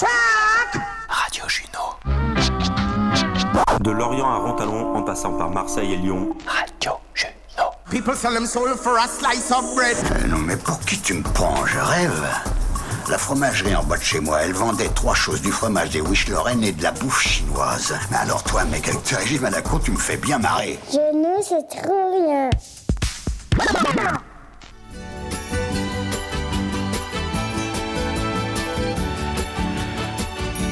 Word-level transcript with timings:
Radio 0.00 1.42
Juno. 1.48 1.96
De 3.80 3.90
Lorient 3.90 4.30
à 4.30 4.36
Rontalon, 4.36 4.94
en 4.94 5.02
passant 5.02 5.32
par 5.32 5.50
Marseille 5.50 5.94
et 5.94 5.96
Lyon. 5.96 6.36
Radio 6.46 6.92
Juno. 7.14 7.70
People 7.90 8.14
sell 8.14 8.32
them 8.32 8.46
soul 8.46 8.76
for 8.76 8.96
a 8.96 9.08
slice 9.08 9.50
of 9.50 9.74
bread. 9.74 9.96
Euh, 10.12 10.28
non 10.28 10.38
mais 10.38 10.56
pour 10.56 10.78
qui 10.80 11.00
tu 11.00 11.14
me 11.14 11.22
prends? 11.22 11.66
Je 11.66 11.80
rêve. 11.80 12.24
La 13.08 13.18
fromagerie 13.18 13.74
en 13.74 13.82
bas 13.82 13.96
de 13.96 14.02
chez 14.02 14.20
moi, 14.20 14.42
elle 14.42 14.52
vendait 14.52 14.88
trois 14.90 15.14
choses, 15.14 15.42
du 15.42 15.50
fromage, 15.50 15.90
des 15.90 16.00
wish 16.00 16.28
Lorraine 16.28 16.62
et 16.62 16.70
de 16.70 16.82
la 16.82 16.92
bouffe 16.92 17.20
chinoise. 17.20 17.92
Mais 18.12 18.18
alors 18.18 18.44
toi, 18.44 18.64
mec, 18.66 18.86
avec 18.86 19.02
tes 19.02 19.16
régimes 19.16 19.46
à 19.46 19.50
la 19.50 19.62
tu 19.62 19.90
me 19.90 19.98
fais 19.98 20.16
bien 20.16 20.38
marrer. 20.38 20.78
Genou, 20.92 21.42
c'est 21.42 21.66
trop 21.76 22.24
bien. 22.24 22.50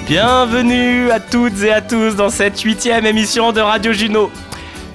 Bienvenue 0.07 1.11
à 1.11 1.19
toutes 1.19 1.65
et 1.65 1.73
à 1.73 1.81
tous 1.81 2.15
dans 2.15 2.29
cette 2.31 2.61
huitième 2.61 3.07
émission 3.07 3.51
de 3.51 3.61
Radio 3.61 3.93
Juno. 3.93 4.31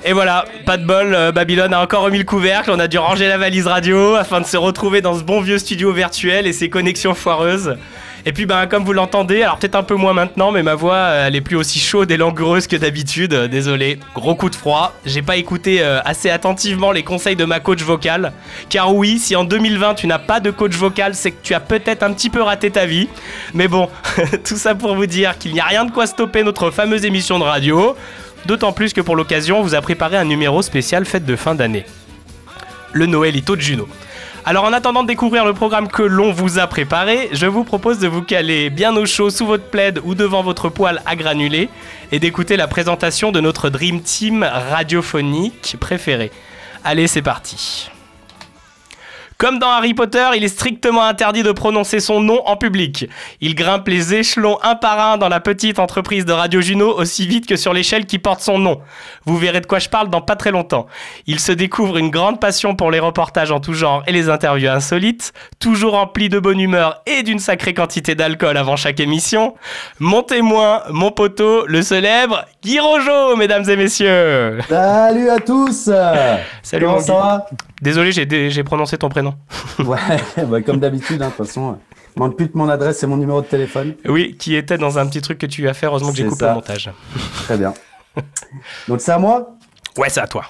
Et 0.05 0.13
voilà, 0.13 0.45
pas 0.65 0.77
de 0.77 0.85
bol, 0.85 1.13
euh, 1.13 1.33
Babylone 1.33 1.73
a 1.73 1.81
encore 1.81 2.03
remis 2.03 2.17
le 2.17 2.23
couvercle, 2.23 2.71
on 2.71 2.79
a 2.79 2.87
dû 2.87 2.97
ranger 2.97 3.27
la 3.27 3.37
valise 3.37 3.67
radio 3.67 4.15
afin 4.15 4.39
de 4.39 4.45
se 4.45 4.55
retrouver 4.55 5.01
dans 5.01 5.13
ce 5.19 5.23
bon 5.23 5.41
vieux 5.41 5.57
studio 5.57 5.91
virtuel 5.91 6.47
et 6.47 6.53
ses 6.53 6.69
connexions 6.69 7.13
foireuses. 7.13 7.75
Et 8.25 8.33
puis 8.33 8.45
ben 8.45 8.67
comme 8.67 8.83
vous 8.83 8.93
l'entendez, 8.93 9.41
alors 9.41 9.57
peut-être 9.57 9.75
un 9.75 9.83
peu 9.83 9.95
moins 9.95 10.13
maintenant, 10.13 10.51
mais 10.51 10.61
ma 10.61 10.75
voix 10.75 10.95
euh, 10.95 11.27
elle 11.27 11.35
est 11.35 11.41
plus 11.41 11.55
aussi 11.55 11.79
chaude 11.79 12.11
et 12.11 12.17
langoureuse 12.17 12.67
que 12.67 12.75
d'habitude. 12.75 13.33
Euh, 13.33 13.47
Désolé, 13.47 13.99
gros 14.13 14.35
coup 14.35 14.49
de 14.49 14.55
froid. 14.55 14.93
J'ai 15.05 15.21
pas 15.21 15.37
écouté 15.37 15.81
euh, 15.81 15.99
assez 16.05 16.29
attentivement 16.29 16.91
les 16.91 17.03
conseils 17.03 17.35
de 17.35 17.45
ma 17.45 17.59
coach 17.59 17.81
vocale. 17.81 18.31
Car 18.69 18.93
oui, 18.93 19.17
si 19.17 19.35
en 19.35 19.43
2020 19.43 19.95
tu 19.95 20.07
n'as 20.07 20.19
pas 20.19 20.39
de 20.39 20.51
coach 20.51 20.73
vocal, 20.73 21.15
c'est 21.15 21.31
que 21.31 21.41
tu 21.41 21.53
as 21.53 21.59
peut-être 21.59 22.03
un 22.03 22.13
petit 22.13 22.29
peu 22.29 22.41
raté 22.41 22.69
ta 22.69 22.85
vie. 22.85 23.09
Mais 23.53 23.67
bon, 23.67 23.89
tout 24.43 24.57
ça 24.57 24.75
pour 24.75 24.95
vous 24.95 25.07
dire 25.07 25.37
qu'il 25.37 25.53
n'y 25.53 25.59
a 25.59 25.65
rien 25.65 25.85
de 25.85 25.91
quoi 25.91 26.05
stopper 26.05 26.43
notre 26.43 26.69
fameuse 26.69 27.05
émission 27.05 27.39
de 27.39 27.43
radio. 27.43 27.95
D'autant 28.45 28.71
plus 28.71 28.93
que 28.93 29.01
pour 29.01 29.15
l'occasion, 29.15 29.59
on 29.59 29.63
vous 29.63 29.75
a 29.75 29.81
préparé 29.81 30.17
un 30.17 30.25
numéro 30.25 30.61
spécial 30.61 31.05
fête 31.05 31.25
de 31.25 31.35
fin 31.35 31.55
d'année. 31.55 31.85
Le 32.93 33.05
Noëlito 33.05 33.55
de 33.55 33.61
Juno. 33.61 33.87
Alors 34.43 34.63
en 34.63 34.73
attendant 34.73 35.03
de 35.03 35.07
découvrir 35.07 35.45
le 35.45 35.53
programme 35.53 35.87
que 35.87 36.01
l'on 36.01 36.31
vous 36.31 36.57
a 36.57 36.65
préparé, 36.65 37.29
je 37.31 37.45
vous 37.45 37.63
propose 37.63 37.99
de 37.99 38.07
vous 38.07 38.23
caler 38.23 38.71
bien 38.71 38.95
au 38.95 39.05
chaud 39.05 39.29
sous 39.29 39.45
votre 39.45 39.65
plaid 39.65 39.99
ou 40.03 40.15
devant 40.15 40.41
votre 40.41 40.69
poêle 40.69 40.99
à 41.05 41.15
granulés 41.15 41.69
et 42.11 42.17
d'écouter 42.17 42.57
la 42.57 42.67
présentation 42.67 43.31
de 43.31 43.39
notre 43.39 43.69
Dream 43.69 44.01
Team 44.01 44.43
radiophonique 44.43 45.77
préféré. 45.79 46.31
Allez, 46.83 47.05
c'est 47.05 47.21
parti. 47.21 47.91
Comme 49.41 49.57
dans 49.57 49.71
Harry 49.71 49.95
Potter, 49.95 50.23
il 50.35 50.43
est 50.43 50.49
strictement 50.49 51.03
interdit 51.03 51.41
de 51.41 51.51
prononcer 51.51 51.99
son 51.99 52.21
nom 52.21 52.47
en 52.47 52.57
public. 52.57 53.09
Il 53.39 53.55
grimpe 53.55 53.87
les 53.87 54.13
échelons 54.13 54.59
un 54.61 54.75
par 54.75 54.99
un 54.99 55.17
dans 55.17 55.29
la 55.29 55.39
petite 55.39 55.79
entreprise 55.79 56.25
de 56.25 56.31
Radio 56.31 56.61
Juno 56.61 56.95
aussi 56.95 57.25
vite 57.25 57.47
que 57.47 57.55
sur 57.55 57.73
l'échelle 57.73 58.05
qui 58.05 58.19
porte 58.19 58.41
son 58.41 58.59
nom. 58.59 58.81
Vous 59.25 59.37
verrez 59.37 59.59
de 59.59 59.65
quoi 59.65 59.79
je 59.79 59.89
parle 59.89 60.11
dans 60.11 60.21
pas 60.21 60.35
très 60.35 60.51
longtemps. 60.51 60.85
Il 61.25 61.39
se 61.39 61.51
découvre 61.51 61.97
une 61.97 62.11
grande 62.11 62.39
passion 62.39 62.75
pour 62.75 62.91
les 62.91 62.99
reportages 62.99 63.51
en 63.51 63.59
tout 63.59 63.73
genre 63.73 64.03
et 64.05 64.11
les 64.11 64.29
interviews 64.29 64.69
insolites, 64.69 65.33
toujours 65.57 65.93
rempli 65.93 66.29
de 66.29 66.37
bonne 66.37 66.59
humeur 66.59 67.01
et 67.07 67.23
d'une 67.23 67.39
sacrée 67.39 67.73
quantité 67.73 68.13
d'alcool 68.13 68.57
avant 68.57 68.75
chaque 68.75 68.99
émission. 68.99 69.55
Mon 69.97 70.21
témoin, 70.21 70.83
mon 70.91 71.09
poteau, 71.09 71.65
le 71.65 71.81
célèbre 71.81 72.45
Guy 72.61 72.79
Rojo, 72.79 73.35
mesdames 73.37 73.67
et 73.67 73.75
messieurs. 73.75 74.59
Salut 74.69 75.31
à 75.31 75.39
tous 75.39 75.89
Salut 76.61 76.85
Comment 76.85 76.97
mon 76.97 77.01
ça 77.01 77.13
Guy. 77.13 77.19
va? 77.19 77.47
Désolé, 77.81 78.11
j'ai 78.11 78.63
prononcé 78.63 78.97
ton 78.97 79.09
prénom. 79.09 79.35
Ouais, 79.79 79.97
bah, 80.45 80.61
comme 80.61 80.79
d'habitude, 80.79 81.21
hein, 81.21 81.27
de 81.29 81.31
toute 81.33 81.47
façon. 81.47 81.77
Demande 82.15 82.35
plus 82.35 82.47
de 82.47 82.51
mon 82.55 82.69
adresse 82.69 83.01
et 83.01 83.07
mon 83.07 83.17
numéro 83.17 83.41
de 83.41 83.47
téléphone. 83.47 83.95
Oui, 84.05 84.35
qui 84.37 84.55
était 84.55 84.77
dans 84.77 84.99
un 84.99 85.07
petit 85.07 85.21
truc 85.21 85.39
que 85.39 85.45
tu 85.45 85.67
as 85.67 85.73
fait. 85.73 85.87
Heureusement 85.87 86.11
que 86.11 86.17
j'ai 86.17 86.25
coupé 86.25 86.41
ça. 86.41 86.49
le 86.49 86.55
montage. 86.55 86.91
Très 87.45 87.57
bien. 87.57 87.73
Donc 88.87 89.01
c'est 89.01 89.11
à 89.11 89.17
moi? 89.17 89.55
Ouais, 89.97 90.09
c'est 90.09 90.19
à 90.19 90.27
toi. 90.27 90.45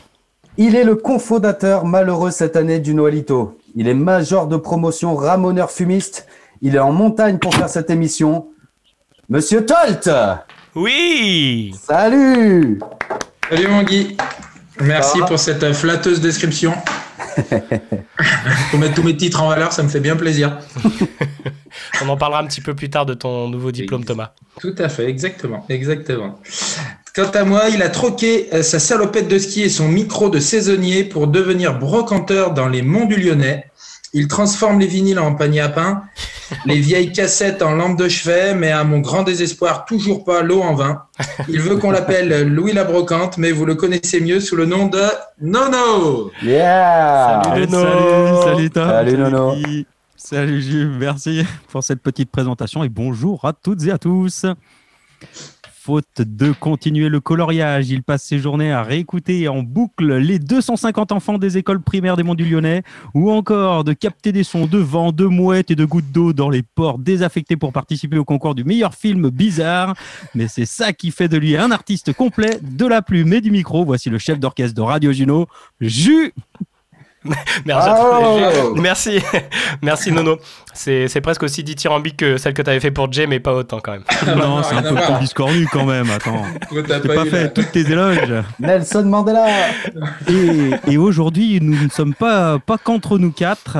Il 0.57 0.75
est 0.75 0.83
le 0.83 0.95
cofondateur 0.95 1.85
malheureux 1.85 2.31
cette 2.31 2.55
année 2.55 2.79
du 2.79 2.93
Noëlito. 2.93 3.57
Il 3.75 3.87
est 3.87 3.93
major 3.93 4.47
de 4.47 4.57
promotion 4.57 5.15
ramoneur 5.15 5.71
fumiste. 5.71 6.27
Il 6.61 6.75
est 6.75 6.79
en 6.79 6.91
montagne 6.91 7.37
pour 7.37 7.53
faire 7.53 7.69
cette 7.69 7.89
émission. 7.89 8.47
Monsieur 9.29 9.65
Tolt 9.65 10.09
Oui 10.75 11.73
Salut 11.81 12.79
Salut 13.49 13.67
mon 13.67 13.83
Guy. 13.83 14.17
Merci 14.81 15.19
pour 15.27 15.39
cette 15.39 15.63
euh, 15.63 15.73
flatteuse 15.73 16.19
description. 16.19 16.73
Pour 18.69 18.79
mettre 18.79 18.95
tous 18.95 19.03
mes 19.03 19.15
titres 19.15 19.41
en 19.41 19.49
valeur, 19.49 19.71
ça 19.71 19.83
me 19.83 19.89
fait 19.89 19.99
bien 19.99 20.15
plaisir. 20.15 20.57
On 22.03 22.09
en 22.09 22.17
parlera 22.17 22.41
un 22.41 22.47
petit 22.47 22.61
peu 22.61 22.75
plus 22.75 22.89
tard 22.89 23.05
de 23.05 23.13
ton 23.13 23.47
nouveau 23.47 23.71
diplôme, 23.71 24.03
Thomas. 24.05 24.33
Tout 24.59 24.75
à 24.77 24.89
fait, 24.89 25.07
exactement, 25.07 25.65
exactement. 25.69 26.39
Quant 27.13 27.29
à 27.29 27.43
moi, 27.43 27.69
il 27.69 27.81
a 27.81 27.89
troqué 27.89 28.47
euh, 28.53 28.63
sa 28.63 28.79
salopette 28.79 29.27
de 29.27 29.37
ski 29.37 29.63
et 29.63 29.69
son 29.69 29.89
micro 29.89 30.29
de 30.29 30.39
saisonnier 30.39 31.03
pour 31.03 31.27
devenir 31.27 31.77
brocanteur 31.77 32.53
dans 32.53 32.69
les 32.69 32.81
monts 32.81 33.05
du 33.05 33.17
Lyonnais. 33.17 33.65
Il 34.13 34.27
transforme 34.27 34.79
les 34.79 34.87
vinyles 34.87 35.19
en 35.19 35.35
panier 35.35 35.61
à 35.61 35.69
pain, 35.69 36.03
les 36.65 36.79
vieilles 36.79 37.13
cassettes 37.13 37.61
en 37.61 37.71
lampe 37.71 37.97
de 37.97 38.09
chevet, 38.09 38.53
mais 38.53 38.69
à 38.69 38.83
mon 38.83 38.99
grand 38.99 39.23
désespoir, 39.23 39.85
toujours 39.85 40.25
pas 40.25 40.41
l'eau 40.41 40.61
en 40.61 40.75
vin. 40.75 41.03
Il 41.47 41.61
veut 41.61 41.77
qu'on 41.77 41.91
l'appelle 41.91 42.47
Louis 42.47 42.73
la 42.73 42.83
Brocante, 42.83 43.37
mais 43.37 43.51
vous 43.51 43.65
le 43.65 43.75
connaissez 43.75 44.19
mieux 44.19 44.41
sous 44.41 44.57
le 44.57 44.65
nom 44.65 44.87
de 44.87 45.01
Nono. 45.39 46.31
Yeah 46.43 47.41
Salut, 47.45 47.67
Nono. 47.67 48.41
Salut, 48.41 48.43
salut 48.43 48.69
Tom. 48.69 48.89
Salut, 48.89 49.17
Nono. 49.17 49.55
Guy. 49.55 49.85
Salut 50.17 50.61
Jules, 50.61 50.91
merci 50.99 51.43
pour 51.69 51.83
cette 51.83 52.01
petite 52.01 52.29
présentation 52.29 52.83
et 52.83 52.89
bonjour 52.89 53.43
à 53.45 53.53
toutes 53.53 53.83
et 53.85 53.91
à 53.91 53.97
tous. 53.97 54.45
Faute 55.83 56.21
de 56.21 56.51
continuer 56.51 57.09
le 57.09 57.19
coloriage, 57.19 57.89
il 57.89 58.03
passe 58.03 58.23
ses 58.23 58.37
journées 58.37 58.71
à 58.71 58.83
réécouter 58.83 59.47
en 59.47 59.63
boucle 59.63 60.13
les 60.17 60.37
250 60.37 61.11
enfants 61.11 61.39
des 61.39 61.57
écoles 61.57 61.81
primaires 61.81 62.15
des 62.15 62.21
Monts 62.21 62.35
du 62.35 62.47
Lyonnais 62.47 62.83
ou 63.15 63.31
encore 63.31 63.83
de 63.83 63.93
capter 63.93 64.31
des 64.31 64.43
sons 64.43 64.67
de 64.67 64.77
vent, 64.77 65.11
de 65.11 65.25
mouettes 65.25 65.71
et 65.71 65.75
de 65.75 65.83
gouttes 65.83 66.11
d'eau 66.11 66.33
dans 66.33 66.51
les 66.51 66.61
ports 66.61 66.99
désaffectés 66.99 67.57
pour 67.57 67.73
participer 67.73 68.19
au 68.19 68.25
concours 68.25 68.53
du 68.53 68.63
meilleur 68.63 68.93
film 68.93 69.31
bizarre. 69.31 69.95
Mais 70.35 70.47
c'est 70.47 70.67
ça 70.67 70.93
qui 70.93 71.09
fait 71.09 71.27
de 71.27 71.37
lui 71.37 71.57
un 71.57 71.71
artiste 71.71 72.13
complet 72.13 72.59
de 72.61 72.85
la 72.85 73.01
plume 73.01 73.33
et 73.33 73.41
du 73.41 73.49
micro. 73.49 73.83
Voici 73.83 74.11
le 74.11 74.19
chef 74.19 74.39
d'orchestre 74.39 74.75
de 74.75 74.81
Radio 74.81 75.11
Juno, 75.11 75.47
Jus. 75.79 76.31
Merci, 77.65 77.89
Oh 77.93 78.73
merci, 78.77 79.19
merci 79.83 80.11
Nono. 80.11 80.37
C'est 80.73 81.07
c'est 81.07 81.21
presque 81.21 81.43
aussi 81.43 81.63
dithyrambique 81.63 82.17
que 82.17 82.37
celle 82.37 82.53
que 82.55 82.63
tu 82.63 82.69
avais 82.69 82.79
fait 82.79 82.89
pour 82.89 83.11
Jay, 83.13 83.27
mais 83.27 83.39
pas 83.39 83.53
autant 83.53 83.79
quand 83.79 83.91
même. 83.91 84.03
Non, 84.37 84.63
c'est 84.63 84.75
un 84.75 84.81
peu 84.81 84.95
plus 84.95 85.19
discornu 85.19 85.67
quand 85.71 85.85
même. 85.85 86.09
Attends, 86.09 86.43
j'ai 86.71 86.81
pas 86.83 87.25
fait 87.25 87.43
la- 87.43 87.47
toutes 87.49 87.71
tes 87.71 87.81
éloges. 87.91 88.33
Nelson 88.59 89.03
Mandela 89.05 89.45
Et, 90.27 90.71
et 90.93 90.97
aujourd'hui, 90.97 91.59
nous 91.61 91.83
ne 91.83 91.89
sommes 91.89 92.15
pas, 92.15 92.57
pas 92.57 92.77
qu'entre 92.79 93.19
nous 93.19 93.31
quatre, 93.31 93.77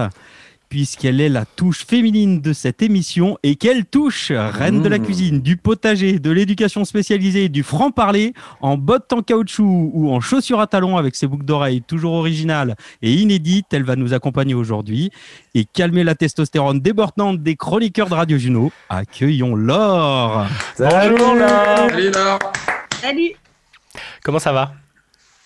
puisqu'elle 0.71 1.19
est 1.19 1.27
la 1.27 1.43
touche 1.43 1.85
féminine 1.85 2.39
de 2.39 2.53
cette 2.53 2.81
émission. 2.81 3.37
Et 3.43 3.57
quelle 3.57 3.85
touche 3.85 4.31
Reine 4.33 4.81
de 4.81 4.87
la 4.87 4.99
Mmh. 4.99 5.03
cuisine, 5.03 5.41
du 5.41 5.57
potager, 5.57 6.17
de 6.17 6.31
l'éducation 6.31 6.85
spécialisée, 6.85 7.49
du 7.49 7.61
franc-parler, 7.61 8.33
en 8.61 8.77
bottes 8.77 9.11
en 9.11 9.21
caoutchouc 9.21 9.91
ou 9.93 10.09
en 10.13 10.21
chaussures 10.21 10.61
à 10.61 10.67
talons 10.67 10.95
avec 10.97 11.15
ses 11.17 11.27
boucles 11.27 11.43
d'oreilles 11.43 11.81
toujours 11.81 12.13
originales 12.13 12.75
et 13.01 13.11
inédites, 13.13 13.67
elle 13.73 13.83
va 13.83 13.97
nous 13.97 14.13
accompagner 14.13 14.53
aujourd'hui. 14.53 15.11
Et 15.55 15.65
calmer 15.65 16.05
la 16.05 16.15
testostérone 16.15 16.79
débordante 16.79 17.43
des 17.43 17.57
chroniqueurs 17.57 18.07
de 18.07 18.13
Radio 18.13 18.37
Juno, 18.37 18.71
accueillons 18.87 19.55
Laure 19.55 20.47
Salut 20.75 21.15
Bonjour, 21.17 21.35
Laure. 21.35 21.89
Salut 21.89 22.11
Laure. 22.11 22.39
Salut, 23.01 23.31
Comment 24.23 24.39
ça 24.39 24.53
va? 24.53 24.73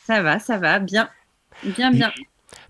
Ça 0.06 0.22
va, 0.22 0.38
ça 0.38 0.60
va, 0.60 0.78
bien, 0.78 1.10
bien, 1.64 1.90
bien. 1.90 2.12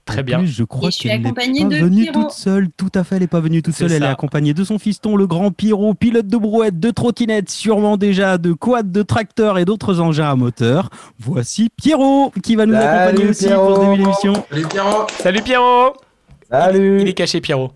Très 0.06 0.22
En 0.22 0.24
bien. 0.24 0.38
plus, 0.40 0.48
je 0.48 0.64
crois 0.64 0.90
Et 0.90 0.92
je 0.92 0.98
suis 0.98 1.10
qu'elle 1.10 1.22
n'est 1.24 1.34
pas 1.34 1.48
de 1.48 1.76
venue 1.78 2.04
Pierrot. 2.04 2.22
toute 2.24 2.32
seule. 2.32 2.70
Tout 2.78 2.92
à 2.94 3.04
fait, 3.04 3.16
elle 3.16 3.22
n'est 3.24 3.28
pas 3.28 3.40
venue 3.40 3.64
toute 3.64 3.74
C'est 3.74 3.86
seule. 3.88 3.92
Elle 3.92 4.04
est 4.04 4.08
accompagnée 4.08 4.54
de 4.54 4.64
son 4.64 4.78
fiston, 4.78 5.16
le 5.16 5.26
grand 5.26 5.50
Pierrot, 5.52 5.96
pilote 5.96 6.28
de 6.28 6.38
brouette, 6.38 6.80
de 6.80 6.92
trottinette, 6.92 7.50
sûrement 7.50 7.98
déjà 7.98 8.38
de 8.38 8.54
quad, 8.54 8.92
de 8.92 9.02
tracteur 9.02 9.58
et 9.58 9.66
d'autres 9.66 10.00
engins 10.00 10.30
à 10.30 10.36
moteur. 10.36 10.90
Voici 11.18 11.70
Pierrot 11.76 12.32
qui 12.44 12.56
va 12.56 12.68
nous 12.68 12.74
Salut, 12.74 12.86
accompagner 12.86 13.30
aussi 13.30 13.46
Pierrot. 13.48 13.74
pour 13.76 13.80
début 13.90 14.04
d'émission. 14.04 14.34
Salut 14.52 14.68
Pierrot. 14.68 15.08
Salut 15.10 15.42
Pierrot 15.42 15.94
Salut 16.52 17.02
Il 17.02 17.08
est 17.08 17.14
caché 17.14 17.42
Pierrot. 17.42 17.72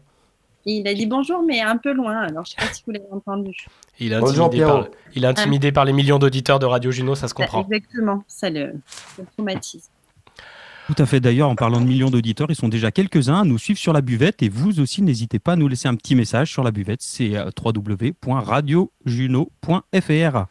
Il 0.65 0.87
a 0.87 0.93
dit 0.93 1.07
bonjour, 1.07 1.41
mais 1.43 1.61
un 1.61 1.77
peu 1.77 1.93
loin, 1.93 2.19
alors 2.19 2.45
je 2.45 2.51
sais 2.51 2.57
pas 2.57 2.71
si 2.71 2.83
vous 2.85 2.91
l'avez 2.91 3.05
entendu. 3.11 3.55
Il 3.99 4.13
est 4.13 4.19
Bonjour, 4.19 4.45
intimidé, 4.47 4.65
par, 4.65 4.81
Pierrot. 4.81 4.95
il 5.15 5.23
est 5.23 5.27
intimidé 5.27 5.71
par 5.71 5.83
les 5.85 5.93
millions 5.93 6.19
d'auditeurs 6.19 6.59
de 6.59 6.65
Radio 6.67 6.91
Juno, 6.91 7.15
ça 7.15 7.27
se 7.27 7.33
comprend. 7.33 7.63
Exactement, 7.63 8.23
ça 8.27 8.49
le, 8.51 8.73
ça 8.85 9.21
le 9.23 9.25
traumatise. 9.35 9.89
Tout 10.89 11.03
à 11.03 11.05
fait. 11.05 11.19
D'ailleurs, 11.19 11.49
en 11.49 11.55
parlant 11.55 11.81
de 11.81 11.85
millions 11.85 12.09
d'auditeurs, 12.09 12.47
ils 12.49 12.55
sont 12.55 12.67
déjà 12.67 12.89
quelques-uns 12.89 13.41
à 13.41 13.43
nous 13.43 13.59
suivre 13.59 13.77
sur 13.77 13.93
la 13.93 14.01
buvette. 14.01 14.41
Et 14.41 14.49
vous 14.49 14.79
aussi, 14.79 15.03
n'hésitez 15.03 15.37
pas 15.37 15.51
à 15.51 15.55
nous 15.55 15.67
laisser 15.67 15.87
un 15.87 15.93
petit 15.93 16.15
message 16.15 16.51
sur 16.51 16.63
la 16.63 16.71
buvette. 16.71 17.03
C'est 17.03 17.37
euh, 17.37 17.51
www.radiojuno.fr. 17.63 20.45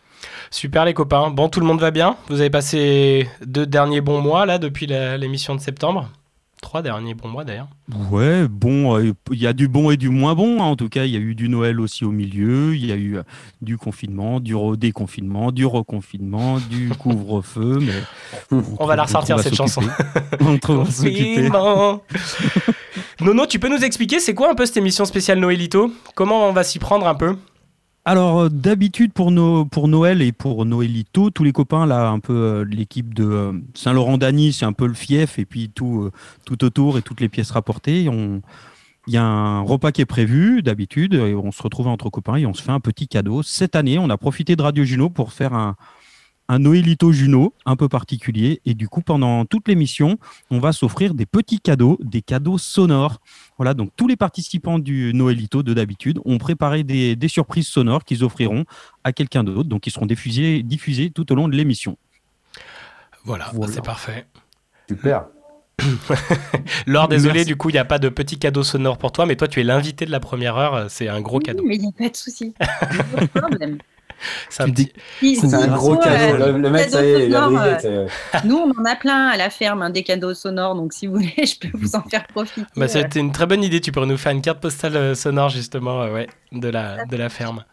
Super 0.53 0.85
les 0.85 0.95
copains. 0.95 1.31
Bon, 1.31 1.49
tout 1.49 1.59
le 1.59 1.67
monde 1.67 1.81
va 1.81 1.91
bien? 1.91 2.17
Vous 2.29 2.39
avez 2.39 2.51
passé 2.51 3.29
deux 3.45 3.67
derniers 3.67 4.01
bons 4.01 4.21
mois 4.21 4.47
là 4.47 4.59
depuis 4.59 4.87
l'émission 4.87 5.57
de 5.57 5.61
septembre? 5.61 6.09
Trois 6.61 6.83
derniers 6.83 7.15
bons 7.15 7.29
mois 7.29 7.45
d'ailleurs. 7.45 7.69
Ouais, 8.11 8.47
bon, 8.49 8.97
euh, 8.99 9.13
il 9.33 9.39
y 9.39 9.47
a 9.47 9.53
du 9.53 9.69
bon 9.69 9.91
et 9.91 9.97
du 9.97 10.11
moins 10.11 10.35
bon. 10.35 10.61
hein. 10.63 10.67
En 10.67 10.77
tout 10.77 10.89
cas, 10.89 11.05
il 11.05 11.11
y 11.13 11.17
a 11.17 11.21
eu 11.21 11.35
du 11.35 11.49
Noël 11.49 11.81
aussi 11.81 12.05
au 12.05 12.11
milieu. 12.11 12.75
Il 12.75 12.85
y 12.85 12.93
a 12.93 12.97
eu 12.97 13.17
euh, 13.19 13.23
du 13.63 13.79
confinement, 13.79 14.41
du 14.41 14.55
redéconfinement, 14.55 15.51
du 15.53 15.65
reconfinement, 15.65 16.59
du 16.71 16.91
couvre-feu. 16.91 17.79
Mais 17.81 18.59
On 18.79 18.87
va 18.87 18.97
la 18.97 19.05
ressortir 19.05 19.39
cette 19.41 19.55
chanson. 19.55 19.83
on 20.41 20.59
trouve- 20.59 20.91
s'occuper. 20.91 21.49
Nono, 23.21 23.47
tu 23.47 23.59
peux 23.59 23.69
nous 23.69 23.83
expliquer 23.85 24.21
c'est 24.21 24.35
quoi 24.35 24.51
un 24.51 24.55
peu 24.55 24.67
cette 24.67 24.77
émission 24.77 25.05
spéciale 25.05 25.39
Noëlito? 25.39 25.93
Comment 26.15 26.49
on 26.49 26.53
va 26.53 26.65
s'y 26.65 26.79
prendre 26.79 27.07
un 27.07 27.15
peu? 27.15 27.37
Alors, 28.09 28.45
euh, 28.45 28.49
d'habitude, 28.49 29.13
pour, 29.13 29.31
pour 29.71 29.87
Noël 29.87 30.23
et 30.23 30.33
pour 30.33 30.65
Noëlito, 30.65 31.29
tous 31.29 31.45
les 31.45 31.53
copains, 31.53 31.85
là, 31.85 32.09
un 32.09 32.21
peu 32.21 32.33
euh, 32.33 32.65
l'équipe 32.65 33.13
de 33.13 33.25
euh, 33.25 33.53
Saint-Laurent-Dany, 33.75 34.55
c'est 34.55 34.65
un 34.65 34.73
peu 34.73 34.87
le 34.87 34.95
fief, 34.95 35.39
et 35.39 35.45
puis 35.45 35.69
tout, 35.69 36.11
tout 36.47 36.65
autour 36.65 36.97
et 36.97 37.03
toutes 37.03 37.21
les 37.21 37.29
pièces 37.29 37.51
rapportées. 37.51 38.05
Il 38.05 39.13
y 39.13 39.19
a 39.19 39.23
un 39.23 39.61
repas 39.61 39.93
qui 39.93 40.01
est 40.01 40.07
prévu, 40.07 40.63
d'habitude, 40.63 41.13
et 41.13 41.35
on 41.35 41.53
se 41.53 41.63
retrouve 41.63 41.87
entre 41.87 42.09
copains 42.09 42.37
et 42.37 42.47
on 42.47 42.55
se 42.55 42.63
fait 42.63 42.73
un 42.73 42.81
petit 42.81 43.09
cadeau. 43.09 43.43
Cette 43.43 43.77
année, 43.77 43.99
on 43.99 44.09
a 44.09 44.17
profité 44.17 44.57
de 44.57 44.63
Radio 44.63 44.85
Juno 44.85 45.11
pour 45.11 45.35
faire 45.35 45.53
un, 45.53 45.77
un 46.49 46.59
Noëlito 46.61 47.13
Juno 47.13 47.53
un 47.67 47.77
peu 47.77 47.89
particulier. 47.89 48.61
Et 48.65 48.75
du 48.75 48.89
coup, 48.89 49.03
pendant 49.03 49.45
toute 49.45 49.69
l'émission, 49.69 50.19
on 50.51 50.59
va 50.59 50.73
s'offrir 50.73 51.15
des 51.15 51.27
petits 51.27 51.61
cadeaux, 51.61 51.99
des 52.03 52.23
cadeaux 52.23 52.59
sonores. 52.59 53.19
Voilà, 53.59 53.75
donc 53.75 53.91
tous 53.97 54.09
les 54.09 54.17
participants 54.17 54.79
du 54.79 55.13
Noëlito 55.15 55.63
de 55.63 55.75
d'habitude 55.75 56.21
ont 56.25 56.39
préparé 56.39 56.85
des, 56.85 57.17
des 57.17 57.29
surprises 57.29 57.69
sonores 57.69 58.05
qu'ils 58.05 58.25
offriront 58.25 58.65
à 59.05 59.13
quelqu'un 59.13 59.45
d'autre, 59.45 59.69
donc 59.69 59.83
qui 59.83 59.91
seront 59.91 60.07
diffusés, 60.07 60.63
diffusés 60.63 61.11
tout 61.11 61.31
au 61.33 61.35
long 61.35 61.49
de 61.49 61.57
l'émission. 61.57 61.97
Voilà, 63.25 63.51
Voilà. 63.53 63.73
c'est 63.73 63.85
parfait. 63.85 64.27
Super. 64.89 65.27
Laure, 66.87 67.07
désolé, 67.09 67.35
Merci. 67.35 67.47
du 67.47 67.57
coup, 67.57 67.69
il 67.69 67.75
n'y 67.75 67.79
a 67.79 67.85
pas 67.85 67.99
de 67.99 68.09
petit 68.09 68.39
cadeau 68.39 68.63
sonore 68.65 68.99
pour 68.99 69.13
toi, 69.13 69.27
mais 69.27 69.37
toi, 69.37 69.47
tu 69.49 69.61
es 69.61 69.65
l'invité 69.65 70.07
de 70.07 70.11
la 70.11 70.19
première 70.19 70.57
heure. 70.57 70.75
euh, 70.75 70.87
C'est 70.89 71.09
un 71.09 71.21
gros 71.21 71.39
cadeau. 71.39 71.63
Mais 71.65 71.77
il 71.77 71.83
n'y 71.83 71.89
a 71.89 71.93
pas 71.93 72.09
de 72.09 72.17
souci. 72.17 72.55
C'est 74.51 74.63
un 74.65 74.71
petit- 74.71 74.93
un 75.55 75.67
gros 75.69 75.97
cadeau. 75.97 76.43
euh, 76.43 76.53
Le, 76.53 76.59
le 76.59 76.71
mec, 76.71 76.91
ça 76.91 77.05
y 77.05 77.09
est, 77.09 77.27
il 77.29 77.35
a 77.37 77.41
cadeau 77.41 77.51
sonore, 77.57 77.61
brillé. 77.73 77.77
euh, 77.85 78.09
Nous, 78.45 78.57
on 78.57 78.71
en 78.81 78.85
a 78.85 78.97
plein 78.97 79.29
à 79.29 79.37
la 79.37 79.51
ferme, 79.51 79.83
hein, 79.83 79.91
des 79.91 80.03
cadeaux 80.03 80.35
sonores, 80.35 80.75
donc 80.75 80.93
si 80.93 81.07
vous 81.07 81.15
voulez, 81.15 81.35
je 81.39 81.59
peux 81.59 81.77
vous 81.77 81.95
en 81.97 82.03
faire 82.03 82.27
profiter. 82.27 82.67
Bah, 82.77 82.85
euh. 82.85 82.89
C'était 82.89 83.21
une 83.21 83.33
très 83.33 83.47
bonne 83.47 83.63
idée. 83.63 83.81
Tu 83.81 83.93
pourrais 83.93 84.07
nous 84.07 84.17
faire 84.17 84.33
une 84.33 84.43
carte 84.43 84.61
postale 84.61 84.97
euh, 84.97 85.15
sonore, 85.15 85.49
justement, 85.51 86.03
euh, 86.03 86.13
ouais, 86.13 86.27
de 86.53 86.69
la, 86.69 87.05
de 87.05 87.17
la 87.17 87.29
ferme. 87.29 87.65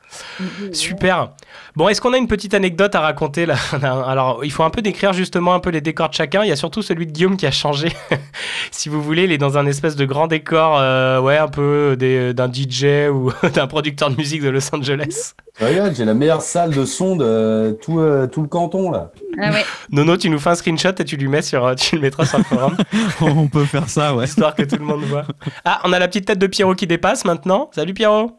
Super. 0.74 1.32
Bon, 1.76 1.90
est-ce 1.90 2.00
qu'on 2.00 2.14
a 2.14 2.18
une 2.18 2.28
petite 2.28 2.54
anecdote 2.54 2.96
à 2.96 3.02
raconter 3.02 3.46
là 3.48 3.56
Alors, 3.82 4.44
il 4.44 4.52
faut 4.52 4.64
un 4.64 4.70
peu 4.70 4.82
décrire 4.82 5.14
justement 5.14 5.54
un 5.54 5.60
peu 5.60 5.70
les 5.70 5.82
décors 5.82 6.10
de 6.10 6.14
chacun. 6.14 6.44
Il 6.44 6.50
y 6.50 6.52
a 6.52 6.56
surtout 6.56 6.82
celui 6.82 7.06
de 7.06 7.12
Guillaume 7.12 7.38
qui 7.38 7.46
a 7.46 7.52
changé. 7.52 7.92
si 8.72 8.90
vous 8.90 9.02
voulez, 9.02 9.24
il 9.24 9.32
est 9.32 9.38
dans 9.38 9.58
un 9.58 9.66
espèce 9.66 9.96
de 9.96 10.06
grand 10.06 10.28
décor, 10.28 10.78
euh, 10.80 11.20
ouais, 11.20 11.38
un 11.38 11.48
peu 11.48 11.96
d'un 11.98 12.52
DJ 12.52 13.10
ou 13.12 13.32
d'un 13.54 13.68
producteur 13.68 14.10
de 14.10 14.16
musique 14.16 14.42
de 14.42 14.50
Los 14.50 14.74
Angeles. 14.74 15.34
Regarde, 15.60 15.94
j'ai 15.96 16.04
la 16.04 16.14
meilleure 16.14 16.42
salle 16.42 16.72
de 16.72 16.84
son 16.84 17.16
de 17.16 17.78
tout, 17.82 18.00
euh, 18.00 18.28
tout 18.28 18.42
le 18.42 18.48
canton 18.48 18.92
là. 18.92 19.12
Ah 19.42 19.52
ouais. 19.52 19.64
Nono, 19.90 20.18
tu 20.18 20.30
nous 20.30 20.40
fais 20.40 20.50
un 20.50 20.56
screenshot 20.56 20.90
et 20.98 21.06
tu 21.06 21.16
lui 21.16 21.30
mets 21.30 21.42
sur, 21.42 21.66
euh, 21.66 21.76
tu 21.76 21.96
le 21.96 22.02
mettras 22.02 22.26
sur 22.26 22.38
le 22.38 22.44
forum, 22.44 22.76
on 23.22 23.48
peut 23.48 23.66
faire 23.66 23.90
ça, 23.90 24.14
ouais. 24.16 24.26
histoire 24.26 24.54
que 24.54 24.64
tout 24.64 24.76
le 24.78 24.84
monde 24.84 25.04
voit. 25.04 25.24
Ah, 25.64 25.82
on 25.86 25.94
a 25.94 26.00
la 26.00 26.08
petite 26.08 26.26
tête 26.26 26.40
de 26.40 26.48
Pierrot 26.48 26.76
qui 26.76 26.88
dépasse 26.88 27.24
maintenant. 27.24 27.70
Salut 27.74 27.94
Pierrot. 27.94 28.32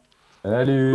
Salut. 0.45 0.95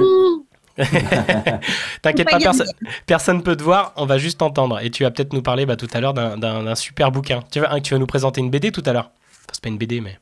T'inquiète 2.02 2.30
pas, 2.30 2.40
perso- 2.40 2.64
personne 3.06 3.44
peut 3.44 3.56
te 3.56 3.64
voir, 3.64 3.94
on 3.98 4.06
va 4.06 4.18
juste 4.18 4.40
t'entendre. 4.40 4.80
Et 4.82 4.90
tu 4.90 5.04
vas 5.04 5.12
peut-être 5.12 5.34
nous 5.34 5.42
parler 5.42 5.66
bah, 5.66 5.76
tout 5.76 5.88
à 5.94 6.00
l'heure 6.02 6.14
d'un 6.14 6.76
super 6.76 7.12
bouquin. 7.12 7.42
Tu 7.52 7.60
vas, 7.60 7.74
hein, 7.74 7.82
tu 7.82 7.94
vas 7.94 8.00
nous 8.00 8.08
présenter 8.08 8.42
une 8.42 8.50
BD 8.50 8.72
tout 8.72 8.84
à 8.86 8.94
l'heure. 8.94 9.12
Enfin, 9.30 9.52
c'est 9.54 9.64
pas 9.64 9.70
une 9.70 9.78
BD, 9.78 10.02
mais. 10.02 10.20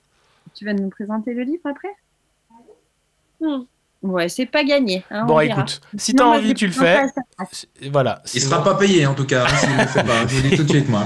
Tu 0.56 0.66
vas 0.66 0.74
nous 0.74 0.90
présenter 0.90 1.34
le 1.34 1.44
livre 1.44 1.64
après? 1.66 1.90
Ouais, 4.02 4.30
c'est 4.30 4.46
pas 4.46 4.64
gagné. 4.64 5.04
hein, 5.12 5.26
bon, 5.26 5.42
écoute, 5.42 5.82
si 5.98 6.14
t'as 6.14 6.24
envie, 6.24 6.54
tu 6.54 6.68
le 6.68 6.72
fais. 6.72 7.02
Voilà. 7.92 8.22
Il 8.34 8.40
sera 8.42 8.64
pas 8.64 8.76
payé 8.76 9.06
en 9.06 9.14
tout 9.14 9.26
cas, 9.26 9.44
hein, 9.44 9.58
s'il 9.60 9.76
ne 9.76 9.82
le 9.82 9.88
fait 9.88 10.04
pas. 10.04 10.26
Je 10.26 10.36
vous 10.36 10.44
le 10.44 10.50
dis 10.50 10.56
tout 10.56 10.64
de 10.64 10.70
suite, 10.70 10.88
moi. 10.90 11.06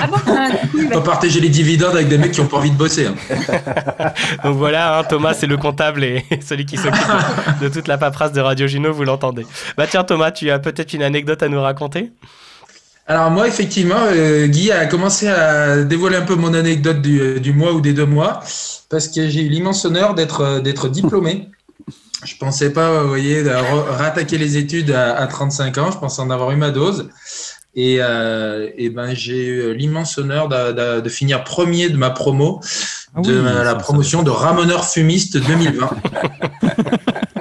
Ah 0.00 0.06
bon 0.06 0.88
Pas 0.90 1.00
partager 1.02 1.40
les 1.40 1.50
dividendes 1.50 1.94
avec 1.94 2.08
des 2.08 2.16
mecs 2.16 2.32
qui 2.32 2.40
ont 2.40 2.46
pas 2.46 2.56
envie 2.56 2.70
de 2.70 2.76
bosser. 2.76 3.06
hein. 3.06 3.14
Donc 4.44 4.56
voilà, 4.56 4.98
hein, 4.98 5.04
Thomas, 5.04 5.34
c'est 5.34 5.46
le 5.46 5.58
comptable 5.58 6.04
et 6.04 6.24
celui 6.46 6.64
qui 6.64 6.78
s'occupe 6.78 7.02
de, 7.60 7.68
de 7.68 7.72
toute 7.72 7.86
la 7.86 7.98
paperasse 7.98 8.32
de 8.32 8.40
Radio 8.40 8.66
Juno, 8.66 8.92
vous 8.94 9.04
l'entendez. 9.04 9.46
Bah 9.76 9.86
tiens, 9.86 10.04
Thomas, 10.04 10.30
tu 10.30 10.50
as 10.50 10.58
peut-être 10.58 10.94
une 10.94 11.02
anecdote 11.02 11.42
à 11.42 11.48
nous 11.50 11.60
raconter? 11.60 12.12
Alors 13.06 13.30
moi, 13.30 13.46
effectivement, 13.48 13.96
euh, 14.06 14.46
Guy 14.46 14.70
a 14.72 14.86
commencé 14.86 15.28
à 15.28 15.82
dévoiler 15.82 16.16
un 16.16 16.22
peu 16.22 16.36
mon 16.36 16.54
anecdote 16.54 17.02
du, 17.02 17.40
du 17.40 17.52
mois 17.52 17.72
ou 17.72 17.80
des 17.80 17.92
deux 17.92 18.06
mois, 18.06 18.40
parce 18.88 19.08
que 19.08 19.28
j'ai 19.28 19.42
eu 19.42 19.48
l'immense 19.48 19.84
honneur 19.84 20.14
d'être 20.14 20.40
euh, 20.40 20.60
d'être 20.60 20.88
diplômé. 20.88 21.48
Je 22.24 22.34
pensais 22.36 22.72
pas, 22.72 23.02
vous 23.02 23.08
voyez, 23.08 23.42
rattaquer 23.50 24.38
les 24.38 24.56
études 24.56 24.90
à, 24.92 25.16
à 25.16 25.26
35 25.26 25.78
ans. 25.78 25.90
Je 25.90 25.98
pensais 25.98 26.20
en 26.22 26.30
avoir 26.30 26.50
eu 26.52 26.56
ma 26.56 26.70
dose. 26.70 27.08
Et, 27.74 27.96
euh, 28.00 28.68
et 28.76 28.90
ben 28.90 29.14
j'ai 29.14 29.46
eu 29.46 29.74
l'immense 29.74 30.18
honneur 30.18 30.48
de, 30.48 30.72
de- 30.72 31.00
de 31.00 31.08
finir 31.08 31.42
premier 31.42 31.88
de 31.88 31.96
ma 31.96 32.10
promo 32.10 32.60
Ah 33.16 33.22
de 33.22 33.40
ma- 33.40 33.64
la 33.64 33.74
promotion 33.76 34.22
de 34.22 34.28
ramoneur 34.30 34.84
fumiste 34.84 35.38
2020. 35.38 35.90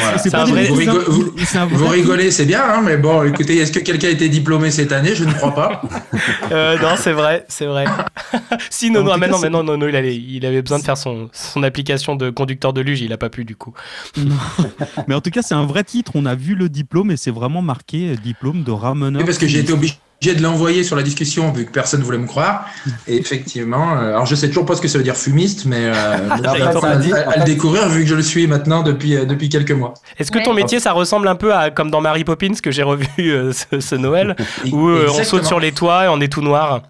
Voilà. 0.00 0.18
C'est 0.18 0.24
C'est 0.24 0.30
pas 0.30 0.42
un 0.42 0.44
des- 0.46 0.52
vrai- 0.52 1.68
Vous, 1.70 1.86
rigolez, 1.88 2.30
c'est 2.30 2.44
bien, 2.46 2.62
hein, 2.62 2.80
mais 2.84 2.96
bon, 2.96 3.22
écoutez, 3.24 3.56
est-ce 3.58 3.72
que 3.72 3.78
quelqu'un 3.80 4.08
a 4.08 4.10
été 4.10 4.28
diplômé 4.28 4.70
cette 4.70 4.92
année? 4.92 5.14
Je 5.14 5.24
ne 5.24 5.32
crois 5.32 5.54
pas. 5.54 5.82
Euh, 6.52 6.76
Non, 6.78 6.94
c'est 6.96 7.12
vrai, 7.12 7.44
c'est 7.48 7.66
vrai. 7.66 7.84
si, 8.70 8.90
ah, 8.90 8.92
cas, 8.94 9.02
non, 9.28 9.36
c'est- 9.38 9.44
mais 9.44 9.50
non, 9.50 9.62
Nono, 9.62 9.88
il, 9.88 9.96
allait- 9.96 10.16
il 10.16 10.44
avait 10.46 10.62
besoin 10.62 10.78
de 10.78 10.84
faire 10.84 10.96
son, 10.96 11.28
son 11.32 11.62
application 11.62 12.16
de 12.16 12.30
conducteur 12.30 12.72
de 12.72 12.80
luge, 12.80 13.00
il 13.02 13.12
a 13.12 13.16
pas 13.18 13.28
pu 13.30 13.44
du 13.44 13.54
coup. 13.56 13.72
Non. 14.16 14.34
Mais 15.08 15.14
en 15.14 15.20
tout 15.20 15.30
cas, 15.30 15.42
c'est 15.42 15.54
un 15.54 15.64
vrai 15.66 15.84
titre. 15.84 16.12
On 16.14 16.26
a 16.26 16.34
vu 16.34 16.54
le 16.54 16.68
diplôme 16.68 17.10
et 17.10 17.16
c'est 17.16 17.30
vraiment 17.30 17.62
marqué 17.62 18.10
euh, 18.10 18.16
diplôme 18.16 18.62
de 18.64 18.70
rameneur. 18.72 19.20
Oui, 19.20 19.26
parce 19.26 19.38
que 19.38 19.46
j'ai 19.46 19.60
été 19.60 19.72
obligé 19.72 19.94
de 20.22 20.42
l'envoyer 20.42 20.84
sur 20.84 20.96
la 20.96 21.02
discussion 21.02 21.50
vu 21.50 21.64
que 21.64 21.70
personne 21.70 22.02
voulait 22.02 22.18
me 22.18 22.26
croire. 22.26 22.66
Et 23.08 23.16
effectivement, 23.16 23.96
euh, 23.96 24.10
alors 24.10 24.26
je 24.26 24.34
sais 24.34 24.48
toujours 24.48 24.66
pas 24.66 24.76
ce 24.76 24.82
que 24.82 24.88
ça 24.88 24.98
veut 24.98 25.04
dire 25.04 25.16
fumiste, 25.16 25.64
mais 25.64 25.86
euh, 25.86 25.92
ça 26.42 26.88
à, 26.90 26.96
dit- 26.96 27.10
à- 27.14 27.38
le 27.38 27.44
découvrir 27.44 27.88
vu 27.88 28.02
que 28.02 28.06
je 28.10 28.14
le 28.14 28.20
suis 28.22 28.46
maintenant 28.46 28.82
depuis, 28.82 29.16
euh, 29.16 29.24
depuis 29.24 29.48
quelques 29.48 29.70
mois. 29.72 29.94
Est-ce 30.18 30.30
que 30.30 30.44
ton 30.44 30.52
métier, 30.52 30.78
ça 30.78 30.92
ressemble 30.92 31.26
un 31.26 31.36
peu 31.36 31.54
à 31.54 31.70
comme 31.70 31.90
dans 31.90 32.02
Mary 32.02 32.24
Poppins 32.24 32.52
que 32.62 32.70
j'ai 32.70 32.82
revu 32.82 33.06
euh, 33.18 33.52
ce, 33.52 33.80
ce 33.80 33.94
Noël, 33.94 34.36
où 34.72 34.88
euh, 34.88 35.08
on 35.10 35.24
saute 35.24 35.46
sur 35.46 35.58
les 35.58 35.72
toits 35.72 36.04
et 36.04 36.08
on 36.08 36.20
est 36.20 36.30
tout 36.30 36.42
noir? 36.42 36.82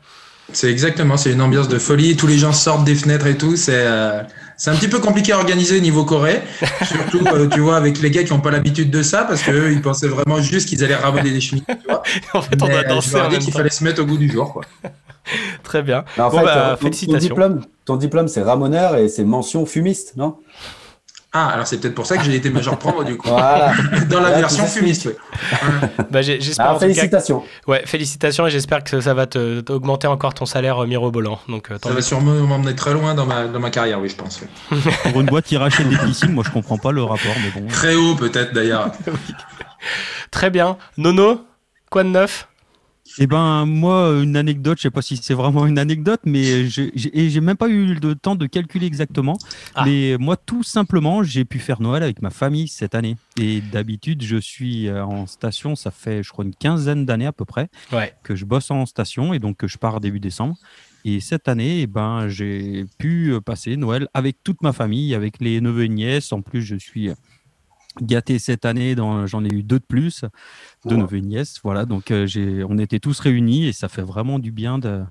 C'est 0.52 0.68
exactement, 0.68 1.16
c'est 1.16 1.30
une 1.30 1.42
ambiance 1.42 1.68
de 1.68 1.78
folie. 1.78 2.16
Tous 2.16 2.26
les 2.26 2.36
gens 2.36 2.52
sortent 2.52 2.82
des 2.82 2.96
fenêtres 2.96 3.28
et 3.28 3.36
tout. 3.38 3.54
C'est 3.54 3.70
euh, 3.76 4.22
c'est 4.62 4.70
un 4.70 4.74
petit 4.76 4.88
peu 4.88 4.98
compliqué 4.98 5.32
à 5.32 5.38
organiser 5.38 5.80
niveau 5.80 6.04
Corée, 6.04 6.42
surtout 6.86 7.26
euh, 7.28 7.48
tu 7.48 7.60
vois 7.60 7.76
avec 7.78 7.98
les 8.02 8.10
gars 8.10 8.22
qui 8.24 8.32
n'ont 8.32 8.40
pas 8.40 8.50
l'habitude 8.50 8.90
de 8.90 9.02
ça 9.02 9.24
parce 9.24 9.42
qu'eux 9.42 9.72
ils 9.72 9.80
pensaient 9.80 10.06
vraiment 10.08 10.38
juste 10.42 10.68
qu'ils 10.68 10.84
allaient 10.84 10.94
ramener 10.96 11.30
des 11.30 11.40
chemises. 11.40 11.64
Tu 11.66 11.76
vois. 11.88 12.02
En 12.34 12.42
fait, 12.42 12.60
on 12.62 12.66
Mais, 12.66 12.72
doit 12.84 12.98
euh, 13.14 13.30
même 13.30 13.38
qu'il 13.40 13.52
fallait 13.54 13.70
se 13.70 13.82
mettre 13.82 14.02
au 14.02 14.04
goût 14.04 14.18
du 14.18 14.30
jour. 14.30 14.52
Quoi. 14.52 14.62
Très 15.62 15.82
bien. 15.82 16.04
En 16.18 16.28
Bon, 16.28 16.38
fait, 16.38 16.44
bah, 16.44 16.56
euh, 16.56 16.70
ton- 16.72 16.76
ton 16.76 16.82
félicitations. 16.82 17.18
diplôme, 17.28 17.60
ton 17.86 17.96
diplôme, 17.96 18.28
c'est 18.28 18.42
ramoneur 18.42 18.96
et 18.96 19.08
c'est 19.08 19.24
mention 19.24 19.64
fumiste, 19.64 20.12
non? 20.16 20.36
Ah, 21.32 21.48
alors 21.50 21.64
c'est 21.66 21.78
peut-être 21.78 21.94
pour 21.94 22.06
ça 22.06 22.16
que 22.16 22.24
j'ai 22.24 22.34
été 22.34 22.50
major 22.50 22.76
promo 22.76 23.04
du 23.04 23.16
coup. 23.16 23.28
Voilà. 23.28 23.72
Dans 24.10 24.20
la 24.20 24.30
Là, 24.30 24.38
version 24.38 24.66
fumiste, 24.66 25.06
oui. 25.06 25.12
Bah, 26.10 26.22
j'ai- 26.22 26.40
j'espère 26.40 26.66
Alors, 26.66 26.76
en 26.76 26.80
tout 26.80 26.86
cas. 26.88 26.94
félicitations. 26.94 27.44
Ouais, 27.68 27.82
félicitations 27.86 28.46
et 28.48 28.50
j'espère 28.50 28.82
que 28.82 29.00
ça 29.00 29.14
va 29.14 29.26
te- 29.26 29.60
t'augmenter 29.60 30.08
encore 30.08 30.34
ton 30.34 30.44
salaire 30.44 30.82
euh, 30.82 30.86
mirobolant. 30.86 31.38
Donc, 31.48 31.70
euh, 31.70 31.78
Ça 31.82 31.90
va 31.90 32.02
sûrement 32.02 32.32
m'emmener 32.34 32.74
très 32.74 32.92
loin 32.94 33.14
dans 33.14 33.26
ma, 33.26 33.46
dans 33.46 33.60
ma 33.60 33.70
carrière, 33.70 34.00
oui, 34.00 34.08
je 34.08 34.16
pense. 34.16 34.40
oui. 34.72 34.78
Pour 35.12 35.20
une 35.20 35.26
boîte 35.28 35.44
qui 35.44 35.56
rachète 35.56 35.88
des 35.88 35.98
piscines, 35.98 36.32
moi 36.32 36.42
je 36.44 36.50
comprends 36.50 36.78
pas 36.78 36.90
le 36.90 37.04
rapport, 37.04 37.34
mais 37.44 37.60
bon. 37.60 37.68
Très 37.68 37.94
haut, 37.94 38.16
peut-être 38.16 38.52
d'ailleurs. 38.52 38.90
Très 40.30 40.50
bien. 40.50 40.76
Nono, 40.96 41.44
quoi 41.90 42.02
de 42.04 42.08
neuf? 42.08 42.48
Eh 43.18 43.26
ben 43.26 43.66
moi, 43.66 44.20
une 44.22 44.36
anecdote, 44.36 44.78
je 44.78 44.82
sais 44.82 44.90
pas 44.90 45.02
si 45.02 45.16
c'est 45.16 45.34
vraiment 45.34 45.66
une 45.66 45.78
anecdote, 45.78 46.20
mais 46.24 46.68
j'ai 46.68 47.40
même 47.40 47.56
pas 47.56 47.68
eu 47.68 47.94
le 47.94 48.14
temps 48.14 48.36
de 48.36 48.46
calculer 48.46 48.86
exactement. 48.86 49.36
Ah. 49.74 49.84
Mais 49.84 50.16
moi, 50.18 50.36
tout 50.36 50.62
simplement, 50.62 51.22
j'ai 51.22 51.44
pu 51.44 51.58
faire 51.58 51.80
Noël 51.80 52.02
avec 52.02 52.22
ma 52.22 52.30
famille 52.30 52.68
cette 52.68 52.94
année. 52.94 53.16
Et 53.40 53.60
d'habitude, 53.60 54.22
je 54.22 54.36
suis 54.36 54.88
euh, 54.88 55.04
en 55.04 55.26
station, 55.26 55.76
ça 55.76 55.90
fait, 55.90 56.22
je 56.22 56.30
crois, 56.30 56.44
une 56.44 56.54
quinzaine 56.54 57.04
d'années 57.04 57.26
à 57.26 57.32
peu 57.32 57.44
près 57.44 57.68
Ouais. 57.92 58.14
que 58.22 58.34
je 58.36 58.44
bosse 58.44 58.70
en 58.70 58.86
station 58.86 59.32
et 59.34 59.38
donc 59.38 59.56
que 59.56 59.66
je 59.68 59.78
pars 59.78 60.00
début 60.00 60.20
décembre. 60.20 60.56
Et 61.04 61.20
cette 61.20 61.48
année, 61.48 61.80
eh 61.80 61.86
ben, 61.86 62.28
j'ai 62.28 62.84
pu 62.98 63.32
euh, 63.32 63.40
passer 63.40 63.76
Noël 63.76 64.08
avec 64.12 64.36
toute 64.44 64.60
ma 64.62 64.72
famille, 64.72 65.14
avec 65.14 65.40
les 65.40 65.60
neveux 65.60 65.84
et 65.84 65.88
nièces. 65.88 66.32
En 66.32 66.42
plus, 66.42 66.62
je 66.62 66.76
suis 66.76 67.10
gâté 68.00 68.38
cette 68.38 68.64
année, 68.64 68.94
j'en 68.96 69.44
ai 69.44 69.48
eu 69.48 69.62
deux 69.62 69.78
de 69.78 69.84
plus, 69.84 70.24
deux 70.86 70.96
neveux 70.96 71.18
et 71.18 71.22
nièces. 71.22 71.60
Voilà, 71.62 71.84
donc 71.84 72.10
euh, 72.10 72.26
j'ai, 72.26 72.64
on 72.64 72.78
était 72.78 73.00
tous 73.00 73.18
réunis 73.20 73.66
et 73.66 73.72
ça 73.72 73.88
fait 73.88 74.02
vraiment 74.02 74.38
du 74.38 74.52
bien 74.52 74.78
de, 74.78 75.02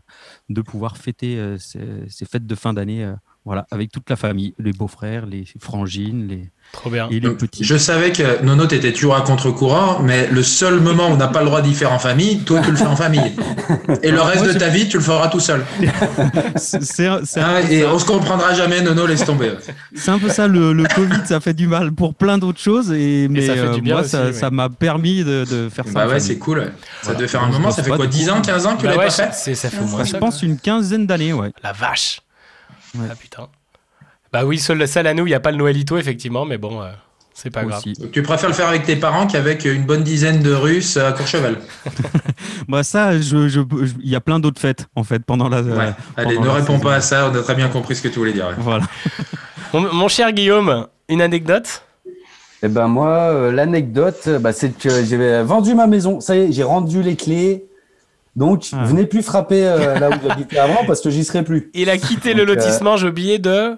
de 0.49 0.61
pouvoir 0.61 0.97
fêter 0.97 1.37
euh, 1.37 1.57
ces, 1.57 1.79
ces 2.07 2.25
fêtes 2.25 2.45
de 2.45 2.55
fin 2.55 2.73
d'année 2.73 3.03
euh, 3.03 3.15
Voilà, 3.45 3.67
avec 3.71 3.91
toute 3.91 4.09
la 4.09 4.15
famille, 4.15 4.53
les 4.57 4.73
beaux-frères, 4.73 5.25
les 5.25 5.45
frangines, 5.59 6.27
les 6.27 6.51
Trop 6.71 6.89
bien. 6.91 7.07
et 7.09 7.15
les 7.15 7.19
Donc, 7.21 7.37
petits. 7.37 7.63
Je 7.63 7.75
savais 7.77 8.11
que 8.11 8.43
Nono, 8.43 8.65
t'étais 8.67 8.93
toujours 8.93 9.15
à 9.15 9.21
contre-courant, 9.21 9.99
mais 10.01 10.27
le 10.31 10.43
seul 10.43 10.79
moment 10.79 11.07
où 11.09 11.13
on 11.13 11.17
n'a 11.17 11.27
pas 11.27 11.39
le 11.39 11.47
droit 11.47 11.61
d'y 11.61 11.73
faire 11.73 11.91
en 11.91 11.99
famille, 11.99 12.39
toi, 12.41 12.61
tu 12.63 12.69
le 12.71 12.77
fais 12.77 12.85
en 12.85 12.95
famille. 12.95 13.33
Et 14.03 14.11
le 14.11 14.21
reste 14.21 14.43
Moi, 14.45 14.53
de 14.53 14.59
ta 14.59 14.69
vie, 14.69 14.87
tu 14.87 14.97
le 14.97 15.03
feras 15.03 15.27
tout 15.29 15.39
seul. 15.39 15.65
C'est 16.57 17.07
un, 17.07 17.15
Hein, 17.17 17.61
peu 17.67 17.71
et 17.73 17.81
ça. 17.81 17.87
on 17.93 17.99
se 17.99 18.05
comprendra 18.05 18.53
jamais, 18.53 18.81
Nono, 18.81 19.05
laisse 19.07 19.25
tomber. 19.25 19.51
C'est 19.95 20.11
un 20.11 20.19
peu 20.19 20.29
ça, 20.29 20.47
le, 20.47 20.73
le 20.73 20.83
Covid, 20.95 21.21
ça 21.25 21.39
fait 21.39 21.53
du 21.53 21.67
mal 21.67 21.91
pour 21.91 22.13
plein 22.13 22.37
d'autres 22.37 22.59
choses, 22.61 22.91
et, 22.91 23.27
mais 23.29 23.45
ça 23.45 23.53
fait 23.53 23.59
euh, 23.61 23.73
du 23.73 23.81
bien 23.81 23.95
moi, 23.95 24.03
aussi, 24.03 24.15
ça 24.33 24.49
m'a 24.51 24.69
permis 24.69 25.23
de, 25.23 25.45
de 25.49 25.69
faire 25.69 25.85
ça. 25.85 25.91
Bah 25.91 26.01
ouais, 26.03 26.07
famille. 26.19 26.21
c'est 26.27 26.37
cool. 26.37 26.59
Ça 26.61 26.71
Voilà. 27.03 27.17
devait 27.19 27.27
faire 27.27 27.43
un 27.43 27.47
Je 27.47 27.51
moment, 27.53 27.71
ça 27.71 27.83
fait 27.83 27.89
quoi, 27.89 28.07
du 28.07 28.17
10 28.17 28.25
tout. 28.27 28.31
ans, 28.31 28.41
15 28.41 28.65
ans 28.65 28.75
que 28.75 28.81
tu 28.81 28.85
Bah 28.85 28.91
l'as 28.91 28.97
ouais, 28.99 29.05
pas 29.05 29.11
fait 29.11 29.29
c'est- 29.33 29.55
ça 29.55 29.69
fait 29.69 29.81
au 29.81 29.85
moins 29.87 30.03
je 30.03 30.15
pense 30.17 30.39
quoi. 30.39 30.47
une 30.47 30.57
quinzaine 30.59 31.05
d'années, 31.07 31.33
ouais. 31.33 31.51
La 31.63 31.71
vache. 31.73 32.21
Ouais. 32.95 33.07
Ah 33.11 33.15
putain. 33.15 33.47
Bah 34.31 34.45
oui, 34.45 34.57
seul, 34.59 34.87
seul 34.87 35.07
à 35.07 35.13
nous, 35.13 35.25
il 35.25 35.29
n'y 35.29 35.35
a 35.35 35.39
pas 35.39 35.51
le 35.51 35.57
Noëlito, 35.57 35.97
effectivement, 35.97 36.45
mais 36.45 36.57
bon, 36.57 36.81
euh, 36.81 36.89
c'est 37.33 37.49
pas 37.49 37.63
grave. 37.63 37.81
Donc, 37.99 38.11
tu 38.11 38.21
préfères 38.21 38.49
le 38.49 38.55
faire 38.55 38.67
avec 38.67 38.83
tes 38.83 38.95
parents 38.95 39.25
qu'avec 39.25 39.65
une 39.65 39.83
bonne 39.85 40.03
dizaine 40.03 40.41
de 40.43 40.53
Russes 40.53 40.97
à 40.97 41.11
Courchevel. 41.13 41.57
Bah 42.67 42.83
ça, 42.83 43.13
je, 43.19 43.47
je- 43.47 43.61
je- 43.61 43.93
il 44.03 44.09
y 44.09 44.15
a 44.15 44.21
plein 44.21 44.39
d'autres 44.39 44.61
fêtes 44.61 44.85
en 44.95 45.03
fait 45.03 45.23
pendant 45.25 45.49
la. 45.49 45.61
Ouais. 45.61 45.71
euh, 45.71 45.91
Allez, 46.17 46.35
pendant 46.35 46.41
ne 46.41 46.47
la 46.47 46.53
réponds 46.53 46.73
saison. 46.73 46.79
pas 46.83 46.95
à 46.95 47.01
ça, 47.01 47.29
on 47.31 47.35
a 47.35 47.41
très 47.41 47.55
bien 47.55 47.67
compris 47.69 47.95
ce 47.95 48.01
que 48.03 48.07
tu 48.09 48.19
voulais 48.19 48.33
dire. 48.33 48.47
ouais. 48.47 48.53
Voilà. 48.59 48.83
Mon, 49.73 49.91
mon 49.93 50.07
cher 50.07 50.31
Guillaume, 50.33 50.87
une 51.09 51.21
anecdote? 51.21 51.83
Eh 52.63 52.67
ben 52.67 52.87
moi, 52.87 53.09
euh, 53.31 53.51
l'anecdote, 53.51 54.21
euh, 54.27 54.39
bah, 54.39 54.51
c'est 54.51 54.75
que 54.77 55.03
j'ai 55.03 55.41
vendu 55.43 55.73
ma 55.75 55.85
maison. 55.87 56.19
Ça 56.19 56.35
y 56.35 56.39
est, 56.39 56.51
j'ai 56.51 56.63
rendu 56.63 57.01
les 57.03 57.15
clés. 57.15 57.65
Donc, 58.35 58.65
Ah. 58.73 58.83
venez 58.85 59.05
plus 59.05 59.21
frapper 59.23 59.63
euh, 59.65 59.97
là 59.99 60.09
où 60.09 60.13
j'habitais 60.27 60.57
avant 60.59 60.85
parce 60.85 61.01
que 61.01 61.09
j'y 61.09 61.23
serai 61.23 61.43
plus. 61.43 61.69
Il 61.73 61.89
a 61.89 61.97
quitté 61.97 62.33
le 62.33 62.43
euh, 62.43 62.45
lotissement, 62.45 62.97
j'ai 62.97 63.07
oublié 63.07 63.37
de 63.39 63.75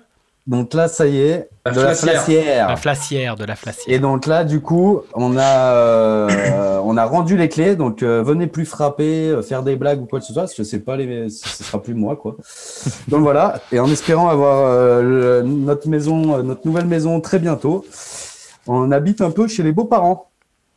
Donc 0.48 0.74
là, 0.74 0.88
ça 0.88 1.06
y 1.06 1.18
est, 1.22 1.50
La 1.66 1.72
de 1.72 1.82
la 1.82 1.94
flacière. 1.94 2.68
la 2.68 2.76
flacière, 2.76 3.36
de 3.36 3.46
la 3.46 3.56
flacière. 3.56 3.96
Et 3.96 4.00
donc 4.00 4.26
là, 4.26 4.44
du 4.44 4.60
coup, 4.60 5.02
on 5.14 5.38
a, 5.38 5.42
euh, 5.44 6.80
on 6.84 6.98
a 6.98 7.06
rendu 7.06 7.38
les 7.38 7.48
clés. 7.48 7.76
Donc, 7.76 8.02
euh, 8.02 8.24
venez 8.24 8.48
plus 8.48 8.66
frapper, 8.66 9.30
euh, 9.30 9.42
faire 9.44 9.62
des 9.62 9.76
blagues 9.76 10.02
ou 10.02 10.06
quoi 10.08 10.20
que 10.20 10.26
ce 10.26 10.34
soit. 10.34 10.44
parce 10.44 10.54
que 10.56 10.64
sais 10.64 10.80
pas, 10.80 10.98
les, 10.98 11.30
ce 11.30 11.64
sera 11.64 11.82
plus 11.82 11.94
moi, 11.94 12.16
quoi. 12.16 12.36
Donc 13.08 13.22
voilà. 13.22 13.60
Et 13.72 13.80
en 13.80 13.90
espérant 13.92 14.30
avoir 14.30 14.66
euh, 14.68 15.42
le- 15.44 15.48
notre 15.48 15.88
maison, 15.88 16.38
euh, 16.38 16.42
notre 16.42 16.66
nouvelle 16.66 16.86
maison 16.88 17.22
très 17.22 17.38
bientôt, 17.38 17.86
on 18.68 18.92
habite 18.92 19.22
un 19.22 19.30
peu 19.32 19.48
chez 19.48 19.62
les 19.62 19.72
beaux-parents. 19.72 20.31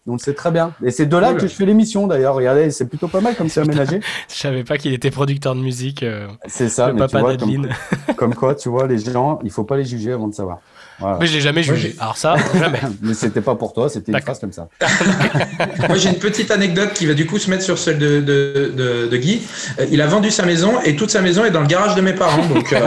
Donc 0.07 0.21
c'est 0.21 0.35
très 0.35 0.51
bien. 0.51 0.73
Et 0.85 0.91
c'est 0.91 1.07
de 1.07 1.17
là 1.17 1.31
Cool. 1.31 1.41
que 1.41 1.47
je 1.47 1.55
fais 1.55 1.65
l'émission 1.65 2.07
d'ailleurs. 2.07 2.35
Regardez, 2.35 2.71
c'est 2.71 2.85
plutôt 2.87 3.09
pas 3.09 3.23
mal 3.23 3.35
comme 3.37 3.49
c'est 3.49 3.61
aménagé. 3.63 4.01
Je 4.29 4.35
savais 4.35 4.63
pas 4.63 4.77
qu'il 4.77 4.93
était 4.93 5.11
producteur 5.11 5.55
de 5.55 5.61
musique, 5.61 6.03
euh, 6.03 6.27
C'est 6.47 6.69
ça. 6.69 6.89
le 6.89 6.93
mais 6.95 7.01
tu 7.01 7.13
papa 7.13 7.21
vois, 7.21 7.31
comme, 7.37 7.39
d'Adeline. 7.41 7.69
comme 8.17 8.35
quoi, 8.35 8.55
tu 8.55 8.69
vois, 8.69 8.87
les 8.87 8.99
gens, 8.99 9.39
il 9.45 9.51
faut 9.51 9.65
pas 9.65 9.79
les 9.79 9.85
juger 9.87 10.13
avant 10.13 10.29
de 10.29 10.35
savoir. 10.35 10.59
Voilà. 11.01 11.17
Mais 11.21 11.27
je 11.27 11.33
l'ai 11.35 11.41
jamais 11.41 11.63
jugé. 11.63 11.97
Alors 11.99 12.17
ça, 12.19 12.37
jamais. 12.59 12.81
Mais 13.03 13.15
c'était 13.15 13.41
pas 13.41 13.55
pour 13.55 13.73
toi, 13.73 13.89
c'était 13.89 14.13
une 14.13 14.21
phrase 14.21 14.39
comme 14.41 14.53
ça. 14.53 14.69
Moi, 15.89 15.97
j'ai 15.97 16.11
une 16.11 16.19
petite 16.19 16.51
anecdote 16.51 16.93
qui 16.93 17.07
va 17.07 17.15
du 17.15 17.27
coup 17.27 17.39
se 17.39 17.49
mettre 17.51 17.63
sur 17.65 17.79
celle 17.79 17.99
de, 17.99 18.21
de, 18.21 18.73
de, 18.77 19.09
de 19.11 19.17
Guy. 19.17 19.43
Euh, 19.81 19.87
il 19.91 20.01
a 20.03 20.07
vendu 20.07 20.31
sa 20.31 20.45
maison 20.45 20.81
et 20.85 20.97
toute 20.97 21.11
sa 21.11 21.21
maison 21.23 21.45
est 21.45 21.51
dans 21.51 21.63
le 21.63 21.67
garage 21.67 21.95
de 21.95 22.01
mes 22.01 22.13
parents. 22.13 22.47
Donc, 22.47 22.73
euh, 22.73 22.79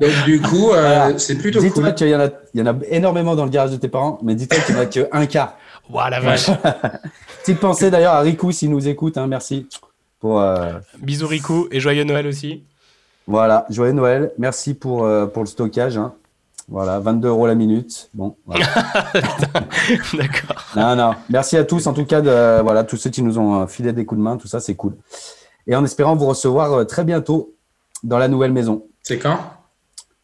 donc 0.00 0.10
du 0.24 0.40
coup, 0.42 0.72
euh, 0.72 0.80
Voilà. 1.04 1.18
c'est 1.18 1.36
plutôt 1.36 1.60
Dis-toi 1.60 1.84
cool. 1.84 1.94
qu'il 1.94 2.08
y, 2.08 2.14
en 2.16 2.20
a- 2.20 2.28
il 2.52 2.60
y 2.60 2.62
en 2.62 2.66
a 2.66 2.74
énormément 2.90 3.34
dans 3.36 3.44
le 3.44 3.50
garage 3.50 3.70
de 3.70 3.76
tes 3.76 3.88
parents, 3.88 4.18
mais 4.22 4.34
dis-toi 4.34 4.58
qu'il 4.60 4.74
n'y 4.74 4.80
en 4.80 4.84
a 4.84 4.86
qu'un 4.86 5.26
quart. 5.26 5.54
Ouah, 5.90 6.10
la 6.10 6.20
vache. 6.20 6.50
Petite 7.42 7.60
pensée 7.60 7.90
d'ailleurs 7.90 8.14
à 8.14 8.20
Riku 8.20 8.50
s'il 8.52 8.70
nous 8.70 8.88
écoute, 8.88 9.16
hein, 9.18 9.26
merci. 9.26 9.68
Pour, 10.20 10.40
euh, 10.40 10.72
Bisous 10.98 11.26
Riku 11.28 11.68
et 11.70 11.78
joyeux 11.80 12.04
Noël 12.04 12.26
aussi. 12.26 12.64
voilà, 13.26 13.66
joyeux 13.70 13.92
Noël, 13.92 14.32
merci 14.38 14.74
pour, 14.74 15.04
euh, 15.04 15.26
pour 15.26 15.42
le 15.42 15.48
stockage. 15.48 15.96
hein. 15.98 16.14
Voilà, 16.68 16.98
22 16.98 17.28
euros 17.28 17.46
la 17.46 17.54
minute. 17.54 18.10
Bon, 18.14 18.36
voilà. 18.44 18.66
D'accord. 20.14 20.56
non, 20.74 20.96
non, 20.96 21.12
merci 21.30 21.56
à 21.56 21.62
tous 21.64 21.86
en 21.86 21.92
tout 21.92 22.04
cas, 22.04 22.20
de, 22.20 22.60
voilà, 22.62 22.82
tous 22.82 22.96
ceux 22.96 23.10
qui 23.10 23.22
nous 23.22 23.38
ont 23.38 23.62
euh, 23.62 23.66
filé 23.68 23.92
des 23.92 24.04
coups 24.04 24.18
de 24.18 24.24
main, 24.24 24.36
tout 24.36 24.48
ça, 24.48 24.58
c'est 24.58 24.74
cool. 24.74 24.96
Et 25.68 25.76
en 25.76 25.84
espérant 25.84 26.16
vous 26.16 26.26
recevoir 26.26 26.72
euh, 26.72 26.84
très 26.84 27.04
bientôt 27.04 27.54
dans 28.02 28.18
la 28.18 28.26
nouvelle 28.26 28.52
maison. 28.52 28.86
C'est 29.02 29.18
quand? 29.18 29.38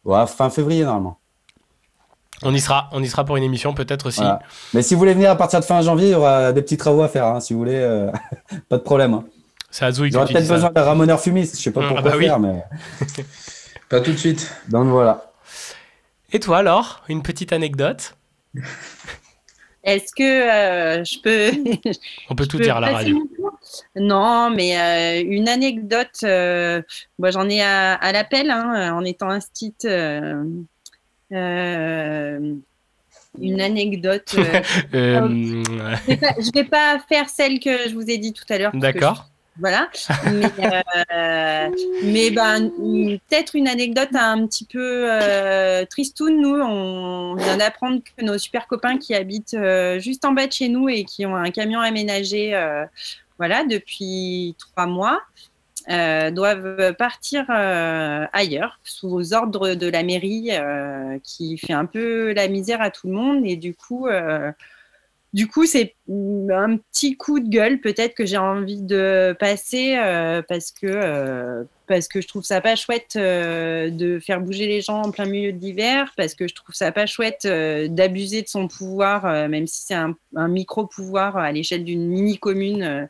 Voilà, 0.03 0.27
fin 0.27 0.49
février 0.49 0.83
normalement. 0.83 1.17
On 2.45 2.53
y 2.53 2.59
sera, 2.59 2.89
on 2.91 3.01
y 3.03 3.07
sera 3.07 3.25
pour 3.25 3.37
une 3.37 3.43
émission 3.43 3.73
peut-être 3.73 4.07
aussi. 4.07 4.19
Voilà. 4.21 4.39
Mais 4.73 4.81
si 4.81 4.93
vous 4.93 4.99
voulez 4.99 5.13
venir 5.13 5.31
à 5.31 5.35
partir 5.35 5.59
de 5.59 5.65
fin 5.65 5.81
janvier, 5.81 6.07
il 6.09 6.11
y 6.11 6.15
aura 6.15 6.51
des 6.53 6.61
petits 6.61 6.77
travaux 6.77 7.01
à 7.03 7.07
faire, 7.07 7.25
hein, 7.25 7.39
si 7.39 7.53
vous 7.53 7.59
voulez. 7.59 7.75
euh, 7.75 8.11
pas 8.69 8.77
de 8.77 8.83
problème. 8.83 9.13
hein. 9.13 9.23
C'est 9.71 9.85
que 9.91 10.09
J'aurais 10.11 10.27
peut-être 10.31 10.45
ça. 10.45 10.53
besoin 10.53 10.69
d'un 10.71 10.83
ramoneur 10.83 11.19
fumiste, 11.19 11.57
je 11.57 11.61
sais 11.63 11.71
pas 11.71 11.81
Ah, 11.83 11.87
pourquoi 11.87 12.11
bah 12.11 12.17
oui. 12.17 12.25
faire, 12.25 12.39
mais 12.39 12.63
Pas 13.89 14.01
tout 14.01 14.11
de 14.11 14.17
suite. 14.17 14.53
donc 14.69 14.87
voilà. 14.87 15.31
Et 16.31 16.39
toi 16.39 16.57
alors, 16.59 17.03
une 17.09 17.21
petite 17.23 17.51
anecdote? 17.53 18.15
Est-ce 19.83 20.13
que 20.15 20.23
euh, 20.23 21.03
je 21.03 21.19
peux. 21.19 21.91
On 22.29 22.35
peut 22.35 22.45
tout 22.47 22.57
peux 22.57 22.63
dire 22.63 22.77
à 22.77 22.79
la 22.79 22.91
radio. 22.91 23.27
Non, 23.97 24.49
mais 24.49 24.79
euh, 24.79 25.23
une 25.29 25.49
anecdote. 25.49 26.19
euh, 26.23 26.81
moi, 27.19 27.31
j'en 27.31 27.49
ai 27.49 27.61
à, 27.61 27.95
à 27.95 28.11
l'appel 28.13 28.49
hein, 28.49 28.93
en 28.93 29.03
étant 29.03 29.29
instit. 29.29 29.75
Euh, 31.33 32.53
une 33.41 33.61
anecdote. 33.61 34.35
euh, 34.37 34.61
Euh, 34.93 35.63
je 36.07 36.07
vais 36.07 36.17
pas- 36.17 36.35
je 36.39 36.51
vais 36.53 36.63
pas 36.63 36.99
faire 37.09 37.29
celle 37.29 37.59
que 37.59 37.89
je 37.89 37.93
vous 37.93 38.09
ai 38.09 38.17
dit 38.17 38.33
tout 38.33 38.45
à 38.49 38.57
l'heure. 38.57 38.71
D'accord. 38.73 39.29
Voilà. 39.59 39.87
Mais, 40.31 40.45
euh, 41.13 41.69
mais 42.03 42.31
ben, 42.31 42.71
peut-être 43.29 43.55
une 43.55 43.67
anecdote 43.67 44.09
un 44.15 44.47
petit 44.47 44.65
peu 44.65 45.05
euh, 45.11 45.85
tristoun. 45.85 46.41
Nous, 46.41 46.55
on 46.55 47.35
vient 47.35 47.57
d'apprendre 47.57 48.01
que 48.03 48.25
nos 48.25 48.39
super 48.39 48.65
copains 48.65 48.97
qui 48.97 49.13
habitent 49.13 49.53
euh, 49.53 49.99
juste 49.99 50.25
en 50.25 50.31
bas 50.31 50.47
de 50.47 50.53
chez 50.53 50.69
nous 50.69 50.89
et 50.89 51.03
qui 51.03 51.25
ont 51.27 51.35
un 51.35 51.51
camion 51.51 51.79
aménagé 51.81 52.53
voilà, 53.39 53.63
depuis 53.63 54.55
trois 54.57 54.85
mois, 54.85 55.19
euh, 55.89 56.31
doivent 56.31 56.93
partir 56.93 57.45
euh, 57.49 58.25
ailleurs 58.31 58.79
sous 58.83 59.33
ordre 59.33 59.75
de 59.75 59.87
la 59.87 60.03
mairie 60.03 60.49
euh, 60.51 61.17
qui 61.23 61.57
fait 61.57 61.73
un 61.73 61.85
peu 61.85 62.33
la 62.33 62.47
misère 62.47 62.81
à 62.81 62.89
tout 62.89 63.07
le 63.07 63.13
monde. 63.13 63.45
Et 63.45 63.57
du 63.57 63.73
coup, 63.73 64.07
c'est 65.65 65.95
un 66.09 66.77
petit 66.77 67.17
coup 67.17 67.39
de 67.39 67.49
gueule 67.49 67.81
peut-être 67.81 68.13
que 68.13 68.25
j'ai 68.25 68.37
envie 68.37 68.81
de 68.81 69.35
passer 69.39 69.95
parce 70.47 70.71
que 70.71 71.65
parce 71.85 72.07
que 72.07 72.21
je 72.21 72.27
trouve 72.27 72.43
ça 72.43 72.61
pas 72.61 72.75
chouette 72.75 73.17
de 73.17 74.19
faire 74.19 74.39
bouger 74.39 74.67
les 74.67 74.81
gens 74.81 75.01
en 75.01 75.11
plein 75.11 75.25
milieu 75.25 75.51
de 75.51 75.59
l'hiver, 75.59 76.13
parce 76.15 76.33
que 76.33 76.47
je 76.47 76.53
trouve 76.53 76.75
ça 76.75 76.91
pas 76.91 77.07
chouette 77.07 77.45
d'abuser 77.45 78.41
de 78.41 78.47
son 78.47 78.67
pouvoir, 78.67 79.49
même 79.49 79.67
si 79.67 79.81
c'est 79.87 79.95
un, 79.95 80.15
un 80.35 80.47
micro 80.47 80.85
pouvoir 80.85 81.35
à 81.35 81.51
l'échelle 81.51 81.83
d'une 81.83 82.07
mini 82.07 82.37
commune. 82.37 82.83
euh. 82.83 83.05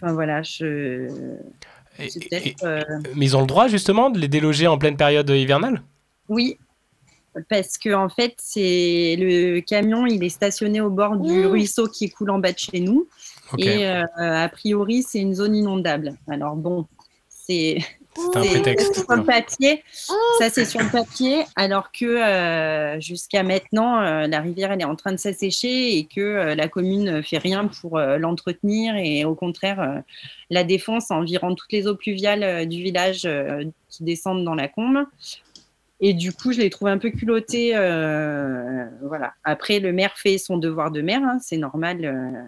Enfin 0.00 0.12
voilà, 0.12 0.42
je. 0.42 1.08
Et- 1.98 2.08
et- 2.30 2.56
euh, 2.62 2.82
mais 3.16 3.26
ils 3.26 3.36
ont 3.36 3.40
le 3.40 3.46
droit 3.46 3.66
justement 3.66 4.10
de 4.10 4.18
les 4.18 4.28
déloger 4.28 4.66
en 4.68 4.78
pleine 4.78 4.96
période 4.96 5.28
hivernale? 5.30 5.82
Oui, 6.28 6.56
parce 7.48 7.76
que 7.76 7.92
en 7.92 8.08
fait, 8.08 8.34
c'est 8.38 9.16
le 9.18 9.60
camion, 9.60 10.06
il 10.06 10.22
est 10.22 10.28
stationné 10.28 10.80
au 10.80 10.90
bord 10.90 11.16
du 11.16 11.46
ruisseau 11.46 11.88
qui 11.88 12.08
coule 12.08 12.30
en 12.30 12.38
bas 12.38 12.52
de 12.52 12.58
chez 12.58 12.80
nous. 12.80 13.08
Et 13.58 13.86
euh, 13.86 14.04
a 14.18 14.48
priori, 14.48 15.02
c'est 15.02 15.18
une 15.18 15.34
zone 15.34 15.56
inondable. 15.56 16.14
Alors 16.28 16.54
bon, 16.54 16.86
c'est 17.28 17.78
C'est 18.18 18.36
un 18.36 18.42
prétexte. 18.42 18.94
sur 18.94 19.16
le 19.16 19.24
papier. 19.24 19.84
Ça, 20.38 20.50
c'est 20.50 20.64
sur 20.64 20.80
le 20.80 20.88
papier, 20.90 21.44
alors 21.56 21.92
que 21.92 22.04
euh, 22.04 23.00
jusqu'à 23.00 23.42
maintenant, 23.42 24.00
euh, 24.00 24.26
la 24.26 24.40
rivière 24.40 24.72
elle 24.72 24.80
est 24.80 24.84
en 24.84 24.96
train 24.96 25.12
de 25.12 25.16
s'assécher 25.18 25.96
et 25.96 26.04
que 26.04 26.20
euh, 26.20 26.54
la 26.54 26.68
commune 26.68 27.22
fait 27.22 27.38
rien 27.38 27.66
pour 27.68 27.98
l'entretenir 27.98 28.96
et 28.96 29.24
au 29.24 29.34
contraire 29.34 30.02
la 30.50 30.64
défonce 30.64 31.10
en 31.10 31.22
virant 31.22 31.54
toutes 31.54 31.72
les 31.72 31.86
eaux 31.86 31.94
pluviales 31.96 32.66
du 32.68 32.82
village 32.82 33.28
qui 33.88 34.04
descendent 34.04 34.44
dans 34.44 34.54
la 34.54 34.68
combe. 34.68 35.04
Et 36.00 36.14
du 36.14 36.32
coup, 36.32 36.52
je 36.52 36.58
les 36.60 36.70
trouve 36.70 36.88
un 36.88 36.98
peu 36.98 37.10
culottés. 37.10 37.72
euh, 37.74 38.86
voilà. 39.02 39.34
Après, 39.44 39.80
le 39.80 39.92
maire 39.92 40.16
fait 40.16 40.38
son 40.38 40.56
devoir 40.56 40.90
de 40.90 41.02
maire, 41.02 41.22
hein, 41.24 41.38
c'est 41.42 41.56
normal. 41.56 42.44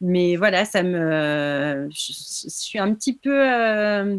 mais 0.00 0.36
voilà, 0.36 0.64
ça 0.64 0.82
me, 0.82 1.88
je, 1.90 2.12
je 2.12 2.48
suis 2.50 2.78
un 2.78 2.92
petit 2.94 3.14
peu 3.14 3.32
euh, 3.32 4.18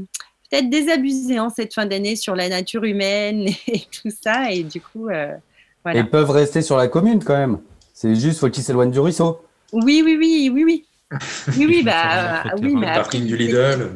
peut-être 0.53 0.69
désabusée 0.69 1.39
en 1.39 1.49
cette 1.49 1.73
fin 1.73 1.85
d'année 1.85 2.15
sur 2.15 2.35
la 2.35 2.47
nature 2.47 2.83
humaine 2.83 3.47
et 3.67 3.79
tout 3.91 4.09
ça. 4.23 4.51
Et 4.51 4.63
du 4.63 4.79
coup, 4.81 5.09
euh, 5.09 5.31
voilà. 5.83 5.99
ils 5.99 6.07
peuvent 6.09 6.29
rester 6.29 6.61
sur 6.61 6.77
la 6.77 6.87
commune 6.87 7.23
quand 7.23 7.37
même. 7.37 7.59
C'est 7.93 8.15
juste, 8.15 8.39
faut 8.39 8.49
qu'ils 8.49 8.63
s'éloignent 8.63 8.91
du 8.91 8.99
ruisseau. 8.99 9.41
Oui, 9.71 10.01
oui, 10.05 10.15
oui, 10.19 10.51
oui, 10.53 10.63
oui. 10.63 10.85
Oui, 11.57 11.65
oui, 11.67 11.83
bah, 11.83 12.43
euh, 12.45 12.49
oui, 12.61 12.75
mais 12.75 12.87
après, 12.87 13.01
parking 13.01 13.25
du 13.25 13.37
Lidl. 13.37 13.91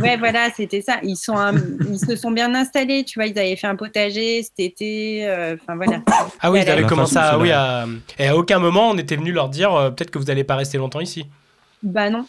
Ouais, 0.00 0.16
voilà, 0.16 0.48
c'était 0.56 0.80
ça. 0.80 0.96
Ils, 1.04 1.16
sont 1.16 1.36
un- 1.36 1.54
ils 1.88 1.98
se 1.98 2.16
sont 2.16 2.32
bien 2.32 2.52
installés, 2.56 3.04
tu 3.04 3.20
vois, 3.20 3.26
ils 3.26 3.38
avaient 3.38 3.54
fait 3.54 3.68
un 3.68 3.76
potager 3.76 4.42
cet 4.42 4.58
été. 4.58 5.24
euh, 5.28 5.54
Enfin, 5.60 5.76
voilà. 5.76 6.02
Ah 6.40 6.50
oui, 6.50 6.60
ils 6.64 6.68
avaient 6.68 6.82
commencé 6.86 7.16
à, 7.16 7.38
oui, 7.38 7.52
à... 7.52 7.86
Et 8.18 8.26
à 8.26 8.36
aucun 8.36 8.58
moment 8.58 8.90
on 8.90 8.98
était 8.98 9.14
venu 9.14 9.30
leur 9.30 9.48
dire 9.48 9.72
euh, 9.74 9.90
peut-être 9.90 10.10
que 10.10 10.18
vous 10.18 10.24
n'allez 10.24 10.42
pas 10.44 10.56
rester 10.56 10.76
longtemps 10.78 11.00
ici. 11.00 11.26
Bah 11.84 12.10
non. 12.10 12.26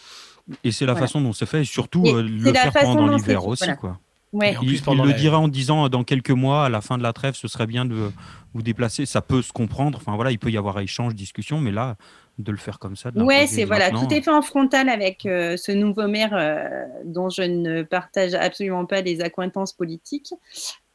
Et 0.63 0.71
c'est 0.71 0.85
la 0.85 0.93
Voilà. 0.93 1.07
façon 1.07 1.21
dont 1.21 1.33
c'est 1.33 1.45
fait, 1.45 1.61
et 1.61 1.65
surtout 1.65 2.03
Et 2.05 2.13
euh, 2.13 2.21
le 2.21 2.53
faire 2.53 2.71
pendant 2.73 3.07
l'hiver 3.07 3.45
aussi. 3.47 3.63
voilà. 3.63 3.75
Quoi. 3.77 3.99
Ouais. 4.33 4.53
Et 4.53 4.57
en 4.57 4.61
Il, 4.61 4.67
plus, 4.67 4.75
il 4.77 4.81
pendant 4.83 5.05
le 5.05 5.11
la- 5.11 5.17
dira 5.17 5.39
en 5.39 5.47
disant 5.47 5.85
euh, 5.85 5.89
dans 5.89 6.03
quelques 6.03 6.29
mois, 6.31 6.65
à 6.65 6.69
la 6.69 6.81
fin 6.81 6.97
de 6.97 7.03
la 7.03 7.13
trêve, 7.13 7.35
ce 7.35 7.47
serait 7.47 7.67
bien 7.67 7.85
de 7.85 8.11
vous 8.53 8.61
déplacer. 8.61 9.05
Ça 9.05 9.21
peut 9.21 9.41
se 9.41 9.51
comprendre. 9.53 9.97
Enfin 9.97 10.15
voilà, 10.15 10.31
il 10.31 10.37
peut 10.39 10.51
y 10.51 10.57
avoir 10.57 10.79
échange, 10.79 11.15
discussion, 11.15 11.59
mais 11.61 11.71
là, 11.71 11.95
de 12.37 12.51
le 12.51 12.57
faire 12.57 12.79
comme 12.79 12.97
ça. 12.97 13.11
c'est 13.47 13.63
voilà, 13.63 13.91
tout 13.91 14.11
est 14.13 14.21
fait 14.21 14.29
en 14.31 14.41
frontal 14.41 14.89
avec 14.89 15.25
euh, 15.25 15.55
ce 15.55 15.71
nouveau 15.71 16.07
maire 16.07 16.31
euh, 16.33 16.67
dont 17.05 17.29
je 17.29 17.43
ne 17.43 17.81
partage 17.83 18.33
absolument 18.33 18.85
pas 18.85 18.99
les 19.01 19.21
accointances 19.21 19.71
politiques. 19.73 20.33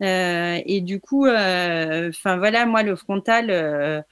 Euh, 0.03 0.59
et 0.67 0.81
du 0.83 1.01
coup, 1.01 1.27
enfin 1.27 2.37
voilà, 2.37 2.67
moi 2.67 2.83
le 2.83 2.95
frontal, 2.95 3.47
euh, 3.51 4.03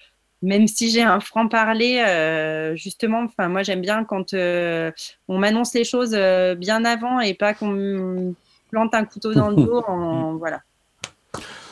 même 0.43 0.69
si 0.69 0.91
j'ai 0.91 1.03
un 1.03 1.21
franc 1.21 1.49
parler, 1.49 2.03
euh, 2.07 2.77
justement, 2.77 3.23
enfin 3.23 3.49
moi 3.49 3.63
j'aime 3.63 3.81
bien 3.81 4.05
quand 4.05 4.35
euh, 4.35 4.91
on 5.27 5.39
m'annonce 5.39 5.75
les 5.75 5.85
choses 5.85 6.15
euh, 6.15 6.55
bien 6.55 6.85
avant 6.85 7.21
et 7.21 7.35
pas 7.35 7.55
qu'on 7.55 7.69
me 7.69 8.35
plante 8.71 8.95
un 8.95 9.05
couteau 9.05 9.35
dans 9.35 9.49
le 9.49 9.57
dos. 9.65 9.83
en, 9.87 10.37
voilà. 10.37 10.61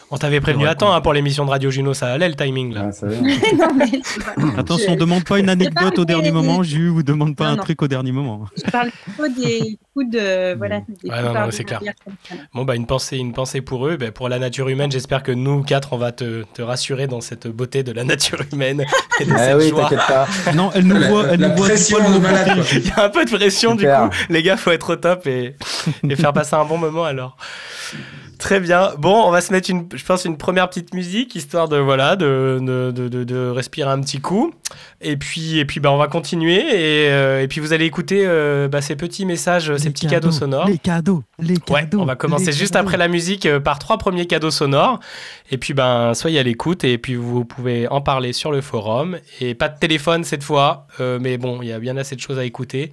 On 0.09 0.19
t'avait 0.19 0.41
prévenu 0.41 0.69
à 0.69 0.77
temps 0.77 0.93
hein, 0.95 1.01
pour 1.01 1.13
l'émission 1.13 1.45
de 1.45 1.51
Radio 1.51 1.69
Juno, 1.71 1.93
ça 1.93 2.07
allait 2.13 2.29
le 2.29 2.37
timing 2.37 2.73
là. 2.73 2.85
Ah, 2.89 2.93
ça 2.93 3.07
non, 3.09 3.75
mais 3.77 3.91
Attention, 4.57 4.93
Je- 4.95 4.99
demande 4.99 5.25
pas 5.25 5.41
une 5.41 5.49
anecdote 5.49 5.99
au 5.99 6.05
dernier 6.05 6.25
des- 6.29 6.31
moment, 6.31 6.63
Jus, 6.63 6.91
ou 6.91 7.03
demande 7.03 7.35
pas 7.35 7.47
Non, 7.47 7.51
un 7.51 7.57
non. 7.57 7.63
truc 7.65 7.83
au 7.83 7.89
dernier 7.89 8.13
moment. 8.13 8.47
je 8.65 8.71
parle 8.71 8.91
plutôt 9.03 9.29
des 9.43 9.79
coups 9.93 10.11
de 10.11 10.55
voilà. 10.59 10.81
Des 11.03 11.11
Ouais, 11.11 11.23
non, 11.23 11.51
c'est 11.51 11.65
clair. 11.65 11.81
Bon 12.55 12.65
bah 12.65 12.77
une 12.77 12.87
pensée, 12.87 13.17
une 13.17 13.33
pensée 13.33 13.61
pour 13.63 13.89
eux, 13.89 13.97
Ben, 13.97 14.13
pour 14.13 14.29
la 14.29 14.39
nature 14.39 14.69
humaine. 14.69 14.93
J'espère 14.93 15.25
que 15.25 15.33
nous 15.33 15.63
quatre, 15.65 15.93
on 15.93 15.97
va 15.99 16.13
te, 16.13 16.45
te 16.55 16.63
rassurer 16.63 17.09
dans 17.09 17.21
cette 17.21 17.49
beauté 17.49 17.83
de 17.83 17.91
la 17.91 18.05
nature 18.05 18.39
humaine 18.53 18.85
et 19.21 19.25
de 19.25 19.33
Ah 19.33 19.39
cette 19.39 19.57
oui, 19.57 19.69
joie. 19.71 19.83
t'inquiète 19.89 20.07
pas. 20.07 20.27
Non, 20.55 20.71
elle 20.75 20.87
nous 20.87 20.99
La- 21.01 21.09
voit, 21.09 21.25
elle 21.33 21.41
la 21.41 21.49
nous 21.49 21.57
voit. 21.57 21.69
Il 21.73 22.87
y 22.87 22.91
a 22.93 23.05
un 23.07 23.09
peu 23.09 23.25
de 23.25 23.31
pression 23.31 23.75
du 23.75 23.85
coup. 23.87 24.11
Les 24.31 24.45
gars, 24.45 24.57
faut 24.57 24.71
être 24.71 24.93
au 24.93 24.97
top 24.97 25.27
et, 25.27 25.57
et 26.09 26.17
faire 26.17 26.33
passer 26.33 26.55
un 26.55 26.65
bon 26.65 26.79
moment 26.79 27.05
alors. 27.05 27.37
Très 28.39 28.61
bien. 28.61 28.91
Bon, 28.99 29.25
on 29.25 29.31
va 29.31 29.41
se 29.41 29.53
mettre 29.53 29.71
une, 29.71 29.89
je 29.95 30.05
pense, 30.05 30.25
une 30.25 30.37
première 30.37 30.69
petite 30.69 30.93
musique 30.95 31.35
histoire 31.35 31.69
de 31.69 31.77
voilà, 31.79 32.17
de, 32.17 32.59
de, 32.61 32.91
de, 33.09 33.25
de- 33.25 33.49
respirer 33.51 33.91
un 33.91 34.01
petit 34.01 34.21
coup. 34.21 34.53
Et 35.01 35.17
puis, 35.17 35.59
et 35.59 35.65
puis, 35.65 35.81
bah, 35.81 35.91
on 35.91 35.97
va 35.97 36.07
continuer 36.09 36.57
et, 36.59 37.11
euh, 37.11 37.43
et 37.43 37.49
puis 37.49 37.61
vous 37.61 37.73
allez 37.73 37.85
écouter 37.87 38.25
euh, 38.27 38.69
bah, 38.69 38.83
ces 38.83 38.95
petits 38.97 39.25
messages, 39.25 39.75
ces 39.77 39.91
petits 39.91 40.07
cadeaux, 40.07 40.31
sonores. 40.33 40.67
Les 40.69 40.79
cadeaux, 40.79 41.23
les 41.39 41.55
Ouais, 41.71 41.83
cadeaux. 41.83 42.01
on 42.01 42.05
va 42.05 42.17
commencer 42.17 42.53
juste 42.53 42.75
cadeaux. 42.75 42.87
après 42.87 42.97
la 42.99 43.09
musique 43.09 43.47
euh, 43.47 43.61
par 43.61 43.79
trois 43.79 43.97
premiers 43.99 44.27
cadeaux 44.27 44.51
sonores. 44.51 45.01
Et 45.51 45.57
puis, 45.59 45.73
ben, 45.75 46.13
soyez 46.15 46.39
à 46.39 46.43
l'écoute 46.43 46.85
et 46.85 46.99
puis 46.99 47.15
vous 47.15 47.45
pouvez 47.45 47.89
en 47.89 48.01
parler 48.01 48.33
sur 48.33 48.53
le 48.53 48.61
forum. 48.61 49.19
Et 49.41 49.55
pas 49.55 49.69
de 49.69 49.79
téléphone 49.79 50.25
cette 50.25 50.43
fois, 50.43 50.87
mais 50.99 51.39
bon, 51.39 51.61
il 51.63 51.69
y 51.69 51.73
a 51.73 51.79
bien 51.79 51.97
assez 51.97 52.17
de 52.17 52.21
choses 52.21 52.39
à 52.39 52.45
écouter. 52.45 52.93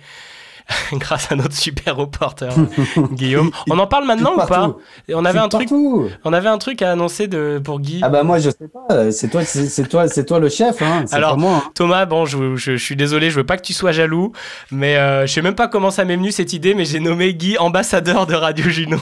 Grâce 0.93 1.31
à 1.31 1.35
notre 1.35 1.55
super 1.55 1.95
reporter 1.95 2.53
Guillaume. 3.11 3.51
On 3.69 3.77
en 3.79 3.87
parle 3.87 4.05
maintenant 4.05 4.33
ou 4.35 4.45
pas 4.45 4.75
On 5.11 5.25
avait 5.25 5.39
un 5.39 5.49
truc, 5.49 5.69
Partout. 5.69 6.09
on 6.23 6.33
avait 6.33 6.49
un 6.49 6.57
truc 6.57 6.81
à 6.81 6.91
annoncer 6.91 7.27
de 7.27 7.59
pour 7.63 7.79
Guy. 7.79 7.99
Ah 8.03 8.09
bah 8.09 8.23
moi 8.23 8.39
je 8.39 8.49
sais 8.49 8.67
pas, 8.87 9.11
c'est 9.11 9.29
toi, 9.29 9.43
c'est 9.45 9.87
toi, 9.89 10.07
c'est 10.07 10.25
toi 10.25 10.39
le 10.39 10.49
chef, 10.49 10.81
hein. 10.81 11.05
Alors, 11.11 11.37
moi. 11.37 11.61
hein. 11.65 11.71
Thomas, 11.75 12.05
bon, 12.05 12.25
je, 12.25 12.55
je- 12.55 12.75
je 12.77 12.83
suis 12.83 12.95
désolé, 12.95 13.29
je 13.29 13.35
veux 13.37 13.45
pas 13.45 13.57
que 13.57 13.63
tu 13.63 13.73
sois 13.73 13.91
jaloux, 13.91 14.31
mais 14.71 14.95
euh, 14.97 15.25
je 15.27 15.33
sais 15.33 15.41
même 15.41 15.55
pas 15.55 15.67
comment 15.67 15.91
ça 15.91 16.05
m'est 16.05 16.15
venu 16.15 16.31
cette 16.31 16.53
idée, 16.53 16.73
mais 16.73 16.85
j'ai 16.85 16.99
nommé 16.99 17.33
Guy 17.33 17.57
ambassadeur 17.57 18.25
de 18.25 18.35
Radio 18.35 18.69
Juno. 18.69 18.97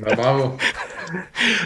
Bah, 0.00 0.14
bravo. 0.16 0.56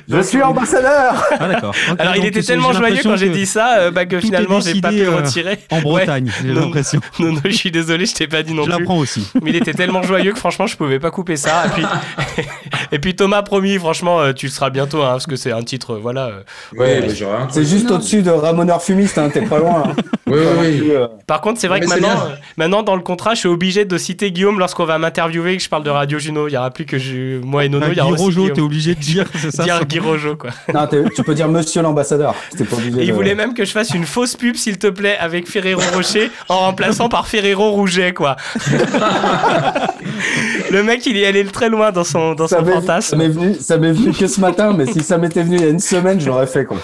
Je 0.09 0.21
suis 0.21 0.43
ambassadeur. 0.43 1.25
Ah 1.39 1.49
d'accord. 1.49 1.75
Alors, 1.99 2.17
il 2.17 2.25
était 2.27 2.43
tellement 2.43 2.73
joyeux 2.73 3.01
quand 3.03 3.17
j'ai 3.17 3.29
dit 3.31 3.47
ça, 3.47 3.79
euh, 3.79 3.91
bah, 3.91 4.07
que 4.07 4.21
finalement 4.21 4.61
j'ai 4.61 4.81
pas 4.81 4.91
pu 4.91 4.97
le 4.99 5.09
euh, 5.09 5.17
retirer. 5.17 5.59
En 5.71 5.77
Ouais. 5.77 5.83
Bretagne, 6.05 6.31
j'ai 6.43 6.53
l'impression. 6.53 7.01
Non, 7.19 7.33
non, 7.33 7.41
je 7.45 7.51
suis 7.51 7.71
désolé, 7.71 8.07
je 8.07 8.15
t'ai 8.15 8.27
pas 8.27 8.43
dit 8.43 8.53
non 8.55 8.63
Je 8.65 8.71
plus. 8.71 8.79
l'apprends 8.79 8.99
aussi. 8.99 9.27
Mais 9.43 9.51
il 9.51 9.57
était 9.57 9.73
tellement 9.73 10.03
joyeux 10.03 10.33
que 10.33 10.39
franchement, 10.39 10.67
je 10.67 10.77
pouvais 10.77 10.99
pas 10.99 11.11
couper 11.11 11.37
ça. 11.37 11.65
Et 11.67 11.71
puis, 11.71 11.85
et 12.93 12.99
puis 12.99 13.17
Thomas, 13.17 13.43
promis, 13.43 13.79
franchement, 13.79 14.21
euh, 14.21 14.33
tu 14.33 14.47
le 14.47 14.53
seras 14.53 14.71
bientôt, 14.71 15.03
hein, 15.03 15.13
parce 15.13 15.27
que 15.27 15.37
c'est 15.37 15.53
un 15.53 15.63
titre, 15.63 15.97
voilà. 15.97 16.27
euh. 16.27 16.43
Ouais, 16.77 17.01
bah, 17.01 17.15
j'aurais 17.15 17.37
un 17.39 17.49
C'est 17.51 17.65
juste 17.65 17.91
au-dessus 17.91 18.23
de 18.23 18.31
Ramoneur 18.31 18.83
fumiste, 18.83 19.19
hein. 19.19 19.31
T'es 19.33 19.43
pas 19.43 19.59
loin. 19.59 19.85
hein. 19.87 19.95
Oui, 20.27 20.39
oui, 20.61 20.83
oui. 20.83 20.93
Par 21.27 21.41
contre, 21.41 21.61
c'est 21.61 21.67
vrai 21.69 21.81
Mais 21.81 21.87
que 21.87 21.91
maintenant, 21.91 22.29
maintenant, 22.57 22.83
dans 22.83 22.95
le 22.97 23.03
contrat, 23.03 23.35
je 23.35 23.41
suis 23.41 23.49
obligé 23.49 23.85
de 23.85 23.99
citer 23.99 24.31
Guillaume 24.31 24.59
lorsqu'on 24.59 24.85
va 24.85 24.99
m'interviewer 24.99 25.55
et 25.55 25.57
que 25.57 25.63
je 25.63 25.69
parle 25.69 25.83
de 25.83 25.91
Radio 25.91 26.19
Juno. 26.19 26.47
Il 26.49 26.53
y 26.53 26.57
aura 26.57 26.71
plus 26.71 26.85
que 26.87 26.99
je, 26.99 27.41
moi 27.41 27.65
et 27.65 27.69
Nono, 27.69 27.87
il 27.91 27.97
y 27.99 28.01
aura 28.01 28.11
aussi 28.11 28.23
Rojo, 28.23 28.43
t'es 28.47 28.53
Guillaume. 28.53 28.67
obligé 28.67 28.95
de 28.95 29.01
dire, 29.01 29.25
ça 29.51 29.65
dire 29.65 29.85
Guy 29.87 29.99
Rojo, 29.99 30.37
quoi. 30.37 30.51
Non, 30.75 30.87
tu 31.15 31.23
peux 31.23 31.35
dire 31.35 31.49
Monsieur 31.49 31.83
l'ambassadeur. 31.83 32.35
Il 32.59 33.07
de- 33.07 33.13
voulait 33.13 33.35
même 33.35 33.55
que 33.55 33.65
je 33.65 33.73
fasse 33.73 33.91
une 33.91 34.05
fausse 34.05 34.37
pub, 34.37 34.57
s'il 34.57 34.79
te 34.79 34.87
plaît, 34.89 35.17
avec 35.19 35.49
Ferrero 35.49 35.81
Rocher, 35.95 36.31
en 36.49 36.59
remplaçant 36.61 37.09
par 37.09 37.27
Ferrero 37.29 37.71
Rouget, 37.71 38.13
quoi. 38.15 38.37
le 40.71 40.83
mec, 40.83 41.05
il 41.07 41.17
est 41.17 41.27
allé 41.27 41.45
très 41.45 41.69
loin 41.69 41.91
dans 41.93 42.05
son, 42.05 42.35
dans 42.35 42.47
Ça 42.49 42.59
son 42.61 42.67
fantasme. 42.67 43.19
m'est 43.19 43.29
venu, 43.29 43.55
ça 43.55 43.77
m'est 43.79 43.93
venu 43.93 44.13
que 44.13 44.27
ce 44.27 44.41
matin, 44.41 44.73
mais 44.77 44.87
si 44.87 45.01
ça 45.01 45.19
m'était 45.19 45.43
venu 45.43 45.57
il 45.57 45.63
y 45.63 45.67
a 45.67 45.71
une 45.71 45.79
semaine, 45.81 46.21
je 46.21 46.27
l'aurais 46.27 46.47
fait 46.47 46.65
quoi. 46.65 46.79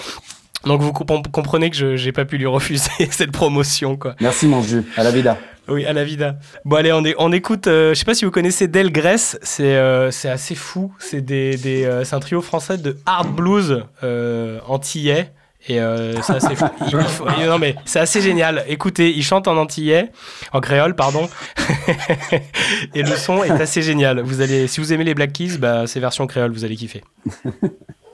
Donc 0.65 0.81
vous 0.81 0.91
comp- 0.91 1.27
comprenez 1.31 1.69
que 1.69 1.75
je 1.77 1.95
j'ai 1.95 2.11
pas 2.11 2.25
pu 2.25 2.37
lui 2.37 2.45
refuser 2.47 2.89
cette 3.11 3.31
promotion, 3.31 3.95
quoi. 3.95 4.15
Merci 4.19 4.47
mon 4.47 4.61
jus, 4.61 4.83
à 4.97 5.03
la 5.03 5.11
vida. 5.11 5.37
Oui, 5.69 5.85
à 5.85 5.93
la 5.93 6.03
vida. 6.03 6.35
Bon, 6.65 6.77
allez, 6.77 6.93
on, 6.93 7.03
est, 7.03 7.15
on 7.17 7.31
écoute. 7.31 7.67
euh, 7.67 7.93
je 7.93 7.99
sais 7.99 8.05
pas 8.05 8.13
si 8.13 8.25
vous 8.25 8.31
connaissez 8.31 8.67
Del. 8.67 8.91
C'est 9.17 9.75
euh, 9.75 10.11
c'est 10.11 10.29
assez 10.29 10.55
fou. 10.55 10.93
C'est 10.99 11.21
des, 11.21 11.57
des, 11.57 11.85
euh, 11.85 12.03
c'est 12.03 12.15
un 12.15 12.19
trio 12.19 12.41
français 12.41 12.77
de 12.77 12.97
hard 13.05 13.35
blues 13.35 13.83
euh, 14.03 14.59
antillais. 14.67 15.31
Et 15.69 15.79
c'est 16.21 16.35
assez 16.35 16.55
fou. 16.55 16.65
Il- 16.81 16.93
il 16.93 17.03
faut- 17.03 17.25
non, 17.45 17.59
mais 17.59 17.75
c'est 17.83 17.99
assez 17.99 18.21
génial. 18.21 18.63
Écoutez, 18.69 19.11
ils 19.11 19.23
chantent 19.23 19.49
en 19.49 19.57
antillais, 19.57 20.11
en 20.53 20.61
créole, 20.61 20.95
pardon. 20.95 21.27
Et 22.95 23.03
le 23.03 23.15
son 23.17 23.43
est 23.43 23.51
assez 23.51 23.81
génial. 23.81 24.21
Vous 24.21 24.39
allez, 24.39 24.67
si 24.67 24.79
vous 24.79 24.93
aimez 24.93 25.03
les 25.03 25.13
Black 25.13 25.33
Keys, 25.33 25.57
bah, 25.57 25.85
c'est 25.85 25.99
version 25.99 26.25
créole, 26.25 26.51
vous 26.53 26.63
allez 26.63 26.75
kiffer. 26.77 27.03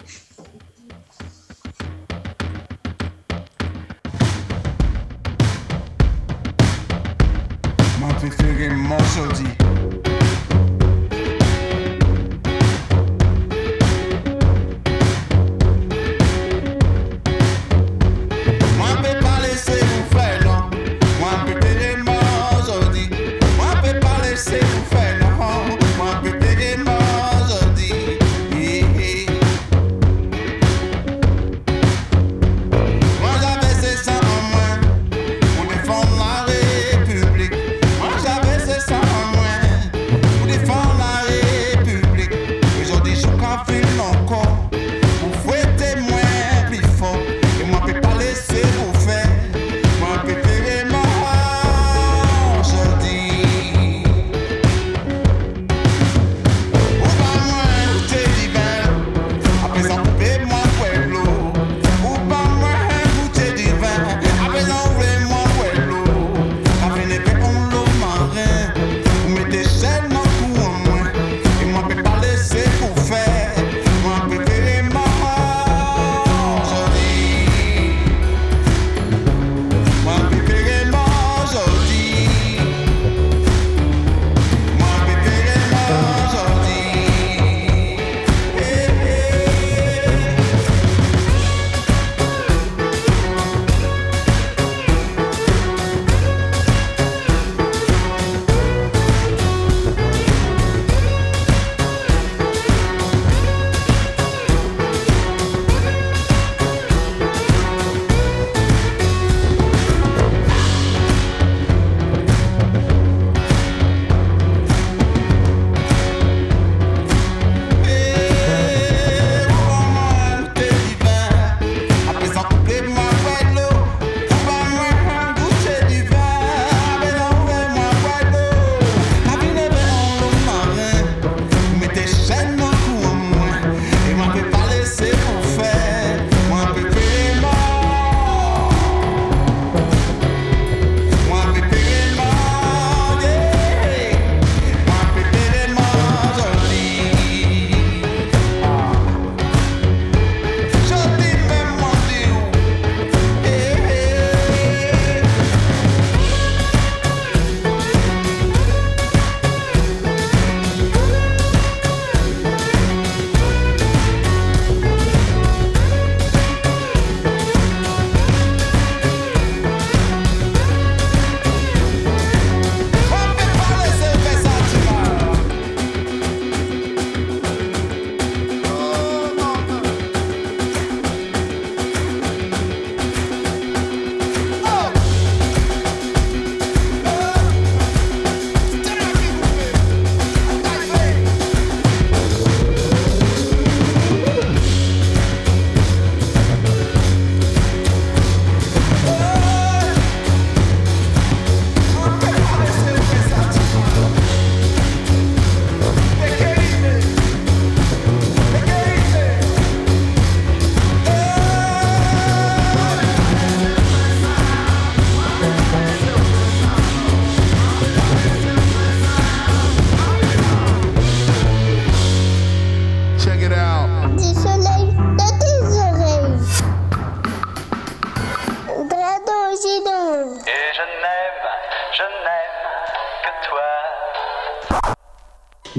Préféré 8.43 8.75
morceau 8.75 9.31
dit 9.35 9.43
Moi 9.57 10.22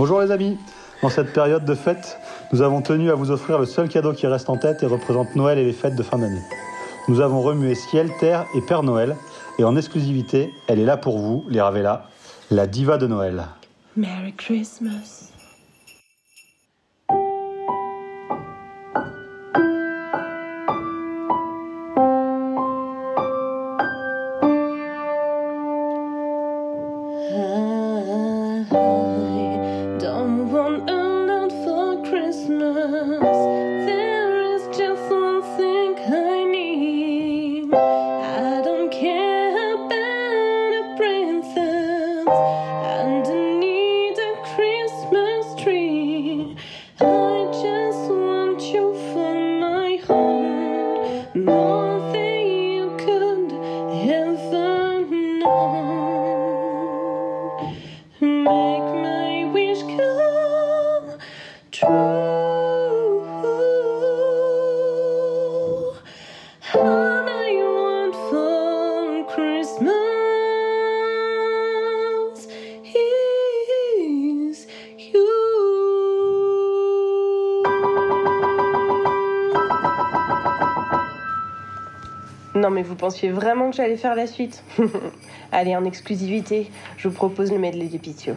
Bonjour 0.04 0.20
les 0.20 0.32
amis, 0.32 0.58
dans 1.00 1.08
cette 1.08 1.32
période 1.32 1.64
de 1.64 1.74
fête, 1.74 2.18
nous 2.52 2.60
avons 2.60 2.82
tenu 2.82 3.10
à 3.10 3.14
vous 3.14 3.30
offrir 3.30 3.58
le 3.58 3.64
seul 3.64 3.88
cadeau 3.88 4.12
qui 4.12 4.26
reste 4.26 4.50
en 4.50 4.58
tête 4.58 4.82
et 4.82 4.86
représente 4.86 5.34
Noël 5.34 5.56
et 5.56 5.64
les 5.64 5.72
fêtes 5.72 5.96
de 5.96 6.02
fin 6.02 6.18
d'année. 6.18 6.42
Nous 7.08 7.22
avons 7.22 7.40
remué 7.40 7.74
ciel, 7.74 8.10
terre 8.20 8.44
et 8.54 8.60
Père 8.60 8.82
Noël, 8.82 9.16
et 9.58 9.64
en 9.64 9.76
exclusivité, 9.76 10.52
elle 10.66 10.78
est 10.78 10.84
là 10.84 10.98
pour 10.98 11.18
vous, 11.18 11.46
les 11.48 11.62
Ravella, 11.62 12.10
la 12.50 12.66
diva 12.66 12.98
de 12.98 13.06
Noël. 13.06 13.46
Merry 13.96 14.34
Christmas. 14.34 15.33
Vous 82.94 83.00
pensiez 83.00 83.30
vraiment 83.30 83.70
que 83.70 83.76
j'allais 83.76 83.96
faire 83.96 84.14
la 84.14 84.28
suite 84.28 84.62
Allez, 85.52 85.74
en 85.74 85.84
exclusivité, 85.84 86.70
je 86.96 87.08
vous 87.08 87.14
propose 87.14 87.50
le 87.50 87.58
medley 87.58 87.86
du 87.86 87.98
Pitio. 87.98 88.34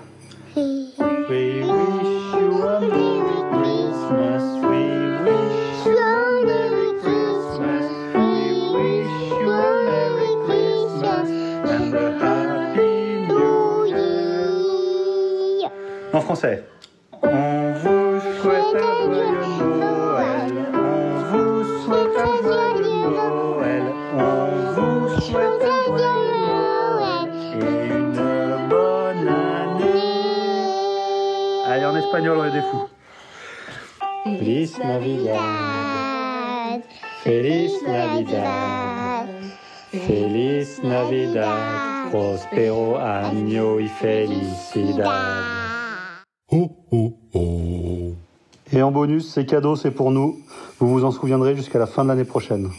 Bonus, 49.08 49.32
ces 49.34 49.46
cadeaux, 49.46 49.78
c'est 49.78 49.92
pour 49.92 50.12
nous. 50.12 50.42
Vous 50.80 50.90
vous 50.90 51.06
en 51.06 51.12
souviendrez 51.12 51.56
jusqu'à 51.56 51.80
la 51.80 51.88
fin 51.88 52.04
de 52.04 52.10
l'année 52.10 52.26
prochaine. 52.26 52.70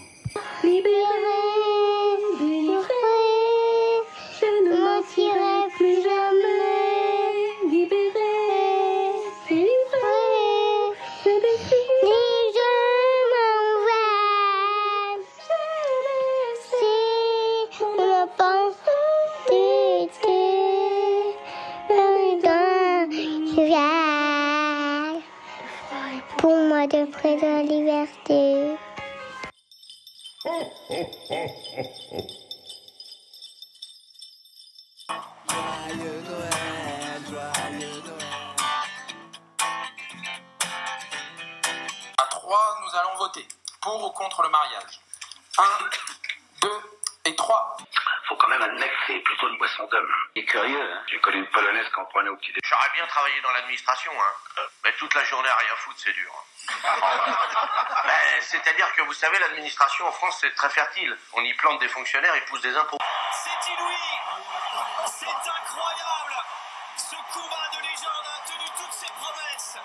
On 61.88 61.90
des 61.90 61.94
fonctionnaires, 61.94 62.36
ils 62.36 62.44
poussent 62.44 62.60
des 62.60 62.76
impôts. 62.76 62.98
C'est 63.32 63.72
inouï 63.72 63.94
C'est 65.06 65.26
incroyable 65.26 66.34
Ce 66.96 67.16
combat 67.32 67.68
de 67.72 67.80
légende 67.80 68.26
a 68.26 68.46
tenu 68.46 68.66
toutes 68.76 68.92
ses 68.92 69.06
promesses 69.06 69.78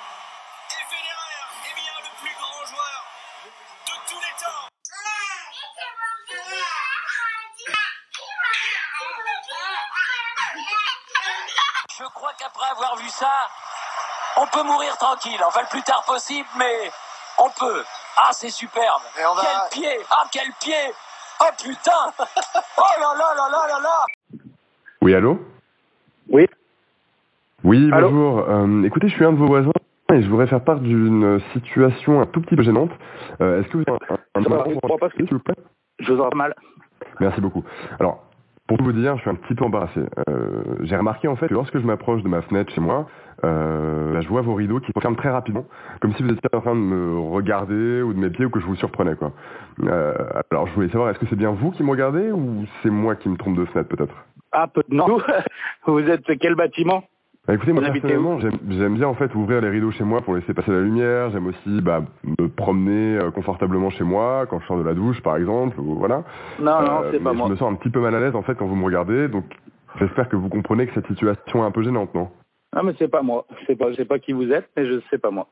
Et 0.72 0.84
Federer 0.84 1.70
est 1.70 1.76
bien 1.76 1.94
le 2.04 2.10
plus 2.20 2.36
grand 2.36 2.66
joueur 2.66 3.06
de 3.88 3.94
tous 4.10 4.20
les 4.20 4.34
temps 4.44 4.68
Je 12.00 12.04
crois 12.06 12.34
qu'après 12.34 12.70
avoir 12.70 12.98
vu 12.98 13.10
ça, 13.10 13.48
on 14.38 14.48
peut 14.48 14.64
mourir 14.64 14.98
tranquille. 14.98 15.42
Enfin, 15.46 15.62
le 15.62 15.68
plus 15.68 15.84
tard 15.84 16.04
possible, 16.04 16.50
mais 16.56 16.92
on 17.38 17.50
peut. 17.52 17.86
Ah, 18.18 18.34
c'est 18.34 18.50
superbe. 18.50 19.04
Quel 19.16 19.70
pied 19.72 20.06
Ah, 20.12 20.26
quel 20.32 20.52
pied 20.56 20.94
Oh 21.44 21.52
putain 21.62 22.26
Oh 22.78 22.82
là 23.02 23.14
là 23.18 23.34
là 23.36 23.50
là 23.52 23.68
là 23.68 23.80
là 23.84 24.06
Oui, 25.02 25.14
allô 25.14 25.40
Oui. 26.30 26.48
Oui, 27.64 27.90
bonjour. 27.92 28.40
Euh, 28.50 28.84
écoutez, 28.84 29.10
je 29.10 29.14
suis 29.16 29.26
un 29.26 29.34
de 29.34 29.38
vos 29.38 29.48
voisins 29.48 29.72
et 30.14 30.22
je 30.22 30.30
voudrais 30.30 30.48
faire 30.48 30.64
part 30.64 30.80
d'une 30.80 31.40
situation 31.54 32.22
un 32.22 32.26
tout 32.28 32.40
petit 32.42 32.56
peu 32.56 32.64
gênante. 32.64 32.92
Euh, 33.42 33.60
Est-ce 33.62 33.68
que 33.70 33.78
vous 33.78 33.84
avez 33.88 33.98
un, 34.10 34.18
un 34.36 34.42
numéro 34.42 34.80
pour 34.80 35.12
s'il 35.16 35.26
vous 35.26 35.40
plaît 35.40 35.56
Je 36.00 36.14
vous 36.14 36.22
entends 36.22 36.38
mal. 36.38 36.54
Merci 37.20 37.42
beaucoup. 37.42 37.64
Alors, 38.00 38.24
pour 38.68 38.78
tout 38.78 38.84
vous 38.86 38.94
dire, 38.94 39.16
je 39.18 39.22
suis 39.22 39.30
un 39.30 39.36
petit 39.36 39.56
peu 39.56 39.66
embarrassé. 39.66 40.02
Euh, 40.30 40.64
J'ai 40.82 40.96
remarqué 40.96 41.28
en 41.28 41.36
fait 41.36 41.48
que 41.48 41.54
lorsque 41.54 41.78
je 41.78 41.86
m'approche 41.86 42.22
de 42.24 42.28
ma 42.30 42.42
fenêtre 42.42 42.72
chez 42.74 42.82
moi, 42.82 43.08
euh, 43.44 44.14
là, 44.14 44.22
je 44.22 44.30
vois 44.30 44.42
vos 44.42 44.54
rideaux 44.54 44.80
qui 44.80 44.88
se 44.88 44.92
referment 44.96 45.18
très 45.18 45.30
rapidement, 45.30 45.66
comme 46.02 46.14
si 46.14 46.24
vous 46.24 46.30
étiez 46.30 46.50
en 46.54 46.62
train 46.62 46.76
de 46.76 46.80
me 46.80 47.18
regarder 47.20 48.02
ou 48.02 48.14
de 48.14 48.20
mes 48.20 48.30
pieds 48.30 48.46
ou 48.46 48.50
que 48.50 48.60
je 48.60 48.66
vous 48.66 48.76
surprenais. 48.76 49.16
Quoi. 49.16 49.32
Euh, 49.84 50.14
alors, 50.52 50.68
je 50.68 50.74
voulais 50.74 50.90
savoir, 50.90 51.10
est-ce 51.10 51.20
que 51.20 51.26
c'est 51.30 51.36
bien 51.36 51.52
vous 51.52 51.72
qui 51.72 51.84
me 51.84 51.92
regardez 51.92 52.32
ou 52.32 52.66
c'est 52.82 52.90
moi 52.90 53.16
qui 53.16 53.30
me 53.30 53.38
trompe 53.38 53.58
de 53.58 53.66
fenêtre 53.66 53.90
peut-être? 53.90 54.16
Ah, 54.52 54.68
peu... 54.68 54.84
non. 54.90 55.18
vous 55.88 56.00
êtes 56.00 56.26
quel 56.40 56.56
bâtiment? 56.56 57.04
Bah, 57.46 57.56
écoutez, 57.56 57.74
moi 57.74 57.84
Vous 57.86 57.92
personnellement, 57.92 58.40
j'aime 58.40 58.96
bien 58.96 59.08
en 59.08 59.16
fait 59.16 59.36
ouvrir 59.36 59.60
les 59.60 59.68
rideaux 59.70 59.92
chez 59.92 60.06
moi 60.06 60.22
pour 60.22 60.34
laisser 60.34 60.54
passer 60.54 60.72
la 60.72 60.80
lumière. 60.80 61.30
J'aime 61.32 61.48
aussi 61.48 61.82
bah, 61.82 62.04
me 62.24 62.48
promener 62.48 63.18
euh, 63.18 63.32
confortablement 63.32 63.90
chez 63.90 64.06
moi 64.06 64.46
quand 64.50 64.62
je 64.62 64.68
sors 64.68 64.78
de 64.78 64.84
la 64.84 64.94
douche, 64.94 65.22
par 65.22 65.36
exemple. 65.36 65.78
Ou, 65.78 65.96
voilà. 65.96 66.24
Non, 66.62 66.82
non, 66.82 67.02
c'est 67.12 67.18
mais 67.18 67.20
pas 67.20 67.34
je 67.34 67.38
moi. 67.38 67.50
me 67.50 67.58
sens 67.58 67.70
un 67.70 67.76
petit 67.76 67.90
peu 67.90 68.00
mal 68.00 68.16
à 68.16 68.22
l'aise 68.22 68.36
en 68.36 68.44
fait 68.44 68.56
quand 68.56 68.66
vous 68.66 68.78
me 68.78 68.86
regardez, 68.86 69.28
donc 69.28 69.44
j'espère 70.00 70.30
que 70.30 70.38
vous 70.38 70.48
comprenez 70.48 70.88
que 70.88 70.94
cette 70.94 71.08
situation 71.08 71.64
est 71.64 71.68
un 71.68 71.72
peu 71.72 71.84
gênante, 71.84 72.16
non? 72.16 72.30
Non, 72.76 72.84
mais 72.84 72.94
c'est 72.98 73.08
pas 73.08 73.22
moi. 73.22 73.46
C'est 73.68 73.76
pas, 73.76 73.92
je 73.92 73.96
sais 73.98 74.06
pas 74.06 74.20
qui 74.20 74.34
vous 74.34 74.52
êtes, 74.52 74.70
mais 74.76 74.86
je 74.86 75.00
sais 75.10 75.18
pas 75.18 75.32
moi. 75.32 75.48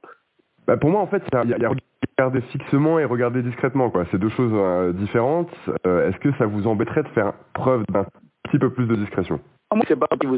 bah, 0.67 0.77
Pour 0.77 0.89
moi, 0.89 1.01
en 1.01 1.07
fait, 1.07 1.23
il 1.43 1.49
y 1.49 1.53
a, 1.53 1.57
y 1.57 1.75
regarder 2.17 2.41
fixement 2.51 2.99
et 2.99 3.05
regarder 3.05 3.41
discrètement, 3.41 3.89
quoi. 3.89 4.05
C'est 4.11 4.17
deux 4.17 4.29
choses 4.29 4.51
euh, 4.53 4.91
différentes. 4.93 5.51
Euh, 5.85 6.09
Est-ce 6.09 6.17
que 6.17 6.31
ça 6.37 6.45
vous 6.45 6.67
embêterait 6.67 7.03
de 7.03 7.07
faire 7.09 7.33
preuve 7.53 7.83
d'un 7.89 8.05
petit 8.43 8.59
peu 8.59 8.71
plus 8.71 8.85
de 8.87 8.95
discrétion? 8.95 9.39
Moi, 9.73 9.83
c'est 9.87 9.95
pas 9.99 10.07
qui 10.19 10.27
vous. 10.27 10.37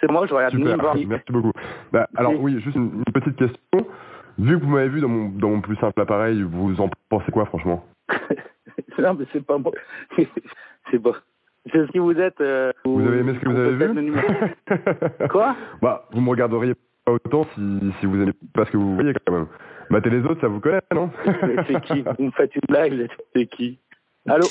C'est 0.00 0.10
moi, 0.10 0.26
je 0.26 0.34
regarde 0.34 0.54
Super, 0.54 0.76
merci 1.06 1.32
beaucoup. 1.32 1.52
Bah, 1.92 2.08
alors 2.16 2.32
oui, 2.40 2.58
juste 2.60 2.76
une, 2.76 3.02
une 3.06 3.12
petite 3.12 3.36
question. 3.36 3.86
Vu 4.38 4.58
que 4.58 4.64
vous 4.64 4.70
m'avez 4.70 4.88
vu 4.88 5.00
dans 5.02 5.08
mon, 5.08 5.28
dans 5.28 5.50
mon 5.50 5.60
plus 5.60 5.76
simple 5.76 6.00
appareil, 6.00 6.40
vous 6.42 6.80
en 6.80 6.88
pensez 7.08 7.30
quoi 7.32 7.44
franchement? 7.46 7.84
Non, 8.98 9.14
mais 9.14 9.24
c'est 9.32 9.44
pas 9.44 9.56
moi. 9.58 9.72
c'est 10.90 10.98
pas. 11.02 11.12
C'est 11.72 11.86
ce 11.86 11.92
qui 11.92 11.98
vous 11.98 12.12
êtes. 12.12 12.40
euh, 12.40 12.72
Vous 12.84 13.00
avez 13.06 13.18
aimé 13.18 13.34
ce 13.34 13.38
que 13.44 13.48
vous 13.50 13.56
avez 13.58 13.72
vu. 14.02 15.28
Quoi? 15.30 15.54
Bah, 15.82 16.08
vous 16.12 16.20
me 16.20 16.30
regarderiez 16.30 16.74
pas 17.04 17.12
autant 17.12 17.46
si, 17.54 17.60
si 18.00 18.06
vous 18.06 18.16
aimez 18.22 18.32
pas 18.54 18.64
ce 18.64 18.70
que 18.70 18.76
vous 18.76 18.94
voyez 18.94 19.12
quand 19.26 19.32
même. 19.34 19.46
Battez 19.90 20.08
les 20.10 20.20
autres, 20.24 20.40
ça 20.40 20.48
vous 20.48 20.60
connaît, 20.60 20.80
non? 20.94 21.10
C'est 21.66 21.80
qui? 21.82 22.02
Vous 22.18 22.24
me 22.26 22.30
faites 22.30 22.54
une 22.54 22.62
blague 22.68 23.08
C'est 23.34 23.46
qui? 23.46 23.78
Allô? 24.28 24.46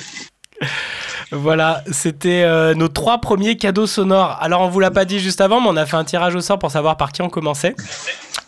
Voilà, 1.31 1.81
c'était 1.91 2.43
euh, 2.43 2.73
nos 2.73 2.87
trois 2.87 3.19
premiers 3.19 3.55
cadeaux 3.55 3.85
sonores. 3.87 4.37
Alors, 4.41 4.61
on 4.61 4.67
vous 4.69 4.79
l'a 4.79 4.91
pas 4.91 5.05
dit 5.05 5.19
juste 5.19 5.41
avant, 5.41 5.61
mais 5.61 5.67
on 5.69 5.77
a 5.77 5.85
fait 5.85 5.95
un 5.97 6.03
tirage 6.03 6.35
au 6.35 6.41
sort 6.41 6.59
pour 6.59 6.71
savoir 6.71 6.97
par 6.97 7.11
qui 7.11 7.21
on 7.21 7.29
commençait. 7.29 7.75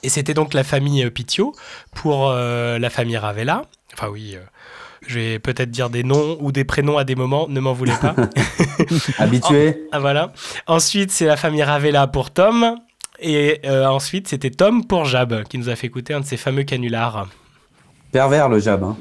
Et 0.04 0.10
c'était 0.10 0.34
donc 0.34 0.54
la 0.54 0.64
famille 0.64 1.04
euh, 1.06 1.10
Pitio 1.12 1.54
pour 1.96 2.30
euh, 2.30 2.80
la 2.80 2.90
famille 2.90 3.18
Ravella. 3.18 3.64
Enfin, 3.94 4.08
oui, 4.12 4.36
euh, 4.36 4.40
je 5.08 5.20
vais 5.20 5.40
peut-être 5.40 5.72
dire 5.72 5.90
des 5.90 6.04
noms 6.04 6.38
ou 6.40 6.52
des 6.52 6.64
prénoms 6.64 6.98
à 6.98 7.04
des 7.04 7.16
moments, 7.16 7.48
ne 7.48 7.60
m'en 7.60 7.74
voulez 7.74 7.94
pas. 8.00 8.16
Habitué. 9.18 9.88
Voilà. 9.98 10.32
Ensuite, 10.68 11.12
c'est 11.12 11.26
la 11.26 11.38
famille 11.38 11.64
Ravella 11.64 12.08
pour 12.08 12.32
Tom. 12.32 12.78
Et 13.20 13.60
euh, 13.66 13.86
ensuite, 13.86 14.28
c'était 14.28 14.50
Tom 14.50 14.86
pour 14.86 15.06
Jab, 15.06 15.44
qui 15.44 15.58
nous 15.58 15.70
a 15.70 15.76
fait 15.76 15.88
écouter 15.88 16.14
un 16.14 16.22
de 16.22 16.26
ses 16.26 16.38
fameux 16.38 16.64
canulars. 16.64 17.28
Pervers 18.12 18.50
le 18.50 18.60
jab. 18.60 18.84
Hein. 18.84 18.98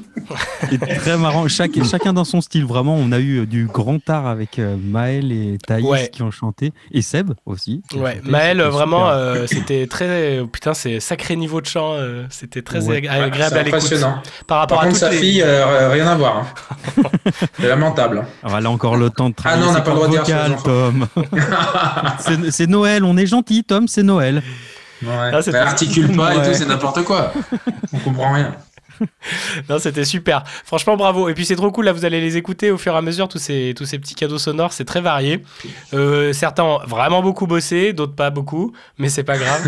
C'est 0.69 0.77
très 0.97 1.17
marrant. 1.17 1.47
Chaque, 1.49 1.71
chacun 1.83 2.13
dans 2.13 2.23
son 2.23 2.39
style, 2.39 2.65
vraiment. 2.65 2.95
On 2.95 3.11
a 3.11 3.19
eu 3.19 3.39
euh, 3.41 3.45
du 3.45 3.65
grand 3.65 3.97
art 4.09 4.25
avec 4.27 4.57
euh, 4.59 4.77
Maël 4.81 5.31
et 5.31 5.57
Thaïs 5.67 5.85
Ouais. 5.85 6.09
qui 6.11 6.21
ont 6.23 6.31
chanté. 6.31 6.71
Et 6.91 7.01
Seb 7.01 7.31
aussi. 7.45 7.81
Ouais, 7.93 8.15
chanté. 8.17 8.29
Maël, 8.31 8.57
C'était 8.59 8.69
vraiment, 8.69 9.09
euh, 9.09 9.45
c'était 9.47 9.87
très. 9.87 10.39
oh, 10.39 10.47
putain, 10.47 10.73
c'est 10.73 10.99
sacré 11.01 11.35
niveau 11.35 11.59
de 11.59 11.65
chant. 11.65 11.93
euh, 11.95 12.23
c'était 12.29 12.61
très 12.61 12.87
Ouais. 12.87 12.97
agréable 13.09 13.35
c'est 13.35 13.43
à 13.59 13.63
l'écoute. 13.63 13.73
impressionnant. 13.83 14.21
Par 14.47 14.59
rapport 14.59 14.77
Par 14.77 14.85
à 14.87 14.89
contre, 14.89 14.99
toutes 14.99 15.07
sa 15.09 15.11
les- 15.11 15.17
fille, 15.17 15.41
euh, 15.43 15.89
rien 15.89 16.07
à 16.07 16.15
voir. 16.15 16.37
hein. 16.37 17.03
c'est 17.59 17.67
lamentable. 17.67 18.25
Alors, 18.43 18.57
elle 18.59 18.65
a 18.65 18.69
encore 18.71 18.95
le 18.95 19.09
temps 19.09 19.29
de 19.29 19.35
Ah 19.37 19.41
travailler. 19.41 19.63
non, 19.63 19.69
on 19.69 19.73
n'a 19.73 19.81
pas 19.81 19.89
le 19.89 19.95
droit 19.97 20.07
de 20.07 20.11
dire 20.13 20.21
vocales, 20.23 20.55
Tom. 20.63 21.07
c'est 22.19 22.51
c'est 22.51 22.67
Noël, 22.67 23.03
on 23.03 23.17
est 23.17 23.25
gentil, 23.27 23.63
Tom, 23.63 23.87
c'est 23.87 24.03
Noël. 24.03 24.41
Ouais. 25.03 25.09
Ah, 25.33 25.39
Bah, 25.51 25.61
articule 25.67 26.15
pas 26.15 26.33
et 26.33 26.37
Ouais. 26.37 26.45
tout, 26.47 26.53
c'est 26.53 26.67
n'importe 26.67 27.03
quoi. 27.03 27.33
On 27.93 27.97
comprend 27.99 28.33
rien. 28.33 28.55
Non, 29.69 29.79
c'était 29.79 30.05
super. 30.05 30.43
Franchement, 30.65 30.97
bravo. 30.97 31.29
Et 31.29 31.33
puis 31.33 31.45
c'est 31.45 31.55
trop 31.55 31.71
cool. 31.71 31.85
Là, 31.85 31.93
vous 31.93 32.05
allez 32.05 32.21
les 32.21 32.37
écouter 32.37 32.71
au 32.71 32.77
fur 32.77 32.93
et 32.93 32.97
à 32.97 33.01
mesure 33.01 33.27
tous 33.27 33.37
ces 33.37 33.73
tous 33.75 33.85
ces 33.85 33.99
petits 33.99 34.15
cadeaux 34.15 34.37
sonores. 34.37 34.73
C'est 34.73 34.85
très 34.85 35.01
varié. 35.01 35.43
Euh, 35.93 36.33
certains 36.33 36.63
ont 36.63 36.79
vraiment 36.87 37.21
beaucoup 37.21 37.47
bossé, 37.47 37.93
d'autres 37.93 38.15
pas 38.15 38.29
beaucoup, 38.29 38.73
mais 38.97 39.09
c'est 39.09 39.23
pas 39.23 39.37
grave. 39.37 39.61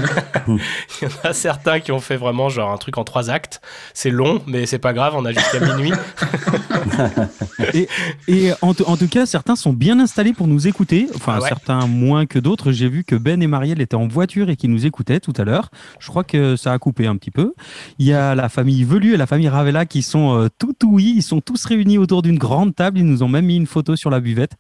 Il 0.48 0.58
y 1.04 1.06
en 1.06 1.30
a 1.30 1.34
certains 1.34 1.80
qui 1.80 1.91
ont 1.91 2.00
fait 2.00 2.17
vraiment 2.17 2.50
genre 2.50 2.72
un 2.72 2.78
truc 2.78 2.98
en 2.98 3.04
trois 3.04 3.30
actes. 3.30 3.62
C'est 3.93 4.10
long, 4.12 4.41
mais 4.48 4.65
c'est 4.65 4.80
pas 4.80 4.93
grave. 4.93 5.13
On 5.15 5.26
a 5.26 5.32
jusqu'à 5.32 5.60
minuit. 5.60 5.93
Et, 7.74 7.88
et 8.28 8.52
en, 8.62 8.74
tout- 8.74 8.84
en 8.86 8.98
tout 8.98 9.08
cas, 9.08 9.26
certains 9.26 9.56
sont 9.56 9.74
bien 9.74 10.00
installés 10.00 10.34
pour 10.34 10.48
nous 10.48 10.67
écouter. 10.67 11.08
Enfin, 11.15 11.39
ouais. 11.39 11.48
certains 11.48 11.88
moins 11.88 12.26
que 12.26 12.39
d'autres. 12.39 12.72
J'ai 12.72 12.88
vu 12.89 13.04
que 13.04 13.15
Ben 13.15 13.41
et 13.41 13.48
Marielle 13.48 13.82
étaient 13.82 13.96
en 13.96 14.08
voiture 14.08 14.50
et 14.50 14.56
qui 14.56 14.67
nous 14.67 14.86
écoutaient 14.86 15.19
tout 15.19 15.34
à 15.38 15.43
l'heure. 15.43 15.69
Je 16.00 16.08
crois 16.10 16.24
que 16.24 16.56
ça 16.56 16.74
a 16.74 16.78
coupé 16.80 17.08
un 17.08 17.15
petit 17.15 17.32
peu. 17.32 17.54
Il 18.00 18.06
y 18.08 18.13
a 18.13 18.36
la 18.36 18.50
famille 18.50 18.84
Velu 18.84 19.13
et 19.13 19.17
la 19.17 19.22
famille 19.25 19.47
Ravella 19.47 19.86
qui 19.86 20.01
sont 20.01 20.38
euh, 20.38 20.47
tout 20.57 20.75
oui. 20.83 21.13
Ils 21.17 21.23
sont 21.23 21.41
tous 21.41 21.65
réunis 21.65 21.97
autour 21.97 22.21
d'une 22.21 22.38
grande 22.38 22.75
table. 22.75 22.99
Ils 22.99 23.05
nous 23.05 23.23
ont 23.23 23.27
même 23.27 23.45
mis 23.45 23.57
une 23.57 23.67
photo 23.67 23.95
sur 23.95 24.09
la 24.09 24.19
buvette 24.19 24.53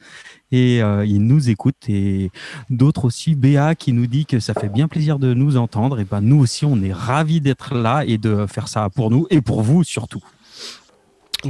et 0.51 0.81
euh, 0.81 1.05
ils 1.05 1.25
nous 1.25 1.49
écoutent. 1.49 1.89
Et 1.89 2.31
d'autres 2.69 3.05
aussi, 3.05 3.35
Béa 3.35 3.75
qui 3.75 3.93
nous 3.93 4.07
dit 4.07 4.25
que 4.25 4.39
ça 4.39 4.53
fait 4.53 4.69
bien 4.69 4.87
plaisir 4.87 5.19
de 5.19 5.33
nous 5.33 5.57
entendre. 5.57 5.99
Et 5.99 6.05
ben 6.05 6.21
nous 6.21 6.39
aussi, 6.39 6.65
on 6.65 6.81
est 6.81 6.93
ravis 6.93 7.41
d'être 7.41 7.75
là 7.75 8.03
et 8.05 8.17
de 8.17 8.45
faire 8.47 8.67
ça 8.67 8.89
pour 8.89 9.11
nous 9.11 9.27
et 9.29 9.41
pour 9.41 9.61
vous 9.61 9.83
surtout. 9.83 10.23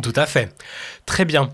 Tout 0.01 0.13
à 0.15 0.25
fait. 0.25 0.53
Très 1.05 1.25
bien. 1.25 1.49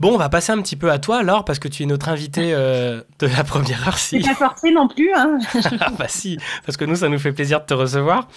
Bon, 0.00 0.12
on 0.14 0.18
va 0.18 0.28
passer 0.28 0.52
un 0.52 0.60
petit 0.60 0.76
peu 0.76 0.90
à 0.90 0.98
toi, 0.98 1.18
alors, 1.18 1.44
parce 1.44 1.58
que 1.58 1.68
tu 1.68 1.82
es 1.82 1.86
notre 1.86 2.08
invité 2.08 2.52
euh, 2.52 3.00
de 3.20 3.26
la 3.26 3.44
première 3.44 3.86
heure. 3.88 3.96
C'est 3.98 4.20
Si. 4.20 4.28
pas 4.28 4.34
forcé 4.34 4.70
non 4.70 4.88
plus. 4.88 5.12
Hein. 5.14 5.38
Ah 5.80 5.90
bah 5.98 6.06
si, 6.08 6.38
parce 6.66 6.76
que 6.76 6.84
nous, 6.84 6.96
ça 6.96 7.08
nous 7.08 7.18
fait 7.18 7.32
plaisir 7.32 7.60
de 7.60 7.66
te 7.66 7.74
recevoir. 7.74 8.28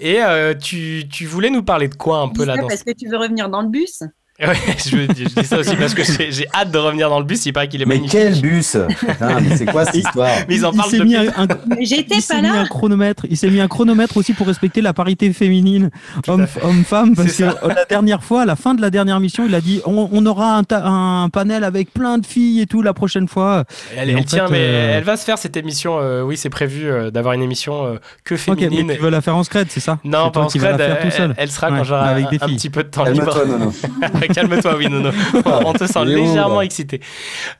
Et 0.00 0.22
euh, 0.22 0.54
tu, 0.54 1.04
tu 1.10 1.26
voulais 1.26 1.50
nous 1.50 1.62
parler 1.62 1.88
de 1.88 1.94
quoi 1.94 2.18
un 2.20 2.28
peu 2.28 2.42
Dis 2.42 2.46
là 2.48 2.54
ça 2.56 2.62
dans 2.62 2.68
parce 2.68 2.82
que 2.82 2.92
tu 2.92 3.08
veux 3.08 3.16
revenir 3.18 3.48
dans 3.48 3.62
le 3.62 3.68
bus. 3.68 4.02
Ouais, 4.38 4.54
je, 4.78 4.90
je 5.16 5.40
dis 5.40 5.44
ça 5.46 5.58
aussi 5.58 5.74
parce 5.76 5.94
que 5.94 6.02
j'ai 6.04 6.30
j'ai 6.30 6.46
hâte 6.54 6.70
de 6.70 6.76
revenir 6.78 7.08
dans 7.08 7.18
le 7.18 7.24
bus. 7.24 7.46
Il 7.46 7.52
paraît 7.54 7.68
qu'il 7.68 7.80
est 7.80 7.86
Mais 7.86 7.94
magnifique. 7.94 8.18
quel 8.20 8.38
bus 8.40 8.76
Putain, 8.98 9.40
mais 9.40 9.56
c'est 9.56 9.64
quoi 9.64 9.86
cette 9.86 9.94
histoire 9.94 10.28
Mais 10.48 10.56
ils 10.56 10.66
en 10.66 10.72
Il 10.72 10.76
parlent 10.76 10.90
s'est 10.90 10.98
depuis. 10.98 11.08
mis 11.08 11.16
un- 11.16 11.32
un, 11.38 11.46
Mais 11.68 11.84
j'étais 11.86 12.16
il 12.16 12.20
s'est 12.20 12.34
pas 12.34 12.42
mis 12.42 12.48
un 12.48 12.66
chronomètre. 12.66 13.24
Il 13.30 13.36
s'est 13.38 13.48
mis 13.48 13.60
un 13.60 13.68
chronomètre 13.68 14.16
aussi 14.18 14.34
pour 14.34 14.46
respecter 14.46 14.82
la 14.82 14.92
parité 14.92 15.32
féminine 15.32 15.90
homme- 16.28 16.46
homme-femme. 16.62 17.14
parce 17.16 17.28
C'est 17.30 17.44
que 17.44 17.50
ça. 17.50 17.68
la 17.74 17.84
dernière 17.86 18.22
fois, 18.22 18.42
à 18.42 18.44
la 18.44 18.56
fin 18.56 18.74
de 18.74 18.82
la 18.82 18.90
dernière 18.90 19.20
mission, 19.20 19.44
il 19.48 19.54
a 19.54 19.60
dit 19.62 19.80
on, 19.86 20.08
on 20.12 20.26
aura 20.26 20.58
un, 20.58 20.62
un 20.70 21.28
panel 21.30 21.64
avec 21.64 21.92
plein 21.94 22.18
de 22.18 22.26
filles 22.26 22.60
et 22.60 22.66
tout 22.66 22.82
la 22.82 22.92
prochaine 22.92 23.28
fois. 23.28 23.64
Elle, 23.96 24.10
Et 24.10 24.14
en 24.14 24.18
elle 24.18 24.24
tient, 24.26 24.46
fait, 24.48 24.52
mais 24.52 24.58
euh, 24.60 24.98
elle 24.98 25.04
va 25.04 25.16
se 25.16 25.24
faire 25.24 25.38
cette 25.38 25.56
émission. 25.56 25.98
euh, 25.98 26.20
oui, 26.22 26.36
c'est 26.36 26.50
prévu 26.50 26.86
euh, 26.90 27.10
d'avoir 27.10 27.32
une 27.32 27.42
émission 27.42 27.86
euh, 27.86 27.94
que 28.24 28.36
féminine. 28.36 28.86
mais 28.88 28.96
tu 28.96 29.02
veux 29.02 29.08
la 29.10 29.22
faire 29.22 29.36
en 29.36 29.44
scred, 29.44 29.68
c'est 29.70 29.80
ça 29.80 29.98
Non, 30.04 30.30
pas 30.30 30.40
en 30.40 30.48
scred. 30.50 30.78
Elle, 30.78 31.34
elle 31.38 31.50
sera 31.50 31.70
Ouais, 31.70 31.78
quand 31.78 31.84
j'aurai 31.84 32.08
avec 32.10 32.26
un, 32.42 32.46
un 32.46 32.48
petit 32.50 32.68
peu 32.70 32.82
de 32.82 32.88
temps 32.88 33.04
libre. 33.04 33.34
Calme-toi, 34.34 34.76
oui, 34.76 34.88
Nono. 34.88 35.10
On 35.44 35.72
te 35.72 35.86
sent 35.86 36.04
légèrement 36.04 36.60
excité. 36.60 37.00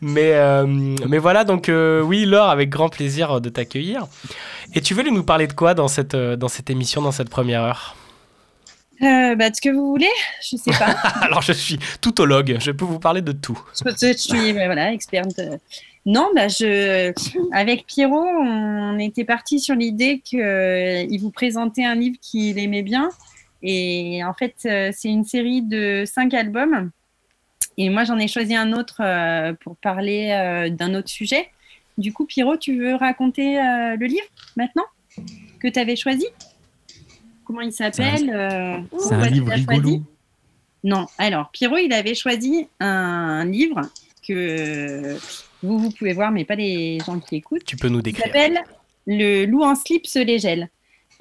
Mais, 0.00 0.32
euh, 0.34 0.66
mais 1.08 1.18
voilà, 1.18 1.44
donc 1.44 1.68
euh, 1.68 2.00
oui, 2.02 2.24
Laure, 2.26 2.48
avec 2.48 2.68
grand 2.70 2.88
plaisir 2.88 3.40
de 3.40 3.48
t'accueillir. 3.48 4.06
Et 4.74 4.80
tu 4.80 4.94
veux 4.94 5.02
nous 5.02 5.22
parler 5.24 5.46
de 5.46 5.52
quoi 5.52 5.74
dans 5.74 5.88
cette, 5.88 6.14
euh, 6.14 6.36
dans 6.36 6.48
cette 6.48 6.70
émission, 6.70 7.00
dans 7.02 7.12
cette 7.12 7.30
première 7.30 7.62
heure? 7.62 7.96
Euh, 9.02 9.34
bah, 9.36 9.50
de 9.50 9.54
ce 9.54 9.60
que 9.60 9.68
vous 9.68 9.90
voulez, 9.90 10.10
je 10.42 10.56
sais 10.56 10.70
pas. 10.70 10.86
Alors, 11.20 11.42
je 11.42 11.52
suis 11.52 11.78
toutologue, 12.00 12.56
je 12.58 12.70
peux 12.70 12.86
vous 12.86 12.98
parler 12.98 13.20
de 13.20 13.32
tout. 13.32 13.58
je, 13.84 13.90
je 14.06 14.16
suis 14.16 14.52
voilà, 14.52 14.92
experte. 14.92 15.38
euh. 15.38 15.58
Non, 16.06 16.28
bah, 16.34 16.48
je, 16.48 17.12
avec 17.52 17.84
Pierrot, 17.86 18.24
on 18.24 18.98
était 18.98 19.24
parti 19.24 19.58
sur 19.60 19.74
l'idée 19.74 20.22
qu'il 20.24 21.18
vous 21.20 21.30
présentait 21.30 21.84
un 21.84 21.94
livre 21.96 22.16
qu'il 22.22 22.58
aimait 22.58 22.82
bien. 22.84 23.10
Et 23.68 24.22
en 24.24 24.32
fait, 24.32 24.54
euh, 24.64 24.90
c'est 24.94 25.08
une 25.08 25.24
série 25.24 25.60
de 25.60 26.04
cinq 26.06 26.34
albums. 26.34 26.90
Et 27.76 27.90
moi, 27.90 28.04
j'en 28.04 28.16
ai 28.16 28.28
choisi 28.28 28.54
un 28.54 28.72
autre 28.72 29.00
euh, 29.00 29.54
pour 29.54 29.76
parler 29.76 30.30
euh, 30.30 30.70
d'un 30.70 30.94
autre 30.94 31.08
sujet. 31.08 31.48
Du 31.98 32.12
coup, 32.12 32.26
Pierrot, 32.26 32.56
tu 32.58 32.78
veux 32.78 32.94
raconter 32.94 33.54
le 33.56 34.06
livre 34.06 34.26
maintenant 34.54 34.84
que 35.60 35.66
tu 35.66 35.78
avais 35.80 35.96
choisi? 35.96 36.26
Comment 37.44 37.62
il 37.62 37.72
s'appelle 37.72 38.84
C'est 38.98 39.14
un 39.14 39.26
tu 39.26 39.32
livre 39.32 39.50
rigolo. 39.50 39.80
choisi 39.80 40.02
Non, 40.84 41.06
alors, 41.16 41.50
Pierrot, 41.52 41.78
il 41.78 41.92
avait 41.94 42.14
choisi 42.14 42.68
un 42.80 43.46
livre 43.46 43.80
que 44.28 45.16
vous, 45.62 45.78
vous 45.78 45.90
pouvez 45.90 46.12
voir, 46.12 46.30
mais 46.32 46.44
pas 46.44 46.54
les 46.54 46.98
gens 47.00 47.18
qui 47.18 47.36
écoutent. 47.36 47.64
Tu 47.64 47.76
peux 47.76 47.88
nous 47.88 48.00
Il 48.00 48.02
décrire. 48.02 48.26
s'appelle 48.26 48.58
Le 49.06 49.46
loup 49.46 49.62
en 49.62 49.74
slip 49.74 50.06
se 50.06 50.18
les 50.18 50.38
gèle. 50.38 50.68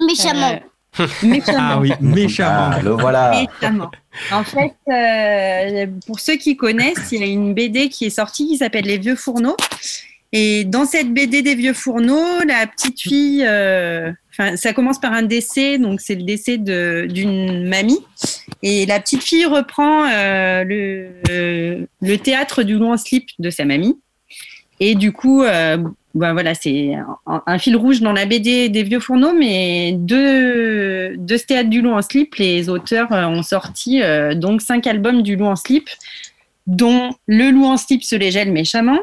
Méchamment. 0.06 0.52
Euh, 0.52 0.58
méchamment. 1.22 1.58
Ah 1.60 1.78
oui, 1.80 1.92
méchamment. 2.00 2.70
Ah, 2.72 2.80
le 2.82 2.90
voilà. 2.90 3.30
Méchamment. 3.60 3.90
En 4.32 4.44
fait, 4.44 4.74
euh, 4.88 5.86
pour 6.06 6.20
ceux 6.20 6.36
qui 6.36 6.56
connaissent, 6.56 7.12
il 7.12 7.20
y 7.20 7.24
a 7.24 7.26
une 7.26 7.54
BD 7.54 7.88
qui 7.88 8.06
est 8.06 8.10
sortie 8.10 8.46
qui 8.46 8.56
s'appelle 8.58 8.84
Les 8.86 8.98
Vieux 8.98 9.16
Fourneaux. 9.16 9.56
Et 10.32 10.64
dans 10.64 10.84
cette 10.84 11.12
BD 11.14 11.42
des 11.42 11.54
Vieux 11.54 11.72
Fourneaux, 11.72 12.40
la 12.46 12.66
petite 12.66 13.00
fille, 13.00 13.44
euh, 13.46 14.10
enfin, 14.32 14.56
ça 14.56 14.72
commence 14.72 14.98
par 15.00 15.12
un 15.12 15.22
décès, 15.22 15.78
donc 15.78 16.00
c'est 16.00 16.16
le 16.16 16.24
décès 16.24 16.58
de- 16.58 17.06
d'une 17.08 17.66
mamie. 17.68 18.00
Et 18.62 18.86
la 18.86 18.98
petite 19.00 19.22
fille 19.22 19.46
reprend 19.46 20.04
euh, 20.10 20.64
le, 20.64 21.08
euh, 21.30 21.86
le 22.02 22.16
théâtre 22.16 22.62
du 22.64 22.74
loup 22.76 22.86
en 22.92 22.96
slip 22.96 23.28
de 23.38 23.50
sa 23.50 23.64
mamie. 23.64 23.98
Et 24.80 24.94
du 24.94 25.12
coup, 25.12 25.42
ben 26.16 26.32
voilà, 26.32 26.54
c'est 26.54 26.94
un, 27.26 27.42
un 27.46 27.58
fil 27.58 27.76
rouge 27.76 28.00
dans 28.00 28.12
la 28.12 28.26
BD 28.26 28.68
des 28.68 28.82
vieux 28.82 29.00
fourneaux, 29.00 29.32
mais 29.32 29.92
de, 29.96 31.14
de 31.16 31.36
ce 31.36 31.44
théâtre 31.44 31.70
du 31.70 31.80
loup 31.82 31.92
en 31.92 32.02
slip, 32.02 32.34
les 32.36 32.68
auteurs 32.68 33.12
euh, 33.12 33.26
ont 33.26 33.42
sorti 33.42 34.02
euh, 34.02 34.34
donc 34.34 34.62
cinq 34.62 34.86
albums 34.86 35.22
du 35.22 35.36
loup 35.36 35.46
en 35.46 35.56
slip, 35.56 35.88
dont 36.66 37.10
Le 37.26 37.50
loup 37.50 37.66
en 37.66 37.76
slip 37.76 38.02
se 38.02 38.16
les 38.16 38.30
gèle 38.30 38.50
méchamment. 38.50 38.98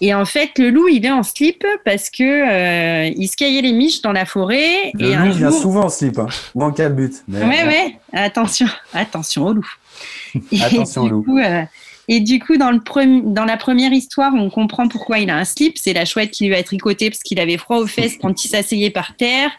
Et 0.00 0.12
en 0.14 0.24
fait, 0.24 0.50
le 0.58 0.70
loup, 0.70 0.88
il 0.88 1.06
est 1.06 1.10
en 1.12 1.22
slip 1.22 1.64
parce 1.84 2.10
que 2.10 2.22
euh, 2.24 3.12
il 3.16 3.28
se 3.28 3.36
caillait 3.36 3.62
les 3.62 3.72
miches 3.72 4.02
dans 4.02 4.10
la 4.10 4.24
forêt. 4.24 4.90
Le 4.94 5.10
et 5.12 5.14
loup 5.16 5.32
vient 5.32 5.50
jour- 5.50 5.60
souvent 5.60 5.84
en 5.84 5.88
slip. 5.88 6.18
Hein. 6.18 6.26
Dans 6.56 6.72
quel 6.72 6.92
but 6.94 7.12
Mais- 7.28 7.40
Ouais, 7.44 7.64
ouais, 7.66 7.96
attention, 8.12 8.66
attention 8.92 9.46
au 9.46 9.52
loup. 9.52 9.68
Attention 10.60 11.02
au 11.02 11.08
loup. 11.08 11.22
coup, 11.22 11.38
euh, 11.38 11.62
et 12.08 12.20
du 12.20 12.40
coup, 12.40 12.56
dans, 12.56 12.70
le 12.70 12.80
premi- 12.80 13.22
dans 13.24 13.44
la 13.44 13.56
première 13.56 13.92
histoire, 13.92 14.32
on 14.34 14.50
comprend 14.50 14.88
pourquoi 14.88 15.18
il 15.20 15.30
a 15.30 15.36
un 15.36 15.44
slip. 15.44 15.78
C'est 15.78 15.92
la 15.92 16.04
chouette 16.04 16.30
qui 16.32 16.46
lui 16.46 16.54
a 16.54 16.62
tricoté 16.62 17.10
parce 17.10 17.22
qu'il 17.22 17.38
avait 17.38 17.58
froid 17.58 17.78
aux 17.78 17.86
fesses 17.86 18.18
quand 18.20 18.44
il 18.44 18.48
s'asseyait 18.48 18.90
par 18.90 19.16
terre. 19.16 19.50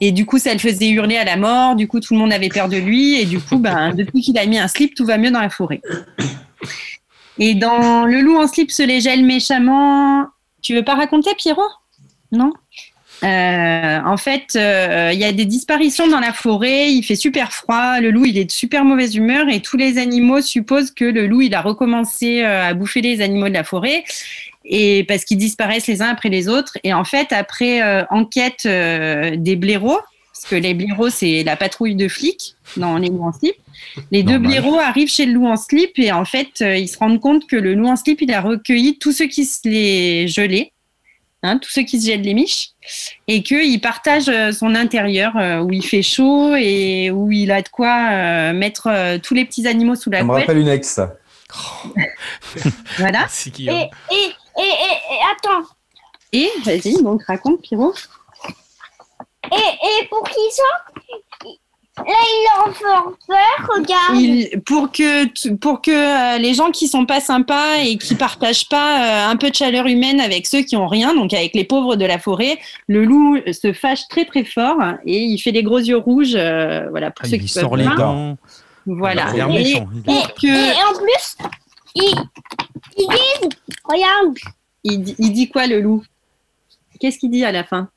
Et 0.00 0.12
du 0.12 0.24
coup, 0.24 0.38
ça 0.38 0.52
le 0.52 0.58
faisait 0.60 0.88
hurler 0.88 1.16
à 1.16 1.24
la 1.24 1.36
mort. 1.36 1.74
Du 1.74 1.88
coup, 1.88 2.00
tout 2.00 2.14
le 2.14 2.20
monde 2.20 2.32
avait 2.32 2.48
peur 2.48 2.68
de 2.68 2.76
lui. 2.76 3.20
Et 3.20 3.24
du 3.24 3.40
coup, 3.40 3.58
ben, 3.58 3.94
depuis 3.94 4.20
qu'il 4.20 4.38
a 4.38 4.46
mis 4.46 4.58
un 4.58 4.68
slip, 4.68 4.94
tout 4.94 5.04
va 5.04 5.18
mieux 5.18 5.30
dans 5.30 5.40
la 5.40 5.50
forêt. 5.50 5.80
Et 7.38 7.54
dans 7.54 8.04
Le 8.04 8.20
loup 8.20 8.36
en 8.36 8.46
slip 8.46 8.70
se 8.70 8.82
les 8.82 9.22
méchamment, 9.22 10.26
Tu 10.62 10.74
veux 10.74 10.84
pas 10.84 10.94
raconter, 10.94 11.30
Pierrot? 11.36 11.62
Non? 12.30 12.52
Euh, 13.24 13.98
en 14.04 14.16
fait, 14.16 14.54
euh, 14.54 15.10
il 15.12 15.18
y 15.18 15.24
a 15.24 15.32
des 15.32 15.44
disparitions 15.44 16.06
dans 16.06 16.20
la 16.20 16.32
forêt, 16.32 16.92
il 16.92 17.02
fait 17.02 17.16
super 17.16 17.52
froid, 17.52 18.00
le 18.00 18.10
loup 18.10 18.24
il 18.24 18.38
est 18.38 18.44
de 18.44 18.52
super 18.52 18.84
mauvaise 18.84 19.16
humeur 19.16 19.48
et 19.48 19.60
tous 19.60 19.76
les 19.76 19.98
animaux 19.98 20.40
supposent 20.40 20.92
que 20.92 21.04
le 21.04 21.26
loup 21.26 21.40
il 21.40 21.54
a 21.54 21.60
recommencé 21.60 22.42
euh, 22.42 22.68
à 22.68 22.74
bouffer 22.74 23.00
les 23.00 23.20
animaux 23.20 23.48
de 23.48 23.54
la 23.54 23.64
forêt 23.64 24.04
et 24.64 25.04
parce 25.04 25.24
qu'ils 25.24 25.38
disparaissent 25.38 25.88
les 25.88 26.00
uns 26.00 26.10
après 26.10 26.28
les 26.28 26.48
autres. 26.48 26.78
Et 26.84 26.92
en 26.92 27.04
fait, 27.04 27.32
après 27.32 27.82
euh, 27.82 28.04
enquête 28.10 28.66
euh, 28.66 29.34
des 29.36 29.56
blaireaux, 29.56 29.98
parce 30.32 30.44
que 30.44 30.54
les 30.54 30.74
blaireaux 30.74 31.10
c'est 31.10 31.42
la 31.42 31.56
patrouille 31.56 31.96
de 31.96 32.06
flics 32.06 32.54
dans 32.76 32.98
les 32.98 33.08
loups 33.08 33.24
en 33.24 33.32
slip, 33.32 33.56
les 34.12 34.22
deux 34.22 34.38
blaireaux 34.38 34.78
arrivent 34.78 35.10
chez 35.10 35.26
le 35.26 35.32
loup 35.32 35.46
en 35.46 35.56
slip 35.56 35.98
et 35.98 36.12
en 36.12 36.24
fait 36.24 36.60
ils 36.60 36.86
se 36.86 36.96
rendent 36.98 37.20
compte 37.20 37.48
que 37.48 37.56
le 37.56 37.74
loup 37.74 37.88
en 37.88 37.96
slip 37.96 38.22
il 38.22 38.32
a 38.32 38.40
recueilli 38.40 38.98
tous 38.98 39.10
ceux 39.10 39.26
qui 39.26 39.44
se 39.44 39.68
les 39.68 40.28
gelaient 40.28 40.72
hein, 41.42 41.58
tous 41.58 41.70
ceux 41.70 41.82
qui 41.82 42.00
se 42.00 42.06
jettent 42.10 42.24
les 42.24 42.34
miches, 42.34 42.70
et 43.26 43.42
qu'il 43.42 43.80
partage 43.80 44.28
euh, 44.28 44.52
son 44.52 44.74
intérieur 44.74 45.36
euh, 45.36 45.60
où 45.60 45.72
il 45.72 45.84
fait 45.84 46.02
chaud 46.02 46.54
et 46.56 47.10
où 47.10 47.30
il 47.32 47.50
a 47.52 47.62
de 47.62 47.68
quoi 47.68 48.08
euh, 48.10 48.52
mettre 48.52 48.88
euh, 48.88 49.18
tous 49.18 49.34
les 49.34 49.44
petits 49.44 49.66
animaux 49.66 49.94
sous 49.94 50.10
la 50.10 50.18
Ça 50.18 50.24
me 50.24 50.30
couette. 50.30 50.40
rappelle 50.42 50.58
une 50.58 50.68
ex. 50.68 51.00
Voilà. 52.98 53.26
Et, 53.58 53.62
et, 53.62 53.66
et, 53.66 53.70
et, 53.70 54.62
et 54.62 55.20
attends. 55.32 55.66
Et 56.32 56.50
vas-y, 56.64 57.02
donc 57.02 57.22
raconte, 57.24 57.62
Pierrot. 57.62 57.94
Et, 59.50 59.56
et 59.56 60.06
pour 60.10 60.22
qui 60.28 60.40
ça 60.50 60.62
Là, 61.98 62.04
il 62.06 62.46
leur 62.66 62.76
fait 62.76 63.16
peur, 63.26 63.68
regarde. 63.76 64.20
Il- 64.20 64.60
pour 64.64 64.90
que, 64.92 65.54
pour 65.56 65.80
que 65.82 65.90
euh, 65.90 66.38
les 66.38 66.54
gens 66.54 66.70
qui 66.70 66.88
sont 66.88 67.06
pas 67.06 67.20
sympas 67.20 67.76
et 67.78 67.98
qui 67.98 68.14
partagent 68.14 68.68
pas 68.68 69.26
euh, 69.28 69.30
un 69.30 69.36
peu 69.36 69.50
de 69.50 69.54
chaleur 69.54 69.86
humaine 69.86 70.20
avec 70.20 70.46
ceux 70.46 70.62
qui 70.62 70.76
ont 70.76 70.86
rien, 70.86 71.14
donc 71.14 71.32
avec 71.34 71.54
les 71.54 71.64
pauvres 71.64 71.96
de 71.96 72.04
la 72.04 72.18
forêt, 72.18 72.58
le 72.86 73.04
loup 73.04 73.38
se 73.52 73.72
fâche 73.72 74.06
très 74.08 74.24
très 74.24 74.44
fort 74.44 74.76
et 75.04 75.18
il 75.18 75.38
fait 75.38 75.52
des 75.52 75.62
gros 75.62 75.78
yeux 75.78 75.96
rouges. 75.98 76.34
euh, 76.36 76.88
voilà 76.90 77.10
pour 77.10 77.24
Ah, 77.26 77.28
ceux 77.28 77.36
il 77.36 77.42
qui 77.42 77.48
sort 77.48 77.70
peuvent 77.70 77.78
les 77.80 77.84
pas. 77.86 77.94
dents. 77.96 78.36
Voilà. 78.86 79.26
Il 79.34 79.40
Et- 79.40 79.44
méchant. 79.46 79.88
Il- 80.06 80.12
Et, 80.12 80.22
que- 80.40 80.46
et 80.46 80.82
en 80.84 80.98
plus, 80.98 81.36
ils, 81.94 82.14
ils 82.96 83.08
disent, 83.08 83.48
regarde, 83.84 84.34
il, 84.84 85.02
dit- 85.02 85.16
il 85.18 85.32
dit 85.32 85.48
quoi 85.50 85.66
le 85.66 85.80
loup? 85.80 86.02
Qu'est-ce 87.00 87.18
qu'il 87.18 87.30
dit 87.30 87.44
à 87.44 87.52
la 87.52 87.64
fin? 87.64 87.88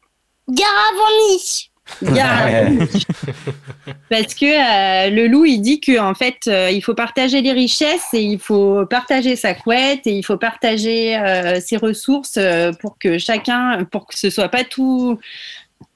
Garavoni. 0.50 1.71
Parce 4.10 4.34
que 4.34 4.46
euh, 4.46 5.10
le 5.10 5.28
loup, 5.28 5.46
il 5.46 5.60
dit 5.60 5.80
que 5.80 6.00
en 6.00 6.14
fait, 6.14 6.38
euh, 6.48 6.70
il 6.72 6.82
faut 6.82 6.94
partager 6.94 7.42
les 7.42 7.52
richesses 7.52 8.14
et 8.14 8.22
il 8.22 8.40
faut 8.40 8.86
partager 8.86 9.36
sa 9.36 9.54
couette 9.54 10.06
et 10.06 10.18
il 10.18 10.24
faut 10.24 10.38
partager 10.38 11.18
euh, 11.18 11.60
ses 11.60 11.78
ressources 11.78 12.40
pour 12.80 12.98
que 12.98 13.18
chacun, 13.18 13.86
pour 13.86 14.08
que 14.08 14.18
ce 14.18 14.30
soit 14.30 14.50
pas 14.50 14.64
tout, 14.64 15.20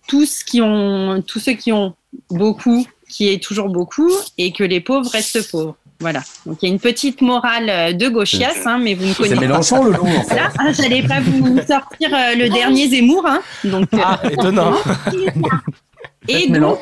tous 0.07 0.43
qui 0.43 0.61
ont, 0.61 1.21
tous 1.21 1.39
ceux 1.39 1.53
qui 1.53 1.71
ont 1.71 1.95
beaucoup, 2.29 2.85
qui 3.09 3.29
est 3.29 3.41
toujours 3.41 3.69
beaucoup 3.69 4.11
et 4.37 4.51
que 4.51 4.63
les 4.63 4.81
pauvres 4.81 5.09
restent 5.09 5.49
pauvres. 5.49 5.77
Voilà. 5.99 6.21
Donc 6.45 6.57
il 6.61 6.67
y 6.67 6.71
a 6.71 6.73
une 6.73 6.79
petite 6.79 7.21
morale 7.21 7.69
euh, 7.69 7.93
de 7.93 8.09
gauchias, 8.09 8.53
hein, 8.65 8.77
mais 8.79 8.93
vous 8.95 9.05
ne 9.05 9.13
connaissez 9.13 9.29
C'est 9.35 9.35
pas. 9.35 9.41
Mélenchon, 9.41 9.83
le 9.85 9.91
loup, 9.91 10.05
en 10.07 10.21
fait. 10.23 10.27
Voilà, 10.27 10.49
hein, 10.59 10.71
j'allais 10.73 11.03
pas 11.03 11.21
vous 11.21 11.57
sortir 11.65 12.09
euh, 12.13 12.35
le 12.35 12.49
dernier 12.49 12.87
Zemmour, 12.89 13.25
hein. 13.25 13.41
Donc, 13.63 13.87
euh, 13.93 13.97
Ah, 14.03 14.19
étonnant. 14.29 14.73
et 16.27 16.47
donc, 16.49 16.79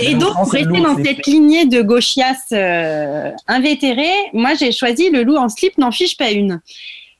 et 0.00 0.14
donc, 0.14 0.20
Mélenchon, 0.20 0.34
pour 0.42 0.50
c'est 0.52 0.58
rester 0.58 0.80
dans 0.80 0.96
c'est- 0.96 1.04
cette 1.04 1.26
lignée 1.26 1.66
de 1.66 1.82
gauchias 1.82 2.34
euh, 2.52 3.30
invétérés, 3.46 4.14
moi 4.32 4.54
j'ai 4.58 4.72
choisi 4.72 5.10
le 5.10 5.22
loup 5.24 5.36
en 5.36 5.48
slip 5.48 5.76
n'en 5.78 5.90
fiche 5.92 6.16
pas 6.16 6.30
une. 6.30 6.60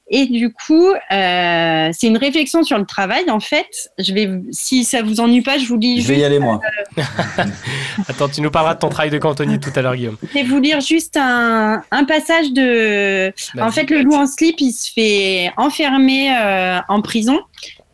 Et 0.09 0.27
du 0.27 0.53
coup, 0.53 0.93
euh, 0.93 1.91
c'est 1.93 2.07
une 2.07 2.17
réflexion 2.17 2.63
sur 2.63 2.79
le 2.79 2.85
travail. 2.85 3.29
En 3.29 3.41
fait, 3.41 3.91
je 3.99 4.15
vais, 4.15 4.31
si 4.53 4.85
ça 4.85 5.03
vous 5.03 5.19
ennuie 5.19 5.41
pas, 5.41 5.59
je 5.59 5.67
vous 5.67 5.77
lis. 5.77 6.01
Je 6.01 6.07
vais 6.07 6.19
y 6.19 6.25
aller, 6.25 6.39
moi. 6.39 6.61
Attends, 8.09 8.29
tu 8.29 8.41
nous 8.41 8.51
parleras 8.51 8.75
de 8.75 8.79
ton 8.79 8.89
travail 8.89 9.11
de 9.11 9.19
cantonnier 9.19 9.59
tout 9.59 9.73
à 9.75 9.83
l'heure, 9.83 9.97
Guillaume. 9.97 10.17
Je 10.23 10.35
vais 10.35 10.45
vous 10.45 10.61
lire 10.61 10.81
juste 10.81 11.17
un, 11.17 11.83
un 11.91 12.05
passage 12.05 12.53
de. 12.53 13.33
En 13.61 13.73
fait, 13.73 13.91
le 13.91 14.03
loup 14.03 14.15
en 14.15 14.29
slip, 14.29 14.61
il 14.61 14.73
se 14.73 14.93
fait 14.93 15.51
enfermer 15.57 16.31
euh, 16.37 16.79
en 16.89 17.03
prison 17.03 17.41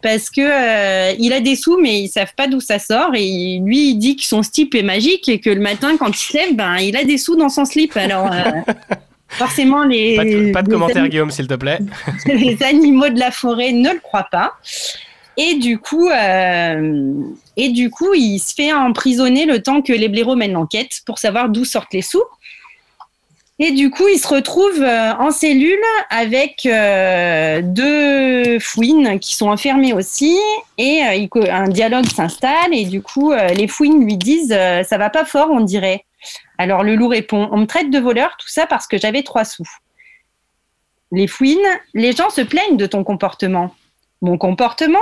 parce 0.03 0.29
que 0.31 0.40
euh, 0.40 1.14
il 1.18 1.33
a 1.33 1.40
des 1.40 1.57
sous, 1.57 1.79
mais 1.81 2.01
ils 2.01 2.09
savent 2.09 2.35
pas 2.37 2.48
d'où 2.48 2.61
ça 2.61 2.79
sort. 2.79 3.12
Et 3.14 3.61
lui, 3.64 3.90
il 3.90 3.94
dit 3.96 4.16
que 4.16 4.25
son 4.25 4.42
slip 4.42 4.75
est 4.75 4.83
magique 4.83 5.29
et 5.29 5.40
que 5.40 5.48
le 5.48 5.61
matin, 5.61 5.96
quand 5.96 6.09
il 6.09 6.16
se 6.16 6.37
lève, 6.37 6.57
ben, 6.57 6.77
il 6.77 6.96
a 6.96 7.05
des 7.05 7.18
sous 7.18 7.37
dans 7.37 7.48
son 7.48 7.64
slip. 7.64 7.96
Alors, 7.96 8.31
euh, 8.31 8.72
forcément, 9.33 9.85
les. 9.85 10.16
Pas 10.16 10.25
de, 10.25 10.53
pas 10.53 10.62
de 10.62 10.68
les 10.68 10.73
commentaires, 10.73 11.09
Guillaume, 11.09 11.31
s'il 11.31 11.47
te 11.47 11.55
plaît. 11.55 11.79
les 12.27 12.62
animaux 12.62 13.09
de 13.09 13.18
la 13.18 13.31
forêt 13.31 13.73
ne 13.73 13.90
le 13.90 14.01
croient 14.01 14.29
pas. 14.31 14.55
Et 15.37 15.55
du 15.55 15.79
coup, 15.79 16.09
euh, 16.09 17.12
et 17.57 17.71
du 17.71 17.90
coup, 17.90 18.12
il 18.14 18.38
se 18.38 18.55
fait 18.55 18.73
emprisonner 18.73 19.47
le 19.47 19.62
temps 19.62 19.80
que 19.80 19.93
les 19.93 20.09
blaireaux 20.09 20.37
mènent 20.37 20.53
l'enquête 20.53 21.01
pour 21.07 21.18
savoir 21.18 21.49
d'où 21.49 21.64
sortent 21.64 21.95
les 21.95 22.03
sous. 22.03 22.22
Et 23.59 23.70
du 23.70 23.91
coup, 23.91 24.09
il 24.09 24.18
se 24.18 24.26
retrouve 24.26 24.83
euh, 24.83 25.12
en 25.14 25.30
cellule 25.30 25.78
avec 26.11 26.66
euh, 26.66 27.61
deux 27.62 28.59
fouines 28.59 29.20
qui 29.20 29.37
sont 29.37 29.49
enfermées 29.49 29.93
aussi. 29.93 30.37
Et 30.78 31.03
euh, 31.05 31.41
un 31.49 31.68
dialogue 31.68 32.07
s'installe. 32.07 32.72
Et 32.72 32.87
du 32.87 33.03
coup, 33.03 33.33
les 33.33 33.68
fouines 33.68 34.05
lui 34.05 34.16
disent 34.16 34.49
Ça 34.49 34.99
va 34.99 35.11
pas 35.11 35.24
fort, 35.24 35.51
on 35.53 35.61
dirait. 35.61 36.05
Alors 36.59 36.84
le 36.84 36.94
loup 36.94 37.09
répond 37.09 37.48
On 37.53 37.59
me 37.59 37.66
traite 37.66 37.90
de 37.90 37.98
voleur, 37.98 38.36
tout 38.38 38.48
ça 38.48 38.66
parce 38.66 38.86
que 38.86 38.98
j'avais 38.98 39.22
trois 39.22 39.44
sous. 39.44 39.68
Les 41.11 41.26
fouines, 41.26 41.59
les 41.94 42.12
gens 42.12 42.30
se 42.30 42.40
plaignent 42.40 42.76
de 42.76 42.86
ton 42.86 43.05
comportement. 43.05 43.74
Mon 44.22 44.38
comportement? 44.38 44.98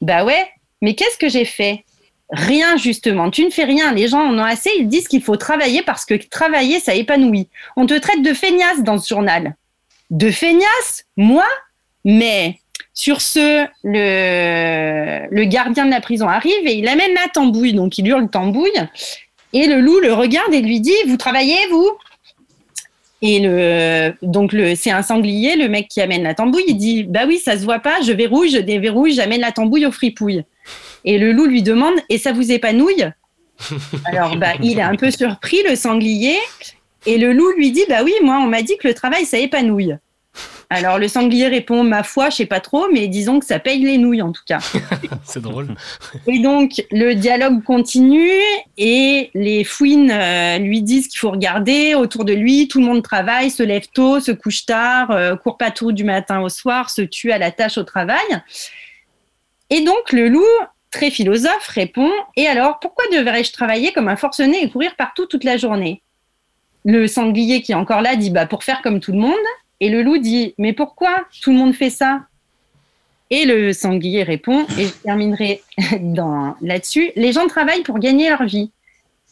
Bah 0.00 0.24
ouais, 0.24 0.46
mais 0.82 0.94
qu'est-ce 0.94 1.16
que 1.16 1.28
j'ai 1.28 1.44
fait? 1.44 1.84
Rien 2.30 2.76
justement, 2.76 3.30
tu 3.30 3.44
ne 3.44 3.50
fais 3.50 3.64
rien. 3.64 3.92
Les 3.92 4.08
gens 4.08 4.20
en 4.20 4.38
ont 4.38 4.44
assez, 4.44 4.70
ils 4.78 4.88
disent 4.88 5.08
qu'il 5.08 5.22
faut 5.22 5.36
travailler 5.36 5.82
parce 5.82 6.04
que 6.04 6.14
travailler, 6.14 6.80
ça 6.80 6.94
épanouit. 6.94 7.48
On 7.76 7.86
te 7.86 7.98
traite 7.98 8.22
de 8.22 8.34
feignasse 8.34 8.82
dans 8.82 8.98
ce 8.98 9.08
journal. 9.08 9.54
De 10.10 10.30
feignasse? 10.30 11.04
Moi? 11.16 11.44
Mais 12.04 12.58
sur 12.92 13.20
ce, 13.20 13.66
le, 13.82 15.44
gardien 15.44 15.86
de 15.86 15.90
la 15.90 16.00
prison 16.00 16.28
arrive 16.28 16.66
et 16.66 16.74
il 16.74 16.88
amène 16.88 17.14
la 17.14 17.28
tambouille. 17.28 17.74
Donc 17.74 17.98
il 17.98 18.06
hurle 18.06 18.28
tambouille. 18.28 18.70
Et 19.54 19.66
le 19.66 19.80
loup 19.80 20.00
le 20.00 20.12
regarde 20.12 20.52
et 20.52 20.60
lui 20.60 20.80
dit 20.80 20.92
Vous 21.06 21.16
travaillez, 21.16 21.56
vous? 21.70 21.90
Et 23.22 23.40
le, 23.40 24.12
donc 24.20 24.52
le, 24.52 24.74
c'est 24.74 24.90
un 24.90 25.02
sanglier, 25.02 25.56
le 25.56 25.68
mec 25.68 25.88
qui 25.88 26.02
amène 26.02 26.24
la 26.24 26.34
tambouille, 26.34 26.64
il 26.68 26.76
dit 26.76 27.04
Bah 27.04 27.20
oui, 27.26 27.38
ça 27.38 27.56
se 27.56 27.64
voit 27.64 27.78
pas, 27.78 28.02
je 28.02 28.12
verrouille, 28.12 28.50
je 28.50 28.58
déverrouille, 28.58 29.14
j'amène 29.14 29.40
la 29.40 29.52
tambouille 29.52 29.86
aux 29.86 29.92
fripouilles. 29.92 30.44
Et 31.06 31.18
le 31.18 31.32
loup 31.32 31.46
lui 31.46 31.62
demande 31.62 31.94
Et 32.10 32.18
ça 32.18 32.32
vous 32.32 32.50
épanouille? 32.52 33.08
Alors, 34.06 34.36
bah, 34.36 34.52
il 34.60 34.78
est 34.78 34.82
un 34.82 34.96
peu 34.96 35.10
surpris, 35.10 35.62
le 35.68 35.76
sanglier. 35.76 36.36
Et 37.06 37.16
le 37.16 37.32
loup 37.32 37.50
lui 37.56 37.70
dit 37.70 37.84
Bah 37.88 38.02
oui, 38.04 38.12
moi, 38.22 38.40
on 38.42 38.46
m'a 38.46 38.62
dit 38.62 38.76
que 38.76 38.88
le 38.88 38.94
travail, 38.94 39.24
ça 39.24 39.38
épanouille. 39.38 39.96
Alors, 40.70 40.98
le 40.98 41.08
sanglier 41.08 41.48
répond 41.48 41.84
Ma 41.84 42.02
foi, 42.02 42.30
je 42.30 42.36
sais 42.36 42.46
pas 42.46 42.60
trop, 42.60 42.86
mais 42.92 43.08
disons 43.08 43.38
que 43.38 43.46
ça 43.46 43.58
paye 43.58 43.82
les 43.84 43.98
nouilles 43.98 44.22
en 44.22 44.32
tout 44.32 44.42
cas. 44.46 44.58
C'est 45.24 45.42
drôle. 45.42 45.74
Et 46.26 46.38
donc, 46.38 46.82
le 46.90 47.14
dialogue 47.14 47.62
continue 47.62 48.40
et 48.76 49.30
les 49.34 49.64
fouines 49.64 50.10
euh, 50.10 50.58
lui 50.58 50.82
disent 50.82 51.08
qu'il 51.08 51.18
faut 51.18 51.30
regarder 51.30 51.94
autour 51.94 52.24
de 52.24 52.32
lui. 52.32 52.68
Tout 52.68 52.80
le 52.80 52.86
monde 52.86 53.02
travaille, 53.02 53.50
se 53.50 53.62
lève 53.62 53.86
tôt, 53.92 54.20
se 54.20 54.32
couche 54.32 54.66
tard, 54.66 55.10
euh, 55.10 55.36
court 55.36 55.56
pas 55.56 55.70
tout 55.70 55.92
du 55.92 56.04
matin 56.04 56.40
au 56.40 56.48
soir, 56.48 56.90
se 56.90 57.02
tue 57.02 57.32
à 57.32 57.38
la 57.38 57.50
tâche 57.50 57.78
au 57.78 57.84
travail. 57.84 58.42
Et 59.70 59.82
donc, 59.82 60.12
le 60.12 60.28
loup, 60.28 60.44
très 60.90 61.10
philosophe, 61.10 61.66
répond 61.68 62.10
Et 62.36 62.46
alors, 62.46 62.78
pourquoi 62.80 63.04
devrais-je 63.12 63.52
travailler 63.52 63.92
comme 63.92 64.08
un 64.08 64.16
forcené 64.16 64.62
et 64.62 64.70
courir 64.70 64.94
partout 64.96 65.26
toute 65.26 65.44
la 65.44 65.56
journée? 65.56 66.02
Le 66.84 67.06
sanglier 67.06 67.62
qui 67.62 67.72
est 67.72 67.76
encore 67.76 68.02
là 68.02 68.16
dit 68.16 68.30
bah, 68.30 68.46
Pour 68.46 68.62
faire 68.62 68.82
comme 68.82 69.00
tout 69.00 69.12
le 69.12 69.18
monde. 69.18 69.34
Et 69.80 69.88
le 69.88 70.02
loup 70.02 70.18
dit 70.18 70.54
Mais 70.58 70.72
pourquoi 70.72 71.26
tout 71.42 71.50
le 71.50 71.58
monde 71.58 71.74
fait 71.74 71.90
ça? 71.90 72.26
Et 73.30 73.46
le 73.46 73.72
sanglier 73.72 74.22
répond, 74.22 74.66
et 74.78 74.86
je 74.86 74.92
terminerai 75.02 75.62
là-dessus, 76.60 77.10
les 77.16 77.32
gens 77.32 77.46
travaillent 77.48 77.82
pour 77.82 77.98
gagner 77.98 78.28
leur 78.28 78.44
vie. 78.44 78.70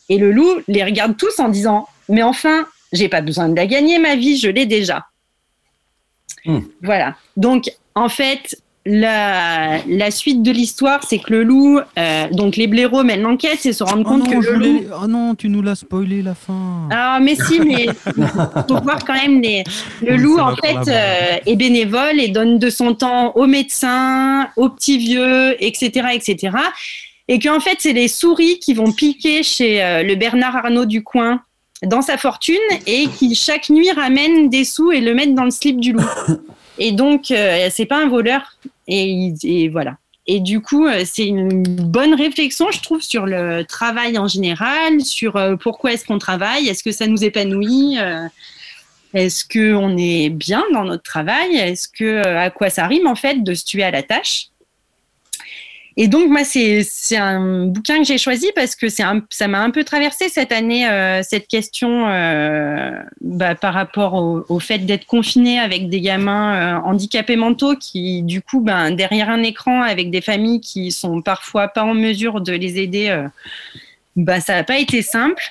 Et 0.09 0.19
le 0.19 0.33
loup 0.33 0.61
les 0.67 0.83
regarde 0.83 1.17
tous 1.17 1.39
en 1.39 1.49
disant, 1.49 1.89
mais 2.09 2.23
enfin, 2.23 2.67
j'ai 2.93 3.09
pas 3.09 3.21
besoin 3.21 3.49
de 3.49 3.57
la 3.57 3.67
gagner, 3.67 3.99
ma 3.99 4.17
vie, 4.17 4.39
je 4.39 4.49
l'ai 4.49 4.67
déjà. 4.67 5.07
Voilà. 6.83 7.17
Donc, 7.37 7.71
en 7.95 8.09
fait, 8.09 8.61
la, 8.85 9.79
la 9.87 10.11
suite 10.11 10.43
de 10.43 10.51
l'histoire, 10.51 11.01
c'est 11.09 11.19
que 11.19 11.33
le 11.33 11.45
loup, 11.45 11.79
euh, 11.99 12.27
donc 12.33 12.57
les 12.57 12.67
blaireaux 12.67 13.05
mènent 13.05 13.23
l'enquête 13.23 13.65
et 13.65 13.73
se 13.73 13.85
rendent 13.85 14.03
Oh 14.05 14.09
compte 14.09 14.25
non, 14.29 14.41
que 14.41 14.45
le 14.47 14.57
loup. 14.57 14.81
oh 15.03 15.07
non, 15.07 15.35
tu 15.37 15.49
nous 15.49 15.63
l'as 15.63 15.77
spoilé 15.77 16.21
la 16.23 16.35
fin. 16.35 16.89
Ah, 16.91 17.19
mais 17.23 17.37
si, 17.37 17.61
mais 17.61 17.87
faut 18.69 18.81
voir 18.83 19.05
quand 19.05 19.15
même 19.15 19.41
les. 19.41 19.63
Le 20.03 20.15
Oui, 20.17 20.19
loup, 20.23 20.39
en 20.39 20.57
fait, 20.57 20.89
euh, 20.89 21.37
est 21.47 21.57
bénévole 21.57 22.19
et 22.21 22.29
donne 22.29 22.59
de 22.59 22.71
son 22.71 22.95
temps 22.95 23.33
aux 23.37 23.47
médecins, 23.47 24.49
aux 24.57 24.69
petits 24.69 24.99
vieux, 24.99 25.63
etc., 25.63 26.09
etc. 26.15 26.57
Et 27.29 27.39
qu'en 27.39 27.61
fait, 27.61 27.77
c'est 27.79 27.93
les 27.93 28.09
souris 28.09 28.59
qui 28.59 28.75
vont 28.75 28.91
piquer 28.91 29.45
chez 29.45 29.83
euh, 29.83 30.03
le 30.03 30.17
Bernard 30.17 30.57
Arnault 30.57 30.87
du 30.87 31.05
coin 31.05 31.41
dans 31.85 32.03
sa 32.03 32.17
fortune 32.19 32.57
et 32.87 33.07
qui 33.09 33.35
chaque 33.37 33.71
nuit 33.71 33.91
ramènent 33.93 34.49
des 34.49 34.65
sous 34.65 34.91
et 34.91 35.01
le 35.01 35.15
mettent 35.15 35.35
dans 35.35 35.45
le 35.45 35.51
slip 35.53 35.81
du 35.81 35.93
loup. 35.93 36.03
Et 36.79 36.93
donc, 36.93 37.31
euh, 37.31 37.69
c'est 37.71 37.87
pas 37.87 38.03
un 38.03 38.09
voleur. 38.09 38.57
Et, 38.89 39.05
il- 39.05 39.37
et 39.45 39.69
voilà. 39.69 39.97
Et 40.27 40.39
du 40.41 40.61
coup, 40.61 40.87
euh, 40.87 41.03
c'est 41.05 41.27
une 41.27 41.63
bonne 41.65 42.15
réflexion, 42.15 42.71
je 42.71 42.81
trouve, 42.81 43.03
sur 43.03 43.27
le 43.27 43.65
travail 43.65 44.19
en 44.19 44.29
général, 44.29 45.01
sur 45.01 45.37
euh, 45.37 45.57
pourquoi 45.57 45.93
est-ce 45.93 46.05
qu'on 46.05 46.19
travaille, 46.19 46.69
est-ce 46.69 46.85
que 46.85 46.93
ça 46.93 47.07
nous 47.09 47.25
épanouit, 47.25 47.97
euh, 47.99 48.27
est-ce 49.15 49.45
qu'on 49.45 49.97
est 49.99 50.31
bien 50.31 50.63
dans 50.73 50.85
notre 50.85 51.03
travail, 51.03 51.57
est-ce 51.57 51.89
que 51.89 52.23
à 52.25 52.51
quoi 52.51 52.71
ça 52.71 52.87
rime 52.87 53.07
en 53.09 53.17
fait 53.17 53.43
de 53.43 53.53
se 53.55 53.65
tuer 53.65 53.83
à 53.83 53.91
la 53.91 54.03
tâche. 54.05 54.47
Et 55.97 56.09
donc, 56.09 56.29
moi, 56.29 56.43
c'est 56.45 57.17
un 57.17 57.67
bouquin 57.67 57.99
que 57.99 58.05
j'ai 58.05 58.19
choisi 58.19 58.51
parce 58.55 58.75
que 58.75 58.87
un- 59.03 59.23
ça 59.31 59.49
m'a 59.49 59.61
un 59.61 59.71
peu 59.71 59.85
traversé 59.85 60.29
cette 60.29 60.53
année, 60.53 60.89
euh, 60.89 61.23
cette 61.23 61.49
question 61.49 62.09
euh, 62.09 62.93
bah, 63.21 63.55
par 63.55 63.75
rapport 63.75 64.15
au, 64.15 64.45
au 64.49 64.59
fait 64.61 64.79
d'être 64.79 65.07
confiné 65.07 65.59
avec 65.59 65.89
des 65.91 66.01
gamins 66.01 66.55
euh, 66.55 66.81
handicapés 66.85 67.37
mentaux 67.37 67.77
qui, 67.77 68.23
du 68.23 68.41
coup, 68.41 68.61
ben, 68.61 68.91
derrière 68.93 69.29
un 69.29 69.43
écran 69.43 69.83
avec 69.83 70.11
des 70.11 70.21
familles 70.21 70.61
qui 70.61 70.91
sont 70.93 71.21
parfois 71.23 71.69
pas 71.69 71.85
en 71.85 71.95
mesure 71.95 72.41
de 72.41 72.53
les 72.53 72.79
aider, 72.79 73.09
euh, 73.11 73.29
bah, 74.17 74.41
ça 74.41 74.55
n'a 74.55 74.65
pas 74.65 74.79
été 74.79 75.03
simple. 75.03 75.43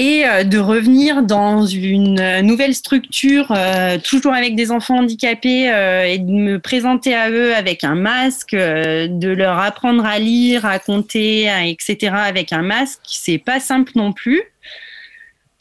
Et 0.00 0.26
euh, 0.26 0.44
de 0.44 0.56
revenir 0.56 1.22
dans 1.22 1.66
une 1.66 2.18
euh, 2.20 2.40
nouvelle 2.40 2.74
structure, 2.74 3.52
euh, 3.54 3.98
toujours 3.98 4.32
avec 4.32 4.54
des 4.54 4.70
enfants 4.70 5.00
handicapés, 5.00 5.66
et 6.06 6.16
de 6.16 6.30
me 6.30 6.58
présenter 6.58 7.14
à 7.14 7.30
eux 7.30 7.54
avec 7.54 7.84
un 7.84 7.96
masque, 7.96 8.54
de 8.54 9.28
leur 9.28 9.58
apprendre 9.58 10.06
à 10.06 10.18
lire, 10.18 10.64
à 10.64 10.78
compter, 10.78 11.50
etc. 11.66 12.14
avec 12.14 12.54
un 12.54 12.62
masque, 12.62 13.00
c'est 13.04 13.36
pas 13.36 13.60
simple 13.60 13.92
non 13.94 14.14
plus. 14.14 14.42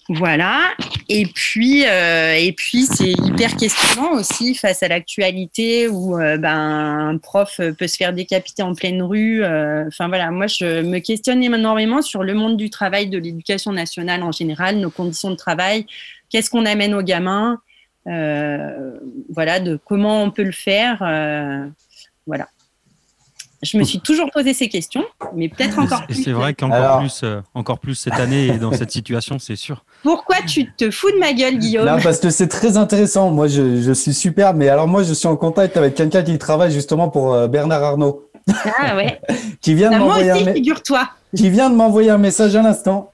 Voilà. 0.10 0.72
Et 1.08 1.28
puis, 1.28 1.86
euh, 1.86 2.34
et 2.34 2.52
puis 2.52 2.88
c'est 2.88 3.12
hyper 3.12 3.56
questionnant 3.56 4.14
aussi 4.14 4.56
face 4.56 4.82
à 4.82 4.88
l'actualité 4.88 5.88
où 5.88 6.20
euh, 6.20 6.38
ben, 6.38 6.50
un 7.10 7.18
prof 7.20 7.62
peut 7.78 7.88
se 7.88 7.96
faire 7.96 8.12
décapiter 8.12 8.64
en 8.64 8.74
pleine 8.74 9.04
rue. 9.04 9.44
euh, 9.44 9.86
Enfin 9.88 10.08
voilà, 10.08 10.32
moi 10.32 10.48
je 10.48 10.82
me 10.82 10.98
questionne 10.98 11.44
énormément 11.44 12.02
sur 12.02 12.24
le 12.24 12.34
monde 12.34 12.58
du 12.58 12.72
travail, 12.72 13.08
de 13.08 13.20
l'éducation 13.20 13.72
nationale 13.72 14.24
en 14.24 14.32
général, 14.32 14.78
nos 14.78 14.90
conditions 14.90 15.30
de 15.30 15.36
travail, 15.36 15.86
qu'est-ce 16.30 16.50
qu'on 16.50 16.66
amène 16.66 16.96
aux 16.96 17.04
gamins, 17.04 17.60
voilà, 18.06 19.60
de 19.60 19.80
comment 19.86 20.24
on 20.24 20.32
peut 20.32 20.44
le 20.44 20.52
faire. 20.52 20.98
voilà. 22.26 22.48
Je 23.62 23.78
me 23.78 23.84
suis 23.84 24.00
toujours 24.00 24.30
posé 24.32 24.54
ces 24.54 24.70
questions, 24.70 25.04
mais 25.36 25.50
peut-être 25.50 25.78
encore 25.80 26.04
Et 26.04 26.14
plus. 26.14 26.24
c'est 26.24 26.32
vrai 26.32 26.54
qu'encore 26.54 26.78
Alors- 26.78 27.00
plus, 27.00 27.22
euh, 27.24 27.42
encore 27.54 27.80
plus 27.80 27.96
cette 27.96 28.14
année 28.14 28.48
et 28.48 28.58
dans 28.58 28.72
cette 28.72 28.92
situation, 28.92 29.38
c'est 29.38 29.58
sûr. 29.58 29.84
Pourquoi 30.04 30.38
tu 30.48 30.72
te 30.78 30.90
fous 30.92 31.12
de 31.12 31.18
ma 31.18 31.34
gueule, 31.34 31.58
Guillaume 31.58 31.86
Non, 31.86 31.98
parce 32.02 32.20
que 32.20 32.30
c'est 32.30 32.48
très 32.48 32.78
intéressant. 32.78 33.32
Moi, 33.32 33.48
je, 33.50 33.82
je 33.82 33.92
suis 33.92 34.14
super, 34.14 34.54
mais 34.54 34.70
alors 34.70 34.88
moi, 34.88 35.04
je 35.04 35.12
suis 35.14 35.28
en 35.28 35.36
contact 35.36 35.76
avec 35.76 35.96
quelqu'un 35.96 36.24
qui 36.24 36.38
travaille 36.38 36.72
justement 36.72 37.10
pour 37.10 37.34
euh, 37.34 37.48
Bernard 37.50 37.84
Arnault, 37.84 38.30
Ah 38.80 38.96
ouais. 38.96 39.20
qui 39.62 39.74
vient 39.74 39.90
de 39.90 39.96
Bah, 39.96 40.00
moi 40.00 40.08
m'envoyer 40.08 40.32
un, 40.32 40.36
aussi, 40.36 40.46
me- 40.46 40.54
figure-toi. 40.54 41.10
qui 41.36 41.50
vient 41.50 41.70
de 41.70 41.76
m'envoyer 41.76 42.12
un 42.12 42.18
message 42.18 42.56
à 42.56 42.62
l'instant 42.62 43.12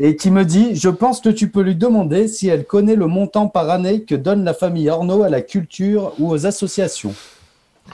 et 0.00 0.16
qui 0.16 0.32
me 0.32 0.44
dit 0.44 0.74
Je 0.74 0.88
pense 0.88 1.20
que 1.20 1.28
tu 1.28 1.48
peux 1.50 1.62
lui 1.62 1.76
demander 1.76 2.26
si 2.26 2.48
elle 2.48 2.64
connaît 2.64 2.96
le 2.96 3.06
montant 3.06 3.46
par 3.46 3.70
année 3.70 4.02
que 4.02 4.16
donne 4.16 4.42
la 4.44 4.54
famille 4.54 4.88
Arnault 4.88 5.22
à 5.22 5.28
la 5.28 5.40
culture 5.40 6.14
ou 6.18 6.30
aux 6.32 6.46
associations. 6.46 7.14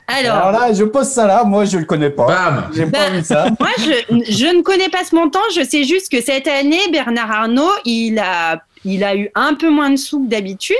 Alors, 0.06 0.36
Alors 0.36 0.52
là, 0.52 0.72
je 0.72 0.84
pose 0.84 1.08
ça 1.08 1.26
là, 1.26 1.44
moi, 1.44 1.64
je 1.64 1.78
le 1.78 1.84
connais 1.84 2.10
pas. 2.10 2.68
J'ai 2.74 2.86
pas 2.86 3.10
Ben, 3.10 3.18
vu 3.18 3.24
ça. 3.24 3.46
Moi, 3.60 3.70
je, 3.78 3.92
je 4.32 4.46
ne 4.56 4.62
connais 4.62 4.88
pas 4.88 5.04
ce 5.04 5.14
montant. 5.14 5.40
Je 5.54 5.62
sais 5.64 5.84
juste 5.84 6.10
que 6.10 6.20
cette 6.20 6.46
année, 6.46 6.80
Bernard 6.92 7.30
Arnault, 7.30 7.72
il 7.84 8.18
a, 8.18 8.62
il 8.84 9.02
a 9.04 9.16
eu 9.16 9.30
un 9.34 9.54
peu 9.54 9.68
moins 9.70 9.90
de 9.90 9.96
sous 9.96 10.20
que 10.24 10.28
d'habitude 10.28 10.76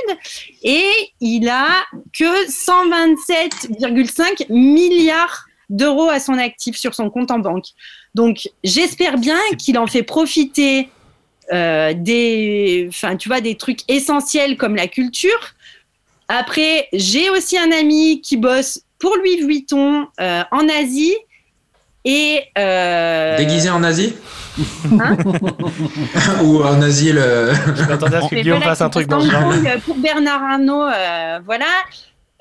et 0.62 0.88
il 1.20 1.48
a 1.48 1.68
que 2.12 2.46
127,5 2.48 4.46
milliards 4.52 5.46
d'euros 5.68 6.08
à 6.08 6.20
son 6.20 6.38
actif 6.38 6.76
sur 6.76 6.94
son 6.94 7.10
compte 7.10 7.30
en 7.30 7.38
banque. 7.40 7.66
Donc, 8.14 8.48
j'espère 8.62 9.18
bien 9.18 9.38
qu'il 9.58 9.76
en 9.78 9.86
fait 9.86 10.02
profiter 10.02 10.88
euh, 11.52 11.92
des, 11.94 12.86
enfin, 12.88 13.16
tu 13.16 13.28
vois, 13.28 13.40
des 13.40 13.56
trucs 13.56 13.80
essentiels 13.88 14.56
comme 14.56 14.76
la 14.76 14.86
culture. 14.86 15.54
Après, 16.28 16.88
j'ai 16.92 17.30
aussi 17.30 17.56
un 17.58 17.70
ami 17.70 18.20
qui 18.20 18.36
bosse 18.36 18.80
pour 18.98 19.16
Louis 19.16 19.44
Vuitton 19.46 20.06
euh, 20.20 20.42
en 20.50 20.68
Asie 20.68 21.14
et 22.04 22.40
euh, 22.56 23.36
Déguisé 23.36 23.68
en 23.70 23.82
Asie 23.82 24.14
Hein 25.00 25.16
Ou 26.44 26.62
en 26.62 26.80
Asie, 26.80 27.12
le. 27.12 27.52
Je 27.74 27.82
m'attendais 27.88 28.16
à 28.16 28.22
ce 28.22 28.28
que 28.28 28.36
Guillaume 28.36 28.62
fasse 28.62 28.80
un 28.80 28.88
truc 28.88 29.06
dans 29.06 29.18
le 29.18 29.24
en 29.24 29.52
genre. 29.52 29.52
Pour 29.84 29.96
Bernard 29.96 30.42
Arnault, 30.42 30.84
euh, 30.86 31.40
voilà. 31.44 31.66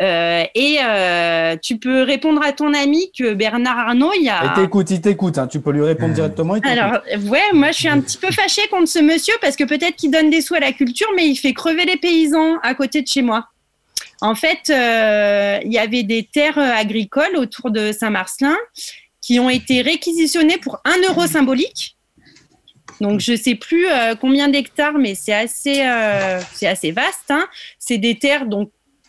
Euh, 0.01 0.43
et 0.55 0.77
euh, 0.83 1.55
tu 1.61 1.77
peux 1.77 2.03
répondre 2.03 2.41
à 2.43 2.51
ton 2.51 2.73
ami 2.73 3.11
que 3.17 3.33
Bernard 3.33 3.79
Arnault, 3.79 4.11
il 4.17 4.25
y 4.25 4.29
a. 4.29 4.43
Il 4.45 4.61
t'écoute, 4.61 4.91
il 4.91 5.01
t'écoute. 5.01 5.37
hein. 5.37 5.47
Tu 5.47 5.59
peux 5.59 5.71
lui 5.71 5.83
répondre 5.83 6.13
directement. 6.13 6.55
il. 6.55 6.65
Alors, 6.65 7.01
ouais, 7.29 7.51
moi 7.53 7.71
je 7.71 7.77
suis 7.79 7.87
un 7.89 7.99
petit 8.01 8.17
peu 8.17 8.31
fâchée 8.31 8.67
contre 8.69 8.87
ce 8.89 8.99
monsieur 8.99 9.33
parce 9.41 9.55
que 9.55 9.63
peut-être 9.63 9.95
qu'il 9.95 10.11
donne 10.11 10.29
des 10.29 10.41
sous 10.41 10.53
à 10.55 10.59
la 10.59 10.71
culture, 10.73 11.07
mais 11.15 11.27
il 11.27 11.35
fait 11.35 11.53
crever 11.53 11.85
les 11.85 11.97
paysans 11.97 12.57
à 12.61 12.75
côté 12.75 13.01
de 13.01 13.07
chez 13.07 13.21
moi. 13.21 13.47
En 14.25 14.33
fait, 14.33 14.71
euh, 14.71 15.59
il 15.63 15.71
y 15.71 15.77
avait 15.77 16.01
des 16.01 16.23
terres 16.23 16.57
euh, 16.57 16.71
agricoles 16.71 17.35
autour 17.37 17.69
de 17.69 17.91
Saint-Marcelin 17.91 18.57
qui 19.21 19.39
ont 19.39 19.51
été 19.51 19.83
réquisitionnées 19.83 20.57
pour 20.57 20.81
un 20.83 20.99
euro 21.07 21.27
symbolique. 21.27 21.95
Donc, 23.01 23.19
je 23.19 23.35
sais 23.35 23.53
plus 23.53 23.87
euh, 23.87 24.15
combien 24.15 24.47
d'hectares, 24.47 24.97
mais 24.97 25.13
c'est 25.13 25.33
assez, 25.33 25.85
euh, 25.85 26.39
vaste. 26.91 27.29
hein. 27.29 27.47
C'est 27.77 27.99
des 27.99 28.17
terres 28.17 28.45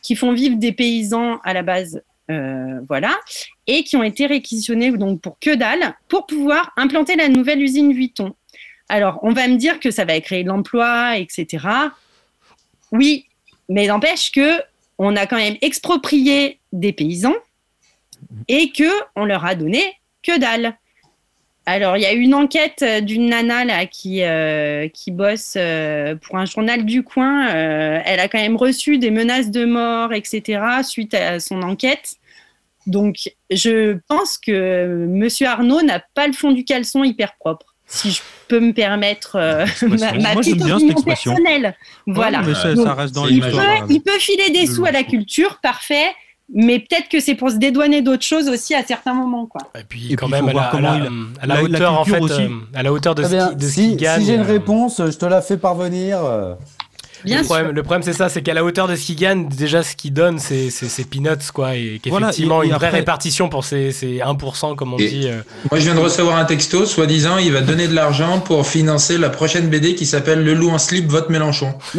qui 0.03 0.17
font 0.17 0.35
vivre 0.35 0.57
des 0.57 0.73
paysans 0.73 1.39
à 1.45 1.55
la 1.55 1.63
base, 1.63 2.03
euh, 2.31 2.81
voilà, 2.87 3.17
et 3.67 3.85
qui 3.85 3.97
ont 3.97 4.03
été 4.03 4.27
réquisitionnées 4.27 4.93
pour 5.23 5.39
que 5.41 5.55
dalle, 5.55 5.95
pour 6.09 6.27
pouvoir 6.27 6.73
implanter 6.77 7.17
la 7.17 7.29
nouvelle 7.29 7.63
usine 7.63 7.95
Vuitton. 7.95 8.35
Alors, 8.91 9.19
on 9.23 9.33
va 9.33 9.49
me 9.49 9.57
dire 9.57 9.81
que 9.81 9.91
ça 9.91 10.05
va 10.05 10.21
créer 10.21 10.43
de 10.45 10.49
l'emploi, 10.49 11.17
etc. 11.17 11.67
Oui, 12.93 13.25
mais 13.71 13.87
n'empêche 13.87 14.31
que 14.31 14.61
on 14.99 15.17
a 15.17 15.27
quand 15.27 15.37
même 15.37 15.57
exproprié 15.61 16.59
des 16.73 16.93
paysans 16.93 17.35
et 18.49 18.71
que 18.71 18.91
on 19.15 19.25
leur 19.25 19.45
a 19.45 19.55
donné 19.55 19.83
que 20.23 20.39
dalle. 20.39 20.77
Alors, 21.69 21.97
il 21.97 22.03
y 22.03 22.07
a 22.07 22.13
une 22.13 22.33
enquête 22.33 22.85
d'une 23.03 23.31
nana 23.31 23.65
euh, 23.65 24.89
qui 24.89 25.11
bosse 25.11 25.55
euh, 25.57 26.15
pour 26.15 26.37
un 26.37 26.45
journal 26.45 26.85
du 26.85 27.03
coin. 27.03 27.49
Euh, 27.49 28.01
elle 28.05 28.21
a 28.21 28.29
quand 28.29 28.39
même 28.39 28.55
reçu 28.55 28.99
des 28.99 29.11
menaces 29.11 29.51
de 29.51 29.65
mort, 29.65 30.13
etc., 30.13 30.63
suite 30.85 31.13
à 31.15 31.41
son 31.41 31.63
enquête. 31.63 32.17
Donc, 32.87 33.31
je 33.51 33.99
pense 34.07 34.39
que 34.39 35.07
Monsieur 35.09 35.49
Arnaud 35.49 35.83
n'a 35.83 35.99
pas 36.15 36.29
le 36.29 36.33
fond 36.33 36.53
du 36.53 36.65
caleçon 36.65 37.03
hyper 37.03 37.35
propre, 37.35 37.75
si 37.87 38.11
je 38.11 38.21
peux 38.49 38.61
me 38.61 38.73
permettre 38.73 39.37
euh, 39.37 39.65
ma, 39.83 40.13
ma 40.13 40.33
Moi, 40.33 40.43
petite 40.43 40.57
bien 40.63 40.77
opinion 40.77 41.03
personnelle. 41.03 41.77
Voilà. 42.07 42.43
mais 42.43 42.55
ça- 42.55 42.75
Donc, 42.75 42.87
ça 42.87 42.95
reste 42.95 43.15
dans 43.15 43.27
il 43.27 43.41
peut, 43.41 43.49
il 43.91 44.01
peut 44.03 44.19
filer 44.19 44.51
des 44.51 44.67
de 44.67 44.73
sous 44.73 44.85
à 44.85 44.91
la 44.93 45.03
culture, 45.03 45.59
parfait. 45.63 46.13
Mais 46.55 46.79
peut-être 46.79 47.09
que 47.09 47.19
c'est 47.19 47.35
pour 47.35 47.51
se 47.51 47.57
dédouaner 47.57 48.03
d'autres 48.03 48.23
choses 48.25 48.49
aussi 48.49 48.73
à 48.73 48.85
certains 48.85 49.15
moments, 49.15 49.47
quoi. 49.47 49.63
Et 49.77 49.83
puis 49.83 50.13
Et 50.13 50.15
quand 50.17 50.27
puis, 50.27 50.35
même 50.37 50.45
faut 50.45 50.51
à 50.51 50.53
voir 50.53 50.65
la, 50.67 50.71
comment 50.71 50.91
à 50.93 50.99
la- 51.01 51.05
il- 51.07 51.11
à 51.41 51.47
la 51.47 51.55
la- 51.55 51.55
la 51.57 51.63
hauteur 51.65 52.01
en 52.01 52.05
fait, 52.05 52.19
culture 52.21 52.35
aussi. 52.37 52.43
euh, 52.45 52.49
à 52.79 52.83
la 52.85 52.93
hauteur 52.93 53.15
de 53.17 53.23
qui, 53.25 53.57
de 53.57 53.63
ce 53.67 53.69
si 53.69 53.81
qu'il 53.89 53.97
gagne. 53.97 54.21
si 54.21 54.27
j'ai 54.27 54.35
une 54.35 54.41
euh, 54.43 54.45
réponse, 54.45 55.03
je 55.05 55.17
te 55.19 55.27
la 55.27 55.43
fais 55.43 55.57
parvenir. 55.57 56.19
Bien 57.27 57.39
le, 57.39 57.45
sûr. 57.45 57.55
problème, 57.55 57.75
le 57.75 57.83
problème, 57.83 58.03
c'est 58.03 58.13
ça, 58.13 58.29
c'est 58.29 58.41
qu'à 58.43 58.55
la 58.55 58.65
hauteur 58.65 58.89
de 58.89 58.97
ce 58.97 59.05
qu'il 59.05 59.17
gagne, 59.17 59.49
déjà 59.49 59.83
ce 59.83 59.95
qu'il 59.97 60.13
donne, 60.13 60.39
c'est 60.39 60.71
c'est- 60.71 60.89
c'est 60.89 61.05
peanuts, 61.05 61.51
quoi. 61.53 61.75
Et 61.77 62.01
Voilà, 62.07 62.27
qu'effectivement, 62.29 62.63
et- 62.63 62.67
et 62.67 62.69
une 62.71 62.75
vraie 62.77 62.87
après- 62.87 62.99
répartition 63.01 63.49
pour 63.49 63.65
ces, 63.65 63.93
ces 63.93 64.21
1%, 64.21 64.75
comme 64.75 64.95
on 64.95 64.99
Et- 64.99 65.09
dit. 65.09 65.29
euh, 65.29 65.43
Moi, 65.71 65.79
je 65.81 65.85
viens 65.85 65.95
de 65.95 66.01
recevoir 66.01 66.37
un 66.39 66.45
texto, 66.45 66.87
soi-disant, 66.87 67.39
il 67.39 67.53
va 67.53 67.61
donner 67.61 67.89
de 67.89 67.95
l'argent 67.95 68.39
pour 68.41 68.67
financer 68.67 69.19
la 69.19 69.29
prochaine 69.31 69.69
BD 69.69 69.95
qui 69.95 70.07
s'appelle 70.07 70.45
Le 70.45 70.55
loup 70.55 70.71
en 70.71 70.79
slip 70.79 71.07
vote 71.11 71.29
Mélenchon. 71.31 71.75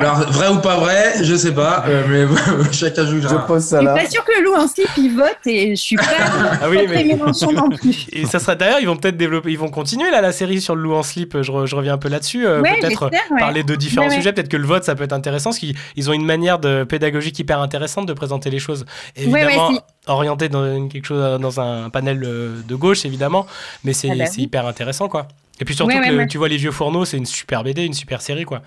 Alors, 0.00 0.30
vrai 0.30 0.48
ou 0.48 0.58
pas 0.58 0.76
vrai, 0.76 1.14
je 1.22 1.34
sais 1.36 1.52
pas, 1.52 1.84
euh, 1.88 2.02
mais 2.08 2.26
chacun 2.72 3.06
jugera. 3.06 3.32
Je 3.42 3.46
pose 3.46 3.62
Je 3.64 3.68
ça 3.68 3.76
suis 3.78 3.86
là. 3.86 3.94
pas 3.94 4.08
sûre 4.10 4.24
que 4.24 4.42
Lou 4.42 4.54
en 4.54 4.66
slip 4.68 4.88
il 4.96 5.14
vote 5.14 5.36
et 5.46 5.70
je 5.76 5.80
suis 5.80 5.96
pas 5.96 6.02
Ah 6.62 6.68
oui, 6.68 6.78
mais- 6.88 7.04
Mélenchon 7.04 7.52
non 7.52 7.68
plus. 7.70 8.06
Et 8.12 8.26
ça 8.26 8.38
sera 8.38 8.54
d'ailleurs, 8.54 8.78
ils 8.80 8.86
vont 8.86 8.96
peut-être 8.96 9.16
développer, 9.16 9.50
ils 9.50 9.58
vont 9.58 9.68
continuer 9.68 10.10
là 10.10 10.20
la 10.20 10.32
série 10.32 10.60
sur 10.60 10.74
le 10.74 10.82
loup 10.82 10.94
en 10.94 11.02
slip. 11.02 11.40
Je, 11.40 11.50
re- 11.52 11.66
je 11.66 11.76
reviens 11.76 11.94
un 11.94 11.98
peu 11.98 12.08
là-dessus. 12.08 12.46
euh, 12.46 12.60
Ouais, 12.60 12.78
peut-être 12.80 13.04
ouais. 13.10 13.38
parler 13.38 13.62
de 13.62 13.74
différents 13.76 14.07
Sujets. 14.10 14.32
Peut-être 14.32 14.48
que 14.48 14.56
le 14.56 14.66
vote, 14.66 14.84
ça 14.84 14.94
peut 14.94 15.04
être 15.04 15.12
intéressant, 15.12 15.50
parce 15.50 15.58
qu'ils 15.58 15.74
ils 15.96 16.08
ont 16.10 16.12
une 16.12 16.24
manière 16.24 16.58
de 16.58 16.84
pédagogique 16.84 17.38
hyper 17.38 17.60
intéressante 17.60 18.06
de 18.06 18.12
présenter 18.12 18.50
les 18.50 18.58
choses. 18.58 18.84
Évidemment, 19.16 19.70
si. 19.72 19.80
orienté 20.06 20.48
dans 20.48 20.88
quelque 20.88 21.06
chose, 21.06 21.40
dans 21.40 21.60
un 21.60 21.90
panel 21.90 22.22
euh, 22.24 22.60
de 22.66 22.74
gauche, 22.74 23.04
évidemment, 23.04 23.46
mais 23.84 23.92
c'est 23.92 24.10
Ah 24.10 24.14
bah 24.16 24.24
oui. 24.36 24.42
hyper 24.44 24.66
intéressant, 24.66 25.08
quoi. 25.08 25.28
Et 25.60 25.64
puis 25.64 25.74
surtout 25.74 25.98
que 25.98 26.08
le- 26.12 26.26
tu 26.28 26.38
vois 26.38 26.48
les 26.48 26.56
vieux 26.56 26.70
fourneaux, 26.70 27.04
c'est 27.04 27.16
une 27.16 27.26
super 27.26 27.64
BD, 27.64 27.84
une 27.84 27.92
super 27.94 28.22
série, 28.22 28.44
quoi. 28.44 28.62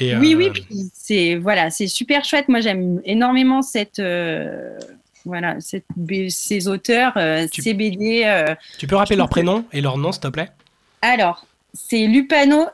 Et, 0.00 0.14
Oui, 0.16 0.34
euh, 0.34 0.36
oui, 0.38 0.50
puis 0.50 0.64
c'est 0.94 1.34
voilà, 1.36 1.70
c'est 1.70 1.88
super 1.88 2.24
chouette. 2.24 2.48
Moi, 2.48 2.60
j'aime 2.60 3.00
énormément 3.04 3.62
cette 3.62 3.98
euh, 3.98 4.78
voilà, 5.24 5.56
cette, 5.60 5.84
ces 6.28 6.68
auteurs, 6.68 7.12
euh, 7.16 7.46
ces 7.52 7.74
BD. 7.74 8.22
euh. 8.24 8.54
Tu 8.78 8.86
peux 8.86 8.94
rappeler 8.96 9.16
leur 9.16 9.28
prénom 9.28 9.64
et 9.72 9.80
leur 9.80 9.98
nom, 9.98 10.12
s'il 10.12 10.20
te 10.22 10.28
plaît? 10.28 10.50
Alors, 11.02 11.44
c'est 11.74 12.06
Lupano 12.06 12.66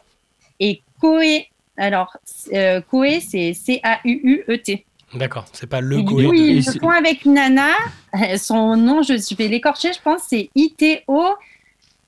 et 0.60 0.82
Coé. 1.00 1.48
Alors, 1.76 2.16
euh, 2.52 2.80
Coé, 2.82 3.20
c'est 3.20 3.52
C-A-U-U-E-T. 3.54 4.84
D'accord, 5.14 5.44
c'est 5.52 5.68
pas 5.68 5.80
le 5.80 6.02
coup, 6.02 6.20
ils 6.32 6.56
le 6.56 6.62
font 6.80 6.90
avec 6.90 7.24
nana. 7.24 7.70
Son 8.36 8.76
nom, 8.76 9.02
je 9.02 9.34
vais 9.36 9.48
l'écorcher, 9.48 9.92
je 9.92 10.00
pense, 10.02 10.22
c'est 10.28 10.50
ITO, 10.56 11.22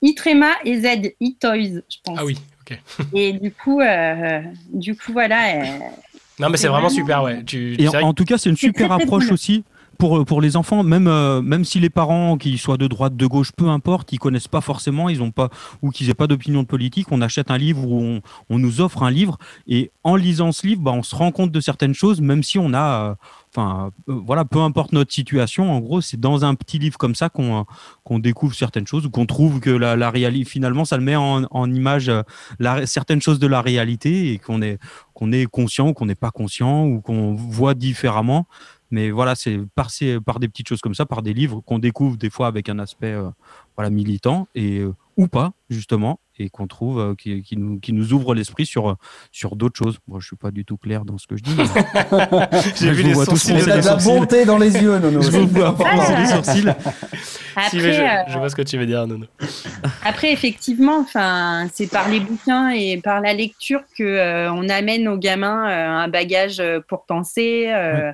Itrema 0.02 0.50
et 0.64 0.80
Z, 0.80 1.12
Itoys, 1.20 1.82
je 1.88 1.96
pense. 2.04 2.18
Ah 2.20 2.24
oui, 2.24 2.36
ok. 2.62 2.78
Et 3.14 3.32
du 3.32 3.52
coup, 3.52 3.80
euh, 3.80 4.40
du 4.72 4.96
coup, 4.96 5.12
voilà. 5.12 5.54
euh, 5.56 5.78
Non, 6.38 6.48
mais 6.50 6.56
c'est 6.56 6.66
vraiment 6.68 6.88
vraiment- 6.88 6.88
super, 6.88 7.22
ouais. 7.22 7.44
Tu, 7.44 7.80
Et 7.80 7.88
en, 7.88 8.12
tout 8.12 8.24
cas, 8.24 8.38
c'est 8.38 8.50
une 8.50 8.56
super 8.56 8.90
approche 8.92 9.30
aussi 9.30 9.64
pour, 9.96 10.18
euh, 10.18 10.24
pour 10.24 10.40
les 10.40 10.56
enfants, 10.56 10.82
même, 10.82 11.08
euh, 11.08 11.42
même 11.42 11.64
si 11.64 11.80
les 11.80 11.90
parents, 11.90 12.36
qu'ils 12.36 12.58
soient 12.58 12.76
de 12.76 12.86
droite, 12.86 13.16
de 13.16 13.26
gauche, 13.26 13.52
peu 13.52 13.68
importe, 13.68 14.12
ils 14.12 14.18
connaissent 14.18 14.48
pas 14.48 14.60
forcément, 14.60 15.08
ils 15.08 15.22
ont 15.22 15.30
pas, 15.30 15.50
ou 15.82 15.90
qu'ils 15.90 16.10
aient 16.10 16.14
pas 16.14 16.26
d'opinion 16.26 16.62
de 16.62 16.66
politique, 16.66 17.08
on 17.10 17.20
achète 17.20 17.50
un 17.50 17.58
livre 17.58 17.86
ou 17.86 18.20
on, 18.50 18.58
nous 18.58 18.80
offre 18.80 19.02
un 19.02 19.10
livre, 19.10 19.38
et 19.66 19.90
en 20.04 20.16
lisant 20.16 20.52
ce 20.52 20.66
livre, 20.66 20.82
bah, 20.82 20.92
on 20.92 21.02
se 21.02 21.14
rend 21.14 21.32
compte 21.32 21.50
de 21.50 21.60
certaines 21.60 21.94
choses, 21.94 22.20
même 22.20 22.42
si 22.42 22.58
on 22.58 22.72
a, 22.72 23.10
euh, 23.10 23.14
enfin, 23.54 23.90
voilà, 24.06 24.44
peu 24.44 24.60
importe 24.60 24.92
notre 24.92 25.12
situation, 25.12 25.72
en 25.72 25.80
gros, 25.80 26.00
c'est 26.00 26.20
dans 26.20 26.44
un 26.44 26.54
petit 26.54 26.78
livre 26.78 26.98
comme 26.98 27.14
ça 27.14 27.28
qu'on 27.28 27.66
qu'on 28.04 28.20
découvre 28.20 28.54
certaines 28.54 28.86
choses, 28.86 29.04
ou 29.04 29.10
qu'on 29.10 29.26
trouve 29.26 29.58
que 29.58 29.70
la, 29.70 30.10
réalité, 30.10 30.48
finalement, 30.48 30.84
ça 30.84 30.96
le 30.96 31.02
met 31.02 31.16
en, 31.16 31.72
image 31.72 32.08
certaines 32.84 33.20
choses 33.20 33.40
de 33.40 33.48
la 33.48 33.60
réalité, 33.60 34.32
et 34.32 34.38
qu'on 34.38 34.62
est, 34.62 34.78
qu'on 35.12 35.32
est 35.32 35.46
conscient 35.46 35.88
ou 35.88 35.92
qu'on 35.92 36.06
n'est 36.06 36.14
pas 36.14 36.30
conscient, 36.30 36.84
ou 36.84 37.00
qu'on 37.00 37.34
voit 37.34 37.74
différemment. 37.74 38.46
Mais 38.90 39.10
voilà, 39.10 39.34
c'est 39.34 39.58
par, 39.74 39.90
ces- 39.90 40.20
par 40.20 40.38
des 40.38 40.48
petites 40.48 40.68
choses 40.68 40.80
comme 40.80 40.94
ça, 40.94 41.06
par 41.06 41.22
des 41.22 41.32
livres 41.34 41.60
qu'on 41.60 41.78
découvre 41.78 42.16
des 42.16 42.30
fois 42.30 42.46
avec 42.46 42.68
un 42.68 42.78
aspect 42.78 43.12
euh, 43.12 43.28
voilà, 43.76 43.90
militant, 43.90 44.46
et, 44.54 44.78
euh, 44.78 44.94
ou 45.16 45.26
pas, 45.28 45.52
justement, 45.70 46.20
et 46.38 46.50
qu'on 46.50 46.66
trouve 46.66 47.00
euh, 47.00 47.14
qui, 47.14 47.42
qui 47.42 47.56
nous, 47.56 47.80
qui 47.80 47.92
nous 47.92 48.12
ouvre 48.12 48.34
l'esprit 48.34 48.64
sur, 48.66 48.96
sur 49.32 49.56
d'autres 49.56 49.76
choses. 49.78 49.98
Moi, 50.06 50.18
je 50.20 50.26
suis 50.26 50.36
pas 50.36 50.50
du 50.50 50.64
tout 50.64 50.76
clair 50.76 51.04
dans 51.04 51.18
ce 51.18 51.26
que 51.26 51.36
je 51.36 51.42
dis. 51.42 51.56
J'ai 52.76 52.88
Je 52.88 52.92
vu 52.92 53.02
vous 53.02 53.08
les 53.08 53.14
vois 53.14 53.24
tous 53.26 53.36
sourcils. 53.38 53.54
les 53.54 53.62
de 53.82 53.86
la 53.86 53.96
bonté 53.96 54.44
dans 54.44 54.58
les 54.58 54.74
yeux, 54.76 54.98
Nono. 54.98 55.20
Je 55.22 55.30
vous 55.30 55.46
vois 55.48 55.74
froncer 55.74 56.16
les 56.16 56.26
sourcils. 56.26 56.64
Si, 57.70 57.76
mais 57.78 57.92
je, 57.94 58.02
Après, 58.02 58.24
je 58.32 58.38
vois 58.38 58.50
ce 58.50 58.56
que 58.56 58.62
tu 58.62 58.76
veux 58.78 58.86
dire, 58.86 59.06
Nono. 59.06 59.26
Après, 60.04 60.32
effectivement, 60.32 60.98
enfin, 61.00 61.66
c'est 61.72 61.90
par 61.90 62.08
les 62.08 62.20
bouquins 62.20 62.68
et 62.70 63.00
par 63.00 63.20
la 63.20 63.32
lecture 63.32 63.80
que 63.96 64.04
euh, 64.04 64.52
on 64.52 64.68
amène 64.68 65.08
aux 65.08 65.16
gamins 65.18 65.68
euh, 65.68 65.88
un 66.04 66.08
bagage 66.08 66.62
pour 66.88 67.04
penser. 67.06 67.66
euh, 67.68 68.12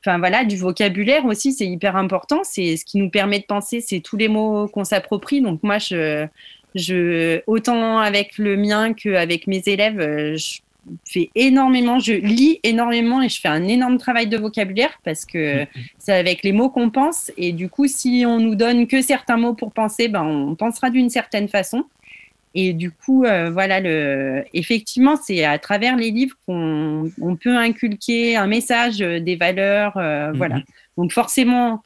Enfin 0.00 0.18
voilà, 0.18 0.44
du 0.44 0.56
vocabulaire 0.56 1.24
aussi, 1.26 1.52
c'est 1.52 1.66
hyper 1.66 1.96
important. 1.96 2.40
C'est 2.44 2.76
ce 2.76 2.84
qui 2.84 2.98
nous 2.98 3.10
permet 3.10 3.40
de 3.40 3.44
penser, 3.44 3.80
c'est 3.80 4.00
tous 4.00 4.16
les 4.16 4.28
mots 4.28 4.68
qu'on 4.68 4.84
s'approprie. 4.84 5.40
Donc 5.40 5.62
moi, 5.62 5.78
je, 5.78 6.26
je, 6.74 7.40
autant 7.46 7.98
avec 7.98 8.38
le 8.38 8.56
mien 8.56 8.92
qu'avec 8.94 9.46
mes 9.46 9.62
élèves, 9.66 10.00
euh, 10.00 10.36
je 10.36 10.60
fais 11.04 11.30
énormément, 11.34 11.98
je 11.98 12.12
lis 12.12 12.60
énormément 12.62 13.20
et 13.20 13.28
je 13.28 13.40
fais 13.40 13.48
un 13.48 13.66
énorme 13.66 13.98
travail 13.98 14.26
de 14.26 14.36
vocabulaire 14.36 14.98
parce 15.04 15.24
que 15.24 15.66
c'est 15.98 16.14
avec 16.14 16.42
les 16.42 16.52
mots 16.52 16.70
qu'on 16.70 16.90
pense. 16.90 17.32
Et 17.36 17.52
du 17.52 17.68
coup, 17.68 17.86
si 17.86 18.24
on 18.26 18.38
nous 18.38 18.54
donne 18.54 18.86
que 18.86 19.02
certains 19.02 19.36
mots 19.36 19.54
pour 19.54 19.72
penser, 19.72 20.08
ben, 20.08 20.22
on 20.22 20.54
pensera 20.54 20.90
d'une 20.90 21.10
certaine 21.10 21.48
façon. 21.48 21.84
Et 22.54 22.72
du 22.72 22.90
coup, 22.90 23.24
euh, 23.24 23.50
voilà, 23.50 23.80
le... 23.80 24.44
effectivement, 24.54 25.16
c'est 25.16 25.44
à 25.44 25.58
travers 25.58 25.96
les 25.96 26.10
livres 26.10 26.36
qu'on 26.46 27.10
on 27.20 27.36
peut 27.36 27.56
inculquer 27.56 28.36
un 28.36 28.46
message, 28.46 29.00
euh, 29.02 29.20
des 29.20 29.36
valeurs, 29.36 29.96
euh, 29.96 30.32
voilà. 30.34 30.60
Donc 30.96 31.12
forcément, 31.12 31.82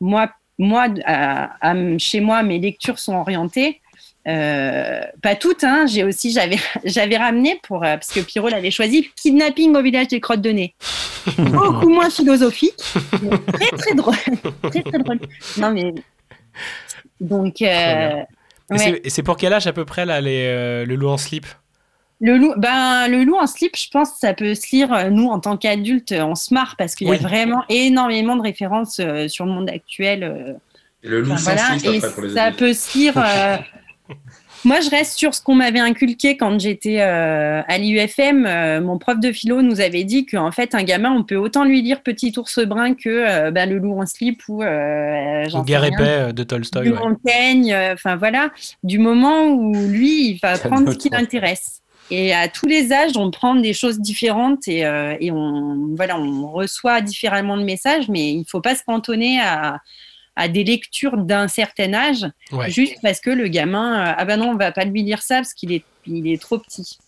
moi, 0.00 0.30
moi 0.58 0.86
à- 1.04 1.70
à- 1.70 1.98
chez 1.98 2.20
moi, 2.20 2.42
mes 2.42 2.58
lectures 2.58 2.98
sont 2.98 3.14
orientées. 3.14 3.80
euh, 4.26 5.02
pas 5.22 5.36
toutes, 5.36 5.62
hein. 5.62 5.86
J'ai 5.86 6.02
aussi, 6.02 6.32
j'avais, 6.32 6.56
j'avais 6.84 7.16
ramené 7.16 7.60
pour 7.62 7.80
parce 7.80 8.08
que 8.12 8.18
Pierrot 8.20 8.48
l'avait 8.48 8.72
choisi, 8.72 9.08
Kidnapping 9.14 9.76
au 9.76 9.82
village 9.82 10.08
des 10.08 10.18
crottes 10.20 10.40
de 10.42 10.50
nez. 10.50 10.74
Beaucoup 11.38 11.88
moins 11.88 12.10
philosophique, 12.10 12.74
mais 13.22 13.36
très 13.52 13.76
très 13.76 13.94
drôle, 13.94 14.14
très 14.70 14.82
très 14.82 14.98
drôle. 14.98 15.18
Non 15.58 15.70
mais 15.72 15.94
donc 17.20 17.62
euh, 17.62 18.22
ouais. 18.70 19.00
Et 19.04 19.10
c'est 19.10 19.22
pour 19.22 19.36
quel 19.36 19.52
âge 19.52 19.66
à 19.66 19.72
peu 19.72 19.84
près, 19.84 20.04
là, 20.06 20.20
les, 20.20 20.46
euh, 20.46 20.84
le 20.86 20.94
loup 20.96 21.08
en 21.08 21.16
slip? 21.18 21.46
Le 22.20 22.38
loup, 22.38 22.54
ben, 22.56 23.08
le 23.08 23.24
loup 23.24 23.36
en 23.36 23.46
slip, 23.46 23.76
je 23.76 23.90
pense 23.90 24.12
que 24.12 24.18
ça 24.18 24.32
peut 24.32 24.54
se 24.54 24.74
lire, 24.74 24.92
euh, 24.92 25.10
nous, 25.10 25.28
en 25.28 25.38
tant 25.38 25.56
qu'adultes, 25.58 26.12
euh, 26.12 26.22
on 26.24 26.34
se 26.34 26.54
marre 26.54 26.74
parce 26.78 26.94
qu'il 26.94 27.08
Oui. 27.08 27.16
y 27.16 27.24
a 27.24 27.28
vraiment 27.28 27.62
énormément 27.68 28.36
de 28.36 28.42
références 28.42 29.00
euh, 29.00 29.28
sur 29.28 29.44
le 29.44 29.52
monde 29.52 29.68
actuel. 29.68 30.24
euh, 30.24 30.54
Et 31.02 31.08
le 31.08 31.20
loup 31.20 31.32
enfin, 31.32 31.56
sans 31.56 31.56
voilà, 31.56 31.78
slip 31.78 31.92
et 31.92 31.96
après 31.98 32.10
pour 32.12 32.22
les 32.22 32.34
ça 32.34 32.44
adultes. 32.44 32.58
peut 32.58 32.72
se 32.72 32.98
lire. 32.98 33.14
Moi, 34.64 34.80
je 34.80 34.90
reste 34.90 35.16
sur 35.16 35.34
ce 35.34 35.40
qu'on 35.40 35.54
m'avait 35.54 35.80
inculqué 35.80 36.36
quand 36.36 36.58
j'étais 36.58 37.00
euh, 37.00 37.62
à 37.66 37.78
l'IUFM. 37.78 38.46
Euh, 38.46 38.80
mon 38.80 38.98
prof 38.98 39.20
de 39.20 39.30
philo 39.30 39.62
nous 39.62 39.80
avait 39.80 40.04
dit 40.04 40.26
qu'en 40.26 40.50
fait, 40.50 40.74
un 40.74 40.82
gamin, 40.82 41.12
on 41.12 41.22
peut 41.22 41.36
autant 41.36 41.64
lui 41.64 41.82
lire 41.82 42.02
Petit 42.02 42.32
ours 42.36 42.58
brun 42.60 42.94
que 42.94 43.08
euh, 43.08 43.50
ben, 43.50 43.68
le 43.68 43.78
loup 43.78 44.00
en 44.00 44.06
slip 44.06 44.42
ou 44.48 44.62
euh, 44.62 45.44
Ou 45.54 45.62
Guerre 45.62 45.84
euh, 46.00 46.32
de 46.32 46.42
Tolstoy. 46.42 46.84
du 46.84 46.92
ouais. 46.92 46.98
Montaigne, 46.98 47.72
euh, 47.72 47.94
enfin 47.94 48.16
voilà, 48.16 48.50
du 48.82 48.98
moment 48.98 49.46
où 49.46 49.72
lui, 49.72 50.30
il 50.30 50.38
va 50.42 50.58
prendre 50.58 50.92
ce 50.92 50.98
qui 50.98 51.10
l'intéresse. 51.10 51.82
Et 52.10 52.32
à 52.32 52.48
tous 52.48 52.66
les 52.66 52.92
âges, 52.92 53.16
on 53.16 53.30
prend 53.30 53.56
des 53.56 53.72
choses 53.72 53.98
différentes 53.98 54.68
et, 54.68 54.86
euh, 54.86 55.16
et 55.20 55.32
on, 55.32 55.94
voilà, 55.96 56.18
on 56.18 56.48
reçoit 56.50 57.00
différemment 57.00 57.56
le 57.56 57.64
message, 57.64 58.08
mais 58.08 58.30
il 58.30 58.40
ne 58.40 58.44
faut 58.44 58.60
pas 58.60 58.76
se 58.76 58.84
cantonner 58.84 59.40
à, 59.40 59.80
à 60.36 60.48
des 60.48 60.64
lectures 60.64 61.16
d'un 61.16 61.48
certain 61.48 61.94
âge, 61.94 62.26
Ouais. 62.52 62.70
juste 62.70 62.96
parce 63.02 63.20
que 63.20 63.30
le 63.30 63.48
gamin, 63.48 64.10
euh, 64.10 64.14
ah 64.16 64.24
ben 64.24 64.36
non, 64.38 64.50
on 64.50 64.56
va 64.56 64.70
pas 64.70 64.84
lui 64.84 65.02
lire 65.02 65.22
ça 65.22 65.36
parce 65.36 65.54
qu'il 65.54 65.72
est, 65.72 65.82
il 66.06 66.28
est 66.30 66.40
trop 66.40 66.58
petit. 66.58 66.98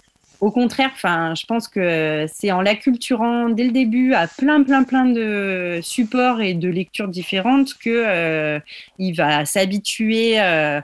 Au 0.41 0.51
contraire, 0.53 0.91
enfin, 0.95 1.35
je 1.35 1.45
pense 1.47 1.67
que 1.67 2.25
c'est 2.33 2.53
en 2.53 2.61
l'acculturant 2.63 3.49
dès 3.49 3.65
le 3.65 3.73
début 3.73 4.15
à 4.15 4.29
plein, 4.29 4.63
plein, 4.63 4.85
plein 4.85 5.05
de 5.05 5.81
supports 5.83 6.41
et 6.41 6.55
de 6.55 6.69
lectures 6.69 7.09
différentes 7.09 7.75
que 7.75 7.91
euh, 7.91 8.61
il 8.99 9.15
va 9.15 9.45
s'habituer. 9.45 10.41
euh, 10.41 10.81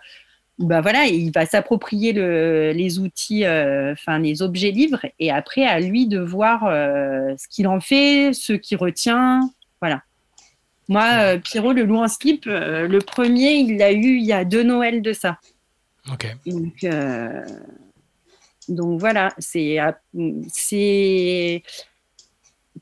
bah 0.58 0.80
voilà, 0.80 1.06
il 1.06 1.32
va 1.32 1.46
s'approprier 1.46 2.12
le- 2.12 2.72
les 2.72 3.00
outils, 3.00 3.44
euh, 3.44 3.92
enfin 3.92 4.20
les 4.20 4.40
objets 4.40 4.70
livres, 4.70 5.04
et 5.18 5.32
après 5.32 5.64
à 5.66 5.80
lui 5.80 6.06
de 6.06 6.20
voir 6.20 6.60
ce 7.36 7.48
qu'il 7.48 7.66
en 7.66 7.80
fait, 7.80 8.32
ce 8.34 8.52
qu'il 8.52 8.76
retient, 8.76 9.50
voilà. 9.80 10.02
Moi, 10.88 11.04
euh, 11.18 11.38
Pierrot, 11.38 11.72
le 11.72 11.84
loup 11.84 11.96
en 11.96 12.08
slip, 12.08 12.46
euh, 12.46 12.86
le 12.86 12.98
premier, 12.98 13.54
il 13.54 13.78
l'a 13.78 13.92
eu 13.92 14.16
il 14.18 14.24
y 14.24 14.32
a 14.32 14.44
deux 14.44 14.62
Noëls 14.62 15.02
de 15.02 15.12
ça. 15.12 15.38
Ok. 16.12 16.26
Donc, 16.46 16.84
euh, 16.84 17.42
donc 18.68 19.00
voilà, 19.00 19.34
c'est 19.38 19.78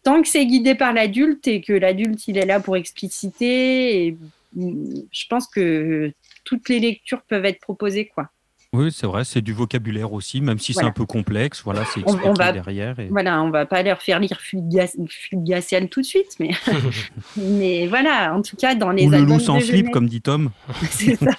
tant 0.03 0.23
que 0.23 0.29
c'est 0.29 0.47
guidé 0.47 0.75
par 0.75 0.93
l'adulte 0.93 1.47
et 1.47 1.61
que 1.61 1.73
l'adulte 1.73 2.27
il 2.27 2.39
est 2.39 2.47
là 2.47 2.59
pour 2.61 2.77
expliciter, 2.77 4.07
et, 4.07 4.19
mm, 4.55 5.03
je 5.13 5.27
pense 5.29 5.47
que 5.47 6.13
toutes 6.45 6.69
les 6.69 6.81
lectures 6.81 7.23
peuvent 7.23 7.45
être 7.45 7.61
proposées 7.61 8.07
quoi. 8.07 8.31
Oui, 8.75 8.91
c'est 8.91 9.07
vrai, 9.07 9.23
c'est 9.25 9.43
du 9.43 9.53
vocabulaire 9.53 10.15
aussi, 10.15 10.41
même 10.41 10.59
si 10.59 10.73
c'est 10.73 10.83
un 10.85 10.93
peu 10.93 11.05
complexe. 11.05 11.61
Voilà, 11.63 11.85
c'est 11.85 12.01
On, 12.01 12.05
expliqué 12.05 12.29
on 12.29 12.33
va 12.33 12.53
derrière. 12.53 12.99
et- 12.99 13.09
voilà, 13.09 13.43
on 13.43 13.51
va 13.51 13.67
pas 13.67 13.83
leur 13.83 14.01
faire 14.01 14.19
lire 14.19 14.41
Fulgatian 14.41 15.87
tout 15.89 16.01
de 16.01 16.07
suite, 16.07 16.37
mais 16.41 16.51
mais 17.37 17.87
voilà, 17.87 18.35
en 18.35 18.41
tout 18.41 18.57
cas 18.57 18.75
dans 18.75 18.91
les 18.91 19.05
Ou 19.07 19.11
le 19.11 19.17
albums 19.19 19.33
loup 19.35 19.39
de 19.41 19.45
sans 19.45 19.61
slip, 19.61 19.77
jeunesse. 19.77 19.93
comme 19.93 20.09
dit 20.09 20.23
Tom. 20.23 20.51
C'est 20.91 21.17
ça. 21.17 21.33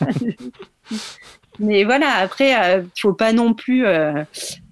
Mais 1.60 1.84
voilà, 1.86 2.18
après, 2.18 2.78
euh, 2.78 2.84
faut 3.00 3.14
pas 3.14 3.34
non 3.34 3.54
plus. 3.54 3.86
euh, 3.86 4.24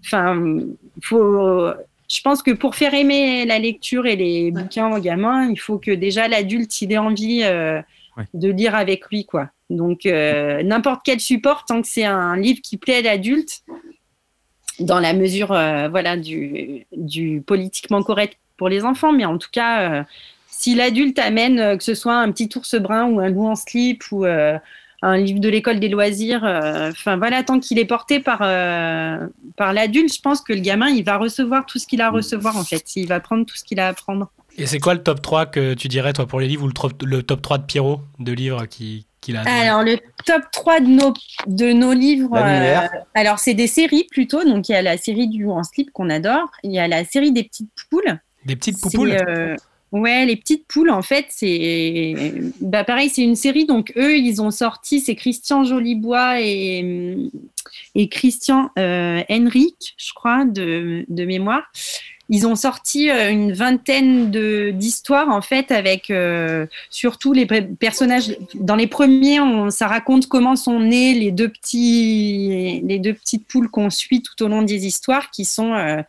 Enfin, 0.06 0.58
faut. 1.04 1.70
Je 2.14 2.22
pense 2.22 2.44
que 2.44 2.52
pour 2.52 2.76
faire 2.76 2.94
aimer 2.94 3.46
la 3.46 3.58
lecture 3.58 4.06
et 4.06 4.16
les 4.18 4.52
bouquins 4.52 4.90
aux 4.96 5.00
gamins, 5.00 5.50
il 5.50 5.58
faut 5.60 5.78
que 5.80 5.92
déjà 5.92 6.28
l'adulte 6.28 6.82
il 6.82 6.92
ait 6.92 6.98
envie 6.98 7.42
euh, 7.44 7.82
de 8.34 8.50
lire 8.52 8.76
avec 8.76 9.08
lui, 9.10 9.26
quoi. 9.26 9.50
Donc 9.78 10.06
euh, 10.06 10.62
n'importe 10.64 11.02
quel 11.04 11.20
support, 11.20 11.66
tant 11.66 11.82
que 11.82 11.88
c'est 11.88 12.04
un 12.06 12.36
livre 12.38 12.60
qui 12.62 12.78
plaît 12.78 12.98
à 12.98 13.02
l'adulte, 13.02 13.62
dans 14.80 15.00
la 15.00 15.14
mesure, 15.14 15.52
euh, 15.52 15.88
voilà, 15.90 16.18
du, 16.18 16.86
du 16.96 17.42
politiquement 17.46 18.04
correct 18.04 18.38
pour 18.58 18.70
les 18.70 18.84
enfants, 18.84 19.12
mais 19.14 19.26
en 19.26 19.38
tout 19.38 19.50
cas. 19.52 19.92
euh, 20.00 20.04
si 20.54 20.76
l'adulte 20.76 21.18
amène, 21.18 21.76
que 21.78 21.84
ce 21.84 21.96
soit 21.96 22.16
un 22.18 22.32
petit 22.32 22.48
ours 22.56 22.76
brun 22.76 23.06
ou 23.06 23.20
un 23.20 23.30
loup 23.30 23.48
en 23.48 23.56
slip 23.56 24.04
ou 24.12 24.26
un 24.26 25.18
livre 25.18 25.40
de 25.40 25.50
l'école 25.50 25.80
des 25.80 25.90
loisirs, 25.90 26.44
enfin 26.44 27.18
voilà, 27.18 27.42
tant 27.42 27.60
qu'il 27.60 27.80
est 27.80 27.86
porté 27.86 28.20
par, 28.20 28.40
par 29.58 29.74
l'adulte, 29.74 30.14
je 30.14 30.22
pense 30.22 30.42
que 30.42 30.54
le 30.54 30.60
gamin, 30.60 30.90
il 30.90 31.04
va 31.04 31.18
recevoir 31.18 31.66
tout 31.66 31.80
ce 31.80 31.88
qu'il 31.88 32.00
a 32.02 32.08
à 32.08 32.10
recevoir 32.12 32.58
en 32.58 32.64
fait. 32.64 32.96
Il 32.96 33.08
va 33.08 33.20
prendre 33.20 33.44
tout 33.44 33.56
ce 33.58 33.64
qu'il 33.64 33.80
a 33.80 33.88
à 33.88 33.90
apprendre. 33.90 34.30
Et 34.58 34.68
c'est 34.68 34.78
quoi 34.80 34.94
le 34.94 35.02
top 35.02 35.22
3 35.24 35.48
que 35.48 35.74
tu 35.74 35.88
dirais, 35.88 36.14
toi, 36.14 36.28
pour 36.28 36.40
les 36.40 36.48
livres 36.48 36.64
ou 36.66 36.68
le, 36.68 36.74
trop- 36.74 36.92
le 37.04 37.24
top 37.24 37.42
3 37.42 37.58
de 37.58 37.64
Pierrot 37.64 38.02
de 38.20 38.32
livres 38.32 38.66
qui- 38.68 39.08
qu'il 39.22 39.38
a 39.38 39.42
adoré 39.42 39.56
Alors, 39.56 39.84
le 39.84 39.98
top 40.26 40.44
3 40.52 40.82
de 40.82 40.88
nos, 40.88 41.14
de 41.48 41.72
nos 41.72 41.94
livres, 41.94 42.36
euh, 42.36 42.88
alors 43.14 43.40
c'est 43.40 43.54
des 43.54 43.68
séries 43.68 44.08
plutôt. 44.10 44.44
Donc, 44.44 44.68
il 44.70 44.74
y 44.74 44.76
a 44.76 44.82
la 44.82 44.98
série 44.98 45.28
du 45.28 45.44
loup 45.44 45.52
en 45.52 45.64
slip 45.64 45.92
qu'on 45.92 46.10
adore. 46.10 46.52
Il 46.64 46.72
y 46.72 46.80
a 46.80 46.88
la 46.88 47.06
série 47.06 47.32
des 47.32 47.44
petites 47.44 47.72
poules. 47.90 48.20
Des 48.46 48.56
petites 48.56 48.82
poupoules 48.82 49.12
euh, 49.12 49.56
Ouais, 49.92 50.26
les 50.26 50.38
petites 50.38 50.68
poules, 50.68 50.90
en 50.90 51.02
fait, 51.02 51.26
c'est. 51.30 52.34
Bah, 52.62 52.86
pareil, 52.86 53.10
c'est 53.10 53.24
une 53.24 53.36
série. 53.36 53.66
Donc, 53.66 53.92
eux, 53.98 54.18
ils 54.18 54.42
ont 54.42 54.52
sorti, 54.52 55.02
c'est 55.02 55.16
Christian 55.16 55.66
Jolibois 55.66 56.40
et, 56.40 57.30
et 57.96 58.08
Christian 58.08 58.70
euh, 58.80 59.22
Henrique, 59.30 59.96
je 59.98 60.14
crois, 60.14 60.46
de, 60.46 61.06
de 61.10 61.26
mémoire. 61.26 61.70
Ils 62.32 62.48
ont 62.48 62.56
sorti 62.56 63.12
euh, 63.12 63.30
une 63.30 63.52
vingtaine 63.52 64.32
d'histoires 64.72 65.28
en 65.30 65.42
fait 65.42 65.70
avec 65.70 66.10
euh, 66.10 66.66
surtout 66.90 67.34
les 67.34 67.46
personnages. 67.46 68.36
Dans 68.56 68.78
les 68.78 68.88
premiers, 68.88 69.40
ça 69.70 69.88
raconte 69.88 70.28
comment 70.28 70.56
sont 70.56 70.80
nés 70.80 71.14
les 71.14 71.32
deux 71.32 71.50
petits, 71.50 72.82
les 72.86 73.00
deux 73.00 73.14
petites 73.14 73.46
poules 73.46 73.70
qu'on 73.70 73.90
suit 73.90 74.24
tout 74.24 74.42
au 74.44 74.48
long 74.48 74.62
des 74.62 74.86
histoires, 74.88 75.30
qui 75.30 75.44
sont 75.44 75.74
euh, 75.74 76.02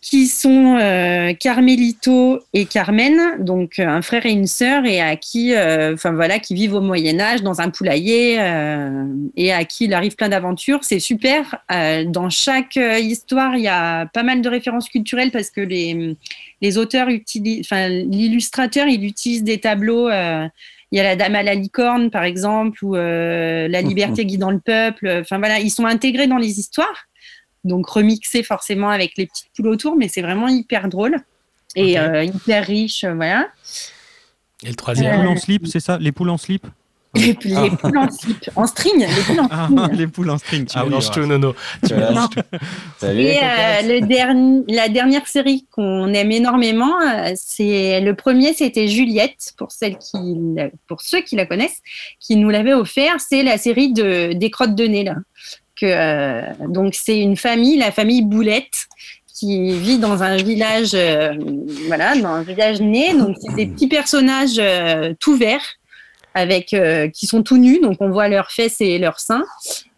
qui 0.00 0.28
sont 0.28 0.78
euh, 0.80 1.34
Carmelito 1.34 2.40
et 2.54 2.64
Carmen, 2.64 3.20
donc 3.38 3.78
euh, 3.78 3.86
un 3.86 4.00
frère 4.00 4.24
et 4.24 4.30
une 4.30 4.46
sœur, 4.46 4.86
et 4.86 4.98
à 5.00 5.14
qui, 5.16 5.54
euh, 5.54 5.92
enfin 5.92 6.12
voilà, 6.12 6.38
qui 6.38 6.54
vivent 6.54 6.74
au 6.74 6.80
Moyen 6.80 7.20
Âge 7.20 7.42
dans 7.42 7.60
un 7.60 7.68
poulailler, 7.68 8.40
euh, 8.40 9.04
et 9.36 9.52
à 9.52 9.64
qui 9.64 9.84
il 9.84 9.92
arrive 9.92 10.16
plein 10.16 10.30
d'aventures. 10.30 10.84
C'est 10.84 11.00
super. 11.00 11.58
Euh, 11.70 12.04
dans 12.06 12.30
chaque 12.30 12.76
histoire, 12.76 13.56
il 13.56 13.62
y 13.62 13.68
a 13.68 14.06
pas 14.06 14.22
mal 14.22 14.40
de 14.40 14.48
références 14.48 14.88
culturelles 14.88 15.30
parce 15.30 15.50
que 15.50 15.60
les 15.60 16.16
les 16.62 16.78
auteurs 16.78 17.08
utilisent, 17.08 17.60
enfin 17.60 17.88
l'illustrateur, 17.88 18.86
il 18.88 19.04
utilise 19.04 19.44
des 19.44 19.58
tableaux. 19.58 20.08
euh, 20.08 20.48
il 20.92 20.96
y 20.96 21.00
a 21.00 21.04
la 21.04 21.14
Dame 21.14 21.36
à 21.36 21.44
la 21.44 21.54
licorne, 21.54 22.10
par 22.10 22.24
exemple, 22.24 22.84
ou 22.84 22.96
euh, 22.96 23.68
La 23.68 23.80
liberté 23.80 24.26
guidant 24.26 24.50
le 24.50 24.58
peuple. 24.58 25.20
Enfin 25.20 25.38
voilà, 25.38 25.60
ils 25.60 25.70
sont 25.70 25.86
intégrés 25.86 26.26
dans 26.26 26.36
les 26.36 26.58
histoires 26.58 27.06
donc 27.64 27.86
remixé 27.88 28.42
forcément 28.42 28.88
avec 28.90 29.12
les 29.16 29.26
petites 29.26 29.50
poules 29.56 29.68
autour, 29.68 29.96
mais 29.96 30.08
c'est 30.08 30.22
vraiment 30.22 30.48
hyper 30.48 30.88
drôle 30.88 31.16
et 31.76 31.98
euh, 31.98 32.24
hyper 32.24 32.66
riche, 32.66 33.04
euh, 33.04 33.14
voilà. 33.14 33.48
Et 34.62 34.66
le 34.66 34.70
Les 34.70 34.74
troisième. 34.76 35.16
poules 35.16 35.28
en 35.28 35.36
slip, 35.36 35.66
c'est 35.66 35.80
ça? 35.80 35.98
Les 35.98 36.12
poules 36.12 36.30
en 36.30 36.36
slip? 36.38 36.66
Les, 37.16 37.36
les 37.42 37.70
poules 37.70 37.98
en 37.98 38.08
slip, 38.08 38.50
en 38.54 38.66
string, 38.68 39.00
les 39.04 39.22
poules 39.24 39.40
en 39.40 39.48
Ah, 39.50 39.66
string. 39.68 39.96
les 39.98 40.06
poules 40.06 40.30
en 40.30 40.38
string. 40.38 40.64
Tu 40.66 40.78
Ah 40.78 40.84
mélanges 40.84 41.10
tout, 41.10 41.26
Nono. 41.26 41.54
Tu 41.84 41.88
Voilà. 41.94 42.10
mélanges 42.10 42.30
tout. 42.30 42.40
Salut, 42.98 43.20
Et 43.22 43.24
les 43.24 43.40
euh, 43.42 44.00
le 44.00 44.06
dernier, 44.06 44.62
la 44.68 44.88
dernière 44.88 45.26
série 45.26 45.66
qu'on 45.72 46.06
aime 46.14 46.30
énormément, 46.30 47.00
euh, 47.00 47.32
c'est 47.34 48.00
le 48.00 48.14
premier, 48.14 48.54
c'était 48.54 48.86
Juliette 48.86 49.54
pour 49.56 49.72
celles 49.72 49.98
qui, 49.98 50.36
la- 50.54 50.70
pour 50.86 51.00
ceux 51.02 51.20
qui 51.22 51.34
la 51.34 51.46
connaissent, 51.46 51.80
qui 52.20 52.36
nous 52.36 52.48
l'avait 52.48 52.74
offert. 52.74 53.16
C'est 53.20 53.42
la 53.42 53.58
série 53.58 53.92
de 53.92 54.32
des 54.34 54.50
crottes 54.50 54.76
de 54.76 54.84
nez 54.84 55.02
là. 55.02 55.16
Que 55.80 55.86
euh, 55.86 56.42
donc 56.68 56.94
c'est 56.94 57.18
une 57.18 57.36
famille, 57.36 57.78
la 57.78 57.90
famille 57.90 58.22
Boulette, 58.22 58.86
qui 59.32 59.72
vit 59.78 59.98
dans 59.98 60.22
un 60.22 60.36
village, 60.36 60.90
euh, 60.94 61.32
voilà, 61.86 62.14
dans 62.16 62.28
un 62.28 62.42
village 62.42 62.80
né. 62.82 63.14
Donc 63.14 63.36
c'est 63.40 63.54
des 63.54 63.66
petits 63.66 63.88
personnages 63.88 64.58
euh, 64.58 65.14
tout 65.18 65.36
verts 65.36 65.64
avec 66.32 66.74
euh, 66.74 67.08
qui 67.08 67.26
sont 67.26 67.42
tout 67.42 67.56
nus, 67.56 67.80
donc 67.82 67.96
on 67.98 68.08
voit 68.10 68.28
leurs 68.28 68.52
fesses 68.52 68.80
et 68.80 68.98
leurs 68.98 69.18
seins, 69.18 69.44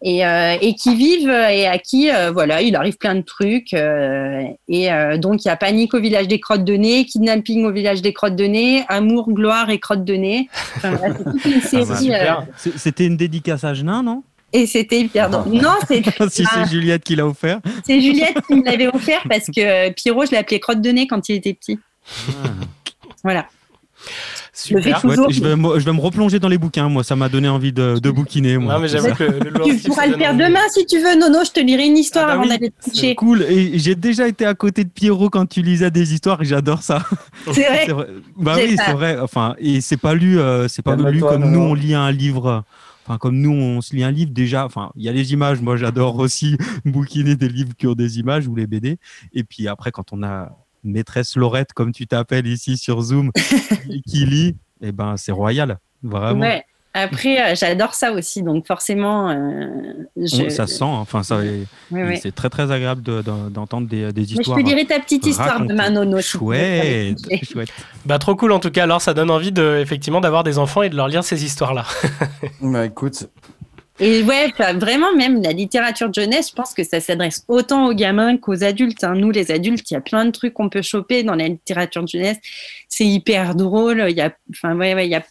et, 0.01 0.25
euh, 0.25 0.55
et 0.61 0.73
qui 0.73 0.95
vivent 0.95 1.29
et 1.29 1.67
à 1.67 1.77
qui 1.77 2.09
euh, 2.09 2.31
voilà, 2.31 2.63
il 2.63 2.75
arrive 2.75 2.97
plein 2.97 3.13
de 3.13 3.21
trucs. 3.21 3.73
euh, 3.75 4.41
et 4.67 4.91
euh, 4.91 5.17
donc 5.17 5.45
il 5.45 5.47
y 5.49 5.51
a 5.51 5.55
panique 5.55 5.93
au 5.93 5.99
village 5.99 6.27
des 6.27 6.39
crottes 6.39 6.63
de 6.63 6.73
nez, 6.73 7.05
kidnapping 7.05 7.65
au 7.65 7.71
village 7.71 8.01
des 8.01 8.13
crottes 8.13 8.35
de 8.35 8.45
nez, 8.45 8.83
amour, 8.87 9.31
gloire 9.31 9.69
et 9.69 9.77
crottes 9.79 10.05
de 10.05 10.15
nez. 10.15 10.49
Enfin, 10.77 10.97
une 11.45 11.61
Ah 11.71 11.85
bah, 11.85 12.45
euh, 12.57 12.69
C'était 12.77 13.05
une 13.05 13.17
dédicace 13.17 13.63
à 13.63 13.75
Genin, 13.75 14.01
non? 14.01 14.23
Et 14.53 14.65
c'était 14.67 14.99
hyper 15.01 15.29
drôle. 15.29 15.51
Non, 15.53 15.73
c'est 15.87 16.03
Si 16.29 16.43
Ah, 16.49 16.63
c'est 16.65 16.71
Juliette 16.71 17.03
qui 17.03 17.15
l'a 17.15 17.25
offert. 17.27 17.59
c'est 17.85 17.99
Juliette 17.99 18.37
qui 18.47 18.55
me 18.55 18.63
l'avait 18.63 18.87
offert 18.87 19.21
parce 19.27 19.47
que 19.47 19.59
euh, 19.89 19.91
Pierrot, 19.91 20.25
je 20.25 20.31
l'appelais 20.31 20.59
crotte 20.59 20.81
de 20.81 20.89
nez 20.91 21.07
quand 21.07 21.27
il 21.29 21.35
était 21.35 21.53
petit. 21.53 21.79
Voilà. 23.23 23.47
Je 24.67 24.75
le 24.75 24.81
fais 24.81 24.93
Ouais, 24.93 24.99
toujours. 24.99 25.31
je, 25.31 25.41
vais, 25.41 25.55
me- 25.55 25.79
je 25.79 25.85
vais 25.85 25.93
me 25.93 25.99
replonger 26.01 26.37
dans 26.37 26.49
les 26.49 26.57
bouquins, 26.57 26.89
moi, 26.89 27.03
ça 27.05 27.15
m'a 27.15 27.29
donné 27.29 27.47
envie 27.47 27.71
de, 27.71 27.97
de 27.99 28.11
bouquiner. 28.11 28.57
Moi. 28.57 28.73
Non, 28.73 28.79
mais 28.81 28.87
j'avoue 28.89 29.15
que 29.15 29.23
le, 29.23 29.51
Tu 29.63 29.87
pourras 29.87 30.05
le 30.07 30.17
faire 30.17 30.31
envie. 30.33 30.43
demain 30.43 30.59
si 30.71 30.85
tu 30.85 30.99
veux, 30.99 31.17
Nono. 31.17 31.39
Je 31.45 31.51
te 31.51 31.59
lirai 31.61 31.85
une 31.87 31.97
histoire 31.97 32.25
Ah 32.25 32.27
bah 32.27 32.33
avant 32.33 32.43
oui, 32.43 32.49
d'aller 32.49 32.69
te 32.69 32.89
coucher. 32.89 33.15
Cool, 33.15 33.43
et 33.43 33.79
j'ai 33.79 33.95
déjà 33.95 34.27
été 34.27 34.45
à 34.45 34.53
côté 34.53 34.83
de 34.83 34.89
Pierrot 34.89 35.29
quand 35.29 35.45
tu 35.45 35.61
lisais 35.61 35.89
des 35.89 36.13
histoires 36.13 36.41
et 36.41 36.45
j'adore 36.45 36.83
ça. 36.83 37.03
C'est 37.53 37.63
vrai. 37.63 37.87
Bah 38.37 38.55
oui, 38.57 38.75
pas- 38.75 38.83
c'est 38.87 38.91
vrai. 38.93 39.17
Enfin, 39.21 39.55
et 39.57 39.79
c'est 39.79 39.97
pas 39.97 40.13
lu, 40.13 40.37
euh, 40.37 40.67
c'est 40.67 40.81
pas 40.81 40.95
lu 40.97 41.21
comme 41.21 41.49
nous 41.49 41.59
on 41.61 41.73
lit 41.73 41.93
un 41.95 42.11
livre. 42.11 42.63
Enfin, 43.05 43.17
comme 43.17 43.37
nous 43.39 43.51
on 43.51 43.81
se 43.81 43.95
lit 43.95 44.03
un 44.03 44.11
livre 44.11 44.31
déjà. 44.31 44.65
Enfin, 44.65 44.91
il 44.95 45.03
y 45.03 45.09
a 45.09 45.11
les 45.11 45.33
images. 45.33 45.61
Moi, 45.61 45.75
j'adore 45.77 46.17
aussi 46.19 46.57
bouquiner 46.85 47.35
des 47.35 47.49
livres 47.49 47.73
qui 47.77 47.87
ont 47.87 47.95
des 47.95 48.19
images 48.19 48.47
ou 48.47 48.55
les 48.55 48.65
BD. 48.67 48.97
Et 49.33 49.43
puis 49.43 49.67
après, 49.67 49.91
quand 49.91 50.13
on 50.13 50.23
a 50.23 50.57
maîtresse 50.83 51.35
Laurette, 51.35 51.73
comme 51.73 51.91
tu 51.91 52.07
t'appelles 52.07 52.47
ici 52.47 52.77
sur 52.77 53.01
Zoom, 53.01 53.31
qui- 53.33 54.01
qui 54.07 54.25
lit, 54.25 54.55
eh 54.81 54.91
ben 54.91 55.15
c'est 55.17 55.31
royal, 55.31 55.79
vraiment. 56.01 56.41
Ouais. 56.41 56.63
Après, 56.95 57.41
euh, 57.41 57.55
j'adore 57.55 57.95
ça 57.95 58.11
aussi, 58.11 58.43
donc 58.43 58.67
forcément, 58.67 59.29
euh, 59.31 59.67
je... 60.15 60.49
Ça 60.49 60.67
se 60.67 60.75
sent. 60.75 60.83
hein. 60.83 60.99
Enfin, 60.99 61.23
ça. 61.23 61.43
et- 61.43 61.63
Oui, 61.91 61.99
et 61.99 62.03
oui. 62.03 62.19
C'est 62.21 62.33
très 62.35 62.49
très 62.49 62.71
agréable 62.71 63.01
de- 63.01 63.21
de- 63.23 63.49
d'entendre 63.49 63.87
des, 63.87 64.11
des 64.13 64.21
Mais 64.21 64.27
je 64.27 64.33
histoires. 64.41 64.59
te 64.59 64.63
dirai 64.63 64.85
ta 64.85 64.99
petite 64.99 65.25
histoire 65.25 65.53
racontées. 65.53 65.69
demain, 65.73 65.89
Nono. 65.89 66.21
si 66.21 66.37
tu 66.37 66.43
veux, 66.45 67.15
Chouette. 67.43 67.69
Bah 68.05 68.19
trop 68.19 68.35
cool 68.35 68.51
en 68.51 68.59
tout 68.59 68.69
cas. 68.69 68.83
Alors 68.83 69.01
ça 69.01 69.13
donne 69.15 69.31
envie 69.31 69.51
de 69.51 69.79
effectivement 69.81 70.21
d'avoir 70.21 70.43
des 70.43 70.59
enfants 70.59 70.83
et 70.83 70.89
de 70.89 70.95
leur 70.95 71.07
lire 71.07 71.23
ces 71.23 71.43
histoires-là. 71.43 71.85
Bah 72.61 72.85
écoute, 72.85 73.27
Et 73.99 74.21
ouais, 74.23 74.51
vraiment, 74.75 75.15
même 75.15 75.41
la 75.41 75.51
littérature 75.51 76.09
de 76.09 76.13
jeunesse, 76.13 76.49
je 76.49 76.55
pense 76.55 76.73
que 76.73 76.83
ça 76.83 76.99
s'adresse 76.99 77.43
autant 77.47 77.87
aux 77.87 77.93
gamins 77.93 78.37
qu'aux 78.37 78.63
adultes. 78.63 79.03
hein. 79.03 79.13
Nous, 79.15 79.31
les 79.31 79.51
adultes, 79.51 79.89
il 79.91 79.93
y 79.95 79.97
a 79.97 80.01
plein 80.01 80.25
de 80.25 80.31
trucs 80.31 80.53
qu'on 80.53 80.69
peut 80.69 80.81
choper 80.81 81.23
dans 81.23 81.35
la 81.35 81.47
littérature 81.47 82.03
de 82.03 82.07
jeunesse. 82.07 82.37
C'est 82.87 83.05
hyper 83.05 83.55
drôle. 83.55 84.05
Il 84.09 84.15
y 84.17 84.21
a, 84.21 84.31
enfin, 84.51 84.75
ouais, 84.75 84.93
ouais, 84.95 85.07
il 85.07 85.11
y 85.11 85.15
a 85.15 85.23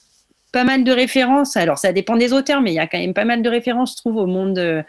pas 0.53 0.65
mal 0.65 0.85
de 0.85 0.93
références. 0.93 1.57
Alors, 1.57 1.79
ça 1.79 1.93
dépend 1.93 2.17
des 2.17 2.33
auteurs, 2.33 2.61
mais 2.61 2.71
il 2.73 2.75
y 2.77 2.79
a 2.79 2.87
quand 2.87 2.99
même 2.99 3.15
pas 3.15 3.25
mal 3.25 3.43
de 3.43 3.49
références, 3.49 3.93
je 3.93 3.97
trouve, 3.97 4.17
au 4.17 4.27
monde, 4.27 4.59
euh, 4.59 4.83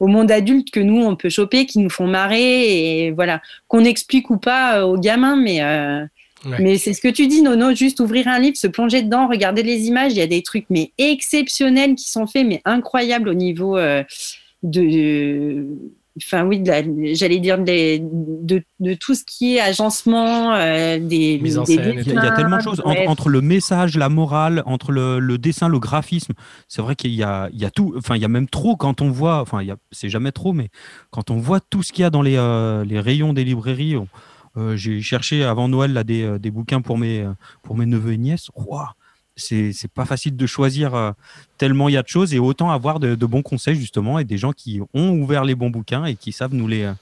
au 0.00 0.06
monde 0.06 0.30
adulte 0.30 0.70
que 0.70 0.80
nous, 0.80 1.00
on 1.02 1.14
peut 1.14 1.28
choper, 1.28 1.66
qui 1.66 1.78
nous 1.78 1.90
font 1.90 2.06
marrer 2.06 3.04
et 3.04 3.10
voilà, 3.12 3.40
qu'on 3.68 3.84
explique 3.84 4.30
ou 4.30 4.38
pas 4.38 4.78
euh, 4.80 4.84
aux 4.84 4.98
gamins, 4.98 5.36
mais. 5.36 5.62
euh, 5.62 6.04
Ouais. 6.46 6.56
Mais 6.58 6.78
c'est 6.78 6.94
ce 6.94 7.02
que 7.02 7.08
tu 7.08 7.26
dis, 7.26 7.42
Nono, 7.42 7.74
juste 7.74 8.00
ouvrir 8.00 8.26
un 8.26 8.38
livre, 8.38 8.56
se 8.56 8.66
plonger 8.66 9.02
dedans, 9.02 9.28
regarder 9.28 9.62
les 9.62 9.88
images. 9.88 10.12
Il 10.12 10.18
y 10.18 10.22
a 10.22 10.26
des 10.26 10.42
trucs 10.42 10.64
mais 10.70 10.90
exceptionnels 10.96 11.96
qui 11.96 12.08
sont 12.08 12.26
faits, 12.26 12.46
mais 12.46 12.62
incroyables 12.64 13.28
au 13.28 13.34
niveau 13.34 13.78
de, 14.62 15.66
enfin 16.22 16.44
oui, 16.44 16.62
j'allais 17.14 17.38
dire 17.38 17.58
de, 17.58 18.62
de 18.80 18.94
tout 18.94 19.14
ce 19.14 19.24
qui 19.24 19.56
est 19.56 19.60
agencement, 19.60 20.54
euh, 20.54 20.98
des, 20.98 21.38
Mise 21.38 21.58
en 21.58 21.64
scène 21.64 22.02
Il 22.04 22.12
y, 22.12 22.18
a, 22.18 22.32
tellement 22.32 22.56
de 22.56 22.62
choses. 22.62 22.82
Entre 22.84 23.28
le 23.28 23.40
message, 23.40 23.96
la 23.96 24.08
morale, 24.08 24.62
entre 24.66 24.92
le, 24.92 25.18
le 25.18 25.38
dessin, 25.38 25.68
le 25.68 25.78
graphisme, 25.78 26.32
c'est 26.68 26.82
vrai 26.82 26.96
qu'il 26.96 27.12
y 27.12 27.22
a, 27.22 27.48
il 27.52 27.58
y 27.60 27.64
a 27.64 27.70
tout. 27.70 27.94
Enfin, 27.96 28.16
il 28.16 28.22
y 28.22 28.24
a 28.24 28.28
même 28.28 28.48
trop 28.48 28.76
quand 28.76 29.02
on 29.02 29.10
voit. 29.10 29.40
Enfin, 29.40 29.60
c'est 29.92 30.08
jamais 30.08 30.32
trop, 30.32 30.52
mais 30.52 30.68
quand 31.10 31.30
on 31.30 31.36
voit 31.36 31.60
tout 31.60 31.82
ce 31.82 31.92
qu'il 31.92 32.02
y 32.02 32.06
a 32.06 32.10
dans 32.10 32.22
les, 32.22 32.36
euh, 32.36 32.84
les 32.84 33.00
rayons 33.00 33.32
des 33.32 33.44
librairies. 33.44 33.96
on- 33.96 34.08
euh, 34.56 34.74
J'ai 34.76 35.00
cherché 35.00 35.44
avant 35.44 35.68
Noël 35.68 35.92
là, 35.92 36.02
des, 36.02 36.38
des 36.40 36.50
bouquins 36.50 36.80
pour 36.80 36.98
mes, 36.98 37.24
pour 37.62 37.76
mes 37.76 37.86
neveux 37.86 38.14
et 38.14 38.18
nièces. 38.18 38.48
Ouah, 38.56 38.94
c'est 39.40 39.72
c'est 39.72 39.90
pas 39.90 40.04
facile 40.04 40.36
de 40.36 40.46
choisir 40.46 40.94
euh, 40.94 41.12
tellement 41.58 41.88
il 41.88 41.92
y 41.92 41.96
a 41.96 42.02
de 42.02 42.08
choses 42.08 42.34
et 42.34 42.38
autant 42.38 42.70
avoir 42.70 43.00
de, 43.00 43.14
de 43.14 43.26
bons 43.26 43.42
conseils 43.42 43.76
justement 43.76 44.18
et 44.18 44.24
des 44.24 44.38
gens 44.38 44.52
qui 44.52 44.80
ont 44.94 45.10
ouvert 45.10 45.44
les 45.44 45.54
bons 45.54 45.70
bouquins 45.70 46.04
et 46.04 46.14
qui 46.14 46.32
savent 46.32 46.54
nous 46.54 46.68
les, 46.68 46.84
euh, 46.84 46.92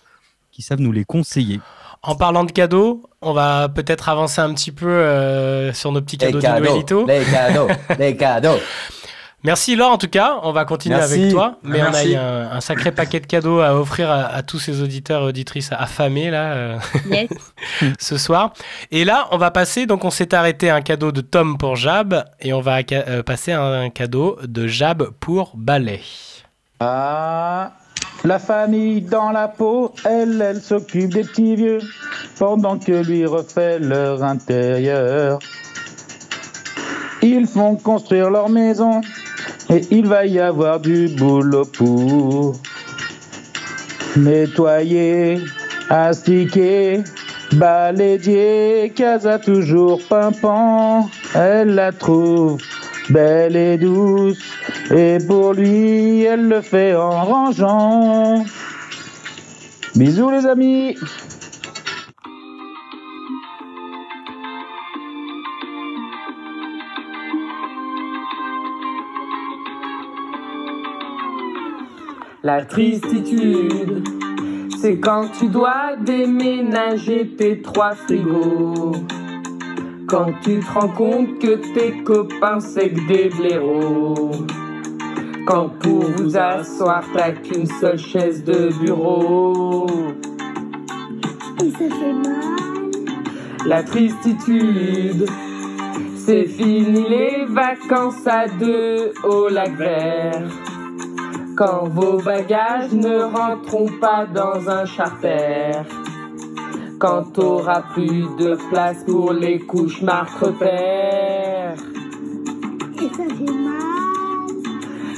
qui 0.53 0.62
savent 0.62 0.80
nous 0.80 0.93
les 0.93 1.05
conseiller. 1.05 1.61
En 2.03 2.14
parlant 2.14 2.45
de 2.45 2.53
cadeaux, 2.53 3.03
on 3.20 3.32
va 3.32 3.68
peut-être 3.68 4.09
avancer 4.09 4.41
un 4.41 4.55
petit 4.55 4.70
peu 4.70 4.86
euh, 4.86 5.72
sur 5.72 5.91
nos 5.91 6.01
petits 6.01 6.16
les 6.16 6.26
cadeaux, 6.26 6.39
de 6.39 6.43
cadeaux, 6.43 6.64
Noëlito. 6.64 7.07
les 7.07 7.24
cadeaux, 7.24 7.68
les 7.99 8.16
cadeaux. 8.16 8.59
Merci 9.45 9.76
Laure 9.76 9.93
en 9.93 9.99
tout 9.99 10.09
cas, 10.09 10.36
on 10.43 10.51
va 10.51 10.64
continuer 10.64 10.97
Merci. 10.97 11.14
avec 11.14 11.30
toi, 11.30 11.59
mais 11.62 11.80
on 11.80 11.95
a 11.95 12.20
un, 12.20 12.51
un 12.57 12.61
sacré 12.61 12.91
paquet 12.91 13.20
de 13.20 13.26
cadeaux 13.26 13.61
à 13.61 13.72
offrir 13.78 14.11
à, 14.11 14.24
à 14.26 14.43
tous 14.43 14.59
ces 14.59 14.82
auditeurs 14.82 15.22
et 15.22 15.26
auditrices 15.26 15.70
affamés 15.70 16.30
là 16.30 16.53
euh, 16.55 16.78
Yes. 17.09 17.28
ce 18.01 18.18
soir. 18.18 18.53
Et 18.91 19.05
là, 19.05 19.28
on 19.30 19.39
va 19.39 19.53
passer, 19.53 19.86
donc 19.86 20.05
on 20.05 20.11
s'est 20.11 20.34
arrêté 20.34 20.70
à 20.70 20.74
un 20.74 20.80
cadeau 20.80 21.12
de 21.12 21.20
Tom 21.20 21.57
pour 21.57 21.76
Jab 21.76 22.24
et 22.41 22.53
on 22.53 22.61
va 22.61 22.78
euh, 22.91 23.22
passer 23.22 23.53
à 23.53 23.62
un 23.62 23.91
cadeau 23.91 24.39
de 24.43 24.66
Jab 24.66 25.05
pour 25.20 25.53
Ballet. 25.55 26.01
Ah, 26.80 27.72
la 28.24 28.41
famille 28.41 29.03
dans 29.03 29.30
la 29.30 29.47
peau, 29.47 29.95
elle, 30.05 30.43
elle 30.43 30.61
s'occupe 30.61 31.12
des 31.14 31.22
petits 31.22 31.55
vieux, 31.55 31.78
pendant 32.41 32.76
que 32.78 33.05
lui 33.05 33.24
refait 33.24 33.78
leur 33.78 34.24
intérieur. 34.24 35.39
Ils 37.22 37.47
font 37.47 37.76
construire 37.76 38.30
leur 38.30 38.49
maison, 38.49 39.01
et 39.70 39.82
il 39.90 40.07
va 40.07 40.26
y 40.26 40.38
avoir 40.38 40.80
du 40.80 41.09
boulot 41.09 41.64
pour 41.64 42.57
nettoyer, 44.16 45.40
astiquer, 45.90 47.03
balayer, 47.53 48.92
casa 48.94 49.38
toujours 49.38 50.01
pimpant. 50.09 51.11
Elle 51.34 51.74
la 51.74 51.92
trouve 51.92 52.59
belle 53.11 53.57
et 53.57 53.78
douce, 53.78 54.38
et 54.94 55.18
pour 55.26 55.55
lui, 55.55 56.22
elle 56.22 56.49
le 56.49 56.61
fait 56.61 56.94
en 56.94 57.24
rangeant. 57.24 58.44
Bisous 59.94 60.30
les 60.30 60.46
amis 60.46 60.96
La 72.45 72.64
tristitude, 72.64 74.07
C'est 74.80 75.01
quand 75.01 75.26
tu 75.36 75.49
dois 75.49 75.97
déménager 76.01 77.34
tes 77.36 77.61
trois 77.61 77.97
frigos. 77.97 78.93
Quand 80.07 80.26
tu 80.43 80.61
te 80.61 80.72
rends 80.72 80.89
compte 80.89 81.41
que 81.41 81.57
tes 81.74 82.05
copains 82.05 82.61
c'est 82.61 82.91
que 82.91 83.09
des 83.09 83.28
blaireaux. 83.30 84.30
Quand 85.49 85.70
pour 85.80 86.05
vous 86.16 86.36
asseoir 86.36 87.03
t'as 87.12 87.32
qu'une 87.32 87.66
seule 87.66 87.99
chaise 87.99 88.45
de 88.45 88.68
bureau. 88.84 89.89
Et 91.61 91.70
ça 91.72 91.78
fait 91.78 92.12
mal. 92.12 92.91
La 93.66 93.82
tristitude, 93.82 95.26
c'est 96.14 96.45
fini 96.45 97.05
les 97.09 97.45
vacances 97.47 98.24
à 98.28 98.47
deux 98.47 99.12
au 99.24 99.49
lac 99.49 99.76
vert. 99.76 100.67
Quand 101.59 101.88
vos 101.88 102.18
bagages 102.18 102.92
ne 102.92 103.18
rentreront 103.18 103.90
pas 104.00 104.26
dans 104.26 104.70
un 104.70 104.84
charter. 104.84 105.72
Quand 107.00 107.32
t'auras 107.32 107.82
plus 107.94 108.26
de 108.38 108.56
place 108.70 109.02
pour 109.02 109.32
les 109.32 109.59
couches 109.59 110.00
marque 110.00 110.38
repère. 110.38 111.74
Et 113.02 113.09
ça 113.09 113.24
fait 113.24 113.52
mal. 113.52 114.46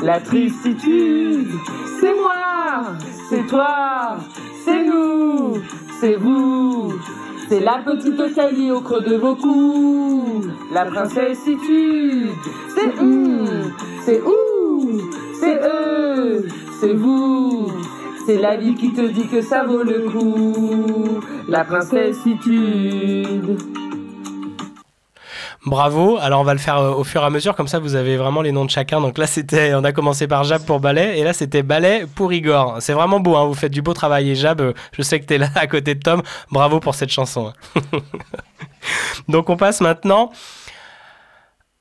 La 0.03 0.19
tristitude, 0.21 1.51
c'est 2.01 2.15
moi, 2.15 2.95
c'est 3.29 3.47
toi, 3.47 4.17
c'est 4.65 4.83
nous, 4.83 5.59
c'est 6.01 6.17
vous. 6.17 6.95
C'est 7.51 7.61
la 7.61 7.83
petite 7.85 8.35
caille 8.35 8.73
au 8.73 8.81
creux 8.81 9.03
de 9.03 9.17
vos 9.17 9.37
coups. 9.37 10.49
La 10.73 10.87
princessitude, 10.87 12.31
c'est 12.75 12.99
hum, 12.99 13.45
c'est 14.07 14.23
où, 14.23 15.01
c'est 15.41 15.61
eux, 15.63 16.47
c'est 16.81 16.93
vous. 16.95 17.73
C'est 18.27 18.37
la 18.39 18.57
vie 18.57 18.75
qui 18.75 18.93
te 18.93 19.01
dit 19.01 19.27
que 19.27 19.41
ça 19.41 19.65
vaut 19.65 19.83
le 19.83 20.09
coup. 20.11 21.21
La 21.49 21.65
princessitude. 21.65 23.59
Bravo. 25.67 26.17
Alors 26.19 26.41
on 26.41 26.45
va 26.45 26.55
le 26.55 26.59
faire 26.59 26.79
euh, 26.79 26.93
au 26.95 27.05
fur 27.05 27.23
et 27.23 27.25
à 27.25 27.31
mesure, 27.31 27.55
comme 27.55 27.69
ça 27.69 27.79
vous 27.79 27.95
avez 27.95 28.17
vraiment 28.17 28.41
les 28.41 28.51
noms 28.53 28.65
de 28.65 28.71
chacun. 28.71 29.01
Donc 29.01 29.19
là 29.19 29.27
c'était, 29.27 29.75
on 29.75 29.85
a 29.85 29.93
commencé 29.93 30.27
par 30.27 30.45
Jab 30.45 30.65
pour 30.65 30.81
Ballet, 30.81 31.19
et 31.19 31.25
là 31.25 31.33
c'était 31.35 31.63
Ballet 31.63 32.07
pour 32.15 32.33
Igor. 32.33 32.77
C'est 32.81 32.95
vraiment 32.95 33.21
beau, 33.21 33.37
hein, 33.37 33.45
vous 33.47 33.55
faites 33.55 33.73
du 33.73 33.83
beau 33.83 33.93
travail. 33.93 34.31
Et 34.31 34.35
Jab, 34.35 34.61
euh, 34.61 34.73
je 34.93 35.03
sais 35.03 35.21
que 35.21 35.27
tu 35.27 35.35
es 35.35 35.39
là 35.39 35.49
à 35.57 35.67
côté 35.67 35.95
de 35.95 36.01
Tom. 36.01 36.23
Bravo 36.51 36.81
pour 36.81 36.95
cette 36.95 37.11
chanson. 37.11 37.53
hein. 37.75 37.81
Donc 39.29 39.51
on 39.51 39.57
passe 39.57 39.81
maintenant. 39.81 40.31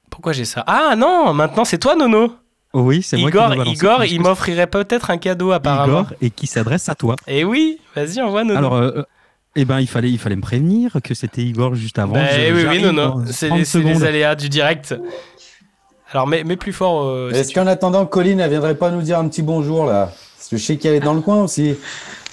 Pourquoi 0.10 0.34
j'ai 0.34 0.45
ça? 0.45 0.64
Ah 0.68 0.95
non, 0.97 1.34
maintenant 1.34 1.64
c'est 1.64 1.78
toi 1.78 1.95
Nono. 1.95 2.34
Oui, 2.74 3.01
c'est 3.01 3.17
moi 3.17 3.32
qui 3.32 3.38
Igor, 3.38 3.65
Igor, 3.65 4.05
il 4.05 4.22
m'offrirait 4.22 4.67
peut-être 4.67 5.09
un 5.09 5.17
cadeau 5.17 5.51
apparemment. 5.51 6.01
Igor 6.01 6.13
et 6.22 6.30
qui 6.30 6.45
s'adresse 6.47 6.88
à 6.89 6.95
toi. 6.95 7.15
Et 7.28 7.43
oui, 7.43 7.80
vas-y, 7.95 8.22
envoie 8.22 8.43
Nono. 8.43 8.57
Alors, 8.59 8.76
euh, 8.76 9.01
eh 9.55 9.65
ben, 9.65 9.80
il 9.80 9.88
fallait, 9.88 10.11
il 10.11 10.20
fallait 10.20 10.36
me 10.36 10.41
prévenir 10.41 10.91
que 11.03 11.13
c'était 11.15 11.41
Igor 11.41 11.74
juste 11.74 11.97
avant. 11.97 12.13
Bah, 12.13 12.26
Je- 12.32 12.53
oui, 12.53 12.65
oui, 12.70 12.82
Nono, 12.82 13.22
dans 13.22 13.26
c'est 13.26 13.47
30 13.47 13.57
les, 13.57 13.63
les 13.63 13.65
secondes. 13.65 14.03
aléas 14.03 14.36
du 14.36 14.49
direct. 14.49 14.95
Alors, 16.11 16.28
mets, 16.28 16.43
mets 16.43 16.57
plus 16.57 16.74
fort. 16.74 17.03
euh, 17.05 17.32
si 17.34 17.39
Est-ce 17.39 17.53
qu'en 17.53 17.67
attendant, 17.67 18.05
Colline, 18.05 18.39
elle 18.39 18.49
viendrait 18.51 18.76
pas 18.76 18.89
nous 18.91 19.01
dire 19.01 19.17
un 19.20 19.28
petit 19.28 19.41
bonjour 19.41 19.86
là? 19.86 20.11
Parce 20.38 20.49
que 20.49 20.57
je 20.57 20.63
sais 20.63 20.78
qu'elle 20.78 20.93
est 20.95 20.99
dans 20.99 21.13
le 21.15 21.22
coin 21.22 21.43
aussi. 21.43 21.76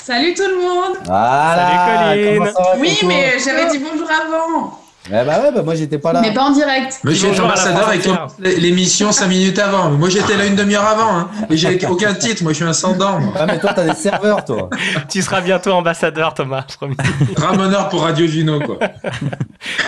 Salut 0.02 0.34
tout 0.34 0.42
le 0.46 0.56
monde 0.62 0.96
Voilà, 1.06 1.54
Salut, 1.56 2.22
Colline. 2.24 2.38
comment 2.38 2.52
ça 2.52 2.62
va, 2.74 2.80
Oui, 2.80 2.98
mais 3.06 3.32
j'avais 3.42 3.70
dit 3.70 3.78
bonjour 3.78 4.08
avant 4.10 4.78
Eh 4.82 4.85
bah 5.10 5.24
ouais, 5.24 5.52
bah 5.52 5.62
moi 5.62 5.74
j'étais 5.74 5.98
pas 5.98 6.12
là. 6.12 6.20
Mais 6.20 6.32
pas 6.34 6.44
en 6.44 6.50
direct 6.50 7.00
Monsieur 7.04 7.28
Bonjour 7.28 7.44
à 7.44 7.48
la 7.48 7.52
ambassadeur 7.54 7.92
et 7.92 7.98
frontière. 8.00 8.16
commence 8.16 8.38
l'émission 8.38 9.12
5 9.12 9.26
minutes 9.28 9.58
avant. 9.58 9.90
Moi 9.90 10.08
j'étais 10.08 10.36
là 10.36 10.46
une 10.46 10.56
demi-heure 10.56 10.84
avant. 10.86 11.16
Hein. 11.18 11.30
Et 11.50 11.56
j'ai 11.56 11.84
aucun 11.88 12.14
titre, 12.14 12.42
moi 12.42 12.52
je 12.52 12.56
suis 12.56 12.64
un 12.64 12.72
sans-dents. 12.72 13.20
moi. 13.20 13.32
Ah 13.36 13.46
mais 13.46 13.58
toi 13.60 13.72
t'as 13.72 13.84
des 13.86 13.94
serveurs 13.94 14.44
toi. 14.44 14.70
Tu 15.08 15.22
seras 15.22 15.40
bientôt 15.40 15.72
ambassadeur, 15.72 16.34
Thomas, 16.34 16.62
promis. 16.62 16.96
Ramoneur 17.36 17.88
pour 17.88 18.02
Radio 18.02 18.26
Juno 18.26 18.60
quoi. 18.60 18.78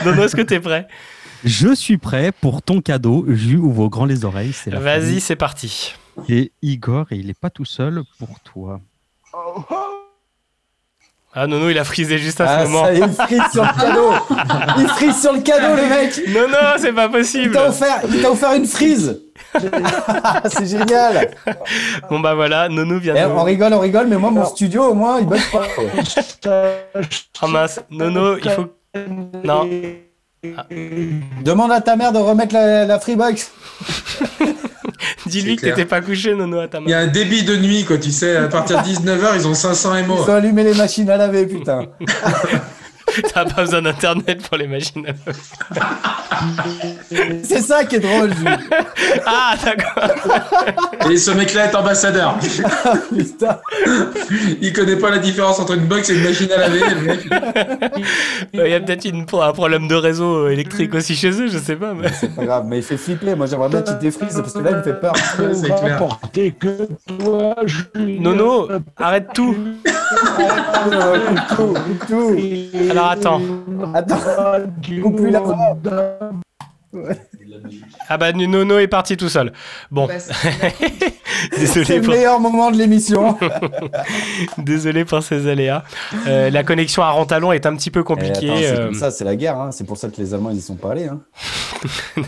Nono, 0.05 0.25
est-ce 0.25 0.37
que 0.37 0.43
t'es 0.43 0.61
prêt? 0.61 0.87
Je 1.45 1.73
suis 1.75 1.99
prêt 1.99 2.33
pour 2.33 2.62
ton 2.62 2.81
cadeau. 2.81 3.25
Jus 3.29 3.57
ouvre 3.59 3.89
grand 3.89 4.05
les 4.07 4.25
oreilles. 4.25 4.53
C'est 4.53 4.71
la 4.71 4.81
Vas-y, 4.81 5.21
c'est 5.21 5.37
parti. 5.37 5.95
Et 6.29 6.53
Igor, 6.62 7.07
et 7.12 7.16
il 7.16 7.31
est 7.31 7.39
pas 7.39 7.51
tout 7.51 7.64
seul 7.64 8.03
pour 8.19 8.41
toi. 8.41 8.81
Ah, 11.41 11.47
Nono, 11.47 11.68
il 11.70 11.78
a 11.78 11.84
frisé 11.84 12.18
juste 12.18 12.41
à 12.41 12.47
Ah 12.49 12.64
ce 12.64 12.68
moment. 12.70 12.84
ça 12.86 12.93
y 12.95 13.01
est, 13.01 13.05
il 13.07 13.12
frise 13.14 13.43
sur 13.53 13.62
le 13.62 13.80
cadeau. 13.80 14.12
Il 14.80 14.89
frise 14.89 15.20
sur 15.20 15.32
le 15.32 15.41
cadeau 15.41 15.76
le 15.76 15.89
mec. 15.89 16.20
Non, 16.28 16.49
non, 16.49 16.74
c'est 16.78 16.93
pas 16.93 17.05
Il 17.05 17.11
possible. 17.12 17.55
t'a 17.55 17.68
offert, 17.68 18.01
il 18.12 18.20
t'a 18.20 18.30
offert 18.32 18.55
une 18.55 18.66
frise. 18.66 19.20
C'est 20.51 20.66
génial. 20.66 21.30
Bon, 22.11 22.18
bah 22.20 22.34
voilà, 22.34 22.68
Nono 22.68 22.99
vient 22.99 23.14
Eh, 23.16 23.20
de. 23.22 23.26
on 23.26 23.45
rigole, 23.45 23.72
on 23.72 23.78
rigole, 23.78 24.09
mais 24.09 24.16
moi 24.16 24.30
mon 24.32 24.45
studio 24.45 24.82
au 24.91 24.95
moins 24.95 25.20
il 25.20 25.26
bug 25.26 25.41
pas. 25.53 25.62
Oh 27.43 27.47
mince, 27.47 27.80
Nono, 27.91 28.36
il 28.39 28.51
faut. 28.51 28.66
Non. 29.45 29.68
Demande 31.43 31.72
à 31.72 31.80
ta 31.80 31.95
mère 31.97 32.12
de 32.12 32.18
remettre 32.18 32.53
la, 32.55 32.84
la 32.84 32.99
Freebox. 32.99 33.53
Dis-lui 35.26 35.57
que 35.57 35.62
t'étais 35.66 35.84
pas 35.84 36.01
couché, 36.01 36.34
Nono, 36.34 36.59
à 36.61 36.68
ta 36.68 36.78
Il 36.78 36.88
y 36.88 36.92
main. 36.92 36.99
a 36.99 37.01
un 37.03 37.07
débit 37.07 37.42
de 37.44 37.57
nuit 37.57 37.84
quoi, 37.84 37.99
tu 37.99 38.11
sais, 38.11 38.36
à 38.36 38.49
partir 38.49 38.82
de 38.82 38.88
19h 38.88 39.32
ils 39.36 39.46
ont 39.46 39.55
500 39.55 39.96
Ils 39.96 40.07
MO. 40.07 40.16
sont 40.24 40.32
allumés 40.32 40.64
les 40.64 40.74
machines 40.74 41.09
à 41.11 41.16
laver, 41.16 41.46
putain. 41.46 41.86
T'as 43.34 43.44
pas 43.46 43.62
besoin 43.62 43.82
d'internet 43.82 44.42
pour 44.49 44.57
les 44.59 44.66
machines 44.66 45.07
à 45.07 45.11
laver. 45.12 45.38
C'est 47.42 47.61
ça 47.61 47.84
qui 47.84 47.96
est 47.96 48.00
drôle. 48.00 48.34
Jules. 48.34 48.48
Ah, 49.26 49.54
d'accord. 49.64 51.11
Et 51.11 51.16
ce 51.16 51.30
mec-là 51.30 51.66
est 51.70 51.74
ambassadeur. 51.74 52.36
Putain. 53.16 53.59
Il 54.61 54.72
connaît 54.72 54.96
pas 54.96 55.11
la 55.11 55.18
différence 55.18 55.59
entre 55.61 55.74
une 55.74 55.86
box 55.86 56.11
et 56.11 56.14
une 56.14 56.22
machine 56.24 56.48
à 56.52 56.59
laver. 56.59 56.80
le 56.94 57.00
mec. 57.06 57.26
Il 58.52 58.61
y 58.66 58.74
a 58.74 58.80
peut-être 58.80 59.04
une- 59.06 59.24
un 59.40 59.52
problème 59.52 59.88
de 59.88 59.94
réseau 59.94 60.48
électrique 60.48 60.94
aussi 60.94 61.14
chez 61.16 61.30
eux, 61.30 61.48
je 61.48 61.59
sais 61.59 61.76
pas. 61.76 61.94
Mais... 61.94 62.09
C'est 62.12 62.34
pas 62.34 62.44
grave, 62.44 62.64
mais 62.66 62.78
il 62.78 62.82
fait 62.82 62.96
flipper. 62.96 63.34
Moi 63.34 63.46
j'aimerais 63.46 63.68
bien 63.70 63.82
qu'il 63.82 63.98
défrise 63.98 64.34
parce 64.36 64.52
que 64.52 64.59
là 64.61 64.70
il 64.70 64.76
me 64.76 64.82
fait 64.82 65.00
peur. 65.00 65.12
C'est 65.54 65.74
clair. 65.74 66.02
Que 66.59 66.88
toi, 67.18 67.54
Julien. 67.64 68.20
Nono, 68.20 68.68
arrête 68.98 69.28
tout. 69.34 69.54
tout, 71.56 71.74
tout. 72.09 72.36
Alors 72.90 73.06
attends. 73.11 73.40
Attends, 73.94 74.16
coupe 75.02 75.20
lui 75.20 75.30
la 75.30 75.40
voix. 75.40 75.56
Ah 78.09 78.16
bah 78.16 78.32
Nono 78.32 78.78
est 78.78 78.89
parti 78.89 79.16
tout 79.16 79.28
seul. 79.28 79.53
Bon. 79.91 80.07
Bah, 80.07 80.14
Désolé 81.59 81.97
le 81.97 82.03
pour... 82.03 82.14
meilleur 82.14 82.41
moment 82.41 82.70
de 82.70 82.76
l'émission. 82.78 83.36
Désolé 84.59 85.05
pour 85.05 85.22
ces 85.22 85.47
aléas. 85.49 85.84
Euh, 86.26 86.49
la 86.51 86.64
connexion 86.64 87.03
à 87.03 87.11
Rentalon 87.11 87.53
est 87.53 87.66
un 87.66 87.76
petit 87.76 87.91
peu 87.91 88.01
Eh, 88.01 88.05
compliquée. 88.05 88.51
attends, 88.51 88.80
euh, 88.80 88.84
comme 88.86 88.95
ça, 88.95 89.11
c'est 89.11 89.24
la 89.24 89.36
guerre. 89.36 89.59
hein. 89.59 89.70
C'est 89.70 89.84
pour 89.84 89.97
ça 89.99 90.09
que 90.09 90.16
les 90.20 90.32
Allemands 90.34 90.51
ils 90.51 90.59
y 90.59 90.62
sont 90.62 90.76
pas 90.76 90.93
allés. 90.93 91.09
Hein. 91.09 91.20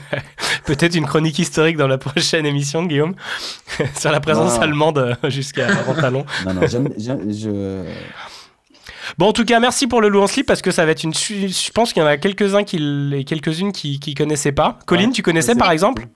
Peut-être 0.66 0.94
une 0.94 1.06
chronique 1.06 1.38
historique 1.38 1.76
dans 1.76 1.88
la 1.88 1.98
prochaine 1.98 2.46
émission, 2.46 2.84
Guillaume, 2.84 3.14
sur 3.98 4.12
la 4.12 4.20
présence 4.20 4.56
Non. 4.56 4.60
allemande 4.62 4.98
euh, 5.24 5.30
jusqu'à 5.30 5.68
Rentalon. 5.86 6.24
Non, 6.46 6.54
non, 6.54 6.60
j'aime- 6.66 6.90
je. 6.98 7.82
Bon, 9.18 9.26
en 9.26 9.32
tout 9.32 9.44
cas, 9.44 9.60
merci 9.60 9.86
pour 9.86 10.00
le 10.00 10.08
loup 10.08 10.20
en 10.22 10.26
slip 10.26 10.46
parce 10.46 10.62
que 10.62 10.70
ça 10.70 10.84
va 10.84 10.92
être 10.92 11.02
une. 11.04 11.14
Je 11.14 11.70
pense 11.72 11.92
qu'il 11.92 12.02
y 12.02 12.04
en 12.04 12.08
a 12.08 12.16
quelques-uns 12.16 12.64
qui, 12.64 13.24
quelques-unes 13.26 13.72
qui, 13.72 13.98
qui 14.00 14.14
connaissaient 14.14 14.52
pas. 14.52 14.78
Colline, 14.86 15.12
tu 15.12 15.22
connaissais 15.22 15.54
par 15.54 15.70
exemple? 15.70 16.06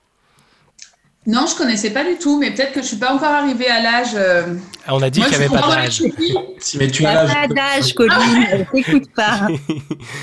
Non, 1.27 1.47
je 1.49 1.55
connaissais 1.55 1.89
pas 1.89 2.03
du 2.03 2.17
tout, 2.19 2.37
mais 2.39 2.51
peut-être 2.51 2.71
que 2.71 2.83
je 2.83 2.85
suis 2.85 2.97
pas 2.97 3.11
encore 3.11 3.29
arrivée 3.31 3.67
à 3.67 3.81
l'âge. 3.81 4.09
euh, 4.13 4.43
On 4.87 5.01
a 5.01 5.09
dit 5.09 5.21
qu'il 5.21 5.29
n'y 5.29 5.35
avait 5.45 5.49
pas 5.49 5.61
d'âge. 5.67 6.03
Si, 6.59 6.77
mais 6.77 6.87
tu 6.87 7.03
as 7.05 7.13
l'âge. 7.25 7.33
pas 7.33 7.47
d'âge, 7.47 7.93
Colline. 7.95 8.65
T'écoutes 8.71 9.11
pas. 9.15 9.47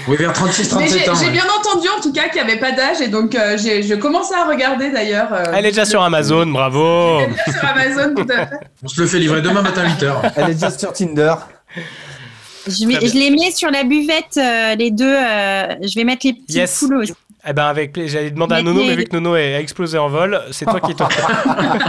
Oui, 0.09 0.17
vers 0.17 0.33
36, 0.33 0.63
Mais 0.63 0.69
37 0.87 0.99
j'ai 1.05 1.11
ans. 1.11 1.15
j'ai 1.17 1.31
bien 1.31 1.45
entendu 1.45 1.89
en 1.97 2.01
tout 2.01 2.13
cas 2.13 2.29
qu'il 2.29 2.43
n'y 2.43 2.51
avait 2.51 2.59
pas 2.61 2.71
d'âge 2.73 3.01
et 3.01 3.09
donc 3.09 3.35
euh, 3.35 3.57
j'ai 3.59 3.83
je 3.83 3.95
commençais 3.95 4.35
à 4.37 4.45
regarder 4.49 4.91
d'ailleurs. 4.91 5.33
euh, 5.33 5.53
Elle 5.55 5.67
est 5.67 5.71
déjà 5.71 5.85
sur 5.85 6.03
Amazon, 6.03 6.47
bravo 6.47 7.21
sur 7.51 7.65
Amazon 7.65 8.15
tout 8.15 8.27
à 8.33 8.47
fait. 8.47 8.57
On 8.85 8.89
se 8.89 9.01
le 9.01 9.07
fait 9.09 9.19
livrer 9.19 9.43
demain 9.43 9.63
matin 9.63 9.85
8h. 9.85 10.33
Elle 10.37 10.51
est 10.51 10.55
déjà 10.55 10.71
sur 10.71 10.93
Tinder. 10.93 11.35
Je, 12.67 12.87
bien. 12.87 13.01
je 13.01 13.15
les 13.15 13.31
mets 13.31 13.51
sur 13.51 13.71
la 13.71 13.85
buvette, 13.85 14.37
euh, 14.37 14.75
les 14.77 14.91
deux. 14.91 15.05
euh, 15.05 15.75
je 15.83 15.95
vais 15.97 16.05
mettre 16.05 16.27
les 16.27 16.35
petits 16.35 16.59
Yes. 16.59 16.79
poules 16.79 16.97
aussi. 16.97 17.13
Eh 17.45 17.53
ben 17.53 17.65
avec. 17.65 17.99
J'allais 18.07 18.31
demander 18.31 18.55
à 18.55 18.59
Mais- 18.59 18.63
Nono, 18.63 18.81
mais 18.83 18.87
mais- 18.91 18.95
vu 18.97 19.05
que 19.05 19.17
Nono 19.17 19.35
a 19.35 19.41
explosé 19.59 19.99
en 19.99 20.09
vol, 20.09 20.41
c'est 20.53 20.65
toi 20.65 20.79
qui 20.81 20.95
t'occupes. 20.95 21.19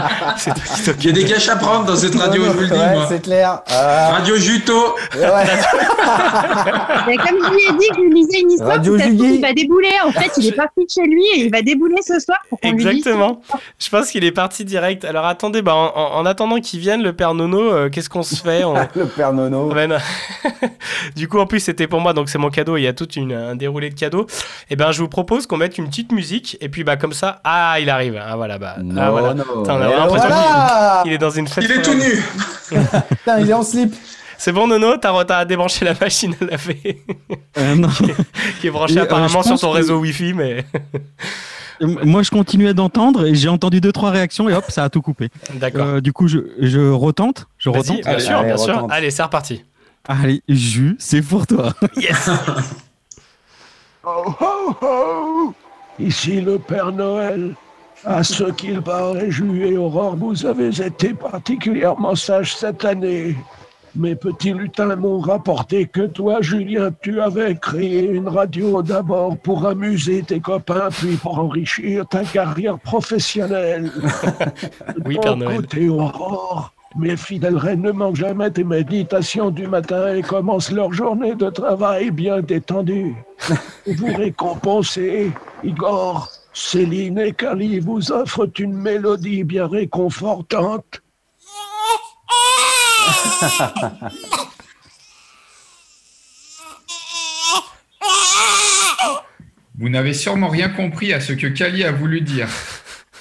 c'est 0.38 0.52
toi 0.54 0.64
qui 0.76 0.84
t'occupes. 0.84 1.04
Il 1.04 1.06
y 1.06 1.10
a 1.10 1.14
des 1.14 1.26
caches 1.26 1.50
à 1.50 1.56
prendre 1.58 1.86
dans 1.86 1.96
cette 1.96 2.16
radio, 2.16 2.44
je 2.46 2.50
vous 2.50 2.60
le 2.62 2.68
dis, 2.68 2.74
Ouais, 2.74 2.94
moi. 2.96 3.06
c'est 3.08 3.22
clair. 3.22 3.62
Ah, 3.70 4.10
Radio 4.14 4.36
Juto. 4.38 4.96
ouais. 5.14 5.22
Mais 7.08 7.18
comme 7.18 7.38
je 7.44 7.50
lui 7.52 7.62
ai 7.70 7.72
dit 7.74 7.88
que 7.90 7.96
je 7.98 8.02
lui 8.02 8.14
lisais 8.14 8.40
une 8.42 8.52
histoire, 8.52 8.72
Radio 8.78 8.98
il 8.98 9.42
va 9.42 9.54
débouler. 9.54 9.90
En 10.06 10.12
fait, 10.12 10.32
il 10.38 10.48
est 10.48 10.52
parti 10.54 10.86
de 10.86 10.90
chez 10.90 11.04
lui 11.08 11.24
et 11.36 11.40
il 11.46 11.52
va 11.52 11.62
débouler 11.62 11.98
ce 12.06 12.20
soir 12.20 12.40
pour 12.50 12.60
qu'on 12.60 12.72
lui. 12.72 12.88
Exactement. 12.88 13.42
Je 13.80 13.90
pense 13.90 14.10
qu'il 14.10 14.24
est 14.24 14.32
parti 14.32 14.66
direct. 14.66 15.06
Alors 15.06 15.26
attendez, 15.26 15.62
bah, 15.62 15.76
en, 15.76 15.92
en- 15.96 16.16
en 16.20 16.26
attendant 16.26 16.60
qu'il 16.60 16.80
vienne, 16.80 17.04
le 17.04 17.14
père 17.14 17.34
Nono, 17.36 17.62
euh, 17.62 17.90
qu'est-ce 17.90 18.10
qu'on 18.10 18.24
se 18.24 18.36
fait 18.36 18.64
On- 18.64 18.74
Le 18.96 19.06
père 19.06 19.34
Nono. 19.34 19.72
Non. 19.74 19.98
du 21.16 21.28
coup, 21.28 21.40
en 21.40 21.46
plus, 21.46 21.60
c'était 21.60 21.88
pour 21.88 22.00
moi, 22.02 22.14
donc 22.14 22.30
c'est 22.30 22.38
mon 22.38 22.50
cadeau. 22.50 22.78
Il 22.78 22.84
y 22.84 22.88
a 22.88 22.94
tout 22.94 23.10
une, 23.14 23.34
un 23.34 23.56
déroulé 23.56 23.90
de 23.90 23.96
cadeaux. 24.00 24.26
Et 24.70 24.76
ben, 24.76 24.92
je 24.92 25.02
vous 25.02 25.10
propose 25.10 25.43
qu'on 25.48 25.58
mette 25.58 25.78
une 25.78 25.88
petite 25.88 26.12
musique. 26.12 26.58
Et 26.62 26.70
puis, 26.70 26.84
bah, 26.84 26.98
comme 26.98 27.14
ça, 27.14 27.42
ah, 27.44 27.78
il 27.80 27.90
arrive. 27.90 28.20
Ah, 28.24 28.36
voilà, 28.36 28.58
bah. 28.58 28.76
Non, 28.84 29.02
ah, 29.02 29.12
voilà. 29.12 29.34
non. 29.34 29.44
Attends, 29.44 29.78
on 29.78 29.82
a 29.82 29.88
Et 29.90 29.96
l'impression 29.96 30.28
voilà 30.28 31.00
qu'il- 31.04 31.12
il 31.12 31.16
est 31.16 31.18
dans 31.20 31.30
une 31.30 31.48
fête. 31.48 31.64
Il 31.64 31.72
est 31.72 31.82
tout 31.82 31.92
foraine. 31.92 32.10
nu. 32.72 32.80
Putain, 33.18 33.40
il 33.40 33.50
est 33.50 33.54
en 33.54 33.64
slip. 33.64 33.94
C'est 34.38 34.52
bon, 34.52 34.68
Nono 34.68 34.98
T'as 34.98 35.24
t'as 35.26 35.46
débranché 35.46 35.86
la 35.86 35.94
machine 35.94 36.36
à 36.42 36.46
laver 36.46 37.02
Euh, 37.58 37.76
non. 37.76 37.88
qui 38.60 38.68
est 38.68 38.72
branchée 38.72 38.96
Et, 38.96 39.00
euh, 39.00 39.04
apparemment 39.04 39.42
sur 39.44 39.58
ton 39.60 39.72
que- 39.72 39.78
réseau 39.78 40.00
Wi-Fi, 40.00 40.34
mais. 40.34 40.66
Moi, 41.82 42.24
je 42.24 42.30
continuais 42.30 42.74
d'entendre 42.74 43.26
et 43.26 43.36
j'ai 43.36 43.50
entendu 43.50 43.82
deux 43.82 43.92
trois 43.92 44.12
réactions 44.12 44.48
et 44.48 44.54
hop, 44.54 44.66
ça 44.70 44.84
a 44.86 44.90
tout 44.90 45.02
coupé. 45.02 45.30
D'accord. 45.56 45.86
Euh, 45.88 46.02
du 46.02 46.14
coup, 46.14 46.28
je, 46.28 46.40
je 46.60 46.80
retente. 46.80 47.48
Je 47.58 47.70
Vas-y, 47.70 47.80
retente. 47.80 48.02
bien 48.06 48.20
sûr, 48.20 48.44
bien 48.44 48.58
sûr. 48.58 48.88
Allez, 48.90 49.12
c'est 49.12 49.24
reparti. 49.24 49.64
Allez, 50.08 50.42
Jus, 50.48 50.96
c'est 51.00 51.22
pour 51.22 51.48
toi. 51.48 51.74
Yes. 51.98 52.30
Oh, 54.06 54.26
oh, 54.42 54.76
oh 54.82 55.54
Ici 55.98 56.42
le 56.42 56.60
Père 56.60 56.92
Noël. 56.92 57.56
À 58.04 58.22
ce 58.22 58.44
qu'il 58.52 58.82
paraît, 58.82 59.32
Jus 59.32 59.66
et 59.66 59.78
Aurore, 59.78 60.18
vous 60.18 60.46
avez 60.46 60.82
été 60.82 61.14
particulièrement 61.14 62.16
sages 62.16 62.54
cette 62.54 62.84
année. 62.84 63.38
Mes 63.96 64.16
petits 64.16 64.52
lutins 64.52 64.96
m'ont 64.96 65.20
rapporté 65.20 65.86
que 65.86 66.08
toi, 66.08 66.42
Julien, 66.42 66.90
tu 67.02 67.22
avais 67.22 67.56
créé 67.56 68.06
une 68.10 68.28
radio 68.28 68.82
d'abord 68.82 69.38
pour 69.38 69.66
amuser 69.66 70.24
tes 70.24 70.40
copains, 70.40 70.90
puis 70.90 71.16
pour 71.16 71.40
enrichir 71.40 72.06
ta 72.08 72.24
carrière 72.26 72.80
professionnelle. 72.80 73.92
Oui, 75.06 75.18
Père 75.22 75.38
Noël. 75.38 75.58
côté, 75.58 75.88
Aurore, 75.90 76.73
mes 76.96 77.18
fidèles 77.18 77.58
reines 77.58 77.82
ne 77.82 77.92
manquent 77.92 78.16
jamais 78.16 78.52
tes 78.52 78.64
méditations 78.64 79.50
du 79.50 79.68
matin 79.68 80.16
et 80.16 80.22
commencent 80.22 80.72
leur 80.72 80.94
journée 80.94 81.36
de 81.36 81.50
travail 81.50 82.12
bien 82.12 82.42
détendue. 82.42 83.16
Vous 83.88 84.14
récompensez, 84.14 85.32
Igor, 85.64 86.30
Céline 86.54 87.18
et 87.20 87.34
Kali 87.34 87.80
vous 87.80 88.12
offrent 88.12 88.48
une 88.60 88.74
mélodie 88.74 89.44
bien 89.44 89.68
réconfortante. 89.68 91.02
Vous 99.80 99.90
n'avez 99.90 100.14
sûrement 100.14 100.50
rien 100.50 100.70
compris 100.70 101.12
à 101.12 101.20
ce 101.20 101.34
que 101.34 101.48
Kali 101.48 101.84
a 101.84 101.92
voulu 101.92 102.22
dire. 102.22 102.48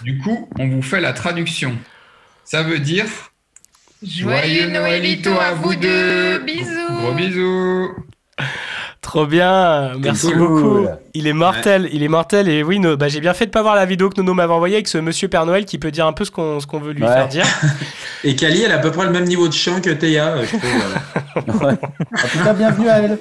Du 0.03 0.19
coup, 0.19 0.49
on 0.59 0.69
vous 0.69 0.83
fait 0.83 1.01
la 1.01 1.15
traduction. 1.15 1.77
Ça 2.45 2.63
veut 2.63 2.79
dire 2.79 3.32
Joyeux 4.03 4.69
Noëlito 4.69 5.31
à 5.39 5.53
vous 5.53 5.77
deux. 5.77 6.41
Bisous. 6.41 6.97
Gros 6.99 7.13
bisous. 7.13 7.95
Trop 9.13 9.27
bien, 9.27 9.93
merci 9.99 10.29
cool. 10.29 10.39
beaucoup. 10.39 10.87
Il 11.13 11.27
est 11.27 11.35
mortel, 11.35 11.87
il 11.93 12.03
est 12.03 12.09
mortel. 12.09 12.49
Et 12.49 12.63
oui, 12.63 12.79
no- 12.79 12.97
bah, 12.97 13.09
j'ai 13.09 13.21
bien 13.21 13.35
fait 13.35 13.45
de 13.45 13.51
pas 13.51 13.61
voir 13.61 13.75
la 13.75 13.85
vidéo 13.85 14.09
que 14.09 14.17
Nono 14.19 14.33
m'avait 14.33 14.55
envoyée 14.55 14.77
avec 14.77 14.89
ce 14.89 14.97
monsieur 14.97 15.29
Père 15.29 15.45
Noël 15.45 15.67
qui 15.67 15.77
peut 15.79 15.91
dire 15.91 16.07
un 16.07 16.15
peu 16.15 16.25
ce 16.25 16.31
qu'on 16.31 16.61
ce 16.61 16.67
qu'on 16.67 16.79
veut 16.81 16.93
lui 16.95 17.03
Ouais. 17.05 17.13
faire 17.13 17.29
dire. 17.29 17.45
Et 18.25 18.35
Kali, 18.37 18.63
elle 18.63 18.73
a 18.73 18.77
à 18.77 18.79
peu 18.79 18.91
près 18.91 19.05
le 19.05 19.11
même 19.13 19.25
niveau 19.25 19.49
de 19.49 19.53
chant 19.53 19.83
que 19.83 19.91
Théa, 19.91 20.29
euh, 20.29 20.45
je 20.51 20.57
trouve. 20.57 20.73
En 21.35 22.29
tout 22.29 22.45
cas, 22.45 22.53
bienvenue 22.55 22.89
à 22.89 22.99
elle. 23.01 23.19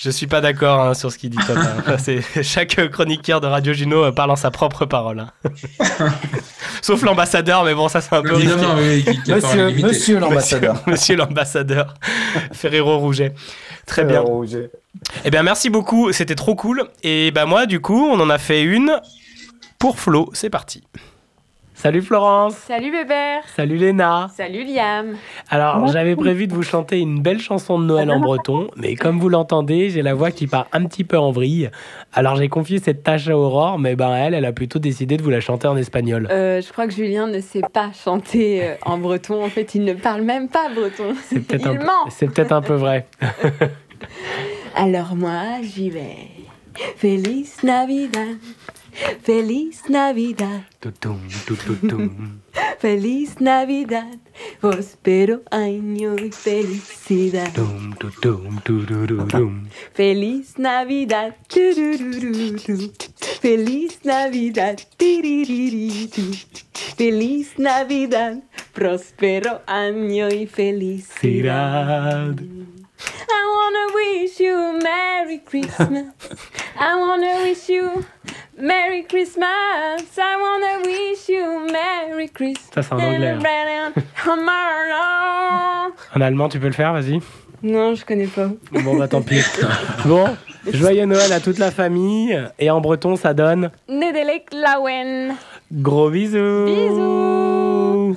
Je 0.00 0.10
suis 0.10 0.26
pas 0.26 0.40
d'accord 0.42 0.80
hein, 0.82 0.94
sur 0.94 1.10
ce 1.12 1.18
qu'il 1.18 1.30
dit 1.30 1.38
Tom. 1.46 1.56
hein. 1.58 1.96
C'est 1.98 2.20
chaque 2.42 2.78
chroniqueur 2.90 3.40
de 3.42 3.46
Radio 3.46 3.72
Juno 3.74 4.04
euh, 4.04 4.12
parle 4.12 4.30
en 4.30 4.36
sa 4.36 4.50
propre 4.50 4.84
parole. 4.86 5.20
hein. 5.20 5.30
Sauf 6.82 7.02
l'ambassadeur, 7.02 7.64
mais 7.64 7.74
bon, 7.74 7.88
ça 7.88 8.00
c'est 8.00 8.14
un 8.14 8.22
peu 8.22 8.34
risqué. 8.34 8.54
Oui, 8.78 9.04
qui- 9.04 9.22
qui 9.22 9.32
Monsieur- 9.32 10.18
l'ambassadeur. 10.18 10.74
Monsieur, 10.74 10.90
monsieur 10.92 11.16
l'ambassadeur. 11.16 11.94
Ferrero 12.52 12.98
Rouget. 12.98 13.32
Très 13.86 14.04
bien. 14.04 14.24
Eh 15.24 15.30
bien, 15.30 15.42
merci 15.42 15.70
beaucoup. 15.70 16.12
C'était 16.12 16.34
trop 16.34 16.54
cool. 16.54 16.88
Et 17.02 17.30
bah 17.30 17.46
moi, 17.46 17.66
du 17.66 17.80
coup, 17.80 18.06
on 18.06 18.18
en 18.20 18.28
a 18.28 18.38
fait 18.38 18.62
une 18.62 19.00
pour 19.78 19.98
Flo. 19.98 20.30
C'est 20.32 20.50
parti. 20.50 20.82
Salut 21.78 22.00
Florence. 22.00 22.54
Salut 22.56 22.90
Bébert. 22.90 23.42
Salut 23.54 23.76
Léna. 23.76 24.30
Salut 24.34 24.64
Liam. 24.64 25.14
Alors, 25.50 25.86
j'avais 25.88 26.16
prévu 26.16 26.46
de 26.46 26.54
vous 26.54 26.62
chanter 26.62 26.98
une 27.00 27.20
belle 27.20 27.38
chanson 27.38 27.78
de 27.78 27.84
Noël 27.84 28.10
en 28.10 28.18
breton, 28.18 28.68
mais 28.76 28.94
comme 28.94 29.20
vous 29.20 29.28
l'entendez, 29.28 29.90
j'ai 29.90 30.00
la 30.00 30.14
voix 30.14 30.30
qui 30.30 30.46
part 30.46 30.68
un 30.72 30.86
petit 30.86 31.04
peu 31.04 31.18
en 31.18 31.32
vrille. 31.32 31.70
Alors, 32.14 32.36
j'ai 32.36 32.48
confié 32.48 32.78
cette 32.78 33.02
tâche 33.02 33.28
à 33.28 33.36
Aurore, 33.36 33.78
mais 33.78 33.94
ben 33.94 34.10
elle, 34.14 34.32
elle 34.32 34.46
a 34.46 34.52
plutôt 34.52 34.78
décidé 34.78 35.18
de 35.18 35.22
vous 35.22 35.28
la 35.28 35.40
chanter 35.40 35.68
en 35.68 35.76
espagnol. 35.76 36.26
Euh, 36.30 36.62
je 36.62 36.72
crois 36.72 36.86
que 36.86 36.94
Julien 36.94 37.26
ne 37.26 37.40
sait 37.40 37.62
pas 37.72 37.90
chanter 37.92 38.64
euh, 38.64 38.74
en 38.82 38.96
breton. 38.96 39.44
En 39.44 39.50
fait, 39.50 39.74
il 39.74 39.84
ne 39.84 39.92
parle 39.92 40.22
même 40.22 40.48
pas 40.48 40.70
breton. 40.74 41.14
C'est 41.28 41.40
peut-être 41.40 41.66
un, 41.66 41.76
peu- 41.76 41.84
ment. 41.84 42.08
c'est 42.08 42.26
peut-être 42.32 42.52
un 42.52 42.62
peu 42.62 42.74
vrai. 42.74 43.06
Alors 44.74 45.14
moi, 45.14 45.42
j'y 45.62 45.90
vais. 45.90 46.16
Feliz 46.96 47.58
Navidad. 47.62 48.36
Feliz 49.22 49.88
Navidad. 49.88 50.64
Tutum, 50.80 51.20
tututum. 51.46 52.40
Feliz 52.78 53.40
Navidad. 53.40 54.18
Prospero 54.60 55.42
año 55.50 56.16
y 56.16 56.30
felicidad. 56.30 57.52
Tum, 57.52 57.94
tutum. 57.96 58.60
Feliz 59.92 60.58
Navidad. 60.58 61.36
Feliz 63.40 64.04
Navidad. 64.04 64.78
Feliz 66.96 67.58
Navidad. 67.58 68.42
Prospero 68.72 69.62
año 69.66 70.28
y 70.28 70.46
felicidad. 70.46 72.36
I 72.98 73.42
wanna 73.56 73.86
wish 73.94 74.40
you 74.40 74.54
a 74.56 74.72
Merry 74.82 75.38
Christmas. 75.44 76.06
I 76.78 76.94
wanna 76.96 77.42
wish 77.42 77.68
you 77.68 78.04
Merry 78.58 79.02
Christmas. 79.04 80.18
I 80.18 80.36
wanna 80.40 80.80
wish 80.84 81.28
you 81.28 81.66
Merry 81.70 82.28
Christmas. 82.28 82.70
Ça, 82.74 82.82
c'est 82.82 82.92
en 82.94 82.98
anglais, 82.98 83.36
En 86.14 86.20
allemand, 86.20 86.48
tu 86.48 86.58
peux 86.58 86.66
le 86.68 86.72
faire, 86.72 86.92
vas-y. 86.92 87.20
Non, 87.62 87.94
je 87.94 88.04
connais 88.04 88.26
pas. 88.26 88.48
Bon, 88.72 88.96
bah 88.96 89.08
tant 89.08 89.22
pis. 89.22 89.42
Bon, 90.04 90.36
joyeux 90.72 91.06
Noël 91.06 91.32
à 91.32 91.40
toute 91.40 91.58
la 91.58 91.70
famille. 91.70 92.38
Et 92.58 92.70
en 92.70 92.80
breton, 92.80 93.16
ça 93.16 93.34
donne 93.34 93.70
Nedelek 93.88 94.52
Lawen. 94.52 95.34
gros 95.72 96.10
bisous. 96.10 96.64
Bisous. 96.66 98.16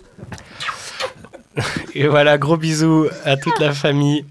Et 1.96 2.08
voilà, 2.08 2.38
gros 2.38 2.58
bisous 2.58 3.08
à 3.26 3.38
toute 3.38 3.60
la 3.60 3.72
famille. 3.74 4.26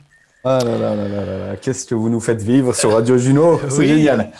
Ah 0.45 0.61
là 0.65 0.79
là 0.79 0.95
là 0.95 1.09
là 1.09 1.25
là 1.25 1.39
là, 1.49 1.57
qu'est-ce 1.57 1.85
que 1.85 1.95
vous 1.95 2.09
nous 2.09 2.21
faites 2.21 2.41
vivre 2.41 2.75
sur 2.75 2.93
Radio 2.93 3.19
Juno 3.19 3.61
C'est 3.69 3.79
Oui. 3.79 3.89
génial. 3.89 4.31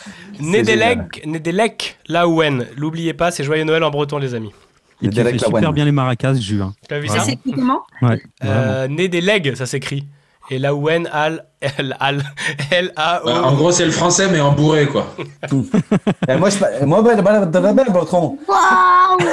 Nedelek, 0.41 1.27
Nedelek 1.27 1.99
Laouen. 2.09 2.61
L'oubliez 2.77 3.15
pas, 3.15 3.31
c'est 3.31 3.43
joyeux 3.45 3.65
Noël 3.65 3.83
en 3.83 3.91
breton, 3.91 4.19
les 4.19 4.35
amis. 4.35 4.53
Et 5.03 5.09
tu 5.11 5.21
fais 5.23 5.39
super 5.39 5.73
bien 5.73 5.85
les 5.85 5.93
maracas, 5.93 6.35
Jus. 6.35 6.63
hein. 6.63 6.73
Tu 6.89 6.95
as 6.95 7.01
vu 7.01 7.09
ça 7.09 7.25
comment 7.55 7.83
Ouais, 8.03 8.23
euh, 8.45 8.89
ça 9.57 9.67
s'écrit. 9.67 10.07
Et 10.51 10.59
Laouen, 10.59 11.05
Al, 11.13 11.45
L, 11.61 11.95
Al, 12.01 12.23
L, 12.71 12.93
A, 12.97 13.21
O. 13.23 13.27
Bah, 13.27 13.43
en 13.45 13.55
gros, 13.55 13.71
c'est 13.71 13.85
le 13.85 13.91
français, 13.91 14.29
mais 14.33 14.41
en 14.41 14.53
bourré, 14.53 14.87
quoi. 14.87 15.15
Moi, 15.53 16.49
je, 16.49 16.85
moi, 16.87 17.03
bah, 17.03 17.17
bah, 17.21 17.41
bah, 17.45 17.61
bah, 17.61 17.73
bah, 17.75 17.85
Bertrand. 17.93 18.39
Waouh 18.49 19.29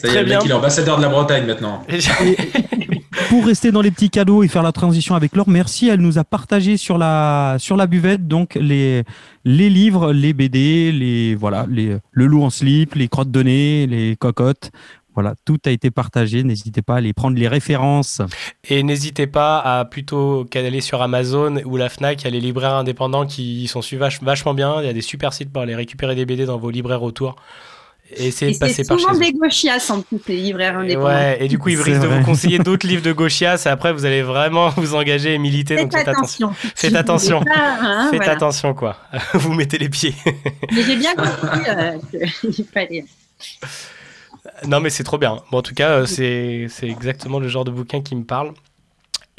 Ça 0.00 0.08
y 0.08 0.12
est, 0.12 0.20
mec, 0.20 0.26
bien. 0.26 0.40
il 0.44 0.50
est 0.50 0.54
ambassadeur 0.54 0.96
de 0.96 1.02
la 1.02 1.08
Bretagne 1.08 1.46
maintenant. 1.46 1.84
Pour 3.28 3.44
rester 3.44 3.70
dans 3.70 3.82
les 3.82 3.90
petits 3.90 4.10
cadeaux 4.10 4.42
et 4.42 4.48
faire 4.48 4.62
la 4.62 4.72
transition 4.72 5.14
avec 5.14 5.36
Laure, 5.36 5.48
merci. 5.48 5.88
Elle 5.88 6.00
nous 6.00 6.18
a 6.18 6.24
partagé 6.24 6.76
sur 6.76 6.96
la, 6.96 7.56
sur 7.58 7.76
la 7.76 7.86
buvette 7.86 8.26
donc 8.26 8.54
les, 8.54 9.04
les 9.44 9.68
livres, 9.68 10.12
les 10.12 10.32
BD, 10.32 10.90
les, 10.90 11.34
voilà, 11.34 11.66
les, 11.68 11.98
le 12.10 12.26
loup 12.26 12.42
en 12.42 12.50
slip, 12.50 12.94
les 12.94 13.08
crottes 13.08 13.30
de 13.30 13.42
nez, 13.42 13.86
les 13.86 14.16
cocottes. 14.16 14.70
Voilà, 15.14 15.34
tout 15.44 15.58
a 15.66 15.70
été 15.70 15.90
partagé. 15.90 16.44
N'hésitez 16.44 16.82
pas 16.82 16.94
à 16.94 16.96
aller 16.98 17.12
prendre 17.12 17.36
les 17.36 17.48
références. 17.48 18.22
Et 18.68 18.82
n'hésitez 18.82 19.26
pas 19.26 19.58
à 19.58 19.84
plutôt 19.84 20.46
qu'aller 20.50 20.80
sur 20.80 21.02
Amazon 21.02 21.56
ou 21.66 21.76
la 21.76 21.88
Fnac, 21.88 22.22
il 22.22 22.24
y 22.24 22.28
a 22.28 22.30
les 22.30 22.40
libraires 22.40 22.74
indépendants 22.74 23.26
qui 23.26 23.66
sont 23.68 23.80
vachement 24.22 24.54
bien. 24.54 24.80
Il 24.80 24.86
y 24.86 24.88
a 24.88 24.92
des 24.92 25.02
super 25.02 25.34
sites 25.34 25.52
pour 25.52 25.62
aller 25.62 25.74
récupérer 25.74 26.14
des 26.14 26.24
BD 26.24 26.46
dans 26.46 26.58
vos 26.58 26.70
libraires 26.70 27.02
autour. 27.02 27.36
Et 28.16 28.26
essayez 28.28 28.50
Et 28.50 28.54
de 28.54 28.58
passer 28.58 28.74
c'est 28.74 28.88
par 28.88 28.98
chez 28.98 29.04
souvent 29.04 29.16
eux. 29.16 29.20
des 29.20 29.32
gauchias 29.32 29.90
en 29.90 30.00
plus, 30.02 30.18
les 30.28 30.36
libraires 30.36 30.74
Et 30.74 30.84
indépendants. 30.84 31.06
Ouais, 31.06 31.38
et 31.40 31.48
du 31.48 31.58
coup, 31.58 31.68
ils 31.68 31.80
risquent 31.80 32.02
de 32.02 32.06
vous 32.08 32.22
conseiller 32.24 32.58
d'autres 32.60 32.86
livres 32.86 33.02
de 33.02 33.12
Gauchias. 33.12 33.62
Et 33.66 33.68
après, 33.68 33.92
vous 33.92 34.04
allez 34.04 34.22
vraiment 34.22 34.70
vous 34.76 34.94
engager 34.94 35.34
et 35.34 35.38
militer. 35.38 35.76
Faites 35.76 35.84
donc 35.84 35.96
faites 35.96 36.08
attention. 36.08 36.48
attention. 36.48 36.72
Faites 36.76 36.94
attention. 36.96 37.40
pas, 37.42 37.50
hein, 37.80 38.08
Faites 38.10 38.16
voilà. 38.18 38.32
attention, 38.32 38.74
quoi. 38.74 38.96
vous 39.34 39.52
mettez 39.54 39.78
les 39.78 39.88
pieds. 39.88 40.14
Mais 40.72 40.82
j'ai 40.82 40.96
bien 40.96 41.14
compris 41.14 41.60
euh, 41.68 41.98
qu'il 42.52 42.64
fallait. 42.64 43.04
Non, 44.66 44.80
mais 44.80 44.90
c'est 44.90 45.04
trop 45.04 45.18
bien. 45.18 45.40
Bon, 45.50 45.58
en 45.58 45.62
tout 45.62 45.74
cas, 45.74 45.90
euh, 45.90 46.06
c'est 46.06 46.66
c'est 46.68 46.88
exactement 46.88 47.38
le 47.38 47.48
genre 47.48 47.64
de 47.64 47.70
bouquin 47.70 48.00
qui 48.00 48.14
me 48.16 48.24
parle. 48.24 48.52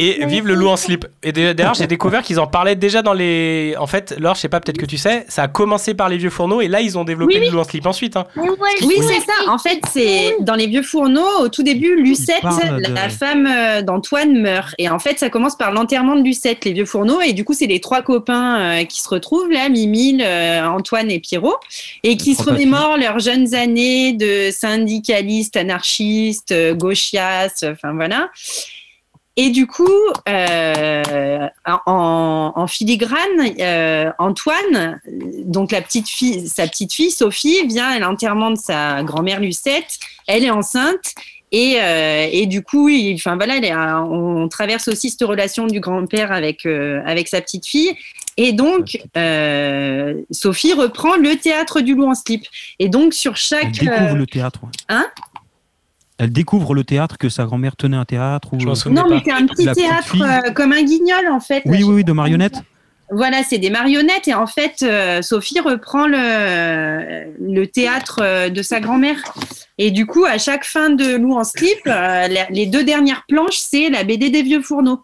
Et 0.04 0.26
vive 0.26 0.48
le 0.48 0.56
loup 0.56 0.68
en 0.68 0.78
slip. 0.78 1.06
Et 1.24 1.32
d'a- 1.32 1.54
d'ailleurs, 1.54 1.74
j'ai 1.76 1.88
découvert 1.88 2.22
qu'ils 2.24 2.40
en 2.40 2.48
parlaient 2.48 2.76
déjà 2.76 3.02
dans 3.02 3.14
les. 3.14 3.76
En 3.80 3.88
fait, 3.88 4.16
Laure, 4.20 4.36
je 4.36 4.42
sais 4.42 4.50
pas, 4.50 4.60
peut-être 4.60 4.78
que 4.78 4.86
tu 4.86 4.98
sais, 4.98 5.26
ça 5.30 5.44
a 5.44 5.48
commencé 5.48 5.94
par 5.94 6.10
les 6.10 6.18
vieux 6.18 6.30
fourneaux 6.30 6.62
et 6.62 6.68
là, 6.68 6.82
ils 6.82 6.98
ont 6.98 7.04
développé 7.04 7.36
Oui, 7.36 7.40
oui. 7.42 7.48
le 7.48 7.54
loup 7.54 7.60
en 7.60 7.64
slip 7.64 7.86
ensuite. 7.86 8.16
hein. 8.18 8.26
Oui, 8.36 8.96
c'est 9.00 9.20
ça. 9.22 9.50
En 9.52 9.58
fait, 9.58 9.80
c'est 9.92 10.36
dans 10.42 10.56
les 10.56 10.68
vieux 10.68 10.82
fourneaux. 10.84 11.26
Au 11.42 11.50
tout 11.50 11.64
début, 11.64 11.96
Lucette, 12.02 12.42
de- 12.44 12.94
la 12.94 13.10
femme 13.10 13.46
euh, 13.48 13.82
d'Antoine, 13.82 14.42
meurt. 14.42 14.74
Et 14.78 14.90
en 14.90 15.00
fait, 15.00 15.20
ça 15.20 15.30
commence 15.30 15.56
par 15.56 15.72
l'enterrement 15.72 16.16
de 16.16 16.24
Lucette, 16.24 16.66
les 16.66 16.74
vieux 16.74 16.86
fourneaux. 16.86 17.22
Et 17.22 17.34
du 17.34 17.44
coup, 17.46 17.54
c'est 17.54 17.68
les 17.68 17.80
trois 17.80 18.02
copains 18.02 18.60
euh, 18.82 18.84
qui 18.86 19.02
se 19.02 19.10
retrouvent 19.10 19.52
là, 19.52 19.70
Mimile, 19.70 20.24
Antoine 20.24 21.12
et 21.12 21.20
Pierrot, 21.20 21.56
et 22.04 22.18
qui 22.18 22.36
se 22.36 22.44
remémorent 22.44 22.98
leurs 22.98 23.20
jeunes 23.20 23.54
années 23.54 24.14
de 24.14 24.50
syndicalistes, 24.52 25.58
anarchistes, 25.58 26.52
euh, 26.52 26.74
gauchias, 26.74 27.50
enfin 27.64 27.94
voilà. 27.94 28.30
Et 29.38 29.50
du 29.50 29.66
coup, 29.66 29.88
euh, 30.28 31.48
en, 31.86 32.52
en 32.56 32.68
filigrane, 32.68 33.20
euh, 33.60 34.12
Antoine, 34.20 35.00
donc 35.46 35.72
la 35.72 35.82
petite 35.82 36.10
fille, 36.10 36.48
sa 36.50 36.68
petite 36.68 36.94
fille 36.94 37.12
Sophie, 37.12 37.66
vient 37.66 37.88
à 37.90 38.00
l'enterrement 38.00 38.52
de 38.52 38.58
sa 38.58 39.04
grand-mère 39.04 39.40
Lucette. 39.40 39.98
Elle 40.28 40.44
est 40.44 40.50
enceinte. 40.50 41.14
Et, 41.54 41.76
euh, 41.82 42.28
et 42.32 42.46
du 42.46 42.62
coup, 42.64 42.88
il- 42.88 43.16
enfin 43.16 43.36
voilà, 43.36 43.58
elle 43.58 43.66
est 43.66 43.76
on 43.76 44.48
traverse 44.48 44.88
aussi 44.88 45.10
cette 45.10 45.24
relation 45.28 45.68
du 45.68 45.82
grand-père 45.82 46.32
avec 46.32 46.66
avec 46.66 47.28
sa 47.28 47.42
petite 47.42 47.66
fille. 47.66 47.92
Et 48.38 48.54
donc, 48.54 48.98
Sophie 50.32 50.74
reprend 50.74 51.16
le 51.18 51.36
théâtre 51.36 51.82
du 51.82 51.96
loup 51.96 52.08
en 52.10 52.16
slip. 52.16 52.46
Et 52.80 52.88
donc 52.90 53.14
sur 53.14 53.32
Elle 53.32 53.38
chaque 53.38 53.72
découvre 53.72 54.14
euh, 54.14 54.16
le 54.16 54.26
théâtre. 54.28 54.60
hein? 54.90 55.06
Elle 56.24 56.32
découvre 56.32 56.76
le 56.76 56.84
théâtre 56.84 57.18
que 57.18 57.30
sa 57.30 57.46
grand-mère 57.46 57.76
tenait 57.76 57.98
un 57.98 58.06
théâtre. 58.06 58.50
Ou... 58.54 58.58
non, 58.92 59.06
mais 59.10 59.22
c'est 59.26 59.32
un 59.32 59.48
petit 59.48 59.66
La 59.66 59.74
théâtre 59.74 60.16
euh, 60.22 60.52
comme 60.52 60.72
un 60.72 60.84
guignol 60.84 61.28
en 61.32 61.40
fait. 61.40 61.64
Oui, 61.66 61.84
oui, 61.84 61.96
oui, 61.96 62.04
de 62.04 62.12
marionnettes. 62.12 62.62
Voilà, 63.10 63.42
c'est 63.44 63.58
des 63.58 63.72
marionnettes 63.72 64.28
et 64.28 64.36
en 64.36 64.46
fait, 64.46 64.84
euh, 64.84 65.24
Sophie 65.24 65.60
reprend 65.60 66.06
le, 66.06 67.26
le 67.42 67.66
théâtre 67.66 68.20
euh, 68.22 68.50
de 68.50 68.62
sa 68.62 68.80
grand-mère. 68.80 69.18
Et 69.80 69.90
du 69.90 70.06
coup, 70.06 70.24
à 70.26 70.38
chaque 70.38 70.64
fin 70.64 70.92
de 70.92 71.16
Loup 71.16 71.36
en 71.36 71.44
slip, 71.44 71.80
euh, 71.88 72.28
la- 72.28 72.48
les 72.52 72.68
deux 72.68 72.84
dernières 72.84 73.24
planches, 73.28 73.58
c'est 73.58 73.90
la 73.90 74.04
BD 74.04 74.30
des 74.30 74.44
vieux 74.44 74.62
fourneaux. 74.62 75.02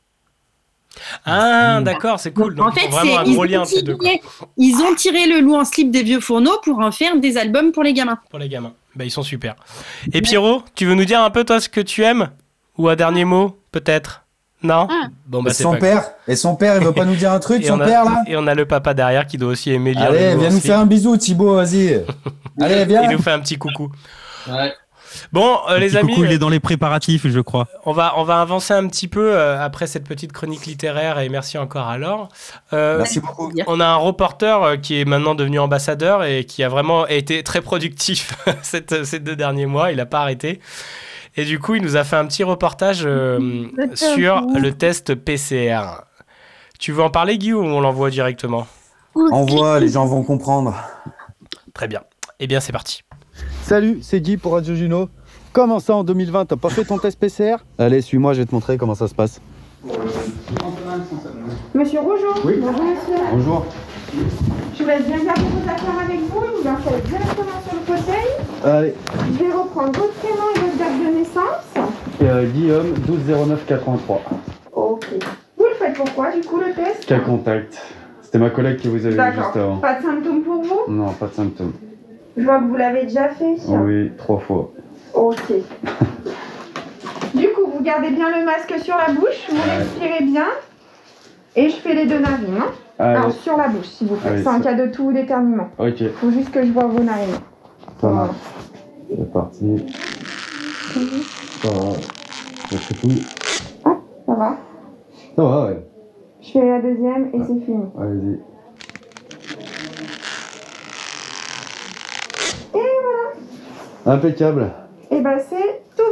Ah, 1.25 1.81
d'accord, 1.81 2.19
c'est 2.19 2.31
cool. 2.31 2.53
Donc, 2.55 2.67
en 2.67 2.71
fait, 2.71 2.81
ils 2.81 2.87
ont 2.87 2.89
vraiment 2.91 3.11
c'est- 3.25 3.29
un 3.31 3.33
gros 3.33 3.45
ils, 3.45 3.51
lien 3.51 3.59
ont 3.59 3.63
entre 3.63 3.75
les 3.75 3.81
deux. 3.81 3.97
quoi. 3.97 4.07
tiré, 4.09 4.21
ils 4.57 4.75
ont 4.77 4.95
tiré 4.95 5.25
le 5.27 5.39
Loup 5.41 5.55
en 5.55 5.65
slip 5.65 5.89
des 5.89 6.03
vieux 6.03 6.19
fourneaux 6.19 6.57
pour 6.63 6.79
en 6.79 6.91
faire 6.91 7.17
des 7.17 7.37
albums 7.37 7.71
pour 7.71 7.81
les 7.83 7.93
gamins. 7.93 8.19
Pour 8.29 8.39
les 8.39 8.49
gamins. 8.49 8.73
Bah, 8.97 9.05
ils 9.05 9.11
sont 9.11 9.21
super. 9.23 9.55
Et 10.11 10.21
Pierrot, 10.21 10.63
tu 10.75 10.85
veux 10.87 10.95
nous 10.95 11.05
dire 11.05 11.21
un 11.21 11.29
peu 11.29 11.43
toi 11.43 11.61
ce 11.61 11.69
que 11.69 11.81
tu 11.81 12.03
aimes 12.03 12.29
Ou 12.77 12.89
un 12.89 12.95
dernier 12.95 13.25
mot, 13.25 13.59
peut-être? 13.71 14.23
Non? 14.63 14.87
Bon, 15.27 15.43
bah, 15.43 15.51
et 15.51 15.53
c'est 15.53 15.61
son 15.63 15.73
pas 15.73 15.77
père, 15.77 16.03
et 16.27 16.35
son 16.35 16.55
père, 16.55 16.77
il 16.77 16.83
veut 16.83 16.91
pas 16.91 17.05
nous 17.05 17.15
dire 17.15 17.31
un 17.31 17.39
truc, 17.39 17.63
son 17.63 17.79
a- 17.79 17.85
père 17.85 18.05
là? 18.05 18.23
Et 18.25 18.35
on 18.35 18.47
a 18.47 18.55
le 18.55 18.65
papa 18.65 18.95
derrière 18.95 19.27
qui 19.27 19.37
doit 19.37 19.49
aussi 19.49 19.71
aimer 19.71 19.93
lire 19.93 20.05
Allez, 20.05 20.35
viens 20.35 20.49
en 20.49 20.53
nous 20.53 20.59
faire 20.59 20.79
un 20.79 20.87
bisou, 20.87 21.15
Thibaut, 21.15 21.55
vas-y. 21.55 22.03
Allez, 22.61 22.85
viens. 22.85 23.03
Il 23.03 23.11
nous 23.11 23.21
fait 23.21 23.31
un 23.31 23.39
petit 23.39 23.59
coucou. 23.59 23.91
Bon, 25.31 25.59
euh, 25.69 25.77
les 25.79 25.95
amis, 25.97 26.13
coucou, 26.13 26.25
il 26.25 26.31
euh, 26.31 26.35
est 26.35 26.37
dans 26.37 26.49
les 26.49 26.59
préparatifs, 26.59 27.27
je 27.27 27.39
crois. 27.39 27.67
on 27.85 27.91
va, 27.91 28.13
on 28.17 28.23
va 28.23 28.41
avancer 28.41 28.73
un 28.73 28.87
petit 28.87 29.07
peu 29.07 29.33
euh, 29.35 29.63
après 29.63 29.87
cette 29.87 30.07
petite 30.07 30.31
chronique 30.31 30.65
littéraire 30.65 31.19
et 31.19 31.29
merci 31.29 31.57
encore 31.57 31.87
à 31.87 31.97
Laure. 31.97 32.29
Euh, 32.73 32.97
Merci 32.97 33.19
beaucoup. 33.19 33.51
On 33.67 33.79
a 33.79 33.85
un 33.85 33.95
reporter 33.95 34.61
euh, 34.63 34.77
qui 34.77 34.99
est 34.99 35.05
maintenant 35.05 35.35
devenu 35.35 35.59
ambassadeur 35.59 36.23
et 36.23 36.43
qui 36.45 36.63
a 36.63 36.69
vraiment 36.69 37.07
été 37.07 37.43
très 37.43 37.61
productif 37.61 38.33
cette- 38.61 39.03
ces 39.05 39.19
deux 39.19 39.35
derniers 39.35 39.65
mois. 39.65 39.91
Il 39.91 39.97
n'a 39.97 40.05
pas 40.05 40.19
arrêté. 40.21 40.59
Et 41.35 41.45
du 41.45 41.59
coup, 41.59 41.75
il 41.75 41.83
nous 41.83 41.95
a 41.95 42.03
fait 42.03 42.15
un 42.15 42.25
petit 42.25 42.43
reportage 42.43 43.03
euh, 43.05 43.67
sur 43.93 44.41
le 44.55 44.71
test 44.71 45.13
PCR. 45.15 45.81
Tu 46.79 46.91
veux 46.91 47.03
en 47.03 47.09
parler, 47.11 47.37
Guy, 47.37 47.53
ou 47.53 47.63
on 47.63 47.79
l'envoie 47.79 48.09
directement? 48.09 48.67
Envoie, 49.31 49.79
les 49.79 49.89
gens 49.89 50.05
vont 50.05 50.23
comprendre. 50.23 50.75
Très 51.73 51.87
bien. 51.87 52.01
Eh 52.39 52.47
bien, 52.47 52.59
c'est 52.59 52.71
parti. 52.71 53.01
Salut, 53.67 53.99
c'est 54.01 54.21
Guy 54.21 54.37
pour 54.37 54.53
Radio 54.53 54.75
Juno. 54.75 55.09
Comment 55.51 55.79
ça 55.79 55.95
en 55.95 56.03
2020, 56.05 56.45
t'as 56.45 56.55
pas 56.55 56.69
fait 56.69 56.85
ton 56.85 56.97
test 56.97 57.19
PCR 57.19 57.57
Allez, 57.77 58.01
suis-moi, 58.01 58.33
je 58.33 58.39
vais 58.39 58.45
te 58.45 58.55
montrer 58.55 58.77
comment 58.77 58.95
ça 58.95 59.09
se 59.09 59.13
passe. 59.15 59.41
Monsieur 61.73 61.99
Rougeau 61.99 62.33
Oui. 62.45 62.53
Bonjour 62.61 62.83
monsieur. 62.83 63.23
Bonjour. 63.31 63.65
Je 64.73 64.83
vous 64.83 64.87
laisse 64.89 65.05
bien 65.05 65.23
garder 65.23 65.41
vos 65.41 65.69
affaires 65.69 65.99
avec 66.05 66.19
vous 66.21 66.39
vous 66.39 66.67
installez 66.67 67.01
directement 67.01 67.61
sur 67.67 67.73
le 67.73 67.97
fauteuil. 67.97 68.63
Allez, 68.63 68.93
Je 69.33 69.43
vais 69.43 69.51
reprendre 69.51 69.99
votre 69.99 70.13
prénom 70.13 70.43
et 70.55 70.59
votre 70.59 70.77
date 70.77 70.99
de 71.13 71.17
naissance. 71.17 71.91
euh, 72.21 72.45
Guillaume, 72.51 72.93
12 73.05 73.19
09 73.49 73.65
83. 73.65 74.21
Ok. 74.73 75.05
Vous 75.57 75.65
le 75.65 75.75
faites 75.75 75.97
pourquoi 75.97 76.31
du 76.31 76.41
coup 76.41 76.57
le 76.59 76.73
test? 76.73 77.03
Quel 77.05 77.21
contact? 77.23 77.77
C'était 78.21 78.39
ma 78.39 78.49
collègue 78.49 78.77
qui 78.77 78.87
vous 78.87 79.01
avait 79.05 79.11
vu 79.11 79.17
D'accord. 79.17 79.43
juste 79.43 79.57
avant. 79.57 79.77
Pas 79.77 79.99
de 79.99 80.03
symptômes 80.03 80.41
pour 80.43 80.63
vous? 80.63 80.79
Non, 80.93 81.11
pas 81.11 81.27
de 81.27 81.33
symptômes. 81.33 81.73
Je 82.37 82.43
vois 82.43 82.59
que 82.59 82.65
vous 82.65 82.75
l'avez 82.75 83.03
déjà 83.03 83.29
fait. 83.29 83.55
Oui, 83.67 84.11
trois 84.17 84.39
fois. 84.39 84.71
Ok. 85.13 85.51
du 87.33 87.47
coup, 87.49 87.71
vous 87.73 87.83
gardez 87.83 88.11
bien 88.11 88.29
le 88.37 88.45
masque 88.45 88.73
sur 88.83 88.95
la 88.95 89.11
bouche, 89.13 89.47
vous 89.49 89.57
respirez 89.57 90.23
bien. 90.23 90.45
Et 91.55 91.69
je 91.69 91.75
fais 91.77 91.95
les 91.95 92.05
deux 92.05 92.19
narines. 92.19 92.57
Hein 92.59 92.71
Allez. 92.99 93.17
Alors, 93.17 93.31
sur 93.31 93.57
la 93.57 93.67
bouche, 93.67 93.87
s'il 93.87 94.07
vous 94.07 94.15
plaît. 94.15 94.29
Allez, 94.29 94.43
C'est 94.43 94.49
c'est- 94.57 94.61
cas 94.63 94.73
de 94.73 94.87
tout 94.91 95.11
d'éternuement. 95.11 95.69
Ok, 95.79 96.03
Faut 96.19 96.31
juste 96.31 96.51
que 96.51 96.63
je 96.63 96.71
vois 96.71 96.85
vos 96.85 97.03
narines. 97.03 97.35
ça 97.99 98.07
marche. 98.09 98.35
C'est 99.09 99.31
parti. 99.33 99.85
Ça 101.61 101.69
va. 101.69 101.89
Je 102.71 102.77
tripouille. 102.77 103.23
Ça 103.83 104.33
va 104.35 104.57
Ça 105.35 105.43
va, 105.43 105.65
ouais. 105.67 105.83
Je 106.41 106.51
fais 106.51 106.67
la 106.69 106.81
deuxième 106.81 107.29
et 107.33 107.39
c'est 107.39 107.65
fini. 107.65 107.85
Allez-y. 107.99 108.39
Et 112.77 112.83
voilà. 113.01 113.33
Impeccable. 114.07 114.71
Et 115.11 115.19
bah 115.19 115.31
c'est 115.37 115.81
tout 115.97 116.03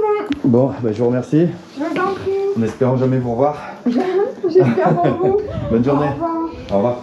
bon. 0.44 0.50
Bon, 0.50 0.72
bah, 0.84 0.90
je 0.92 1.00
vous 1.00 1.08
remercie. 1.08 1.48
Je 1.78 1.80
vous 1.80 2.02
en 2.02 2.14
prie. 2.14 2.32
En 2.60 2.62
espérant 2.62 2.98
jamais 2.98 3.20
vous 3.20 3.32
revoir. 3.32 3.56
J'espère 4.50 4.96
pour 4.96 5.14
vous. 5.14 5.38
Bonne 5.72 5.84
journée. 5.86 6.10
Au 6.10 6.14
revoir. 6.14 6.36
Au 6.72 6.78
revoir. 6.78 6.98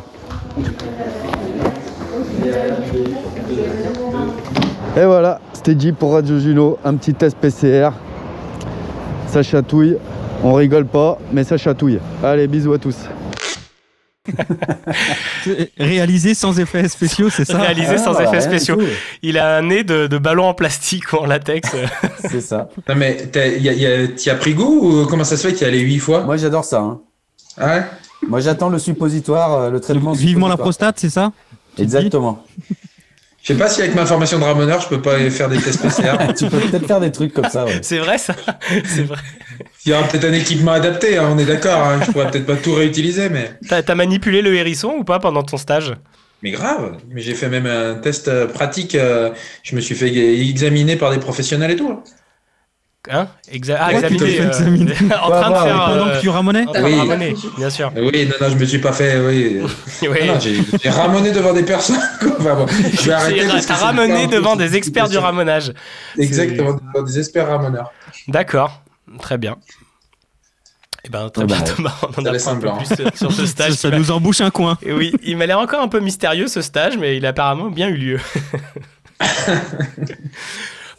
Et 4.94 5.04
voilà, 5.06 5.40
c'était 5.54 5.74
Guy 5.74 5.92
pour 5.92 6.12
Radio 6.12 6.38
Juno, 6.38 6.76
un 6.84 6.94
petit 6.96 7.14
test 7.14 7.38
PCR. 7.38 7.88
Ça 9.28 9.42
chatouille, 9.42 9.96
on 10.44 10.52
rigole 10.52 10.84
pas, 10.84 11.18
mais 11.32 11.44
ça 11.44 11.56
chatouille. 11.56 12.00
Allez, 12.22 12.46
bisous 12.46 12.74
à 12.74 12.78
tous. 12.78 13.08
Réalisé 15.78 16.34
sans 16.34 16.58
effets 16.58 16.88
spéciaux, 16.88 17.28
c'est 17.30 17.44
ça 17.44 17.58
Réalisé 17.58 17.98
sans 17.98 18.12
bah, 18.14 18.24
effets 18.24 18.40
spéciaux. 18.40 18.78
Il 19.22 19.38
a 19.38 19.56
un 19.58 19.62
nez 19.62 19.84
de, 19.84 20.06
de 20.06 20.18
ballon 20.18 20.44
en 20.46 20.54
plastique 20.54 21.12
ou 21.12 21.16
en 21.16 21.26
latex. 21.26 21.70
C'est 22.20 22.40
ça. 22.40 22.68
Non, 22.88 22.94
mais 22.94 23.16
t'y 24.16 24.30
as 24.30 24.34
pris 24.36 24.54
goût 24.54 25.02
ou 25.02 25.06
comment 25.06 25.24
ça 25.24 25.36
se 25.36 25.46
fait 25.48 25.54
qu'il 25.54 25.66
y 25.66 25.70
allé 25.70 25.80
huit 25.80 25.98
fois? 25.98 26.22
Moi, 26.22 26.36
j'adore 26.36 26.64
ça. 26.64 26.80
hein. 26.80 27.00
Ah 27.58 27.76
ouais? 27.76 27.84
Moi, 28.28 28.40
j'attends 28.40 28.68
le 28.68 28.78
suppositoire, 28.78 29.52
euh, 29.54 29.70
le 29.70 29.80
traitement. 29.80 30.12
Vivement 30.12 30.48
la 30.48 30.56
prostate, 30.56 31.00
c'est 31.00 31.10
ça? 31.10 31.32
Exactement. 31.78 32.44
Je 33.42 33.48
sais 33.48 33.58
pas 33.58 33.68
si 33.68 33.80
avec 33.82 33.94
ma 33.96 34.06
formation 34.06 34.38
de 34.38 34.44
ramoneur, 34.44 34.80
je 34.80 34.88
peux 34.88 35.02
pas 35.02 35.18
faire 35.30 35.48
des 35.48 35.58
tests 35.58 35.82
PCR. 35.82 36.16
tu 36.38 36.46
peux 36.46 36.58
peut-être 36.60 36.86
faire 36.86 37.00
des 37.00 37.10
trucs 37.10 37.32
comme 37.32 37.48
ça, 37.48 37.64
ouais. 37.64 37.80
C'est 37.82 37.98
vrai 37.98 38.16
ça 38.16 38.36
C'est 38.84 39.02
vrai. 39.02 39.18
Il 39.84 39.90
y 39.90 39.94
aura 39.94 40.06
peut-être 40.06 40.24
un 40.26 40.32
équipement 40.32 40.72
adapté, 40.72 41.18
hein, 41.18 41.28
on 41.32 41.38
est 41.38 41.44
d'accord. 41.44 41.82
Hein, 41.84 42.00
je 42.06 42.12
pourrais 42.12 42.30
peut-être 42.30 42.46
pas 42.46 42.54
tout 42.56 42.72
réutiliser, 42.74 43.28
mais. 43.28 43.52
T'as 43.68 43.94
manipulé 43.96 44.42
le 44.42 44.54
hérisson 44.54 44.94
ou 44.98 45.04
pas 45.04 45.18
pendant 45.18 45.42
ton 45.42 45.56
stage? 45.56 45.92
Mais 46.42 46.50
grave. 46.50 46.98
Mais 47.10 47.20
j'ai 47.20 47.34
fait 47.34 47.48
même 47.48 47.66
un 47.66 47.94
test 47.94 48.28
euh, 48.28 48.46
pratique. 48.46 48.94
euh, 48.94 49.30
je 49.62 49.74
me 49.76 49.80
suis 49.80 49.94
fait 49.94 50.12
examiner 50.40 50.96
par 50.96 51.10
des 51.10 51.18
professionnels 51.18 51.70
et 51.72 51.76
tout. 51.76 51.88
hein. 51.90 52.02
Hein 53.10 53.26
Exa- 53.52 53.76
Ah, 53.80 53.88
Ouais, 53.92 53.94
examiner. 53.96 54.40
euh, 54.40 54.46
examiner. 54.48 54.92
en 55.20 55.30
train 55.30 55.50
de 55.50 55.54
ouais, 55.54 55.62
faire. 55.64 55.84
pendant 55.86 56.06
euh, 56.06 56.16
que 56.16 56.20
tu 56.20 56.28
ramonais 56.28 56.64
Oui. 56.80 57.34
bien 57.58 57.68
sûr. 57.70 57.92
Oui, 57.96 58.26
non, 58.26 58.34
non, 58.40 58.48
je 58.52 58.56
me 58.56 58.64
suis 58.64 58.78
pas 58.78 58.92
fait. 58.92 59.18
Oui. 59.20 59.60
Oui. 60.02 60.26
Non, 60.26 60.34
non, 60.34 60.40
j'ai 60.40 60.90
ramoné 60.90 61.32
devant 61.32 61.52
des 61.52 61.64
personnes. 61.64 61.96
Enfin, 62.38 62.54
bon, 62.54 62.66
je 62.68 63.06
vais 63.06 63.12
arrêter. 63.12 63.46
T'as 63.66 63.74
ramené 63.76 64.26
devant 64.28 64.56
des 64.56 64.76
experts 64.76 65.08
du 65.08 65.18
ramonage. 65.18 65.72
Exactement, 66.18 66.74
devant 66.94 67.04
des 67.04 67.18
experts 67.18 67.48
ramoneurs. 67.48 67.92
D'accord, 68.28 68.82
très 69.20 69.38
bien. 69.38 69.56
Eh 71.04 71.08
ben, 71.08 71.28
très 71.30 71.42
Eh 71.42 71.46
bien, 71.46 71.58
ben, 71.58 71.64
Thomas, 71.64 71.94
on 72.02 72.20
en 72.22 72.38
ça 72.38 72.50
apprend 72.52 72.74
un 72.76 72.78
peu 72.78 72.84
plus 72.84 73.04
euh, 73.04 73.08
sur 73.16 73.32
ce 73.32 73.46
stage. 73.46 73.72
Ça, 73.72 73.90
nous 73.90 74.12
embouche 74.12 74.40
un 74.40 74.50
coin. 74.50 74.78
Et 74.82 74.92
oui, 74.92 75.12
il 75.24 75.36
m'a 75.36 75.46
l'air 75.46 75.58
encore 75.58 75.80
un 75.82 75.88
peu 75.88 75.98
mystérieux 75.98 76.46
ce 76.46 76.62
stage, 76.62 76.96
mais 76.96 77.16
il 77.16 77.26
a 77.26 77.30
apparemment 77.30 77.70
bien 77.70 77.88
eu 77.88 77.96
lieu. 77.96 78.20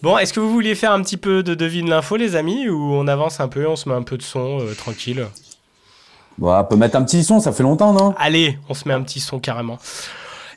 Bon, 0.03 0.17
est-ce 0.17 0.33
que 0.33 0.39
vous 0.39 0.51
vouliez 0.51 0.75
faire 0.75 0.91
un 0.91 1.01
petit 1.01 1.17
peu 1.17 1.41
de 1.43 1.55
devine 1.55 1.89
l'info, 1.89 2.15
les 2.17 2.35
amis, 2.35 2.69
ou 2.69 2.93
on 2.93 3.07
avance 3.07 3.39
un 3.39 3.47
peu, 3.47 3.67
on 3.67 3.75
se 3.77 3.87
met 3.89 3.95
un 3.95 4.03
peu 4.03 4.17
de 4.17 4.21
son, 4.21 4.59
euh, 4.59 4.73
tranquille 4.77 5.25
Bon, 6.37 6.53
on 6.53 6.63
peut 6.65 6.75
mettre 6.75 6.95
un 6.97 7.03
petit 7.03 7.23
son, 7.23 7.39
ça 7.39 7.51
fait 7.51 7.63
longtemps, 7.63 7.93
non? 7.93 8.13
Allez, 8.17 8.59
on 8.69 8.73
se 8.73 8.87
met 8.87 8.93
un 8.93 9.01
petit 9.01 9.19
son 9.19 9.39
carrément. 9.39 9.79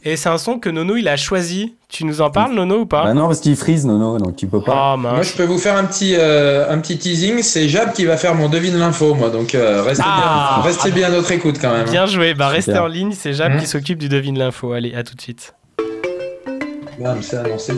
Et 0.04 0.16
c'est 0.16 0.28
un 0.28 0.38
son 0.38 0.58
que 0.58 0.68
Nono 0.70 0.96
il 0.96 1.08
a 1.08 1.16
choisi. 1.16 1.74
Tu 1.88 2.04
nous 2.04 2.20
en 2.20 2.30
parles, 2.30 2.54
Nono, 2.54 2.80
ou 2.80 2.86
pas? 2.86 3.04
Bah 3.04 3.14
non, 3.14 3.26
parce 3.26 3.40
qu'il 3.40 3.56
freeze, 3.56 3.84
Nono, 3.86 4.18
donc 4.18 4.36
tu 4.36 4.46
peux 4.46 4.62
pas. 4.62 4.92
Ah, 4.92 4.96
Moi, 4.96 5.22
je 5.22 5.32
peux 5.34 5.44
vous 5.44 5.58
faire 5.58 5.76
un 5.76 5.84
petit, 5.84 6.14
euh, 6.16 6.70
un 6.72 6.78
petit 6.78 6.96
teasing. 6.96 7.42
C'est 7.42 7.68
Jab 7.68 7.92
qui 7.92 8.04
va 8.04 8.16
faire 8.16 8.34
mon 8.34 8.48
devine 8.48 8.78
l'info, 8.78 9.14
moi. 9.14 9.30
Donc, 9.30 9.54
euh, 9.54 9.82
restez, 9.82 10.04
Ah. 10.06 10.60
bien, 10.62 10.64
restez 10.70 10.90
bien 10.92 11.08
à 11.08 11.10
notre 11.10 11.30
écoute 11.32 11.56
quand 11.60 11.72
même. 11.72 11.88
Bien 11.88 12.06
joué, 12.06 12.34
bah 12.34 12.48
restez 12.48 12.78
en 12.78 12.86
ligne, 12.86 13.12
c'est 13.12 13.32
Jab 13.32 13.52
Mhm. 13.54 13.60
qui 13.60 13.66
s'occupe 13.66 13.98
du 13.98 14.08
devine 14.08 14.38
l'info. 14.38 14.72
Allez, 14.72 14.94
à 14.94 15.02
tout 15.02 15.14
de 15.14 15.20
suite. 15.20 15.54
Bam, 17.00 17.18
c'est 17.20 17.36
annoncé. 17.38 17.72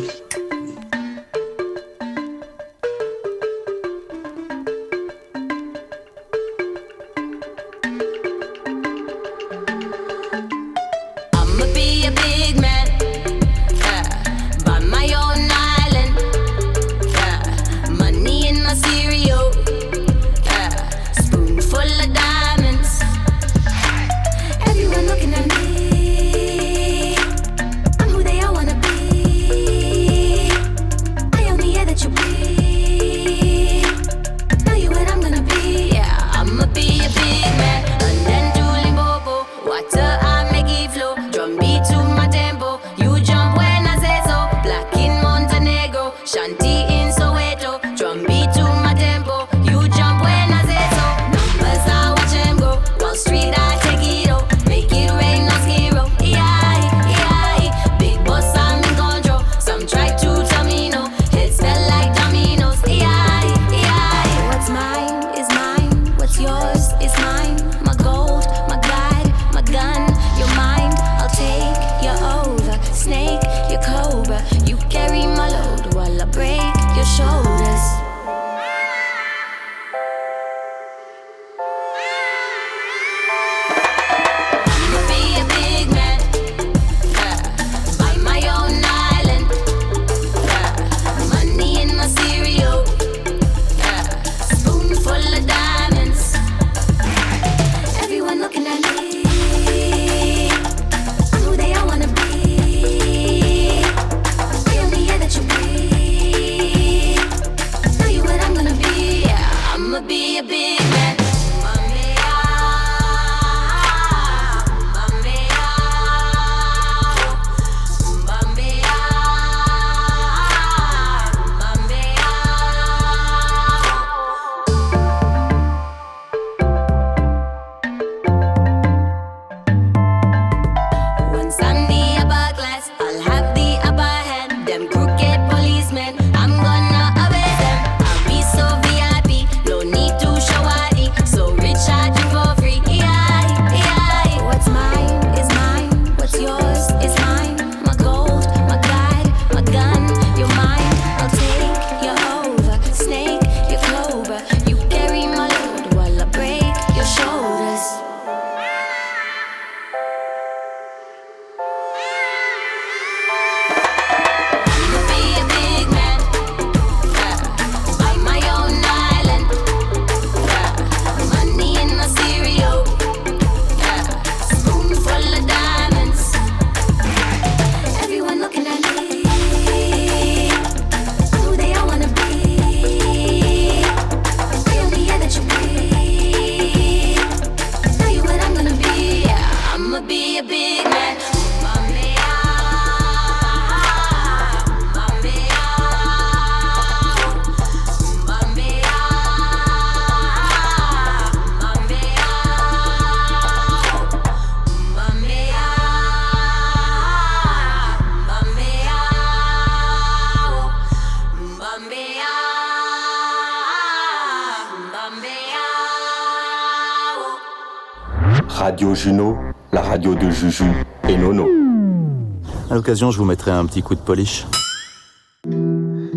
L'occasion, 222.89 223.11
je 223.11 223.19
vous 223.19 223.27
mettrai 223.27 223.51
un 223.51 223.67
petit 223.67 223.83
coup 223.83 223.95
de 223.95 224.01
polish. 224.01 224.47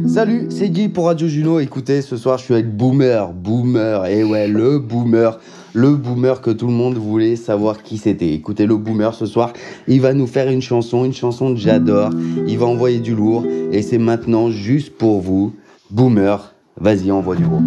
Salut, 0.08 0.48
c'est 0.50 0.70
Guy 0.70 0.88
pour 0.88 1.08
Radio 1.08 1.28
Juno. 1.28 1.60
Écoutez, 1.60 2.02
ce 2.02 2.16
soir, 2.16 2.38
je 2.38 2.46
suis 2.46 2.54
avec 2.54 2.74
Boomer. 2.78 3.34
Boomer, 3.34 4.06
et 4.06 4.24
ouais, 4.24 4.48
le 4.48 4.80
Boomer. 4.80 5.38
Le 5.74 5.98
Boomer 5.98 6.40
que 6.40 6.50
tout 6.50 6.68
le 6.68 6.72
monde 6.72 6.96
voulait 6.96 7.36
savoir 7.36 7.84
qui 7.84 7.98
c'était. 7.98 8.34
Écoutez, 8.34 8.66
le 8.66 8.78
Boomer 8.78 9.14
ce 9.14 9.26
soir, 9.26 9.52
il 9.90 10.00
va 10.00 10.14
nous 10.14 10.28
faire 10.28 10.50
une 10.50 10.62
chanson, 10.62 11.04
une 11.04 11.14
chanson 11.14 11.54
que 11.54 11.60
j'adore. 11.60 12.12
Il 12.48 12.58
va 12.58 12.68
envoyer 12.68 13.00
du 13.00 13.16
lourd. 13.16 13.44
Et 13.74 13.82
c'est 13.82 13.98
maintenant 13.98 14.50
juste 14.50 14.98
pour 14.98 15.20
vous. 15.20 15.54
Boomer, 15.90 16.54
vas-y, 16.80 17.12
envoie 17.12 17.36
du 17.36 17.44
lourd. 17.44 17.62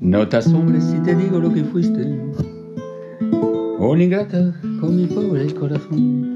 No 0.00 0.26
te 0.26 0.36
asombres 0.36 0.80
si 0.80 1.00
te 1.02 1.14
digo 1.14 1.40
lo 1.40 1.52
que 1.52 1.64
fuiste, 1.64 2.06
ingrata 4.14 4.54
con 4.80 4.96
mi 4.96 5.06
pobre 5.06 5.52
corazón. 5.54 6.30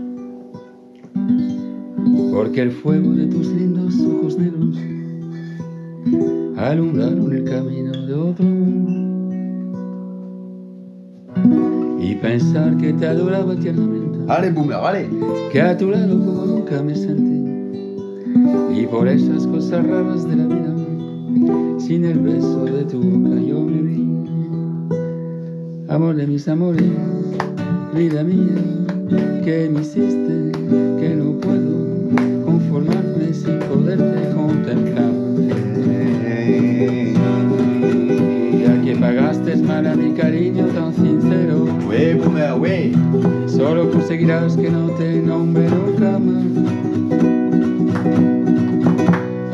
Porque 2.33 2.63
el 2.63 2.73
fuego 2.73 3.13
de 3.13 3.27
tus 3.27 3.47
lindos 3.49 3.95
ojos 4.01 4.37
negros 4.37 4.77
alumbraron 6.57 7.33
el 7.33 7.45
camino 7.45 7.93
de 8.07 8.15
otro. 8.15 8.47
Y 12.01 12.15
pensar 12.17 12.77
que 12.79 12.93
te 12.95 13.07
adoraba 13.07 13.55
tiernamente. 13.55 14.19
Allez, 14.29 14.55
Boomer, 14.55 14.77
allez. 14.77 15.09
Que 15.53 15.63
a 15.63 15.77
tu 15.77 15.91
lado 15.91 16.19
como 16.19 16.47
nunca 16.47 16.83
me 16.83 16.97
sentí. 16.97 17.39
Y 18.81 18.87
por 18.87 19.07
esas 19.07 19.47
cosas 19.47 19.87
raras 19.87 20.29
de 20.29 20.37
la 20.37 20.47
vida, 20.47 20.75
sin 21.79 22.05
el 22.05 22.19
beso 22.19 22.65
de 22.65 22.85
tu 22.85 23.01
boca 23.01 23.41
yo 23.41 23.61
me 23.61 23.83
vi. 23.83 23.99
Amor 25.89 26.17
de 26.17 26.27
mis 26.27 26.47
amores, 26.49 26.85
vida 27.99 28.23
mía, 28.23 28.55
que 29.45 29.69
me 29.69 29.81
hiciste, 29.81 30.53
que 31.01 31.17
no 31.17 31.33
puedo 31.41 32.45
conformarme 32.45 33.35
sin 33.35 33.59
poderte 33.59 34.35
contemplar. 34.37 35.11
Ya 38.63 38.83
que 38.83 38.97
pagaste 39.01 39.57
mal 39.57 39.85
a 39.89 39.97
mi 39.97 40.13
cariño 40.13 40.67
tan 40.67 40.95
sincero. 40.95 41.67
Solo 43.49 43.91
conseguirás 43.91 44.57
que 44.57 44.71
no 44.71 44.91
te 44.91 45.21
nombre 45.21 45.69
nunca 45.69 46.19
más. 46.21 46.45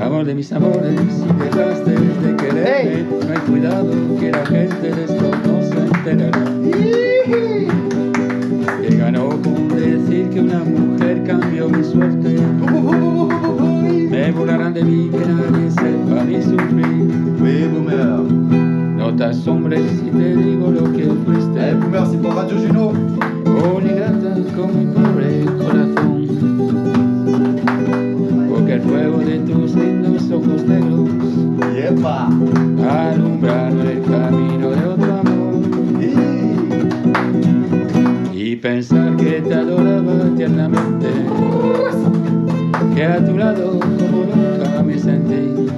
Amor 0.03 0.27
de 0.27 0.35
mis 0.35 0.53
amores, 0.53 1.01
si 1.09 1.45
dejaste 1.45 1.93
de 1.93 2.37
quererme, 2.37 3.05
no 3.27 3.33
hay 3.33 3.39
cuidado 3.49 3.91
que 4.21 4.31
la 4.31 4.45
gente 4.45 4.95
de 4.95 5.05
esto 5.05 5.31
no 5.47 5.63
se 5.63 5.79
enterará. 5.79 6.45
Que 10.35 10.41
una 10.41 10.65
mujer 10.65 11.23
cambió 11.25 11.69
mi 11.69 11.85
suerte. 11.85 12.37
Me 14.11 14.33
burlarán 14.33 14.75
de 14.75 14.83
mí, 14.83 15.09
que 15.09 15.19
nadie 15.19 15.71
sepa 15.71 16.25
mi 16.25 16.43
sufrir. 16.43 17.05
No 18.97 19.15
te 19.15 19.25
asombres 19.25 19.83
si 19.93 20.11
te 20.11 20.35
digo 20.35 20.73
lo 20.73 20.93
que 20.93 21.05
fuiste. 21.05 21.71
Eh, 21.71 21.75
boomer, 21.75 22.05
c'est 22.07 22.21
pour 22.21 22.35
Radio 22.35 22.57
Juno. 22.59 22.93
Oh, 23.47 23.81
ingrata 23.81 24.35
con 24.57 24.77
mi 24.77 24.87
pobre 24.93 25.45
corazón. 25.57 26.27
Porque 28.49 28.73
el 28.73 28.81
fuego 28.81 29.19
de 29.19 29.39
tus 29.39 29.75
lindos 29.77 30.31
ojos 30.33 30.65
negros 30.65 31.11
Yepa. 31.77 32.27
alumbraron 32.27 33.87
el 33.87 34.03
camino 34.03 34.71
de 34.71 34.85
otro 34.85 35.15
amor. 35.15 35.45
Y 38.33 38.57
pensar 38.57 39.17
que 39.17 39.41
te 39.41 39.55
adoraba 39.55 39.84
tiernamente, 40.45 41.09
que 42.95 43.05
a 43.05 43.25
tu 43.25 43.39
lado 43.39 43.81
como 43.81 44.25
nunca 44.25 44.83
me 44.83 44.99
sentí. 44.99 45.71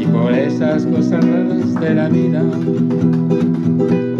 Y 0.00 0.06
por 0.06 0.32
esas 0.32 0.86
cosas 0.86 1.24
raras 1.24 1.74
de 1.80 1.94
la 1.94 2.08
vida, 2.08 2.44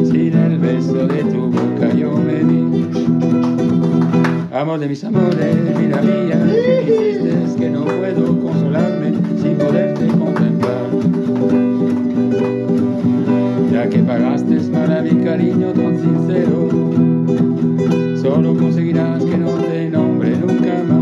sin 0.04 0.34
el 0.36 0.58
beso 0.58 1.06
de 1.06 1.22
tu 1.24 1.42
boca 1.42 1.94
yo 1.94 2.10
me 2.16 2.40
di. 2.42 2.88
Amor 4.52 4.80
de 4.80 4.88
mis 4.88 5.04
amores, 5.04 5.78
vida 5.78 6.02
mía, 6.02 6.42
que 6.44 6.84
me 6.84 6.92
hiciste 6.92 7.56
que 7.56 7.70
no 7.70 7.84
puedo 7.84 8.40
consolarme 8.40 9.12
sin 9.40 9.58
poderte 9.58 10.08
contemplar. 10.08 10.88
Ya 13.72 13.88
que 13.88 13.98
pagaste 14.00 14.56
para 14.72 15.02
mi 15.02 15.22
cariño 15.22 15.68
tan 15.68 16.00
sincero, 16.00 16.68
solo 18.40 18.58
conseguirás 18.58 19.22
que 19.22 19.36
no 19.36 19.50
te 19.58 19.90
nombre 19.90 20.30
nunca 20.30 20.82
más. 20.88 21.00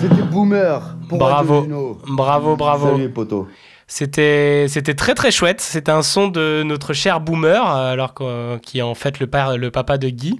C'était 0.00 0.22
Boomer 0.30 0.80
pour 1.08 1.18
Bravo, 1.18 1.66
bravo, 2.06 2.56
bravo. 2.56 2.90
Salut, 2.90 3.08
poto. 3.08 3.48
C'était, 3.86 4.66
c'était 4.68 4.94
très 4.94 5.14
très 5.14 5.30
chouette. 5.30 5.60
C'était 5.60 5.92
un 5.92 6.02
son 6.02 6.28
de 6.28 6.62
notre 6.64 6.92
cher 6.92 7.20
Boomer, 7.20 7.66
alors 7.66 8.14
qui 8.62 8.78
est 8.78 8.82
en 8.82 8.94
fait 8.94 9.20
le, 9.20 9.26
père, 9.26 9.56
le 9.56 9.70
papa 9.70 9.98
de 9.98 10.08
Guy, 10.08 10.38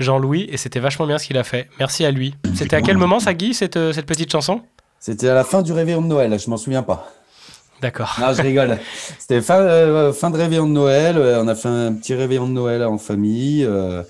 Jean-Louis, 0.00 0.48
et 0.50 0.56
c'était 0.56 0.80
vachement 0.80 1.06
bien 1.06 1.18
ce 1.18 1.26
qu'il 1.26 1.36
a 1.36 1.44
fait. 1.44 1.68
Merci 1.78 2.04
à 2.04 2.10
lui. 2.10 2.34
C'était 2.54 2.76
à 2.76 2.82
quel 2.82 2.96
moment 2.96 3.20
ça, 3.20 3.34
Guy, 3.34 3.54
cette, 3.54 3.92
cette 3.92 4.06
petite 4.06 4.32
chanson? 4.32 4.62
C'était 5.00 5.28
à 5.28 5.34
la 5.34 5.44
fin 5.44 5.62
du 5.62 5.72
réveillon 5.72 6.02
de 6.02 6.06
Noël, 6.08 6.38
je 6.38 6.50
m'en 6.50 6.56
souviens 6.56 6.82
pas. 6.82 7.08
D'accord. 7.82 8.16
Non, 8.18 8.32
je 8.32 8.40
rigole. 8.40 8.78
C'était 9.18 9.42
fin, 9.42 9.60
euh, 9.60 10.10
fin 10.12 10.30
de 10.30 10.36
réveillon 10.38 10.66
de 10.66 10.72
Noël. 10.72 11.16
euh, 11.18 11.42
On 11.44 11.46
a 11.48 11.54
fait 11.54 11.68
un 11.68 11.92
petit 11.92 12.14
réveillon 12.14 12.46
de 12.48 12.52
Noël 12.52 12.82
en 12.82 12.96
famille. 12.96 13.64
euh, 13.68 14.02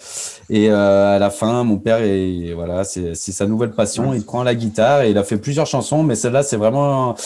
et 0.49 0.71
euh, 0.71 1.17
à 1.17 1.19
la 1.19 1.31
fin, 1.31 1.65
mon 1.65 1.77
père, 1.77 1.99
est, 2.01 2.53
voilà, 2.55 2.85
c'est 2.85 3.17
c'est 3.17 3.33
sa 3.33 3.47
nouvelle 3.49 3.73
passion. 3.73 4.15
Il 4.15 4.25
prend 4.25 4.45
la 4.45 4.55
guitare 4.55 5.03
et 5.03 5.11
il 5.11 5.19
a 5.19 5.25
fait 5.25 5.37
plusieurs 5.37 5.67
chansons. 5.67 6.05
Mais 6.05 6.15
celle-là, 6.15 6.45
c'est 6.45 6.57
vraiment. 6.57 7.17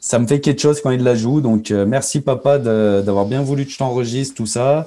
Ça 0.00 0.18
me 0.18 0.26
fait 0.26 0.40
quelque 0.40 0.60
chose 0.60 0.82
quand 0.82 0.90
il 0.90 1.02
la 1.02 1.14
joue. 1.14 1.40
Donc, 1.40 1.70
merci, 1.70 2.20
papa, 2.20 2.58
de- 2.58 3.02
d'avoir 3.04 3.24
bien 3.24 3.40
voulu 3.40 3.64
que 3.64 3.72
je 3.72 3.78
t'enregistre 3.78 4.34
tout 4.34 4.44
ça. 4.46 4.86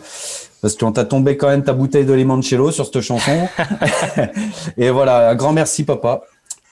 Parce 0.61 0.75
qu'on 0.75 0.91
t'a 0.91 1.05
tombé 1.05 1.35
quand 1.37 1.47
même 1.47 1.63
ta 1.63 1.73
bouteille 1.73 2.05
de 2.05 2.13
limoncello 2.13 2.69
sur 2.69 2.85
cette 2.85 3.01
chanson. 3.01 3.47
et 4.77 4.91
voilà, 4.91 5.29
un 5.31 5.35
grand 5.35 5.53
merci, 5.53 5.83
papa, 5.83 6.21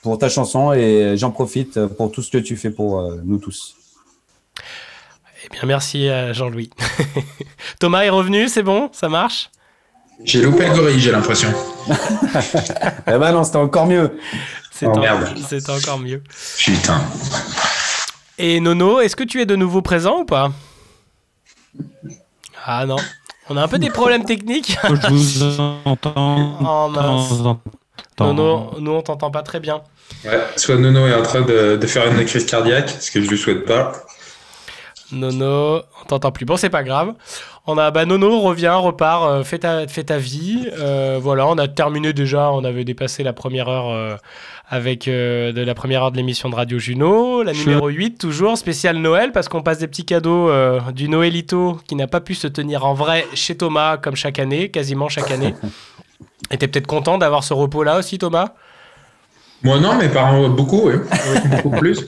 pour 0.02 0.18
ta 0.18 0.28
chanson. 0.28 0.72
Et 0.72 1.14
j'en 1.16 1.30
profite 1.30 1.84
pour 1.86 2.10
tout 2.12 2.22
ce 2.22 2.30
que 2.30 2.38
tu 2.38 2.56
fais 2.56 2.70
pour 2.70 3.00
euh, 3.00 3.20
nous 3.24 3.38
tous. 3.38 3.74
Eh 5.44 5.48
bien, 5.50 5.62
merci 5.64 6.08
à 6.08 6.32
Jean-Louis. 6.32 6.70
Thomas 7.80 8.02
est 8.02 8.10
revenu, 8.10 8.48
c'est 8.48 8.62
bon 8.62 8.90
Ça 8.92 9.08
marche? 9.08 9.50
J'ai 10.22 10.42
loupé 10.42 10.66
le 10.68 10.74
gorille, 10.74 11.00
j'ai 11.00 11.12
l'impression. 11.12 11.48
eh 11.88 13.18
ben 13.18 13.32
non, 13.32 13.42
c'était 13.42 13.56
encore 13.56 13.86
mieux. 13.86 14.18
C'est 14.70 14.86
Oh, 14.86 14.90
en- 14.90 15.72
encore 15.76 15.98
mieux. 15.98 16.22
Putain. 16.58 17.00
Et 18.36 18.60
Nono, 18.60 19.00
est-ce 19.00 19.16
que 19.16 19.24
tu 19.24 19.40
es 19.40 19.46
de 19.46 19.56
nouveau 19.56 19.80
présent 19.82 20.20
ou 20.20 20.24
pas? 20.26 20.52
Ah 22.66 22.84
non. 22.84 22.96
On 23.48 23.56
a 23.56 23.62
un 23.62 23.68
peu 23.68 23.78
des 23.78 23.90
problèmes 23.90 24.24
techniques. 24.24 24.76
Je 24.84 25.08
vous 25.10 25.60
entends. 25.84 26.58
Oh 26.60 26.88
mince. 26.90 27.32
Nono, 28.18 28.72
nous 28.78 28.92
on 28.92 29.02
t'entend 29.02 29.30
pas 29.30 29.42
très 29.42 29.60
bien. 29.60 29.82
Ouais, 30.24 30.40
soit 30.56 30.76
Nono 30.76 31.06
est 31.06 31.14
en 31.14 31.22
train 31.22 31.42
de, 31.42 31.76
de 31.76 31.86
faire 31.86 32.06
une 32.10 32.24
crise 32.24 32.46
cardiaque, 32.46 32.90
ce 32.90 33.10
que 33.10 33.22
je 33.22 33.28
lui 33.28 33.38
souhaite 33.38 33.64
pas. 33.64 33.92
Nono, 35.12 35.78
on 35.78 36.04
t'entend 36.06 36.30
plus. 36.30 36.44
Bon, 36.44 36.56
c'est 36.56 36.70
pas 36.70 36.84
grave. 36.84 37.14
On 37.66 37.76
a, 37.78 37.90
bah, 37.90 38.04
Nono 38.04 38.40
revient, 38.40 38.76
repart, 38.80 39.24
euh, 39.24 39.44
fais, 39.44 39.58
ta, 39.58 39.86
fais 39.88 40.04
ta 40.04 40.18
vie. 40.18 40.68
Euh, 40.78 41.18
voilà, 41.20 41.46
on 41.46 41.58
a 41.58 41.68
terminé 41.68 42.12
déjà. 42.12 42.50
On 42.52 42.64
avait 42.64 42.84
dépassé 42.84 43.22
la 43.22 43.32
première 43.32 43.68
heure 43.68 43.90
euh, 43.90 44.16
avec 44.68 45.08
euh, 45.08 45.52
de 45.52 45.62
la 45.62 45.74
première 45.74 46.04
heure 46.04 46.12
de 46.12 46.16
l'émission 46.16 46.48
de 46.48 46.54
Radio 46.54 46.78
Juno. 46.78 47.42
La 47.42 47.52
numéro 47.52 47.88
8, 47.88 48.18
toujours 48.18 48.56
spécial 48.56 48.96
Noël, 48.98 49.32
parce 49.32 49.48
qu'on 49.48 49.62
passe 49.62 49.78
des 49.78 49.88
petits 49.88 50.04
cadeaux 50.04 50.48
euh, 50.48 50.80
du 50.92 51.08
Noëlito 51.08 51.80
qui 51.88 51.96
n'a 51.96 52.06
pas 52.06 52.20
pu 52.20 52.34
se 52.36 52.46
tenir 52.46 52.86
en 52.86 52.94
vrai 52.94 53.26
chez 53.34 53.56
Thomas, 53.56 53.96
comme 53.96 54.14
chaque 54.14 54.38
année, 54.38 54.70
quasiment 54.70 55.08
chaque 55.08 55.30
année. 55.32 55.54
Et 56.50 56.58
t'es 56.58 56.68
peut-être 56.68 56.86
content 56.86 57.18
d'avoir 57.18 57.44
ce 57.44 57.54
repos-là 57.54 57.98
aussi, 57.98 58.18
Thomas? 58.18 58.50
Moi 59.62 59.78
non, 59.78 59.94
mes 59.96 60.08
parents 60.08 60.48
beaucoup, 60.48 60.88
oui. 60.88 60.94
beaucoup 61.50 61.76
plus. 61.76 62.00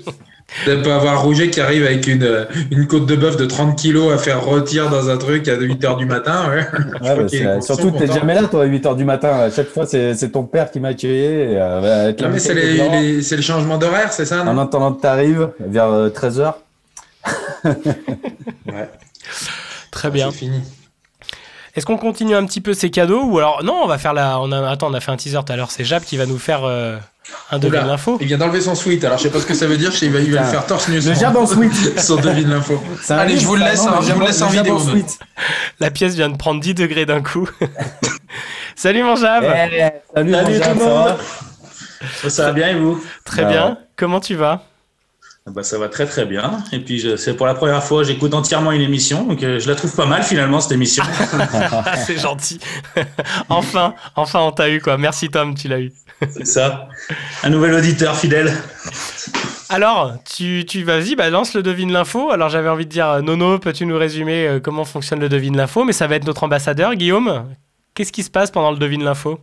De 0.66 0.76
pas 0.76 0.96
avoir 0.96 1.22
Rouget 1.22 1.48
qui 1.48 1.60
arrive 1.62 1.84
avec 1.84 2.06
une, 2.06 2.24
euh, 2.24 2.44
une 2.70 2.86
côte 2.86 3.06
de 3.06 3.16
bœuf 3.16 3.38
de 3.38 3.46
30 3.46 3.74
kilos 3.76 4.12
à 4.12 4.18
faire 4.18 4.44
rôtir 4.44 4.90
dans 4.90 5.08
un 5.08 5.16
truc 5.16 5.48
à 5.48 5.56
8h 5.56 5.96
du 5.96 6.04
matin. 6.04 6.50
Ouais. 6.50 6.66
Ouais, 7.00 7.24
bah, 7.44 7.60
surtout 7.62 7.90
que 7.90 7.98
t'es 7.98 8.06
jamais 8.06 8.34
là, 8.34 8.42
toi, 8.48 8.64
à 8.64 8.66
8h 8.66 8.96
du 8.96 9.04
matin. 9.04 9.28
À 9.28 9.50
chaque 9.50 9.68
fois, 9.68 9.86
c'est 9.86 10.14
c'est 10.14 10.30
ton 10.30 10.44
père 10.44 10.70
qui 10.70 10.78
m'a 10.78 10.88
accueilli. 10.88 11.56
euh, 11.56 12.12
bah, 12.12 12.26
Non, 12.26 12.32
mais 12.32 13.22
c'est 13.22 13.36
le 13.36 13.42
changement 13.42 13.78
d'horaire, 13.78 14.12
c'est 14.12 14.26
ça, 14.26 14.42
En 14.42 14.58
attendant 14.58 14.92
que 14.92 15.00
t'arrives, 15.00 15.48
vers 15.58 15.86
euh, 15.90 16.10
13h. 16.10 16.54
Ouais. 17.64 18.88
Très 19.90 20.10
bien. 20.10 20.30
C'est 20.30 20.38
fini. 20.38 20.60
Est-ce 21.74 21.86
qu'on 21.86 21.96
continue 21.96 22.34
un 22.34 22.44
petit 22.44 22.60
peu 22.60 22.74
ces 22.74 22.90
cadeaux 22.90 23.22
ou 23.24 23.38
alors 23.38 23.64
non, 23.64 23.80
on 23.82 23.86
va 23.86 23.96
faire 23.98 24.12
la. 24.12 24.38
On 24.40 24.52
a... 24.52 24.68
Attends, 24.70 24.88
on 24.90 24.94
a 24.94 25.00
fait 25.00 25.10
un 25.10 25.16
teaser 25.16 25.38
tout 25.44 25.52
à 25.52 25.56
l'heure. 25.56 25.70
C'est 25.70 25.84
Jab 25.84 26.02
qui 26.02 26.18
va 26.18 26.26
nous 26.26 26.38
faire 26.38 26.64
euh, 26.64 26.98
un 27.50 27.58
devine 27.58 27.78
Oula, 27.78 27.86
l'info. 27.86 28.18
Il 28.20 28.26
vient 28.26 28.36
d'enlever 28.36 28.60
son 28.60 28.74
sweat, 28.74 29.02
alors 29.04 29.16
je 29.16 29.22
sais 29.22 29.30
pas 29.30 29.40
ce 29.40 29.46
que 29.46 29.54
ça 29.54 29.66
veut 29.66 29.78
dire, 29.78 29.90
je 29.90 29.96
sais, 29.96 30.06
il 30.06 30.12
va, 30.12 30.20
il 30.20 30.32
va 30.34 30.42
le 30.42 30.46
faire 30.48 30.66
torse 30.66 30.88
nu. 30.88 31.00
Le 31.00 31.14
jab 31.14 31.34
en 31.34 31.46
sweat. 31.46 31.72
Son 31.98 32.16
devine 32.16 32.50
l'info. 32.50 32.78
Allez, 33.08 33.38
je 33.38 33.46
vous 33.46 33.56
le 33.56 33.64
laisse, 33.64 33.82
je 34.02 34.12
vous 34.12 34.20
laisse 34.20 34.42
en 34.42 34.48
vidéo. 34.48 34.78
La 35.80 35.90
pièce 35.90 36.14
vient 36.14 36.28
de 36.28 36.36
prendre 36.36 36.60
10 36.60 36.74
degrés 36.74 37.06
d'un 37.06 37.22
coup. 37.22 37.48
Salut 38.76 39.02
mon 39.02 39.16
Jab. 39.16 39.44
Eh, 39.44 39.80
salut, 40.14 40.32
Salut 40.32 40.32
mon 40.32 40.32
Jab, 40.32 40.44
tout 40.44 40.50
le 40.50 40.78
ça 40.78 40.88
monde. 40.88 41.18
va 42.22 42.30
Ça, 42.30 42.44
va 42.46 42.52
bien 42.52 42.68
et 42.68 42.74
vous? 42.74 43.02
Très 43.24 43.44
Ah 43.44 43.48
bien. 43.48 43.78
Comment 43.96 44.20
tu 44.20 44.34
vas? 44.34 44.62
Bah, 45.50 45.62
Ça 45.62 45.78
va 45.78 45.88
très 45.88 46.06
très 46.06 46.24
bien. 46.24 46.62
Et 46.72 46.78
puis 46.80 47.04
c'est 47.16 47.34
pour 47.34 47.46
la 47.46 47.54
première 47.54 47.82
fois 47.82 48.04
j'écoute 48.04 48.34
entièrement 48.34 48.72
une 48.72 48.82
émission, 48.82 49.24
donc 49.24 49.42
euh, 49.42 49.58
je 49.58 49.68
la 49.68 49.74
trouve 49.74 49.94
pas 49.94 50.06
mal 50.06 50.22
finalement 50.22 50.60
cette 50.60 50.72
émission. 50.72 51.04
C'est 52.06 52.18
gentil. 52.18 52.60
enfin, 53.48 53.94
enfin 54.16 54.40
on 54.40 54.52
t'a 54.52 54.70
eu 54.70 54.80
quoi. 54.80 54.96
Merci 54.98 55.28
Tom, 55.28 55.54
tu 55.54 55.68
l'as 55.68 55.80
eu. 55.80 55.92
c'est 56.30 56.46
ça. 56.46 56.88
Un 57.42 57.50
nouvel 57.50 57.74
auditeur 57.74 58.16
fidèle. 58.16 58.52
Alors, 59.68 60.12
tu, 60.24 60.66
tu 60.68 60.84
vas-y, 60.84 61.16
bah, 61.16 61.30
lance 61.30 61.54
le 61.54 61.62
devine 61.62 61.92
l'info. 61.92 62.30
Alors 62.30 62.50
j'avais 62.50 62.68
envie 62.68 62.84
de 62.84 62.90
dire, 62.90 63.08
euh, 63.08 63.20
Nono, 63.22 63.58
peux-tu 63.58 63.86
nous 63.86 63.96
résumer 63.96 64.46
euh, 64.46 64.60
comment 64.60 64.84
fonctionne 64.84 65.18
le 65.18 65.30
devine 65.30 65.56
l'info? 65.56 65.84
Mais 65.84 65.94
ça 65.94 66.06
va 66.06 66.16
être 66.16 66.26
notre 66.26 66.44
ambassadeur, 66.44 66.94
Guillaume. 66.94 67.46
Qu'est-ce 67.94 68.12
qui 68.12 68.22
se 68.22 68.30
passe 68.30 68.50
pendant 68.50 68.70
le 68.70 68.76
devine 68.76 69.02
l'info? 69.02 69.40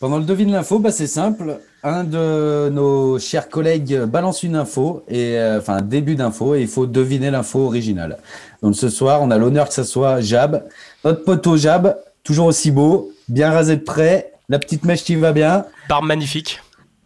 Pendant 0.00 0.18
le 0.18 0.24
devine 0.24 0.50
l'info, 0.50 0.78
bah, 0.78 0.90
c'est 0.90 1.06
simple. 1.06 1.60
Un 1.82 2.04
de 2.04 2.68
nos 2.70 3.18
chers 3.18 3.48
collègues 3.48 4.00
balance 4.04 4.42
une 4.42 4.56
info, 4.56 5.02
et, 5.08 5.38
euh, 5.38 5.58
enfin 5.58 5.76
un 5.76 5.82
début 5.82 6.14
d'info, 6.14 6.54
et 6.54 6.62
il 6.62 6.68
faut 6.68 6.86
deviner 6.86 7.30
l'info 7.30 7.60
originale. 7.60 8.18
Donc 8.62 8.74
ce 8.74 8.88
soir, 8.88 9.22
on 9.22 9.30
a 9.30 9.38
l'honneur 9.38 9.68
que 9.68 9.74
ce 9.74 9.84
soit 9.84 10.20
Jab, 10.20 10.64
notre 11.04 11.24
poteau 11.24 11.56
Jab, 11.56 11.96
toujours 12.22 12.46
aussi 12.46 12.70
beau, 12.70 13.12
bien 13.28 13.50
rasé 13.50 13.76
de 13.76 13.82
près, 13.82 14.32
la 14.48 14.58
petite 14.58 14.84
mèche 14.84 15.04
qui 15.04 15.14
va 15.16 15.32
bien. 15.32 15.66
Barbe 15.88 16.06
magnifique. 16.06 16.60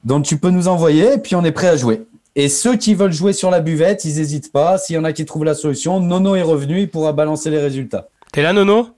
Donc 0.05 0.25
tu 0.25 0.39
peux 0.39 0.51
nous 0.51 0.69
envoyer, 0.69 1.15
et 1.15 1.19
puis 1.19 1.35
on 1.35 1.45
est 1.45 1.53
prêt 1.53 1.69
à 1.69 1.77
jouer. 1.77 2.07
Et 2.37 2.49
ceux 2.49 2.77
qui 2.77 2.95
veulent 2.95 3.13
jouer 3.13 3.33
sur 3.33 3.51
la 3.51 3.61
buvette, 3.61 4.05
ils 4.05 4.17
n'hésitent 4.17 4.53
pas. 4.53 4.79
S'il 4.79 4.95
y 4.95 4.99
en 4.99 5.05
a 5.05 5.13
qui 5.13 5.25
trouvent 5.25 5.45
la 5.45 5.55
solution, 5.55 5.99
Nono 6.01 6.37
est 6.37 6.43
revenu, 6.43 6.83
il 6.83 6.89
pourra 6.89 7.13
balancer 7.13 7.51
les 7.51 7.59
résultats. 7.59 8.09
T'es 8.33 8.43
là, 8.43 8.53
Nono? 8.53 8.91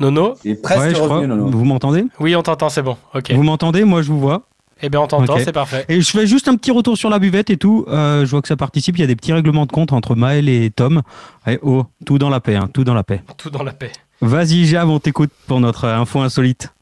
Nono 0.00 0.34
Il 0.44 0.52
est 0.52 0.54
presque 0.56 0.80
Ouais, 0.80 0.94
je 0.94 1.00
crois. 1.00 1.26
Nono. 1.26 1.48
Vous 1.50 1.64
m'entendez? 1.64 2.04
Oui, 2.20 2.34
on 2.36 2.42
t'entend, 2.42 2.68
c'est 2.68 2.82
bon. 2.82 2.96
Ok. 3.14 3.32
Vous 3.32 3.42
m'entendez? 3.42 3.84
Moi, 3.84 4.02
je 4.02 4.08
vous 4.08 4.20
vois. 4.20 4.42
Eh 4.82 4.88
bien, 4.88 5.00
on 5.00 5.06
t'entend, 5.06 5.38
c'est 5.38 5.52
parfait. 5.52 5.84
Et 5.88 6.00
je 6.00 6.10
fais 6.10 6.26
juste 6.26 6.48
un 6.48 6.56
petit 6.56 6.70
retour 6.70 6.98
sur 6.98 7.08
la 7.08 7.18
buvette 7.18 7.48
et 7.48 7.56
tout. 7.56 7.86
Euh, 7.88 8.26
je 8.26 8.30
vois 8.30 8.42
que 8.42 8.48
ça 8.48 8.56
participe. 8.56 8.98
Il 8.98 9.00
y 9.00 9.04
a 9.04 9.06
des 9.06 9.16
petits 9.16 9.32
règlements 9.32 9.66
de 9.66 9.72
compte 9.72 9.92
entre 9.92 10.14
Maël 10.14 10.48
et 10.48 10.70
Tom. 10.70 11.02
Eh, 11.46 11.58
oh, 11.62 11.84
tout 12.04 12.18
dans 12.18 12.28
la 12.28 12.40
paix, 12.40 12.56
hein, 12.56 12.68
tout 12.72 12.84
dans 12.84 12.94
la 12.94 13.04
paix. 13.04 13.22
Tout 13.36 13.50
dans 13.50 13.62
la 13.62 13.72
paix. 13.72 13.92
Vas-y, 14.20 14.66
Jab, 14.66 14.88
on 14.88 14.98
t'écoute 14.98 15.30
pour 15.46 15.60
notre 15.60 15.86
info 15.86 16.20
insolite. 16.20 16.72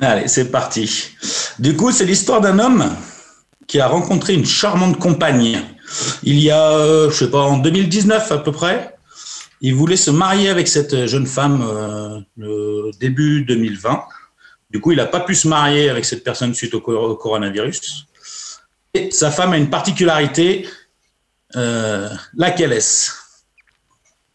Allez, 0.00 0.28
c'est 0.28 0.50
parti. 0.50 1.10
Du 1.58 1.76
coup, 1.76 1.90
c'est 1.90 2.04
l'histoire 2.04 2.40
d'un 2.40 2.58
homme 2.58 2.84
qui 3.66 3.80
a 3.80 3.88
rencontré 3.88 4.34
une 4.34 4.46
charmante 4.46 4.98
compagne. 4.98 5.60
Il 6.22 6.38
y 6.38 6.50
a, 6.50 6.70
euh, 6.70 7.10
je 7.10 7.16
sais 7.16 7.30
pas, 7.30 7.42
en 7.42 7.58
2019 7.58 8.32
à 8.32 8.38
peu 8.38 8.52
près. 8.52 8.97
Il 9.60 9.74
voulait 9.74 9.96
se 9.96 10.10
marier 10.10 10.48
avec 10.48 10.68
cette 10.68 11.06
jeune 11.06 11.26
femme 11.26 11.62
euh, 11.62 12.20
le 12.36 12.90
début 13.00 13.44
2020. 13.44 14.04
Du 14.70 14.80
coup, 14.80 14.92
il 14.92 14.96
n'a 14.96 15.06
pas 15.06 15.20
pu 15.20 15.34
se 15.34 15.48
marier 15.48 15.88
avec 15.88 16.04
cette 16.04 16.22
personne 16.22 16.54
suite 16.54 16.74
au 16.74 16.80
coronavirus. 16.80 18.06
Et 18.94 19.10
sa 19.10 19.30
femme 19.30 19.52
a 19.52 19.56
une 19.56 19.70
particularité. 19.70 20.68
Euh, 21.56 22.08
laquelle 22.34 22.72
est-ce? 22.72 23.12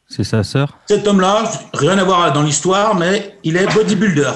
C'est 0.10 0.24
sa 0.24 0.44
sœur? 0.44 0.78
Cet 0.88 1.08
homme-là, 1.08 1.52
rien 1.74 1.98
à 1.98 2.04
voir 2.04 2.34
dans 2.34 2.44
l'histoire, 2.44 2.96
mais 2.96 3.38
il 3.44 3.58
est 3.58 3.72
bodybuilder. 3.74 4.32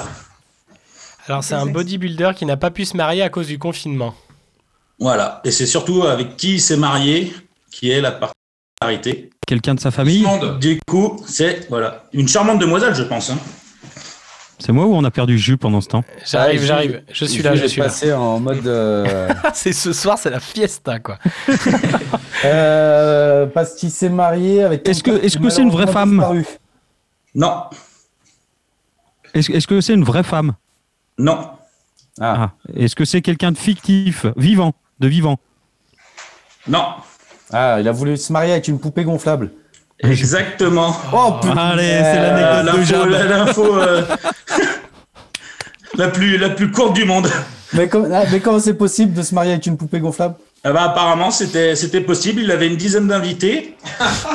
Alors, 1.26 1.44
c'est 1.44 1.54
un 1.54 1.66
bodybuilder 1.66 2.30
qui 2.36 2.46
n'a 2.46 2.56
pas 2.56 2.70
pu 2.70 2.84
se 2.84 2.96
marier 2.96 3.22
à 3.22 3.28
cause 3.28 3.48
du 3.48 3.58
confinement. 3.58 4.14
Voilà. 4.98 5.40
Et 5.44 5.50
c'est 5.50 5.66
surtout 5.66 6.04
avec 6.04 6.36
qui 6.36 6.54
il 6.54 6.60
s'est 6.60 6.76
marié 6.76 7.34
qui 7.70 7.90
est 7.90 8.00
la 8.00 8.12
particularité. 8.12 9.30
Quelqu'un 9.48 9.74
de 9.74 9.80
sa 9.80 9.90
famille 9.90 10.26
Du 10.60 10.78
coup, 10.86 11.22
c'est 11.26 11.66
voilà 11.70 12.04
une 12.12 12.28
charmante 12.28 12.58
demoiselle, 12.58 12.94
je 12.94 13.02
pense. 13.02 13.30
hein. 13.30 13.38
C'est 14.58 14.72
moi 14.72 14.84
ou 14.84 14.94
on 14.94 15.02
a 15.04 15.10
perdu 15.10 15.38
Jus 15.38 15.56
pendant 15.56 15.80
ce 15.80 15.88
temps 15.88 16.04
J'arrive, 16.26 16.60
Ah, 16.64 16.66
j'arrive. 16.66 17.02
Je 17.10 17.24
suis 17.24 17.42
là, 17.42 17.54
je 17.54 17.64
suis 17.64 17.80
là. 17.80 17.86
passer 17.86 18.12
en 18.12 18.40
mode. 18.40 18.66
euh, 18.66 19.26
c'est 19.54 19.72
ce 19.72 19.94
soir, 19.94 20.18
c'est 20.18 20.28
la 20.28 20.40
fiesta, 20.40 20.98
quoi. 20.98 21.18
euh, 22.44 23.46
parce 23.46 23.74
qu'il 23.76 23.90
s'est 23.90 24.10
marié 24.10 24.62
avec. 24.64 24.86
Est-ce 24.86 25.02
que, 25.02 25.12
est-ce 25.24 25.38
que 25.38 25.48
c'est 25.48 25.62
une 25.62 25.70
vraie 25.70 25.86
femme 25.90 26.22
Non. 27.34 27.64
Est-ce 29.32 29.50
est-ce 29.50 29.66
que 29.66 29.80
c'est 29.80 29.94
une 29.94 30.04
vraie 30.04 30.24
femme 30.24 30.56
Non. 31.18 31.50
Ah. 32.20 32.50
Est-ce 32.76 32.94
que 32.96 33.06
c'est 33.06 33.22
quelqu'un 33.22 33.52
de 33.52 33.58
fictif, 33.58 34.26
vivant, 34.36 34.74
de 35.00 35.08
vivant? 35.08 35.38
Non. 36.66 36.84
Ah, 37.52 37.78
il 37.80 37.88
a 37.88 37.92
voulu 37.92 38.16
se 38.16 38.32
marier 38.32 38.52
avec 38.52 38.68
une 38.68 38.78
poupée 38.78 39.04
gonflable. 39.04 39.50
Exactement. 40.00 40.94
Oh 41.12 41.32
putain 41.40 41.56
Allez, 41.56 42.00
c'est 42.02 42.16
l'anecdote 42.20 42.86
de 42.88 43.28
L'info- 43.28 43.76
euh, 43.78 44.02
la 45.96 46.08
plus 46.08 46.38
la 46.38 46.50
plus 46.50 46.70
courte 46.70 46.94
du 46.94 47.04
monde. 47.04 47.28
Mais, 47.72 47.88
com- 47.88 48.08
ah, 48.14 48.22
mais 48.30 48.40
comment 48.40 48.60
c'est 48.60 48.74
possible 48.74 49.12
de 49.12 49.22
se 49.22 49.34
marier 49.34 49.52
avec 49.52 49.66
une 49.66 49.76
poupée 49.76 50.00
gonflable? 50.00 50.36
Ah 50.64 50.72
bah, 50.72 50.82
apparemment, 50.84 51.30
c'était 51.30 51.74
c'était 51.76 52.00
possible. 52.00 52.40
Il 52.42 52.50
avait 52.50 52.66
une 52.66 52.76
dizaine 52.76 53.08
d'invités. 53.08 53.76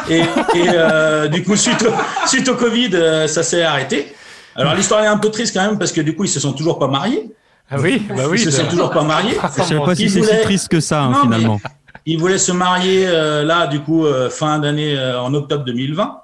Et, 0.09 0.19
et, 0.19 0.23
euh, 0.69 1.27
du 1.27 1.43
coup, 1.43 1.55
suite 1.55 1.83
au, 1.83 2.27
suite 2.27 2.47
au 2.49 2.55
Covid, 2.55 2.89
euh, 2.93 3.27
ça 3.27 3.43
s'est 3.43 3.63
arrêté. 3.63 4.13
Alors, 4.55 4.75
l'histoire 4.75 5.03
est 5.03 5.07
un 5.07 5.17
peu 5.17 5.29
triste 5.31 5.53
quand 5.55 5.65
même 5.65 5.79
parce 5.79 5.91
que 5.91 6.01
du 6.01 6.15
coup, 6.15 6.25
ils 6.25 6.29
se 6.29 6.39
sont 6.39 6.53
toujours 6.53 6.77
pas 6.79 6.87
mariés. 6.87 7.31
Ah 7.71 7.75
oui, 7.79 8.05
bah 8.09 8.23
oui. 8.29 8.37
Ils 8.39 8.43
se 8.45 8.51
sont 8.51 8.67
toujours 8.67 8.91
pas 8.91 9.03
mariés. 9.03 9.35
Je 9.57 9.63
sais 9.63 9.75
pas 9.79 9.95
si 9.95 10.09
c'est 10.09 10.21
si 10.23 10.41
triste 10.43 10.67
que 10.67 10.79
ça, 10.79 11.01
hein, 11.03 11.11
Non, 11.11 11.25
mais 11.25 11.35
finalement. 11.37 11.61
Il 12.05 12.19
voulait 12.19 12.37
se 12.37 12.51
marier 12.51 13.07
euh, 13.07 13.43
là, 13.43 13.67
du 13.67 13.79
coup, 13.79 14.05
euh, 14.05 14.29
fin 14.29 14.59
d'année, 14.59 14.97
euh, 14.97 15.21
en 15.21 15.33
octobre 15.33 15.63
2020. 15.63 16.19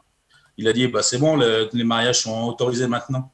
Il 0.58 0.68
a 0.68 0.74
dit, 0.74 0.88
bah, 0.88 1.02
c'est 1.02 1.18
bon, 1.18 1.38
le- 1.38 1.70
les 1.72 1.84
mariages 1.86 2.22
sont 2.22 2.44
autorisés 2.44 2.88
maintenant. 2.88 3.32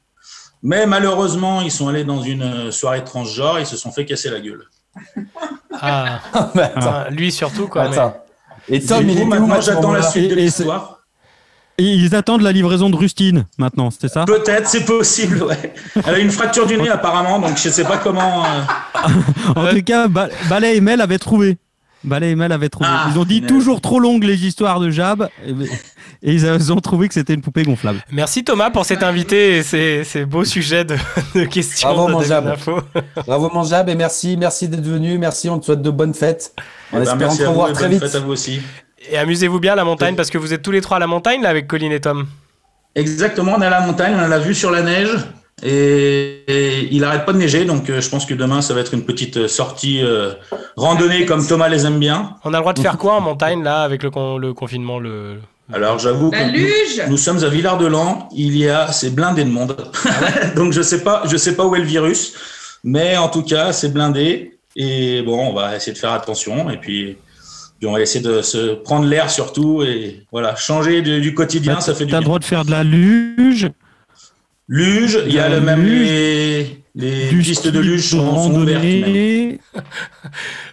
Mais 0.62 0.86
malheureusement, 0.86 1.60
ils 1.60 1.70
sont 1.72 1.88
allés 1.88 2.04
dans 2.04 2.22
une 2.22 2.70
soirée 2.72 3.02
transgenre, 3.04 3.58
ils 3.60 3.66
se 3.66 3.76
sont 3.76 3.90
fait 3.92 4.04
casser 4.04 4.30
la 4.30 4.40
gueule. 4.40 4.64
Ah, 5.72 6.20
attends. 6.34 6.80
Ah, 6.80 7.06
lui 7.10 7.30
surtout, 7.32 7.66
quoi. 7.68 7.88
mais-. 7.88 7.96
Et 8.68 8.80
Tom, 8.80 9.08
il 9.08 9.18
où 9.22 9.24
maintenant, 9.26 9.60
j'attends 9.60 9.92
la 9.92 10.02
suite 10.02 10.30
de 10.30 10.34
l'histoire. 10.36 11.00
Et 11.78 11.84
ils 11.84 12.14
attendent 12.14 12.40
la 12.40 12.52
livraison 12.52 12.88
de 12.88 12.96
Rustine 12.96 13.44
maintenant, 13.58 13.90
c'est 13.90 14.08
ça? 14.08 14.24
Peut-être, 14.24 14.66
c'est 14.66 14.86
possible, 14.86 15.42
ouais. 15.42 15.74
Elle 16.06 16.14
a 16.14 16.18
une 16.18 16.30
fracture 16.30 16.66
du 16.66 16.78
nez 16.78 16.88
apparemment, 16.88 17.38
donc 17.38 17.58
je 17.58 17.68
sais 17.68 17.84
pas 17.84 17.98
comment. 17.98 18.44
euh, 18.46 18.48
En 19.56 19.68
tout 19.68 19.82
cas, 19.82 20.08
Ba- 20.08 20.30
Ballet 20.48 20.76
et 20.76 20.80
Mel 20.80 21.00
avaient 21.02 21.18
trouvé. 21.18 21.58
Ballet 22.04 22.30
et 22.30 22.34
Mel 22.36 22.52
avaient 22.52 22.68
trouvé. 22.68 22.88
Ah, 22.90 23.08
ils 23.12 23.18
ont 23.18 23.24
dit 23.24 23.42
toujours 23.42 23.80
trop 23.80 23.98
longues 23.98 24.24
les 24.24 24.46
histoires 24.46 24.78
de 24.80 24.90
Jab. 24.90 25.28
Et, 25.46 25.50
et 26.30 26.34
ils 26.34 26.72
ont 26.72 26.80
trouvé 26.80 27.08
que 27.08 27.14
c'était 27.14 27.34
une 27.34 27.40
poupée 27.40 27.64
gonflable. 27.64 28.00
Merci 28.12 28.44
Thomas 28.44 28.70
pour 28.70 28.84
cet 28.84 29.02
invité 29.02 29.56
et 29.58 29.62
ces, 29.62 30.04
ces 30.04 30.24
beaux 30.24 30.44
sujets 30.44 30.84
de, 30.84 30.96
de 31.34 31.44
questions 31.44 31.88
Bravo, 31.92 32.06
de 32.08 32.12
mon 32.12 32.22
Jab. 32.22 32.56
Bravo, 33.26 33.50
mon 33.52 33.64
Jab, 33.64 33.88
et 33.88 33.94
merci, 33.94 34.36
merci 34.36 34.68
d'être 34.68 34.84
venu. 34.86 35.18
Merci, 35.18 35.48
on 35.48 35.58
te 35.58 35.64
souhaite 35.64 35.82
de 35.82 35.90
bonnes 35.90 36.14
fêtes. 36.14 36.54
En 36.92 36.96
eh 36.96 36.96
ben, 36.96 37.02
espérant 37.02 37.18
merci 37.18 37.38
te 37.38 37.42
à 37.42 37.46
vous 37.46 37.52
revoir 37.52 37.70
et 37.70 37.72
très 37.72 37.88
vite. 37.88 38.02
à 38.02 38.20
vous 38.20 38.32
aussi. 38.32 38.60
Et 39.10 39.18
amusez-vous 39.18 39.58
bien 39.60 39.72
à 39.72 39.76
la 39.76 39.84
montagne 39.84 40.14
parce 40.14 40.30
que 40.30 40.38
vous 40.38 40.52
êtes 40.52 40.62
tous 40.62 40.70
les 40.72 40.80
trois 40.80 40.98
à 40.98 41.00
la 41.00 41.06
montagne 41.06 41.42
là 41.42 41.48
avec 41.48 41.66
Colline 41.66 41.92
et 41.92 42.00
Tom. 42.00 42.26
Exactement, 42.94 43.54
on 43.58 43.62
est 43.62 43.66
à 43.66 43.70
la 43.70 43.80
montagne, 43.80 44.14
on 44.16 44.22
a 44.22 44.28
la 44.28 44.38
vue 44.38 44.54
sur 44.54 44.70
la 44.70 44.82
neige 44.82 45.10
et, 45.62 46.44
et 46.48 46.88
il 46.92 47.02
arrête 47.04 47.24
pas 47.24 47.32
de 47.32 47.38
neiger, 47.38 47.64
donc 47.64 47.88
euh, 47.88 48.00
je 48.00 48.08
pense 48.10 48.26
que 48.26 48.34
demain 48.34 48.60
ça 48.60 48.74
va 48.74 48.80
être 48.80 48.92
une 48.94 49.04
petite 49.04 49.36
euh, 49.38 49.48
sortie 49.48 50.00
euh, 50.02 50.32
randonnée 50.76 51.24
comme 51.24 51.46
Thomas 51.46 51.68
les 51.68 51.86
aime 51.86 51.98
bien. 51.98 52.34
On 52.44 52.52
a 52.52 52.58
le 52.58 52.62
droit 52.62 52.72
de 52.74 52.78
faire 52.80 52.98
quoi 52.98 53.14
en 53.14 53.20
montagne 53.22 53.62
là 53.62 53.82
avec 53.82 54.02
le, 54.02 54.10
con- 54.10 54.36
le 54.38 54.52
confinement 54.52 54.98
le... 54.98 55.36
Alors 55.72 55.98
j'avoue 55.98 56.30
que 56.30 57.08
nous, 57.08 57.16
sommes 57.16 57.42
à 57.42 57.48
Villard-de-Lans, 57.48 58.28
il 58.36 58.56
y 58.56 58.68
a 58.68 58.92
c'est 58.92 59.10
blindé 59.14 59.44
de 59.44 59.50
monde, 59.50 59.76
donc 60.56 60.72
je 60.72 60.82
sais 60.82 61.02
pas, 61.02 61.22
je 61.26 61.36
sais 61.36 61.56
pas 61.56 61.64
où 61.66 61.74
est 61.74 61.80
le 61.80 61.84
virus, 61.86 62.34
mais 62.84 63.16
en 63.16 63.28
tout 63.28 63.42
cas 63.42 63.72
c'est 63.72 63.92
blindé. 63.92 64.58
Et 64.76 65.22
bon 65.22 65.48
on 65.48 65.54
va 65.54 65.74
essayer 65.74 65.92
de 65.94 65.98
faire 65.98 66.12
attention. 66.12 66.68
Et 66.70 66.76
puis, 66.76 67.16
puis 67.80 67.88
on 67.88 67.92
va 67.92 68.00
essayer 68.02 68.22
de 68.22 68.42
se 68.42 68.74
prendre 68.74 69.06
l'air 69.06 69.30
surtout 69.30 69.82
et 69.82 70.24
voilà 70.30 70.54
changer 70.54 71.00
du, 71.02 71.20
du 71.22 71.34
quotidien, 71.34 71.74
Bah, 71.76 71.80
ça 71.80 71.94
fait 71.94 72.04
du 72.04 72.10
T'as 72.12 72.18
bien. 72.18 72.20
le 72.20 72.24
droit 72.26 72.38
de 72.38 72.44
faire 72.44 72.64
de 72.64 72.70
la 72.70 72.84
luge, 72.84 73.70
Luge, 74.68 75.20
il 75.26 75.32
y 75.32 75.38
a 75.38 75.48
La 75.48 75.56
le 75.56 75.60
même 75.60 75.80
luge, 75.84 76.08
les, 76.08 76.82
les 76.96 77.28
du 77.28 77.38
pistes 77.38 77.68
de 77.68 77.78
luge 77.78 78.08
sont, 78.10 78.34
sont 78.46 78.54
ouvertes. 78.54 78.82
même. 78.82 79.58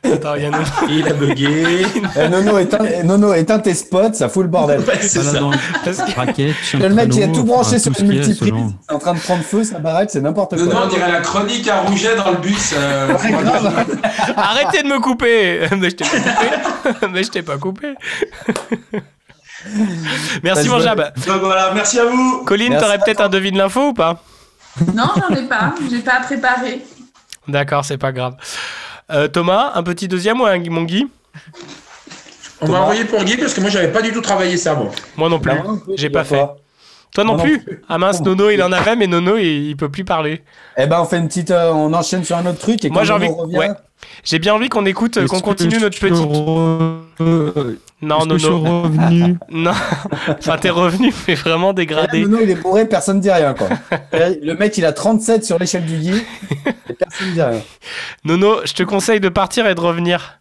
Attends, 0.14 0.34
il 0.36 0.42
y 0.42 0.46
a 0.46 0.50
nous. 0.50 0.90
Il 0.90 1.08
a 1.08 1.14
bugué. 1.14 1.86
Eh, 2.16 2.28
Nono, 2.30 2.58
éteins, 2.58 2.86
eh, 2.86 3.04
Nono, 3.04 3.34
éteins 3.36 3.60
tes 3.60 3.74
spots, 3.76 4.14
ça 4.14 4.30
fout 4.30 4.44
le 4.44 4.50
bordel. 4.50 4.80
Ouais, 4.80 4.98
c'est 5.00 5.22
ça. 5.22 5.40
dans 5.40 5.52
que- 5.52 6.16
raquette, 6.16 6.56
Le 6.80 6.90
mec 6.90 7.10
qui 7.10 7.22
a 7.22 7.28
tout 7.28 7.44
branché 7.44 7.76
enfin, 7.76 7.80
sur 7.80 7.96
tout 7.96 8.02
une 8.02 8.08
multiprise, 8.08 8.54
c'est 8.88 8.96
en 8.96 9.00
train 9.00 9.14
de 9.14 9.20
prendre 9.20 9.44
feu, 9.44 9.64
sa 9.64 9.78
baraque, 9.80 10.10
c'est 10.12 10.22
n'importe 10.22 10.54
Non, 10.54 10.70
quoi. 10.72 10.84
on 10.86 10.88
dirait 10.90 11.12
la 11.12 11.20
chronique 11.22 11.68
à 11.68 11.82
Rouget 11.82 12.16
dans 12.16 12.32
le 12.32 12.38
bus. 12.38 12.74
euh, 12.76 13.14
Arrêtez 14.38 14.82
de 14.84 14.88
me 14.88 15.00
couper 15.00 15.60
Mais 15.80 15.90
je 15.92 15.96
t'ai 15.96 16.06
pas 16.06 16.18
coupé 16.18 17.08
Mais 17.14 17.24
je 17.24 17.30
t'ai 17.30 17.42
pas 17.44 17.58
coupé 17.58 17.94
Merci 20.44 20.70
mon 20.70 20.80
Jab. 20.80 21.14
Donc 21.26 21.42
voilà, 21.42 21.72
merci 21.74 22.00
à 22.00 22.06
vous. 22.06 22.44
Colline, 22.46 22.78
t'aurais 22.78 23.00
peut-être 23.00 23.22
un 23.22 23.30
devine 23.30 23.58
l'info 23.58 23.90
ou 23.90 23.94
pas? 23.94 24.22
Non, 24.94 25.06
j'en 25.16 25.36
ai 25.36 25.44
pas. 25.44 25.74
J'ai 25.90 26.00
pas 26.00 26.20
préparé. 26.22 26.82
D'accord, 27.48 27.86
c'est 27.86 27.98
pas 27.98 28.12
grave. 28.12 28.36
Euh, 29.12 29.28
Thomas, 29.28 29.72
un 29.76 29.84
petit 29.84 30.08
deuxième 30.08 30.40
ou 30.42 30.46
un 30.46 30.58
Guy- 30.58 30.70
mon 30.70 30.84
Guy 30.84 31.08
On 32.62 32.68
m'a 32.70 32.80
envoyé 32.82 33.04
pour 33.06 33.24
Guy 33.24 33.38
parce 33.38 33.54
que 33.54 33.62
moi 33.62 33.70
j'avais 33.70 33.92
pas 33.92 34.02
du 34.02 34.12
tout 34.14 34.22
travaillé 34.22 34.58
ça. 34.58 34.76
Bon. 34.76 34.90
Moi 35.18 35.30
non 35.30 35.40
plus. 35.40 35.52
J'ai 35.96 36.10
pas 36.10 36.24
fait. 36.24 36.46
Toi 37.14 37.24
non 37.26 37.36
Moi 37.36 37.38
non 37.38 37.44
plus 37.44 37.82
Ah 37.90 37.98
mince, 37.98 38.22
Nono 38.22 38.50
il 38.50 38.62
en 38.64 38.72
avait, 38.72 38.96
mais 38.96 39.06
Nono 39.08 39.38
il, 39.38 39.70
il 39.70 39.76
peut 39.78 39.90
plus 39.90 40.04
parler. 40.06 40.42
Eh 40.78 40.88
ben, 40.88 41.00
on 41.02 41.06
fait 41.06 41.18
une 41.18 41.28
petite. 41.28 41.52
euh, 41.52 41.72
on 41.72 41.94
enchaîne 41.94 42.24
sur 42.24 42.38
un 42.38 42.46
autre 42.46 42.60
truc. 42.60 42.84
Et 42.86 42.90
Moi 42.90 43.04
j'ai 43.04 43.14
envie. 43.14 43.28
Revient- 43.28 43.58
Ouais. 43.58 43.70
J'ai 44.24 44.40
bien 44.40 44.54
envie 44.54 44.70
qu'on 44.70 44.86
écoute, 44.86 45.18
euh, 45.18 45.28
qu'on 45.28 45.40
continue 45.42 45.80
notre 45.80 45.96
je 45.96 46.02
petite. 46.02 46.16
re- 46.26 47.76
Non, 48.02 48.20
je 48.30 48.38
suis 48.38 48.50
Nono. 48.50 48.82
revenu? 48.84 49.38
Non. 49.50 49.72
Enfin, 50.30 50.58
t'es 50.58 50.70
revenu, 50.70 51.14
mais 51.28 51.36
vraiment 51.36 51.68
Et 51.68 51.72
là, 51.72 51.74
dégradé. 51.74 52.22
Nono, 52.22 52.40
il 52.42 52.50
est 52.50 52.56
bourré, 52.56 52.86
personne 52.88 53.18
ne 53.18 53.22
dit 53.22 53.32
rien, 53.32 53.54
quoi. 53.54 53.68
Le 54.12 54.54
mec, 54.56 54.78
il 54.78 54.86
a 54.86 54.94
37 54.94 55.44
sur 55.46 55.60
l'échelle 55.60 55.86
du 55.86 55.98
Guy. 55.98 56.24
Et 56.90 56.94
personne 56.94 57.28
ne 57.30 57.34
dit 57.34 57.42
rien. 57.42 57.62
Nono, 58.26 58.58
je 58.66 58.74
te 58.74 58.84
conseille 58.84 59.20
de 59.20 59.30
partir 59.30 59.68
et 59.68 59.76
de 59.76 59.80
revenir. 59.82 60.40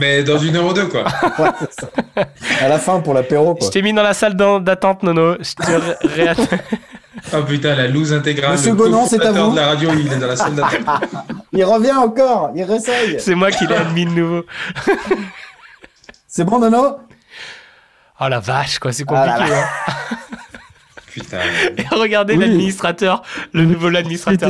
Mais 0.00 0.22
dans 0.22 0.38
une 0.38 0.54
heure 0.56 0.66
ou 0.66 0.72
deux, 0.72 0.86
quoi. 0.86 1.04
À 2.60 2.68
la 2.68 2.78
fin, 2.78 3.00
pour 3.00 3.14
l'apéro, 3.14 3.54
Je 3.56 3.60
quoi. 3.64 3.70
t'ai 3.70 3.82
mis 3.82 3.92
dans 3.92 4.02
la 4.02 4.14
salle 4.14 4.34
d'attente, 4.36 5.02
Nono. 5.02 5.34
Je 5.40 5.54
te 5.54 5.70
ré- 5.70 5.96
réattends. 6.04 6.42
Oh 7.34 7.42
putain, 7.42 7.74
la 7.74 7.88
loose 7.88 8.12
intégrale. 8.12 8.52
Monsieur 8.52 8.70
le 8.70 8.76
Gonan, 8.76 9.06
c'est 9.06 9.20
à 9.24 9.32
vous. 9.32 9.50
de 9.52 9.56
la 9.56 9.66
radio, 9.66 9.90
il 9.98 10.10
est 10.12 10.16
dans 10.16 10.26
la 10.26 10.36
salle 10.36 10.54
d'attente. 10.54 11.02
Il 11.52 11.64
revient 11.64 11.92
encore, 11.92 12.50
il 12.56 12.62
réessaye. 12.64 13.16
C'est 13.20 13.34
moi 13.34 13.50
qui 13.50 13.66
l'ai 13.66 13.74
admis 13.74 14.06
de 14.06 14.10
nouveau. 14.10 14.44
C'est 16.26 16.44
bon, 16.44 16.58
Nono? 16.58 16.96
Oh 18.20 18.28
la 18.28 18.40
vache, 18.40 18.78
quoi, 18.78 18.90
c'est 18.92 19.04
Ah 19.08 19.26
là 19.26 19.32
compliqué. 19.34 19.50
là. 19.50 19.64
hein. 19.64 20.16
Putain. 21.12 21.38
Et 21.76 21.94
regardez 21.94 22.34
Oui. 22.36 22.40
l'administrateur, 22.46 23.22
le 23.52 23.66
nouveau 23.66 23.88
administrateur. 23.94 24.48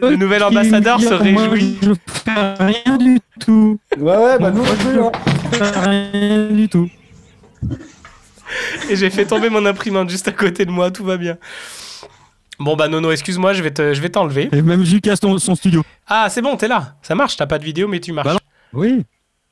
Le 0.00 0.14
nouvel 0.14 0.44
ambassadeur 0.44 1.00
se 1.00 1.14
moi, 1.32 1.42
réjouit. 1.48 1.78
Je 1.82 1.90
fais 2.12 2.54
rien 2.60 2.96
du 2.96 3.18
tout. 3.40 3.80
Ouais, 3.98 4.16
ouais, 4.16 4.38
bah 4.38 4.52
nous, 4.52 4.62
on 4.62 5.06
hein. 5.08 5.12
Je 5.52 5.56
fais 5.58 5.80
rien 5.80 6.46
du 6.52 6.68
tout. 6.68 6.88
Et 8.88 8.94
j'ai 8.94 9.10
fait 9.10 9.24
tomber 9.24 9.50
mon 9.50 9.66
imprimante 9.66 10.08
juste 10.10 10.28
à 10.28 10.32
côté 10.32 10.64
de 10.64 10.70
moi, 10.70 10.92
tout 10.92 11.04
va 11.04 11.16
bien. 11.16 11.38
Bon 12.58 12.74
bah 12.76 12.88
Nono, 12.88 13.10
excuse-moi, 13.12 13.52
je 13.52 13.62
vais 13.62 13.70
te, 13.70 13.92
je 13.94 14.00
vais 14.00 14.08
t'enlever. 14.08 14.48
Et 14.52 14.62
même 14.62 14.82
Lucas, 14.82 15.16
son, 15.20 15.38
son 15.38 15.54
studio. 15.54 15.82
Ah 16.06 16.28
c'est 16.30 16.42
bon, 16.42 16.56
t'es 16.56 16.68
là, 16.68 16.94
ça 17.02 17.14
marche, 17.14 17.36
t'as 17.36 17.46
pas 17.46 17.58
de 17.58 17.64
vidéo 17.64 17.86
mais 17.88 18.00
tu 18.00 18.12
marches. 18.12 18.26
Bah 18.26 18.32
non. 18.34 18.38
Oui. 18.80 19.04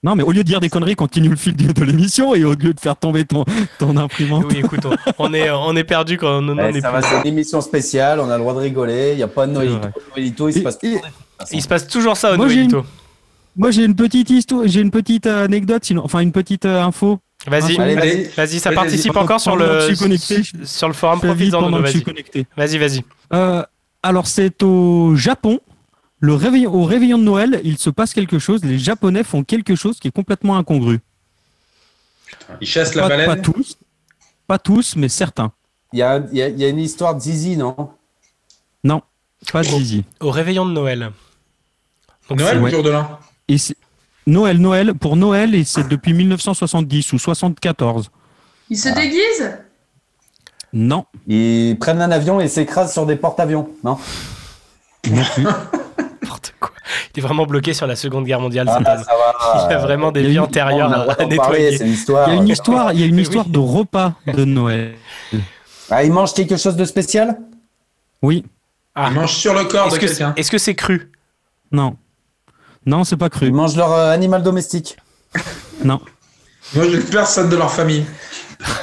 Non, 0.02 0.14
mais 0.16 0.22
au 0.22 0.32
lieu 0.32 0.40
de 0.44 0.48
dire 0.48 0.60
des 0.60 0.68
conneries, 0.68 0.96
continue 0.96 1.30
le 1.30 1.36
fil 1.36 1.56
de, 1.56 1.82
l'émission 1.84 2.34
et 2.34 2.44
au 2.44 2.50
lieu 2.50 2.74
de 2.74 2.80
faire 2.80 2.94
tomber 2.94 3.24
ton, 3.24 3.46
ton 3.78 3.96
imprimante. 3.96 4.44
Oui, 4.50 4.58
écoute, 4.58 4.84
on, 4.84 4.94
on 5.18 5.32
est, 5.32 5.50
on 5.50 5.74
est 5.76 5.84
perdu 5.84 6.18
quand 6.18 6.42
Nono 6.42 6.60
Ouais, 6.62 6.72
n'est 6.72 6.82
ça 6.82 6.90
plus. 6.92 7.00
va, 7.00 7.08
c'est 7.08 7.20
une 7.22 7.26
émission 7.28 7.62
spéciale, 7.62 8.20
on 8.20 8.28
a 8.28 8.34
le 8.36 8.40
droit 8.40 8.52
de 8.52 8.58
rigoler, 8.58 9.12
il 9.12 9.16
n'y 9.16 9.22
a 9.22 9.28
pas 9.28 9.46
de 9.46 9.52
Noëlito. 9.52 10.48
il 10.48 10.52
se 10.54 10.58
passe 10.60 10.78
et- 10.82 11.00
Il 11.52 11.62
se 11.62 11.68
passe 11.68 11.86
toujours 11.88 12.18
ça 12.18 12.34
au 12.34 12.36
Moi, 12.36 12.48
j'ai 12.48 12.54
une- 12.64 12.70
Noëlito. 12.70 12.84
Moi, 13.56 13.70
j'ai 13.70 13.84
une 13.84 13.94
petite 13.94 14.28
histoire, 14.28 14.62
j'ai 14.66 14.80
une 14.82 14.90
petite 14.90 15.26
euh, 15.26 15.44
anecdote, 15.44 15.84
sinon, 15.84 16.02
enfin 16.04 16.20
une 16.20 16.32
petite 16.32 16.66
euh, 16.66 16.82
info. 16.82 17.18
Vas-y, 17.46 17.76
vas-y, 17.76 17.94
vas-y. 17.94 18.24
vas-y, 18.36 18.58
ça 18.58 18.72
participe 18.72 19.16
encore 19.16 19.40
sur 19.40 19.56
le, 19.56 19.80
je 19.80 19.86
suis 19.86 19.96
connecté, 19.96 20.42
sur 20.64 20.88
le 20.88 20.94
forum, 20.94 21.20
profites-en 21.20 21.60
pendant 21.60 21.70
Nono, 21.72 21.82
que 21.82 21.86
je 21.86 21.90
suis 21.92 21.98
vas-y. 22.00 22.04
connecté. 22.04 22.46
Vas-y, 22.56 22.78
vas-y. 22.78 23.04
Euh, 23.32 23.62
alors, 24.02 24.26
c'est 24.26 24.62
au 24.62 25.14
Japon. 25.14 25.60
Le 26.20 26.34
réveillon, 26.34 26.72
au 26.72 26.84
réveillon 26.84 27.18
de 27.18 27.24
Noël, 27.24 27.60
il 27.64 27.76
se 27.76 27.90
passe 27.90 28.14
quelque 28.14 28.38
chose. 28.38 28.64
Les 28.64 28.78
Japonais 28.78 29.24
font 29.24 29.44
quelque 29.44 29.74
chose 29.76 29.98
qui 30.00 30.08
est 30.08 30.10
complètement 30.10 30.56
incongru. 30.56 31.00
Il 32.62 32.66
chasse 32.66 32.94
la 32.94 33.02
Pas, 33.02 33.08
baleine. 33.10 33.26
pas 33.26 33.36
tous, 33.36 33.76
pas 34.46 34.58
tous, 34.58 34.96
mais 34.96 35.08
certains. 35.10 35.52
Il 35.92 35.98
y 35.98 36.02
a, 36.02 36.24
y 36.32 36.40
a- 36.42 36.48
y 36.48 36.64
a 36.64 36.68
une 36.68 36.78
histoire 36.78 37.14
de 37.14 37.20
Zizi, 37.20 37.56
non? 37.58 37.90
Non, 38.82 39.02
pas 39.52 39.60
de 39.62 39.68
zizi. 39.68 40.04
Au 40.20 40.30
réveillon 40.30 40.64
de 40.66 40.72
Noël. 40.72 41.10
Donc, 42.28 42.38
Noël 42.38 42.58
ou 42.58 42.64
Ouais. 42.64 42.70
jour 42.70 42.82
de 42.82 42.90
l'an? 42.90 43.18
Et 43.48 43.56
Noël, 44.26 44.58
Noël 44.58 44.94
pour 44.94 45.16
Noël 45.16 45.54
et 45.54 45.64
c'est 45.64 45.86
depuis 45.88 46.12
1970 46.14 47.12
ou 47.12 47.18
74. 47.18 48.10
Il 48.70 48.78
se 48.78 48.88
déguise 48.88 49.58
Non, 50.72 51.04
Ils 51.26 51.76
prennent 51.78 52.00
un 52.00 52.10
avion 52.10 52.40
et 52.40 52.48
s'écrasent 52.48 52.92
sur 52.92 53.04
des 53.06 53.16
porte-avions, 53.16 53.68
non? 53.84 53.98
Non 55.10 55.22
plus. 55.34 55.42
n'importe 55.44 56.54
quoi. 56.58 56.70
Il 57.14 57.18
est 57.18 57.22
vraiment 57.22 57.44
bloqué 57.46 57.74
sur 57.74 57.86
la 57.86 57.94
Seconde 57.96 58.24
Guerre 58.24 58.40
mondiale. 58.40 58.66
Ah, 58.70 58.78
ça 58.82 59.04
va. 59.04 59.66
Il 59.70 59.74
a 59.74 59.78
vraiment 59.78 60.10
des 60.10 60.22
vies 60.22 60.34
une- 60.34 60.40
antérieures 60.40 60.92
à 60.92 61.04
parler, 61.14 61.26
nettoyer. 61.36 61.76
c'est 61.78 61.84
une 61.84 61.92
histoire. 61.92 62.28
Il 62.28 62.34
y 62.34 62.38
a 62.38 62.40
une 62.40 62.48
histoire, 62.48 62.92
il 62.94 63.00
y 63.00 63.02
a 63.02 63.06
une 63.06 63.18
histoire 63.20 63.44
oui. 63.46 63.52
de 63.52 63.58
repas 63.58 64.14
de 64.26 64.44
Noël. 64.44 64.94
Ah, 65.90 66.02
ils 66.02 66.10
mangent 66.10 66.32
quelque 66.32 66.56
chose 66.56 66.76
de 66.76 66.84
spécial? 66.86 67.38
Oui, 68.22 68.44
Ah. 68.94 69.08
Il 69.10 69.14
mange 69.16 69.32
sur 69.34 69.52
le 69.52 69.64
corps 69.64 69.88
Est-ce 69.88 69.96
de 69.96 70.00
que, 70.00 70.06
quelqu'un. 70.06 70.32
est-ce 70.36 70.50
que 70.50 70.56
c'est 70.58 70.74
cru? 70.74 71.10
Non. 71.70 71.96
Non, 72.86 73.04
c'est 73.04 73.16
pas 73.16 73.26
Ils 73.26 73.30
cru. 73.30 73.50
mangent 73.52 73.76
leur 73.76 73.92
euh, 73.92 74.10
animal 74.12 74.42
domestique. 74.42 74.96
Non, 75.84 76.00
Moi, 76.74 76.84
j'ai 76.88 77.00
personne 77.00 77.48
de 77.48 77.56
leur 77.56 77.70
famille. 77.70 78.04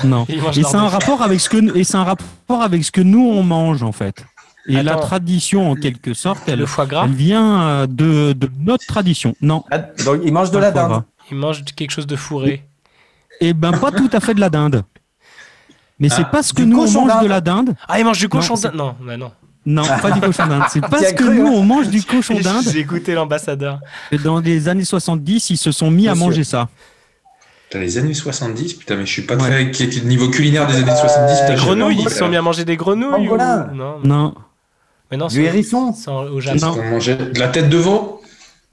non. 0.03 0.25
Ils 0.29 0.41
mangent 0.41 0.57
Et 0.57 0.61
leur 0.61 0.69
c'est 0.71 0.77
un 0.77 0.87
rapport 0.89 1.21
avec 1.21 1.39
ce 1.39 1.49
que 1.49 1.77
et 1.77 1.83
c'est 1.83 1.95
un 1.97 2.03
rapport 2.03 2.61
avec 2.61 2.83
ce 2.83 2.91
que 2.91 3.01
nous 3.01 3.25
on 3.25 3.41
mange 3.43 3.81
en 3.83 3.91
fait. 3.91 4.25
Et 4.67 4.83
la 4.83 4.95
tradition 4.97 5.71
en 5.71 5.75
quelque 5.75 6.13
sorte, 6.13 6.41
elle, 6.47 6.59
Le 6.59 6.65
foie 6.67 6.85
gras 6.85 7.05
elle 7.05 7.13
vient 7.13 7.61
euh, 7.63 7.87
de, 7.87 8.33
de 8.33 8.49
notre 8.59 8.85
tradition. 8.85 9.33
Non. 9.41 9.63
Ah, 9.71 9.79
Donc, 10.05 10.21
ils 10.23 10.31
mangent 10.31 10.51
de 10.51 10.57
pas 10.57 10.61
la 10.61 10.67
le 10.67 10.73
foie 10.73 10.81
dinde. 10.83 10.91
gras. 10.91 11.03
Il 11.31 11.37
mange 11.37 11.63
quelque 11.75 11.91
chose 11.91 12.05
de 12.05 12.15
fourré. 12.15 12.63
Eh 13.39 13.53
ben 13.53 13.71
pas 13.71 13.91
tout 13.91 14.09
à 14.13 14.19
fait 14.19 14.33
de 14.35 14.39
la 14.39 14.49
dinde. 14.51 14.83
Mais 15.97 16.09
c'est 16.09 16.23
Ah, 16.23 16.29
parce 16.31 16.51
que 16.53 16.61
du 16.61 16.67
nous 16.67 16.77
on 16.79 16.85
cochon 16.85 17.01
mange 17.01 17.07
d'Inde. 17.13 17.23
de 17.23 17.27
la 17.29 17.41
dinde. 17.41 17.75
Ah, 17.87 17.97
il 17.99 18.05
mange 18.05 18.19
du 18.19 18.27
cochon 18.29 18.53
Non, 18.55 18.59
d'Inde 18.61 18.75
Non, 18.75 18.95
bah 19.01 19.17
non. 19.17 19.31
Non, 19.65 19.83
pas 20.01 20.11
du 20.11 20.19
cochon 20.21 20.47
d'Inde. 20.47 20.63
C'est 20.69 20.81
parce 20.89 21.11
que 21.13 21.23
cru, 21.23 21.35
nous 21.39 21.47
hein 21.47 21.51
on 21.53 21.63
mange 21.63 21.89
du 21.89 22.01
cochon 22.03 22.39
d'Inde. 22.39 22.63
J'ai 22.71 22.79
écouté 22.79 23.13
l'ambassadeur. 23.13 23.79
Dans 24.23 24.39
les 24.39 24.67
années 24.67 24.83
70, 24.85 25.51
ils 25.51 25.57
se 25.57 25.71
sont 25.71 25.91
mis 25.91 26.07
à 26.07 26.15
manger 26.15 26.43
ça. 26.43 26.67
Putain, 27.69 27.79
les 27.83 27.97
années 27.99 28.13
70, 28.13 28.73
putain, 28.73 28.95
mais 28.97 29.05
je 29.05 29.11
suis 29.11 29.21
pas 29.21 29.35
Ouais. 29.35 29.49
très 29.49 29.71
qui 29.71 29.83
est 29.83 30.03
niveau 30.03 30.29
culinaire 30.29 30.67
des 30.67 30.75
années 30.77 30.95
70. 30.95 31.41
putain, 31.41 31.53
Des 31.53 31.55
grenouilles, 31.61 31.97
ils 32.01 32.09
se 32.09 32.17
sont 32.17 32.27
mis 32.27 32.35
à 32.37 32.41
manger 32.41 32.65
des 32.65 32.75
grenouilles 32.75 33.29
ou... 33.29 33.37
Non, 33.37 33.99
Non, 34.03 34.33
mais 35.09 35.17
non, 35.17 35.27
Du 35.27 35.35
c'est- 35.35 35.43
hérisson 35.43 35.93
au 36.07 36.39
Qu'est-ce 36.39 36.57
Japon. 36.57 36.75
qu'on 36.75 36.89
mangeait 36.89 37.15
De 37.15 37.39
la 37.39 37.47
tête 37.49 37.69
de 37.69 37.77
veau? 37.77 38.21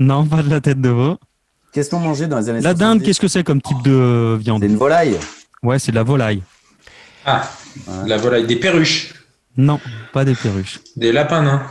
Non, 0.01 0.25
pas 0.27 0.43
de 0.43 0.51
la 0.51 0.61
tête 0.61 0.81
de 0.81 0.89
veau. 0.89 1.19
Qu'est-ce 1.73 1.91
qu'on 1.91 2.01
mangeait 2.01 2.27
dans 2.27 2.39
les 2.39 2.49
années 2.49 2.61
La 2.61 2.71
70 2.71 2.79
dinde, 2.81 3.03
qu'est-ce 3.03 3.21
que 3.21 3.29
c'est 3.29 3.45
comme 3.45 3.61
type 3.61 3.83
de 3.85 4.37
viande? 4.41 4.63
C'est 4.63 4.69
une 4.69 4.77
volaille. 4.77 5.17
Ouais, 5.63 5.79
c'est 5.79 5.91
de 5.93 5.97
la 5.97 6.03
volaille. 6.03 6.43
Ah, 7.27 7.43
la 8.07 8.17
volaille, 8.17 8.47
des 8.47 8.57
perruches, 8.57 9.13
Non, 9.59 9.79
pas 10.15 10.25
des 10.25 10.35
perruches. 10.35 10.79
des 10.97 11.13
lapins 11.13 11.43
nains. 11.43 11.63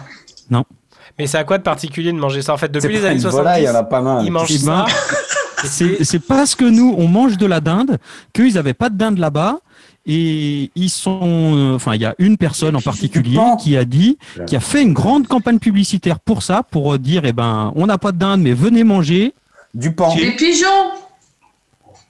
Mais 1.20 1.26
c'est 1.26 1.40
à 1.40 1.44
quoi 1.46 1.58
de 1.58 1.64
particulier 1.64 2.12
de 2.12 2.18
manger 2.20 2.44
ça 2.44 2.54
En 2.54 2.58
fait, 2.58 2.72
depuis 2.72 2.94
les 2.94 3.04
années 3.04 3.16
une 3.16 3.22
70, 3.22 3.38
volaille, 3.38 3.64
il 3.64 3.66
y 3.66 3.70
en 3.70 3.74
a 3.74 3.84
pas 3.84 4.02
mal. 4.02 4.24
ils 4.24 4.30
mangent 4.30 4.52
Eh 4.52 4.60
ben, 4.64 4.86
ça. 4.86 5.64
Et 5.64 5.68
C'est 5.68 6.04
c'est 6.04 6.20
parce 6.20 6.54
que 6.54 6.64
nous, 6.66 6.94
on 6.96 7.08
mange 7.08 7.38
de 7.38 7.48
la 7.48 7.60
dinde, 7.60 7.98
qu'ils 8.34 8.54
n'avaient 8.54 8.76
pas 8.76 8.92
de 8.92 8.98
dinde 8.98 9.18
là-bas. 9.18 9.58
Et 10.06 10.70
ils 10.76 10.90
sont. 10.92 11.20
euh, 11.56 11.74
Enfin, 11.76 11.96
il 11.96 12.02
y 12.02 12.06
a 12.06 12.14
une 12.20 12.38
personne 12.38 12.76
en 12.76 12.82
particulier 12.82 13.40
qui 13.60 13.76
a 13.78 13.84
dit, 13.84 14.20
qui 14.46 14.56
a 14.56 14.60
fait 14.60 14.84
une 14.84 14.94
grande 14.94 15.28
campagne 15.28 15.58
publicitaire 15.58 16.20
pour 16.20 16.44
ça, 16.44 16.62
pour 16.62 17.00
dire 17.00 17.24
eh 17.26 17.34
ben, 17.34 17.72
on 17.76 17.88
n'a 17.88 17.98
pas 17.98 18.12
de 18.12 18.20
dinde, 18.20 18.42
mais 18.42 18.54
venez 18.54 18.84
manger. 18.84 19.34
Du 19.74 19.94
pan. 19.94 20.14
Des 20.16 20.36
pigeons 20.36 20.68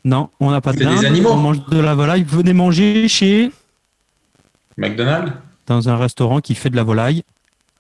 Non, 0.03 0.29
on 0.41 0.51
n'a 0.51 0.59
pas 0.59 0.73
de 0.73 0.79
C'est 0.79 0.85
des 0.85 0.95
dinde. 0.95 1.05
animaux. 1.05 1.29
On 1.31 1.37
mange 1.37 1.65
de 1.65 1.79
la 1.79 1.95
volaille. 1.95 2.25
Venez 2.27 2.51
manger 2.51 3.07
chez. 3.07 3.51
McDonald's 4.75 5.31
Dans 5.67 5.89
un 5.89 5.97
restaurant 5.97 6.39
qui 6.39 6.55
fait 6.55 6.69
de 6.69 6.75
la 6.75 6.83
volaille. 6.83 7.23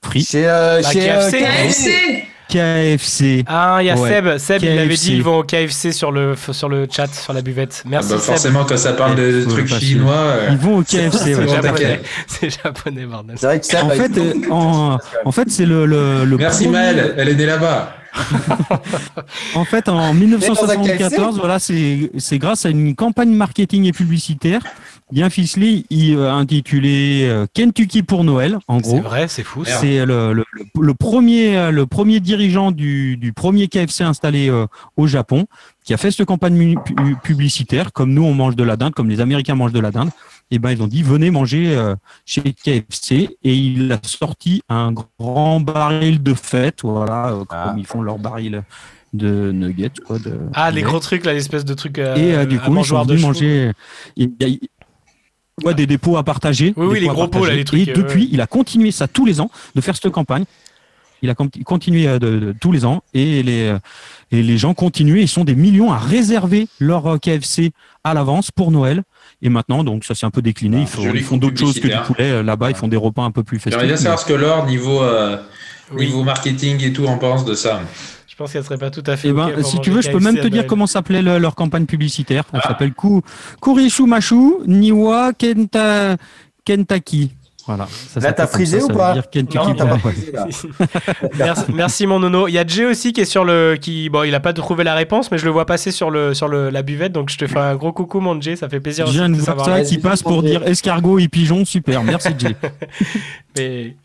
Frite. 0.03 0.27
Chez, 0.29 0.47
euh, 0.47 0.81
Bah, 0.81 0.91
chez, 0.91 1.09
euh, 1.09 1.29
KFC. 1.31 1.39
KFC 1.39 2.23
KFC. 2.49 3.43
Ah, 3.47 3.79
il 3.81 3.87
y 3.87 3.89
a 3.89 3.97
Ouais. 3.97 4.09
Seb. 4.09 4.37
Seb, 4.37 4.63
il 4.63 4.69
avait 4.79 4.95
dit 4.95 5.13
ils 5.15 5.21
vont 5.23 5.39
au 5.39 5.43
KFC 5.43 5.91
sur 5.91 6.13
le, 6.13 6.33
sur 6.53 6.69
le 6.69 6.87
chat, 6.89 7.13
sur 7.13 7.33
la 7.33 7.41
buvette. 7.41 7.81
Ah 7.83 7.87
Merci 7.89 8.09
bah, 8.11 8.17
Seb. 8.19 8.25
Forcément, 8.25 8.63
quand 8.63 8.77
ça 8.77 8.93
parle 8.93 9.15
de 9.15 9.43
trucs 9.49 9.69
pas 9.69 9.79
chinois. 9.79 10.13
euh, 10.13 10.47
Ils 10.51 10.57
vont 10.57 10.77
au 10.77 10.81
KFC. 10.83 11.17
C'est 11.17 11.35
ouais. 11.35 11.47
japonais. 11.47 12.01
C'est 12.27 12.49
japonais, 12.63 13.05
bordel. 13.05 13.35
C'est 13.37 13.45
vrai 13.47 13.59
que 13.59 13.65
ça, 13.65 13.83
En 13.83 13.87
bah, 13.89 13.95
fait, 13.95 14.11
en, 14.49 14.97
en 15.25 15.31
fait, 15.33 15.49
c'est 15.49 15.65
le, 15.65 15.85
le, 15.85 16.23
le 16.23 16.37
Merci 16.37 16.63
premier- 16.65 16.77
Maëlle, 16.77 17.15
elle 17.17 17.27
est 17.29 17.35
née 17.35 17.45
là-bas. 17.47 17.93
En 19.55 19.65
fait, 19.65 19.89
en 19.89 20.13
1974, 20.13 21.37
voilà, 21.39 21.59
c'est 21.59 22.09
c'est 22.17 22.37
grâce 22.39 22.65
à 22.65 22.69
une 22.69 22.95
campagne 22.95 23.29
marketing 23.31 23.85
et 23.85 23.91
publicitaire 23.91 24.61
bien 25.11 25.29
ficelée, 25.29 25.85
il, 25.89 26.15
euh, 26.17 26.31
intitulée 26.33 27.25
euh, 27.29 27.45
Kentucky 27.53 28.03
pour 28.03 28.23
Noël, 28.23 28.57
en 28.67 28.77
C'est 28.79 28.83
gros. 28.83 29.01
vrai, 29.01 29.27
c'est 29.27 29.43
fou. 29.43 29.63
C'est 29.65 30.05
le, 30.05 30.33
le, 30.33 30.43
le- 30.79 30.93
premier, 30.93 31.57
euh, 31.57 31.71
le 31.71 31.85
premier 31.85 32.19
dirigeant 32.19 32.71
du, 32.71 33.15
du 33.17 33.31
premier 33.33 33.67
KFC 33.67 34.03
installé 34.03 34.49
euh, 34.49 34.65
au 34.97 35.07
Japon 35.07 35.45
qui 35.85 35.93
a 35.93 35.97
fait 35.97 36.11
cette 36.11 36.25
campagne 36.27 36.75
publicitaire. 37.23 37.93
Comme 37.93 38.13
nous, 38.13 38.23
on 38.23 38.33
mange 38.33 38.55
de 38.55 38.63
la 38.63 38.75
dinde, 38.75 38.93
comme 38.93 39.09
les 39.09 39.21
Américains 39.21 39.55
mangent 39.55 39.71
de 39.73 39.79
la 39.79 39.91
dinde. 39.91 40.09
Et 40.51 40.59
ben, 40.59 40.71
ils 40.71 40.81
ont 40.81 40.87
dit 40.87 41.03
venez 41.03 41.29
manger 41.31 41.75
euh, 41.75 41.95
chez 42.25 42.41
KFC 42.41 43.37
et 43.43 43.53
il 43.55 43.91
a 43.91 43.99
sorti 44.03 44.61
un 44.69 44.93
grand 44.93 45.59
baril 45.59 46.21
de 46.23 46.33
fête, 46.33 46.79
voilà, 46.83 47.29
euh, 47.29 47.43
Ah. 47.49 47.67
comme 47.69 47.79
ils 47.79 47.85
font 47.85 48.01
leur 48.01 48.17
baril 48.17 48.63
de 49.13 49.51
nuggets, 49.51 49.89
quoi. 50.05 50.19
De, 50.19 50.37
Ah, 50.53 50.69
les 50.71 50.81
gros 50.81 50.99
trucs, 50.99 51.25
là, 51.25 51.33
l'espèce 51.33 51.63
de 51.65 51.73
trucs. 51.73 51.97
euh, 51.99 52.15
Et 52.15 52.33
euh, 52.35 52.45
du 52.45 52.57
à 52.57 52.59
coup, 52.59 52.75
ils 52.77 52.85
sont 52.85 53.01
venus 53.03 53.21
manger. 53.21 53.71
Il 54.17 54.31
y, 54.39 54.45
a, 54.45 54.47
Ouais, 55.63 55.73
des 55.73 55.87
dépôts 55.87 56.17
à 56.17 56.23
partager. 56.23 56.73
Oui, 56.77 56.85
oui, 56.85 56.99
les 56.99 57.07
gros 57.07 57.27
pots, 57.27 57.43
là, 57.45 57.55
les 57.55 57.63
trucs, 57.63 57.87
Et 57.87 57.91
euh, 57.91 57.95
depuis, 57.95 58.23
ouais. 58.23 58.29
il 58.31 58.41
a 58.41 58.47
continué 58.47 58.91
ça 58.91 59.07
tous 59.07 59.25
les 59.25 59.41
ans, 59.41 59.49
de 59.73 59.81
faire 59.81 59.95
cette 59.95 60.11
campagne. 60.11 60.43
Il 61.23 61.31
a 61.31 61.35
con- 61.35 61.49
continué 61.65 62.07
euh, 62.07 62.19
de, 62.19 62.37
de- 62.37 62.55
tous 62.61 62.71
les 62.71 62.85
ans 62.85 63.01
et 63.15 63.41
les, 63.41 63.63
euh, 63.69 63.79
et 64.31 64.43
les 64.43 64.57
gens 64.59 64.75
continuent. 64.75 65.19
Ils 65.19 65.27
sont 65.27 65.43
des 65.43 65.55
millions 65.55 65.91
à 65.91 65.97
réserver 65.97 66.67
leur 66.79 67.07
euh, 67.07 67.17
KFC 67.17 67.71
à 68.03 68.13
l'avance 68.13 68.51
pour 68.51 68.69
Noël. 68.69 69.01
Et 69.41 69.49
maintenant, 69.49 69.83
donc 69.83 70.03
ça 70.05 70.13
s'est 70.13 70.27
un 70.27 70.29
peu 70.31 70.43
décliné. 70.43 70.81
Ils 70.81 70.87
font, 70.87 71.01
joli 71.01 71.19
ils 71.21 71.25
font 71.25 71.37
d'autres 71.37 71.57
choses 71.59 71.79
que 71.79 71.87
du 71.87 71.97
poulet. 72.05 72.29
Euh, 72.29 72.43
Là-bas, 72.43 72.69
ils 72.69 72.75
font 72.75 72.87
des 72.87 72.97
repas 72.97 73.23
un 73.23 73.31
peu 73.31 73.41
plus 73.41 73.57
festifs. 73.57 73.71
J'aimerais 73.73 73.87
bien 73.87 73.97
savoir 73.97 74.19
ce 74.19 74.25
que 74.27 74.33
Laure, 74.33 74.67
niveau, 74.67 75.01
euh, 75.01 75.37
niveau 75.95 76.21
marketing 76.23 76.83
et 76.83 76.93
tout, 76.93 77.07
en 77.07 77.17
pense 77.17 77.45
de 77.45 77.55
ça. 77.55 77.81
Je 78.37 78.43
pense 78.43 78.53
qu'elle 78.53 78.63
serait 78.63 78.77
pas 78.77 78.91
tout 78.91 79.01
à 79.07 79.17
fait. 79.17 79.29
Eh 79.29 79.33
ben, 79.33 79.63
si 79.63 79.79
tu 79.81 79.89
veux, 79.89 79.99
je 80.01 80.11
peux 80.11 80.19
même 80.19 80.35
te 80.37 80.47
dire 80.47 80.67
comment 80.67 80.85
s'appelait 80.85 81.23
le- 81.23 81.39
leur 81.39 81.55
campagne 81.55 81.87
publicitaire. 81.87 82.43
Ah. 82.53 82.57
Elle 82.57 82.61
s'appelle 82.61 82.93
Ku- 82.93 83.21
Kurishu 83.59 84.03
Mashu 84.05 84.35
Niwa 84.67 85.33
Kenta, 85.33 86.17
Kentucky. 86.63 87.31
Voilà. 87.67 87.87
Ça 88.13 88.19
Là, 88.21 88.31
t'as 88.33 88.47
frisé 88.47 88.81
ou 88.81 88.87
pas 88.87 89.09
veut 89.09 89.13
dire 89.15 89.29
Kentucky 89.29 89.57
Non, 89.57 89.75
t'as 89.75 89.85
pas 89.85 89.97
Fried. 89.97 90.13
frisé, 90.15 90.31
là. 90.31 90.47
merci, 91.37 91.63
merci, 91.73 92.07
mon 92.07 92.19
nono. 92.19 92.47
Il 92.47 92.53
y 92.53 92.57
a 92.57 92.65
Jay 92.65 92.85
aussi 92.85 93.11
qui 93.13 93.21
est 93.21 93.25
sur 93.25 93.43
le. 93.45 93.77
Qui, 93.79 94.09
bon, 94.09 94.23
il 94.23 94.33
a 94.33 94.39
pas 94.39 94.53
trouvé 94.53 94.83
la 94.83 94.95
réponse, 94.95 95.29
mais 95.31 95.37
je 95.37 95.45
le 95.45 95.51
vois 95.51 95.65
passer 95.65 95.91
sur, 95.91 96.09
le, 96.09 96.33
sur 96.33 96.47
le, 96.47 96.69
la 96.69 96.81
buvette. 96.81 97.11
Donc 97.11 97.29
je 97.29 97.37
te 97.37 97.45
fais 97.45 97.59
un 97.59 97.75
gros 97.75 97.91
coucou, 97.91 98.19
mon 98.21 98.39
Jay. 98.41 98.55
Ça 98.55 98.69
fait 98.69 98.79
plaisir 98.79 99.05
te 99.05 99.11
voir 99.11 99.41
savoir. 99.43 99.65
ça 99.67 99.81
qui 99.81 99.97
passe 99.97 100.23
pour 100.23 100.41
dire 100.43 100.65
escargot 100.65 101.19
et 101.19 101.27
pigeon. 101.27 101.65
Super. 101.65 102.03
Merci, 102.03 102.29
Jay. 102.37 102.55
Mais... 103.57 103.95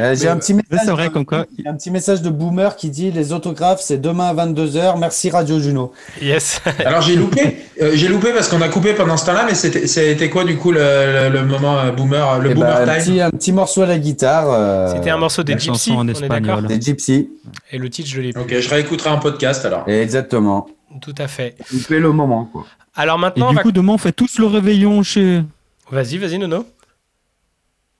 Euh, 0.00 0.14
J'ai 0.18 0.28
un 0.28 0.38
petit 0.38 0.54
message. 0.54 0.80
C'est 0.84 0.90
vrai, 0.90 1.10
comme 1.10 1.26
quoi. 1.26 1.44
Un 1.66 1.74
petit 1.74 1.90
message 1.90 2.22
de 2.22 2.30
Boomer 2.30 2.76
qui 2.76 2.88
dit 2.88 3.10
les 3.10 3.32
autographes, 3.32 3.80
c'est 3.82 3.98
demain 4.00 4.28
à 4.28 4.34
22h. 4.46 4.98
Merci 4.98 5.28
Radio 5.30 5.60
Juno. 5.60 5.92
Yes. 6.20 6.62
Alors 6.84 7.02
j'ai 7.02 7.14
loupé, 7.16 7.58
euh, 7.82 7.90
j'ai 7.94 8.08
loupé 8.08 8.32
parce 8.32 8.48
qu'on 8.48 8.62
a 8.62 8.68
coupé 8.68 8.94
pendant 8.94 9.18
ce 9.18 9.26
temps-là, 9.26 9.44
mais 9.46 9.54
c'était, 9.54 9.86
c'était 9.86 10.30
quoi 10.30 10.44
du 10.44 10.56
coup 10.56 10.72
le, 10.72 10.78
le- 10.80 11.28
le 11.28 11.44
moment 11.44 11.78
euh, 11.78 11.90
boomer, 11.92 12.38
le 12.40 12.52
Eh 12.52 12.54
boomer 12.54 12.86
ben, 12.86 12.98
time? 13.02 13.11
Petit, 13.12 13.20
un 13.20 13.30
petit 13.30 13.52
morceau 13.52 13.82
à 13.82 13.86
la 13.86 13.98
guitare. 13.98 14.46
euh, 14.50 14.92
C'était 14.94 15.10
un 15.10 15.16
morceau 15.18 15.42
des 15.42 15.58
Gypsy, 15.58 15.92
est 15.92 16.28
d'accord 16.28 16.62
Des 16.62 16.80
Gypsy. 16.80 17.30
Et 17.70 17.78
le 17.78 17.88
titre, 17.90 18.08
je 18.08 18.20
l'ai 18.20 18.32
plus. 18.32 18.42
Ok, 18.42 18.58
je 18.58 18.68
réécouterai 18.68 19.10
un 19.10 19.18
podcast 19.18 19.64
alors. 19.64 19.88
Exactement. 19.88 20.66
Tout 21.00 21.14
à 21.18 21.26
fait. 21.28 21.56
Coupez 21.70 21.98
le 22.00 22.12
moment, 22.12 22.44
quoi. 22.52 22.64
Alors 22.94 23.16
Et 23.16 23.20
maintenant, 23.20 23.50
du 23.50 23.56
va- 23.56 23.62
coup, 23.62 23.72
demain, 23.72 23.94
on 23.94 23.98
fait 23.98 24.12
tous 24.12 24.38
le 24.38 24.46
réveillon 24.46 25.02
chez. 25.02 25.42
vas-y, 25.90 26.18
vas-y, 26.18 26.38
nono. 26.38 26.66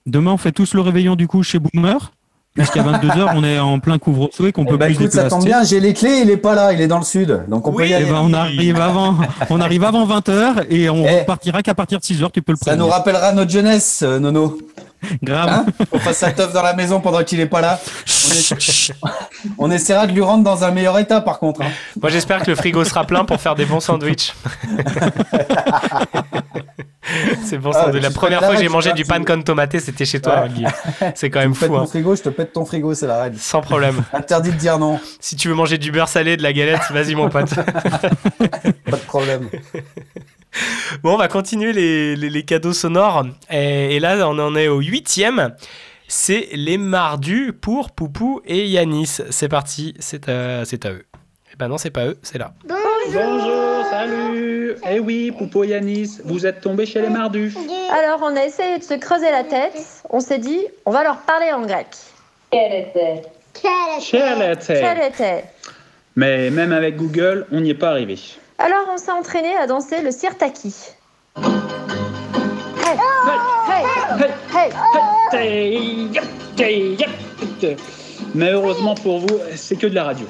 Demain, 0.05 0.33
on 0.33 0.37
fait 0.37 0.51
tous 0.51 0.73
le 0.73 0.81
réveillon 0.81 1.15
du 1.15 1.27
coup 1.27 1.43
chez 1.43 1.59
Boomer. 1.59 2.11
Puisqu'à 2.55 2.83
22h, 2.83 3.31
on 3.35 3.43
est 3.43 3.57
en 3.57 3.79
plein 3.79 3.97
couvre-feu 3.97 4.49
et 4.49 4.51
qu'on 4.51 4.63
peut 4.65 4.77
Bah 4.77 4.85
plus 4.85 4.93
écoute, 4.93 5.11
ça 5.11 5.23
déplacer. 5.23 5.29
tombe 5.37 5.45
bien, 5.45 5.63
j'ai 5.63 5.79
les 5.79 5.95
clés, 5.95 6.19
il 6.23 6.29
est 6.29 6.37
pas 6.37 6.53
là, 6.53 6.71
il 6.71 6.81
est 6.81 6.87
dans 6.87 6.99
le 6.99 7.03
sud. 7.03 7.45
Donc 7.47 7.67
on 7.67 7.73
peut 7.73 7.87
y 7.87 7.91
Eh 7.91 7.95
aller. 7.95 8.05
ben, 8.05 8.21
on 8.21 8.31
arrive 8.31 8.79
avant, 8.79 9.17
on 9.49 9.59
arrive 9.59 9.83
avant 9.83 10.05
20h 10.05 10.67
et 10.69 10.87
on 10.87 11.01
repartira 11.03 11.63
qu'à 11.63 11.73
partir 11.73 11.97
de 11.99 12.03
6h, 12.03 12.29
tu 12.31 12.43
peux 12.43 12.51
le 12.51 12.59
Eh. 12.61 12.65
Ça 12.65 12.75
nous 12.75 12.85
rappellera 12.85 13.31
notre 13.31 13.49
jeunesse, 13.49 14.03
euh, 14.05 14.19
Nono. 14.19 14.59
Grave. 15.21 15.49
Hein 15.49 15.65
on 15.91 15.99
fasse 15.99 16.17
sa 16.17 16.31
teuf 16.31 16.53
dans 16.53 16.61
la 16.63 16.73
maison 16.73 16.99
pendant 17.01 17.23
qu'il 17.23 17.39
est 17.39 17.45
pas 17.45 17.61
là. 17.61 17.79
On, 18.07 18.31
est- 18.31 18.93
on 19.57 19.71
essaiera 19.71 20.07
de 20.07 20.11
lui 20.13 20.21
rendre 20.21 20.43
dans 20.43 20.63
un 20.63 20.71
meilleur 20.71 20.97
état, 20.99 21.21
par 21.21 21.39
contre. 21.39 21.61
hein. 21.61 21.69
Moi, 22.01 22.09
j'espère 22.09 22.41
que 22.43 22.49
le 22.51 22.55
frigo 22.55 22.83
sera 22.83 23.05
plein 23.05 23.25
pour 23.25 23.39
faire 23.41 23.55
des 23.55 23.65
bons 23.65 23.79
sandwichs. 23.79 24.33
C'est 27.43 27.57
bon, 27.57 27.71
Ah, 27.75 27.91
ça. 27.91 27.99
La 27.99 28.11
première 28.11 28.39
fois 28.43 28.55
que 28.55 28.61
j'ai 28.61 28.69
mangé 28.69 28.93
du 28.93 29.03
règle, 29.03 29.25
pan 29.25 29.35
con 29.35 29.41
tomaté, 29.41 29.79
c'était 29.79 30.05
chez 30.05 30.21
toi, 30.21 30.43
Ouais. 30.43 30.49
Guy. 30.49 30.65
C'est 31.15 31.29
quand 31.29 31.41
même 31.41 31.53
fou. 31.53 31.67
ton 31.67 31.81
hein. 31.81 31.85
frigo, 31.85 32.15
je 32.15 32.21
te 32.23 32.29
pète 32.29 32.53
ton 32.53 32.65
frigo, 32.65 32.93
c'est 32.93 33.07
la 33.07 33.23
règle. 33.23 33.37
Sans 33.37 33.61
problème. 33.61 34.03
Interdit 34.13 34.51
de 34.51 34.55
dire 34.55 34.79
non. 34.79 34.99
Si 35.19 35.35
tu 35.35 35.49
veux 35.49 35.53
manger 35.53 35.77
du 35.77 35.91
beurre 35.91 36.07
salé, 36.07 36.37
de 36.37 36.43
la 36.43 36.53
galette, 36.53 36.81
vas-y, 36.91 37.13
mon 37.15 37.29
pote. 37.29 37.53
Pas 37.53 38.91
de 38.91 39.01
problème. 39.05 39.49
Bon, 41.01 41.13
on 41.13 41.17
va 41.17 41.27
continuer 41.27 41.73
les, 41.73 42.15
les- 42.15 42.29
les 42.29 42.43
cadeaux 42.43 42.73
sonores. 42.73 43.25
Et, 43.49 43.95
et 43.95 43.99
là, 43.99 44.27
on 44.29 44.37
en 44.39 44.55
est 44.55 44.67
au 44.67 44.79
huitième. 44.79 45.55
C'est 46.07 46.49
les 46.53 46.77
mardus 46.77 47.53
pour 47.53 47.91
Poupou 47.91 48.41
et 48.45 48.67
Yanis. 48.67 49.17
C'est 49.29 49.49
parti, 49.49 49.95
c'est 49.99 50.29
à, 50.29 50.63
c'est 50.65 50.85
à 50.85 50.91
eux. 50.91 51.05
Eh 51.51 51.55
ben 51.57 51.67
non, 51.67 51.77
c'est 51.77 51.89
pas 51.91 52.05
eux, 52.05 52.17
c'est 52.21 52.37
là. 52.37 52.53
Bonjour, 52.67 53.83
salut 53.89 54.75
Eh 54.89 54.99
oui, 54.99 55.31
Poupo 55.31 55.63
Yanis, 55.63 56.19
vous 56.25 56.45
êtes 56.45 56.61
tombé 56.61 56.85
chez 56.85 57.01
les 57.01 57.09
mardus. 57.09 57.53
Alors, 57.91 58.19
on 58.23 58.35
a 58.35 58.43
essayé 58.45 58.77
de 58.79 58.83
se 58.83 58.93
creuser 58.95 59.29
la 59.29 59.43
tête. 59.43 59.73
On 60.09 60.19
s'est 60.19 60.39
dit, 60.39 60.61
on 60.85 60.91
va 60.91 61.03
leur 61.03 61.17
parler 61.17 61.51
en 61.51 61.61
grec. 61.65 61.87
Quel 62.51 62.73
était 62.73 63.21
Quel 63.53 64.51
était 64.51 64.81
Quel 64.81 65.03
était 65.11 65.43
Mais 66.15 66.49
même 66.49 66.71
avec 66.71 66.95
Google, 66.95 67.45
on 67.51 67.59
n'y 67.61 67.71
est 67.71 67.75
pas 67.75 67.89
arrivé. 67.91 68.17
Alors, 68.65 68.85
on 68.93 68.97
s'est 68.97 69.11
entraîné 69.11 69.53
à 69.57 69.67
danser 69.67 70.01
le 70.01 70.09
sirtaki. 70.09 70.73
Hey, 72.81 72.97
hey, 75.33 76.09
hey, 76.57 76.97
hey. 77.61 77.75
Mais 78.33 78.51
heureusement 78.51 78.95
pour 78.95 79.19
vous, 79.19 79.37
c'est 79.57 79.75
que 79.75 79.87
de 79.87 79.93
la 79.93 80.05
radio. 80.05 80.25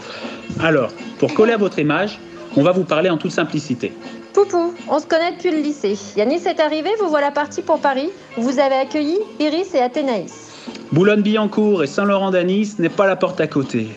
Alors, 0.59 0.89
pour 1.19 1.31
coller 1.35 1.53
à 1.53 1.57
votre 1.57 1.77
image, 1.77 2.19
on 2.57 2.63
va 2.63 2.71
vous 2.71 2.85
parler 2.85 3.11
en 3.11 3.17
toute 3.17 3.29
simplicité. 3.29 3.93
Poupou, 4.33 4.73
on 4.89 4.99
se 4.99 5.05
connaît 5.05 5.33
depuis 5.33 5.51
le 5.51 5.59
lycée. 5.59 5.95
Yanis 6.15 6.47
est 6.47 6.59
arrivé, 6.59 6.89
vous 6.99 7.09
voilà 7.09 7.29
parti 7.29 7.61
pour 7.61 7.81
Paris. 7.81 8.09
Vous 8.35 8.57
avez 8.57 8.77
accueilli 8.77 9.19
Iris 9.39 9.75
et 9.75 9.79
Athénaïs. 9.79 10.49
Boulogne-Billancourt 10.91 11.83
et 11.83 11.87
Saint-Laurent-d'Anis 11.87 12.77
n'est 12.79 12.89
pas 12.89 13.05
la 13.05 13.15
porte 13.15 13.39
à 13.41 13.45
côté. 13.47 13.89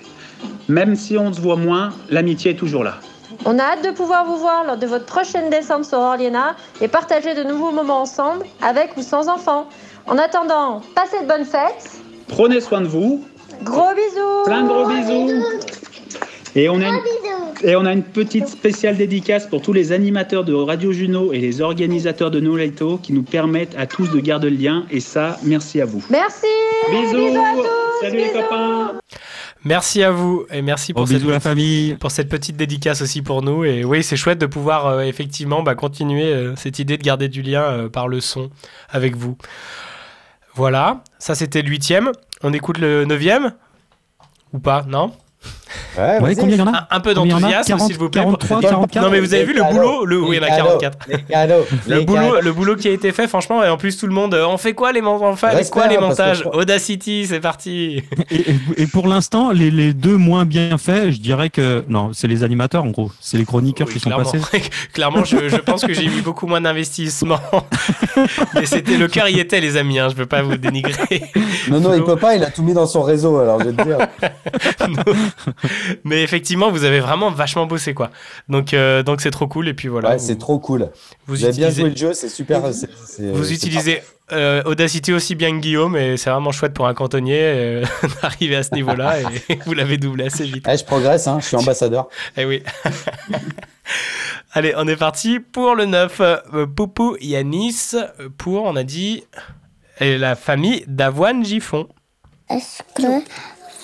Même 0.68 0.94
si 0.94 1.16
on 1.16 1.32
se 1.32 1.40
voit 1.40 1.56
moins, 1.56 1.94
l'amitié 2.10 2.50
est 2.50 2.56
toujours 2.56 2.84
là. 2.84 3.00
On 3.44 3.58
a 3.58 3.62
hâte 3.62 3.84
de 3.84 3.90
pouvoir 3.90 4.24
vous 4.24 4.36
voir 4.36 4.64
lors 4.64 4.76
de 4.76 4.86
votre 4.86 5.06
prochaine 5.06 5.50
descente 5.50 5.84
sur 5.84 5.98
Orliena 5.98 6.56
et 6.80 6.88
partager 6.88 7.34
de 7.34 7.42
nouveaux 7.42 7.70
moments 7.70 8.00
ensemble, 8.00 8.46
avec 8.62 8.96
ou 8.96 9.02
sans 9.02 9.28
enfants. 9.28 9.68
En 10.06 10.18
attendant, 10.18 10.80
passez 10.94 11.20
de 11.22 11.28
bonnes 11.28 11.44
fêtes. 11.44 12.00
Prenez 12.28 12.60
soin 12.60 12.80
de 12.80 12.86
vous. 12.86 13.24
Gros 13.62 13.94
bisous. 13.94 14.44
Plein 14.44 14.62
de 14.62 14.68
gros 14.68 14.86
bisous. 14.86 15.32
Et 16.54 16.70
on, 16.70 16.80
a 16.80 16.88
une, 16.88 17.00
et 17.62 17.76
on 17.76 17.84
a 17.84 17.92
une 17.92 18.02
petite 18.02 18.48
spéciale 18.48 18.96
dédicace 18.96 19.46
pour 19.46 19.60
tous 19.60 19.74
les 19.74 19.92
animateurs 19.92 20.42
de 20.42 20.54
Radio 20.54 20.90
Juno 20.90 21.32
et 21.34 21.38
les 21.38 21.60
organisateurs 21.60 22.30
de 22.30 22.40
No 22.40 22.56
Lighto 22.56 22.96
qui 22.96 23.12
nous 23.12 23.22
permettent 23.22 23.76
à 23.76 23.86
tous 23.86 24.10
de 24.10 24.18
garder 24.20 24.48
le 24.48 24.56
lien. 24.56 24.86
Et 24.90 25.00
ça, 25.00 25.38
merci 25.42 25.82
à 25.82 25.84
vous. 25.84 26.02
Merci. 26.08 26.46
Bisous. 26.90 27.36
à 27.36 27.52
tous. 27.56 27.66
Salut 28.00 28.18
les 28.18 28.30
copains. 28.30 28.92
Merci 29.66 30.04
à 30.04 30.12
vous 30.12 30.46
et 30.52 30.62
merci 30.62 30.92
pour, 30.92 31.06
Gros 31.06 31.12
cette, 31.12 31.24
la 31.24 31.40
famille. 31.40 31.96
pour 31.96 32.12
cette 32.12 32.28
petite 32.28 32.56
dédicace 32.56 33.02
aussi 33.02 33.20
pour 33.20 33.42
nous. 33.42 33.64
Et 33.64 33.82
oui, 33.82 34.04
c'est 34.04 34.16
chouette 34.16 34.38
de 34.38 34.46
pouvoir 34.46 34.86
euh, 34.86 35.00
effectivement 35.00 35.64
bah, 35.64 35.74
continuer 35.74 36.32
euh, 36.32 36.54
cette 36.54 36.78
idée 36.78 36.96
de 36.96 37.02
garder 37.02 37.28
du 37.28 37.42
lien 37.42 37.62
euh, 37.62 37.88
par 37.88 38.06
le 38.06 38.20
son 38.20 38.48
avec 38.88 39.16
vous. 39.16 39.36
Voilà, 40.54 41.02
ça 41.18 41.34
c'était 41.34 41.62
le 41.62 41.68
huitième. 41.68 42.12
On 42.44 42.52
écoute 42.52 42.78
le 42.78 43.06
neuvième? 43.06 43.54
Ou 44.52 44.60
pas? 44.60 44.84
Non? 44.86 45.12
Ouais, 45.98 46.20
Ouais, 46.20 46.34
combien 46.36 46.54
il 46.56 46.58
y 46.58 46.62
en 46.62 46.66
a 46.72 46.78
un, 46.78 46.86
un 46.96 47.00
peu 47.00 47.12
d'enthousiasme, 47.14 47.68
40, 47.68 47.86
s'il 47.88 47.98
vous 47.98 48.08
plaît. 48.10 48.22
43, 48.22 48.56
Non, 48.56 48.62
44? 48.68 49.10
mais 49.10 49.20
vous 49.20 49.34
avez 49.34 49.44
vu 49.44 49.54
le 49.54 49.62
boulot 49.64 50.04
le, 50.04 50.20
Oui, 50.20 50.36
il 50.36 50.36
y 50.36 50.40
en 50.40 50.42
a 50.46 50.50
les 50.50 50.56
44. 50.56 50.98
Les 51.08 51.18
cadeaux. 51.22 51.64
Le 51.88 52.00
boulot, 52.02 52.20
cadeaux. 52.22 52.40
le 52.40 52.52
boulot 52.52 52.76
qui 52.76 52.88
a 52.88 52.92
été 52.92 53.12
fait, 53.12 53.26
franchement, 53.28 53.64
et 53.64 53.68
en 53.68 53.76
plus 53.76 53.96
tout 53.96 54.06
le 54.06 54.12
monde, 54.12 54.34
euh, 54.34 54.46
on 54.46 54.58
fait 54.58 54.74
quoi 54.74 54.92
les, 54.92 55.02
on 55.02 55.36
fait 55.36 55.70
quoi 55.70 55.86
les 55.88 55.98
montages 55.98 56.38
je- 56.44 56.48
Audacity, 56.58 57.26
c'est 57.26 57.40
parti. 57.40 58.02
Et, 58.30 58.36
et- 58.36 58.44
et 58.82 58.86
pour 58.86 59.08
l'instant, 59.08 59.50
les, 59.50 59.70
les 59.70 59.92
deux 59.92 60.16
moins 60.16 60.44
bien 60.44 60.78
faits, 60.78 61.10
je 61.12 61.18
dirais 61.20 61.50
que 61.50 61.84
non, 61.88 62.10
c'est 62.12 62.28
les 62.28 62.44
animateurs 62.44 62.84
en 62.84 62.90
gros, 62.90 63.10
c'est 63.20 63.38
les 63.38 63.44
chroniqueurs 63.44 63.88
Oui, 63.88 63.94
qui 63.94 64.00
sont 64.00 64.10
clairement. 64.10 64.30
passés. 64.30 64.62
clairement, 64.92 65.24
je, 65.24 65.48
je 65.48 65.56
pense 65.56 65.84
que 65.84 65.92
j'ai 65.92 66.08
mis 66.08 66.20
beaucoup 66.20 66.46
moins 66.46 66.60
d'investissement. 66.60 67.40
Mais 68.54 68.66
c'était 68.66 68.96
le 68.96 69.08
cœur 69.08 69.28
y 69.28 69.40
était, 69.40 69.60
les 69.60 69.76
amis. 69.76 69.98
Hein, 69.98 70.08
je 70.10 70.14
veux 70.14 70.26
pas 70.26 70.42
vous 70.42 70.56
dénigrer. 70.56 71.22
Non, 71.68 71.80
non, 71.80 71.94
il 71.94 72.04
peut 72.04 72.16
pas, 72.16 72.36
il 72.36 72.44
a 72.44 72.50
tout 72.50 72.62
mis 72.62 72.72
dans 72.74 72.86
son 72.86 73.02
réseau, 73.02 73.38
alors 73.38 73.58
je 73.60 73.68
vais 73.68 73.72
te 73.72 73.82
dire. 73.82 73.98
Mais 76.04 76.22
effectivement, 76.22 76.70
vous 76.70 76.84
avez 76.84 77.00
vraiment 77.00 77.30
vachement 77.30 77.66
bossé, 77.66 77.94
quoi. 77.94 78.10
Donc, 78.48 78.74
euh, 78.74 79.02
donc 79.02 79.20
c'est 79.20 79.30
trop 79.30 79.46
cool. 79.48 79.68
Et 79.68 79.74
puis 79.74 79.88
voilà. 79.88 80.10
Ouais, 80.10 80.18
c'est 80.18 80.38
trop 80.38 80.58
cool. 80.58 80.90
Vous 81.26 81.34
Vous, 81.36 81.44
avez 81.44 81.52
bien 81.52 81.68
utilisez- 81.68 81.80
joué 81.82 81.90
le 81.90 81.96
jeu, 81.96 82.12
c'est 82.14 82.28
super. 82.28 82.62
c'est- 82.72 82.88
c'est- 83.06 83.30
Vous 83.30 83.44
c'est 83.44 83.54
utilisez 83.54 84.02
euh, 84.32 84.62
Audacity 84.64 85.12
aussi 85.12 85.34
bien 85.36 85.52
que 85.52 85.60
Guillaume, 85.60 85.96
et 85.96 86.16
c'est 86.16 86.30
vraiment 86.30 86.50
chouette 86.52 86.74
pour 86.74 86.86
un 86.88 86.94
cantonnier 86.94 87.40
euh, 87.42 87.84
d'arriver 88.22 88.56
à 88.56 88.62
ce 88.62 88.74
niveau-là. 88.74 89.20
Et 89.48 89.58
vous 89.66 89.72
l'avez 89.74 89.98
doublé 89.98 90.26
assez 90.26 90.44
vite. 90.44 90.66
Eh, 90.68 90.76
je 90.76 90.84
progresse, 90.84 91.26
hein, 91.28 91.38
je 91.40 91.46
suis 91.46 91.56
ambassadeur. 91.56 92.08
Eh 92.36 92.44
oui. 92.44 92.62
Allez, 94.52 94.72
on 94.76 94.86
est 94.88 94.96
parti 94.96 95.38
pour 95.40 95.74
le 95.74 95.84
9. 95.84 96.20
Euh, 96.20 96.66
Poupou 96.66 97.16
Yanis 97.20 97.92
pour, 98.38 98.64
on 98.64 98.74
a 98.76 98.82
dit, 98.84 99.24
et 100.00 100.18
la 100.18 100.34
famille 100.34 100.84
d'Avoine 100.86 101.44
Giffon. 101.44 101.88
Est-ce 102.48 102.82
que 102.94 103.22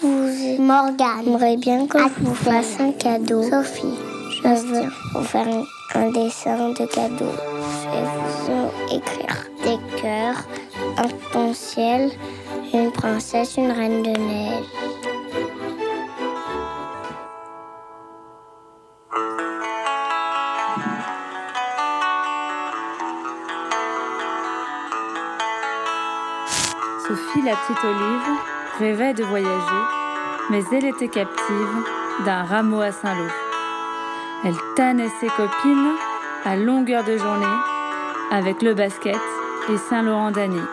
vous, 0.02 0.62
Morgane, 0.62 1.26
aimerait 1.26 1.56
bien 1.56 1.86
que 1.86 1.98
vous 2.20 2.34
fasse 2.34 2.78
un 2.80 2.92
cadeau. 2.92 3.42
Sophie, 3.42 3.94
je 4.30 4.48
veux 4.48 4.88
vous 5.14 5.22
faire 5.22 5.46
un, 5.94 6.10
dessin 6.10 6.70
de 6.70 6.86
cadeau. 6.86 7.30
Je 7.30 7.88
vais 7.90 8.06
vous 8.10 8.96
écrire 8.96 9.46
des 9.62 10.00
cœurs, 10.00 10.44
un 10.98 11.04
arc-en-ciel, 11.04 12.10
une 12.74 12.90
princesse, 12.90 13.56
une 13.56 13.70
reine 13.70 14.02
de 14.02 14.10
neige. 14.10 14.64
Sophie 27.06 27.42
la 27.44 27.54
petite 27.56 27.84
olive 27.84 28.51
rêvait 28.78 29.14
de 29.14 29.24
voyager, 29.24 29.82
mais 30.50 30.62
elle 30.72 30.86
était 30.86 31.08
captive 31.08 31.84
d'un 32.24 32.42
rameau 32.44 32.80
à 32.80 32.92
Saint-Lô. 32.92 33.28
Elle 34.44 34.56
tannait 34.76 35.10
ses 35.20 35.28
copines 35.28 35.94
à 36.44 36.56
longueur 36.56 37.04
de 37.04 37.16
journée 37.16 37.58
avec 38.30 38.62
le 38.62 38.74
basket 38.74 39.16
et 39.68 39.76
Saint-Laurent 39.76 40.30
d'Annie. 40.30 40.68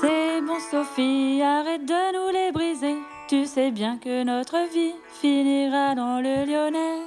C'est 0.00 0.40
bon 0.42 0.60
Sophie, 0.70 1.42
arrête 1.42 1.84
de 1.84 2.12
nous 2.14 2.32
les 2.32 2.52
briser. 2.52 2.96
Tu 3.28 3.46
sais 3.46 3.70
bien 3.70 3.98
que 3.98 4.22
notre 4.22 4.56
vie 4.72 4.94
finira 5.20 5.94
dans 5.94 6.20
le 6.20 6.46
Lyonnais. 6.46 7.02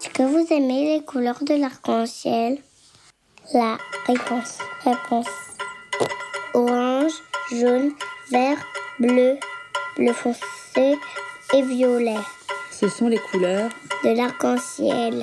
Est-ce 0.00 0.10
que 0.10 0.22
vous 0.22 0.46
aimez 0.52 0.96
les 0.96 1.04
couleurs 1.04 1.42
de 1.42 1.54
l'arc-en-ciel? 1.54 2.58
La 3.52 3.76
réponse. 4.06 4.58
Réponse. 4.84 5.26
Orange, 6.54 7.12
jaune, 7.50 7.92
vert, 8.30 8.58
bleu, 8.98 9.36
bleu 9.96 10.12
foncé 10.12 10.98
et 11.54 11.62
violet. 11.62 12.16
Ce 12.70 12.88
sont 12.88 13.08
les 13.08 13.18
couleurs 13.18 13.70
De 14.04 14.10
l'arc-en-ciel. 14.16 15.22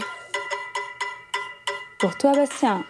pour 1.99 2.17
toi 2.17 2.33
Bastien. 2.33 2.83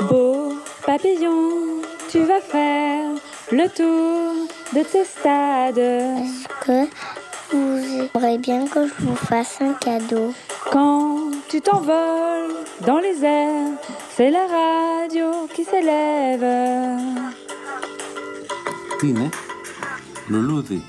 Beau 0.00 0.54
papillon, 0.86 1.82
tu 2.10 2.20
vas 2.24 2.40
faire 2.40 3.10
le 3.52 3.68
tour 3.68 4.48
de 4.72 4.82
tes 4.82 5.04
stades. 5.04 5.78
Est-ce 5.78 6.48
que 6.64 6.88
J'aimerais 7.54 8.38
bien 8.38 8.66
que 8.66 8.88
je 8.88 8.94
vous 9.04 9.14
fasse 9.14 9.60
un 9.60 9.74
cadeau. 9.74 10.34
Quand 10.72 11.30
tu 11.48 11.60
t'envoles 11.60 12.52
dans 12.84 12.98
les 12.98 13.24
airs, 13.24 13.78
c'est 14.10 14.30
la 14.30 14.46
radio 14.46 15.46
qui 15.54 15.64
s'élève. 15.64 16.44
Tine, 18.98 19.30
Luludi, 20.28 20.82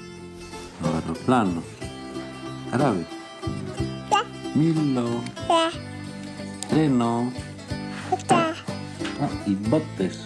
aeroplano, 0.83 1.61
Arabe, 2.73 3.03
Milo, 4.55 5.21
Treno, 6.69 7.31
y 8.11 8.15
ah, 8.29 8.49
botes, 9.69 10.19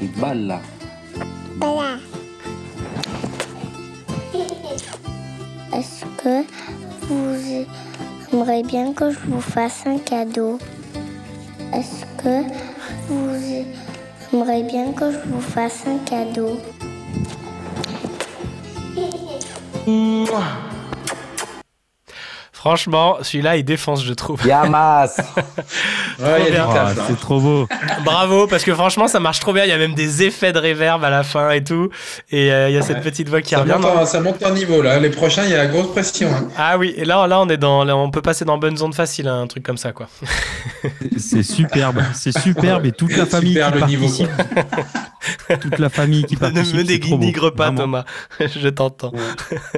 y 0.00 0.06
oh, 0.06 0.20
bala. 0.20 0.60
Est-ce 5.72 6.04
que 6.22 6.44
vous 7.02 7.66
aimeriez 8.32 8.62
bien 8.62 8.92
que 8.92 9.10
je 9.10 9.18
vous 9.28 9.40
fasse 9.40 9.82
un 9.86 9.98
cadeau? 9.98 10.58
Est-ce 11.72 12.04
que 12.22 12.42
vous 13.08 13.64
aimeriez 14.32 14.62
bien 14.64 14.92
que 14.92 15.12
je 15.12 15.18
vous 15.28 15.40
fasse 15.40 15.84
un 15.86 15.98
cadeau? 15.98 16.58
Franchement, 22.68 23.18
celui-là, 23.20 23.58
il 23.58 23.62
défonce, 23.62 24.02
je 24.02 24.14
trouve. 24.14 24.40
Yamas. 24.46 25.20
Ah, 26.24 26.92
c'est 27.08 27.18
trop 27.20 27.40
beau. 27.40 27.68
Bravo, 28.04 28.46
parce 28.46 28.62
que 28.64 28.72
franchement, 28.72 29.08
ça 29.08 29.18
marche 29.20 29.40
trop 29.40 29.52
bien. 29.52 29.64
Il 29.64 29.68
y 29.68 29.72
a 29.72 29.76
même 29.78 29.94
des 29.94 30.22
effets 30.22 30.52
de 30.52 30.58
réverb 30.58 31.02
à 31.04 31.10
la 31.10 31.22
fin 31.24 31.50
et 31.50 31.62
tout. 31.62 31.90
Et 32.30 32.52
euh, 32.52 32.68
il 32.70 32.74
y 32.74 32.78
a 32.78 32.82
cette 32.82 33.02
petite 33.02 33.28
voix 33.28 33.42
qui 33.42 33.50
Ça 33.50 33.60
revient. 33.60 33.72
monte, 33.72 33.84
en, 33.84 34.06
ça 34.06 34.20
monte 34.20 34.42
en 34.44 34.52
niveau 34.52 34.80
là. 34.80 34.98
Les 35.00 35.10
prochains, 35.10 35.42
il 35.44 35.50
y 35.50 35.54
a 35.54 35.58
la 35.58 35.66
grosse 35.66 35.90
pression. 35.92 36.28
hein. 36.32 36.48
Ah 36.56 36.78
oui, 36.78 36.94
et 36.96 37.04
là, 37.04 37.26
là, 37.26 37.40
on 37.40 37.48
est 37.48 37.56
dans, 37.56 37.84
là, 37.84 37.96
on 37.96 38.10
peut 38.10 38.22
passer 38.22 38.44
dans 38.44 38.56
bonne 38.58 38.76
zone 38.76 38.92
facile, 38.92 39.26
hein, 39.28 39.42
un 39.42 39.46
truc 39.46 39.64
comme 39.64 39.76
ça, 39.76 39.92
quoi. 39.92 40.06
C'est 41.18 41.42
superbe, 41.42 42.00
c'est 42.14 42.36
superbe 42.38 42.86
et 42.86 42.92
toute 42.92 43.16
la 43.16 43.26
famille 43.26 43.54
Super 43.54 43.72
qui 43.72 43.80
le 43.80 43.86
niveau, 43.86 44.06
toute 45.60 45.78
la 45.78 45.88
famille 45.88 46.24
qui 46.24 46.34
ne 46.34 46.40
participe. 46.40 46.74
me 46.76 46.98
trop 47.00 47.10
beau, 47.10 47.18
dénigre 47.18 47.50
pas, 47.50 47.70
vraiment. 47.70 47.82
Thomas. 47.82 48.04
je 48.56 48.68
t'entends. 48.68 49.12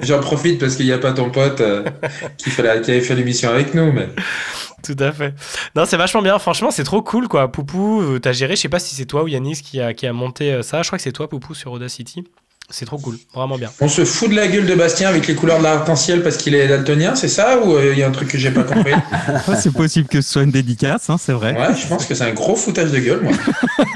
J'en 0.03 0.21
profite 0.21 0.61
parce 0.61 0.77
qu'il 0.77 0.87
n'y 0.87 0.93
a 0.93 0.99
pas 0.99 1.13
ton 1.13 1.31
pote 1.31 1.61
euh, 1.61 1.85
qui, 2.37 2.51
fait 2.51 2.63
la- 2.63 2.76
qui 2.81 2.91
avait 2.91 3.01
fait 3.01 3.15
l'émission 3.15 3.51
avec 3.51 3.75
nous. 3.75 3.93
Tout 4.83 4.97
à 4.99 5.11
fait. 5.11 5.35
Non, 5.75 5.85
c'est 5.85 5.97
vachement 5.97 6.23
bien. 6.23 6.39
Franchement, 6.39 6.71
c'est 6.71 6.85
trop 6.85 7.03
cool, 7.03 7.29
quoi. 7.29 7.51
Poupou, 7.51 8.03
euh, 8.03 8.21
t'as 8.21 8.33
géré. 8.33 8.55
Je 8.55 8.61
sais 8.61 8.69
pas 8.69 8.79
si 8.79 8.95
c'est 8.95 9.07
toi 9.07 9.25
ou 9.25 9.29
Yanis 9.29 9.63
qui 9.63 9.81
a, 9.81 9.95
qui 9.95 10.07
a 10.07 10.13
monté 10.13 10.53
euh, 10.53 10.63
ça. 10.63 10.83
Je 10.83 10.89
crois 10.89 10.99
que 10.99 11.03
c'est 11.03 11.13
toi, 11.13 11.29
Poupou, 11.29 11.55
sur 11.55 11.73
Audacity. 11.73 12.25
C'est 12.69 12.85
trop 12.85 12.99
cool. 12.99 13.17
Vraiment 13.33 13.57
bien. 13.59 13.71
On 13.81 13.89
se 13.89 14.05
fout 14.05 14.29
de 14.29 14.35
la 14.35 14.49
gueule 14.49 14.67
de 14.67 14.75
Bastien 14.75 15.09
avec 15.09 15.29
les 15.29 15.35
couleurs 15.37 15.59
de 15.59 15.63
l'arc-en-ciel 15.63 16.23
parce 16.25 16.37
qu'il 16.37 16.55
est 16.55 16.67
daltonien, 16.67 17.15
c'est 17.15 17.29
ça 17.29 17.59
Ou 17.61 17.77
euh, 17.77 17.93
il 17.93 17.99
y 17.99 18.03
a 18.03 18.09
un 18.09 18.11
truc 18.11 18.29
que 18.29 18.39
j'ai 18.39 18.51
pas 18.51 18.65
compris? 18.65 18.93
Ouais, 18.93 19.55
c'est 19.61 19.73
possible 19.73 20.09
que 20.09 20.21
ce 20.21 20.33
soit 20.33 20.43
une 20.43 20.51
dédicace, 20.51 21.09
hein, 21.09 21.17
c'est 21.19 21.33
vrai. 21.33 21.53
Ouais, 21.57 21.75
je 21.81 21.87
pense 21.87 22.05
que 22.07 22.15
c'est 22.15 22.25
un 22.25 22.33
gros 22.33 22.57
foutage 22.57 22.91
de 22.91 22.99
gueule, 22.99 23.21
moi. 23.23 23.33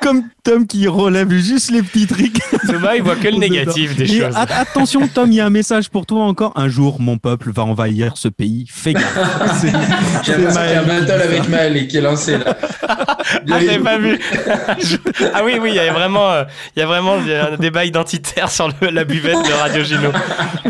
Comme 0.00 0.22
Tom 0.42 0.66
qui 0.66 0.86
relève 0.88 1.30
juste 1.32 1.70
les 1.70 1.82
petits 1.82 2.06
trucs. 2.06 2.38
Thomas, 2.66 2.94
il 2.96 3.02
voit 3.02 3.16
que 3.16 3.28
le 3.28 3.36
négatif 3.36 3.96
des 3.96 4.04
Et 4.04 4.20
choses. 4.20 4.34
at- 4.36 4.60
attention, 4.60 5.06
Tom, 5.08 5.30
il 5.30 5.36
y 5.36 5.40
a 5.40 5.46
un 5.46 5.50
message 5.50 5.90
pour 5.90 6.06
toi 6.06 6.24
encore. 6.24 6.52
Un 6.56 6.68
jour, 6.68 7.00
mon 7.00 7.18
peuple 7.18 7.50
va 7.52 7.64
envahir 7.64 8.16
ce 8.16 8.28
pays. 8.28 8.66
Fais 8.70 8.94
gaffe. 8.94 9.64
J'ai 10.24 10.32
un 10.34 10.82
battle 10.82 11.10
avec. 11.22 11.46
Maël 11.48 11.86
qui 11.86 11.98
est 11.98 12.00
lancé 12.00 12.38
là. 12.38 12.56
Ah, 12.88 13.18
j'avais 13.60 13.78
pas 13.78 13.98
vu. 13.98 14.18
Ah 15.34 15.42
oui, 15.44 15.58
oui, 15.60 15.70
il 15.70 15.76
y 15.76 15.78
a 15.78 15.92
vraiment, 15.92 16.30
euh, 16.32 16.44
il 16.74 16.80
y 16.80 16.82
a 16.82 16.86
vraiment 16.86 17.18
un 17.34 17.56
débat 17.56 17.84
identitaire 17.84 18.50
sur 18.50 18.68
le- 18.68 18.90
la 18.90 19.04
buvette 19.04 19.36
de 19.46 19.52
Radio 19.52 19.82
Gino. 19.82 20.10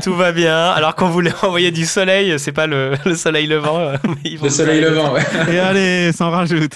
Tout 0.02 0.14
va 0.14 0.32
bien. 0.32 0.70
Alors 0.70 0.94
qu'on 0.94 1.08
voulait 1.08 1.32
envoyer 1.42 1.70
du 1.70 1.84
soleil, 1.86 2.38
c'est 2.38 2.52
pas 2.52 2.66
le, 2.66 2.92
le 3.04 3.14
soleil 3.14 3.46
levant. 3.46 3.78
euh, 3.78 3.96
mais 4.06 4.16
ils 4.30 4.38
vont 4.38 4.44
Le 4.44 4.50
soleil 4.50 4.80
levant, 4.80 5.12
ouais. 5.12 5.22
Et 5.50 5.58
allez, 5.58 6.12
s'en 6.12 6.30
rajoute. 6.30 6.72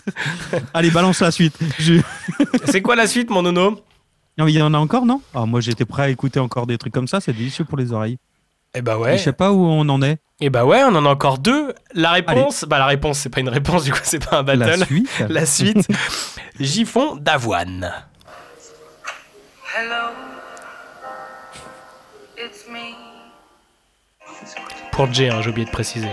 Allez, 0.74 0.90
balance 0.90 1.20
la 1.20 1.30
suite. 1.30 1.56
Je- 1.78 2.00
C'est 2.66 2.82
quoi 2.82 2.96
la 2.96 3.06
suite, 3.06 3.30
mon 3.30 3.42
nono? 3.42 3.80
Non, 4.38 4.44
mais 4.46 4.52
il 4.52 4.58
y 4.58 4.62
en 4.62 4.72
a 4.74 4.78
encore, 4.78 5.04
non? 5.06 5.20
Ah, 5.34 5.44
Moi, 5.46 5.60
j'étais 5.60 5.84
prêt 5.84 6.04
à 6.04 6.08
écouter 6.08 6.40
encore 6.40 6.66
des 6.66 6.78
trucs 6.78 6.94
comme 6.94 7.08
ça. 7.08 7.20
C'est 7.20 7.32
délicieux 7.32 7.64
pour 7.64 7.76
les 7.78 7.92
oreilles. 7.92 8.16
Eh 8.74 8.82
bah 8.82 8.94
Et 8.94 9.02
ouais. 9.02 9.18
je 9.18 9.24
sais 9.24 9.32
pas 9.32 9.50
où 9.50 9.64
on 9.66 9.88
en 9.88 10.00
est. 10.00 10.18
Et 10.40 10.48
bah 10.48 10.64
ouais, 10.64 10.82
on 10.84 10.94
en 10.94 11.04
a 11.04 11.08
encore 11.08 11.38
deux. 11.38 11.74
La 11.92 12.12
réponse, 12.12 12.64
bah 12.68 12.78
la 12.78 12.86
réponse, 12.86 13.18
c'est 13.18 13.28
pas 13.28 13.40
une 13.40 13.48
réponse, 13.48 13.82
du 13.84 13.90
coup, 13.90 13.98
c'est 14.04 14.24
pas 14.24 14.38
un 14.38 14.42
battle. 14.44 14.60
La 14.78 14.86
suite. 14.86 15.10
La 15.28 15.44
suite. 15.46 15.88
Giffon 16.60 17.16
d'avoine. 17.16 17.92
Hello, 19.72 20.10
it's 22.36 22.66
me. 22.68 22.96
Pour 24.90 25.12
Jay, 25.12 25.28
hein, 25.28 25.40
j'ai 25.42 25.50
oublié 25.50 25.64
de 25.64 25.70
préciser. 25.70 26.08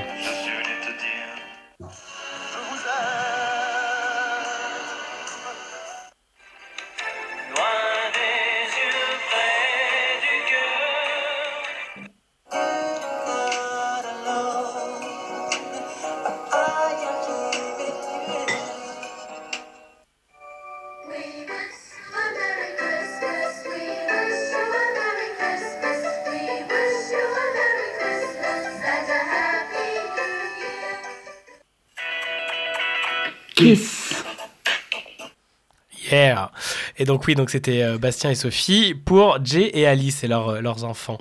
Et 36.97 37.05
donc 37.05 37.25
oui, 37.27 37.35
donc 37.35 37.49
c'était 37.49 37.83
euh, 37.83 37.97
Bastien 37.97 38.31
et 38.31 38.35
Sophie 38.35 38.95
pour 38.95 39.37
Jay 39.43 39.69
et 39.73 39.85
Alice 39.85 40.23
et 40.23 40.27
leurs, 40.27 40.49
euh, 40.49 40.61
leurs 40.61 40.83
enfants. 40.83 41.19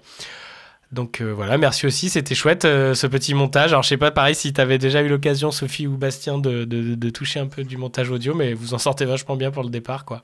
Donc 0.92 1.20
euh, 1.20 1.32
voilà, 1.34 1.58
merci 1.58 1.84
aussi, 1.86 2.08
c'était 2.08 2.34
chouette 2.34 2.62
ce 2.62 3.06
petit 3.08 3.34
montage. 3.34 3.72
Alors 3.72 3.82
je 3.82 3.88
sais 3.88 3.96
pas, 3.96 4.10
pareil, 4.12 4.34
si 4.34 4.52
tu 4.52 4.60
avais 4.60 4.78
déjà 4.78 5.02
eu 5.02 5.08
l'occasion, 5.08 5.50
Sophie 5.50 5.86
ou 5.86 5.96
Bastien, 5.96 6.38
de, 6.38 6.64
de- 6.64 6.94
de 6.94 7.10
toucher 7.10 7.40
un 7.40 7.46
peu 7.48 7.64
du 7.64 7.76
montage 7.76 8.10
audio, 8.10 8.34
mais 8.34 8.54
vous 8.54 8.72
en 8.72 8.78
sortez 8.78 9.04
vachement 9.04 9.36
bien 9.36 9.50
pour 9.50 9.64
le 9.64 9.70
départ, 9.70 10.04
quoi. 10.04 10.22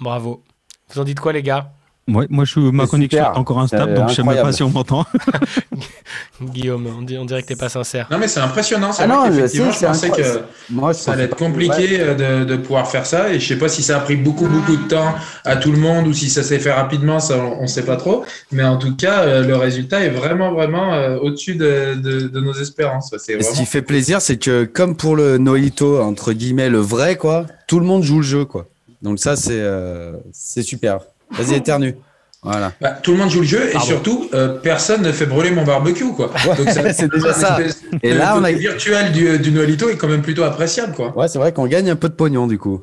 Bravo. 0.00 0.44
Vous 0.90 1.00
en 1.00 1.04
dites 1.04 1.18
quoi, 1.18 1.32
les 1.32 1.42
gars? 1.42 1.72
Ouais, 2.08 2.26
moi, 2.30 2.44
je 2.44 2.52
suis, 2.52 2.60
ma 2.72 2.86
connexion 2.86 3.18
super. 3.18 3.34
est 3.34 3.38
encore 3.38 3.58
instable, 3.60 3.94
donc 3.94 4.08
je 4.10 4.14
sais 4.14 4.22
même 4.22 4.40
pas 4.40 4.52
si 4.52 4.62
on 4.62 4.70
m'entend. 4.70 5.04
Guillaume, 6.40 6.86
on, 6.98 7.02
dit- 7.02 7.18
on 7.18 7.24
dirait 7.24 7.42
que 7.42 7.48
t'es 7.48 7.56
pas 7.56 7.68
sincère. 7.68 8.06
Non 8.10 8.18
mais 8.18 8.28
c'est 8.28 8.40
impressionnant. 8.40 8.92
C'est 8.92 9.02
Ah 9.02 9.06
vrai 9.08 9.30
non, 9.30 9.36
je 9.40 9.46
sais, 9.46 9.56
je 9.56 9.86
pensais 9.86 10.08
que 10.08 10.12
incroyable. 10.14 10.44
Moi, 10.70 10.92
je 10.92 10.98
ça 10.98 11.12
allait 11.12 11.24
être 11.24 11.36
compliqué 11.36 12.00
euh, 12.00 12.14
de, 12.14 12.44
de 12.44 12.56
pouvoir 12.56 12.88
faire 12.88 13.06
ça. 13.06 13.32
Et 13.32 13.40
je 13.40 13.46
sais 13.48 13.58
pas 13.58 13.68
si 13.68 13.82
ça 13.82 13.96
a 13.96 14.00
pris 14.00 14.16
beaucoup 14.16 14.46
beaucoup 14.46 14.76
de 14.76 14.86
temps 14.88 15.14
à 15.44 15.56
tout 15.56 15.72
le 15.72 15.78
monde 15.78 16.06
ou 16.06 16.12
si 16.12 16.28
ça 16.30 16.42
s'est 16.42 16.58
fait 16.58 16.72
rapidement. 16.72 17.18
Ça, 17.20 17.38
on, 17.38 17.62
on 17.62 17.66
sait 17.66 17.84
pas 17.84 17.96
trop. 17.96 18.24
Mais 18.52 18.62
en 18.64 18.76
tout 18.76 18.94
cas, 18.94 19.22
euh, 19.22 19.42
le 19.46 19.56
résultat 19.56 20.00
est 20.04 20.10
vraiment 20.10 20.52
vraiment 20.52 20.92
euh, 20.94 21.16
au-dessus 21.18 21.56
de, 21.56 21.94
de- 21.94 22.28
de 22.28 22.40
nos 22.40 22.52
espérances. 22.54 23.12
Ce 23.16 23.52
qui 23.58 23.66
fait 23.66 23.82
plaisir, 23.82 24.20
c'est 24.20 24.36
que 24.36 24.64
comme 24.64 24.96
pour 24.96 25.16
le 25.16 25.38
Noito, 25.38 26.00
entre 26.00 26.32
guillemets, 26.32 26.68
le 26.68 26.78
vrai, 26.78 27.16
quoi, 27.16 27.46
tout 27.66 27.80
le 27.80 27.86
monde 27.86 28.02
joue 28.02 28.18
le 28.18 28.22
jeu, 28.22 28.44
quoi. 28.44 28.66
Donc 29.02 29.18
ça, 29.18 29.36
c'est 29.36 29.50
euh, 29.60 30.12
c'est 30.32 30.62
super. 30.62 31.00
Vas-y, 31.30 31.54
éternue. 31.56 31.94
Voilà. 32.42 32.72
Bah, 32.80 32.90
tout 33.02 33.10
le 33.12 33.16
monde 33.18 33.30
joue 33.30 33.40
le 33.40 33.46
jeu 33.46 33.74
et 33.74 33.78
surtout, 33.80 34.28
euh, 34.32 34.58
personne 34.60 35.02
ne 35.02 35.10
fait 35.10 35.26
brûler 35.26 35.50
mon 35.50 35.64
barbecue. 35.64 36.12
Quoi. 36.12 36.30
C'est 36.92 37.10
déjà 37.10 37.32
ça. 37.32 37.58
Et 38.02 38.12
le 38.12 38.18
là, 38.18 38.34
on 38.38 38.44
a- 38.44 38.52
virtuel 38.52 39.10
du, 39.10 39.38
du 39.40 39.50
Noëlito 39.50 39.88
est 39.88 39.96
quand 39.96 40.06
même 40.06 40.22
plutôt 40.22 40.44
appréciable. 40.44 40.92
Quoi. 40.94 41.16
Ouais, 41.18 41.26
c'est 41.26 41.38
vrai 41.38 41.52
qu'on 41.52 41.66
gagne 41.66 41.90
un 41.90 41.96
peu 41.96 42.08
de 42.08 42.14
pognon 42.14 42.46
du 42.46 42.58
coup. 42.58 42.82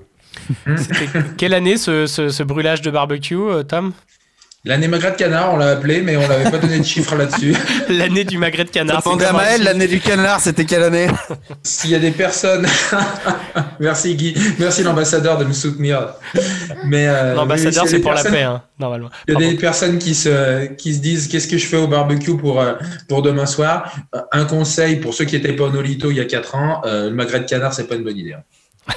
Quelle 1.37 1.53
année 1.53 1.77
ce, 1.77 2.05
ce- 2.07 2.29
ce 2.29 2.43
brûlage 2.43 2.81
de 2.81 2.91
barbecue, 2.91 3.35
euh, 3.35 3.63
Tom? 3.63 3.93
L'année 4.65 4.87
magret 4.87 5.11
de 5.11 5.17
canard, 5.17 5.53
on 5.53 5.57
l'a 5.57 5.71
appelé, 5.71 6.01
mais 6.01 6.15
on 6.15 6.25
n'avait 6.25 6.49
pas 6.49 6.57
donné 6.57 6.79
de 6.79 6.85
chiffres 6.85 7.17
là-dessus. 7.17 7.53
L'année 7.89 8.23
du 8.23 8.37
magret 8.37 8.63
de 8.63 8.69
canard. 8.69 9.01
c'est 9.03 9.09
Demandez 9.09 9.25
à 9.25 9.27
comment 9.27 9.39
Maël, 9.41 9.61
l'année 9.61 9.87
du 9.87 9.99
canard, 9.99 10.39
c'était 10.39 10.63
quelle 10.63 10.83
année? 10.83 11.07
S'il 11.63 11.89
y 11.89 11.95
a 11.95 11.99
des 11.99 12.11
personnes. 12.11 12.65
Merci 13.81 14.15
Guy, 14.15 14.33
merci 14.59 14.81
l'ambassadeur 14.83 15.37
de 15.37 15.43
me 15.43 15.51
soutenir. 15.51 16.13
Mais 16.85 17.07
euh, 17.09 17.35
L'ambassadeur, 17.35 17.85
c'est 17.87 17.99
pour 17.99 18.13
la 18.13 18.23
paix, 18.23 18.43
hein, 18.43 18.63
normalement. 18.79 19.09
Il 19.27 19.31
y 19.31 19.35
a 19.35 19.39
Pardon. 19.39 19.51
des 19.51 19.57
personnes 19.57 19.97
qui 19.99 20.15
se, 20.15 20.67
qui 20.75 20.93
se 20.93 20.99
disent 21.01 21.27
qu'est-ce 21.27 21.47
que 21.49 21.57
je 21.57 21.65
fais 21.65 21.75
au 21.77 21.87
barbecue 21.87 22.37
pour, 22.37 22.61
euh, 22.61 22.75
pour 23.09 23.21
demain 23.21 23.45
soir? 23.45 23.93
Euh, 24.15 24.21
Un 24.31 24.45
conseil 24.45 24.95
pour 24.97 25.13
ceux 25.13 25.25
qui 25.25 25.35
n'étaient 25.35 25.53
pas 25.53 25.65
au 25.65 25.71
Nolito 25.71 26.09
il 26.09 26.17
y 26.17 26.21
a 26.21 26.25
4 26.25 26.55
ans, 26.55 26.81
euh, 26.85 27.09
le 27.09 27.15
magret 27.15 27.41
de 27.41 27.45
canard, 27.45 27.73
c'est 27.73 27.87
pas 27.87 27.95
une 27.95 28.03
bonne 28.03 28.17
idée. 28.17 28.33
hein. 28.33 28.43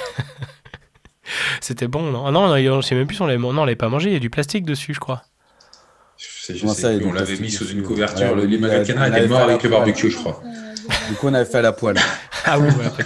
C'était 1.59 1.87
bon, 1.87 2.03
non? 2.03 2.25
Ah 2.25 2.31
Non, 2.31 2.47
non, 2.47 2.81
je 2.81 2.87
sais 2.87 2.95
même 2.95 3.05
plus 3.07 3.15
si 3.17 3.21
on 3.21 3.27
l'avait 3.27 3.39
non, 3.39 3.49
on 3.49 3.65
l'avait 3.65 3.75
pas 3.75 3.89
mangé, 3.89 4.09
il 4.11 4.13
y 4.13 4.15
a 4.17 4.19
du 4.19 4.29
plastique 4.29 4.63
dessus, 4.65 4.93
je 4.93 4.99
crois. 4.99 5.23
Comment 6.59 6.73
ça, 6.73 6.89
on 7.03 7.13
l'avait 7.13 7.37
mis 7.37 7.51
sous 7.51 7.67
une 7.69 7.83
couverture. 7.83 8.35
Le, 8.35 8.45
le 8.45 8.57
on 8.57 8.61
magret 8.61 8.77
de 8.77 8.81
avait- 8.81 8.93
canard 8.93 9.03
on 9.03 9.07
était 9.07 9.17
avait 9.17 9.27
mort 9.27 9.37
fait 9.39 9.43
à 9.43 9.47
avec 9.47 9.63
le 9.63 9.69
poêle. 9.69 9.79
barbecue, 9.81 10.09
je 10.11 10.17
crois. 10.17 10.41
Du 11.09 11.15
coup, 11.15 11.27
on 11.27 11.33
avait 11.33 11.45
fait 11.49 11.57
à 11.57 11.61
la 11.61 11.71
poêle. 11.73 11.97
Ah 12.49 12.57
oui, 12.59 12.67
ouais, 12.69 13.05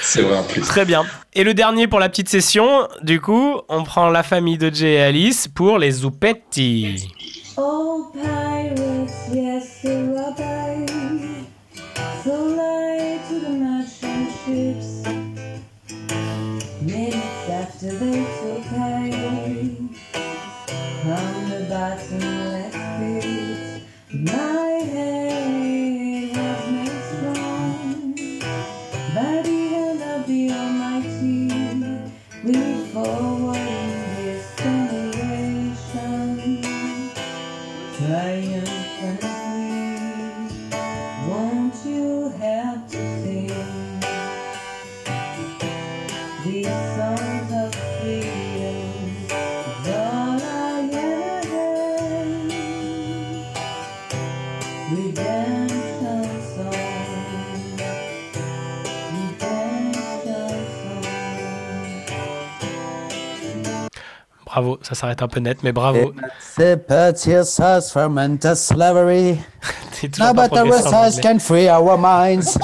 C'est 0.00 0.22
vrai 0.22 0.38
en 0.38 0.42
plus. 0.42 0.62
Très 0.62 0.86
bien. 0.86 1.04
Et 1.34 1.44
le 1.44 1.52
dernier 1.52 1.86
pour 1.86 2.00
la 2.00 2.08
petite 2.08 2.30
session, 2.30 2.88
du 3.02 3.20
coup, 3.20 3.60
on 3.68 3.84
prend 3.84 4.08
la 4.08 4.22
famille 4.22 4.56
de 4.56 4.70
Jay 4.72 4.94
et 4.94 5.02
Alice 5.02 5.48
pour 5.48 5.78
les 5.78 5.90
Zoupetti. 5.90 7.06
Oh, 7.58 8.10
pirates, 8.14 9.10
yes. 9.34 9.82
So 12.24 12.54
light 12.56 13.20
to 13.28 13.40
the 13.40 13.50
merchant 13.50 14.28
ships. 14.46 15.04
Minutes 16.80 17.50
after 17.50 17.90
they 17.98 18.24
took 18.40 18.64
aim 18.72 19.90
from 21.02 21.50
the 21.50 21.66
night. 24.20 24.79
Bravo, 64.52 64.80
ça 64.82 64.96
s'arrête 64.96 65.22
un 65.22 65.28
peu 65.28 65.38
net, 65.38 65.58
mais 65.62 65.70
bravo. 65.70 66.12
But 70.02 70.10
can 71.22 71.38
free 71.38 71.68
our 71.68 71.96
minds. 71.96 72.58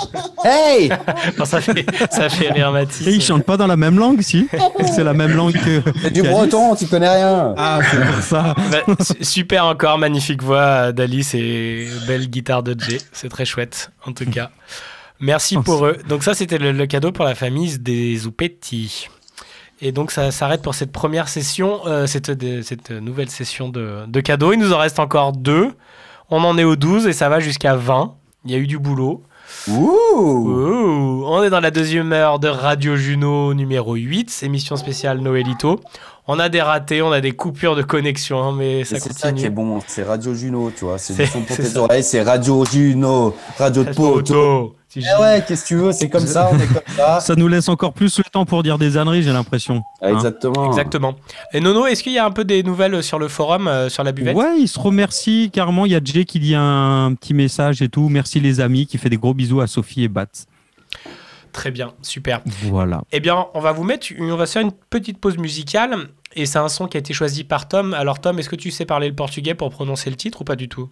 Hey 0.45 0.89
Non, 1.39 1.45
ça 1.45 1.61
fait, 1.61 1.87
ça 2.11 2.29
fait 2.29 2.51
rire 2.51 2.73
Mathis. 2.73 3.07
Et 3.07 3.13
ils 3.13 3.23
chantent 3.23 3.45
pas 3.45 3.57
dans 3.57 3.69
la 3.69 3.77
même 3.77 3.97
langue, 3.99 4.21
si? 4.23 4.49
C'est 4.97 5.05
la 5.05 5.13
même 5.13 5.37
langue 5.37 5.53
que. 5.53 5.83
C'est 6.03 6.13
du 6.13 6.23
breton, 6.23 6.75
tu 6.75 6.87
connais 6.87 7.09
rien. 7.09 7.55
Ah, 7.57 7.79
c'est 7.89 8.05
pour 8.05 8.23
ça. 8.23 8.55
Bah, 8.73 8.95
su- 9.01 9.25
super 9.25 9.67
encore, 9.67 9.99
magnifique 9.99 10.43
voix 10.43 10.91
d'Alice 10.91 11.35
et 11.35 11.87
belle 12.09 12.29
guitare 12.29 12.65
de 12.65 12.75
Jay. 12.79 12.99
C'est 13.13 13.29
très 13.29 13.45
chouette, 13.45 13.93
en 14.07 14.13
tout 14.13 14.29
cas. 14.29 14.51
Merci 15.21 15.57
pour 15.57 15.87
eux. 15.87 15.97
Donc 16.09 16.25
ça, 16.25 16.35
c'était 16.35 16.59
le, 16.59 16.73
le 16.73 16.87
cadeau 16.87 17.13
pour 17.13 17.25
la 17.25 17.35
famille 17.35 17.79
des 17.79 18.17
Zoupetti. 18.17 19.09
Et 19.81 19.93
donc 19.93 20.11
ça 20.11 20.31
s'arrête 20.31 20.63
pour 20.63 20.75
cette 20.75 20.93
première 20.93 21.29
session, 21.29 21.81
euh, 21.87 22.07
cette, 22.07 22.31
nouvelle 22.91 23.29
session 23.31 23.69
de, 23.69 24.07
de 24.07 24.21
cadeaux. 24.21 24.53
Il 24.53 24.59
nous 24.59 24.73
en 24.73 24.79
reste 24.79 24.99
encore 24.99 25.33
deux. 25.33 25.73
On 26.31 26.43
en 26.45 26.57
est 26.59 26.65
au 26.65 26.77
12 26.77 27.07
et 27.07 27.13
ça 27.13 27.29
va 27.29 27.41
jusqu'à 27.41 27.77
20. 27.77 28.15
Il 28.45 28.53
y 28.53 28.55
a 28.55 28.59
eu 28.59 28.67
du 28.67 28.79
boulot. 28.79 29.23
Ouh. 29.69 31.25
On 31.27 31.43
est 31.43 31.51
dans 31.51 31.61
la 31.61 31.71
deuxième 31.71 32.13
heure 32.13 32.39
de 32.39 32.49
Radio 32.49 32.97
Juno 32.97 33.55
numéro 33.55 33.95
8, 33.95 34.41
émission 34.43 34.77
spéciale 34.77 35.21
Noëlito. 35.21 35.81
On 36.29 36.41
a 36.41 36.49
des 36.49 36.61
ratés, 36.61 37.03
on 37.03 37.13
a 37.13 37.21
des 37.21 37.33
coupures 37.33 37.77
de 37.77 37.83
connexion, 37.83 38.43
hein, 38.43 38.55
mais 38.57 38.83
ça 38.85 38.97
Et 38.97 39.01
C'est 39.01 39.13
ça 39.13 39.29
continue. 39.29 39.41
qui 39.41 39.47
est 39.47 39.51
bon, 39.51 39.81
c'est 39.87 40.03
Radio 40.03 40.35
Juno, 40.35 40.73
tu 40.77 40.85
vois. 40.85 40.99
C'est 40.99 41.15
du 41.15 41.27
son 41.27 41.43
pour 41.43 41.57
tes 41.57 41.77
oreilles, 41.77 42.03
c'est 42.03 42.23
Radio 42.23 42.65
Juno, 42.65 43.37
Radio 43.59 43.85
de 43.85 43.93
Poteau. 43.93 44.75
Si 45.03 45.07
Eh 45.19 45.21
ouais, 45.23 45.45
qu'est-ce 45.47 45.63
que 45.63 45.69
tu 45.69 45.77
veux, 45.77 45.93
c'est 45.93 46.09
comme 46.09 46.27
ça, 46.27 46.49
on 46.53 46.59
est 46.59 46.67
comme 46.67 46.95
ça. 46.97 47.21
Ça 47.21 47.35
nous 47.37 47.49
laisse 47.49 47.69
encore 47.69 47.93
plus 47.93 48.17
le 48.19 48.25
temps 48.25 48.45
pour 48.47 48.63
dire 48.63 48.79
des 48.79 48.97
âneries, 48.97 49.23
j'ai 49.23 49.33
l'impression. 49.33 49.83
Ah, 50.01 50.11
exactement. 50.13 50.67
Exactement. 50.67 51.15
Et 51.53 51.61
Nono, 51.61 51.87
est-ce 51.87 52.03
qu'il 52.03 52.13
y 52.13 52.19
a 52.19 52.25
un 52.25 52.31
peu 52.31 52.45
des 52.45 52.63
nouvelles 52.63 53.03
sur 53.03 53.19
le 53.19 53.29
forum, 53.29 53.69
euh, 53.69 53.89
sur 53.89 54.03
la 54.05 54.13
buvette? 54.13 54.37
Ouais, 54.37 54.59
il 54.59 54.69
se 54.69 54.79
remercie 54.79 55.51
carrément. 55.53 55.87
Il 55.87 55.93
y 55.93 55.97
a 55.97 56.01
Jay 56.03 56.25
qui 56.25 56.39
dit 56.41 56.55
un 56.55 57.15
petit 57.15 57.35
message 57.35 57.83
et 57.83 57.89
tout. 57.89 58.09
Merci 58.09 58.41
les 58.41 58.61
amis, 58.61 58.87
qui 58.87 58.99
fait 58.99 59.11
des 59.11 59.19
gros 59.19 59.35
bisous 59.35 59.61
à 59.61 59.67
Sophie 59.67 60.05
et 60.05 60.09
Bat. 60.09 60.27
Très 61.53 61.71
bien, 61.71 61.93
super. 62.03 62.43
Voilà. 62.65 63.03
Eh 63.13 63.21
bien, 63.21 63.47
on 63.55 63.61
va 63.61 63.73
vous 63.73 63.85
mettre, 63.85 64.09
une- 64.15 64.31
on 64.31 64.37
va 64.37 64.45
se 64.47 64.53
faire 64.53 64.63
une 64.63 64.73
petite 64.73 65.19
pause 65.19 65.39
musicale. 65.39 65.97
Et 66.35 66.45
c'est 66.45 66.59
un 66.59 66.69
son 66.69 66.87
qui 66.87 66.99
a 66.99 67.01
été 67.01 67.15
choisi 67.15 67.45
par 67.45 67.67
Tom. 67.67 67.95
Alors 67.95 68.21
Tom, 68.21 68.39
est-ce 68.39 68.51
que 68.51 68.57
tu 68.57 68.71
sais 68.71 68.85
parler 68.85 69.09
le 69.09 69.15
portugais 69.15 69.55
pour 69.55 69.71
prononcer 69.71 70.11
le 70.11 70.17
titre 70.17 70.43
ou 70.43 70.45
pas 70.45 70.57
du 70.57 70.69
tout? 70.69 70.91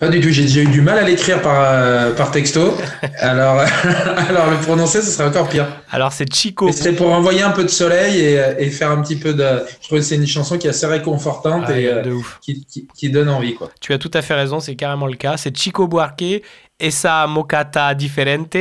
Pas 0.00 0.08
du 0.08 0.18
tout, 0.20 0.30
j'ai 0.30 0.44
déjà 0.44 0.62
eu 0.62 0.66
du 0.66 0.80
mal 0.80 0.96
à 0.96 1.02
l'écrire 1.02 1.42
par, 1.42 1.56
euh, 1.58 2.14
par 2.14 2.30
texto. 2.30 2.74
Alors, 3.18 3.60
alors 4.28 4.50
le 4.50 4.56
prononcer, 4.56 5.02
ce 5.02 5.10
serait 5.10 5.28
encore 5.28 5.46
pire. 5.50 5.66
Alors 5.90 6.10
c'est 6.10 6.32
Chico. 6.34 6.72
C'est 6.72 6.94
pour 6.94 7.12
envoyer 7.12 7.42
un 7.42 7.50
peu 7.50 7.64
de 7.64 7.68
soleil 7.68 8.18
et, 8.18 8.40
et 8.58 8.70
faire 8.70 8.90
un 8.90 9.02
petit 9.02 9.16
peu 9.16 9.34
de. 9.34 9.44
Je 9.82 9.86
trouve 9.86 9.98
que 9.98 10.04
c'est 10.04 10.14
une 10.14 10.26
chanson 10.26 10.56
qui 10.56 10.68
est 10.68 10.70
assez 10.70 10.86
réconfortante 10.86 11.64
Ah, 11.66 11.78
et 11.78 11.86
euh. 11.86 12.02
Qui, 12.40 12.64
qui, 12.64 12.88
qui 12.96 13.10
donne 13.10 13.28
envie. 13.28 13.54
Quoi. 13.54 13.70
Tu 13.78 13.92
as 13.92 13.98
tout 13.98 14.10
à 14.14 14.22
fait 14.22 14.32
raison, 14.32 14.58
c'est 14.58 14.74
carrément 14.74 15.06
le 15.06 15.16
cas. 15.16 15.36
C'est 15.36 15.54
Chico 15.54 15.86
Buarque, 15.86 16.24
Esa 16.78 17.26
Mocata 17.26 17.92
Diferente. 17.92 18.56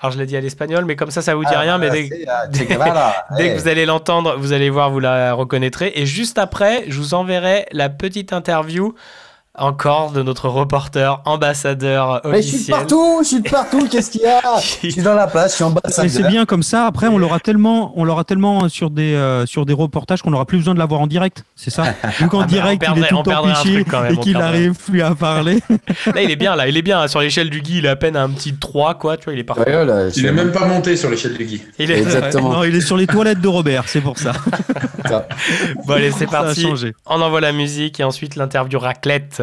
Alors 0.00 0.12
je 0.12 0.18
l'ai 0.18 0.26
dit 0.26 0.36
à 0.36 0.40
l'espagnol, 0.40 0.84
mais 0.84 0.94
comme 0.94 1.10
ça, 1.10 1.22
ça 1.22 1.34
vous 1.34 1.44
dit 1.44 1.50
Ah, 1.52 1.58
rien. 1.58 1.78
Mais 1.78 1.90
dès, 1.90 2.08
c'est, 2.08 2.24
ah, 2.28 3.26
dès 3.36 3.52
que 3.52 3.60
vous 3.60 3.66
allez 3.66 3.84
l'entendre, 3.84 4.36
vous 4.38 4.52
allez 4.52 4.70
voir, 4.70 4.92
vous 4.92 5.00
la 5.00 5.32
reconnaîtrez. 5.32 5.90
Et 5.96 6.06
juste 6.06 6.38
après, 6.38 6.84
je 6.86 6.98
vous 6.98 7.14
enverrai 7.14 7.66
la 7.72 7.88
petite 7.88 8.32
interview 8.32 8.94
encore 9.56 10.10
de 10.12 10.22
notre 10.22 10.48
reporter 10.48 11.20
ambassadeur 11.26 12.20
Mais 12.24 12.42
je 12.42 12.48
suis 12.48 12.50
de 12.52 12.56
officiel. 12.56 12.76
partout, 12.78 13.18
je 13.22 13.26
suis 13.28 13.40
de 13.40 13.48
partout, 13.48 13.88
qu'est-ce 13.88 14.10
qu'il 14.10 14.22
y 14.22 14.26
a 14.26 14.40
Je 14.82 14.88
suis 14.90 15.02
dans 15.02 15.14
la 15.14 15.26
place, 15.28 15.58
je 15.58 15.64
suis. 15.64 16.06
Et 16.06 16.08
c'est 16.08 16.26
bien 16.28 16.44
comme 16.44 16.62
ça. 16.62 16.86
Après, 16.86 17.06
on 17.06 17.18
l'aura 17.18 17.38
tellement, 17.38 17.92
on 17.96 18.04
l'aura 18.04 18.24
tellement 18.24 18.68
sur 18.68 18.90
des 18.90 19.14
euh, 19.14 19.46
sur 19.46 19.64
des 19.64 19.72
reportages 19.72 20.22
qu'on 20.22 20.30
n'aura 20.30 20.44
plus 20.44 20.58
besoin 20.58 20.74
de 20.74 20.78
l'avoir 20.80 21.00
en 21.00 21.06
direct. 21.06 21.44
C'est 21.54 21.70
ça. 21.70 21.84
Vu 22.18 22.26
qu'en 22.28 22.40
Ah, 22.42 22.46
direct, 22.46 22.84
il 22.96 23.02
est 23.04 23.06
tout 23.08 23.14
on 23.14 23.18
le 23.20 23.24
temps 23.24 23.30
perdrait 23.30 23.52
un 23.52 23.62
piché 23.62 23.74
truc 23.74 23.88
quand 23.90 24.00
même, 24.02 24.14
et 24.14 24.16
qu'il 24.16 24.36
arrive 24.36 24.74
plus 24.74 25.02
à 25.02 25.14
parler. 25.14 25.60
Là, 26.14 26.22
il 26.22 26.30
est 26.30 26.36
bien, 26.36 26.56
là, 26.56 26.68
il 26.68 26.76
est 26.76 26.82
bien. 26.82 27.06
Sur 27.08 27.20
l'échelle 27.20 27.48
du 27.50 27.60
Guy, 27.60 27.78
il 27.78 27.86
est 27.86 27.88
à 27.88 27.96
peine 27.96 28.16
à 28.16 28.22
un 28.22 28.30
petit 28.30 28.54
3, 28.54 28.94
quoi. 28.94 29.16
Tu 29.16 29.24
vois, 29.24 29.32
il 29.34 29.38
est 29.38 29.44
parfait. 29.44 29.64
Ouais, 29.66 29.84
là, 29.84 30.08
Il 30.16 30.26
est 30.26 30.32
même 30.32 30.52
pas 30.52 30.66
monté 30.66 30.96
sur 30.96 31.08
l'échelle 31.10 31.34
du 31.36 31.44
Guy. 31.44 31.62
Il 31.78 31.90
est- 31.90 32.34
non, 32.40 32.64
il 32.64 32.74
est 32.74 32.80
sur 32.80 32.96
les 32.96 33.06
toilettes 33.06 33.40
de 33.40 33.48
Robert, 33.48 33.84
c'est 33.86 34.00
pour 34.00 34.18
ça. 34.18 34.32
Bon, 35.86 35.94
allez, 35.94 36.10
c'est 36.10 36.26
parti. 36.26 36.66
On 37.06 37.20
envoie 37.20 37.40
la 37.40 37.52
musique 37.52 38.00
et 38.00 38.04
ensuite 38.04 38.36
l'interview 38.36 38.78
raclette. 38.78 39.42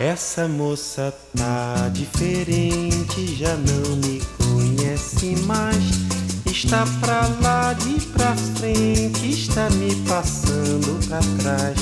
Essa 0.00 0.48
moça 0.48 1.14
tá 1.36 1.88
diferente, 1.92 3.36
já 3.36 3.54
não 3.56 3.96
me 3.96 4.20
conhece 4.38 5.36
mais. 5.46 5.84
Está 6.46 6.84
pra 7.00 7.28
lá 7.42 7.72
de 7.74 8.00
pra 8.06 8.34
frente, 8.34 9.30
está 9.30 9.68
me 9.70 9.94
passando 10.06 11.06
pra 11.06 11.20
trás. 11.42 11.78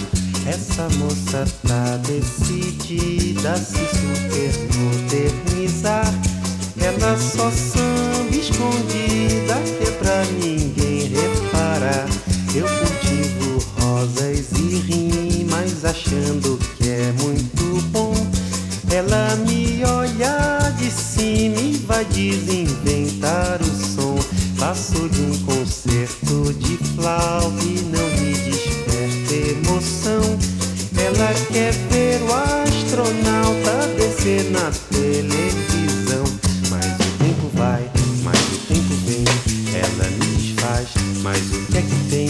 Essa 0.46 0.88
moça 0.98 1.44
tá 1.66 1.96
decidida 1.98 3.52
a 3.52 3.56
se 3.56 3.86
super 3.96 4.52
modernizar. 4.78 6.37
Ela 6.80 7.16
só 7.18 7.50
samba 7.50 8.36
escondida, 8.36 9.54
que 9.78 9.88
é 9.88 9.90
pra 9.92 10.24
ninguém 10.40 11.08
reparar. 11.08 12.08
Eu 12.54 12.66
cultivo 12.66 13.64
rosas 13.80 14.46
e 14.58 14.76
rimas, 14.78 15.84
achando 15.84 16.58
que 16.76 16.88
é 16.88 17.12
muito 17.22 17.82
bom. 17.90 18.14
Ela 18.90 19.36
me 19.46 19.84
olhar 19.84 20.72
de 20.72 20.90
cima 20.90 21.60
e 21.60 21.76
vai 21.86 22.04
desinventar 22.06 23.60
o 23.60 23.94
som. 23.94 24.18
Passo 24.58 25.08
de 25.08 25.20
um 25.22 25.38
concerto 25.44 26.52
de 26.54 26.76
flauta 26.94 27.62
e 27.62 27.80
não 27.92 28.08
me 28.20 28.32
desperta 28.34 29.34
emoção. 29.34 30.38
Ela 30.96 31.32
quer 31.52 31.72
ver 31.90 32.20
o 32.22 32.34
astronauta 32.34 33.86
descer 33.96 34.50
na 34.50 34.70
televisão. 34.90 35.77
Mas 41.28 41.52
o 41.52 41.66
que 41.66 41.76
é 41.76 41.82
que 41.82 42.08
tem? 42.08 42.28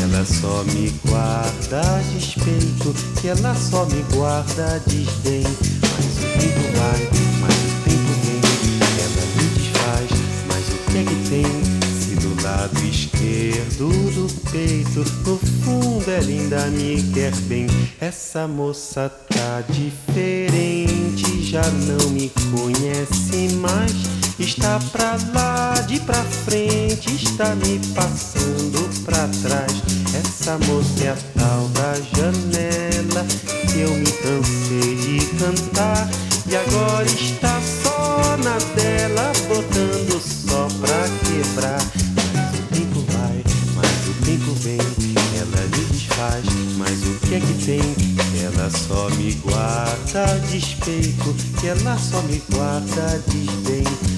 Ela 0.00 0.24
só 0.24 0.62
me 0.72 0.94
guarda 1.06 1.82
despeito, 2.14 2.94
que 3.20 3.26
ela 3.26 3.52
só 3.56 3.84
me 3.86 4.00
guarda 4.14 4.80
desdém. 4.86 5.42
Mas 5.42 6.18
o 6.18 6.38
tempo 6.38 6.60
vai, 6.78 7.00
mas 7.40 7.56
o 7.56 7.72
tempo 7.82 8.12
vem. 8.22 8.40
Ela 9.02 9.24
me 9.34 9.44
desfaz, 9.56 10.10
mas 10.46 10.64
o 10.68 10.78
que 10.88 10.98
é 10.98 11.04
que 11.04 11.28
tem? 11.28 11.46
Se 12.00 12.14
do 12.14 12.42
lado 12.44 12.78
esquerdo 12.86 13.88
do 14.12 14.50
peito, 14.52 15.04
no 15.26 15.38
fundo 15.64 16.08
ela 16.08 16.28
ainda 16.28 16.66
me 16.68 17.02
quer 17.12 17.34
bem. 17.48 17.66
Essa 18.00 18.46
moça 18.46 19.08
tá 19.08 19.64
diferente, 19.68 21.42
já 21.42 21.68
não 21.68 22.10
me 22.10 22.30
conhece 22.52 23.52
mais. 23.56 24.17
Está 24.38 24.78
pra 24.92 25.18
lá, 25.34 25.74
de 25.88 25.98
pra 25.98 26.22
frente, 26.22 27.12
está 27.12 27.56
me 27.56 27.80
passando 27.92 28.88
pra 29.04 29.26
trás. 29.42 29.82
Essa 30.14 30.56
moça 30.58 31.04
é 31.04 31.08
a 31.08 31.16
tal 31.36 31.68
da 31.70 31.94
janela 32.16 33.26
que 33.68 33.80
eu 33.80 33.90
me 33.90 34.12
cansei 34.12 34.94
de 34.94 35.26
cantar. 35.36 36.08
E 36.46 36.54
agora 36.54 37.06
está 37.06 37.60
só 37.82 38.36
na 38.36 38.58
dela, 38.76 39.32
botando 39.48 40.22
só 40.22 40.68
pra 40.80 41.08
quebrar. 41.26 41.82
Mas 42.14 42.60
o 42.60 42.62
tempo 42.72 43.04
vai, 43.10 43.42
mas 43.74 44.08
o 44.08 44.24
tempo 44.24 44.54
vem, 44.60 44.78
ela 45.36 45.62
me 45.66 45.84
desfaz. 45.86 46.44
Mas 46.76 47.02
o 47.02 47.14
que 47.26 47.34
é 47.34 47.40
que 47.40 47.64
tem? 47.64 47.96
Ela 48.40 48.70
só 48.70 49.10
me 49.16 49.32
guarda 49.32 50.38
despeito, 50.48 51.34
ela 51.64 51.98
só 51.98 52.22
me 52.22 52.40
guarda 52.48 53.20
desdém. 53.26 54.17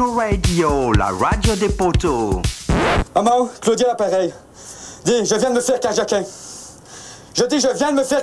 Radio, 0.00 0.92
la 0.92 1.06
radio 1.06 1.54
des 1.54 1.68
poteaux. 1.68 2.42
Maman, 3.14 3.48
Claudia 3.60 3.86
l'appareil. 3.88 4.32
Dis, 5.04 5.24
je 5.24 5.36
viens 5.36 5.50
de 5.50 5.54
me 5.54 5.60
faire. 5.60 5.78
Je 7.34 7.44
dis, 7.44 7.60
je 7.60 7.68
viens 7.76 7.92
de 7.92 7.98
me 7.98 8.02
faire. 8.04 8.22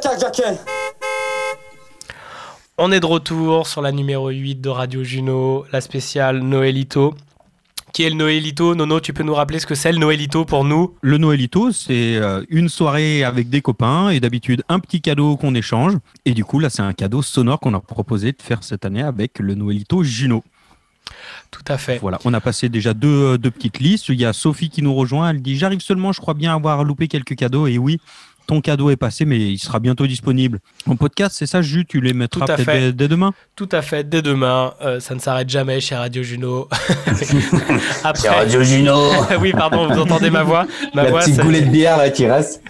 On 2.78 2.92
est 2.92 3.00
de 3.00 3.06
retour 3.06 3.68
sur 3.68 3.82
la 3.82 3.92
numéro 3.92 4.30
8 4.30 4.56
de 4.56 4.70
Radio 4.70 5.04
Juno, 5.04 5.66
la 5.72 5.80
spéciale 5.80 6.40
Noëlito. 6.40 7.14
Qui 7.94 8.04
est 8.04 8.10
le 8.10 8.16
Noëlito 8.16 8.76
Nono, 8.76 9.00
tu 9.00 9.14
peux 9.14 9.24
nous 9.24 9.34
rappeler 9.34 9.60
ce 9.60 9.66
que 9.66 9.76
c'est 9.76 9.92
le 9.92 9.98
Noëlito 9.98 10.46
pour 10.46 10.66
nous? 10.66 10.96
Le 11.02 11.18
Noëlito, 11.18 11.72
c'est 11.72 12.16
euh, 12.18 12.44
une 12.50 12.70
soirée 12.70 13.24
avec 13.24 13.50
des 13.50 13.62
copains 13.62 14.10
et 14.10 14.20
d'habitude 14.20 14.64
un 14.70 14.80
petit 14.80 15.02
cadeau 15.02 15.38
qu'on 15.38 15.56
échange. 15.56 15.94
Et 16.26 16.34
du 16.34 16.44
coup, 16.44 16.60
là, 16.60 16.70
c'est 16.70 16.82
un 16.82 16.94
cadeau 16.94 17.22
sonore 17.22 17.60
qu'on 17.60 17.74
a 17.74 17.80
proposé 17.80 18.34
de 18.34 18.42
faire 18.42 18.64
cette 18.64 18.86
année 18.86 19.04
avec 19.04 19.40
le 19.40 19.56
Noëlito 19.56 20.04
Juno. 20.04 20.44
Tout 21.52 21.64
à 21.68 21.78
fait. 21.78 22.00
Voilà, 22.00 22.18
on 22.26 22.34
a 22.34 22.40
passé 22.42 22.70
déjà 22.70 22.94
deux, 22.94 23.34
euh, 23.34 23.38
deux 23.38 23.52
petites 23.52 23.80
listes. 23.80 24.08
Il 24.10 24.20
y 24.20 24.26
a 24.26 24.34
Sophie 24.34 24.70
qui 24.70 24.82
nous 24.82 24.96
rejoint. 24.96 25.30
Elle 25.32 25.42
dit 25.42 25.58
J'arrive 25.58 25.82
seulement, 25.82 26.12
je 26.14 26.22
crois 26.22 26.34
bien 26.34 26.56
avoir 26.56 26.84
loupé 26.84 27.08
quelques 27.10 27.36
cadeaux. 27.36 27.68
Et 27.68 27.78
oui, 27.78 28.00
ton 28.48 28.62
cadeau 28.62 28.90
est 28.90 28.96
passé, 28.96 29.26
mais 29.26 29.38
il 29.38 29.60
sera 29.60 29.80
bientôt 29.80 30.08
disponible 30.08 30.60
en 30.88 30.96
podcast. 30.96 31.36
C'est 31.38 31.46
ça, 31.46 31.62
Jus 31.62 31.86
Tu 31.86 32.00
les 32.02 32.14
mettras 32.14 32.46
Tout 32.46 32.52
à 32.52 32.56
peut-être 32.56 32.66
fait. 32.66 32.80
dès, 32.80 32.94
dès 32.94 33.08
demain? 33.10 33.34
Tout 33.56 33.70
à 33.74 33.82
fait, 33.82 34.08
dès 34.08 34.22
demain. 34.22 34.74
Euh, 34.82 35.00
ça 35.02 35.14
ne 35.14 35.20
s'arrête 35.20 35.50
jamais 35.50 35.82
chez 35.82 35.96
Radio 35.96 36.24
Juno. 36.24 36.70
Après... 38.04 38.22
Chez 38.22 38.30
Radio 38.30 38.64
Juno. 38.64 38.98
oui, 39.42 39.52
pardon, 39.52 39.88
vous 39.94 40.00
entendez 40.00 40.30
ma 40.30 40.44
voix 40.44 40.66
Ma 40.94 41.04
La 41.04 41.10
voix, 41.10 41.20
petite 41.20 41.36
ça- 41.36 41.44
goulée 41.44 41.62
de 41.62 41.70
bière 41.70 41.98
là 41.98 42.10
qui 42.10 42.26
reste. 42.28 42.62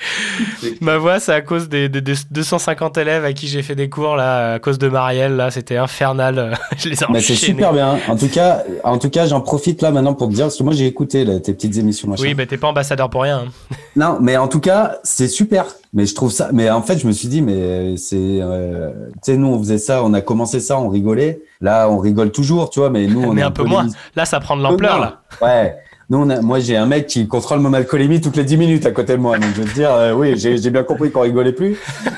Ma 0.80 0.96
voix, 0.98 1.18
c'est 1.20 1.32
à 1.32 1.40
cause 1.40 1.68
des, 1.68 1.88
des- 1.88 2.00
des 2.00 2.14
250 2.30 2.96
élèves 2.98 3.24
à 3.24 3.32
qui 3.32 3.48
j'ai 3.48 3.62
fait 3.62 3.74
des 3.74 3.88
cours, 3.88 4.16
là, 4.16 4.54
à 4.54 4.58
cause 4.58 4.78
de 4.78 4.88
Marielle. 4.88 5.36
Là, 5.36 5.50
c'était 5.50 5.76
infernal. 5.76 6.56
Je 6.78 6.88
les 6.88 7.02
ai 7.02 7.06
Bah, 7.08 7.20
c'est 7.20 7.34
super 7.34 7.72
bien. 7.72 7.98
En 8.08 8.16
tout 8.16 8.28
cas, 8.28 8.62
en 8.84 8.98
tout 8.98 9.10
cas, 9.10 9.26
j'en 9.26 9.40
profite 9.40 9.82
là 9.82 9.90
maintenant 9.90 10.14
pour 10.14 10.28
te 10.28 10.34
dire 10.34 10.46
parce 10.46 10.56
que 10.56 10.62
moi 10.62 10.72
j'ai 10.72 10.86
écouté 10.86 11.24
là, 11.24 11.40
tes 11.40 11.52
petites 11.52 11.76
émissions. 11.76 12.08
Machin. 12.08 12.22
Oui, 12.22 12.34
mais 12.36 12.46
t'es 12.46 12.56
pas 12.58 12.68
ambassadeur 12.68 13.10
pour 13.10 13.22
rien. 13.22 13.44
hein. 13.46 13.76
Non, 13.96 14.18
mais 14.20 14.36
en 14.36 14.46
tout 14.46 14.60
cas, 14.60 14.98
c'est 15.02 15.26
super. 15.28 15.64
Mais 15.92 16.06
je 16.06 16.14
trouve 16.14 16.30
ça. 16.30 16.50
Mais 16.52 16.70
en 16.70 16.82
fait, 16.82 16.98
je 16.98 17.06
me 17.06 17.12
suis 17.12 17.28
dit, 17.28 17.42
mais 17.42 17.96
c'est. 17.96 18.16
euh, 18.18 18.90
Tu 19.24 19.32
sais, 19.32 19.36
nous, 19.36 19.48
on 19.48 19.58
faisait 19.58 19.78
ça, 19.78 20.04
on 20.04 20.12
a 20.14 20.20
commencé 20.20 20.60
ça, 20.60 20.78
on 20.78 20.88
rigolait. 20.88 21.40
Là, 21.60 21.88
on 21.88 21.98
rigole 21.98 22.30
toujours, 22.30 22.70
tu 22.70 22.78
vois, 22.78 22.90
mais 22.90 23.06
nous, 23.08 23.22
on 23.24 23.32
mais 23.32 23.40
est 23.40 23.44
un 23.44 23.50
peu 23.50 23.64
moins. 23.64 23.86
Là, 24.14 24.24
ça 24.24 24.38
prend 24.38 24.56
de 24.56 24.62
l'ampleur, 24.62 25.00
là. 25.00 25.22
Ouais. 25.42 25.76
Nous, 26.10 26.16
on 26.18 26.30
a- 26.30 26.40
moi, 26.40 26.58
j'ai 26.58 26.74
un 26.74 26.86
mec 26.86 27.06
qui 27.06 27.28
contrôle 27.28 27.58
mon 27.60 27.74
alcoolémie 27.74 28.20
toutes 28.22 28.36
les 28.36 28.44
10 28.44 28.56
minutes 28.56 28.86
à 28.86 28.92
côté 28.92 29.12
de 29.12 29.18
moi. 29.18 29.36
Donc, 29.38 29.50
je 29.54 29.60
veux 29.60 29.68
te 29.68 29.74
dire, 29.74 29.92
euh, 29.92 30.12
oui, 30.14 30.38
j'ai 30.38 30.56
j'ai 30.56 30.70
bien 30.70 30.82
compris 30.82 31.10
qu'on 31.10 31.20
rigolait 31.20 31.52
plus. 31.52 31.76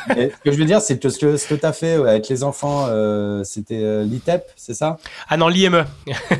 Ce 0.09 0.27
que 0.45 0.53
je 0.53 0.57
veux 0.59 0.65
dire, 0.65 0.81
c'est 0.81 0.99
que 0.99 1.09
ce 1.09 1.19
que, 1.19 1.37
ce 1.37 1.49
que 1.49 1.55
tu 1.55 1.67
as 1.67 1.73
fait 1.73 1.99
ouais, 1.99 2.09
avec 2.11 2.29
les 2.29 2.45
enfants, 2.45 2.87
euh, 2.89 3.43
c'était 3.43 3.81
euh, 3.83 4.05
l'ITEP, 4.05 4.45
c'est 4.55 4.75
ça? 4.75 4.99
Ah 5.29 5.37
non, 5.37 5.49
l'IME. 5.49 5.85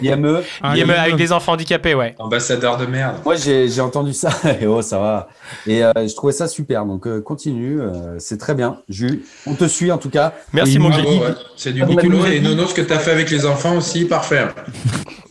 L'IME. 0.01 0.43
L'IME 0.75 0.91
avec 0.97 1.17
des 1.17 1.33
enfants 1.33 1.53
handicapés, 1.55 1.95
ouais. 1.95 2.15
Ambassadeur 2.21 2.77
de 2.77 2.87
merde. 2.87 3.17
Moi, 3.25 3.35
j'ai 3.35 3.69
j'ai 3.69 3.81
entendu 3.81 4.13
ça. 4.13 4.31
Et 4.61 4.67
oh, 4.69 4.81
ça 4.81 4.99
va. 5.01 5.29
Et 5.67 5.83
euh, 5.83 5.91
je 5.97 6.15
trouvais 6.15 6.33
ça 6.33 6.47
super. 6.47 6.85
Donc, 6.87 7.09
euh, 7.09 7.21
continue. 7.21 7.81
euh, 7.81 8.17
c'est 8.19 8.39
très 8.39 8.55
bien. 8.55 8.79
Jus, 8.89 9.25
on 9.47 9.55
te 9.55 9.67
suit 9.67 9.91
en 9.91 9.99
tout 9.99 10.11
cas. 10.11 10.35
Merci, 10.53 10.77
Et 10.77 10.79
mon 10.79 10.91
Guy. 10.91 11.03
ouais. 11.19 11.35
C'est 11.57 11.73
du 11.73 11.83
boulot. 11.85 12.27
Et 12.27 12.39
Nono, 12.41 12.67
ce 12.67 12.75
que 12.75 12.83
tu 12.83 12.93
as 12.93 12.99
fait 13.01 13.11
avec 13.11 13.29
les 13.31 13.45
enfants 13.45 13.77
aussi, 13.77 14.05
parfait. 14.05 14.47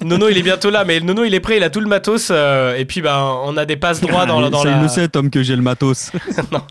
Nono, 0.02 0.28
il 0.30 0.38
est 0.38 0.42
bientôt 0.44 0.70
là, 0.70 0.84
mais 0.86 1.00
Nono, 1.00 1.24
il 1.24 1.34
est 1.34 1.40
prêt, 1.40 1.58
il 1.58 1.64
a 1.64 1.70
tout 1.70 1.80
le 1.82 1.88
matos. 1.88 2.09
Euh, 2.32 2.76
et 2.76 2.86
puis, 2.86 3.02
ben, 3.02 3.18
on 3.44 3.58
a 3.58 3.66
des 3.66 3.78
passes 3.78 4.02
droits 4.02 4.26
dans, 4.26 4.50
dans 4.50 4.64
ça, 4.64 4.70
la. 4.70 4.78
il 4.78 4.82
le 4.82 4.88
sait, 4.88 5.08
Tom, 5.08 5.30
que 5.30 5.44
j'ai 5.44 5.56
le 5.56 5.62
matos. 5.62 6.12
non, 6.52 6.62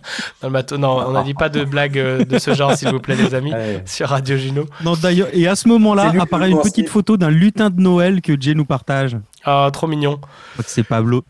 dans 0.43 0.49
le 0.49 0.51
matos. 0.51 0.79
Non, 0.79 1.05
on 1.07 1.13
n'a 1.13 1.23
dit 1.23 1.35
pas 1.35 1.49
de 1.49 1.65
blagues 1.65 1.99
euh, 1.99 2.25
de 2.25 2.39
ce 2.39 2.55
genre, 2.55 2.75
s'il 2.75 2.89
vous 2.91 3.01
plaît, 3.01 3.17
les 3.17 3.35
amis, 3.35 3.53
sur 3.85 4.09
Radio 4.09 4.37
Juno. 4.37 4.67
Non, 4.85 4.95
d'ailleurs, 4.95 5.29
et 5.33 5.47
à 5.47 5.57
ce 5.57 5.69
moment-là, 5.69 6.13
apparaît 6.21 6.51
une 6.51 6.61
petite 6.61 6.89
photo 6.89 7.17
d'un 7.17 7.31
lutin 7.31 7.71
de 7.71 7.81
Noël 7.81 8.21
que 8.21 8.39
Jay 8.39 8.55
nous 8.55 8.65
partage. 8.65 9.17
Ah, 9.45 9.69
trop 9.73 9.87
mignon. 9.87 10.21
Que 10.57 10.65
c'est 10.67 10.83
Pablo. 10.83 11.25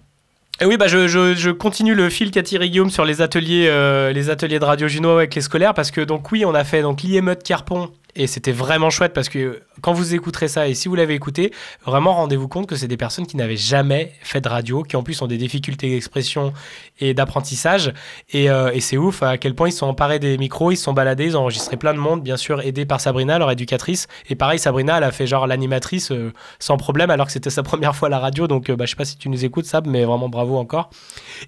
Et 0.60 0.64
oui, 0.64 0.76
bah 0.76 0.88
je, 0.88 1.06
je, 1.06 1.34
je 1.34 1.50
continue 1.50 1.94
le 1.94 2.10
fil 2.10 2.32
qu'a 2.32 2.42
tiré 2.42 2.68
Guillaume 2.68 2.90
sur 2.90 3.04
les 3.04 3.22
ateliers, 3.22 3.68
euh, 3.68 4.12
les 4.12 4.28
ateliers 4.28 4.58
de 4.58 4.64
Radio 4.64 4.88
Juno 4.88 5.10
avec 5.10 5.32
les 5.36 5.40
scolaires 5.40 5.72
parce 5.72 5.92
que 5.92 6.00
donc 6.00 6.32
oui, 6.32 6.44
on 6.44 6.52
a 6.52 6.64
fait 6.64 6.82
donc 6.82 7.02
l'IME 7.02 7.36
de 7.36 7.42
Carpon 7.42 7.90
et 8.18 8.26
c'était 8.26 8.52
vraiment 8.52 8.90
chouette 8.90 9.14
parce 9.14 9.28
que 9.28 9.62
quand 9.80 9.92
vous 9.92 10.14
écouterez 10.14 10.48
ça 10.48 10.68
et 10.68 10.74
si 10.74 10.88
vous 10.88 10.96
l'avez 10.96 11.14
écouté, 11.14 11.52
vraiment 11.86 12.14
rendez-vous 12.14 12.48
compte 12.48 12.66
que 12.66 12.76
c'est 12.76 12.88
des 12.88 12.96
personnes 12.96 13.26
qui 13.26 13.36
n'avaient 13.36 13.56
jamais 13.56 14.12
fait 14.22 14.40
de 14.40 14.48
radio, 14.48 14.82
qui 14.82 14.96
en 14.96 15.02
plus 15.02 15.22
ont 15.22 15.26
des 15.26 15.38
difficultés 15.38 15.88
d'expression 15.88 16.52
et 16.98 17.14
d'apprentissage 17.14 17.94
et, 18.30 18.50
euh, 18.50 18.72
c'est 18.80 18.96
ouf 18.96 19.22
à 19.22 19.36
quel 19.36 19.54
point 19.54 19.68
ils 19.68 19.72
sont 19.72 19.86
emparés 19.86 20.18
des 20.18 20.38
micros, 20.38 20.70
ils 20.70 20.76
se 20.76 20.84
sont 20.84 20.94
baladés, 20.94 21.26
ils 21.26 21.36
ont 21.36 21.40
enregistré 21.40 21.76
plein 21.76 21.92
de 21.92 21.98
monde, 21.98 22.22
bien 22.22 22.38
sûr 22.38 22.62
aidés 22.62 22.86
par 22.86 23.00
Sabrina, 23.00 23.38
leur 23.38 23.50
éducatrice 23.50 24.06
et 24.30 24.34
pareil 24.34 24.58
Sabrina, 24.58 24.96
elle 24.96 25.04
a 25.04 25.12
fait 25.12 25.26
genre 25.26 25.46
l'animatrice 25.46 26.10
euh, 26.10 26.32
sans 26.58 26.76
problème 26.76 27.10
alors 27.10 27.26
que 27.26 27.32
c'était 27.32 27.50
sa 27.50 27.62
première 27.62 27.94
fois 27.94 28.08
à 28.08 28.10
la 28.10 28.18
radio 28.18 28.46
donc 28.46 28.70
euh, 28.70 28.76
bah, 28.76 28.84
je 28.86 28.90
sais 28.90 28.96
pas 28.96 29.04
si 29.04 29.18
tu 29.18 29.28
nous 29.28 29.44
écoutes 29.44 29.66
Sab 29.66 29.86
mais 29.86 30.04
vraiment 30.04 30.28
bravo 30.28 30.56
encore. 30.56 30.90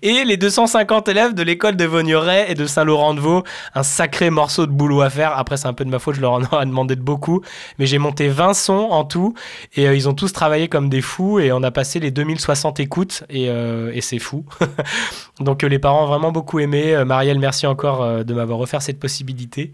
Et 0.03 0.25
les 0.25 0.37
250 0.37 1.09
élèves 1.09 1.35
de 1.35 1.43
l'école 1.43 1.77
de 1.77 1.85
Vaugneray 1.85 2.47
et 2.49 2.55
de 2.55 2.67
Saint-Laurent-de-Vaux, 2.67 3.45
un 3.75 3.83
sacré 3.83 4.31
morceau 4.31 4.67
de 4.67 4.73
boulot 4.73 5.01
à 5.01 5.11
faire. 5.11 5.37
Après, 5.37 5.57
c'est 5.57 5.69
un 5.69 5.73
peu 5.73 5.85
de 5.85 5.91
ma 5.91 5.99
faute, 5.99 6.15
je 6.15 6.21
leur 6.21 6.33
en 6.33 6.43
ai 6.61 6.67
demandé 6.67 6.97
de 6.97 7.01
beaucoup. 7.03 7.41
Mais 7.79 7.87
j'ai 7.87 7.99
monté 7.99 8.29
20 8.29 8.55
sons 8.55 8.89
en 8.91 9.05
tout 9.05 9.35
et 9.77 9.89
euh, 9.89 9.95
ils 9.95 10.09
ont 10.09 10.15
tous 10.15 10.33
travaillé 10.33 10.69
comme 10.69 10.89
des 10.89 11.01
fous 11.01 11.39
et 11.41 11.53
on 11.53 11.63
a 11.63 11.71
passé 11.71 12.01
les 12.01 12.11
2060 12.11 12.81
écoutes 12.81 13.25
et, 13.31 13.49
euh, 13.49 13.91
et 13.95 14.01
c'est 14.01 14.19
fou. 14.19 14.45
Donc 15.41 15.65
euh, 15.65 15.69
les 15.69 15.79
parents 15.79 16.05
ont 16.05 16.09
vraiment 16.09 16.33
beaucoup 16.33 16.59
aimé. 16.61 16.95
Euh, 16.95 17.05
Marielle, 17.05 17.39
merci 17.39 17.67
encore 17.67 18.25
de 18.25 18.35
m'avoir 18.35 18.61
offert 18.61 18.83
cette 18.83 18.99
possibilité. 19.01 19.73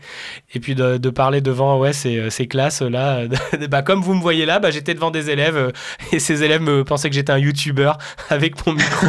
Et 0.54 0.60
puis 0.60 0.74
de, 0.74 0.96
de 0.96 1.10
parler 1.10 1.40
devant 1.40 1.78
ouais, 1.78 1.92
ces, 1.92 2.30
ces 2.30 2.46
classes 2.46 2.82
là. 2.82 3.22
bah, 3.70 3.82
comme 3.82 4.00
vous 4.00 4.14
me 4.14 4.20
voyez 4.20 4.46
là, 4.46 4.58
bah, 4.58 4.70
j'étais 4.70 4.94
devant 4.94 5.10
des 5.10 5.30
élèves 5.30 5.72
et 6.12 6.18
ces 6.18 6.42
élèves 6.42 6.62
me 6.62 6.84
pensaient 6.84 7.08
que 7.08 7.14
j'étais 7.14 7.32
un 7.32 7.38
youtubeur 7.38 7.98
avec 8.30 8.64
mon 8.66 8.72
micro 8.74 9.06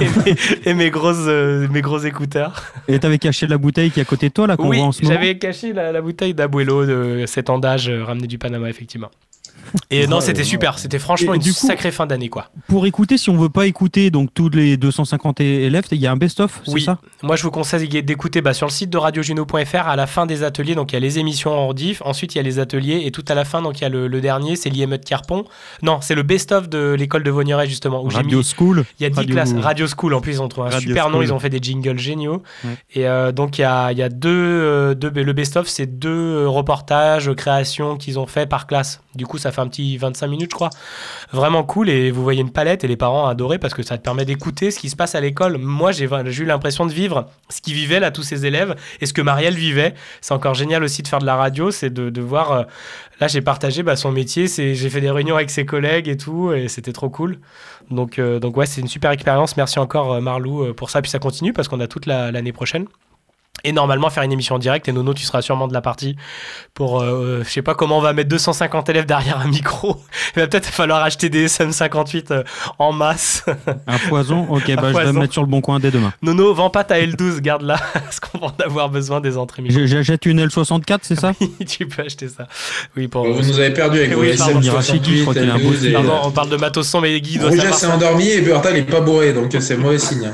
et, 0.00 0.06
mes, 0.30 0.36
et 0.70 0.74
mes 0.74 0.90
grosses, 0.90 1.26
mes 1.26 1.80
gros 1.82 1.98
écouteurs. 1.98 2.62
Et 2.88 2.98
t'avais 2.98 3.18
caché 3.18 3.46
la 3.46 3.58
bouteille 3.58 3.90
qui 3.90 4.00
est 4.00 4.02
à 4.02 4.06
côté 4.06 4.28
de 4.28 4.34
toi, 4.34 4.46
là, 4.46 4.56
qu'on 4.56 4.68
Oui, 4.68 4.78
voit 4.78 4.86
en 4.86 4.92
ce 4.92 5.02
moment? 5.02 5.14
j'avais 5.14 5.38
caché 5.38 5.72
la, 5.72 5.92
la 5.92 6.00
bouteille 6.00 6.34
d'Abuelo 6.34 6.84
de 6.86 7.11
cet 7.26 7.50
andage 7.50 7.88
euh, 7.88 8.04
ramené 8.04 8.26
du 8.26 8.38
Panama, 8.38 8.68
effectivement. 8.68 9.10
Et 9.90 10.06
non, 10.06 10.20
c'était 10.20 10.44
super. 10.44 10.78
C'était 10.78 10.98
franchement 10.98 11.32
Et 11.34 11.36
une 11.36 11.42
du 11.42 11.52
coup- 11.52 11.66
sacrée 11.66 11.90
fin 11.90 12.06
d'année, 12.06 12.28
quoi. 12.28 12.50
Pour 12.68 12.86
écouter, 12.86 13.16
si 13.18 13.30
on 13.30 13.36
veut 13.36 13.48
pas 13.48 13.66
écouter 13.66 14.10
donc 14.10 14.30
tous 14.34 14.48
les 14.50 14.76
250 14.76 15.40
élèves, 15.40 15.84
il 15.92 15.98
y 15.98 16.06
a 16.06 16.12
un 16.12 16.16
best-of, 16.16 16.60
c'est 16.64 16.72
Oui, 16.72 16.82
ça? 16.82 16.98
Moi 17.22 17.36
je 17.36 17.42
vous 17.42 17.50
conseille 17.50 17.88
d'écouter 18.02 18.40
bah, 18.40 18.52
sur 18.54 18.66
le 18.66 18.72
site 18.72 18.90
de 18.90 18.98
radiojuno.fr 18.98 19.86
à 19.88 19.96
la 19.96 20.06
fin 20.06 20.26
des 20.26 20.42
ateliers. 20.42 20.74
Donc 20.74 20.92
il 20.92 20.94
y 20.94 20.96
a 20.96 21.00
les 21.00 21.18
émissions 21.18 21.52
en 21.52 21.72
diff, 21.74 22.02
ensuite 22.04 22.34
il 22.34 22.38
y 22.38 22.40
a 22.40 22.42
les 22.44 22.58
ateliers 22.58 23.02
et 23.04 23.10
tout 23.10 23.24
à 23.28 23.34
la 23.34 23.44
fin, 23.44 23.62
donc 23.62 23.78
il 23.80 23.82
y 23.82 23.84
a 23.84 23.88
le, 23.88 24.08
le 24.08 24.20
dernier, 24.20 24.56
c'est 24.56 24.70
l'IME 24.70 24.96
de 24.96 25.04
Carpon. 25.04 25.44
Non, 25.82 25.98
c'est 26.00 26.14
le 26.14 26.22
best-of 26.22 26.68
de 26.68 26.94
l'école 26.98 27.22
de 27.22 27.30
Vaugneray 27.30 27.68
justement. 27.68 28.02
Où 28.04 28.08
Radio 28.08 28.38
mis- 28.38 28.44
School. 28.56 28.84
Il 28.98 29.02
y 29.02 29.06
a 29.06 29.10
10 29.10 29.16
Radio- 29.16 29.34
classes. 29.34 29.52
Radio 29.54 29.86
School 29.86 30.14
en 30.14 30.20
plus, 30.20 30.32
ils 30.32 30.42
ont 30.42 30.48
trouvé 30.48 30.68
un 30.68 30.70
Radio 30.70 30.88
super 30.88 31.10
nom, 31.10 31.22
ils 31.22 31.32
ont 31.32 31.38
fait 31.38 31.50
des 31.50 31.58
jingles 31.60 31.98
géniaux. 31.98 32.42
Ouais. 32.64 32.70
Et 32.94 33.06
euh, 33.06 33.30
donc 33.32 33.58
il 33.58 33.62
y 33.62 33.64
a, 33.64 33.92
il 33.92 33.98
y 33.98 34.02
a 34.02 34.08
deux, 34.08 34.30
euh, 34.30 34.94
deux- 34.94 35.10
le 35.10 35.32
best-of, 35.32 35.68
c'est 35.68 35.86
deux 35.86 36.08
euh, 36.10 36.48
reportages, 36.48 37.32
créations 37.34 37.96
qu'ils 37.96 38.18
ont 38.18 38.26
fait 38.26 38.46
par 38.48 38.66
classe. 38.66 39.00
Du 39.14 39.26
coup, 39.26 39.38
ça 39.38 39.51
fait 39.52 39.60
un 39.60 39.68
petit 39.68 39.96
25 39.96 40.26
minutes, 40.26 40.50
je 40.50 40.56
crois. 40.56 40.70
Vraiment 41.32 41.62
cool. 41.64 41.88
Et 41.88 42.10
vous 42.10 42.22
voyez 42.22 42.40
une 42.40 42.50
palette 42.52 42.84
et 42.84 42.88
les 42.88 42.96
parents 42.96 43.26
adoré 43.26 43.58
parce 43.58 43.74
que 43.74 43.82
ça 43.82 43.96
te 43.98 44.02
permet 44.02 44.24
d'écouter 44.24 44.70
ce 44.70 44.78
qui 44.78 44.90
se 44.90 44.96
passe 44.96 45.14
à 45.14 45.20
l'école. 45.20 45.58
Moi, 45.58 45.92
j'ai 45.92 46.04
eu 46.06 46.44
l'impression 46.44 46.86
de 46.86 46.92
vivre 46.92 47.26
ce 47.48 47.60
qu'ils 47.60 47.74
vivaient 47.74 48.00
là, 48.00 48.10
tous 48.10 48.22
ces 48.22 48.46
élèves, 48.46 48.74
et 49.00 49.06
ce 49.06 49.12
que 49.12 49.22
Marielle 49.22 49.54
vivait. 49.54 49.94
C'est 50.20 50.34
encore 50.34 50.54
génial 50.54 50.82
aussi 50.82 51.02
de 51.02 51.08
faire 51.08 51.18
de 51.20 51.26
la 51.26 51.36
radio, 51.36 51.70
c'est 51.70 51.90
de, 51.90 52.20
voir. 52.20 52.52
euh, 52.52 52.62
là, 53.20 53.28
j'ai 53.28 53.40
partagé 53.42 53.82
bah, 53.82 53.96
son 53.96 54.10
métier, 54.12 54.46
j'ai 54.48 54.90
fait 54.90 55.00
des 55.00 55.10
réunions 55.10 55.36
avec 55.36 55.50
ses 55.50 55.64
collègues 55.66 56.08
et 56.08 56.16
tout, 56.16 56.52
et 56.52 56.68
c'était 56.68 56.92
trop 56.92 57.10
cool. 57.10 57.38
Donc, 57.90 58.18
euh, 58.18 58.38
donc 58.38 58.56
ouais, 58.56 58.66
c'est 58.66 58.80
une 58.80 58.88
super 58.88 59.10
expérience. 59.10 59.56
Merci 59.56 59.78
encore, 59.78 60.12
euh, 60.14 60.20
Marlou, 60.20 60.62
euh, 60.64 60.72
pour 60.72 60.90
ça. 60.90 61.02
Puis 61.02 61.10
ça 61.10 61.18
continue 61.18 61.52
parce 61.52 61.68
qu'on 61.68 61.80
a 61.80 61.86
toute 61.86 62.06
la- 62.06 62.30
l'année 62.32 62.52
prochaine. 62.52 62.86
Et 63.64 63.70
normalement, 63.70 64.10
faire 64.10 64.24
une 64.24 64.32
émission 64.32 64.56
en 64.56 64.58
direct, 64.58 64.88
et 64.88 64.92
Nono, 64.92 65.14
tu 65.14 65.24
seras 65.24 65.40
sûrement 65.40 65.68
de 65.68 65.74
la 65.74 65.82
partie 65.82 66.16
pour, 66.74 67.00
euh, 67.00 67.42
je 67.44 67.48
sais 67.48 67.62
pas 67.62 67.74
comment 67.74 67.98
on 67.98 68.00
va 68.00 68.12
mettre 68.12 68.28
250 68.30 68.88
élèves 68.88 69.06
derrière 69.06 69.38
un 69.38 69.46
micro. 69.46 70.00
Il 70.36 70.40
va 70.40 70.48
peut-être 70.48 70.66
falloir 70.66 71.02
acheter 71.04 71.28
des 71.28 71.46
SM58 71.46 72.32
euh, 72.32 72.42
en 72.80 72.92
masse. 72.92 73.44
Un 73.86 73.98
poison 74.08 74.46
Ok, 74.50 74.68
Un 74.70 74.74
bah, 74.76 74.90
je 74.92 74.98
vais 74.98 75.12
me 75.12 75.20
mettre 75.20 75.34
sur 75.34 75.42
le 75.42 75.48
bon 75.48 75.60
coin 75.60 75.78
dès 75.78 75.92
demain. 75.92 76.12
Nono, 76.22 76.52
vends 76.54 76.70
pas 76.70 76.82
ta 76.82 76.98
L12, 76.98 77.40
garde-la, 77.40 77.76
parce 77.92 78.18
qu'on 78.18 78.38
va 78.38 78.46
en 78.46 78.64
avoir 78.64 78.88
besoin 78.88 79.20
des 79.20 79.36
entrées 79.36 79.62
micro. 79.62 79.80
J'achète 79.84 80.26
une 80.26 80.44
L64, 80.44 80.98
c'est 81.02 81.20
ça 81.20 81.32
tu 81.66 81.86
peux 81.86 82.02
acheter 82.02 82.28
ça. 82.28 82.48
Oui, 82.96 83.06
pour... 83.06 83.24
Vous 83.26 83.42
nous 83.42 83.60
avez 83.60 83.70
perdu 83.70 83.98
avec 83.98 84.12
vos 84.12 84.22
Oui, 84.22 84.34
pardon. 84.36 84.60
SM68, 84.60 85.16
je 85.18 85.22
crois 85.22 85.34
qu'il 85.34 85.48
a 85.48 85.54
un 85.54 85.58
beau 85.58 85.72
L12 85.72 85.86
et- 85.86 85.92
Pardon, 85.92 86.20
on 86.24 86.30
parle 86.32 86.48
de 86.48 86.56
matos 86.56 86.88
son, 86.88 87.00
mais 87.00 87.20
Guy 87.20 87.38
doit 87.38 87.52
s'est 87.52 87.86
endormi 87.86 88.28
et 88.28 88.40
Bertha 88.40 88.72
n'est 88.72 88.82
pas 88.82 89.00
bourré, 89.00 89.32
donc 89.32 89.54
c'est 89.60 89.76
mauvais 89.76 89.98
signe. 89.98 90.32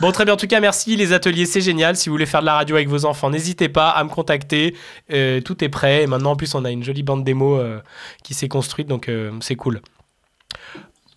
Bon, 0.00 0.10
très 0.10 0.24
bien. 0.24 0.34
En 0.34 0.36
tout 0.36 0.46
cas, 0.48 0.58
merci. 0.58 0.96
Les 0.96 1.12
ateliers, 1.12 1.46
c'est 1.46 1.60
génial. 1.60 1.81
Si 1.96 2.08
vous 2.08 2.14
voulez 2.14 2.26
faire 2.26 2.40
de 2.40 2.46
la 2.46 2.54
radio 2.54 2.76
avec 2.76 2.88
vos 2.88 3.04
enfants, 3.04 3.30
n'hésitez 3.30 3.68
pas 3.68 3.90
à 3.90 4.02
me 4.04 4.08
contacter. 4.08 4.74
Euh, 5.12 5.40
tout 5.40 5.62
est 5.64 5.68
prêt. 5.68 6.02
Et 6.02 6.06
maintenant, 6.06 6.32
en 6.32 6.36
plus, 6.36 6.54
on 6.54 6.64
a 6.64 6.70
une 6.70 6.82
jolie 6.82 7.02
bande 7.02 7.24
démo 7.24 7.56
euh, 7.56 7.80
qui 8.22 8.34
s'est 8.34 8.48
construite, 8.48 8.86
donc 8.88 9.08
euh, 9.08 9.30
c'est 9.40 9.56
cool. 9.56 9.80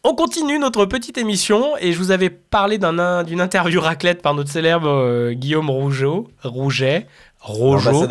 On 0.08 0.14
continue 0.14 0.60
notre 0.60 0.86
petite 0.86 1.18
émission 1.18 1.76
et 1.80 1.92
je 1.92 1.98
vous 1.98 2.12
avais 2.12 2.30
parlé 2.30 2.78
d'un- 2.78 3.24
d'une 3.24 3.42
interview 3.42 3.82
raclette 3.82 4.22
par 4.22 4.36
notre 4.36 4.52
célèbre 4.52 4.88
euh, 4.88 5.34
Guillaume 5.34 5.70
Rougeau, 5.72 6.28
Rouget, 6.44 7.08
Rojo. 7.40 8.06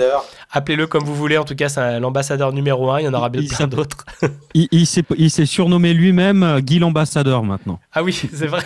Appelez-le 0.50 0.88
comme 0.88 1.04
vous 1.04 1.14
voulez. 1.14 1.38
En 1.38 1.44
tout 1.44 1.54
cas, 1.54 1.68
c'est 1.68 2.00
l'ambassadeur 2.00 2.52
numéro 2.52 2.90
un. 2.90 3.00
Il 3.00 3.04
y 3.04 3.08
en 3.08 3.14
aura 3.14 3.28
bien 3.28 3.42
Il 3.42 3.48
plein 3.48 3.68
d'autres. 3.68 4.04
Il, 4.54 4.66
il 4.72 5.30
s'est 5.30 5.46
surnommé 5.46 5.94
lui-même 5.94 6.58
Guy 6.60 6.80
l'ambassadeur 6.80 7.44
maintenant. 7.44 7.78
ah 7.92 8.02
oui, 8.02 8.12
c'est 8.32 8.46
vrai. 8.48 8.62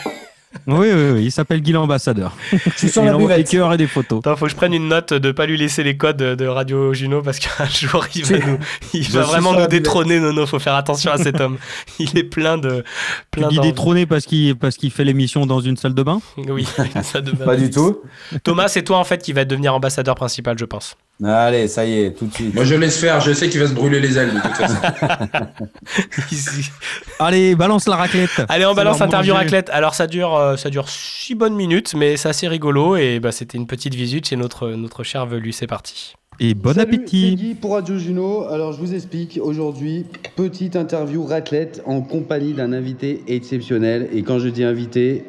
Oui, 0.66 0.88
oui, 0.92 1.10
oui, 1.14 1.24
il 1.24 1.30
s'appelle 1.32 1.60
Guy 1.60 1.72
l'ambassadeur. 1.72 2.34
Je 2.52 2.58
suis 2.76 2.88
sur 2.88 3.02
Il 3.02 3.06
la 3.06 3.14
envoie 3.16 3.28
des 3.28 3.34
buvette. 3.42 3.50
cœurs 3.50 3.72
et 3.72 3.76
des 3.76 3.86
photos. 3.86 4.20
Attends, 4.20 4.34
faut 4.36 4.46
que 4.46 4.50
je 4.50 4.56
prenne 4.56 4.72
une 4.72 4.88
note 4.88 5.12
de 5.12 5.30
pas 5.30 5.44
lui 5.46 5.58
laisser 5.58 5.82
les 5.82 5.96
codes 5.96 6.16
de 6.16 6.46
Radio 6.46 6.94
Juno 6.94 7.20
parce 7.22 7.38
qu'un 7.38 7.64
jour 7.70 8.06
il 8.14 8.24
va, 8.24 8.38
nous, 8.38 8.58
il 8.94 9.02
vraiment 9.10 9.52
nous 9.52 9.66
détrôner. 9.66 10.20
Non, 10.20 10.32
non, 10.32 10.46
faut 10.46 10.58
faire 10.58 10.74
attention 10.74 11.12
à 11.12 11.18
cet 11.18 11.40
homme. 11.40 11.58
Il 11.98 12.16
est 12.18 12.24
plein 12.24 12.56
de. 12.58 12.82
Plein 13.30 13.48
dis 13.48 13.56
d'envie. 13.56 13.68
détrôné 13.68 14.06
parce 14.06 14.24
qu'il 14.24 14.56
parce 14.56 14.76
qu'il 14.76 14.90
fait 14.90 15.04
l'émission 15.04 15.44
dans 15.46 15.60
une 15.60 15.76
salle 15.76 15.94
de 15.94 16.02
bain? 16.02 16.20
Oui, 16.36 16.66
ça 17.02 17.20
devient- 17.20 17.36
Pas 17.44 17.56
du 17.56 17.70
tout. 17.70 18.00
Thomas, 18.42 18.68
c'est 18.68 18.82
toi 18.82 18.98
en 18.98 19.04
fait 19.04 19.22
qui 19.22 19.32
va 19.34 19.44
devenir 19.44 19.74
ambassadeur 19.74 20.14
principal, 20.14 20.58
je 20.58 20.64
pense. 20.64 20.96
Allez, 21.24 21.66
ça 21.66 21.85
y 21.85 22.01
est, 22.01 22.11
tout 22.12 22.27
de 22.27 22.32
suite. 22.32 22.55
Moi, 22.55 22.65
je 22.65 22.77
laisse 22.77 22.99
faire, 22.99 23.20
je 23.20 23.32
sais 23.32 23.49
qu'il 23.49 23.61
va 23.61 23.66
se 23.66 23.74
brûler 23.74 23.99
les 23.99 24.16
ailes 24.16 24.35
de 24.35 24.40
toute 24.40 24.55
façon. 24.55 24.77
Allez, 27.19 27.57
balance 27.57 27.89
la 27.89 27.97
raclette. 27.97 28.31
Allez, 28.49 28.65
on 28.66 28.74
balance 28.74 29.01
interview 29.01 29.32
manger. 29.32 29.45
raclette. 29.45 29.70
Alors 29.70 29.95
ça 29.95 30.07
dure, 30.07 30.36
euh, 30.36 30.57
ça 30.57 30.70
dure 30.70 30.89
6 30.89 31.35
bonnes 31.35 31.57
minutes, 31.57 31.95
mais 31.95 32.16
c'est 32.16 32.28
assez 32.28 32.47
rigolo 32.47 32.97
et 32.97 33.19
bah, 33.19 33.32
c'était 33.32 33.59
une 33.59 33.66
petite 33.66 33.97
visite 33.97 34.28
chez 34.28 34.36
notre, 34.36 34.70
notre 34.70 35.03
cher 35.03 35.27
Velu. 35.27 35.51
C'est 35.51 35.66
parti. 35.66 36.15
Et 36.39 36.55
bon 36.55 36.73
Salut, 36.73 36.82
appétit. 36.82 37.31
c'est 37.31 37.36
Guy 37.45 37.55
pour 37.55 37.73
Radio 37.73 37.99
Juno. 37.99 38.45
Alors 38.45 38.73
je 38.73 38.78
vous 38.78 38.95
explique 38.95 39.40
aujourd'hui, 39.43 40.07
petite 40.36 40.77
interview 40.77 41.24
raclette 41.24 41.82
en 41.85 42.01
compagnie 42.01 42.53
d'un 42.53 42.73
invité 42.73 43.24
exceptionnel. 43.27 44.09
Et 44.12 44.23
quand 44.23 44.39
je 44.39 44.49
dis 44.49 44.62
invité, 44.62 45.24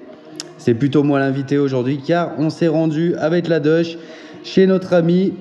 c'est 0.59 0.75
plutôt 0.75 1.01
moi 1.01 1.17
l'invité 1.17 1.57
aujourd'hui 1.57 1.99
car 2.05 2.33
on 2.37 2.51
s'est 2.51 2.67
rendu 2.67 3.15
avec 3.15 3.47
la 3.47 3.59
Dush 3.59 3.97
chez 4.43 4.67
notre 4.67 4.93
ami 4.93 5.33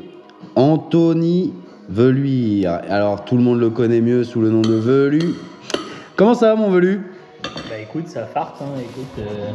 Anthony 0.59 1.55
Veluire. 1.89 2.80
Alors 2.90 3.24
tout 3.24 3.36
le 3.36 3.43
monde 3.43 3.60
le 3.60 3.70
connaît 3.70 4.01
mieux 4.01 4.24
sous 4.24 4.40
le 4.40 4.51
nom 4.51 4.60
de 4.60 4.74
Velu. 4.74 5.35
Comment 6.16 6.35
ça 6.35 6.48
va 6.48 6.56
mon 6.56 6.68
Velu? 6.68 7.01
Bah 7.44 7.76
écoute, 7.80 8.09
ça 8.09 8.24
farte, 8.26 8.56
hein. 8.60 8.66
écoute, 8.80 9.06
euh, 9.20 9.52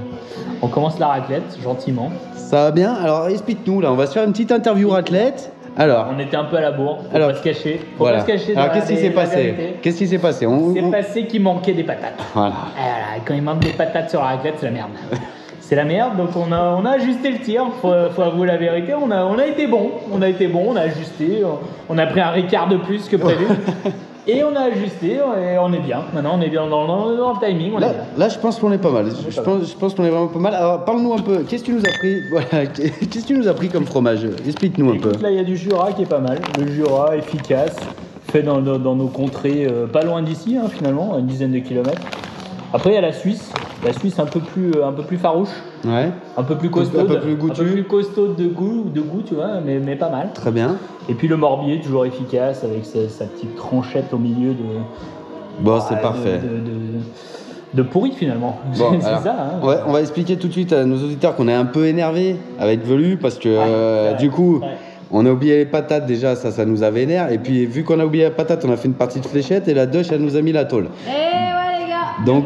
on 0.61 0.67
commence 0.69 0.97
la 0.99 1.07
raclette 1.07 1.57
gentiment. 1.61 2.09
Ça 2.35 2.63
va 2.63 2.71
bien? 2.71 2.93
Alors 2.93 3.27
explique-nous 3.27 3.81
là, 3.81 3.91
on 3.91 3.95
va 3.95 4.07
se 4.07 4.13
faire 4.13 4.23
une 4.23 4.31
petite 4.31 4.53
interview 4.53 4.89
raclette. 4.89 5.51
Alors, 5.75 6.07
On 6.15 6.19
était 6.19 6.37
un 6.37 6.45
peu 6.45 6.55
à 6.55 6.61
la 6.61 6.71
bourre, 6.71 6.99
faut 7.09 7.15
Alors, 7.15 7.31
pas 7.31 7.37
se 7.37 7.43
cacher. 7.43 7.79
Faut 7.97 8.03
voilà. 8.05 8.19
pas 8.19 8.23
se 8.23 8.27
cacher. 8.27 8.55
Alors 8.55 8.71
qu'est-ce 8.71 8.87
qui 8.93 8.97
s'est 8.97 9.09
passé? 9.09 9.55
Qu'est-ce 9.81 9.97
qui 9.97 10.07
s'est 10.07 10.19
passé? 10.19 10.45
On- 10.47 10.73
C'est 10.73 10.81
on- 10.83 10.91
passé 10.91 11.27
qu'il 11.27 11.41
manquait 11.41 11.73
des 11.73 11.83
patates. 11.83 12.13
Voilà. 12.33 12.53
Ah 12.77 12.81
là, 13.17 13.21
quand 13.25 13.33
il 13.33 13.41
manque 13.41 13.59
des 13.59 13.71
patates 13.73 14.09
sur 14.09 14.21
la 14.21 14.27
raclette, 14.27 14.55
c'est 14.59 14.67
la 14.67 14.71
merde. 14.71 14.91
C'est 15.73 15.77
la 15.77 15.85
merde, 15.85 16.17
donc 16.17 16.29
on 16.35 16.51
a, 16.51 16.77
on 16.79 16.85
a 16.85 16.91
ajusté 16.91 17.31
le 17.31 17.39
tir, 17.39 17.63
faut, 17.81 17.91
faut 18.15 18.21
avouer 18.21 18.45
la 18.45 18.57
vérité, 18.57 18.93
on 18.93 19.09
a, 19.09 19.25
on 19.25 19.39
a 19.39 19.47
été 19.47 19.65
bon, 19.65 19.89
on 20.13 20.21
a 20.21 20.29
été 20.29 20.45
bon, 20.45 20.65
on 20.69 20.75
a 20.75 20.81
ajusté, 20.81 21.41
on 21.89 21.97
a 21.97 22.05
pris 22.05 22.19
un 22.21 22.29
ricard 22.29 22.67
de 22.69 22.77
plus 22.77 23.09
que 23.09 23.15
prévu, 23.15 23.47
et 24.27 24.43
on 24.43 24.55
a 24.55 24.65
ajusté, 24.65 25.13
et 25.13 25.57
on 25.59 25.73
est 25.73 25.79
bien, 25.79 26.01
maintenant 26.13 26.35
on 26.37 26.41
est 26.41 26.49
bien 26.49 26.67
dans, 26.67 26.85
dans- 26.85 27.15
dans 27.15 27.33
le 27.33 27.39
timing, 27.43 27.71
on 27.73 27.77
est 27.79 27.81
Là, 27.81 27.87
bien. 27.89 28.03
là, 28.19 28.29
je 28.29 28.37
pense 28.37 28.59
qu'on 28.59 28.71
est 28.71 28.77
pas 28.77 28.91
mal. 28.91 29.07
Je 29.27 29.41
pense, 29.41 29.67
je 29.71 29.75
pense 29.75 29.95
qu'on 29.95 30.03
est 30.05 30.11
vraiment 30.11 30.27
pas 30.27 30.37
mal. 30.37 30.53
Alors, 30.53 30.85
parle-nous 30.85 31.11
un 31.13 31.17
peu. 31.23 31.37
Qu'est-ce 31.39 31.63
que 31.63 31.69
tu 31.71 31.73
nous 31.73 31.81
as 31.87 31.97
pris? 31.97 32.17
Voilà. 32.29 32.67
Qu'est-ce 33.11 33.23
que 33.23 33.27
tu 33.29 33.33
nous 33.35 33.47
as 33.47 33.53
pris 33.55 33.69
comme 33.69 33.85
fromage? 33.85 34.27
Explique-nous 34.45 34.91
un 34.91 34.97
peu. 34.99 35.13
Là 35.23 35.31
il 35.31 35.37
y 35.37 35.39
a 35.39 35.43
du 35.43 35.57
Jura 35.57 35.91
qui 35.93 36.03
est 36.03 36.05
pas 36.05 36.19
mal, 36.19 36.37
le 36.59 36.67
Jura 36.71 37.17
efficace, 37.17 37.75
fait 38.31 38.43
dans, 38.43 38.61
dans- 38.61 38.95
nos 38.95 39.07
contrées, 39.07 39.65
euh, 39.67 39.87
pas 39.87 40.03
loin 40.03 40.21
d'ici 40.21 40.55
hein, 40.55 40.67
finalement, 40.71 41.17
une 41.17 41.25
dizaine 41.25 41.51
de 41.51 41.57
kilomètres. 41.59 42.03
Après 42.73 42.89
il 42.89 42.93
y 42.93 42.97
a 42.97 43.01
la 43.01 43.13
Suisse, 43.13 43.51
la 43.85 43.93
Suisse 43.93 44.17
un 44.19 44.25
peu 44.25 44.39
plus, 44.39 44.71
euh, 44.75 44.87
un 44.87 44.91
peu 44.93 45.03
plus 45.03 45.17
farouche, 45.17 45.49
Ouais. 45.85 46.09
un 46.35 46.43
peu 46.43 46.55
plus 46.55 46.69
costaud, 46.69 47.01
Un 47.01 47.05
peu 47.05 47.19
plus 47.19 47.35
goûtu. 47.35 47.83
costaud 47.83 48.29
de 48.33 48.45
goût, 48.47 48.85
de 48.93 49.01
goût, 49.01 49.21
tu 49.25 49.35
vois, 49.35 49.59
mais, 49.63 49.77
mais 49.79 49.95
pas 49.95 50.09
mal. 50.09 50.29
Très 50.33 50.49
bien. 50.51 50.77
Et 51.07 51.13
puis 51.13 51.27
le 51.27 51.37
Morbier, 51.37 51.79
toujours 51.81 52.05
efficace, 52.05 52.63
avec 52.63 52.83
sa, 52.85 53.07
sa 53.09 53.25
petite 53.25 53.55
tranchette 53.55 54.11
au 54.13 54.17
milieu 54.17 54.51
de. 54.53 54.63
Bon, 55.59 55.79
c'est 55.87 56.01
parfait. 56.01 56.39
De, 56.39 56.47
de- 56.57 57.03
de 57.75 57.81
pourri 57.81 58.11
finalement. 58.11 58.57
Bon, 58.77 58.85
c'est 58.99 59.07
alors, 59.07 59.21
ça. 59.21 59.35
Hein. 59.61 59.65
ouais, 59.67 59.75
on 59.87 59.91
va 59.91 60.01
expliquer 60.01 60.37
tout 60.37 60.47
de 60.47 60.53
suite 60.53 60.73
à 60.73 60.85
nos 60.85 60.95
auditeurs 60.97 61.35
qu'on 61.35 61.47
est 61.47 61.53
un 61.53 61.65
peu 61.65 61.85
énervé 61.87 62.35
avec 62.59 62.83
Velu 62.85 63.17
parce 63.17 63.37
que 63.39 63.49
euh, 63.49 64.11
ouais, 64.11 64.17
du 64.17 64.29
coup, 64.31 64.59
ouais. 64.59 64.67
on 65.11 65.25
a 65.25 65.31
oublié 65.31 65.57
les 65.57 65.65
patates 65.65 66.05
déjà, 66.05 66.35
ça, 66.35 66.51
ça 66.51 66.65
nous 66.65 66.81
a 66.83 66.89
vénère. 66.91 67.31
Et 67.31 67.37
puis, 67.39 67.65
vu 67.65 67.83
qu'on 67.83 67.99
a 67.99 68.05
oublié 68.05 68.23
la 68.25 68.31
patate, 68.31 68.63
on 68.65 68.71
a 68.71 68.77
fait 68.77 68.87
une 68.87 68.93
partie 68.95 69.19
de 69.19 69.25
fléchette 69.25 69.67
et 69.67 69.73
la 69.73 69.85
douche, 69.87 70.07
elle 70.11 70.21
nous 70.21 70.35
a 70.37 70.41
mis 70.41 70.51
la 70.51 70.65
tôle. 70.65 70.87
Eh 71.07 71.11
les 71.11 71.15
gars 71.15 71.52
Donc, 72.25 72.45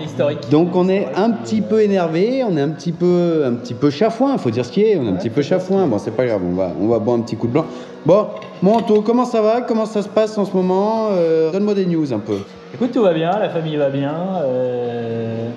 donc 0.50 0.76
on 0.76 0.90
est 0.90 1.08
un 1.16 1.30
petit 1.32 1.62
peu 1.62 1.82
énervé, 1.82 2.44
on 2.44 2.58
est 2.58 2.62
un 2.62 2.70
petit 2.70 2.92
peu, 2.92 3.44
un 3.46 3.54
petit 3.54 3.74
peu 3.76 3.90
chafouin, 3.92 4.38
faut 4.38 4.50
dire 4.50 4.66
ce 4.66 4.72
qui 4.72 4.82
est, 4.82 4.98
on 4.98 5.06
est 5.06 5.10
un 5.10 5.14
petit 5.14 5.30
peu 5.30 5.42
chafouin. 5.44 5.86
Bon, 5.88 6.00
c'est 6.00 6.12
pas 6.16 6.26
grave, 6.26 6.42
on 6.44 6.56
va, 6.56 6.72
on 6.82 6.88
va 6.88 7.00
boire 7.00 7.18
un 7.18 7.22
petit 7.22 7.36
coup 7.36 7.48
de 7.48 7.52
blanc. 7.54 7.66
Bon, 8.06 8.26
mon 8.62 8.76
Anto, 8.76 9.02
comment 9.02 9.26
ça 9.26 9.42
va? 9.42 9.62
Comment 9.62 9.86
ça 9.86 10.02
se 10.02 10.08
passe 10.10 10.38
en 10.38 10.46
ce 10.46 10.54
moment? 10.56 11.10
Euh, 11.12 11.52
Donne-moi 11.52 11.76
des 11.76 11.86
news 11.86 12.12
un 12.12 12.20
peu. 12.20 12.38
Écoute, 12.74 12.92
tout 12.92 13.04
va 13.04 13.14
bien, 13.14 13.32
la 13.38 13.50
famille 13.50 13.76
va 13.76 13.90
bien, 13.90 14.14
euh, 14.44 15.48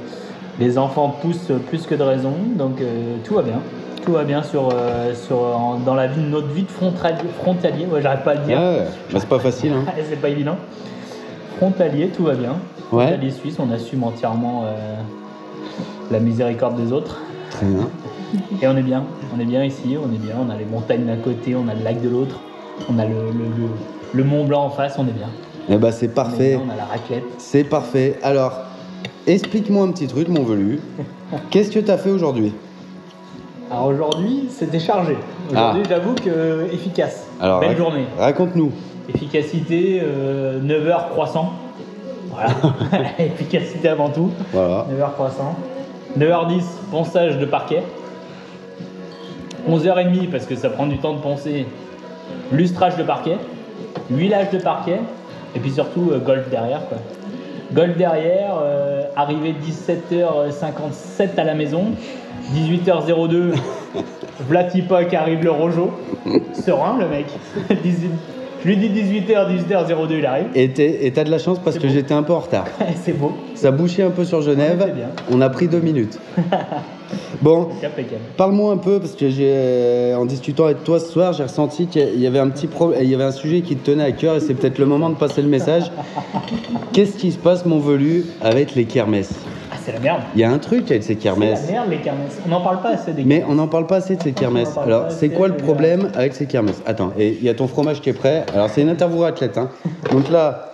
les 0.58 0.76
enfants 0.76 1.16
poussent 1.22 1.52
plus 1.68 1.86
que 1.86 1.94
de 1.94 2.02
raison, 2.02 2.32
donc 2.56 2.80
euh, 2.80 3.16
tout 3.24 3.34
va 3.34 3.42
bien. 3.42 3.60
Tout 4.04 4.12
va 4.12 4.24
bien 4.24 4.42
sur, 4.42 4.68
euh, 4.72 5.12
sur, 5.14 5.36
en- 5.36 5.78
dans 5.78 5.94
la 5.94 6.06
vie, 6.06 6.20
notre 6.22 6.48
vie 6.48 6.62
de 6.62 6.70
frontalier, 6.70 7.18
frontalier 7.42 7.86
ouais, 7.86 8.00
j'arrive 8.02 8.22
pas 8.22 8.30
à 8.32 8.34
le 8.34 8.40
dire. 8.40 8.58
Ouais, 8.58 8.78
bah, 9.12 9.18
c'est 9.20 9.28
pas 9.28 9.38
facile. 9.38 9.72
Hein. 9.72 9.84
c'est 10.10 10.20
pas 10.20 10.28
évident. 10.28 10.56
Frontalier, 11.60 12.08
tout 12.08 12.24
va 12.24 12.34
bien. 12.34 12.54
Ouais. 12.90 13.06
Frontalier 13.08 13.30
suisse, 13.30 13.56
on 13.58 13.70
assume 13.70 14.02
entièrement 14.04 14.64
euh, 14.64 14.96
la 16.10 16.18
miséricorde 16.18 16.76
des 16.82 16.90
autres. 16.90 17.20
Très 17.50 17.66
bien. 17.66 17.86
Et 18.62 18.66
on 18.66 18.76
est 18.78 18.82
bien, 18.82 19.04
on 19.36 19.40
est 19.40 19.44
bien 19.44 19.62
ici, 19.62 19.96
on 20.02 20.10
est 20.14 20.18
bien, 20.18 20.36
on 20.40 20.48
a 20.50 20.56
les 20.56 20.64
montagnes 20.64 21.04
d'un 21.04 21.16
côté, 21.16 21.54
on 21.54 21.68
a 21.68 21.74
le 21.74 21.82
lac 21.84 22.00
de 22.00 22.08
l'autre, 22.08 22.40
on 22.88 22.98
a 22.98 23.04
le, 23.04 23.10
le, 23.26 23.44
le- 23.44 23.70
le 24.12 24.24
Mont 24.24 24.44
Blanc 24.44 24.64
en 24.64 24.70
face, 24.70 24.96
on 24.98 25.02
est 25.06 25.12
bien. 25.12 25.28
Eh 25.68 25.76
bah 25.76 25.92
c'est 25.92 26.06
On, 26.06 26.10
est 26.10 26.14
parfait. 26.14 26.56
bien, 26.56 26.62
on 26.66 26.72
a 26.72 26.76
la 26.76 26.84
raclette. 26.86 27.24
C'est 27.38 27.62
parfait. 27.64 28.18
Alors, 28.22 28.52
explique-moi 29.26 29.84
un 29.84 29.90
petit 29.92 30.06
truc, 30.06 30.28
mon 30.28 30.42
Velu. 30.44 30.80
Qu'est-ce 31.50 31.70
que 31.70 31.78
tu 31.80 31.90
as 31.90 31.98
fait 31.98 32.10
aujourd'hui? 32.10 32.52
Alors 33.70 33.86
aujourd'hui, 33.86 34.46
c'était 34.50 34.80
chargé. 34.80 35.16
Aujourd'hui, 35.50 35.82
j'avoue 35.88 36.14
que 36.14 36.66
efficace. 36.72 37.26
Ah. 37.40 37.44
Alors, 37.44 37.60
Belle 37.60 37.76
journée. 37.76 38.06
Raconte-nous. 38.18 38.72
Efficacité, 39.14 40.02
9h 40.02 41.08
croissant. 41.10 41.52
Voilà. 42.30 42.50
Efficacité 43.18 43.88
avant 43.88 44.10
tout. 44.10 44.30
Voilà. 44.52 44.86
9h 44.90 45.12
croissant. 45.12 45.56
9h10, 46.18 46.62
ponçage 46.90 47.38
de 47.38 47.46
parquet. 47.46 47.82
11h30 49.68 50.30
parce 50.30 50.46
que 50.46 50.56
ça 50.56 50.70
prend 50.70 50.86
du 50.86 50.98
temps 50.98 51.14
de 51.14 51.20
poncer. 51.20 51.66
Lustrage 52.52 52.96
de 52.96 53.02
parquet. 53.02 53.36
Huilage 54.10 54.50
de 54.50 54.58
parquet. 54.58 55.00
Et 55.54 55.60
puis 55.60 55.70
surtout 55.70 56.10
euh, 56.12 56.18
golf 56.18 56.48
derrière 56.48 56.88
quoi. 56.88 56.98
Golf 57.72 57.96
derrière, 57.96 58.54
euh, 58.60 59.02
arrivé 59.14 59.54
17h57 59.54 61.38
à 61.38 61.44
la 61.44 61.54
maison. 61.54 61.92
18h02, 62.52 63.54
Vlatipa 64.48 65.04
qui 65.04 65.14
arrive 65.14 65.44
le 65.44 65.52
rojo. 65.52 65.92
Serein 66.52 66.98
le 66.98 67.06
mec. 67.08 67.26
18 67.82 68.10
Je 68.62 68.68
lui 68.68 68.76
dis 68.76 68.88
18h, 68.90 69.48
18h02 69.48 70.18
il 70.18 70.26
arrive. 70.26 70.46
Et 70.54 70.68
t'es- 70.70 71.06
et 71.06 71.10
t'as 71.12 71.24
de 71.24 71.30
la 71.30 71.38
chance 71.38 71.58
parce 71.64 71.78
que 71.78 71.88
j'étais 71.88 72.12
un 72.14 72.22
peu 72.22 72.32
en 72.34 72.40
retard. 72.40 72.66
C'est 73.02 73.12
beau. 73.18 73.32
Ça 73.54 73.70
bouchait 73.70 74.02
un 74.02 74.10
peu 74.10 74.24
sur 74.24 74.42
Genève. 74.42 74.76
c'est 74.86 74.94
bien. 74.94 75.08
On 75.30 75.40
a 75.40 75.48
pris 75.48 75.68
deux 75.68 75.80
minutes. 75.80 76.18
Bon, 77.42 77.68
C'est 77.80 77.86
impeccable. 77.86 78.20
parle-moi 78.36 78.72
un 78.72 78.76
peu 78.76 79.00
parce 79.00 79.12
que 79.16 79.30
j'ai, 79.30 79.50
euh, 79.52 80.14
en 80.16 80.26
discutant 80.26 80.66
avec 80.66 80.84
toi 80.84 81.00
ce 81.00 81.10
soir, 81.10 81.32
j'ai 81.32 81.42
ressenti 81.42 81.86
qu'il 81.86 82.20
y 82.20 82.26
avait 82.26 82.38
un 82.38 82.48
petit 82.50 82.66
problème, 82.68 83.00
il 83.02 83.08
y 83.08 83.14
avait 83.14 83.24
un 83.24 83.32
sujet 83.32 83.62
qui 83.62 83.74
te 83.76 83.90
tenait 83.90 84.04
à 84.04 84.12
cœur 84.12 84.36
et 84.36 84.40
c'est 84.40 84.54
peut-être 84.54 84.78
le 84.78 84.86
moment 84.86 85.08
de 85.10 85.14
passer 85.16 85.42
le 85.42 85.48
message. 85.48 85.90
Qu'est-ce 86.92 87.16
qui 87.16 87.32
se 87.32 87.38
passe, 87.38 87.64
mon 87.66 87.78
velu, 87.80 88.26
avec 88.42 88.74
les 88.76 88.84
kermesses? 88.84 89.34
C'est 89.84 89.92
la 89.92 90.00
merde. 90.00 90.20
Il 90.34 90.40
y 90.40 90.44
a 90.44 90.50
un 90.50 90.58
truc 90.58 90.90
avec 90.90 91.02
ces 91.02 91.14
C'est 91.14 91.16
kermesses. 91.16 91.66
la 91.66 91.72
merde 91.72 91.90
les 91.90 91.98
kermesses. 91.98 92.38
On 92.46 92.48
n'en 92.48 92.60
parle 92.60 92.80
pas 92.82 92.90
assez 92.90 93.12
des 93.12 93.24
Mais 93.24 93.44
on 93.48 93.54
n'en 93.54 93.68
parle 93.68 93.86
pas 93.86 93.96
assez 93.96 94.16
de 94.16 94.22
ces 94.22 94.32
kermesses. 94.32 94.76
Alors, 94.76 95.10
c'est 95.10 95.28
quoi 95.30 95.48
le 95.48 95.56
problème 95.56 96.10
avec 96.14 96.34
ces 96.34 96.46
kermesses? 96.46 96.82
Attends, 96.86 97.12
et 97.18 97.28
il 97.28 97.44
y 97.44 97.48
a 97.48 97.54
ton 97.54 97.66
fromage 97.68 98.00
qui 98.00 98.10
est 98.10 98.14
prêt. 98.14 98.44
Alors, 98.54 98.68
c'est 98.70 98.82
une 98.82 98.88
interview 98.88 99.20
raclette. 99.20 99.58
Hein. 99.58 99.70
Donc 100.12 100.28
là, 100.30 100.72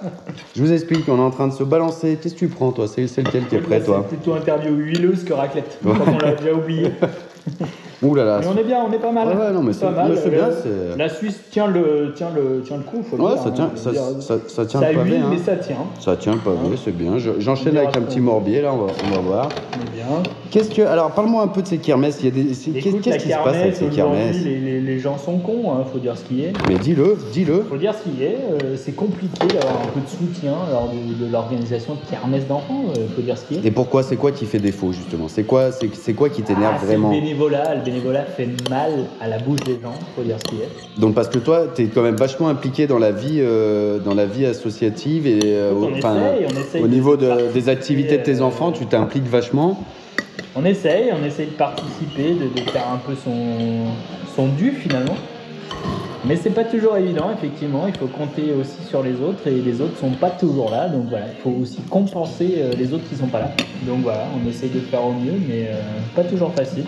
je 0.54 0.62
vous 0.62 0.72
explique, 0.72 1.08
on 1.08 1.16
est 1.18 1.20
en 1.20 1.30
train 1.30 1.48
de 1.48 1.52
se 1.52 1.64
balancer. 1.64 2.18
Qu'est-ce 2.20 2.34
que 2.34 2.38
tu 2.40 2.48
prends, 2.48 2.72
toi? 2.72 2.86
C'est 2.88 3.06
c'est 3.06 3.22
lequel 3.22 3.46
qui 3.46 3.56
est 3.56 3.60
prêt, 3.60 3.80
toi? 3.80 4.04
C'est 4.08 4.16
plutôt 4.16 4.34
interview 4.34 4.74
huileuse 4.74 5.24
que 5.24 5.32
raclette. 5.32 5.78
Ouais. 5.84 5.92
Comme 5.98 6.14
on 6.14 6.18
l'a 6.18 6.34
déjà 6.34 6.52
oublié. 6.52 6.90
Ouh 8.02 8.14
là 8.14 8.24
là. 8.24 8.38
Mais 8.40 8.46
on 8.46 8.56
est 8.58 8.64
bien, 8.64 8.78
on 8.88 8.92
est 8.92 8.98
pas 8.98 9.10
mal. 9.12 9.28
Ouais, 9.28 9.34
ouais, 9.34 9.52
non, 9.52 9.62
mais 9.62 9.72
Pas 9.72 9.78
c'est- 10.14 10.30
bien, 10.30 10.48
Le- 10.48 10.52
c'est- 10.52 10.98
La 10.98 11.08
Suisse 11.08 11.40
tient 11.50 11.66
le, 11.66 12.12
tient 12.14 12.28
le, 12.34 12.60
tient 12.62 12.76
le 12.76 12.82
coup, 12.82 13.02
faut 13.02 13.16
Ouais, 13.16 13.32
dire, 13.34 13.42
ça 13.42 13.48
hein. 13.48 13.52
tient, 13.52 13.70
ça, 13.74 14.66
tient 14.66 14.80
ça 14.80 14.86
pavé. 14.86 15.10
huile, 15.10 15.20
hein. 15.24 15.28
mais 15.30 15.38
ça 15.38 15.56
tient. 15.56 15.76
Ça 15.98 16.16
tient 16.16 16.32
le 16.32 16.38
pavé, 16.38 16.76
c'est 16.82 16.94
bien. 16.94 17.18
Je- 17.18 17.30
J'enchaîne 17.38 17.76
avec 17.76 17.96
un 17.96 18.02
petit 18.02 18.20
morbier, 18.20 18.60
là, 18.60 18.72
on 18.74 18.84
va, 18.86 18.92
on 19.10 19.14
va 19.14 19.20
voir. 19.20 19.48
Bien. 19.94 20.04
Qu'est-ce 20.50 20.70
que. 20.70 20.82
Alors, 20.82 21.10
parle-moi 21.12 21.42
un 21.42 21.48
peu 21.48 21.62
de 21.62 21.66
ces 21.66 21.78
kermesses. 21.78 22.18
Il 22.22 22.26
y 22.26 22.28
a 22.28 22.30
des... 22.44 22.54
c'est- 22.54 22.70
Qu'est-ce 22.70 22.96
qui 23.18 23.30
se 23.30 23.36
passe 23.36 23.56
avec 23.56 23.76
ces 23.76 23.86
kermesses 23.86 24.36
les, 24.44 24.58
les, 24.58 24.80
les 24.80 24.98
gens 24.98 25.16
sont 25.18 25.38
cons, 25.38 25.72
hein, 25.72 25.84
faut 25.90 25.98
dire 25.98 26.16
ce 26.16 26.24
qui 26.24 26.44
est. 26.44 26.52
Mais 26.68 26.74
dis-le, 26.76 27.16
dis-le. 27.32 27.62
Faut 27.62 27.76
dire 27.76 27.94
ce 27.94 28.08
qui 28.08 28.22
est. 28.22 28.36
euh, 28.62 28.76
c'est 28.76 28.92
compliqué 28.94 29.46
d'avoir 29.48 29.82
un 29.82 29.86
peu 29.94 30.00
de 30.00 30.06
soutien 30.08 30.52
lors 30.70 30.88
de, 30.90 31.24
de 31.24 31.30
l'organisation 31.32 31.94
de 31.94 32.10
kermesse 32.10 32.46
d'enfants. 32.46 32.84
euh, 32.96 33.06
faut 33.14 33.22
dire 33.22 33.36
ce 33.38 33.44
qui 33.46 33.54
est. 33.56 33.66
Et 33.66 33.70
pourquoi 33.70 34.02
C'est 34.02 34.16
quoi 34.16 34.32
qui 34.32 34.44
fait 34.46 34.58
défaut, 34.58 34.92
justement? 34.92 35.28
C'est 35.28 35.44
quoi, 35.44 35.72
c'est 35.72 35.92
c'est 35.94 36.12
quoi 36.14 36.28
qui 36.28 36.42
t'énerve 36.42 36.74
Ah, 36.76 36.78
c'est 36.80 36.86
vraiment? 36.86 37.10
Le 37.10 37.20
bénévolat, 37.20 37.74
le 37.74 37.80
bénévolat 37.82 37.95
fait 38.00 38.48
mal 38.70 38.90
à 39.20 39.28
la 39.28 39.38
bouche 39.38 39.60
des 39.60 39.78
gens, 39.82 39.94
faut 40.14 40.22
dire 40.22 40.36
ce 40.38 40.44
qui 40.44 40.56
est. 40.56 41.00
Donc 41.00 41.14
parce 41.14 41.28
que 41.28 41.38
toi, 41.38 41.66
tu 41.74 41.82
es 41.82 41.86
quand 41.86 42.02
même 42.02 42.16
vachement 42.16 42.48
impliqué 42.48 42.86
dans 42.86 42.98
la 42.98 43.12
vie, 43.12 43.38
euh, 43.40 43.98
dans 43.98 44.14
la 44.14 44.26
vie 44.26 44.46
associative 44.46 45.26
et 45.26 45.40
euh, 45.44 45.72
On 45.74 45.82
au- 45.84 45.90
enfin, 45.96 46.16
essaye, 46.16 46.46
on 46.46 46.60
essaye 46.60 46.82
au 46.82 46.86
de 46.86 46.92
niveau 46.92 47.16
de- 47.16 47.52
des 47.52 47.68
activités 47.68 48.18
de 48.18 48.22
tes 48.22 48.40
euh, 48.40 48.44
enfants, 48.44 48.72
tu 48.72 48.86
t'impliques 48.86 49.28
vachement. 49.28 49.78
On 50.54 50.64
essaye, 50.64 51.10
on 51.12 51.24
essaye 51.24 51.46
de 51.46 51.52
participer, 51.52 52.30
de, 52.34 52.60
de 52.60 52.70
faire 52.70 52.88
un 52.92 52.98
peu 52.98 53.14
son, 53.14 53.34
son 54.34 54.48
dû 54.48 54.70
finalement. 54.72 55.16
Mais 56.24 56.34
c'est 56.34 56.50
pas 56.50 56.64
toujours 56.64 56.96
évident, 56.96 57.26
effectivement. 57.36 57.86
Il 57.86 57.94
faut 57.96 58.06
compter 58.08 58.52
aussi 58.58 58.88
sur 58.88 59.00
les 59.02 59.12
autres 59.20 59.46
et 59.46 59.52
les 59.52 59.80
autres 59.80 59.96
sont 60.00 60.10
pas 60.10 60.30
toujours 60.30 60.70
là. 60.70 60.88
Donc 60.88 61.04
voilà, 61.08 61.26
il 61.28 61.40
faut 61.40 61.56
aussi 61.62 61.78
compenser 61.88 62.54
euh, 62.58 62.72
les 62.76 62.92
autres 62.92 63.04
qui 63.08 63.14
sont 63.14 63.28
pas 63.28 63.38
là. 63.40 63.50
Donc 63.86 64.00
voilà, 64.02 64.24
on 64.34 64.48
essaye 64.48 64.70
de 64.70 64.80
faire 64.80 65.04
au 65.06 65.12
mieux, 65.12 65.34
mais 65.48 65.68
euh, 65.70 65.80
pas 66.16 66.24
toujours 66.24 66.52
facile. 66.52 66.84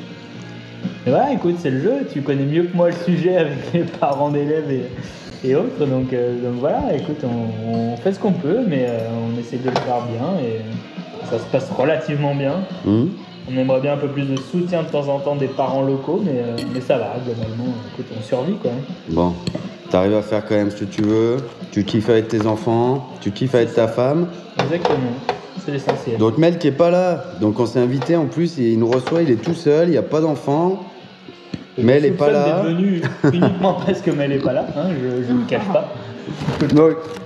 Mais 1.09 1.15
voilà, 1.15 1.33
écoute, 1.33 1.55
c'est 1.59 1.71
le 1.71 1.81
jeu. 1.81 1.93
Tu 2.13 2.21
connais 2.21 2.45
mieux 2.45 2.65
que 2.65 2.77
moi 2.77 2.91
le 2.91 2.95
sujet 3.07 3.39
avec 3.39 3.73
les 3.73 3.81
parents 3.81 4.29
d'élèves 4.29 4.71
et, 4.71 5.49
et 5.49 5.55
autres. 5.55 5.87
Donc, 5.87 6.13
euh, 6.13 6.35
donc 6.35 6.61
voilà, 6.61 6.83
écoute, 6.95 7.25
on, 7.25 7.73
on 7.75 7.97
fait 7.97 8.13
ce 8.13 8.19
qu'on 8.19 8.33
peut, 8.33 8.59
mais 8.69 8.85
euh, 8.87 9.09
on 9.27 9.41
essaie 9.41 9.57
de 9.57 9.71
le 9.71 9.77
faire 9.77 10.03
bien 10.03 10.39
et 10.45 10.61
ça 11.31 11.39
se 11.39 11.45
passe 11.51 11.71
relativement 11.71 12.35
bien. 12.35 12.57
Hum. 12.87 13.09
On 13.51 13.57
aimerait 13.57 13.81
bien 13.81 13.95
un 13.95 13.97
peu 13.97 14.09
plus 14.09 14.25
de 14.25 14.37
soutien 14.37 14.83
de 14.83 14.89
temps 14.89 15.09
en 15.09 15.19
temps 15.21 15.35
des 15.35 15.47
parents 15.47 15.81
locaux, 15.81 16.21
mais, 16.23 16.43
euh, 16.45 16.57
mais 16.75 16.83
ça 16.83 16.99
va, 16.99 17.15
globalement. 17.25 17.73
Écoute, 17.95 18.05
on 18.15 18.23
survit 18.23 18.57
quoi. 18.57 18.73
Bon, 19.09 19.33
tu 19.89 19.97
arrives 19.97 20.15
à 20.15 20.21
faire 20.21 20.45
quand 20.45 20.57
même 20.57 20.71
ce 20.71 20.77
que 20.77 20.85
tu 20.85 21.01
veux. 21.01 21.39
Tu 21.71 21.85
kiffes 21.85 22.11
avec 22.11 22.29
tes 22.29 22.47
enfants, 22.47 23.09
tu 23.23 23.31
kiffes 23.31 23.55
avec 23.55 23.73
ta 23.73 23.89
femme. 23.89 24.27
Exactement, 24.63 25.15
c'est 25.65 25.73
l'essentiel. 25.73 26.19
Donc 26.19 26.37
Mel 26.37 26.59
qui 26.59 26.67
est 26.69 26.73
pas 26.73 26.91
là, 26.91 27.25
donc 27.41 27.59
on 27.59 27.65
s'est 27.65 27.79
invité 27.79 28.15
en 28.15 28.27
plus, 28.27 28.59
il 28.59 28.79
nous 28.79 28.91
reçoit, 28.91 29.23
il 29.23 29.31
est 29.31 29.43
tout 29.43 29.55
seul, 29.55 29.89
il 29.89 29.93
n'y 29.93 29.97
a 29.97 30.03
pas 30.03 30.21
d'enfant. 30.21 30.83
Mel 31.83 32.05
est 32.05 32.11
pas 32.11 32.27
soupçonne 32.27 32.43
là. 32.47 32.63
venu 32.63 33.03
uniquement 33.33 33.77
parce 33.87 34.01
que 34.01 34.11
Mel 34.11 34.33
est 34.33 34.39
pas 34.43 34.53
là, 34.53 34.67
hein, 34.77 34.89
je 35.27 35.33
ne 35.33 35.39
le 35.41 35.45
cache 35.47 35.67
pas. 35.73 35.89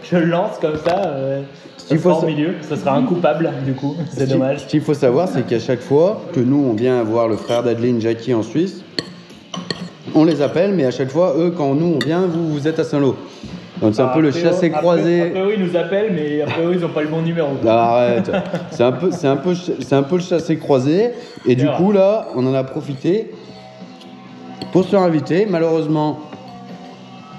Je 0.03 0.16
le 0.16 0.24
lance 0.27 0.59
comme 0.61 0.77
ça, 0.77 1.03
euh, 1.07 1.43
Il 1.91 1.99
faut 1.99 2.15
sa- 2.20 2.27
milieu, 2.27 2.55
ça 2.61 2.77
sera 2.77 2.95
un 2.97 3.03
coupable 3.03 3.51
du 3.65 3.73
coup, 3.73 3.97
c'est 4.11 4.27
Ce 4.27 4.33
dommage. 4.33 4.61
Ce 4.61 4.66
qu'il 4.66 4.81
faut 4.81 4.95
savoir, 4.95 5.29
c'est 5.29 5.47
qu'à 5.47 5.59
chaque 5.59 5.81
fois 5.81 6.20
que 6.33 6.41
nous, 6.41 6.65
on 6.70 6.74
vient 6.74 7.03
voir 7.03 7.29
le 7.29 7.37
frère 7.37 7.62
d'Adeline 7.62 8.01
Jackie 8.01 8.35
en 8.35 8.43
Suisse, 8.43 8.83
on 10.15 10.24
les 10.24 10.43
appelle, 10.43 10.73
mais 10.74 10.85
à 10.85 10.91
chaque 10.91 11.11
fois, 11.11 11.35
eux, 11.39 11.53
quand 11.57 11.74
nous, 11.74 11.97
on 12.01 12.05
vient, 12.05 12.27
vous, 12.27 12.49
vous 12.53 12.69
êtes 12.69 12.79
à 12.79 12.85
Saint-Lô. 12.85 13.16
Donc 13.81 13.95
c'est 13.95 14.03
un 14.03 14.09
Ah, 14.11 14.15
peu 14.15 14.20
le 14.20 14.29
après, 14.29 14.41
chassé 14.43 14.66
après- 14.66 14.79
croisé. 14.79 15.23
Après, 15.23 15.41
eux, 15.43 15.55
ils 15.57 15.65
nous 15.65 15.77
appellent, 15.77 16.12
mais 16.15 16.43
après, 16.43 16.62
ils 16.73 16.79
n'ont 16.81 16.89
pas 16.91 17.03
le 17.03 17.09
bon 17.09 17.23
numéro. 17.23 17.49
quoi. 17.61 17.73
Ah, 17.73 17.97
arrête. 17.97 18.31
C'est 18.70 18.85
un 18.85 18.93
peu, 18.93 19.11
c'est 19.11 19.27
un 19.27 19.37
peu, 19.37 19.55
c'est 19.55 19.95
un 19.95 20.03
peu 20.05 20.16
le 20.16 20.23
chassé 20.23 20.57
croisé. 20.59 21.11
Et 21.47 21.57
du 21.57 21.66
vrai. 21.66 21.77
coup 21.77 21.91
là, 21.91 22.29
on 22.37 22.47
en 22.47 22.55
a 22.55 22.62
profité 22.62 23.31
pour 24.70 24.84
se 24.84 24.90
faire 24.90 25.02
inviter. 25.02 25.47
Malheureusement, 25.47 26.20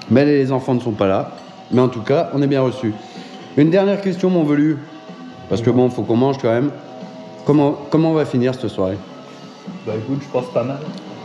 Mel 0.10 0.28
et 0.28 0.38
les 0.38 0.52
enfants 0.52 0.74
ne 0.74 0.80
sont 0.80 0.92
pas 0.92 1.08
là. 1.08 1.32
Mais 1.72 1.82
en 1.82 1.88
tout 1.88 2.02
cas, 2.02 2.30
on 2.34 2.42
est 2.42 2.48
bien 2.48 2.62
reçus. 2.62 2.94
Une 3.58 3.70
dernière 3.70 4.02
question, 4.02 4.30
mon 4.30 4.44
velu. 4.44 4.78
Parce 5.50 5.62
que 5.62 5.70
bon, 5.70 5.90
faut 5.90 6.04
qu'on 6.04 6.18
mange 6.18 6.38
quand 6.40 6.52
même. 6.52 6.72
Comment, 7.46 7.78
comment 7.90 8.12
on 8.12 8.14
va 8.14 8.26
finir 8.26 8.54
cette 8.56 8.70
soirée? 8.70 8.98
Bah 9.86 9.94
écoute, 9.98 10.22
je 10.22 10.30
pense 10.32 10.52
pas 10.54 10.64
mal. 10.64 10.80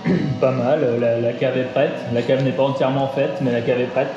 pas 0.40 0.50
mal, 0.52 0.80
euh, 0.82 0.98
la, 0.98 1.20
la 1.20 1.32
cave 1.32 1.56
est 1.56 1.72
prête. 1.72 1.92
La 2.12 2.22
cave 2.22 2.44
n'est 2.44 2.52
pas 2.52 2.64
entièrement 2.64 3.08
faite, 3.08 3.38
mais 3.40 3.52
la 3.52 3.60
cave 3.60 3.80
est 3.80 3.86
prête. 3.86 4.08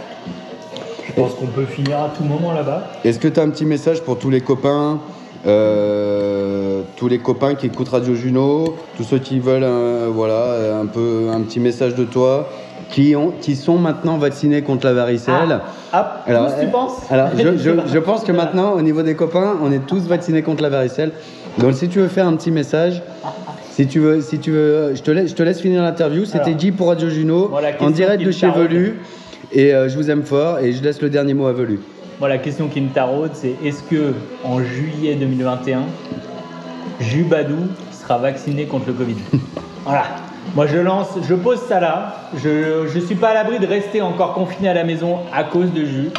Je 1.07 1.13
pense 1.13 1.33
qu'on 1.33 1.47
peut 1.47 1.65
finir 1.65 1.99
à 1.99 2.09
tout 2.15 2.23
moment 2.23 2.53
là-bas. 2.53 2.87
Est-ce 3.03 3.19
que 3.19 3.27
tu 3.27 3.39
as 3.39 3.43
un 3.43 3.49
petit 3.49 3.65
message 3.65 4.01
pour 4.01 4.17
tous 4.17 4.29
les 4.29 4.41
copains? 4.41 4.99
Euh, 5.47 6.81
tous 6.97 7.07
les 7.07 7.17
copains 7.19 7.55
qui 7.55 7.67
écoutent 7.67 7.89
Radio 7.89 8.13
Juno, 8.15 8.75
tous 8.97 9.03
ceux 9.03 9.19
qui 9.19 9.39
veulent 9.39 9.63
euh, 9.63 10.07
voilà, 10.11 10.77
un 10.81 10.85
peu 10.85 11.27
un 11.33 11.41
petit 11.41 11.59
message 11.59 11.95
de 11.95 12.03
toi, 12.03 12.49
qui, 12.89 13.15
ont, 13.15 13.31
qui 13.41 13.55
sont 13.55 13.77
maintenant 13.77 14.17
vaccinés 14.17 14.61
contre 14.63 14.85
la 14.85 14.93
varicelle. 14.93 15.59
Ah, 15.93 16.23
Alors, 16.27 16.47
tous, 16.47 16.59
tu 16.61 16.67
euh, 16.67 16.71
penses 16.71 16.97
Alors, 17.09 17.29
je, 17.37 17.57
je- 17.57 17.71
je 17.93 17.99
pense 17.99 18.23
que 18.23 18.31
maintenant, 18.31 18.73
au 18.73 18.81
niveau 18.81 19.01
des 19.01 19.15
copains, 19.15 19.55
on 19.63 19.71
est 19.71 19.85
tous 19.85 20.07
vaccinés 20.07 20.41
contre 20.41 20.61
la 20.61 20.69
varicelle. 20.69 21.11
Donc, 21.57 21.73
si 21.73 21.87
tu 21.89 21.99
veux 21.99 22.07
faire 22.07 22.27
un 22.27 22.35
petit 22.35 22.51
message, 22.51 23.01
si 23.71 23.87
tu 23.87 23.99
veux, 23.99 24.21
si 24.21 24.39
tu 24.39 24.51
veux, 24.51 24.93
je 24.95 25.01
te 25.01 25.11
laisse, 25.11 25.29
je 25.31 25.35
te 25.35 25.43
laisse 25.43 25.61
finir 25.61 25.81
l'interview. 25.81 26.25
C'était 26.25 26.53
dit 26.53 26.71
pour 26.71 26.87
Radio 26.89 27.09
Juno, 27.09 27.47
voilà, 27.49 27.69
en 27.79 27.89
direct 27.89 28.23
de 28.23 28.31
chez. 28.31 28.49
Velu. 28.49 28.99
Et 29.53 29.73
euh, 29.73 29.89
je 29.89 29.97
vous 29.97 30.09
aime 30.11 30.23
fort. 30.23 30.59
Et 30.59 30.71
je 30.73 30.83
laisse 30.83 31.01
le 31.01 31.09
dernier 31.09 31.33
mot 31.33 31.47
à 31.47 31.53
Velu. 31.53 31.79
Moi, 32.21 32.29
la 32.29 32.37
question 32.37 32.67
qui 32.67 32.79
me 32.81 32.89
taraude, 32.89 33.31
c'est 33.33 33.55
est-ce 33.65 33.81
que 33.81 34.13
en 34.43 34.59
juillet 34.61 35.15
2021, 35.15 35.85
Jubadou 36.99 37.55
sera 37.91 38.19
vacciné 38.19 38.65
contre 38.65 38.89
le 38.89 38.93
Covid? 38.93 39.15
Voilà. 39.83 40.03
Moi, 40.53 40.67
je 40.67 40.77
lance, 40.77 41.07
je 41.27 41.33
pose 41.33 41.59
ça 41.67 41.79
là. 41.79 42.13
Je 42.35 42.95
ne 42.95 42.99
suis 43.03 43.15
pas 43.15 43.29
à 43.29 43.33
l'abri 43.33 43.57
de 43.57 43.65
rester 43.65 44.03
encore 44.03 44.35
confiné 44.35 44.69
à 44.69 44.75
la 44.75 44.83
maison 44.83 45.17
à 45.33 45.43
cause 45.43 45.73
de 45.73 45.83
Jus. 45.83 46.11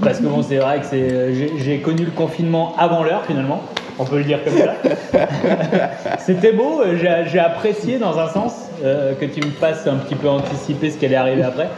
Parce 0.00 0.18
que 0.20 0.26
bon, 0.26 0.44
c'est 0.44 0.58
vrai 0.58 0.78
que 0.78 0.86
c'est, 0.86 1.34
j'ai, 1.58 1.80
connu 1.80 2.04
le 2.04 2.12
confinement 2.12 2.76
avant 2.78 3.02
l'heure 3.02 3.24
finalement. 3.26 3.60
On 3.98 4.04
peut 4.04 4.18
le 4.18 4.24
dire 4.24 4.38
comme 4.44 4.56
ça. 4.56 4.74
C'était 6.20 6.52
beau, 6.52 6.82
j'ai, 6.94 7.40
apprécié 7.40 7.98
dans 7.98 8.16
un 8.16 8.28
sens 8.28 8.52
euh, 8.84 9.14
que 9.16 9.24
tu 9.24 9.40
me 9.44 9.50
fasses 9.50 9.88
un 9.88 9.96
petit 9.96 10.14
peu 10.14 10.28
anticiper 10.28 10.92
ce 10.92 10.98
qui 10.98 11.06
allait 11.06 11.16
arriver 11.16 11.42
après. 11.42 11.68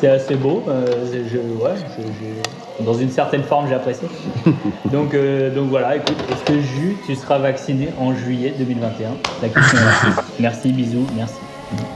C'est 0.00 0.08
assez 0.08 0.36
beau. 0.36 0.64
euh, 0.68 0.86
je, 1.12 1.36
ouais, 1.36 1.74
je- 1.98 2.02
je- 2.02 2.65
dans 2.80 2.94
une 2.94 3.10
certaine 3.10 3.42
forme, 3.42 3.68
j'ai 3.68 3.74
apprécié. 3.74 4.08
Donc, 4.92 5.14
euh, 5.14 5.54
donc 5.54 5.68
voilà, 5.68 5.96
écoute, 5.96 6.16
est-ce 6.30 6.52
que 6.52 6.60
Jus, 6.60 6.96
tu 7.06 7.14
seras 7.14 7.38
vacciné 7.38 7.88
en 7.98 8.14
juillet 8.14 8.54
2021 8.58 9.10
La 9.42 9.48
question 9.48 9.78
est. 9.78 10.40
Merci, 10.40 10.72
bisous, 10.72 11.06
merci. 11.16 11.34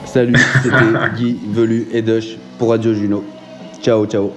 Salut, 0.04 0.34
c'était 0.62 0.76
Guy, 1.16 1.38
Velu 1.50 1.86
et 1.92 2.02
Dush 2.02 2.36
pour 2.58 2.70
Radio 2.70 2.92
Juno. 2.94 3.24
Ciao, 3.80 4.04
ciao. 4.06 4.32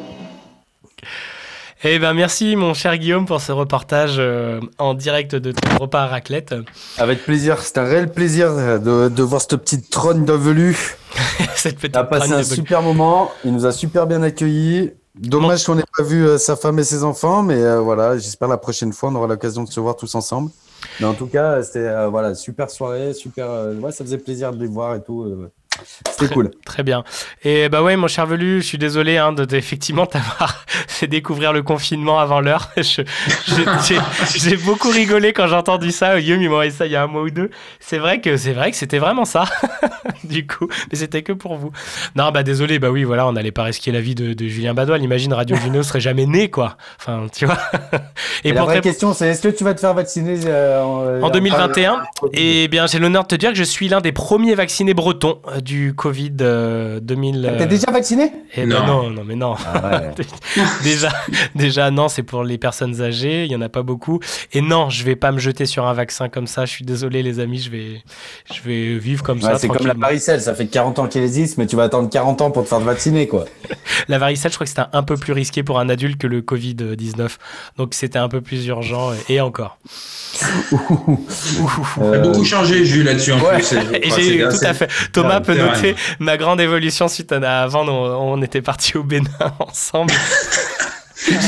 Eh 1.85 1.99
ben 1.99 2.13
merci 2.13 2.55
mon 2.55 2.73
cher 2.73 2.97
Guillaume 2.97 3.25
pour 3.25 3.41
ce 3.41 3.51
reportage 3.51 4.15
euh, 4.17 4.61
en 4.77 4.93
direct 4.93 5.35
de 5.35 5.51
ton 5.51 5.77
repas 5.79 6.03
à 6.03 6.07
raclette. 6.07 6.55
Avec 6.97 7.25
plaisir, 7.25 7.59
c'est 7.59 7.77
un 7.77 7.83
réel 7.83 8.09
plaisir 8.09 8.47
euh, 8.51 8.77
de, 8.77 9.13
de 9.13 9.23
voir 9.23 9.41
cette 9.41 9.57
petite 9.57 9.89
trône 9.89 10.23
de 10.23 10.31
Velu. 10.31 10.77
Cette 11.55 11.75
petite 11.75 11.95
Il 11.95 11.99
a 11.99 12.03
passé 12.05 12.31
un 12.33 12.43
super 12.43 12.81
moment, 12.81 13.31
il 13.45 13.53
nous 13.53 13.65
a 13.65 13.71
super 13.71 14.07
bien 14.07 14.23
accueillis. 14.23 14.91
Dommage 15.15 15.63
qu'on 15.63 15.75
n'ait 15.75 15.83
pas 15.95 16.03
vu 16.03 16.25
euh, 16.25 16.37
sa 16.39 16.55
femme 16.55 16.79
et 16.79 16.83
ses 16.83 17.03
enfants, 17.03 17.43
mais 17.43 17.61
euh, 17.61 17.79
voilà, 17.79 18.17
j'espère 18.17 18.47
la 18.47 18.57
prochaine 18.57 18.91
fois 18.93 19.09
on 19.09 19.15
aura 19.15 19.27
l'occasion 19.27 19.63
de 19.63 19.69
se 19.69 19.79
voir 19.79 19.95
tous 19.95 20.15
ensemble. 20.15 20.49
Mais 20.99 21.05
en 21.05 21.13
tout 21.13 21.27
cas, 21.27 21.61
c'était 21.61 21.87
euh, 21.87 22.07
voilà, 22.09 22.33
super 22.35 22.69
soirée, 22.69 23.13
super. 23.13 23.49
euh, 23.49 23.75
ouais, 23.75 23.91
ça 23.91 24.03
faisait 24.03 24.17
plaisir 24.17 24.51
de 24.51 24.59
les 24.59 24.67
voir 24.67 24.95
et 24.95 25.03
tout. 25.03 25.47
Euh, 25.79 25.83
C'était 26.09 26.33
cool. 26.33 26.51
Très 26.65 26.83
bien. 26.83 27.03
Et 27.43 27.69
bah 27.69 27.81
ouais, 27.83 27.95
mon 27.95 28.07
cher 28.07 28.25
Velu, 28.25 28.61
je 28.61 28.65
suis 28.67 28.77
désolé 28.77 29.17
hein, 29.17 29.33
de, 29.33 29.45
de- 29.45 29.55
effectivement 29.55 30.05
t'avoir 30.07 30.65
fait 30.67 31.07
découvrir 31.07 31.53
le 31.53 31.63
confinement 31.63 32.19
avant 32.19 32.41
l'heure. 32.41 32.69
J'ai 34.35 34.57
beaucoup 34.57 34.89
rigolé 34.89 35.33
quand 35.33 35.47
j'ai 35.47 35.55
entendu 35.55 35.91
ça. 35.91 36.19
Guillaume, 36.19 36.41
il 36.41 36.49
m'a 36.49 36.55
envoyé 36.55 36.71
ça 36.71 36.85
il 36.85 36.91
y 36.91 36.95
a 36.95 37.03
un 37.03 37.07
mois 37.07 37.23
ou 37.23 37.29
deux. 37.29 37.49
C'est 37.79 37.97
vrai 37.97 38.21
que 38.21 38.37
c'est 38.37 38.53
vrai 38.53 38.71
que 38.71 38.77
c'était 38.77 38.99
vraiment 38.99 39.25
ça, 39.25 39.45
du 40.23 40.45
coup. 40.47 40.67
Mais 40.91 40.97
c'était 40.97 41.23
que 41.23 41.33
pour 41.33 41.55
vous. 41.55 41.71
Non, 42.15 42.31
bah 42.31 42.43
désolé, 42.43 42.79
bah 42.79 42.89
oui, 42.89 43.03
voilà, 43.03 43.27
on 43.27 43.33
n'allait 43.33 43.51
pas 43.51 43.63
risquer 43.63 43.91
la 43.91 44.01
vie 44.01 44.15
de, 44.15 44.33
de 44.33 44.47
Julien 44.47 44.73
Badoil. 44.73 45.01
Imagine 45.01 45.33
Radio 45.33 45.55
Juno 45.55 45.83
serait 45.83 45.99
jamais 45.99 46.25
né, 46.25 46.49
quoi. 46.49 46.77
Enfin, 46.99 47.27
tu 47.33 47.45
vois. 47.45 47.57
Et, 48.43 48.51
la 48.51 48.61
pour 48.61 48.69
vraie 48.69 48.81
question, 48.81 49.13
c'est 49.13 49.27
est-ce 49.29 49.41
que 49.41 49.47
tu 49.49 49.63
vas 49.63 49.73
te 49.73 49.79
faire 49.79 49.93
vacciner 49.93 50.39
euh, 50.45 50.81
en, 50.81 51.23
en 51.23 51.29
2021. 51.29 52.03
Et 52.33 52.67
bien, 52.67 52.87
j'ai 52.87 52.99
l'honneur 52.99 53.23
de 53.23 53.27
te 53.27 53.35
dire 53.35 53.49
que 53.49 53.57
je 53.57 53.63
suis 53.63 53.87
l'un 53.87 54.01
des 54.01 54.11
premiers 54.11 54.55
vaccinés 54.55 54.93
bretons 54.93 55.39
euh, 55.47 55.61
du 55.63 55.93
Covid 55.95 56.33
euh, 56.41 56.99
2000. 56.99 57.53
T'es 57.57 57.63
euh, 57.63 57.65
déjà 57.67 57.91
vacciné? 57.91 58.31
eh 58.55 58.65
ben 58.65 58.85
non, 58.85 59.09
non, 59.09 59.23
mais 59.25 59.35
non. 59.35 59.55
déjà, 60.83 61.09
déjà, 61.55 61.91
non, 61.91 62.07
c'est 62.09 62.23
pour 62.23 62.43
les 62.43 62.57
personnes 62.57 63.01
âgées. 63.01 63.45
Il 63.45 63.51
y 63.51 63.55
en 63.55 63.61
a 63.61 63.69
pas 63.69 63.81
beaucoup. 63.83 64.19
Et 64.51 64.61
non, 64.61 64.89
je 64.89 65.03
vais 65.03 65.15
pas 65.15 65.31
me 65.31 65.39
jeter 65.39 65.65
sur 65.65 65.85
un 65.87 65.93
vaccin 65.93 66.29
comme 66.29 66.47
ça. 66.47 66.65
Je 66.65 66.71
suis 66.71 66.85
désolé, 66.85 67.23
les 67.23 67.39
amis. 67.39 67.59
Je 67.59 67.69
vais, 67.69 68.03
je 68.53 68.61
vais 68.61 68.97
vivre 68.97 69.23
comme 69.23 69.37
Ouais, 69.39 69.43
ça. 69.53 69.57
c'est 69.57 69.67
comme 69.67 69.87
la 69.87 69.93
varicelle, 69.93 70.41
ça 70.41 70.53
fait 70.53 70.67
40 70.67 70.99
ans 70.99 71.07
qu'elle 71.07 71.23
existe, 71.23 71.57
mais 71.57 71.65
tu 71.65 71.75
vas 71.75 71.83
attendre 71.83 72.09
40 72.09 72.41
ans 72.41 72.51
pour 72.51 72.63
te 72.63 72.69
faire 72.69 72.79
vacciner, 72.79 73.27
quoi. 73.27 73.45
La 74.07 74.17
varicelle, 74.19 74.51
je 74.51 74.57
crois 74.57 74.65
que 74.65 74.69
c'était 74.69 74.83
un 74.91 75.03
peu 75.03 75.15
plus 75.17 75.33
risqué 75.33 75.63
pour 75.63 75.79
un 75.79 75.87
adulte 75.89 76.17
que 76.19 76.27
le 76.27 76.41
Covid 76.41 76.75
19. 76.75 77.37
Donc 77.77 77.93
c'était 77.93 78.19
un 78.19 78.27
peu 78.27 78.41
plus 78.41 78.65
urgent. 78.67 79.11
Et 79.29 79.39
encore. 79.39 79.77
Ça 80.35 80.47
a 82.13 82.17
beaucoup 82.19 82.43
changé, 82.43 82.85
Jules, 82.85 83.05
là-dessus, 83.05 83.31
en 83.33 83.39
plus. 83.39 83.69
Je 83.69 83.95
Et 83.95 84.01
crois, 84.01 84.17
j'ai 84.19 84.39
c'est 84.51 84.57
tout 84.57 84.65
à 84.65 84.73
fait. 84.73 84.89
Thomas 85.11 85.37
Ouais, 85.37 85.41
peut 85.41 85.52
noter 85.55 85.95
ma 86.19 86.37
grande 86.37 86.59
évolution 86.61 87.07
suite 87.07 87.31
à 87.31 87.63
avant. 87.63 87.87
On, 87.87 88.33
on 88.33 88.41
était 88.41 88.61
partis 88.61 88.97
au 88.97 89.03
Bénin 89.03 89.29
ensemble. 89.59 90.13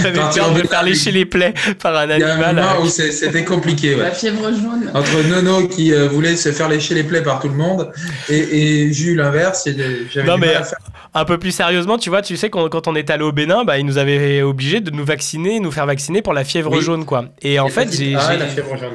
J'avais 0.01 0.13
Parti 0.19 0.39
peur 0.39 0.53
de 0.53 0.61
faire 0.61 0.83
lécher 0.83 1.11
les 1.11 1.25
plaies 1.25 1.53
par 1.81 1.93
un 1.97 2.05
Il 2.09 2.19
y 2.19 2.23
a 2.23 2.27
un 2.27 2.31
animal. 2.39 2.55
moment 2.55 2.81
où 2.81 2.87
c'est- 2.87 3.11
c'était 3.11 3.43
compliqué. 3.43 3.95
ouais. 3.95 4.03
La 4.03 4.11
fièvre 4.11 4.43
jaune. 4.51 4.89
Entre 4.93 5.27
Nono 5.27 5.67
qui 5.67 5.93
euh, 5.93 6.07
voulait 6.07 6.37
se 6.37 6.53
faire 6.53 6.69
lécher 6.69 6.93
les 6.93 7.03
plaies 7.03 7.21
par 7.23 7.41
tout 7.41 7.49
le 7.49 7.55
monde 7.55 7.91
et, 8.29 8.85
et 8.85 8.93
Jules 8.93 9.17
l'inverse, 9.17 9.63
il 9.65 9.73
y 10.15 10.19
Non 10.23 10.37
mais 10.37 10.47
mal 10.47 10.55
à 10.57 10.63
faire. 10.63 10.77
Un 11.15 11.25
peu 11.25 11.37
plus 11.39 11.51
sérieusement, 11.51 11.97
tu 11.97 12.09
vois, 12.09 12.21
tu 12.21 12.37
sais 12.37 12.49
qu'on- 12.49 12.69
quand 12.69 12.87
on 12.87 12.95
est 12.95 13.09
allé 13.09 13.23
au 13.23 13.31
Bénin, 13.31 13.63
bah, 13.63 13.79
ils 13.79 13.85
nous 13.85 13.97
avaient 13.97 14.41
obligés 14.41 14.81
de 14.81 14.91
nous 14.91 15.03
vacciner, 15.05 15.59
nous 15.59 15.71
faire 15.71 15.85
vacciner 15.85 16.21
pour 16.21 16.33
la 16.33 16.43
fièvre 16.43 16.71
Oui. 16.73 16.81
jaune 16.81 17.05
quoi. 17.05 17.25
Et 17.41 17.59
en 17.59 17.67
Et 17.67 17.71
fait, 17.71 17.91
j'ai 17.95 18.15
ah, 18.15 18.33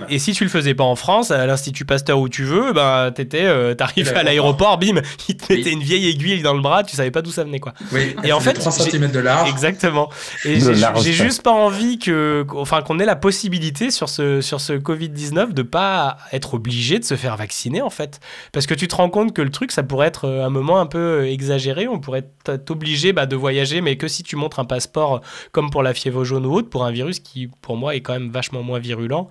et 0.08 0.18
si 0.18 0.32
tu 0.32 0.44
le 0.44 0.50
faisais 0.50 0.74
pas 0.74 0.84
en 0.84 0.94
France, 0.96 1.30
à 1.30 1.46
l'institut 1.46 1.84
Pasteur 1.84 2.18
où 2.20 2.28
tu 2.28 2.44
veux, 2.44 2.72
ben 2.72 3.10
t'étais, 3.10 3.44
euh, 3.44 3.74
t'arrivais 3.74 4.14
à 4.14 4.22
l'aéroport, 4.22 4.78
bim, 4.78 5.00
ils 5.28 5.36
te 5.36 5.52
mettaient 5.52 5.72
une 5.72 5.82
vieille 5.82 6.08
aiguille 6.08 6.42
dans 6.42 6.54
le 6.54 6.60
bras, 6.60 6.84
tu 6.84 6.94
savais 6.94 7.10
pas 7.10 7.22
d'où 7.22 7.30
ça 7.30 7.42
venait 7.44 7.58
quoi. 7.58 7.72
Oui, 7.92 8.14
Et 8.22 8.32
en 8.32 8.40
fait, 8.40 8.52
3 8.52 8.70
j'ai- 8.84 8.90
cm 8.90 9.10
de 9.10 9.18
large. 9.18 9.48
Exactement. 9.48 10.10
Et 10.44 10.58
j'ai 11.02 11.12
juste 11.12 11.42
pas 11.42 11.52
envie 11.52 11.98
que, 11.98 12.46
enfin, 12.54 12.82
qu'on 12.82 12.98
ait 12.98 13.04
la 13.06 13.16
possibilité 13.16 13.90
sur 13.90 14.08
ce, 14.10 14.40
sur 14.42 14.60
ce 14.60 14.74
Covid-19 14.74 15.52
de 15.54 15.62
pas 15.62 16.18
être 16.32 16.54
obligé 16.54 16.98
de 16.98 17.04
se 17.04 17.14
faire 17.16 17.36
vacciner, 17.36 17.80
en 17.82 17.90
fait. 17.90 18.20
Parce 18.52 18.66
que 18.66 18.74
tu 18.74 18.88
te 18.88 18.94
rends 18.96 19.08
compte 19.08 19.32
que 19.32 19.42
le 19.42 19.50
truc, 19.50 19.72
ça 19.72 19.82
pourrait 19.82 20.08
être 20.08 20.26
euh, 20.26 20.44
un 20.44 20.50
moment 20.50 20.78
un 20.80 20.86
peu 20.86 20.98
euh, 20.98 21.30
exagéré. 21.30 21.88
On 21.88 21.98
pourrait 21.98 22.09
t- 22.20 22.58
t'obliger 22.58 23.12
bah, 23.12 23.26
de 23.26 23.36
voyager, 23.36 23.80
mais 23.80 23.96
que 23.96 24.08
si 24.08 24.22
tu 24.22 24.36
montres 24.36 24.58
un 24.58 24.64
passeport 24.64 25.14
euh, 25.14 25.18
comme 25.52 25.70
pour 25.70 25.82
la 25.82 25.94
fièvre 25.94 26.24
jaune 26.24 26.46
ou 26.46 26.52
autre, 26.54 26.68
pour 26.68 26.84
un 26.84 26.90
virus 26.90 27.20
qui, 27.20 27.48
pour 27.62 27.76
moi, 27.76 27.94
est 27.94 28.00
quand 28.00 28.12
même 28.12 28.30
vachement 28.30 28.62
moins 28.62 28.78
virulent. 28.78 29.28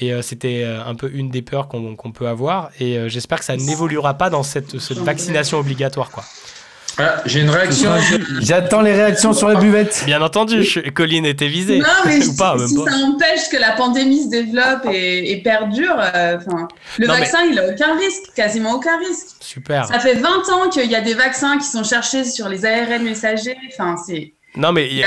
Et 0.00 0.12
euh, 0.12 0.22
c'était 0.22 0.62
euh, 0.64 0.84
un 0.84 0.94
peu 0.94 1.10
une 1.12 1.30
des 1.30 1.42
peurs 1.42 1.68
qu'on 1.68 2.12
peut 2.12 2.28
avoir. 2.28 2.70
Et 2.78 2.98
euh, 2.98 3.08
j'espère 3.08 3.38
que 3.38 3.44
ça 3.44 3.56
n'évoluera 3.56 4.14
pas 4.14 4.30
dans 4.30 4.42
cette, 4.42 4.78
cette 4.78 4.98
vaccination 4.98 5.58
obligatoire, 5.58 6.10
quoi. 6.10 6.24
Voilà, 6.96 7.22
J'ai 7.26 7.40
une 7.40 7.50
réaction. 7.50 7.90
J'attends 8.40 8.80
les 8.82 8.92
réactions 8.92 9.32
sur 9.32 9.48
les 9.48 9.56
buvettes. 9.56 10.02
Bien 10.06 10.20
entendu, 10.22 10.62
je- 10.64 10.80
Colline 10.90 11.24
était 11.26 11.48
visée. 11.48 11.78
Non, 11.78 11.86
mais 12.04 12.26
Ou 12.26 12.36
pas, 12.36 12.56
même 12.56 12.66
si 12.66 12.74
pas. 12.76 12.90
ça 12.90 12.96
empêche 12.98 13.48
que 13.50 13.56
la 13.56 13.72
pandémie 13.72 14.24
se 14.24 14.28
développe 14.30 14.86
et, 14.92 15.32
et 15.32 15.42
perdure, 15.42 15.96
euh, 16.14 16.38
le 16.98 17.06
Non, 17.06 17.14
mais- 17.14 17.20
vaccin, 17.20 17.38
il 17.50 17.58
a 17.58 17.68
aucun 17.68 17.96
risque, 17.96 18.32
quasiment 18.34 18.72
aucun 18.74 18.98
risque. 18.98 19.28
Super. 19.40 19.86
Ça 19.86 19.98
fait 19.98 20.14
20 20.14 20.28
ans 20.28 20.68
qu'il 20.70 20.90
y 20.90 20.94
a 20.96 21.00
des 21.00 21.14
vaccins 21.14 21.58
qui 21.58 21.64
sont 21.66 21.84
cherchés 21.84 22.24
sur 22.24 22.48
les 22.48 22.64
ARN 22.66 23.02
messagers. 23.02 23.56
Enfin, 23.72 23.96
c'est. 24.06 24.34
Non, 24.56 24.72
mais 24.72 24.88
j- 24.90 25.04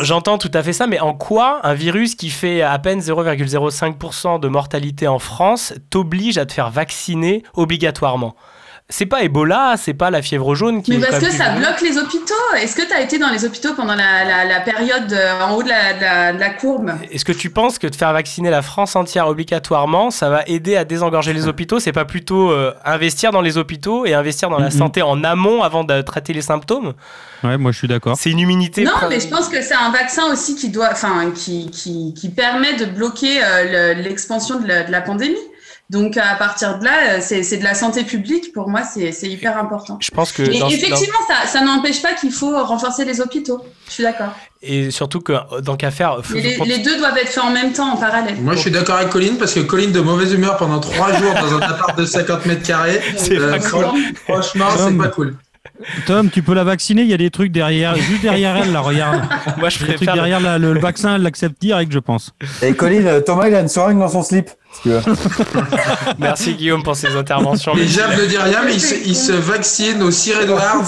j'entends 0.00 0.38
tout 0.38 0.50
à 0.54 0.62
fait 0.62 0.72
ça, 0.72 0.86
mais 0.86 1.00
en 1.00 1.12
quoi 1.12 1.60
un 1.64 1.74
virus 1.74 2.14
qui 2.14 2.30
fait 2.30 2.62
à 2.62 2.78
peine 2.78 3.00
0,05% 3.00 4.40
de 4.40 4.48
mortalité 4.48 5.06
en 5.06 5.18
France 5.18 5.74
t'oblige 5.90 6.38
à 6.38 6.46
te 6.46 6.52
faire 6.54 6.70
vacciner 6.70 7.42
obligatoirement? 7.54 8.34
C'est 8.92 9.06
pas 9.06 9.22
Ebola, 9.22 9.76
c'est 9.78 9.94
pas 9.94 10.10
la 10.10 10.20
fièvre 10.20 10.54
jaune 10.54 10.82
qui 10.82 10.90
Mais 10.90 10.98
parce 10.98 11.18
que 11.24 11.30
ça 11.30 11.50
bloque 11.50 11.80
les 11.80 11.96
hôpitaux. 11.96 12.34
Est-ce 12.60 12.74
que 12.76 12.82
tu 12.86 12.92
as 12.92 13.00
été 13.00 13.18
dans 13.18 13.30
les 13.30 13.44
hôpitaux 13.44 13.72
pendant 13.74 13.94
la, 13.94 14.24
la- 14.24 14.44
la 14.44 14.60
période 14.60 15.12
euh, 15.12 15.40
en 15.42 15.54
haut 15.54 15.62
de 15.62 15.68
la, 15.68 15.94
de 15.94 16.00
la- 16.00 16.32
de 16.32 16.38
la 16.40 16.50
courbe? 16.50 16.92
Est-ce 17.10 17.24
que 17.24 17.32
tu 17.32 17.50
penses 17.50 17.78
que 17.78 17.86
de 17.86 17.94
faire 17.94 18.12
vacciner 18.12 18.50
la 18.50 18.62
France 18.62 18.96
entière 18.96 19.28
obligatoirement, 19.28 20.10
ça 20.10 20.28
va 20.28 20.42
aider 20.46 20.76
à 20.76 20.84
désengorger 20.84 21.32
les 21.32 21.46
hôpitaux? 21.46 21.78
C'est 21.78 21.92
pas 21.92 22.04
plutôt 22.04 22.50
euh, 22.50 22.74
investir 22.84 23.30
dans 23.30 23.40
les 23.42 23.56
hôpitaux 23.58 24.06
et 24.06 24.14
investir 24.14 24.50
dans 24.50 24.58
la 24.58 24.70
santé 24.70 25.02
en 25.02 25.22
amont 25.24 25.62
avant 25.62 25.84
de 25.84 26.02
traiter 26.02 26.32
les 26.32 26.42
symptômes? 26.42 26.92
Ouais, 27.44 27.56
moi 27.56 27.72
je 27.72 27.78
suis 27.78 27.88
d'accord. 27.88 28.16
C'est 28.18 28.30
une 28.30 28.40
immunité. 28.40 28.82
Non, 28.84 28.90
mais 29.08 29.20
je 29.20 29.28
pense 29.28 29.48
que 29.48 29.62
c'est 29.62 29.74
un 29.74 29.90
vaccin 29.90 30.24
aussi 30.32 30.56
qui 30.56 30.68
doit, 30.68 30.88
enfin, 30.92 31.30
qui, 31.34 31.70
qui, 31.70 32.12
qui 32.14 32.28
permet 32.28 32.74
de 32.74 32.84
bloquer 32.84 33.42
euh, 33.42 33.94
le- 33.94 34.02
l'expansion 34.02 34.58
de 34.58 34.66
la 34.66 35.00
pandémie. 35.00 35.36
Donc 35.90 36.16
à 36.16 36.36
partir 36.36 36.78
de 36.78 36.84
là, 36.84 36.92
euh, 37.14 37.18
c'est 37.20 37.56
de 37.58 37.64
la 37.64 37.74
santé 37.74 38.04
publique. 38.04 38.52
Pour 38.52 38.68
moi, 38.68 38.82
c'est 38.84 39.10
hyper 39.28 39.58
important. 39.58 39.98
Je 40.00 40.10
pense 40.12 40.30
que 40.30 40.42
Et 40.42 40.58
dans- 40.60 40.68
effectivement, 40.68 41.18
ça, 41.26 41.48
ça 41.48 41.64
n'empêche 41.64 42.00
pas 42.00 42.12
qu'il 42.14 42.30
faut 42.30 42.56
renforcer 42.64 43.04
les 43.04 43.20
hôpitaux. 43.20 43.60
Je 43.88 43.92
suis 43.94 44.02
d'accord. 44.04 44.32
Et 44.62 44.92
surtout 44.92 45.18
que 45.20 45.32
euh, 45.32 45.60
dans 45.62 45.76
qu'à 45.76 45.90
faire. 45.90 46.18
faut- 46.22 46.34
les, 46.34 46.78
deux 46.78 46.96
doivent 46.96 47.18
être 47.18 47.28
faits 47.30 47.42
en 47.42 47.50
même 47.50 47.72
temps, 47.72 47.92
en 47.92 47.96
parallèle. 47.96 48.36
Moi, 48.40 48.54
je 48.54 48.60
suis 48.60 48.70
d'accord 48.70 48.96
avec 48.96 49.08
Colline 49.10 49.36
parce 49.36 49.52
que 49.52 49.60
Colline 49.60 49.90
de 49.90 50.00
mauvaise 50.00 50.32
humeur 50.32 50.56
pendant 50.58 50.78
3 50.78 51.12
jours 51.14 51.34
dans 51.34 51.54
un 51.56 51.60
appart 51.62 51.98
de 51.98 52.04
50 52.06 52.46
mètres 52.46 52.62
carrés. 52.66 53.00
C'est 53.16 53.38
pas 53.38 53.58
cool. 53.58 53.86
Franchement, 54.28 54.66
c'est 54.70 54.84
Tom. 54.84 54.98
pas 54.98 55.08
cool. 55.08 55.34
Tom, 56.06 56.30
tu 56.30 56.42
peux 56.42 56.54
la 56.54 56.62
vacciner, 56.64 57.02
il 57.02 57.08
y 57.08 57.14
a 57.14 57.16
des 57.16 57.30
trucs 57.30 57.50
derrière, 57.52 57.96
juste 57.96 58.22
derrière 58.22 58.56
elle, 58.56 58.72
là, 58.72 58.80
regarde. 58.80 59.22
Moi, 59.58 59.68
je 59.70 59.78
Il 59.78 59.80
y 59.80 59.84
a 59.84 59.86
des 59.88 59.94
trucs 59.94 60.08
préfère- 60.08 60.14
derrière 60.14 60.58
le, 60.58 60.72
le 60.74 60.78
vaccin, 60.80 61.16
elle 61.16 61.22
l'accepte 61.22 61.60
direct, 61.60 61.90
je 61.92 61.98
pense. 61.98 62.32
Et 62.62 62.74
Colin, 62.74 63.06
euh, 63.06 63.20
Thomas, 63.20 63.48
il 63.48 63.54
a 63.54 63.60
une 63.60 63.68
seringue 63.68 63.98
dans 63.98 64.08
son 64.08 64.22
slip. 64.22 64.50
Merci 66.18 66.54
Guillaume 66.54 66.82
pour 66.82 66.96
ces 66.96 67.14
interventions. 67.16 67.76
Et 67.76 67.86
Jab 67.86 68.10
ne 68.18 68.24
dit 68.26 68.36
rien, 68.38 68.60
mais 68.64 68.74
il 68.74 68.80
se, 68.80 68.94
il 69.06 69.16
se 69.16 69.32
vaccine 69.32 70.02
au 70.02 70.10
Sir 70.10 70.40
Edwards, 70.40 70.84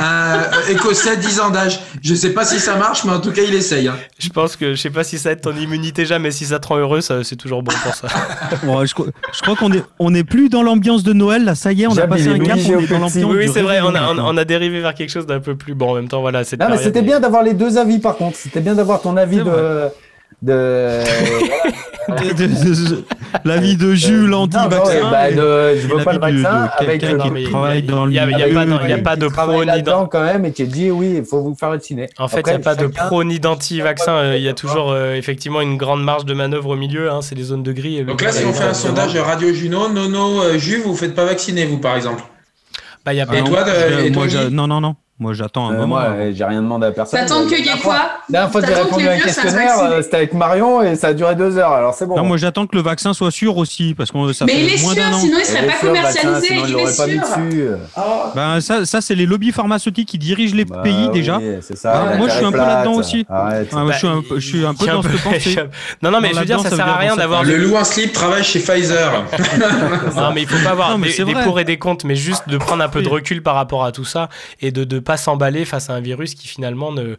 un 0.00 0.40
écossais 0.70 1.16
10 1.16 1.40
ans 1.40 1.50
d'âge. 1.50 1.80
Je 2.02 2.14
sais 2.14 2.30
pas 2.32 2.44
si 2.44 2.58
ça 2.60 2.76
marche, 2.76 3.04
mais 3.04 3.12
en 3.12 3.20
tout 3.20 3.32
cas, 3.32 3.42
il 3.46 3.54
essaye. 3.54 3.88
hein. 3.88 3.96
Je 4.18 4.28
pense 4.28 4.56
que 4.56 4.74
je 4.74 4.80
sais 4.80 4.90
pas 4.90 5.04
si 5.04 5.18
ça 5.18 5.32
aide 5.32 5.40
ton 5.40 5.56
immunité 5.56 6.02
déjà, 6.02 6.18
mais 6.18 6.30
si 6.30 6.44
ça 6.46 6.58
te 6.58 6.68
rend 6.68 6.76
heureux, 6.78 7.00
c'est 7.00 7.36
toujours 7.36 7.62
bon 7.62 7.72
pour 7.82 7.94
ça. 7.94 8.08
Ouais, 8.64 8.86
je, 8.86 8.94
crois- 8.94 9.06
je 9.34 9.40
crois 9.42 9.56
qu'on 9.56 9.72
est, 9.72 9.82
on 9.98 10.14
est 10.14 10.24
plus 10.24 10.48
dans 10.48 10.62
l'ambiance 10.62 11.02
de 11.02 11.12
Noël, 11.12 11.44
là, 11.44 11.54
ça 11.54 11.72
y 11.72 11.82
est, 11.82 11.86
on 11.86 11.96
a 11.96 12.06
passé 12.06 12.28
un 12.28 12.38
cap, 12.38 12.58
on 12.66 12.78
est 12.80 12.86
dans 12.86 12.98
l'ambiance. 12.98 13.14
oui, 13.16 13.36
oui, 13.38 13.50
c'est 13.52 13.62
vrai, 13.62 13.80
on 13.80 13.86
a, 13.86 13.88
on, 13.88 13.92
maintenant. 14.14 14.28
on 14.32 14.36
a 14.36 14.44
dérivé 14.44 14.80
vers 14.80 14.94
quelque 14.94 15.10
chose 15.10 15.26
d'un 15.26 15.40
peu 15.40 15.56
plus 15.56 15.74
bon. 15.74 15.90
En 15.90 15.94
même 15.94 16.08
temps, 16.08 16.20
voilà, 16.20 16.44
c'était 16.44 17.02
bien 17.02 17.18
d'avoir 17.20 17.42
les 17.42 17.54
deux 17.54 17.76
avis, 17.78 17.98
par 17.98 18.16
contre. 18.16 18.36
C'était 18.36 18.60
bien 18.60 18.74
d'avoir 18.74 19.00
ton 19.00 19.16
avis 19.16 19.38
C'est 19.38 19.42
de. 20.42 21.02
de... 22.08 22.12
De- 22.12 22.34
de- 22.34 22.46
de- 22.46 23.04
L'avis 23.44 23.76
de 23.76 23.94
Jules 23.94 24.34
anti-vaccin. 24.34 25.00
non, 25.00 25.10
bah, 25.10 25.30
je 25.30 25.86
veux 25.86 26.02
pas 26.04 26.12
le 26.12 26.18
vaccin 26.18 26.64
de 26.66 26.84
avec 26.84 27.00
quelqu'un 27.00 27.16
le- 27.16 27.22
qui 27.22 27.30
mais 27.30 27.40
il 27.40 27.44
y 27.44 27.46
a- 27.46 27.50
travaille 27.50 27.82
dans 27.82 28.08
y 28.08 28.18
a- 28.18 28.24
y 28.30 28.34
a 28.34 28.38
pas 28.54 28.88
y 28.88 28.92
a 28.92 28.98
pas 28.98 29.16
de 29.16 29.26
qui 29.26 29.32
travaille 29.32 29.54
pro 29.56 29.60
ni 29.64 29.66
là-dedans 29.66 30.06
quand 30.06 30.22
même 30.22 30.44
et 30.44 30.52
qui 30.52 30.64
dit 30.64 30.90
oui, 30.90 31.14
il 31.18 31.24
faut 31.24 31.40
vous 31.40 31.54
faire 31.54 31.70
vacciner. 31.70 32.08
En 32.18 32.28
fait, 32.28 32.42
il 32.46 32.50
n'y 32.50 32.56
a 32.56 32.58
pas 32.58 32.74
de 32.74 32.88
pro 32.88 33.24
ni 33.24 33.40
d'anti-vaccin. 33.40 34.12
euh, 34.12 34.36
Il 34.36 34.42
y 34.42 34.48
a 34.48 34.52
toujours 34.52 34.90
euh, 34.90 35.14
effectivement 35.14 35.60
une 35.62 35.76
grande 35.78 36.02
marge 36.04 36.24
de 36.26 36.34
manœuvre 36.34 36.70
au 36.70 36.76
milieu. 36.76 37.10
hein, 37.10 37.20
c'est 37.22 37.34
les 37.34 37.44
zones 37.44 37.62
de 37.62 37.72
gris. 37.72 38.04
Donc 38.04 38.20
là, 38.20 38.32
si 38.32 38.44
on 38.44 38.52
fait 38.52 38.64
un 38.64 38.74
sondage 38.74 39.16
Radio 39.16 39.52
Juno, 39.54 39.88
Nono, 39.88 40.42
euh, 40.42 40.58
Jules, 40.58 40.82
vous 40.84 40.94
faites 40.96 41.14
pas 41.14 41.24
vacciner, 41.24 41.64
vous, 41.64 41.78
par 41.78 41.96
exemple? 41.96 42.22
Bah, 43.04 43.14
il 43.14 43.16
y 43.16 43.20
a 43.20 43.26
Ah 43.30 43.36
Et 44.04 44.12
toi, 44.12 44.26
non, 44.50 44.66
non, 44.66 44.80
non. 44.80 44.96
Moi, 45.22 45.34
j'attends 45.34 45.68
un 45.68 45.74
Euh, 45.74 45.76
moment. 45.78 45.86
moi, 45.86 46.02
euh, 46.10 46.32
j'ai 46.34 46.44
rien 46.44 46.60
demandé 46.62 46.86
à 46.88 46.90
personne. 46.92 47.20
T'attends 47.20 47.46
qu'il 47.46 47.64
y 47.64 47.68
ait 47.68 47.78
quoi 47.80 47.94
La 48.28 48.40
dernière 48.40 48.50
fois 48.52 48.60
que 48.60 48.66
j'ai 48.66 48.74
répondu 48.74 49.08
à 49.08 49.12
un 49.12 49.18
questionnaire, 49.18 49.78
euh, 49.80 50.02
c'était 50.02 50.16
avec 50.16 50.34
Marion 50.34 50.82
et 50.82 50.96
ça 50.96 51.08
a 51.08 51.14
duré 51.14 51.34
deux 51.36 51.56
heures. 51.58 51.72
Alors 51.72 51.94
c'est 51.94 52.06
bon. 52.06 52.16
Non, 52.16 52.24
moi, 52.24 52.36
j'attends 52.36 52.66
que 52.66 52.74
le 52.74 52.82
vaccin 52.82 53.14
soit 53.14 53.30
sûr 53.30 53.56
aussi, 53.56 53.94
parce 53.94 54.10
que 54.10 54.32
ça 54.32 54.44
Mais 54.46 54.52
fait 54.54 54.60
il 54.64 54.74
est 54.74 54.82
moins 54.82 54.94
sûr, 54.94 55.02
d'un 55.04 55.12
an. 55.12 55.18
sinon 55.20 55.36
il 55.38 55.44
serait 55.46 55.58
Il 55.60 55.64
est 55.64 55.68
pas 55.68 55.78
sûr, 55.78 55.88
le 55.88 55.94
vaccin, 56.00 56.20
commercialisé. 56.20 56.46
sinon, 56.48 56.64
il 56.66 56.70
Il 56.70 56.78
est 56.78 57.06
mis 57.14 57.20
dessus. 57.52 57.68
Ben, 58.34 58.60
ça, 58.60 58.84
ça 58.84 59.00
c'est 59.00 59.14
les 59.14 59.26
lobbies 59.26 59.52
pharmaceutiques 59.52 60.08
qui 60.08 60.18
dirigent 60.18 60.56
les 60.56 60.64
pays 60.64 61.06
Bah 61.06 61.12
déjà. 61.12 61.38
oui, 61.38 61.56
c'est 61.60 61.76
ça, 61.76 62.06
Ah, 62.12 62.16
moi, 62.16 62.28
je 62.28 62.34
suis 62.34 62.44
un 62.44 62.50
peu 62.52 62.58
là-dedans 62.58 62.94
aussi. 62.94 63.24
Ah, 63.30 63.50
je 63.62 63.92
suis 63.96 64.06
un 64.08 64.22
peu, 64.28 64.40
je 64.40 64.48
suis 64.48 64.64
un 64.66 64.74
peu 64.74 64.84
Il 64.84 64.86
y 64.86 64.90
a 64.90 64.92
dans 64.94 65.02
cette 65.02 65.12
pensée. 65.22 65.56
non, 66.02 66.10
non, 66.10 66.20
mais 66.20 66.32
je 66.34 66.38
veux 66.40 66.44
dire, 66.44 66.60
ça 66.60 66.70
ça 66.70 66.76
sert 66.76 66.88
à 66.88 66.96
rien 66.96 67.14
d'avoir. 67.16 67.44
Le 67.44 67.56
loup 67.56 67.76
en 67.76 67.84
slip 67.84 68.12
travaille 68.12 68.42
chez 68.44 68.58
Pfizer. 68.58 69.22
Non, 70.16 70.32
mais 70.34 70.42
il 70.42 70.48
faut 70.48 70.62
pas 70.64 70.70
avoir 70.72 70.90
Non, 70.90 70.98
mais 70.98 71.08
des, 71.08 71.12
c'est 71.12 71.24
des 71.24 71.34
vrai. 71.34 71.44
pour 71.44 71.58
et 71.60 71.64
des 71.64 71.78
contre, 71.78 72.06
mais 72.06 72.14
juste 72.16 72.48
de 72.48 72.56
prendre 72.58 72.82
un 72.82 72.88
peu 72.88 73.02
de 73.02 73.08
recul 73.08 73.42
par 73.42 73.54
rapport 73.54 73.84
à 73.84 73.92
tout 73.92 74.04
ça 74.04 74.28
et 74.60 74.70
de 74.70 74.84
ne 74.94 75.00
pas 75.00 75.11
pas 75.12 75.18
s'emballer 75.18 75.66
face 75.66 75.90
à 75.90 75.92
un 75.94 76.00
virus 76.00 76.34
qui 76.34 76.48
finalement 76.48 76.90
ne, 76.90 77.16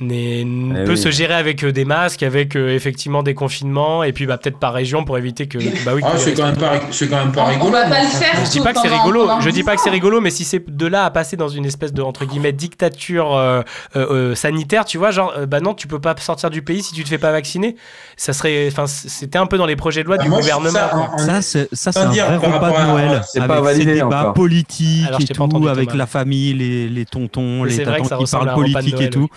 Eh 0.00 0.44
peut 0.84 0.90
oui. 0.92 0.96
se 0.98 1.10
gérer 1.10 1.34
avec 1.34 1.64
euh, 1.64 1.72
des 1.72 1.84
masques, 1.84 2.22
avec 2.22 2.54
euh, 2.54 2.74
effectivement 2.74 3.22
des 3.24 3.34
confinements, 3.34 4.04
et 4.04 4.12
puis 4.12 4.26
bah, 4.26 4.38
peut-être 4.38 4.58
par 4.58 4.72
région 4.72 5.04
pour 5.04 5.18
éviter 5.18 5.48
que. 5.48 5.58
Bah 5.84 5.92
oui, 5.94 6.02
Ah, 6.04 6.12
c'est 6.18 6.34
quand 6.34 6.44
même 6.46 6.56
pas, 6.56 6.78
quand 6.78 7.16
même 7.16 7.32
pas 7.32 7.42
On- 7.42 7.44
on 7.44 7.48
rigolo. 7.48 7.72
va 7.72 7.82
pas 7.82 7.88
mais 7.90 8.02
le 8.02 8.08
faire 8.08 8.44
Je 8.44 8.50
dis 8.50 8.60
pas 8.60 8.72
que 8.72 8.78
c'est 8.80 8.88
rigolo, 8.88 9.28
je 9.40 9.50
dis 9.50 9.64
pas 9.64 9.74
que 9.74 9.80
c'est 9.82 9.90
rigolo, 9.90 10.20
mais 10.20 10.30
si 10.30 10.44
c'est 10.44 10.62
de 10.68 10.86
là 10.86 11.04
à 11.04 11.10
passer 11.10 11.36
dans 11.36 11.48
une 11.48 11.64
espèce 11.64 11.92
de 11.92 12.02
entre 12.02 12.24
guillemets 12.26 12.52
dictature 12.52 13.34
euh, 13.34 13.62
euh, 13.96 14.06
euh, 14.10 14.34
sanitaire, 14.34 14.84
tu 14.84 14.98
vois, 14.98 15.10
genre 15.10 15.32
euh, 15.36 15.46
bah 15.46 15.60
non, 15.60 15.74
tu 15.74 15.88
peux 15.88 16.00
pas 16.00 16.14
sortir 16.18 16.50
du 16.50 16.62
pays 16.62 16.82
si 16.82 16.92
tu 16.92 17.02
te 17.02 17.08
fais 17.08 17.18
pas 17.18 17.32
vacciner. 17.32 17.74
Ça 18.16 18.32
serait, 18.32 18.68
enfin, 18.70 18.86
c'était 18.86 19.38
un 19.38 19.46
peu 19.46 19.58
dans 19.58 19.66
les 19.66 19.76
projets 19.76 20.02
de 20.02 20.08
loi 20.08 20.16
Ah, 20.20 20.22
du 20.22 20.28
moi, 20.28 20.38
gouvernement. 20.40 20.70
ça 21.16 21.18
Ça, 21.18 21.42
c'est 21.42 21.68
ça, 21.72 21.90
c'est 21.92 22.00
Sans 22.00 22.06
un 22.06 22.10
dire 22.10 22.26
vrai 22.30 22.36
repas 22.52 22.70
de 22.70 22.86
Noël. 22.86 23.22
C'est 23.26 23.38
avec 23.40 23.48
pas 23.50 23.60
validé 23.60 23.94
débats 23.94 24.32
politiques 24.34 25.08
et 25.20 25.24
tout, 25.26 25.42
entendu, 25.42 25.68
avec 25.68 25.94
la 25.94 26.06
famille, 26.06 26.52
les, 26.52 26.88
les 26.88 27.05
tontons, 27.10 27.62
Mais 27.62 27.70
les 27.70 27.76
c'est 27.76 27.84
vrai 27.84 28.00
tatons 28.02 28.24
qui 28.24 28.30
parlent 28.30 28.54
politique 28.54 29.00
et 29.00 29.10
tout. 29.10 29.28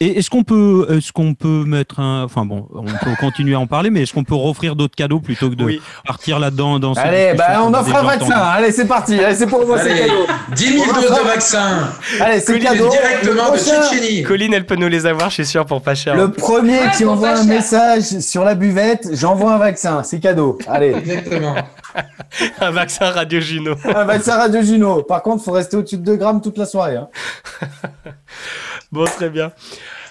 Et 0.00 0.18
est-ce 0.18 0.30
qu'on 0.30 0.42
peut, 0.44 0.86
est-ce 0.90 1.12
qu'on 1.12 1.34
peut 1.34 1.64
mettre 1.66 2.00
un, 2.00 2.24
enfin 2.24 2.44
bon, 2.44 2.68
on 2.74 2.84
peut 2.84 3.14
continuer 3.20 3.54
à 3.54 3.60
en 3.60 3.66
parler, 3.66 3.90
mais 3.90 4.02
est-ce 4.02 4.12
qu'on 4.14 4.24
peut 4.24 4.34
offrir 4.34 4.76
d'autres 4.76 4.94
cadeaux 4.96 5.20
plutôt 5.20 5.50
que 5.50 5.54
de 5.54 5.64
Oui. 5.64 5.80
partir 6.06 6.38
là-dedans 6.38 6.78
dans 6.78 6.92
Allez, 6.94 7.34
bah, 7.36 7.62
on 7.62 7.72
a 7.74 7.80
offre 7.80 7.94
un 7.96 8.02
vaccin. 8.02 8.34
Allez, 8.34 8.72
c'est 8.72 8.86
parti. 8.86 9.18
Allez, 9.18 9.34
c'est 9.34 9.46
pour 9.46 9.66
moi, 9.66 9.78
c'est 9.78 9.94
cadeau. 9.98 10.26
10 10.54 10.64
000 10.78 10.84
On 10.88 10.92
doses 11.00 11.10
de 11.10 11.24
vaccin. 11.26 11.88
Allez, 12.20 12.40
c'est 12.40 12.58
cadeau. 12.58 12.88
directement 12.90 13.50
de 13.52 13.56
prochain- 13.58 13.82
Tchétchénie. 13.90 14.22
Colline, 14.22 14.54
elle 14.54 14.66
peut 14.66 14.76
nous 14.76 14.88
les 14.88 15.06
avoir, 15.06 15.28
je 15.30 15.34
suis 15.34 15.46
sûr, 15.46 15.64
pour 15.66 15.82
pas 15.82 15.94
cher. 15.94 16.14
Le 16.16 16.30
premier 16.32 16.78
Ouais, 16.80 16.90
qui 16.96 17.04
envoie 17.04 17.30
un 17.30 17.44
message 17.44 18.02
sur 18.20 18.44
la 18.44 18.54
buvette, 18.54 19.08
j'envoie 19.12 19.54
un 19.54 19.58
vaccin. 19.58 20.02
C'est 20.02 20.20
cadeau. 20.20 20.58
Allez. 20.68 20.94
Exactement. 20.96 21.54
un 22.60 22.70
vaccin 22.70 23.10
Radio 23.10 23.40
Juno. 23.40 23.74
un 23.84 24.04
vaccin 24.04 24.36
Radio 24.36 24.62
Juno. 24.62 25.02
Par 25.02 25.22
contre, 25.22 25.42
faut 25.44 25.52
rester 25.52 25.76
au-dessus 25.76 25.96
de 25.98 26.02
2 26.04 26.16
grammes 26.16 26.40
toute 26.40 26.58
la 26.58 26.66
soirée. 26.66 26.96
hein. 26.96 27.08
Bon, 28.92 29.04
très 29.04 29.30
bien. 29.30 29.52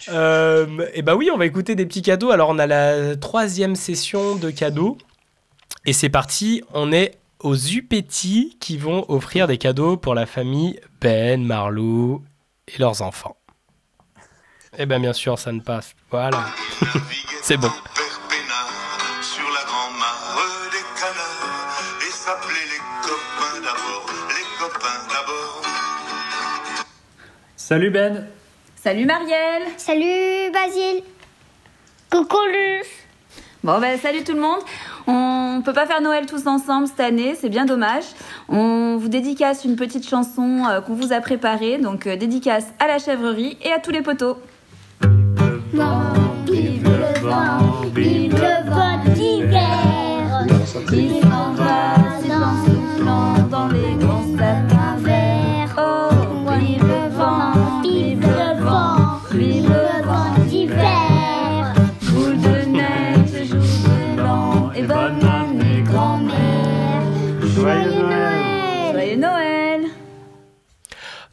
Euh, 0.10 0.86
et 0.94 1.02
bah 1.02 1.16
oui, 1.16 1.30
on 1.34 1.38
va 1.38 1.46
écouter 1.46 1.76
des 1.76 1.86
petits 1.86 2.02
cadeaux. 2.02 2.32
Alors, 2.32 2.50
on 2.50 2.60
a 2.60 2.68
la 2.68 3.16
troisième 3.16 3.76
session 3.76 4.36
de 4.36 4.52
cadeaux. 4.52 4.98
Et 5.86 5.94
c'est 5.94 6.10
parti, 6.10 6.64
on 6.74 6.92
est 6.92 7.18
aux 7.40 7.56
Upétis 7.56 8.58
qui 8.60 8.78
vont 8.78 9.06
offrir 9.08 9.48
des 9.48 9.58
cadeaux 9.58 9.98
pour 9.98 10.16
la 10.16 10.26
famille 10.26 10.80
Ben, 11.00 11.44
Marlou 11.44 12.24
et 12.68 12.80
leurs 12.80 13.02
enfants. 13.02 13.38
Et 14.78 14.86
ben 14.86 15.00
bien 15.00 15.14
sûr, 15.14 15.40
ça 15.40 15.52
ne 15.52 15.62
passe. 15.62 15.96
Voilà. 16.12 16.46
c'est 17.42 17.58
bon. 17.58 17.72
Salut 27.68 27.90
Ben. 27.90 28.28
Salut 28.76 29.08
Marielle 29.08 29.64
Salut 29.78 30.52
Basile. 30.54 31.02
Coucou 32.12 32.38
Luce. 32.46 32.88
Bon 33.64 33.80
ben 33.80 33.98
salut 33.98 34.24
tout 34.24 34.34
le 34.34 34.40
monde 34.40 34.60
On 35.08 35.64
peut 35.66 35.74
pas 35.74 35.88
faire 35.88 36.00
Noël 36.00 36.28
tous 36.28 36.46
ensemble 36.46 36.86
cette 36.86 37.00
année, 37.00 37.34
c'est 37.34 37.50
bien 37.50 37.66
dommage. 37.66 38.04
On 38.50 38.98
vous 38.98 39.08
dédicace 39.08 39.66
une 39.66 39.78
petite 39.78 40.08
chanson 40.08 40.64
euh, 40.70 40.82
qu'on 40.82 40.94
vous 40.94 41.12
a 41.12 41.22
préparée, 41.22 41.80
donc 41.80 42.06
euh, 42.06 42.16
dédicace 42.16 42.68
à 42.78 42.86
la 42.86 43.00
chèvrerie 43.00 43.58
et 43.64 43.72
à 43.72 43.80
tous 43.80 43.90
les 43.90 44.04
poteaux. 44.04 44.38
Vive 45.02 45.10
le 46.84 47.20
vent, 47.28 47.82
vive 47.96 48.36
le 48.36 48.70
vent 48.70 49.04
d'hiver. 49.12 50.46
Il 50.94 51.20
s'en 51.20 51.54
va, 51.54 51.96
c'est 52.22 52.32
en 52.32 52.64
soufflant 52.64 53.34
dans 53.50 53.68
les 53.70 53.96
grands 53.96 54.22
sapins 54.38 54.75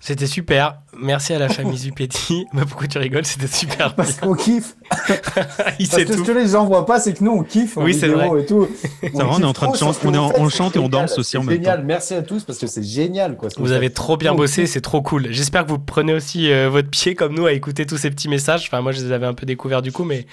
C'était 0.05 0.27
super. 0.27 0.79
Merci 1.01 1.33
à 1.33 1.39
la 1.39 1.49
famille 1.49 1.77
Zupetti. 1.79 2.45
Mais 2.53 2.62
pourquoi 2.69 2.89
tu 2.89 2.99
rigoles? 2.99 3.24
C'était 3.24 3.47
super. 3.47 3.95
Parce 3.95 4.15
qu'on 4.15 4.35
kiffe. 4.35 4.74
Il 5.79 5.87
Parce 5.89 6.01
sait 6.01 6.05
que 6.05 6.12
ce 6.12 6.16
tout. 6.19 6.24
que 6.24 6.33
les 6.33 6.49
gens 6.49 6.66
voient 6.66 6.85
pas, 6.87 6.99
c'est 6.99 7.12
que 7.15 7.23
nous, 7.23 7.31
on 7.31 7.45
kiffe 7.45 7.77
Oui, 7.77 7.95
c'est 7.95 8.09
vrai. 8.09 8.29
et 8.41 8.45
tout. 8.47 8.66
On 9.15 9.41
est 9.41 9.45
en 9.45 9.53
train 9.53 9.70
de 9.70 9.77
chanter, 9.77 10.01
ce 10.03 10.07
on 10.09 10.15
en- 10.45 10.49
chante 10.49 10.74
et 10.74 10.81
on 10.81 10.89
danse 10.89 11.16
aussi 11.19 11.37
en 11.37 11.43
c'est 11.43 11.47
même 11.47 11.57
génial. 11.59 11.85
Merci 11.85 12.15
à 12.15 12.23
tous 12.23 12.43
parce 12.43 12.59
que 12.59 12.66
c'est 12.66 12.83
génial. 12.83 13.37
Quoi, 13.37 13.49
ce 13.51 13.61
Vous 13.61 13.70
avez 13.70 13.91
trop 13.91 14.16
bien 14.16 14.33
On 14.33 14.37
bossé, 14.37 14.66
c'est 14.66 14.81
trop 14.81 15.03
cool. 15.03 15.29
J'espère 15.31 15.65
que 15.65 15.70
vous 15.70 15.79
prenez 15.79 16.12
aussi 16.12 16.51
euh, 16.53 16.69
votre 16.69 16.91
pied 16.91 17.15
comme 17.15 17.35
nous 17.37 17.47
à 17.47 17.53
écouter 17.53 17.87
tous 17.87 17.97
ces 17.97 18.11
petits 18.11 18.29
messages. 18.29 18.65
Enfin, 18.66 18.81
moi, 18.83 18.91
je 18.91 19.03
les 19.05 19.12
avais 19.12 19.27
un 19.27 19.35
peu 19.35 19.47
découverts 19.47 19.83
du 19.83 19.93
coup, 19.93 20.03
mais, 20.05 20.27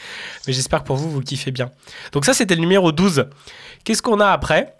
mais 0.47 0.53
j'espère 0.53 0.81
que 0.81 0.87
pour 0.87 0.95
vous, 0.95 1.11
vous 1.11 1.21
kiffez 1.21 1.51
bien. 1.51 1.69
Donc 2.11 2.25
ça, 2.25 2.33
c'était 2.33 2.55
le 2.55 2.61
numéro 2.61 2.91
12. 2.91 3.25
Qu'est-ce 3.83 4.01
qu'on 4.01 4.19
a 4.19 4.27
après 4.27 4.73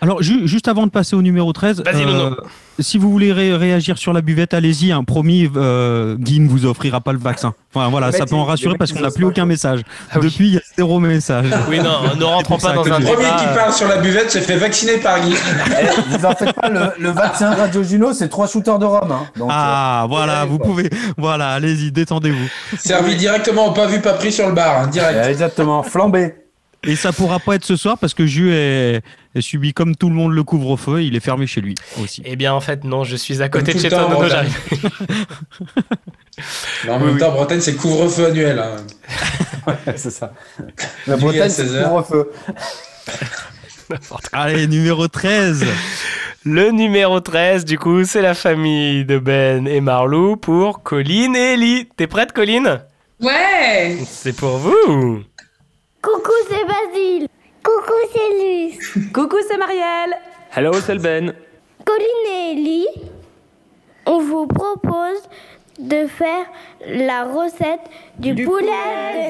Alors, 0.00 0.22
ju- 0.22 0.46
juste 0.46 0.68
avant 0.68 0.84
de 0.86 0.90
passer 0.90 1.16
au 1.16 1.22
numéro 1.22 1.52
13, 1.52 1.82
Vas-y, 1.82 2.04
Nono. 2.06 2.36
si 2.78 2.98
vous 2.98 3.10
voulez 3.10 3.32
ré- 3.32 3.56
réagir 3.56 3.96
sur 3.98 4.12
la 4.12 4.20
buvette, 4.20 4.52
allez-y. 4.54 4.92
hein. 4.92 5.04
promis, 5.04 5.50
euh, 5.56 6.16
Guy 6.18 6.40
ne 6.40 6.48
vous 6.48 6.66
offrira 6.66 7.00
pas 7.00 7.12
le 7.12 7.18
vaccin. 7.18 7.54
Enfin, 7.74 7.88
voilà, 7.88 8.12
ça 8.12 8.24
peut 8.26 8.36
en 8.36 8.44
rassurer 8.44 8.76
parce 8.78 8.92
qu'on 8.92 9.00
n'a 9.00 9.10
plus 9.10 9.24
aucun 9.24 9.44
message. 9.46 9.80
Ah 10.10 10.18
oui. 10.20 10.28
Depuis, 10.28 10.46
il 10.48 10.54
y 10.54 10.56
a 10.58 10.60
zéro 10.76 10.98
message. 11.00 11.46
Oui, 11.68 11.78
non, 11.78 12.14
ne 12.16 12.24
rentrons 12.24 12.58
pas 12.58 12.72
dans 12.72 12.84
un 12.84 12.98
Le 12.98 13.04
premier 13.06 13.24
qui 13.24 13.54
parle 13.54 13.72
sur 13.72 13.88
la 13.88 13.96
buvette 13.98 14.30
se 14.30 14.38
fait 14.38 14.56
vacciner 14.56 14.98
par 14.98 15.20
Guy. 15.20 15.34
Eh, 15.34 16.16
vous 16.18 16.24
en 16.24 16.34
faites 16.34 16.52
pas, 16.54 16.68
le, 16.68 16.80
le 16.98 17.10
vaccin 17.10 17.54
Radio 17.54 17.82
Juno, 17.82 18.12
c'est 18.12 18.28
trois 18.28 18.46
shooters 18.46 18.78
de 18.78 18.84
rhum. 18.86 19.10
hein. 19.10 19.26
Donc, 19.38 19.48
Ah, 19.52 20.04
voilà, 20.08 20.40
allez, 20.40 20.50
vous 20.50 20.58
quoi. 20.58 20.66
pouvez. 20.66 20.90
Voilà, 21.16 21.50
allez-y, 21.52 21.90
détendez-vous. 21.90 22.48
Servi 22.78 23.16
directement 23.16 23.68
au 23.68 23.72
pas 23.72 23.86
vu, 23.86 24.00
pas 24.00 24.12
pris 24.14 24.30
sur 24.32 24.46
le 24.48 24.54
bar, 24.54 24.82
hein, 24.82 24.86
direct. 24.88 25.16
euh, 25.16 25.28
exactement, 25.28 25.82
flambé. 25.82 26.34
Et 26.86 26.96
ça 26.96 27.12
pourra 27.12 27.38
pas 27.38 27.54
être 27.56 27.64
ce 27.64 27.76
soir 27.76 27.96
parce 27.98 28.14
que 28.14 28.26
Jus 28.26 28.52
est, 28.52 29.00
est 29.34 29.40
subi 29.40 29.72
comme 29.72 29.96
tout 29.96 30.08
le 30.08 30.14
monde 30.14 30.32
le 30.32 30.42
couvre-feu. 30.44 31.02
Il 31.02 31.16
est 31.16 31.20
fermé 31.20 31.46
chez 31.46 31.60
lui 31.60 31.74
aussi. 32.02 32.22
Eh 32.24 32.36
bien, 32.36 32.52
en 32.52 32.60
fait, 32.60 32.84
non, 32.84 33.04
je 33.04 33.16
suis 33.16 33.42
à 33.42 33.48
côté 33.48 33.72
de 33.74 33.78
chez 33.78 33.88
toi, 33.88 34.08
j'arrive. 34.28 34.56
Mais 36.84 36.90
en 36.90 36.98
Oui, 36.98 37.04
même 37.06 37.14
oui. 37.14 37.20
temps, 37.20 37.32
Bretagne, 37.32 37.60
c'est 37.60 37.74
couvre-feu 37.76 38.26
annuel. 38.26 38.58
hein. 38.58 39.74
c'est 39.96 40.10
ça. 40.10 40.32
La 41.06 41.16
Bretagne, 41.16 41.48
c'est 41.50 41.64
16 41.66 41.76
heures. 41.76 41.88
couvre-feu. 41.90 42.30
Allez, 44.32 44.66
numéro 44.66 45.08
13. 45.08 45.64
Le 46.46 46.70
numéro 46.70 47.20
13, 47.20 47.64
du 47.64 47.78
coup, 47.78 48.04
c'est 48.04 48.20
la 48.22 48.34
famille 48.34 49.04
de 49.04 49.18
Ben 49.18 49.66
et 49.66 49.80
Marlou 49.80 50.36
pour 50.36 50.82
Colline 50.82 51.34
et 51.36 51.54
Ellie. 51.54 51.88
T'es 51.96 52.06
prête, 52.06 52.32
Colline? 52.32 52.80
Ouais 53.20 53.96
C'est 54.06 54.36
pour 54.36 54.58
vous. 54.58 55.22
Coucou, 56.04 56.32
c'est 56.50 56.66
Basile. 56.66 57.28
Coucou, 57.62 57.94
c'est 58.12 58.68
Luce. 58.68 58.98
Coucou, 59.14 59.36
c'est 59.48 59.56
Marielle 59.56 60.14
Hello, 60.54 60.72
c'est 60.74 60.94
le 60.94 61.00
Ben. 61.00 61.32
Colline 61.82 62.26
et 62.28 62.52
Ellie, 62.52 62.86
on 64.04 64.20
vous 64.20 64.46
propose 64.46 65.22
de 65.78 66.06
faire 66.06 66.44
la 66.86 67.24
recette 67.24 67.80
du, 68.18 68.34
poulet, 68.44 68.66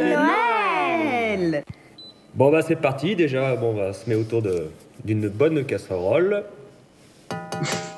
de, 0.01 0.14
Noël. 0.14 1.64
Bon 2.34 2.51
bah 2.51 2.62
c'est 2.62 2.76
parti, 2.76 3.14
déjà 3.14 3.55
bon, 3.55 3.70
on 3.70 3.74
va 3.76 3.92
se 3.92 4.09
mettre 4.10 4.22
autour 4.22 4.42
de- 4.42 4.70
d'une 5.05 5.28
bonne 5.28 5.64
casserole. 5.64 6.44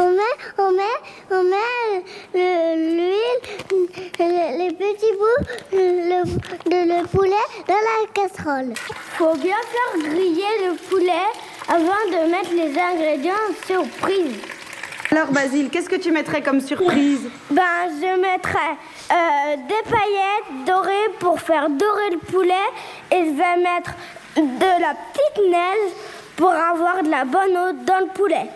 On 0.00 0.10
met, 0.10 0.36
on 0.58 0.70
met, 0.72 0.98
on 1.30 1.42
met 1.42 2.02
le- 2.34 2.96
l'huile, 2.96 3.88
le- 4.20 4.58
les 4.58 4.70
petits 4.72 5.12
bouts 5.18 5.46
le, 5.72 6.24
de 6.70 7.00
le 7.00 7.06
poulet 7.08 7.46
dans 7.66 7.74
la 7.74 8.06
casserole. 8.14 8.74
Faut 9.16 9.34
bien 9.34 9.56
faire 9.56 10.10
griller 10.10 10.68
le 10.68 10.76
poulet 10.88 11.26
avant 11.68 12.04
de 12.12 12.30
mettre 12.30 12.52
les 12.52 12.78
ingrédients 12.78 13.34
surprise. 13.66 14.36
Alors 15.10 15.28
Basile, 15.32 15.68
qu'est-ce 15.70 15.88
que 15.88 15.96
tu 15.96 16.12
mettrais 16.12 16.42
comme 16.42 16.60
surprise? 16.60 17.28
Ben, 17.50 17.62
je 18.00 18.20
mettrai 18.20 18.68
euh, 19.10 19.56
des 19.56 19.90
paillettes 19.90 20.64
dorées 20.66 21.08
pour 21.18 21.40
faire 21.40 21.68
dorer 21.70 22.10
le 22.12 22.18
poulet 22.18 22.54
et 23.10 23.24
je 23.24 23.30
vais 23.30 23.56
mettre 23.62 23.92
de 24.36 24.80
la 24.80 24.94
petite 25.12 25.50
neige 25.50 25.92
pour 26.36 26.50
avoir 26.52 27.02
de 27.02 27.10
la 27.10 27.24
bonne 27.24 27.56
eau 27.56 27.72
dans 27.84 28.00
le 28.00 28.06
poulet. 28.14 28.46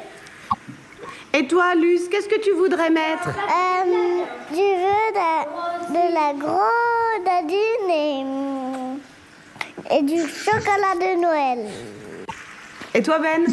Et 1.35 1.47
toi, 1.47 1.75
Luce, 1.75 2.09
qu'est-ce 2.11 2.29
que 2.29 2.39
tu 2.41 2.53
voudrais 2.53 2.91
mettre? 2.91 3.29
Euh, 3.29 4.23
je 4.51 4.57
veux 4.57 5.13
de, 5.15 5.95
de 5.95 6.05
la 6.15 6.35
grenadine 6.35 7.89
et, 9.91 9.97
et 9.97 10.03
du 10.03 10.21
chocolat 10.29 10.95
de 11.01 11.21
Noël. 11.21 11.71
Et 12.95 13.03
toi, 13.03 13.19
Ben? 13.19 13.47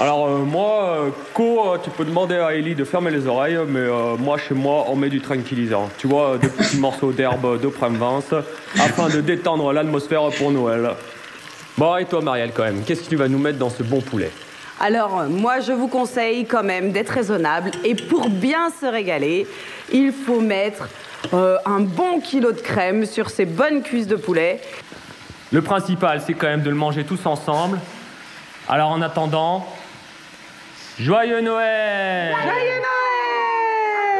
Alors 0.00 0.26
euh, 0.26 0.38
moi, 0.38 0.82
euh, 0.82 1.10
Co, 1.32 1.74
euh, 1.74 1.78
tu 1.78 1.90
peux 1.90 2.04
demander 2.04 2.34
à 2.34 2.52
Ellie 2.54 2.74
de 2.74 2.84
fermer 2.84 3.12
les 3.12 3.28
oreilles, 3.28 3.60
mais 3.68 3.78
euh, 3.78 4.16
moi 4.16 4.36
chez 4.36 4.54
moi 4.54 4.86
on 4.88 4.96
met 4.96 5.08
du 5.08 5.20
tranquillisant. 5.20 5.88
Tu 5.98 6.08
vois, 6.08 6.36
des 6.36 6.48
petits 6.48 6.78
morceaux 6.78 7.12
d'herbe 7.12 7.60
de 7.60 7.68
Provence, 7.68 8.32
afin 8.74 9.08
de 9.08 9.20
détendre 9.20 9.72
l'atmosphère 9.72 10.30
pour 10.36 10.50
Noël. 10.50 10.96
Bon 11.78 11.96
et 11.96 12.06
toi 12.06 12.22
Marielle 12.22 12.52
quand 12.52 12.64
même, 12.64 12.82
qu'est-ce 12.82 13.02
que 13.04 13.10
tu 13.10 13.16
vas 13.16 13.28
nous 13.28 13.38
mettre 13.38 13.58
dans 13.58 13.70
ce 13.70 13.84
bon 13.84 14.00
poulet? 14.00 14.32
Alors, 14.82 15.24
moi, 15.28 15.60
je 15.60 15.72
vous 15.72 15.88
conseille 15.88 16.46
quand 16.46 16.62
même 16.62 16.90
d'être 16.90 17.10
raisonnable. 17.10 17.70
Et 17.84 17.94
pour 17.94 18.30
bien 18.30 18.70
se 18.80 18.86
régaler, 18.86 19.46
il 19.92 20.10
faut 20.10 20.40
mettre 20.40 20.88
euh, 21.34 21.58
un 21.66 21.80
bon 21.80 22.20
kilo 22.20 22.52
de 22.52 22.60
crème 22.60 23.04
sur 23.04 23.28
ces 23.28 23.44
bonnes 23.44 23.82
cuisses 23.82 24.06
de 24.06 24.16
poulet. 24.16 24.58
Le 25.52 25.60
principal, 25.60 26.22
c'est 26.22 26.32
quand 26.32 26.46
même 26.46 26.62
de 26.62 26.70
le 26.70 26.76
manger 26.76 27.04
tous 27.04 27.26
ensemble. 27.26 27.78
Alors 28.70 28.90
en 28.90 29.02
attendant, 29.02 29.66
joyeux 30.98 31.40
Noël 31.40 32.32
Joyeux 32.42 32.80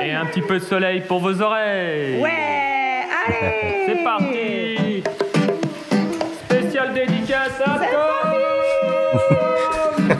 Noël 0.00 0.08
Et 0.08 0.12
un 0.12 0.26
petit 0.26 0.42
peu 0.42 0.58
de 0.58 0.64
soleil 0.64 1.02
pour 1.02 1.20
vos 1.20 1.40
oreilles 1.40 2.20
Ouais 2.20 3.06
Allez 3.26 3.84
C'est 3.86 4.02
parti 4.02 5.04
Spécial 6.48 6.92
dédicace 6.92 7.60
à 7.64 7.78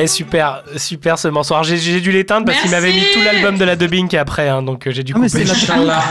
Eh 0.00 0.06
super, 0.06 0.62
super 0.76 1.18
ce 1.18 1.28
morceau. 1.28 1.54
Alors, 1.54 1.64
j'ai, 1.64 1.76
j'ai 1.76 2.00
dû 2.00 2.12
l'éteindre 2.12 2.46
parce 2.46 2.60
qu'il 2.60 2.70
m'avait 2.70 2.92
mis 2.92 3.02
tout 3.12 3.20
l'album 3.24 3.58
de 3.58 3.64
la 3.64 3.76
dubbing 3.76 4.14
après, 4.16 4.48
hein, 4.48 4.62
donc 4.62 4.86
euh, 4.86 4.90
j'ai 4.92 5.02
dû 5.02 5.12
Ah, 5.16 5.18
mais 5.20 5.28
couper. 5.28 5.44
c'est 5.46 5.66
la- 5.84 6.02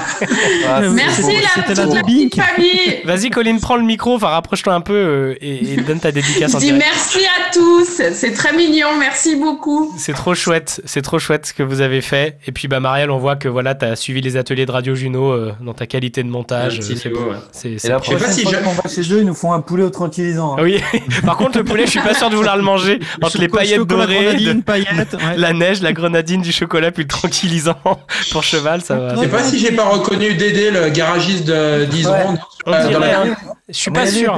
Ah, 0.70 0.82
Merci 0.82 1.22
la 1.22 1.28
c'était 1.56 1.74
la 1.76 1.84
petite 1.88 2.06
dubbing. 2.06 2.30
famille. 2.36 3.02
Vas-y 3.06 3.30
Colline, 3.30 3.60
prends 3.60 3.76
le 3.78 3.84
micro, 3.84 4.16
enfin 4.16 4.28
rapproche-toi 4.28 4.74
un 4.74 4.82
peu 4.82 4.94
euh, 4.94 5.36
et, 5.42 5.74
et 5.74 5.78
donne 5.78 6.00
ta 6.00 6.12
dédicace 6.12 6.52
Je 6.52 6.56
en 6.58 6.60
dis 6.60 6.66
direct. 6.72 6.86
merci 6.86 7.20
à 7.26 7.54
tous. 7.54 8.02
C'est 8.14 8.34
très 8.34 8.54
mignon. 8.56 8.88
Merci 9.00 9.36
beaucoup. 9.36 9.94
C'est 9.98 10.14
trop 10.14 10.36
chouette, 10.36 10.82
c'est 10.86 11.02
trop 11.02 11.20
chouette 11.20 11.46
ce 11.48 11.54
que 11.54 11.64
vous 11.64 11.82
avez 11.82 12.02
fait. 12.02 12.38
Et 12.48 12.52
puis 12.52 12.68
bah 12.68 12.80
Marielle, 12.80 13.12
on 13.12 13.18
voit 13.18 13.36
que 13.36 13.48
voilà, 13.48 13.76
t'as 13.76 13.96
suivi 13.96 14.22
les 14.22 14.38
ateliers 14.38 14.66
de 14.66 14.72
Radio 14.72 14.96
Juno 14.96 15.32
euh, 15.32 15.54
dans 15.62 15.74
ta 15.74 15.86
qualité 15.88 16.24
de 16.24 16.30
montage. 16.30 16.80
Euh, 16.80 16.96
C'est 16.96 17.10
beau. 17.10 17.20
ouais. 17.20 17.36
C'est, 17.52 17.72
Et 17.74 17.80
c'est 17.80 17.90
la 17.90 18.00
prochaine 18.00 18.20
fois 18.20 18.54
qu'on 18.64 18.72
va 18.74 18.90
chez 18.90 19.02
eux, 19.14 19.20
ils 19.20 19.26
nous 19.26 19.34
font 19.34 19.54
un 19.54 19.62
poulet 19.62 19.84
au 19.84 19.90
tranquillisant. 19.90 20.58
hein. 20.58 20.62
Oui, 20.64 20.82
par 21.26 21.38
contre 21.38 21.58
le 21.60 21.64
poulet, 21.64 21.86
je 21.86 21.92
suis 21.92 22.00
pas 22.00 22.14
sûr 22.14 22.30
de 22.30 22.36
vouloir 22.36 22.58
le 22.58 22.64
manger 22.64 23.00
entre 23.22 23.38
les 23.40 23.48
paillettes 23.48 23.77
chocolat, 23.78 24.06
dorées, 24.06 24.24
grenadine, 24.26 24.54
de- 24.60 24.64
paillettes, 24.64 25.14
ouais. 25.14 25.38
la 25.38 25.54
neige, 25.54 25.82
la 25.82 25.94
grenadine, 25.94 26.42
du 26.42 26.52
chocolat, 26.52 26.92
puis 26.92 27.04
le 27.04 27.08
tranquillisant 27.08 27.76
pour 28.32 28.44
cheval, 28.44 28.82
ça 28.82 28.96
va. 28.98 29.16
Je 29.16 29.22
sais 29.22 29.28
pas 29.28 29.44
si 29.44 29.60
j'ai 29.60 29.72
pas 29.72 29.86
reconnu 29.86 30.34
Dédé, 30.36 30.72
le 30.72 30.90
garagiste 30.90 31.46
de 31.46 31.86
d'Iseron. 31.86 32.38
On 32.66 32.74
euh, 32.74 32.84
dans 32.84 32.90
dirait, 32.90 33.12
la-. 33.12 33.36
Je 33.70 33.74
suis 33.78 33.92
pas 33.92 34.06
sûr. 34.08 34.38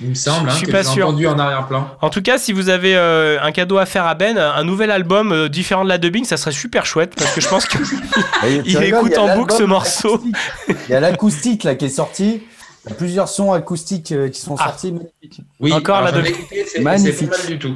Il 0.00 0.08
me 0.10 0.14
semble, 0.14 0.48
Je 0.48 0.54
hein, 0.54 0.56
suis 0.56 0.66
que 0.66 0.72
pas 0.72 0.82
sûr. 0.84 1.06
entendu 1.08 1.26
en 1.26 1.38
arrière-plan. 1.38 1.88
En 2.00 2.10
tout 2.10 2.22
cas, 2.22 2.38
si 2.38 2.52
vous 2.52 2.68
avez 2.68 2.96
euh, 2.96 3.38
un 3.42 3.52
cadeau 3.52 3.78
à 3.78 3.86
faire 3.86 4.06
à 4.06 4.14
Ben, 4.14 4.38
un 4.38 4.64
nouvel 4.64 4.90
album 4.90 5.32
euh, 5.32 5.48
différent 5.48 5.84
de 5.84 5.88
la 5.88 5.98
dubbing, 5.98 6.24
ça 6.24 6.36
serait 6.36 6.52
super 6.52 6.86
chouette 6.86 7.14
parce 7.16 7.32
que 7.32 7.40
je 7.40 7.48
pense 7.48 7.66
qu'il 7.66 7.80
écoute 8.44 8.64
il 8.66 8.72
y 9.12 9.14
a 9.16 9.20
en 9.22 9.36
boucle 9.36 9.54
ce 9.54 9.62
morceau. 9.64 10.20
Il 10.68 10.92
y 10.92 10.94
a 10.94 11.00
l'acoustique 11.00 11.64
là 11.64 11.74
qui 11.74 11.86
est 11.86 11.88
sorti. 11.88 12.42
Il 12.84 12.88
y 12.90 12.92
a 12.92 12.96
plusieurs 12.96 13.28
sons 13.28 13.52
acoustiques 13.52 14.10
euh, 14.10 14.28
qui 14.28 14.40
sont 14.40 14.56
sortis. 14.56 14.90
magnifiques. 14.92 15.40
Oui, 15.60 15.72
Encore 15.72 16.02
la 16.02 16.10
dubbing. 16.10 16.32
écouté, 16.32 16.66
c'est- 16.66 16.80
Magnifique. 16.80 17.30
pas 17.30 17.38
mal 17.38 17.46
du 17.46 17.58
tout. 17.58 17.74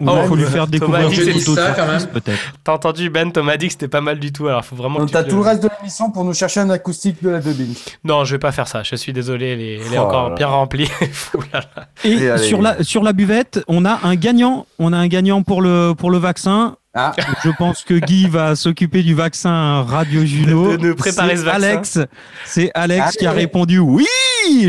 Il 0.00 0.28
faut 0.28 0.36
lui 0.36 0.44
faire 0.44 0.66
découvrir 0.66 1.08
peut-être. 1.08 2.38
T'as 2.64 2.72
entendu 2.72 3.10
Ben, 3.10 3.30
Thomas 3.32 3.56
dit 3.56 3.66
que 3.66 3.72
c'était 3.72 3.88
pas 3.88 4.00
mal 4.00 4.18
du 4.18 4.32
tout, 4.32 4.46
alors 4.48 4.64
faut 4.64 4.76
vraiment 4.76 4.98
Donc 4.98 5.08
que 5.08 5.12
t'as 5.12 5.24
tout 5.24 5.36
le 5.36 5.42
reste 5.42 5.62
de 5.62 5.68
l'émission 5.78 6.10
pour 6.10 6.24
nous 6.24 6.34
chercher 6.34 6.60
un 6.60 6.70
acoustique 6.70 7.22
de 7.22 7.30
la 7.30 7.40
dubbing. 7.40 7.74
Non, 8.04 8.24
je 8.24 8.32
vais 8.34 8.38
pas 8.38 8.52
faire 8.52 8.68
ça, 8.68 8.82
je 8.82 8.96
suis 8.96 9.12
désolé, 9.12 9.46
elle 9.48 9.60
est, 9.60 9.74
elle 9.86 9.94
est 9.94 9.98
Oh 9.98 10.02
encore 10.02 10.34
bien 10.34 10.46
remplie. 10.48 10.90
Et 12.04 12.12
Et 12.12 12.30
allez. 12.30 12.42
sur 12.42 12.60
la, 12.62 12.82
sur 12.82 13.02
la 13.02 13.12
buvette, 13.12 13.62
on 13.68 13.84
a 13.84 14.00
un 14.04 14.14
gagnant. 14.14 14.66
On 14.78 14.92
a 14.92 14.96
un 14.96 15.08
gagnant 15.08 15.42
pour 15.42 15.62
le, 15.62 15.94
pour 15.96 16.10
le 16.10 16.18
vaccin. 16.18 16.76
Ah. 16.94 17.12
Je 17.44 17.50
pense 17.50 17.82
que 17.84 17.94
Guy 17.94 18.26
va 18.26 18.56
s'occuper 18.56 19.02
du 19.02 19.14
vaccin 19.14 19.82
Radio 19.82 20.24
Juno. 20.24 20.72
De- 20.72 20.76
de 20.76 20.88
nous 20.88 20.94
préparer 20.94 21.30
C'est 21.36 21.36
ce 21.36 21.44
vaccin. 21.44 21.56
Alex, 21.68 21.98
c'est 22.46 22.70
Alex 22.74 23.02
Allez. 23.08 23.16
qui 23.18 23.26
a 23.26 23.32
répondu 23.32 23.78
oui. 23.78 24.06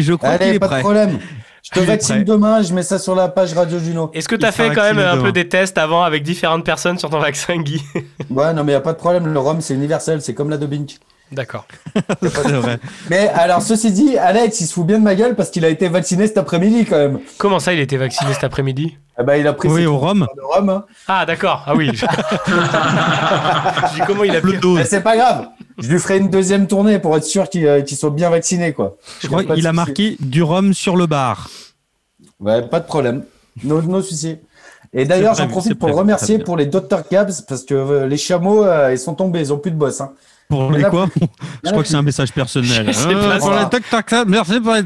Je 0.01 0.13
crois 0.13 0.37
qu'il 0.37 0.47
est 0.49 0.59
pas 0.59 0.67
prêt. 0.67 0.77
de 0.77 0.81
problème. 0.83 1.19
Je 1.67 1.71
te 1.71 1.79
Il 1.83 1.85
vaccine 1.85 2.23
demain, 2.23 2.61
je 2.61 2.73
mets 2.73 2.83
ça 2.83 2.97
sur 2.97 3.13
la 3.13 3.27
page 3.27 3.53
Radio 3.53 3.77
Juno. 3.77 4.09
Est-ce 4.13 4.29
que 4.29 4.35
t'as 4.35 4.51
Il 4.51 4.53
sera 4.53 4.69
fait 4.69 4.75
quand 4.75 4.83
même 4.83 4.99
un 4.99 5.13
demain. 5.17 5.23
peu 5.25 5.31
des 5.33 5.49
tests 5.49 5.77
avant 5.77 6.01
avec 6.03 6.23
différentes 6.23 6.63
personnes 6.63 6.97
sur 6.97 7.09
ton 7.09 7.19
vaccin, 7.19 7.57
Guy? 7.57 7.83
Ouais, 8.29 8.53
non, 8.53 8.63
mais 8.63 8.71
y 8.71 8.75
a 8.75 8.79
pas 8.79 8.93
de 8.93 8.97
problème. 8.97 9.27
Le 9.27 9.37
rhum, 9.39 9.59
c'est 9.59 9.73
universel, 9.73 10.21
c'est 10.21 10.33
comme 10.33 10.49
la 10.49 10.57
dubbing. 10.57 10.87
D'accord. 11.31 11.65
Mais 13.09 13.27
alors, 13.29 13.61
ceci 13.61 13.91
dit, 13.91 14.17
Alex, 14.17 14.61
il 14.61 14.67
se 14.67 14.73
fout 14.73 14.85
bien 14.85 14.97
de 14.99 15.03
ma 15.03 15.15
gueule 15.15 15.35
parce 15.35 15.49
qu'il 15.49 15.65
a 15.65 15.69
été 15.69 15.89
vacciné 15.89 16.25
cet 16.27 16.37
après-midi 16.37 16.85
quand 16.85 16.97
même. 16.97 17.19
Comment 17.37 17.59
ça, 17.59 17.73
il 17.73 17.79
a 17.79 17.81
été 17.83 17.97
vacciné 17.97 18.33
cet 18.33 18.43
après-midi? 18.45 18.97
Ah 19.17 19.23
bah, 19.23 19.37
il 19.37 19.45
a 19.47 19.53
pris 19.53 19.67
Oui, 19.67 19.85
au 19.85 19.97
rhum. 19.97 20.19
de 20.35 20.41
rhum. 20.41 20.69
hein. 20.69 20.85
Ah, 21.07 21.25
d'accord. 21.25 21.63
Ah 21.65 21.75
oui. 21.75 21.91
Je 21.95 22.01
dis 23.95 24.01
comment 24.05 24.23
il 24.23 24.35
a 24.35 24.41
pu. 24.41 24.57
Mais 24.75 24.85
c'est 24.85 25.01
pas 25.01 25.17
grave. 25.17 25.47
Je 25.79 25.89
lui 25.91 25.99
ferai 25.99 26.17
une 26.17 26.29
deuxième 26.29 26.67
tournée 26.67 26.99
pour 26.99 27.15
être 27.17 27.23
sûr 27.23 27.49
qu'il 27.49 27.65
euh, 27.67 27.85
soit 27.85 28.09
bien 28.09 28.29
vacciné, 28.29 28.73
quoi. 28.73 28.97
Je 29.19 29.27
crois 29.27 29.43
qu'il 29.43 29.67
a 29.67 29.73
marqué 29.73 30.17
du 30.19 30.43
rhum 30.43 30.73
sur 30.73 30.95
le 30.95 31.07
bar. 31.07 31.49
Ouais, 32.39 32.61
pas 32.61 32.79
de 32.79 32.85
problème. 32.85 33.23
No, 33.63 33.81
no 33.81 34.01
souci. 34.01 34.37
Et 34.93 35.05
d'ailleurs, 35.05 35.35
j'en 35.35 35.47
profite 35.47 35.73
pour 35.77 35.87
prévu, 35.89 35.99
remercier 35.99 36.39
pour 36.39 36.55
les 36.57 36.65
Dr. 36.65 37.07
Cabs 37.09 37.31
parce 37.47 37.63
que 37.63 37.73
euh, 37.73 38.07
les 38.07 38.17
chameaux, 38.17 38.63
euh, 38.63 38.93
ils 38.93 38.99
sont 38.99 39.15
tombés, 39.15 39.41
ils 39.41 39.51
ont 39.53 39.57
plus 39.57 39.71
de 39.71 39.75
boss. 39.75 39.99
Hein. 40.01 40.13
Pour 40.49 40.71
les 40.71 40.83
quoi. 40.83 41.07
Je 41.63 41.69
crois 41.69 41.83
que 41.83 41.89
c'est 41.89 41.95
un 41.95 42.01
message 42.01 42.31
personnel. 42.31 42.85
Pour 43.39 43.51
les. 43.51 44.03
Crabs, 44.03 44.29
merci 44.29 44.59
pour 44.61 44.73
les. 44.73 44.83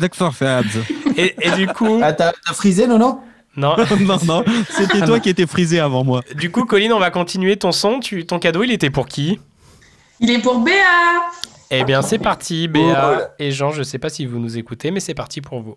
Et, 1.17 1.35
et 1.39 1.51
du 1.51 1.67
coup. 1.67 1.99
Ah, 2.01 2.13
t'as 2.13 2.31
t'as 2.31 2.53
frisé, 2.53 2.87
non, 2.87 2.97
non 2.97 3.19
Non. 3.57 3.75
non, 3.99 4.17
non, 4.25 4.43
c'était 4.69 5.01
toi 5.01 5.19
qui 5.19 5.29
étais 5.29 5.45
frisé 5.45 5.81
avant 5.81 6.05
moi. 6.05 6.21
Du 6.35 6.51
coup, 6.51 6.63
Colline, 6.63 6.93
on 6.93 6.99
va 6.99 7.11
continuer 7.11 7.57
ton 7.57 7.73
son. 7.73 7.99
Tu, 7.99 8.25
ton 8.25 8.39
cadeau, 8.39 8.63
il 8.63 8.71
était 8.71 8.89
pour 8.89 9.07
qui? 9.07 9.39
Il 10.21 10.31
est 10.31 10.39
pour 10.39 10.59
Béa. 10.59 10.73
Eh 11.69 11.83
bien, 11.83 12.01
c'est 12.01 12.17
parti, 12.17 12.67
Oh, 12.69 12.71
Béa 12.71 13.31
et 13.39 13.51
Jean. 13.51 13.71
Je 13.71 13.83
sais 13.83 13.97
pas 13.97 14.09
si 14.09 14.25
vous 14.25 14.39
nous 14.39 14.57
écoutez, 14.57 14.89
mais 14.89 15.01
c'est 15.01 15.13
parti 15.13 15.41
pour 15.41 15.61
vous. 15.61 15.75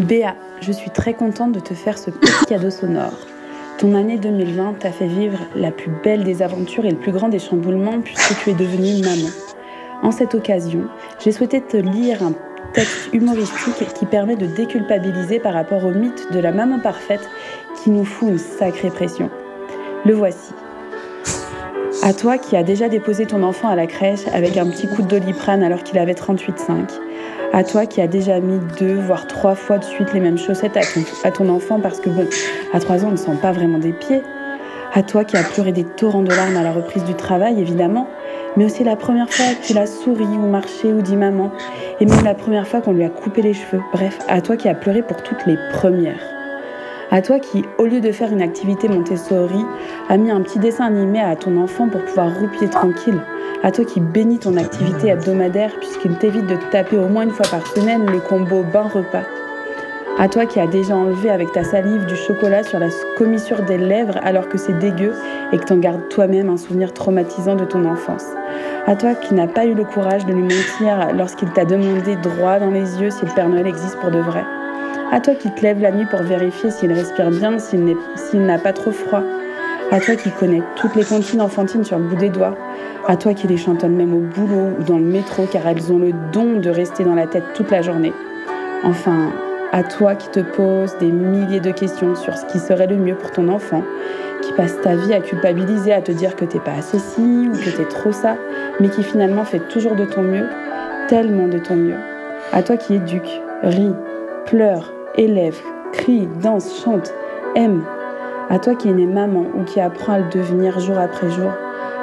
Béa, 0.00 0.36
je 0.60 0.70
suis 0.70 0.90
très 0.90 1.14
contente 1.14 1.52
de 1.52 1.60
te 1.60 1.74
faire 1.74 1.98
ce 1.98 2.10
petit 2.10 2.46
cadeau 2.48 2.70
sonore. 2.70 3.12
Ton 3.78 3.94
année 3.94 4.18
2020 4.18 4.78
t'a 4.78 4.92
fait 4.92 5.06
vivre 5.06 5.38
la 5.56 5.70
plus 5.70 5.90
belle 6.02 6.24
des 6.24 6.42
aventures 6.42 6.84
et 6.84 6.90
le 6.90 6.96
plus 6.96 7.12
grand 7.12 7.28
des 7.28 7.38
chamboulements 7.38 8.00
puisque 8.00 8.38
tu 8.42 8.50
es 8.50 8.54
devenue 8.54 9.02
maman. 9.02 9.28
En 10.02 10.12
cette 10.12 10.34
occasion, 10.34 10.84
j'ai 11.22 11.32
souhaité 11.32 11.60
te 11.60 11.76
lire 11.76 12.22
un 12.22 12.32
texte 12.74 13.12
humoristique 13.12 13.92
qui 13.94 14.06
permet 14.06 14.36
de 14.36 14.46
déculpabiliser 14.46 15.40
par 15.40 15.54
rapport 15.54 15.84
au 15.84 15.90
mythe 15.90 16.32
de 16.32 16.38
la 16.38 16.52
maman 16.52 16.78
parfaite 16.78 17.28
qui 17.82 17.90
nous 17.90 18.04
fout 18.04 18.28
une 18.28 18.38
sacrée 18.38 18.90
pression. 18.90 19.30
Le 20.04 20.14
voici. 20.14 20.52
À 22.02 22.12
toi 22.12 22.38
qui 22.38 22.56
as 22.56 22.64
déjà 22.64 22.88
déposé 22.88 23.26
ton 23.26 23.42
enfant 23.42 23.68
à 23.68 23.76
la 23.76 23.86
crèche 23.86 24.26
avec 24.32 24.56
un 24.56 24.66
petit 24.66 24.88
coup 24.88 25.02
de 25.02 25.08
doliprane 25.08 25.62
alors 25.62 25.82
qu'il 25.82 25.98
avait 25.98 26.14
38,5. 26.14 27.11
À 27.54 27.64
toi 27.64 27.84
qui 27.84 28.00
as 28.00 28.06
déjà 28.06 28.40
mis 28.40 28.58
deux, 28.78 28.94
voire 28.94 29.26
trois 29.26 29.54
fois 29.54 29.76
de 29.76 29.84
suite 29.84 30.14
les 30.14 30.20
mêmes 30.20 30.38
chaussettes 30.38 30.78
à 31.22 31.30
ton, 31.30 31.50
enfant 31.50 31.80
parce 31.80 32.00
que 32.00 32.08
bon, 32.08 32.26
à 32.72 32.80
trois 32.80 33.04
ans, 33.04 33.08
on 33.08 33.12
ne 33.12 33.16
sent 33.16 33.36
pas 33.42 33.52
vraiment 33.52 33.78
des 33.78 33.92
pieds. 33.92 34.22
À 34.94 35.02
toi 35.02 35.22
qui 35.24 35.36
as 35.36 35.42
pleuré 35.42 35.70
des 35.70 35.84
torrents 35.84 36.22
de 36.22 36.30
larmes 36.30 36.56
à 36.56 36.62
la 36.62 36.72
reprise 36.72 37.04
du 37.04 37.14
travail, 37.14 37.60
évidemment, 37.60 38.08
mais 38.56 38.64
aussi 38.64 38.84
la 38.84 38.96
première 38.96 39.30
fois 39.30 39.44
que 39.54 39.66
tu 39.66 39.74
l'as 39.74 39.86
souri 39.86 40.24
ou 40.24 40.46
marché 40.46 40.94
ou 40.94 41.02
dit 41.02 41.16
maman, 41.16 41.50
et 42.00 42.06
même 42.06 42.24
la 42.24 42.34
première 42.34 42.66
fois 42.66 42.80
qu'on 42.80 42.92
lui 42.92 43.04
a 43.04 43.10
coupé 43.10 43.42
les 43.42 43.52
cheveux. 43.52 43.82
Bref, 43.92 44.18
à 44.28 44.40
toi 44.40 44.56
qui 44.56 44.70
as 44.70 44.74
pleuré 44.74 45.02
pour 45.02 45.22
toutes 45.22 45.44
les 45.46 45.58
premières. 45.72 46.31
À 47.14 47.20
toi 47.20 47.38
qui, 47.38 47.62
au 47.76 47.84
lieu 47.84 48.00
de 48.00 48.10
faire 48.10 48.32
une 48.32 48.40
activité 48.40 48.88
Montessori, 48.88 49.66
a 50.08 50.16
mis 50.16 50.30
un 50.30 50.40
petit 50.40 50.58
dessin 50.58 50.86
animé 50.86 51.20
à 51.20 51.36
ton 51.36 51.58
enfant 51.58 51.86
pour 51.86 52.02
pouvoir 52.02 52.34
roupiller 52.40 52.70
tranquille. 52.70 53.20
À 53.62 53.70
toi 53.70 53.84
qui 53.84 54.00
bénis 54.00 54.38
ton 54.38 54.56
activité 54.56 55.08
hebdomadaire 55.08 55.72
puisqu'il 55.78 56.16
t'évite 56.16 56.46
de 56.46 56.56
te 56.56 56.70
taper 56.70 56.96
au 56.96 57.08
moins 57.08 57.24
une 57.24 57.30
fois 57.32 57.44
par 57.50 57.66
semaine 57.66 58.06
le 58.06 58.18
combo 58.18 58.62
bain-repas. 58.62 59.24
À 60.18 60.26
toi 60.30 60.46
qui 60.46 60.58
as 60.58 60.66
déjà 60.66 60.96
enlevé 60.96 61.28
avec 61.28 61.52
ta 61.52 61.64
salive 61.64 62.06
du 62.06 62.16
chocolat 62.16 62.62
sur 62.62 62.78
la 62.78 62.88
commissure 63.18 63.60
des 63.60 63.76
lèvres 63.76 64.18
alors 64.22 64.48
que 64.48 64.56
c'est 64.56 64.78
dégueu 64.78 65.12
et 65.52 65.58
que 65.58 65.64
t'en 65.64 65.76
gardes 65.76 66.08
toi-même 66.08 66.48
un 66.48 66.56
souvenir 66.56 66.94
traumatisant 66.94 67.56
de 67.56 67.66
ton 67.66 67.84
enfance. 67.84 68.24
À 68.86 68.96
toi 68.96 69.14
qui 69.14 69.34
n'as 69.34 69.48
pas 69.48 69.66
eu 69.66 69.74
le 69.74 69.84
courage 69.84 70.24
de 70.24 70.32
lui 70.32 70.44
mentir 70.44 71.14
lorsqu'il 71.14 71.50
t'a 71.50 71.66
demandé 71.66 72.16
droit 72.16 72.58
dans 72.58 72.70
les 72.70 73.02
yeux 73.02 73.10
si 73.10 73.26
le 73.26 73.34
Père 73.34 73.50
Noël 73.50 73.66
existe 73.66 73.98
pour 73.98 74.10
de 74.10 74.18
vrai. 74.18 74.44
À 75.12 75.20
toi 75.20 75.34
qui 75.34 75.50
te 75.50 75.60
lèves 75.60 75.82
la 75.82 75.90
nuit 75.90 76.06
pour 76.06 76.22
vérifier 76.22 76.70
s'il 76.70 76.90
respire 76.90 77.30
bien, 77.30 77.58
s'il 77.58 78.40
n'a 78.46 78.56
pas 78.56 78.72
trop 78.72 78.92
froid. 78.92 79.22
À 79.90 80.00
toi 80.00 80.16
qui 80.16 80.30
connais 80.30 80.62
toutes 80.74 80.96
les 80.96 81.04
comptines 81.04 81.42
enfantines 81.42 81.84
sur 81.84 81.98
le 81.98 82.04
bout 82.04 82.16
des 82.16 82.30
doigts. 82.30 82.56
À 83.06 83.18
toi 83.18 83.34
qui 83.34 83.46
les 83.46 83.58
chantonne 83.58 83.94
même 83.94 84.14
au 84.14 84.20
boulot 84.20 84.70
ou 84.80 84.82
dans 84.84 84.96
le 84.96 85.04
métro 85.04 85.44
car 85.44 85.68
elles 85.68 85.92
ont 85.92 85.98
le 85.98 86.12
don 86.32 86.60
de 86.60 86.70
rester 86.70 87.04
dans 87.04 87.14
la 87.14 87.26
tête 87.26 87.44
toute 87.52 87.70
la 87.70 87.82
journée. 87.82 88.14
Enfin, 88.84 89.34
à 89.70 89.82
toi 89.82 90.14
qui 90.14 90.30
te 90.30 90.40
poses 90.40 90.96
des 90.96 91.12
milliers 91.12 91.60
de 91.60 91.72
questions 91.72 92.14
sur 92.14 92.34
ce 92.34 92.46
qui 92.46 92.58
serait 92.58 92.86
le 92.86 92.96
mieux 92.96 93.14
pour 93.14 93.32
ton 93.32 93.50
enfant, 93.50 93.82
qui 94.40 94.54
passe 94.54 94.80
ta 94.80 94.96
vie 94.96 95.12
à 95.12 95.20
culpabiliser, 95.20 95.92
à 95.92 96.00
te 96.00 96.12
dire 96.12 96.36
que 96.36 96.46
t'es 96.46 96.58
pas 96.58 96.72
assez 96.78 96.98
ci 96.98 97.20
ou 97.20 97.52
que 97.52 97.76
t'es 97.76 97.84
trop 97.84 98.12
ça, 98.12 98.36
mais 98.80 98.88
qui 98.88 99.02
finalement 99.02 99.44
fait 99.44 99.68
toujours 99.68 99.94
de 99.94 100.06
ton 100.06 100.22
mieux, 100.22 100.46
tellement 101.08 101.48
de 101.48 101.58
ton 101.58 101.76
mieux. 101.76 101.98
À 102.50 102.62
toi 102.62 102.78
qui 102.78 102.94
éduque, 102.94 103.42
rit, 103.62 103.92
Pleure, 104.46 104.92
élève, 105.16 105.60
crie, 105.92 106.28
danse, 106.42 106.82
chante, 106.84 107.12
aime. 107.54 107.84
À 108.48 108.58
toi 108.58 108.74
qui 108.74 108.88
es 108.88 108.92
née 108.92 109.06
maman 109.06 109.46
ou 109.54 109.64
qui 109.64 109.80
apprend 109.80 110.14
à 110.14 110.18
le 110.18 110.28
devenir 110.30 110.78
jour 110.80 110.98
après 110.98 111.30
jour, 111.30 111.50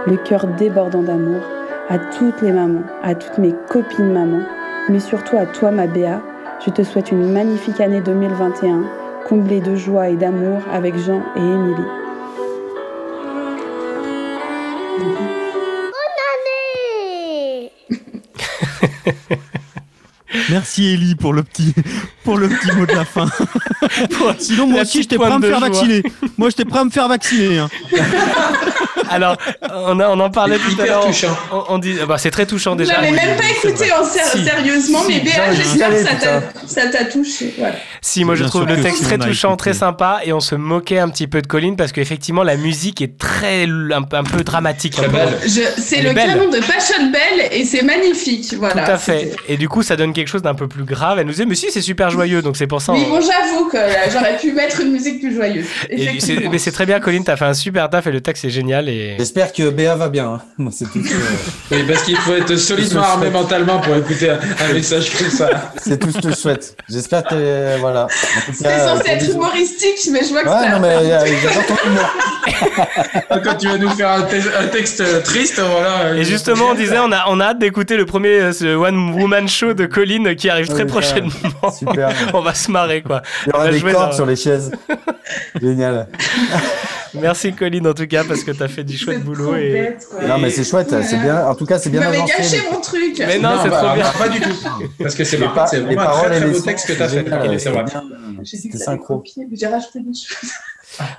le 0.07 0.17
cœur 0.17 0.47
débordant 0.57 1.03
d'amour, 1.03 1.41
à 1.89 1.97
toutes 1.97 2.41
les 2.41 2.51
mamans, 2.51 2.83
à 3.03 3.15
toutes 3.15 3.37
mes 3.37 3.53
copines 3.69 4.11
mamans, 4.11 4.45
mais 4.89 4.99
surtout 4.99 5.37
à 5.37 5.45
toi 5.45 5.71
ma 5.71 5.87
Béa, 5.87 6.21
je 6.65 6.71
te 6.71 6.83
souhaite 6.83 7.11
une 7.11 7.31
magnifique 7.31 7.79
année 7.81 8.01
2021, 8.01 8.83
comblée 9.27 9.61
de 9.61 9.75
joie 9.75 10.09
et 10.09 10.15
d'amour 10.15 10.61
avec 10.71 10.97
Jean 10.97 11.21
et 11.35 11.39
Émilie. 11.39 11.83
Merci 20.49 20.93
Ellie 20.93 21.15
pour 21.15 21.33
le 21.33 21.43
petit, 21.43 21.73
pour 22.23 22.37
le 22.37 22.47
petit 22.49 22.71
mot 22.75 22.85
de 22.85 22.93
la 22.93 23.05
fin. 23.05 23.27
Sinon 24.39 24.67
moi 24.67 24.77
la 24.77 24.81
aussi 24.83 25.01
j'étais 25.01 25.17
prêt 25.17 25.31
à 25.31 25.37
me 25.39 25.47
faire 25.47 25.59
joie. 25.59 25.67
vacciner. 25.69 26.03
Moi 26.37 26.49
j'étais 26.49 26.65
prêt 26.65 26.79
à 26.79 26.83
me 26.85 26.89
faire 26.89 27.07
vacciner. 27.07 27.59
hein. 27.59 27.69
Alors, 29.11 29.37
on, 29.73 29.99
a- 29.99 30.09
on 30.09 30.19
en 30.19 30.29
parlait 30.29 30.57
tout 30.59 30.67
à 30.69 30.71
Hyper 30.71 30.85
l'heure. 30.85 31.05
touchant. 31.07 31.35
On, 31.51 31.63
on 31.69 31.77
dit, 31.79 31.95
bah, 32.07 32.17
c'est 32.19 32.29
très 32.29 32.45
touchant 32.45 32.75
déjà. 32.75 32.93
l'avez 32.93 33.09
Oui, 33.09 33.15
même 33.15 33.37
pas 33.37 33.43
écouté 33.49 33.91
en 33.91 34.03
ser- 34.05 34.19
Si. 34.37 34.43
sérieusement, 34.43 35.01
Si, 35.01 35.07
mais 35.13 35.19
Béa, 35.21 35.51
j'espère 35.53 35.89
que 35.89 36.03
ça 36.03 36.13
t'a- 36.15 36.43
ça 36.67 36.87
t'a 36.89 37.05
touché. 37.05 37.55
Voilà. 37.57 37.75
Si, 38.01 38.23
moi 38.23 38.35
je 38.35 38.43
trouve 38.45 38.65
le 38.65 38.79
texte 38.81 39.03
très 39.03 39.17
touchant, 39.17 39.55
très 39.57 39.73
sympa, 39.73 40.21
et 40.23 40.33
on 40.33 40.39
se 40.39 40.55
moquait 40.55 40.99
un 40.99 41.09
petit 41.09 41.27
peu 41.27 41.41
de 41.41 41.47
Colline 41.47 41.75
parce 41.75 41.91
qu'effectivement 41.91 42.43
la 42.43 42.55
musique 42.57 43.01
est 43.01 43.17
très 43.17 43.65
un, 43.65 44.03
un 44.11 44.23
peu 44.23 44.43
dramatique. 44.43 44.95
C'est 45.77 46.01
le 46.01 46.13
belle. 46.13 46.27
canon 46.27 46.49
de 46.49 46.59
Passion 46.59 47.11
Belle 47.11 47.47
et 47.51 47.65
c'est 47.65 47.81
magnifique. 47.81 48.53
Voilà. 48.57 48.83
Tout 48.85 48.91
à 48.91 48.97
fait. 48.97 49.31
Et 49.47 49.57
du 49.57 49.67
coup, 49.69 49.83
ça 49.83 49.95
donne 49.95 50.13
quelque 50.13 50.27
chose 50.27 50.41
d'un 50.41 50.55
peu 50.55 50.67
plus 50.67 50.83
grave. 50.83 51.19
Elle 51.19 51.25
nous 51.25 51.31
disait, 51.31 51.45
mais 51.45 51.55
si, 51.55 51.67
c'est 51.71 51.81
super 51.81 52.09
joyeux, 52.09 52.41
donc 52.41 52.57
c'est 52.57 52.67
pour 52.67 52.81
ça. 52.81 52.93
Oui, 52.93 53.03
on- 53.05 53.09
bon, 53.09 53.21
j'avoue 53.21 53.65
que 53.69 53.77
là, 53.77 54.09
j'aurais 54.11 54.37
pu 54.37 54.51
mettre 54.53 54.79
une 54.81 54.91
musique 54.91 55.19
plus 55.19 55.33
joyeuse. 55.35 55.65
Mais 56.51 56.57
c'est 56.57 56.71
très 56.71 56.85
bien, 56.85 56.99
Colline, 56.99 57.23
t'as 57.23 57.35
fait 57.35 57.45
un 57.45 57.53
super 57.53 57.89
taf 57.89 58.07
et 58.07 58.11
le 58.11 58.21
texte 58.21 58.45
est 58.45 58.49
génial. 58.49 58.89
Et... 58.89 59.15
J'espère 59.17 59.51
que 59.53 59.69
Béa 59.69 59.95
va 59.95 60.09
bien. 60.09 60.25
hein. 60.27 60.41
Moi, 60.57 60.71
c'est 60.75 60.85
tout. 60.85 61.03
ce 61.03 61.09
que- 61.09 61.15
Oui, 61.75 61.83
parce 61.87 62.03
qu'il 62.03 62.17
faut 62.17 62.33
être 62.33 62.55
solidement 62.55 63.01
armé 63.01 63.29
mentalement 63.29 63.79
pour 63.79 63.95
écouter 63.95 64.29
un, 64.29 64.39
un 64.69 64.73
message 64.73 65.11
comme 65.17 65.29
ça. 65.29 65.71
C'est 65.81 65.99
tout 65.99 66.11
ce 66.11 66.19
que 66.19 66.29
je 66.29 66.35
souhaite. 66.35 66.75
J'espère 66.89 67.23
que 67.23 67.29
euh, 67.35 67.77
voilà. 67.91 68.07
C'est 68.53 68.79
censé 68.79 69.03
gros 69.03 69.07
être 69.07 69.29
humoristique, 69.29 70.09
mais 70.11 70.21
je 70.23 70.29
vois 70.29 70.43
que 70.43 70.49
Ouais, 70.49 70.63
ça. 70.63 70.69
non, 70.69 70.79
mais 70.79 70.95
euh, 70.95 71.25
j'adore 71.41 71.65
ton 71.65 71.75
humour. 71.89 73.43
Quand 73.43 73.55
tu 73.57 73.67
vas 73.67 73.77
nous 73.77 73.89
faire 73.91 74.09
un, 74.11 74.21
te- 74.23 74.57
un 74.63 74.67
texte 74.67 75.23
triste, 75.23 75.59
voilà. 75.59 76.15
Et 76.15 76.23
justement, 76.23 76.65
on 76.71 76.73
disait, 76.75 76.99
on 76.99 77.11
a, 77.11 77.25
on 77.27 77.39
a 77.39 77.45
hâte 77.45 77.59
d'écouter 77.59 77.97
le 77.97 78.05
premier 78.05 78.39
euh, 78.39 78.53
ce 78.53 78.75
One 78.75 79.13
Woman 79.19 79.47
Show 79.47 79.73
de 79.73 79.85
Colline 79.85 80.35
qui 80.35 80.49
arrive 80.49 80.67
très 80.67 80.83
Ouais, 80.83 80.85
prochainement. 80.85 81.31
Super. 81.77 82.09
on 82.33 82.41
va 82.41 82.53
se 82.53 82.71
marrer, 82.71 83.01
quoi. 83.01 83.21
Il 83.45 83.49
y 83.49 83.51
On 83.53 83.55
aura 83.57 83.65
va 83.65 83.71
des 83.71 83.79
jouer 83.79 83.91
cordes 83.93 84.09
dans- 84.11 84.15
sur 84.15 84.25
les 84.25 84.35
chaises. 84.35 84.71
Génial. 85.61 86.07
Merci, 87.13 87.53
Colline, 87.53 87.87
en 87.87 87.93
tout 87.93 88.07
cas, 88.07 88.23
parce 88.23 88.43
que 88.43 88.51
t'as 88.51 88.67
fait 88.67 88.83
du 88.83 88.97
chouette 88.97 89.23
boulot. 89.23 89.55
Et... 89.55 89.71
bête. 89.71 90.07
Non, 90.27 90.37
mais 90.37 90.49
c'est 90.49 90.63
chouette. 90.63 90.93
C'est 91.03 91.17
bien. 91.17 91.45
En 91.47 91.55
tout 91.55 91.65
cas, 91.65 91.79
c'est 91.79 91.89
bien 91.89 92.01
avancé. 92.01 92.33
gâché 92.37 92.57
les- 92.57 92.71
mon 92.71 92.81
truc. 92.81 93.15
Mais 93.19 93.39
non, 93.39 93.51
c'est 93.63 93.69
bah, 93.69 93.77
trop 93.83 93.93
bien. 93.95 94.03
alors, 94.05 94.13
Pas 94.13 94.29
du 94.29 94.39
tout. 94.39 94.55
Parce 94.99 95.15
que 95.15 95.23
c'est 95.23 95.37
Les 95.37 95.43
par 95.45 95.53
pa- 95.53 95.59
contre, 95.61 95.71
c'est 95.71 95.77
les 95.79 95.83
vraiment 95.85 96.01
un 96.01 96.05
paroles 96.05 96.27
très 96.29 96.37
et 96.37 96.41
très 96.41 96.51
beau 96.51 96.59
texte 96.59 96.87
que 96.87 96.93
t'as 96.93 97.07
fait. 97.09 97.19
est- 97.53 97.59
c'est 97.59 97.69
vrai. 97.69 97.83
bien. 97.83 98.03
Ça 98.43 98.77
synchro. 98.77 99.17
copié, 99.17 99.47
mais 99.49 99.57
j'ai 99.57 99.67
rajouté 99.67 99.99
des 99.99 100.13
choses. 100.13 100.51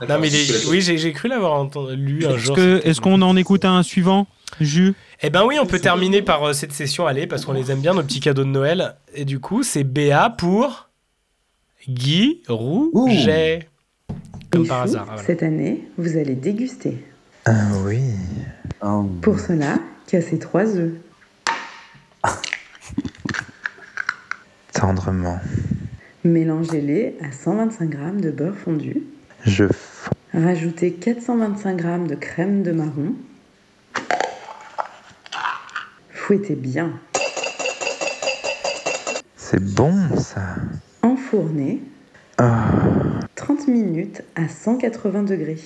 Non, 0.08 0.18
mais 0.20 0.28
oui, 0.68 0.80
j'ai 0.80 1.12
cru 1.12 1.28
l'avoir 1.28 1.64
lu 1.94 2.26
un 2.26 2.30
Est-ce 2.30 2.38
jour. 2.38 2.58
est-ce 2.58 3.00
qu'on 3.00 3.22
en 3.22 3.36
écoute 3.36 3.64
un 3.64 3.82
suivant, 3.84 4.26
Jus 4.60 4.94
Eh 5.22 5.30
ben 5.30 5.44
oui, 5.46 5.58
on 5.60 5.66
peut 5.66 5.78
terminer 5.78 6.22
par 6.22 6.42
euh, 6.48 6.52
cette 6.52 6.72
session, 6.72 7.06
allez, 7.06 7.26
parce 7.28 7.44
qu'on 7.44 7.52
les 7.52 7.70
aime 7.70 7.80
bien, 7.80 7.94
nos 7.94 8.02
petits 8.02 8.18
cadeaux 8.20 8.42
de 8.44 8.48
Noël. 8.48 8.96
Et 9.14 9.24
du 9.24 9.38
coup, 9.38 9.62
c'est 9.62 9.84
BA 9.84 10.30
pour 10.36 10.88
Guy 11.88 12.42
Rouget. 12.48 13.69
Comme 14.50 14.62
Il 14.62 14.68
par 14.68 14.82
hasard. 14.82 15.04
voilà. 15.06 15.22
Cette 15.22 15.42
année, 15.42 15.88
vous 15.98 16.16
allez 16.16 16.34
déguster. 16.34 17.04
Ah 17.44 17.52
oui. 17.84 18.00
Pour 19.22 19.38
cela, 19.40 19.78
cassez 20.06 20.38
trois 20.38 20.76
œufs. 20.76 20.92
Tendrement. 24.72 25.38
Mélangez-les 26.24 27.16
à 27.22 27.32
125 27.32 27.90
g 27.92 27.98
de 28.22 28.30
beurre 28.30 28.56
fondu. 28.56 29.02
Je 29.44 29.64
Rajoutez 30.32 30.92
425 30.92 31.80
g 31.80 31.88
de 32.08 32.14
crème 32.14 32.62
de 32.62 32.72
marron. 32.72 33.14
Fouettez 36.10 36.54
bien. 36.54 36.92
C'est 39.36 39.62
bon 39.74 39.92
ça. 40.18 40.56
Enfournez 41.02 41.82
Ah, 42.42 43.20
30 43.34 43.68
minutes 43.68 44.22
à 44.34 44.48
180 44.48 45.24
degrés. 45.24 45.58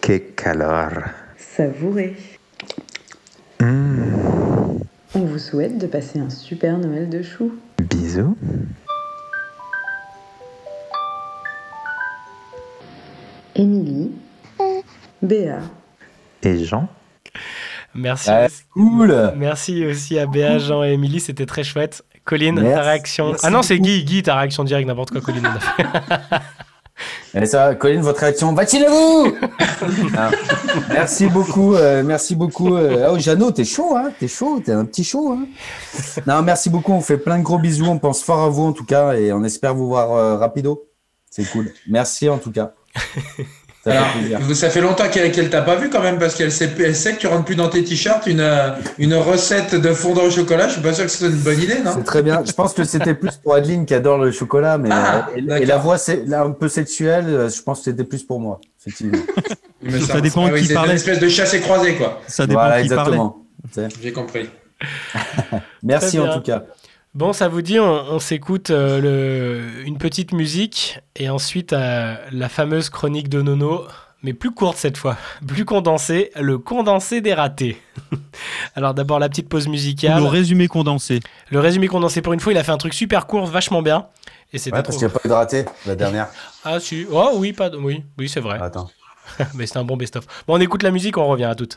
que 0.00 0.16
calor. 0.16 0.92
Savourez. 1.36 2.16
Mm, 3.60 4.78
On 5.14 5.20
vous 5.20 5.38
souhaite 5.38 5.76
de 5.76 5.86
passer 5.86 6.18
un 6.20 6.30
super 6.30 6.78
Noël 6.78 7.10
de 7.10 7.20
choux. 7.22 7.52
bisous. 7.78 8.34
Émilie, 13.54 14.10
Béa, 15.22 15.60
Et 16.42 16.64
Jean 16.64 16.88
Merci. 17.94 18.30
Aussi- 18.44 18.64
cool. 18.72 19.32
Merci 19.36 19.86
aussi 19.86 20.18
à 20.18 20.26
Béa, 20.26 20.58
Jean 20.58 20.82
et 20.82 20.92
Émilie, 20.92 21.20
c'était 21.20 21.46
très 21.46 21.62
chouette. 21.62 22.04
Colline, 22.24 22.56
ta 22.56 22.80
réaction. 22.82 23.28
Merci 23.30 23.46
ah 23.46 23.50
non, 23.50 23.62
c'est. 23.62 23.78
Guy, 23.78 24.04
Guy, 24.04 24.22
ta 24.22 24.36
réaction 24.36 24.64
directe, 24.64 24.86
n'importe 24.88 25.10
quoi, 25.10 25.20
Colline. 25.20 25.46
Et 27.34 27.44
ça, 27.46 27.74
Colline, 27.78 28.00
votre 28.00 28.20
réaction, 28.20 28.52
vaccinez-vous 28.54 29.36
Ah, 30.16 30.30
Merci 30.90 31.26
beaucoup, 31.26 31.74
euh, 31.74 32.02
merci 32.02 32.36
beaucoup. 32.36 32.76
euh, 32.76 33.10
Oh, 33.12 33.18
Jeannot, 33.18 33.50
t'es 33.50 33.64
chaud, 33.64 33.96
hein 33.96 34.10
T'es 34.18 34.28
chaud, 34.28 34.62
t'es 34.64 34.72
un 34.72 34.84
petit 34.84 35.04
chaud, 35.04 35.32
hein 35.32 35.46
Non, 36.26 36.42
merci 36.42 36.70
beaucoup, 36.70 36.92
on 36.92 37.00
fait 37.00 37.18
plein 37.18 37.38
de 37.38 37.42
gros 37.42 37.58
bisous, 37.58 37.86
on 37.86 37.98
pense 37.98 38.22
fort 38.22 38.42
à 38.42 38.48
vous 38.48 38.62
en 38.64 38.72
tout 38.72 38.84
cas, 38.84 39.14
et 39.14 39.32
on 39.32 39.42
espère 39.44 39.74
vous 39.74 39.88
voir 39.88 40.12
euh, 40.12 40.36
rapido. 40.38 40.84
C'est 41.30 41.44
cool. 41.50 41.72
Merci 41.88 42.28
en 42.28 42.38
tout 42.38 42.52
cas. 42.52 42.72
Ça 43.84 43.90
fait 43.92 44.34
Alors, 44.34 44.54
ça 44.56 44.80
longtemps 44.80 45.08
qu'elle 45.10 45.50
t'a 45.50 45.60
pas 45.60 45.76
vu 45.76 45.90
quand 45.90 46.00
même 46.00 46.18
parce 46.18 46.34
qu'elle 46.34 46.50
sait, 46.50 46.70
elle 46.78 46.96
sait 46.96 47.14
que 47.16 47.18
tu 47.20 47.26
rentres 47.26 47.44
plus 47.44 47.54
dans 47.54 47.68
tes 47.68 47.84
t-shirts 47.84 48.26
une, 48.26 48.40
euh, 48.40 48.70
une 48.96 49.12
recette 49.14 49.74
de 49.74 49.92
fondant 49.92 50.22
au 50.22 50.30
chocolat. 50.30 50.68
Je 50.68 50.74
suis 50.74 50.80
pas 50.82 50.94
sûr 50.94 51.04
que 51.04 51.10
c'est 51.10 51.26
une 51.26 51.32
bonne 51.32 51.60
idée, 51.60 51.80
non? 51.84 51.90
C'est 51.94 52.04
très 52.04 52.22
bien. 52.22 52.42
Je 52.46 52.52
pense 52.52 52.72
que 52.72 52.84
c'était 52.84 53.12
plus 53.14 53.32
pour 53.42 53.54
Adeline 53.54 53.84
qui 53.84 53.92
adore 53.92 54.16
le 54.18 54.32
chocolat, 54.32 54.78
mais 54.78 54.88
Ah, 54.90 55.28
euh, 55.36 55.56
et- 55.58 55.66
la 55.66 55.76
voix 55.76 55.98
c'est 55.98 56.24
là, 56.26 56.42
un 56.44 56.52
peu 56.52 56.68
sexuelle. 56.68 57.26
euh, 57.28 57.50
Je 57.50 57.60
pense 57.60 57.80
que 57.80 57.84
c'était 57.84 58.04
plus 58.04 58.22
pour 58.22 58.40
moi, 58.40 58.58
effectivement. 58.80 59.18
Mais 59.82 60.00
Ça 60.00 60.18
dépend 60.22 60.46
ah 60.46 60.50
oui, 60.54 60.60
qui 60.62 60.68
c'est 60.68 60.72
parlait. 60.74 60.92
une 60.92 60.96
espèce 60.96 61.20
de 61.20 61.28
chasse 61.28 61.52
et 61.52 61.60
croisée, 61.60 61.96
quoi. 61.96 62.22
Ça 62.26 62.46
dépend 62.46 62.60
voilà, 62.60 62.82
qui 62.82 62.88
parlait. 62.88 63.16
exactement. 63.16 63.44
J'ai 64.02 64.12
compris. 64.12 64.48
Merci 65.82 66.18
en 66.18 66.32
tout 66.34 66.40
cas. 66.42 66.64
Bon, 67.14 67.32
ça 67.32 67.46
vous 67.48 67.62
dit, 67.62 67.78
on, 67.78 67.84
on 68.10 68.18
s'écoute 68.18 68.70
euh, 68.70 69.84
une 69.84 69.98
petite 69.98 70.32
musique 70.32 70.98
et 71.14 71.30
ensuite 71.30 71.72
euh, 71.72 72.16
la 72.32 72.48
fameuse 72.48 72.90
chronique 72.90 73.28
de 73.28 73.40
Nono, 73.40 73.84
mais 74.24 74.32
plus 74.32 74.50
courte 74.50 74.76
cette 74.76 74.96
fois, 74.96 75.16
plus 75.46 75.64
condensée, 75.64 76.32
le 76.34 76.58
condensé 76.58 77.20
des 77.20 77.32
ratés. 77.32 77.80
Alors 78.74 78.94
d'abord 78.94 79.20
la 79.20 79.28
petite 79.28 79.48
pause 79.48 79.68
musicale. 79.68 80.20
Le 80.22 80.28
résumé 80.28 80.66
condensé. 80.66 81.20
Le 81.50 81.60
résumé 81.60 81.86
condensé 81.86 82.20
pour 82.20 82.32
une 82.32 82.40
fois, 82.40 82.52
il 82.52 82.58
a 82.58 82.64
fait 82.64 82.72
un 82.72 82.78
truc 82.78 82.94
super 82.94 83.28
court, 83.28 83.46
vachement 83.46 83.80
bien. 83.80 84.08
Et 84.52 84.58
c'était 84.58 84.76
Ouais, 84.76 84.82
parce 84.82 84.96
qu'il 84.96 85.06
n'y 85.06 85.12
a 85.12 85.14
pas 85.16 85.20
eu 85.24 85.28
de 85.28 85.32
raté 85.34 85.64
la 85.86 85.94
dernière. 85.94 86.28
Ah 86.64 86.80
si, 86.80 87.06
oh 87.12 87.32
oui, 87.36 87.52
pas 87.52 87.68
de- 87.70 87.76
oui, 87.76 88.02
oui 88.18 88.28
c'est 88.28 88.40
vrai. 88.40 88.58
Attends. 88.60 88.90
mais 89.54 89.66
c'est 89.66 89.76
un 89.76 89.84
bon 89.84 89.96
best-of. 89.98 90.24
Bon, 90.48 90.54
on 90.56 90.60
écoute 90.60 90.82
la 90.82 90.90
musique, 90.90 91.16
on 91.18 91.26
revient 91.26 91.44
à 91.44 91.54
toutes. 91.54 91.76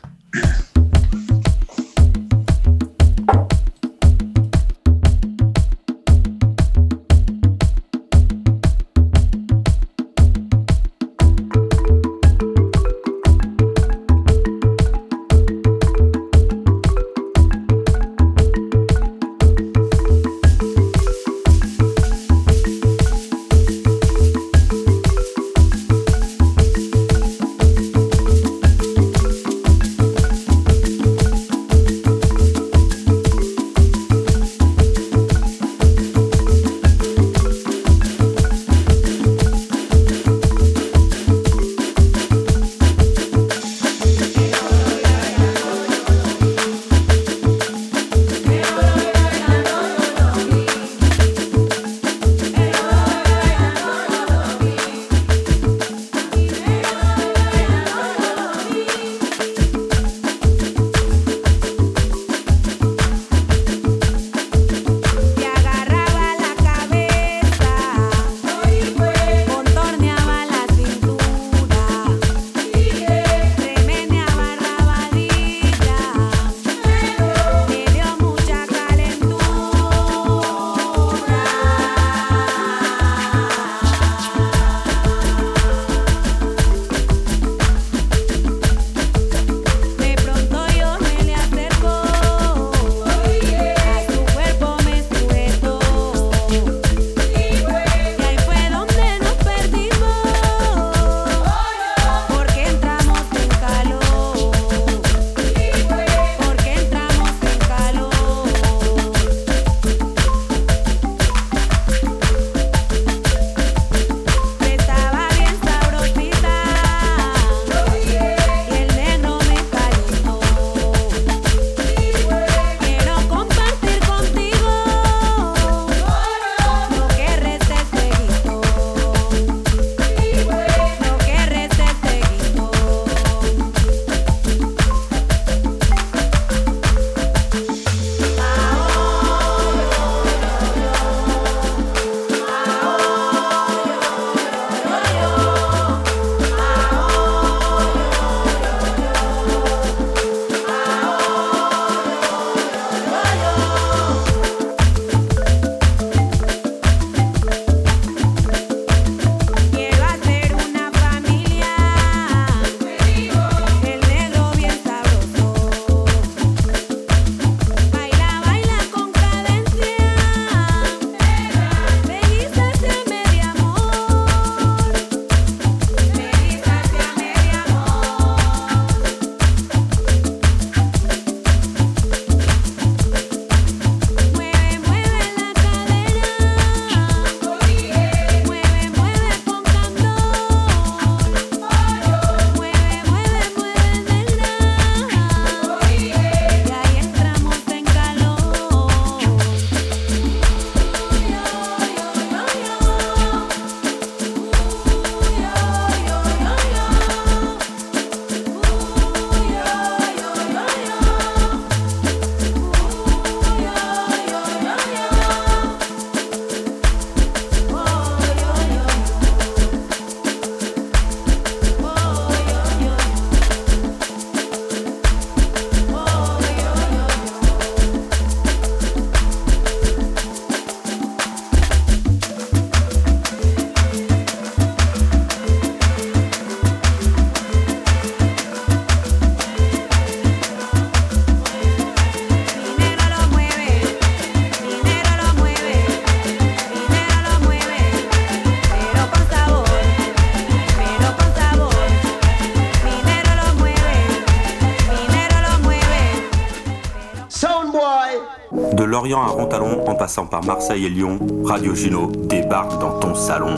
Lorient 259.08 259.26
à 259.26 259.30
Rontalon, 259.30 259.88
en 259.88 259.94
passant 259.94 260.26
par 260.26 260.44
Marseille 260.44 260.84
et 260.84 260.90
Lyon, 260.90 261.18
Radio 261.42 261.74
Juno 261.74 262.12
débarque 262.14 262.78
dans 262.78 262.98
ton 262.98 263.14
salon. 263.14 263.56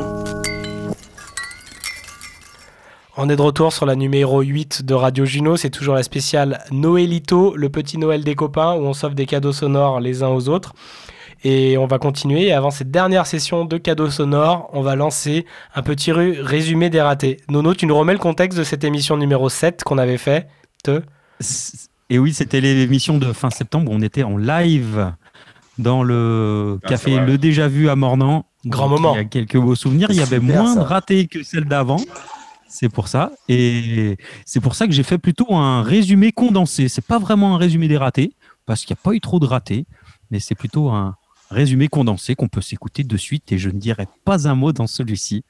On 3.16 3.28
est 3.28 3.34
de 3.34 3.42
retour 3.42 3.72
sur 3.72 3.84
la 3.84 3.96
numéro 3.96 4.42
8 4.42 4.84
de 4.84 4.94
Radio 4.94 5.24
Juno. 5.24 5.56
C'est 5.56 5.70
toujours 5.70 5.96
la 5.96 6.04
spéciale 6.04 6.62
Noëlito, 6.70 7.56
le 7.56 7.68
petit 7.68 7.98
Noël 7.98 8.22
des 8.22 8.36
copains, 8.36 8.74
où 8.74 8.82
on 8.82 8.92
s'offre 8.92 9.16
des 9.16 9.26
cadeaux 9.26 9.52
sonores 9.52 9.98
les 9.98 10.22
uns 10.22 10.28
aux 10.28 10.48
autres. 10.48 10.72
Et 11.42 11.76
on 11.78 11.86
va 11.86 11.98
continuer. 11.98 12.46
Et 12.46 12.52
avant 12.52 12.70
cette 12.70 12.92
dernière 12.92 13.26
session 13.26 13.64
de 13.64 13.76
cadeaux 13.76 14.10
sonores, 14.10 14.70
on 14.72 14.82
va 14.82 14.94
lancer 14.94 15.46
un 15.74 15.82
petit 15.82 16.12
résumé 16.12 16.90
des 16.90 17.00
ratés. 17.00 17.38
Nono, 17.48 17.74
tu 17.74 17.86
nous 17.86 17.96
remets 17.96 18.12
le 18.12 18.20
contexte 18.20 18.56
de 18.56 18.62
cette 18.62 18.84
émission 18.84 19.16
numéro 19.16 19.48
7 19.48 19.82
qu'on 19.82 19.98
avait 19.98 20.18
fait 20.18 20.46
te... 20.84 21.02
Et 22.08 22.18
oui, 22.18 22.34
c'était 22.34 22.60
l'émission 22.60 23.18
de 23.18 23.32
fin 23.32 23.50
septembre 23.50 23.90
où 23.90 23.94
on 23.94 24.00
était 24.00 24.24
en 24.24 24.36
live 24.36 25.12
dans 25.80 26.02
le 26.02 26.78
Ah, 26.84 26.88
café. 26.88 27.18
Le 27.20 27.38
Déjà 27.38 27.68
Vu 27.68 27.88
à 27.88 27.96
Mornan. 27.96 28.46
Grand 28.66 28.88
Donc, 28.88 29.00
moment. 29.00 29.14
Il 29.14 29.18
y 29.18 29.20
a 29.20 29.24
quelques 29.24 29.56
beaux 29.58 29.74
souvenirs. 29.74 30.08
Il 30.10 30.16
y 30.16 30.20
avait 30.20 30.38
Super, 30.40 30.62
moins 30.62 30.74
ça. 30.74 30.80
de 30.80 30.84
ratés 30.84 31.26
que 31.26 31.42
celle 31.42 31.64
d'avant. 31.64 32.00
C'est 32.68 32.88
pour 32.88 33.08
ça. 33.08 33.32
Et 33.48 34.16
c'est 34.46 34.60
pour 34.60 34.74
ça 34.74 34.86
que 34.86 34.92
j'ai 34.92 35.02
fait 35.02 35.18
plutôt 35.18 35.54
un 35.54 35.82
résumé 35.82 36.30
condensé. 36.32 36.88
C'est 36.88 37.04
pas 37.04 37.18
vraiment 37.18 37.54
un 37.54 37.58
résumé 37.58 37.88
des 37.88 37.96
ratés, 37.96 38.32
parce 38.66 38.84
qu'il 38.84 38.94
n'y 38.94 38.98
a 39.00 39.02
pas 39.02 39.12
eu 39.14 39.20
trop 39.20 39.40
de 39.40 39.46
ratés, 39.46 39.86
mais 40.30 40.38
c'est 40.38 40.54
plutôt 40.54 40.90
un 40.90 41.16
résumé 41.50 41.88
condensé 41.88 42.36
qu'on 42.36 42.46
peut 42.48 42.60
s'écouter 42.60 43.02
de 43.02 43.16
suite. 43.16 43.50
Et 43.50 43.58
je 43.58 43.70
ne 43.70 43.78
dirai 43.78 44.06
pas 44.24 44.46
un 44.46 44.54
mot 44.54 44.72
dans 44.72 44.86
celui-ci. 44.86 45.42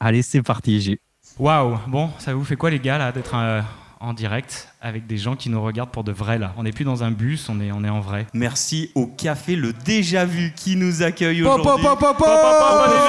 Allez, 0.00 0.20
c'est 0.22 0.42
parti. 0.42 0.80
J'ai 0.80 1.00
Waouh, 1.38 1.78
bon, 1.88 2.10
ça 2.18 2.34
vous 2.34 2.44
fait 2.44 2.56
quoi 2.56 2.68
les 2.70 2.80
gars 2.80 2.98
là 2.98 3.12
d'être 3.12 3.34
euh, 3.34 3.62
en 4.00 4.14
direct 4.14 4.68
avec 4.80 5.06
des 5.06 5.18
gens 5.18 5.36
qui 5.36 5.50
nous 5.50 5.62
regardent 5.62 5.90
pour 5.90 6.04
de 6.04 6.12
vrai 6.12 6.38
là 6.38 6.52
On 6.56 6.62
n'est 6.62 6.72
plus 6.72 6.84
dans 6.86 7.04
un 7.04 7.10
bus, 7.10 7.48
on 7.50 7.60
est, 7.60 7.70
on 7.70 7.84
est 7.84 7.90
en 7.90 8.00
vrai. 8.00 8.26
Merci 8.32 8.90
au 8.94 9.06
café 9.06 9.56
Le 9.56 9.72
Déjà 9.74 10.24
Vu 10.24 10.52
qui 10.56 10.76
nous 10.76 11.02
accueille 11.02 11.42
aujourd'hui. 11.42 11.66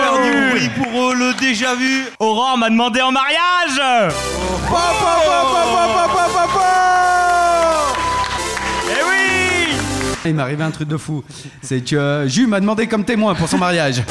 faire 0.01 0.23
du 0.23 0.31
bruit 0.49 0.69
pour 0.75 1.01
eux, 1.01 1.15
Le 1.15 1.33
Déjà 1.39 1.75
Vu. 1.75 2.03
Aurore 2.19 2.57
m'a 2.57 2.69
demandé 2.69 3.01
en 3.01 3.11
mariage 3.11 3.79
Eh 8.89 9.01
oui 9.07 9.75
Il 10.25 10.33
m'est 10.35 10.41
arrivé 10.41 10.63
un 10.63 10.71
truc 10.71 10.89
de 10.89 10.97
fou. 10.97 11.23
C'est 11.61 11.81
que 11.81 11.95
euh, 11.95 12.27
Jus 12.27 12.47
m'a 12.47 12.59
demandé 12.59 12.87
comme 12.87 13.05
témoin 13.05 13.33
pour 13.35 13.47
son 13.47 13.57
mariage. 13.57 14.03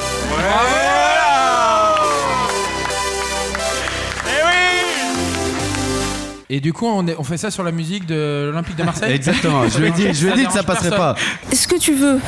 Et 6.52 6.58
du 6.60 6.72
coup, 6.72 6.86
on, 6.86 7.06
est- 7.06 7.14
on 7.16 7.22
fait 7.22 7.36
ça 7.36 7.50
sur 7.52 7.62
la 7.62 7.70
musique 7.70 8.06
de 8.06 8.46
l'Olympique 8.46 8.74
de 8.76 8.82
Marseille 8.82 9.12
Exactement. 9.14 9.68
Je 9.68 9.78
lui 9.78 9.86
ai 9.88 9.90
dit, 9.92 10.12
je 10.12 10.26
lui 10.26 10.32
ai 10.32 10.36
dit 10.36 10.46
que 10.46 10.52
ça 10.52 10.64
passerait 10.64 10.90
personne. 10.90 11.14
pas. 11.14 11.54
Ce 11.54 11.68
que 11.68 11.76
tu 11.76 11.94
veux, 11.94 12.18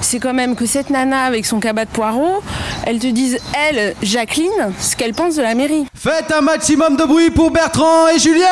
c'est 0.00 0.18
quand 0.18 0.34
même 0.34 0.56
que 0.56 0.66
cette 0.66 0.90
nana 0.90 1.22
avec 1.22 1.46
son 1.46 1.60
cabas 1.60 1.84
de 1.84 1.90
poireaux, 1.90 2.42
elle 2.84 2.98
te 2.98 3.06
dise, 3.06 3.38
elle, 3.70 3.94
Jacqueline, 4.02 4.50
ce 4.80 4.96
qu'elle 4.96 5.14
pense 5.14 5.36
de 5.36 5.42
la 5.42 5.54
mairie. 5.54 5.86
Faites 5.94 6.32
un 6.36 6.40
maximum 6.40 6.96
de 6.96 7.04
bruit 7.04 7.30
pour 7.30 7.52
Bertrand 7.52 8.08
et 8.08 8.18
Julien 8.18 8.46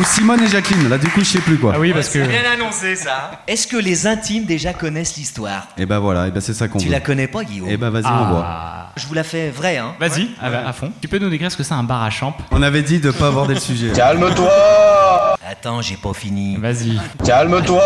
Ou 0.00 0.04
Simone 0.04 0.42
et 0.42 0.48
Jacqueline, 0.48 0.88
là 0.88 0.96
du 0.96 1.08
coup 1.08 1.20
je 1.20 1.26
sais 1.26 1.40
plus 1.40 1.58
quoi. 1.58 1.72
Ah 1.76 1.78
oui, 1.78 1.92
parce 1.92 2.08
que. 2.08 2.22
C'est 2.24 2.28
bien 2.30 2.50
annoncé 2.54 2.96
ça. 2.96 3.32
Est-ce 3.46 3.66
que 3.66 3.76
les 3.76 4.06
intimes 4.06 4.44
déjà 4.46 4.72
connaissent 4.72 5.16
l'histoire? 5.18 5.68
Et 5.76 5.84
ben 5.84 5.98
voilà, 5.98 6.26
et 6.28 6.30
ben 6.30 6.40
c'est 6.40 6.54
ça 6.54 6.68
qu'on 6.68 6.78
Tu 6.78 6.86
veut. 6.86 6.92
la 6.92 7.00
connais 7.00 7.26
pas, 7.26 7.44
Guillaume? 7.44 7.68
Et 7.68 7.76
ben 7.76 7.90
vas-y, 7.90 8.06
on 8.06 8.24
voit. 8.32 8.46
Je 8.96 9.06
vous 9.06 9.12
la 9.14 9.24
fais 9.24 9.50
vraie, 9.50 9.76
hein 9.76 9.94
Vas-y, 10.00 10.22
Ouais. 10.22 10.54
à, 10.56 10.68
à 10.68 10.72
fond. 10.72 10.90
Tu 11.02 11.08
peux 11.08 11.18
nous 11.18 11.28
décrire 11.28 11.52
ce 11.52 11.56
que 11.58 11.62
c'est 11.62 11.74
un 11.74 11.82
bar 11.82 12.02
à 12.02 12.08
champ? 12.10 12.34
On 12.50 12.62
avait 12.62 12.82
dit 12.82 12.98
de 12.98 13.10
pas 13.10 13.28
aborder 13.28 13.52
le 13.54 13.60
sujet. 13.60 13.92
Attends, 14.00 15.82
j'ai 15.82 15.96
pas 15.96 16.14
fini. 16.14 16.56
Vas-y. 16.56 16.98
Calme-toi 17.24 17.82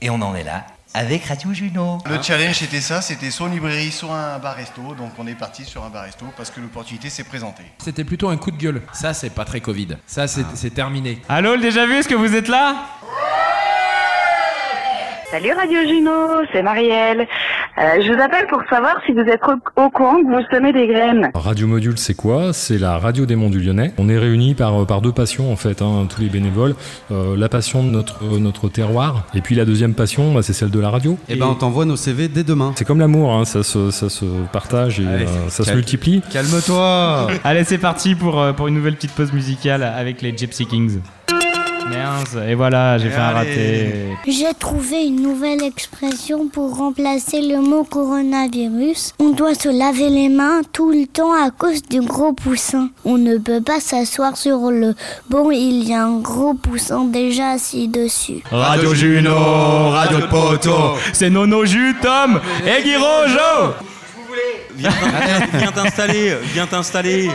Et 0.00 0.10
on 0.10 0.20
en 0.20 0.34
est 0.34 0.42
là 0.44 0.64
avec 0.94 1.24
Radio 1.26 1.52
Juno. 1.52 1.98
Le 2.08 2.22
challenge 2.22 2.58
c'était 2.60 2.80
ça, 2.80 3.02
c'était 3.02 3.30
soit 3.30 3.48
une 3.48 3.54
librairie, 3.54 3.90
soit 3.90 4.16
un 4.16 4.38
bar-resto. 4.38 4.94
Donc 4.94 5.10
on 5.18 5.26
est 5.26 5.34
parti 5.34 5.64
sur 5.64 5.84
un 5.84 5.90
bar-resto 5.90 6.26
parce 6.36 6.50
que 6.50 6.60
l'opportunité 6.60 7.10
s'est 7.10 7.24
présentée. 7.24 7.64
C'était 7.78 8.04
plutôt 8.04 8.28
un 8.28 8.36
coup 8.36 8.52
de 8.52 8.56
gueule. 8.56 8.80
Ça, 8.92 9.12
c'est 9.12 9.30
pas 9.30 9.44
très 9.44 9.60
Covid. 9.60 9.98
Ça, 10.06 10.26
c'est 10.28 10.44
c'est 10.54 10.70
terminé. 10.70 11.20
Allô, 11.28 11.56
le 11.56 11.60
déjà 11.60 11.86
vu, 11.86 11.94
est-ce 11.94 12.08
que 12.08 12.14
vous 12.14 12.34
êtes 12.34 12.48
là? 12.48 12.76
Salut 15.34 15.50
Radio 15.52 15.80
Juno, 15.88 16.10
c'est 16.52 16.62
Marielle. 16.62 17.26
Euh, 17.76 18.00
je 18.00 18.12
vous 18.12 18.22
appelle 18.22 18.46
pour 18.46 18.62
savoir 18.70 19.00
si 19.04 19.10
vous 19.10 19.18
êtes 19.22 19.40
au, 19.74 19.90
courant 19.90 20.22
que 20.22 20.26
vous 20.28 20.46
semez 20.48 20.72
des 20.72 20.86
graines. 20.86 21.32
Radio 21.34 21.66
Module, 21.66 21.98
c'est 21.98 22.14
quoi? 22.14 22.52
C'est 22.52 22.78
la 22.78 22.98
radio 22.98 23.26
des 23.26 23.34
Monts 23.34 23.50
du 23.50 23.58
Lyonnais. 23.58 23.92
On 23.98 24.08
est 24.08 24.16
réunis 24.16 24.54
par, 24.54 24.86
par 24.86 25.00
deux 25.00 25.10
passions, 25.10 25.50
en 25.50 25.56
fait, 25.56 25.82
hein, 25.82 26.06
tous 26.08 26.20
les 26.20 26.28
bénévoles. 26.28 26.76
Euh, 27.10 27.36
la 27.36 27.48
passion 27.48 27.82
de 27.82 27.88
notre, 27.90 28.22
notre 28.38 28.68
terroir, 28.68 29.24
et 29.34 29.40
puis 29.40 29.56
la 29.56 29.64
deuxième 29.64 29.94
passion, 29.94 30.32
bah, 30.32 30.42
c'est 30.42 30.52
celle 30.52 30.70
de 30.70 30.78
la 30.78 30.90
radio. 30.90 31.18
Et 31.28 31.34
ben 31.34 31.46
on 31.46 31.56
t'envoie 31.56 31.84
nos 31.84 31.96
CV 31.96 32.28
dès 32.28 32.44
demain. 32.44 32.72
C'est 32.76 32.84
comme 32.84 33.00
l'amour, 33.00 33.32
hein, 33.32 33.44
ça, 33.44 33.64
se, 33.64 33.90
ça 33.90 34.08
se 34.08 34.26
partage 34.52 35.00
et 35.00 35.04
Allez, 35.04 35.24
euh, 35.24 35.48
ça 35.48 35.64
se 35.64 35.70
calme- 35.70 35.78
multiplie. 35.78 36.22
Calme-toi 36.32 37.26
Allez, 37.42 37.64
c'est 37.64 37.78
parti 37.78 38.14
pour, 38.14 38.40
euh, 38.40 38.52
pour 38.52 38.68
une 38.68 38.74
nouvelle 38.76 38.94
petite 38.94 39.16
pause 39.16 39.32
musicale 39.32 39.82
avec 39.82 40.22
les 40.22 40.36
Gypsy 40.36 40.64
Kings. 40.64 41.00
Merde, 41.94 42.44
et 42.48 42.54
voilà, 42.54 42.98
j'ai 42.98 43.10
fait 43.10 43.16
un 43.16 43.30
raté. 43.30 43.92
J'ai 44.26 44.54
trouvé 44.58 45.04
une 45.04 45.22
nouvelle 45.22 45.62
expression 45.62 46.48
pour 46.48 46.76
remplacer 46.76 47.40
le 47.40 47.60
mot 47.60 47.84
coronavirus. 47.84 49.12
On 49.18 49.30
doit 49.30 49.54
se 49.54 49.68
laver 49.68 50.10
les 50.10 50.28
mains 50.28 50.62
tout 50.72 50.90
le 50.90 51.06
temps 51.06 51.32
à 51.32 51.50
cause 51.50 51.82
du 51.82 52.00
gros 52.00 52.32
poussin. 52.32 52.90
On 53.04 53.18
ne 53.18 53.38
peut 53.38 53.60
pas 53.60 53.80
s'asseoir 53.80 54.36
sur 54.36 54.70
le 54.70 54.94
banc, 55.30 55.50
il 55.50 55.88
y 55.88 55.94
a 55.94 56.04
un 56.04 56.18
gros 56.18 56.54
poussin 56.54 57.04
déjà 57.04 57.50
assis 57.50 57.88
dessus. 57.88 58.42
Radio 58.50 58.94
Juno, 58.94 59.90
Radio 59.90 60.20
de 60.20 60.26
Poto, 60.26 60.96
c'est 61.12 61.30
Nono 61.30 61.64
Jus, 61.64 61.94
Tom 62.02 62.40
et 62.66 62.82
Guirojo 62.82 63.74
viens 64.76 65.72
t'installer, 65.72 66.36
viens 66.52 66.66
t'installer. 66.66 67.30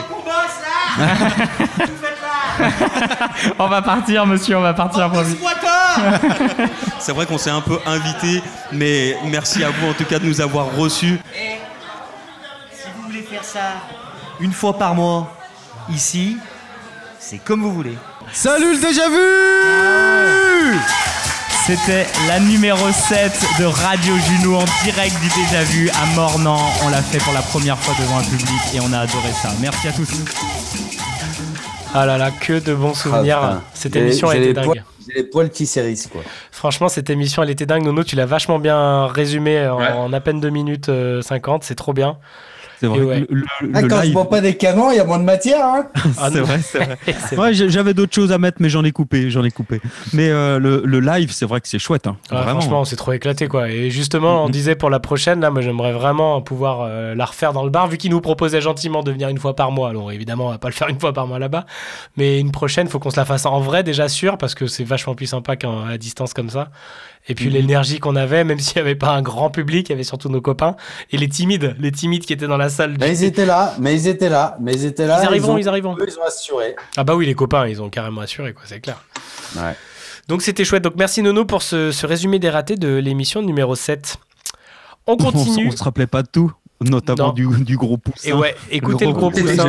On 3.59 3.67
va 3.67 3.81
partir, 3.81 4.25
monsieur, 4.25 4.57
on 4.57 4.61
va 4.61 4.73
partir. 4.73 5.09
promis. 5.09 5.35
C'est 6.99 7.13
vrai 7.13 7.25
qu'on 7.25 7.37
s'est 7.37 7.49
un 7.49 7.61
peu 7.61 7.79
invité, 7.85 8.41
mais 8.71 9.17
merci 9.25 9.63
à 9.63 9.69
vous 9.69 9.89
en 9.89 9.93
tout 9.93 10.05
cas 10.05 10.19
de 10.19 10.25
nous 10.25 10.41
avoir 10.41 10.75
reçus. 10.75 11.19
Si 12.71 12.87
vous 12.95 13.03
voulez 13.03 13.23
faire 13.23 13.43
ça 13.43 13.73
une 14.39 14.53
fois 14.53 14.77
par 14.77 14.95
mois, 14.95 15.35
ici, 15.89 16.37
c'est 17.19 17.37
comme 17.37 17.61
vous 17.61 17.73
voulez. 17.73 17.97
Salut 18.31 18.73
le 18.73 18.79
déjà 18.79 19.09
vu 19.09 20.79
C'était 21.65 22.07
la 22.27 22.39
numéro 22.39 22.91
7 22.91 23.31
de 23.59 23.65
Radio 23.65 24.13
Juno 24.27 24.57
en 24.57 24.65
direct 24.83 25.19
du 25.19 25.27
Déjà 25.29 25.63
Vu 25.63 25.89
à 25.89 26.05
Mornan. 26.15 26.59
On 26.83 26.89
l'a 26.89 27.01
fait 27.01 27.17
pour 27.19 27.33
la 27.33 27.41
première 27.41 27.77
fois 27.77 27.95
devant 27.99 28.19
un 28.19 28.23
public 28.23 28.61
et 28.73 28.79
on 28.81 28.93
a 28.93 28.99
adoré 28.99 29.31
ça. 29.41 29.49
Merci 29.59 29.87
à 29.87 29.91
tous. 29.91 30.09
Ah 31.93 32.05
là 32.05 32.17
là, 32.17 32.29
que 32.31 32.59
de 32.59 32.73
bons 32.73 32.93
souvenirs. 32.93 33.39
Ah, 33.41 33.47
putain. 33.47 33.63
cette 33.73 33.95
émission 33.95 34.31
été 34.31 34.39
les 34.47 34.53
dingue. 34.53 34.65
poils- 34.65 34.83
J'ai 35.07 35.15
les 35.15 35.23
poils 35.23 35.49
qui 35.49 35.65
s'hérissent, 35.65 36.07
quoi. 36.07 36.21
Franchement, 36.51 36.87
cette 36.87 37.09
émission, 37.09 37.41
elle 37.41 37.49
était 37.49 37.65
dingue. 37.65 37.83
Nono, 37.83 38.03
tu 38.03 38.15
l'as 38.15 38.25
vachement 38.27 38.59
bien 38.59 39.07
résumé 39.07 39.67
en, 39.67 39.79
en 39.79 40.13
à 40.13 40.19
peine 40.19 40.39
2 40.39 40.49
minutes 40.49 40.89
euh, 40.89 41.21
50. 41.21 41.63
C'est 41.63 41.75
trop 41.75 41.93
bien. 41.93 42.17
C'est 42.79 42.87
vrai 42.87 42.99
ouais. 43.01 43.19
le- 43.29 43.43
le- 43.61 43.71
Ah, 43.73 43.81
le 43.81 43.87
quand 43.87 43.97
je 43.97 44.01
live- 44.03 44.13
bois 44.13 44.29
pas 44.29 44.41
des 44.41 44.55
canons, 44.55 44.89
il 44.91 44.97
y 44.97 44.99
a 44.99 45.03
moins 45.03 45.19
de 45.19 45.23
matière, 45.25 45.65
hein 45.65 45.87
Ah, 46.17 46.29
c'est 46.31 46.39
vrai, 46.39 46.59
c'est 46.61 46.77
vrai. 46.77 46.97
C'est 47.29 47.37
Ouais, 47.37 47.53
j'ai- 47.53 47.69
j'avais 47.69 47.93
d'autres 47.93 48.13
choses 48.13 48.31
à 48.31 48.37
mettre, 48.37 48.57
mais 48.61 48.69
j'en 48.69 48.83
ai 48.83 48.91
coupé, 48.91 49.29
j'en 49.29 49.43
ai 49.43 49.51
coupé. 49.51 49.81
Mais 50.13 50.29
euh, 50.29 50.59
le, 50.59 50.81
le 50.85 50.99
live, 51.01 51.31
c'est 51.31 51.45
vrai 51.45 51.59
que 51.61 51.67
c'est 51.67 51.79
chouette, 51.79 52.07
hein. 52.07 52.15
Ouais, 52.31 52.37
vraiment. 52.37 52.59
franchement, 52.61 52.81
on 52.81 52.85
s'est 52.85 52.95
trop 52.95 53.11
éclaté 53.11 53.47
quoi. 53.47 53.69
Et 53.69 53.89
justement, 53.89 54.45
on 54.45 54.49
disait 54.49 54.75
pour 54.75 54.89
la 54.89 54.99
prochaine, 54.99 55.41
là, 55.41 55.49
moi 55.51 55.61
j'aimerais 55.61 55.91
vraiment 55.91 56.41
pouvoir 56.41 56.81
euh, 56.83 57.15
la 57.15 57.25
refaire 57.25 57.51
dans 57.53 57.63
le 57.63 57.69
bar, 57.69 57.87
vu 57.87 57.97
qu'il 57.97 58.11
nous 58.11 58.21
proposait 58.21 58.61
gentiment 58.61 59.03
de 59.03 59.11
venir 59.11 59.27
une 59.29 59.37
fois 59.39 59.55
par 59.55 59.71
mois. 59.71 59.89
Alors 59.89 60.11
évidemment, 60.11 60.47
on 60.47 60.51
va 60.51 60.57
pas 60.57 60.69
le 60.69 60.73
faire 60.73 60.87
une 60.87 60.99
fois 60.99 61.11
par 61.13 61.27
mois 61.27 61.39
là-bas, 61.39 61.65
mais 62.17 62.39
une 62.39 62.51
prochaine, 62.51 62.87
faut 62.87 62.99
qu'on 62.99 63.09
se 63.11 63.17
la 63.19 63.25
fasse 63.25 63.45
en 63.45 63.59
vrai 63.59 63.83
déjà 63.83 64.07
sûr, 64.07 64.37
parce 64.37 64.55
que 64.55 64.67
c'est 64.67 64.83
vachement 64.85 65.15
plus 65.15 65.25
sympa 65.27 65.55
qu'à 65.57 65.67
distance 65.99 66.33
comme 66.33 66.49
ça. 66.49 66.69
Et 67.29 67.35
puis 67.35 67.45
Mhm. 67.47 67.53
l'énergie 67.53 67.99
qu'on 67.99 68.15
avait, 68.17 68.43
même 68.43 68.59
s'il 68.59 68.75
y 68.77 68.79
avait 68.79 68.95
pas 68.95 69.11
un 69.11 69.21
grand 69.21 69.49
public, 69.49 69.87
il 69.87 69.91
y 69.91 69.95
avait 69.95 70.03
surtout 70.03 70.27
nos 70.29 70.41
copains 70.41 70.75
et 71.11 71.17
les 71.17 71.29
timides, 71.29 71.75
les 71.79 71.91
timides 71.91 72.25
qui 72.25 72.33
étaient 72.33 72.47
dans 72.47 72.57
la 72.57 72.69
salle. 72.69 72.97
Mais 72.99 73.11
ils 73.11 73.23
étaient 73.23 73.45
là, 73.45 73.75
mais 73.79 73.93
ils 73.95 74.07
étaient 74.07 74.29
là, 74.29 74.57
mais 74.59 74.73
ils 74.73 74.85
étaient 74.85 75.07
là. 75.07 75.19
Ils 75.21 75.27
arriveront, 75.27 75.53
ont- 75.53 75.57
ils 75.57 75.69
arriveront. 75.69 75.95
eux, 75.97 76.05
ils 76.07 76.17
ont 76.19 76.23
assuré. 76.25 76.75
Ah 76.97 77.03
bah 77.05 77.15
oui, 77.15 77.25
les 77.25 77.35
copains, 77.35 77.67
ils 77.67 77.81
ont 77.81 77.89
carrément 77.89 78.21
assuré, 78.21 78.53
quoi, 78.53 78.63
c'est 78.65 78.79
clair. 78.81 79.01
Donc 80.27 80.41
c'était 80.41 80.65
chouette. 80.65 80.83
Donc 80.83 80.93
merci 80.97 81.21
Nono 81.23 81.45
pour 81.45 81.61
ce, 81.63 81.91
ce 81.91 82.05
résumé 82.05 82.39
des 82.39 82.49
ratés 82.49 82.75
de 82.75 82.95
l'émission 82.95 83.41
numéro 83.41 83.75
7. 83.75 84.17
On 85.07 85.13
On, 85.13 85.17
continue. 85.17 85.69
on 85.73 85.75
se 85.77 85.83
rappelait 85.83 86.05
pas 86.07 86.21
de 86.21 86.27
tout. 86.31 86.51
Notamment 86.81 87.27
Non. 87.27 87.33
du, 87.33 87.47
du 87.63 87.77
gros 87.77 87.97
poussin. 87.97 88.29
Et 88.29 88.33
ouais, 88.33 88.55
écoutez 88.71 89.05
le 89.05 89.13
gros 89.13 89.29
poussin. 89.31 89.67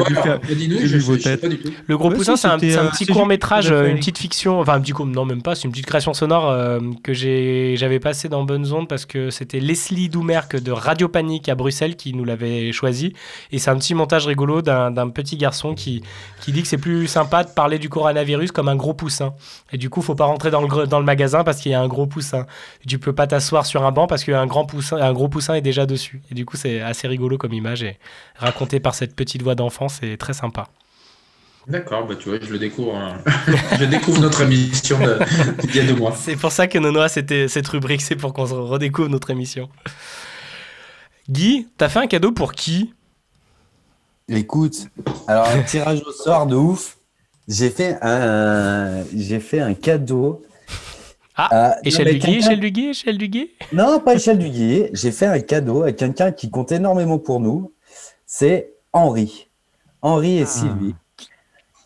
Le 1.86 1.96
gros 1.96 2.10
Ouais, 2.10 2.16
poussin, 2.16 2.36
si, 2.36 2.42
c'est 2.42 2.48
un, 2.48 2.84
euh, 2.84 2.90
petit 2.90 3.04
c'est 3.04 3.12
court 3.12 3.26
métrage, 3.26 3.70
une 3.70 3.96
petite 3.98 4.18
fiction, 4.18 4.60
enfin 4.60 4.74
un 4.74 4.80
petit 4.80 4.92
court, 4.92 5.06
non 5.06 5.24
même 5.24 5.42
pas, 5.42 5.54
c'est 5.54 5.64
une 5.64 5.70
petite 5.70 5.86
création 5.86 6.14
sonore 6.14 6.48
euh, 6.50 6.80
que 7.02 7.12
j'ai, 7.12 7.74
j'avais 7.76 8.00
passé 8.00 8.28
dans 8.28 8.44
Bonnes 8.44 8.72
Ondes 8.72 8.88
parce 8.88 9.06
que 9.06 9.30
c'était 9.30 9.60
Leslie 9.60 10.08
Doumerc 10.08 10.56
de 10.60 10.72
Radio 10.72 11.08
Panique 11.08 11.48
à 11.48 11.54
Bruxelles 11.54 11.96
qui 11.96 12.14
nous 12.14 12.24
l'avait 12.24 12.72
choisi. 12.72 13.12
Et 13.52 13.58
c'est 13.58 13.70
un 13.70 13.76
petit 13.76 13.94
montage 13.94 14.26
rigolo 14.26 14.62
d'un, 14.62 14.92
petit 15.10 15.36
garçon 15.36 15.74
qui, 15.74 16.02
qui 16.40 16.52
dit 16.52 16.62
que 16.62 16.68
c'est 16.68 16.78
plus 16.78 17.06
sympa 17.06 17.44
de 17.44 17.50
parler 17.50 17.78
du 17.78 17.88
coronavirus 17.88 18.52
comme 18.52 18.68
un 18.68 18.76
gros 18.76 18.94
poussin. 18.94 19.34
Et 19.72 19.78
du 19.78 19.90
coup, 19.90 20.02
faut 20.02 20.14
pas 20.14 20.26
rentrer 20.26 20.50
dans 20.50 20.62
le, 20.62 20.86
dans 20.86 20.98
le 20.98 21.04
magasin 21.04 21.44
parce 21.44 21.60
qu'il 21.60 21.72
y 21.72 21.74
a 21.74 21.80
un 21.80 21.88
gros 21.88 22.06
poussin. 22.06 22.46
Tu 22.86 22.98
peux 22.98 23.12
pas 23.12 23.26
t'asseoir 23.26 23.66
sur 23.66 23.84
un 23.84 23.92
banc 23.92 24.06
parce 24.06 24.24
qu'un 24.24 24.46
grand 24.46 24.64
poussin, 24.64 24.96
un 24.98 25.12
gros 25.12 25.28
poussin 25.28 25.54
est 25.54 25.60
déjà 25.60 25.86
dessus. 25.86 26.22
Et 26.30 26.34
du 26.34 26.44
coup, 26.44 26.56
c'est 26.56 26.80
assez 26.80 26.99
rigolo 27.08 27.38
comme 27.38 27.52
image 27.52 27.82
et 27.82 27.98
raconté 28.36 28.80
par 28.80 28.94
cette 28.94 29.14
petite 29.14 29.42
voix 29.42 29.54
d'enfant, 29.54 29.88
c'est 29.88 30.16
très 30.16 30.32
sympa. 30.32 30.68
D'accord, 31.68 32.06
bah 32.06 32.14
tu 32.18 32.30
vois, 32.30 32.38
je 32.40 32.50
le 32.50 32.58
découvre. 32.58 32.96
hein. 32.96 33.18
je 33.78 33.84
découvre 33.84 34.20
notre 34.20 34.40
émission 34.42 34.98
d'il 35.62 35.76
y 35.76 35.80
a 35.80 35.84
deux 35.84 35.94
mois. 35.94 36.14
C'est 36.18 36.36
pour 36.36 36.52
ça 36.52 36.66
que 36.66 36.78
Nonoa, 36.78 37.08
c'était 37.08 37.48
cette 37.48 37.68
rubrique, 37.68 38.00
c'est 38.00 38.16
pour 38.16 38.32
qu'on 38.32 38.46
se 38.46 38.54
redécouvre 38.54 39.08
notre 39.08 39.30
émission. 39.30 39.68
Guy, 41.28 41.68
t'as 41.76 41.88
fait 41.88 41.98
un 42.00 42.06
cadeau 42.06 42.32
pour 42.32 42.52
qui? 42.52 42.92
Écoute, 44.28 44.86
alors 45.28 45.48
un 45.48 45.62
tirage 45.62 46.02
au 46.06 46.12
sort 46.12 46.46
de 46.46 46.56
ouf. 46.56 46.96
J'ai 47.46 47.70
fait 47.70 47.98
un, 48.00 49.04
j'ai 49.14 49.40
fait 49.40 49.60
un 49.60 49.74
cadeau. 49.74 50.42
Ah, 51.36 51.70
à- 51.70 51.76
échelle 51.84 52.06
non, 52.06 52.12
du 52.12 52.18
mais 52.18 52.18
Guy, 52.18 52.26
quelqu'un- 52.32 52.38
échelle 52.46 52.60
du 52.60 52.70
Guy, 52.70 52.86
échelle 52.88 53.18
du 53.18 53.28
Guy 53.28 53.50
Non, 53.72 54.00
pas 54.00 54.14
échelle 54.14 54.38
du 54.38 54.48
guillet. 54.48 54.90
J'ai 54.92 55.10
fait 55.12 55.26
un 55.26 55.40
cadeau 55.40 55.82
à 55.84 55.92
quelqu'un 55.92 56.32
qui 56.32 56.50
compte 56.50 56.72
énormément 56.72 57.18
pour 57.18 57.40
nous. 57.40 57.72
C'est 58.26 58.72
Henri. 58.92 59.48
Henri 60.02 60.38
et 60.38 60.46
Sylvie. 60.46 60.94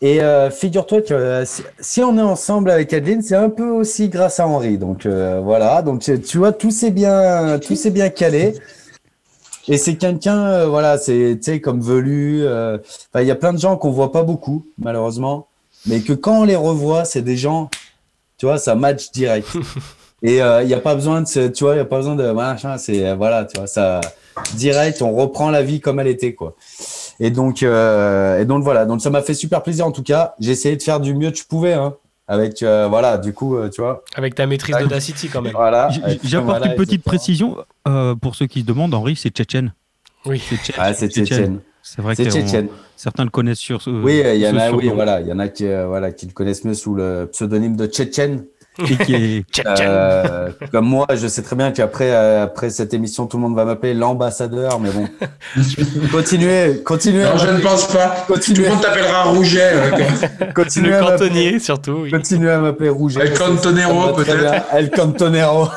Et 0.01 0.21
euh, 0.21 0.51
figure-toi 0.51 1.01
que 1.01 1.13
euh, 1.13 1.45
si, 1.45 1.63
si 1.79 2.01
on 2.03 2.17
est 2.17 2.21
ensemble 2.21 2.69
avec 2.69 2.91
Adeline, 2.93 3.21
c'est 3.21 3.35
un 3.35 3.49
peu 3.49 3.69
aussi 3.69 4.09
grâce 4.09 4.39
à 4.39 4.47
Henri. 4.47 4.77
Donc 4.77 5.05
euh, 5.05 5.39
voilà, 5.43 5.81
donc 5.81 6.01
tu 6.01 6.37
vois, 6.37 6.51
tout 6.51 6.69
s'est 6.71 6.91
bien, 6.91 7.57
tout 7.59 7.75
s'est 7.75 7.91
bien 7.91 8.09
calé. 8.09 8.53
Et 9.67 9.77
c'est 9.77 9.95
quelqu'un, 9.95 10.45
euh, 10.45 10.67
voilà, 10.67 10.97
c'est 10.97 11.37
tu 11.41 11.51
sais 11.53 11.61
comme 11.61 11.81
Velu. 11.81 12.41
euh, 12.43 12.77
Il 13.15 13.23
y 13.23 13.31
a 13.31 13.35
plein 13.35 13.53
de 13.53 13.57
gens 13.57 13.77
qu'on 13.77 13.89
voit 13.89 14.11
pas 14.11 14.21
beaucoup, 14.23 14.65
malheureusement, 14.77 15.47
mais 15.87 16.01
que 16.01 16.13
quand 16.13 16.41
on 16.41 16.43
les 16.43 16.55
revoit, 16.57 17.03
c'est 17.05 17.21
des 17.23 17.37
gens, 17.37 17.69
tu 18.37 18.45
vois, 18.45 18.57
ça 18.57 18.75
match 18.75 19.11
direct. 19.11 19.47
Et 20.23 20.41
euh, 20.41 20.63
il 20.63 20.67
n'y 20.67 20.73
a 20.73 20.79
pas 20.79 20.95
besoin 20.95 21.21
de, 21.21 21.47
tu 21.49 21.63
vois, 21.63 21.75
il 21.75 21.77
y 21.77 21.81
a 21.81 21.85
pas 21.85 21.97
besoin 21.97 22.15
de 22.15 22.31
machin. 22.31 22.77
C'est 22.77 23.05
euh, 23.05 23.15
voilà, 23.15 23.45
tu 23.45 23.57
vois, 23.57 23.67
ça 23.67 24.01
direct, 24.55 25.01
on 25.01 25.13
reprend 25.13 25.49
la 25.49 25.61
vie 25.61 25.79
comme 25.79 25.99
elle 25.99 26.07
était, 26.07 26.33
quoi. 26.33 26.55
Et 27.19 27.31
donc, 27.31 27.63
euh, 27.63 28.39
et 28.39 28.45
donc 28.45 28.63
voilà, 28.63 28.85
donc 28.85 29.01
ça 29.01 29.09
m'a 29.09 29.21
fait 29.21 29.33
super 29.33 29.63
plaisir 29.63 29.85
en 29.85 29.91
tout 29.91 30.03
cas. 30.03 30.35
J'ai 30.39 30.51
essayé 30.51 30.75
de 30.75 30.83
faire 30.83 30.99
du 30.99 31.13
mieux 31.13 31.31
que 31.31 31.37
je 31.37 31.45
pouvais, 31.45 31.73
hein, 31.73 31.95
avec 32.27 32.63
euh, 32.63 32.87
voilà, 32.89 33.17
du 33.17 33.33
coup, 33.33 33.55
euh, 33.55 33.69
tu 33.69 33.81
vois. 33.81 34.03
Avec 34.15 34.35
ta 34.35 34.47
maîtrise 34.47 34.75
d'Audacity 34.77 35.29
quand 35.29 35.41
même. 35.41 35.53
Voilà. 35.53 35.89
J'apporte 36.23 36.59
voilà, 36.59 36.71
une 36.71 36.75
petite 36.75 37.03
précision 37.03 37.57
euh, 37.87 38.15
pour 38.15 38.35
ceux 38.35 38.47
qui 38.47 38.61
se 38.61 38.65
demandent. 38.65 38.93
Henri, 38.93 39.15
c'est 39.15 39.29
tchétchène. 39.29 39.73
Oui. 40.25 40.41
C'est 40.47 40.57
tchèque. 40.57 40.75
Ah, 40.79 40.93
c'est 40.93 41.09
tchétchène. 41.09 41.59
C'est 41.87 42.01
vrai 42.01 42.15
C'est 42.15 42.23
que 42.25 42.31
tchétchène. 42.31 42.67
certains 42.95 43.25
le 43.25 43.29
connaissent 43.29 43.59
sur. 43.59 43.79
euh, 43.87 44.01
Oui, 44.03 44.23
il 44.25 44.41
y 44.41 44.47
en 44.47 44.57
a, 44.57 44.71
oui, 44.71 44.89
voilà, 44.93 45.21
il 45.21 45.27
y 45.27 45.31
en 45.31 45.37
a 45.37 45.47
qui, 45.49 45.67
euh, 45.67 45.85
voilà, 45.87 46.11
qui 46.11 46.25
le 46.25 46.31
connaissent 46.33 46.63
mieux 46.65 46.73
sous 46.73 46.95
le 46.95 47.29
pseudonyme 47.31 47.75
de 47.75 47.85
Tchétchène. 47.85 48.45
Et 48.89 48.97
qui 48.97 49.13
est- 49.15 49.45
Euh, 49.79 50.49
comme 50.71 50.85
moi, 50.87 51.05
je 51.13 51.27
sais 51.27 51.41
très 51.43 51.55
bien 51.55 51.71
qu'après 51.71 52.11
euh, 52.11 52.43
après 52.43 52.69
cette 52.71 52.93
émission, 52.93 53.25
tout 53.27 53.37
le 53.37 53.43
monde 53.43 53.55
va 53.55 53.63
m'appeler 53.65 53.93
l'ambassadeur, 53.93 54.79
mais 54.81 54.89
bon. 54.89 55.07
continuez, 56.11 56.81
continuez. 56.83 57.23
Non, 57.23 57.37
je 57.37 57.47
ne 57.51 57.59
pense 57.61 57.87
pas. 57.87 58.25
Continuez. 58.27 58.63
Tout 58.63 58.69
le 58.69 58.73
monde 58.75 58.81
t'appellera 58.83 59.23
Rouget. 59.25 59.61
euh, 59.73 59.91
Continuez 60.55 60.89
Le 60.89 60.95
à 60.95 61.01
m'appeler- 61.01 61.17
cantonnier 61.19 61.59
surtout. 61.59 61.99
oui. 62.03 62.11
Continuez 62.11 62.49
à 62.51 62.57
m'appeler 62.59 62.89
Rouget. 62.89 63.21
El 63.21 63.33
Cantonero, 63.37 64.13
peut-être. 64.13 64.63
El 64.73 64.89
Cantonero. 64.91 65.69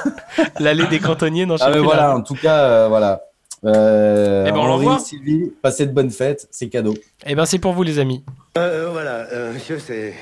L'allée 0.58 0.86
des 0.86 0.98
cantonniers, 0.98 1.46
non, 1.46 1.56
je 1.56 1.62
Ah, 1.64 1.66
sais 1.66 1.78
mais 1.78 1.84
voilà, 1.84 2.02
là. 2.08 2.16
en 2.16 2.22
tout 2.22 2.34
cas, 2.34 2.56
euh, 2.64 2.86
voilà. 2.88 3.20
Euh, 3.64 4.44
Eh 4.46 4.52
ben, 4.52 4.56
on 4.58 4.60
Henri, 4.62 4.84
l'envoie. 4.84 4.98
Sylvie, 5.00 5.52
passez 5.62 5.86
de 5.86 5.92
bonnes 5.92 6.10
fêtes, 6.10 6.46
c'est 6.50 6.68
cadeau. 6.68 6.94
Eh 7.26 7.34
ben 7.34 7.44
c'est 7.44 7.58
pour 7.58 7.72
vous 7.72 7.82
les 7.82 7.98
amis. 7.98 8.24
Euh, 8.56 8.88
voilà, 8.92 9.26
euh, 9.32 9.52
monsieur, 9.52 9.78
c'est 9.78 10.14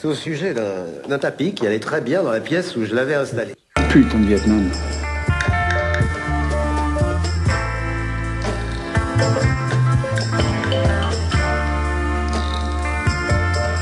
c'est 0.00 0.06
au 0.08 0.14
sujet 0.14 0.54
d'un 0.54 0.84
d'un 1.08 1.18
tapis 1.18 1.52
qui 1.52 1.66
allait 1.66 1.80
très 1.80 2.00
bien 2.00 2.22
dans 2.22 2.30
la 2.30 2.40
pièce 2.40 2.76
où 2.76 2.84
je 2.84 2.94
l'avais 2.94 3.14
installé. 3.14 3.54
Putain 3.88 4.18
de 4.20 4.26
Vietnam. 4.26 4.70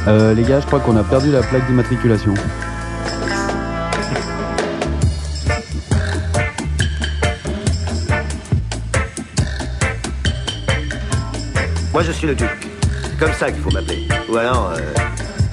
Euh, 0.07 0.35
les 0.35 0.43
gars, 0.43 0.61
je 0.61 0.67
crois 0.67 0.81
qu'on 0.81 0.97
a 0.97 1.05
perdu 1.05 1.31
la 1.33 1.41
plaque 1.43 1.67
d'immatriculation. 1.67 2.35
Moi, 11.95 12.03
je 12.03 12.11
suis 12.11 12.27
le 12.27 12.35
duc. 12.35 12.51
Comme 13.21 13.33
ça 13.35 13.53
qu'il 13.53 13.63
faut 13.63 13.71
m'appeler. 13.71 14.09
Ou 14.29 14.37
alors, 14.37 14.73
euh, 14.77 14.81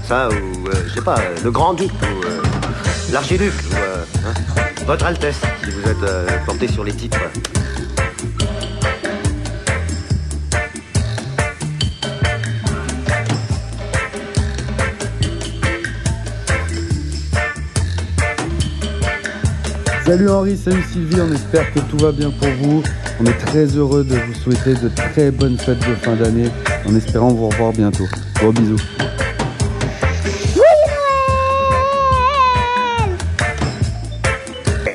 ça, 0.08 0.28
ou, 0.28 0.68
euh, 0.68 0.72
je 0.88 0.95
sais 0.95 1.03
pas, 1.03 1.20
euh, 1.20 1.36
le 1.44 1.52
grand-duc, 1.52 1.92
ou 1.92 3.14
l'archiduc, 3.14 3.53
ou 3.70 3.76
hein, 3.76 4.34
votre 4.88 5.06
Altesse, 5.06 5.40
si 5.64 5.70
vous 5.70 5.88
êtes 5.88 6.44
porté 6.48 6.68
sur 6.68 6.84
les 6.84 6.94
titres. 6.94 7.20
Salut 20.12 20.30
Henri, 20.30 20.58
salut 20.58 20.84
Sylvie, 20.92 21.22
on 21.22 21.32
espère 21.32 21.74
que 21.74 21.80
tout 21.80 21.96
va 21.96 22.12
bien 22.12 22.32
pour 22.32 22.50
vous. 22.62 22.84
On 23.22 23.26
est 23.26 23.38
très 23.46 23.66
heureux 23.78 24.04
de 24.04 24.16
vous 24.16 24.34
souhaiter 24.34 24.74
de 24.74 24.90
très 24.90 25.32
bonnes 25.32 25.58
fêtes 25.58 25.80
de 25.80 25.96
fin 25.96 26.18
d'année, 26.18 26.50
en 26.86 26.94
espérant 26.98 27.30
vous 27.30 27.48
revoir 27.48 27.72
bientôt. 27.72 28.04
Gros 28.36 28.52
bisous. 28.52 28.76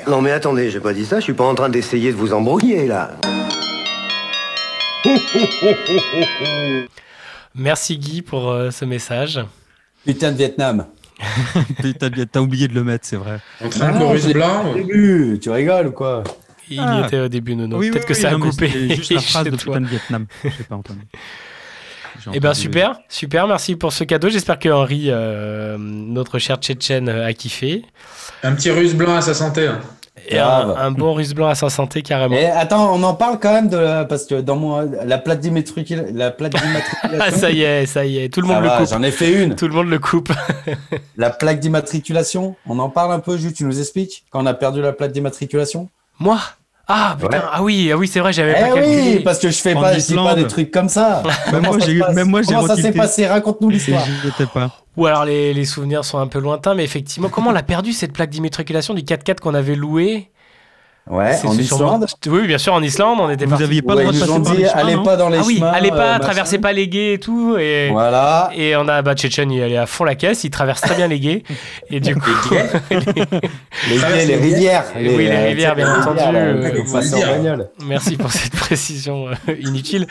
Non 0.07 0.20
mais 0.20 0.33
attendez, 0.33 0.69
j'ai 0.69 0.81
pas 0.81 0.93
dit 0.93 1.07
ça, 1.07 1.17
je 1.17 1.25
suis 1.25 1.33
pas 1.33 1.45
en 1.45 1.55
train 1.55 1.70
d'essayer 1.70 2.12
de 2.12 2.17
vous 2.17 2.35
embrouiller 2.35 2.86
là. 2.86 3.12
Merci 7.55 7.97
Guy 7.97 8.20
pour 8.20 8.51
euh, 8.51 8.70
ce 8.70 8.85
message. 8.85 9.41
Putain 10.05 10.33
de 10.33 10.36
Vietnam. 10.36 10.85
T'as 12.33 12.41
oublié 12.41 12.69
de 12.69 12.75
le 12.75 12.85
mettre, 12.85 13.07
c'est 13.07 13.17
vrai. 13.17 13.41
Chorus 13.61 14.23
je 14.23 14.28
l'ai 14.28 14.35
blanc. 14.35 14.70
au 14.70 14.75
début, 14.75 15.39
tu 15.41 15.51
rigoles 15.51 15.89
ou 15.89 15.93
quoi? 15.93 16.23
Il 16.69 16.81
Ah. 16.81 17.01
y 17.03 17.07
était 17.07 17.20
au 17.20 17.28
début, 17.28 17.55
Nono. 17.55 17.78
Oui, 17.78 17.91
Peut-être 17.91 18.03
oui, 18.03 18.09
que 18.09 18.15
oui, 18.15 18.20
ça 18.23 18.28
a 18.28 18.33
non, 18.33 18.41
coupé. 18.51 18.69
juste 18.97 19.12
la 19.12 19.20
phrase 19.33 19.45
de 19.45 19.51
toi. 19.57 19.75
Putain 19.77 19.81
de 19.81 19.86
Vietnam. 19.86 20.27
J'ai 20.45 20.65
pas 20.65 20.75
entendu. 20.77 21.01
J'ai 22.25 22.31
Eh 22.35 22.41
ben 22.41 22.55
super, 22.55 22.99
super, 23.09 23.47
merci 23.47 23.77
pour 23.77 23.93
ce 23.93 24.03
cadeau. 24.05 24.28
J'espère 24.31 24.59
que 24.59 24.69
Henri, 24.70 25.05
euh, 25.09 25.77
notre 25.78 26.39
cher 26.39 26.57
Tchétchène, 26.57 27.09
a 27.09 27.33
kiffé. 27.35 27.85
Un 28.43 28.53
petit 28.55 28.70
russe 28.70 28.95
blanc 28.95 29.15
à 29.15 29.20
sa 29.20 29.35
santé. 29.35 29.69
hein. 29.69 29.81
Et 30.28 30.39
un, 30.39 30.91
bon 30.91 31.15
russe 31.15 31.35
blanc 31.35 31.49
à 31.49 31.55
sa 31.55 31.70
santé 31.70 32.03
carrément. 32.03 32.35
Et 32.35 32.47
attends, 32.47 32.93
on 32.95 33.03
en 33.03 33.15
parle 33.15 33.39
quand 33.39 33.53
même 33.53 33.69
de 33.69 33.77
la- 33.77 34.05
parce 34.05 34.25
que 34.25 34.41
dans 34.41 34.57
mon 34.57 34.81
la 35.05 35.19
plaque 35.19 35.41
d'immatricula- 35.41 36.11
la 36.12 36.31
plaque 36.31 36.53
d'immatriculation. 36.55 37.19
Ah 37.20 37.31
ça 37.39 37.51
y 37.51 37.62
est, 37.62 37.86
ça 37.86 38.05
y 38.05 38.19
est, 38.19 38.28
tout 38.33 38.41
le 38.41 38.47
monde 38.49 38.57
Ça 38.57 38.62
le 38.62 38.69
va, 38.69 38.78
coupe. 38.78 38.89
J'en 38.89 39.03
ai 39.03 39.11
fait 39.11 39.45
une. 39.45 39.55
Tout 39.55 39.69
le 39.69 39.75
monde 39.75 39.89
le 39.89 39.99
coupe. 39.99 40.33
La 41.17 41.31
plaque 41.31 41.61
d'immatriculation, 41.61 42.57
on 42.67 42.78
en 42.78 42.89
parle 42.91 43.12
un 43.12 43.20
peu, 43.20 43.36
Jules, 43.36 43.53
tu 43.53 43.65
nous 43.65 43.78
expliques 43.78 44.25
quand 44.31 44.43
on 44.43 44.47
a 44.47 44.55
perdu 44.55 44.81
la 44.83 44.93
plaque 44.93 45.12
d'immatriculation? 45.12 45.89
Moi? 46.19 46.39
Ah 46.89 47.16
putain, 47.20 47.39
Ouais. 47.39 47.44
ah 47.52 47.62
oui, 47.62 47.90
ah 47.92 47.97
oui, 47.97 48.06
c'est 48.06 48.20
vrai, 48.20 48.32
j'avais 48.32 48.55
Eh 48.56 48.60
pas 48.60 48.74
calculé. 48.74 49.02
oui, 49.16 49.20
parce 49.24 49.39
que 49.40 49.50
je 49.50 49.56
fais 49.58 49.74
En 49.74 49.81
pas, 49.81 49.98
je 49.98 50.06
dis 50.06 50.15
pas 50.15 50.34
des 50.36 50.47
trucs 50.47 50.70
comme 50.70 50.89
ça. 50.89 51.23
Même 51.52 51.62
moi, 51.62 51.70
Comment 51.70 51.81
ça 51.81 51.86
j'ai- 51.86 52.15
même 52.15 52.28
moi, 52.28 52.42
j'ai 52.42 52.55
Comment 52.55 52.66
ça 52.68 52.76
s'est 52.76 52.92
passé 52.92 53.26
Raconte-nous 53.26 53.70
l'histoire. 53.70 54.05
J'y 54.23 54.28
étais 54.28 54.47
pas. 54.47 54.70
Ou 54.97 55.05
alors 55.06 55.24
les, 55.24 55.52
les 55.52 55.65
souvenirs 55.65 56.05
sont 56.05 56.18
un 56.18 56.26
peu 56.28 56.39
lointains, 56.39 56.74
mais 56.74 56.84
effectivement, 56.84 57.28
comment 57.28 57.50
on 57.50 57.52
l'a 57.52 57.62
perdu 57.65 57.92
cette 57.92 58.12
plaque 58.12 58.31
d'immatriculation 58.31 58.94
du 58.94 59.02
4x4 59.02 59.40
qu'on 59.40 59.55
avait 59.55 59.74
loué 59.74 60.31
Ouais, 61.09 61.35
en 61.35 61.36
sûrement- 61.52 61.55
Islande. 62.01 62.07
Oui, 62.26 62.47
bien 62.49 62.59
sûr, 62.59 62.75
en 62.75 62.83
Islande, 62.83 63.18
on 63.20 63.31
était 63.31 63.44
Vous 63.44 63.51
parti. 63.51 63.65
aviez 63.65 63.81
pas 63.83 63.94
Ouais, 63.94 64.05
le 64.05 64.10
droit 64.10 64.12
de 64.12 64.17
ils 64.17 64.20
nous 64.20 64.26
passer 64.26 64.41
ont 64.41 64.43
par 64.43 64.52
dit, 64.57 64.62
les 64.62 64.68
chemins, 64.68 64.81
allez 64.83 64.94
non 64.97 65.02
pas 65.05 65.17
dans 65.17 65.28
les 65.28 65.39
Ah 65.39 65.43
oui, 65.47 65.57
chemins. 65.59 65.70
allez 65.73 65.91
pas, 65.91 66.17
euh, 66.17 66.18
traversez 66.18 66.59
pas 66.59 66.73
les 66.73 66.89
guets 66.89 67.12
et 67.15 67.18
tout. 67.20 67.57
Et, 67.59 67.91
Voilà. 67.93 68.51
et 68.57 68.75
on 68.75 68.89
a, 68.89 69.02
bah, 69.02 69.15
Tchétchène, 69.15 69.52
il 69.52 69.62
allait 69.62 69.76
à 69.76 69.86
fond 69.86 70.02
la 70.02 70.17
caisse, 70.17 70.43
il 70.43 70.51
traverse 70.51 70.81
très 70.81 70.97
bien 70.97 71.07
les 71.07 71.20
guets. 71.20 71.43
Et 71.91 72.01
du 72.01 72.17
coup. 72.17 72.31
Les 73.91 73.99
guets, 73.99 74.25
les 74.26 74.36
rivières. 74.36 74.85
oui, 74.97 75.05
les 75.28 75.36
rivières, 75.49 75.75
bien 75.76 75.85
les 75.86 76.02
entendu. 76.02 76.20
euh. 76.35 77.57
Merci 77.85 78.17
pour 78.17 78.33
cette 78.33 78.52
précision 78.57 79.26
euh, 79.28 79.55
inutile. 79.60 80.07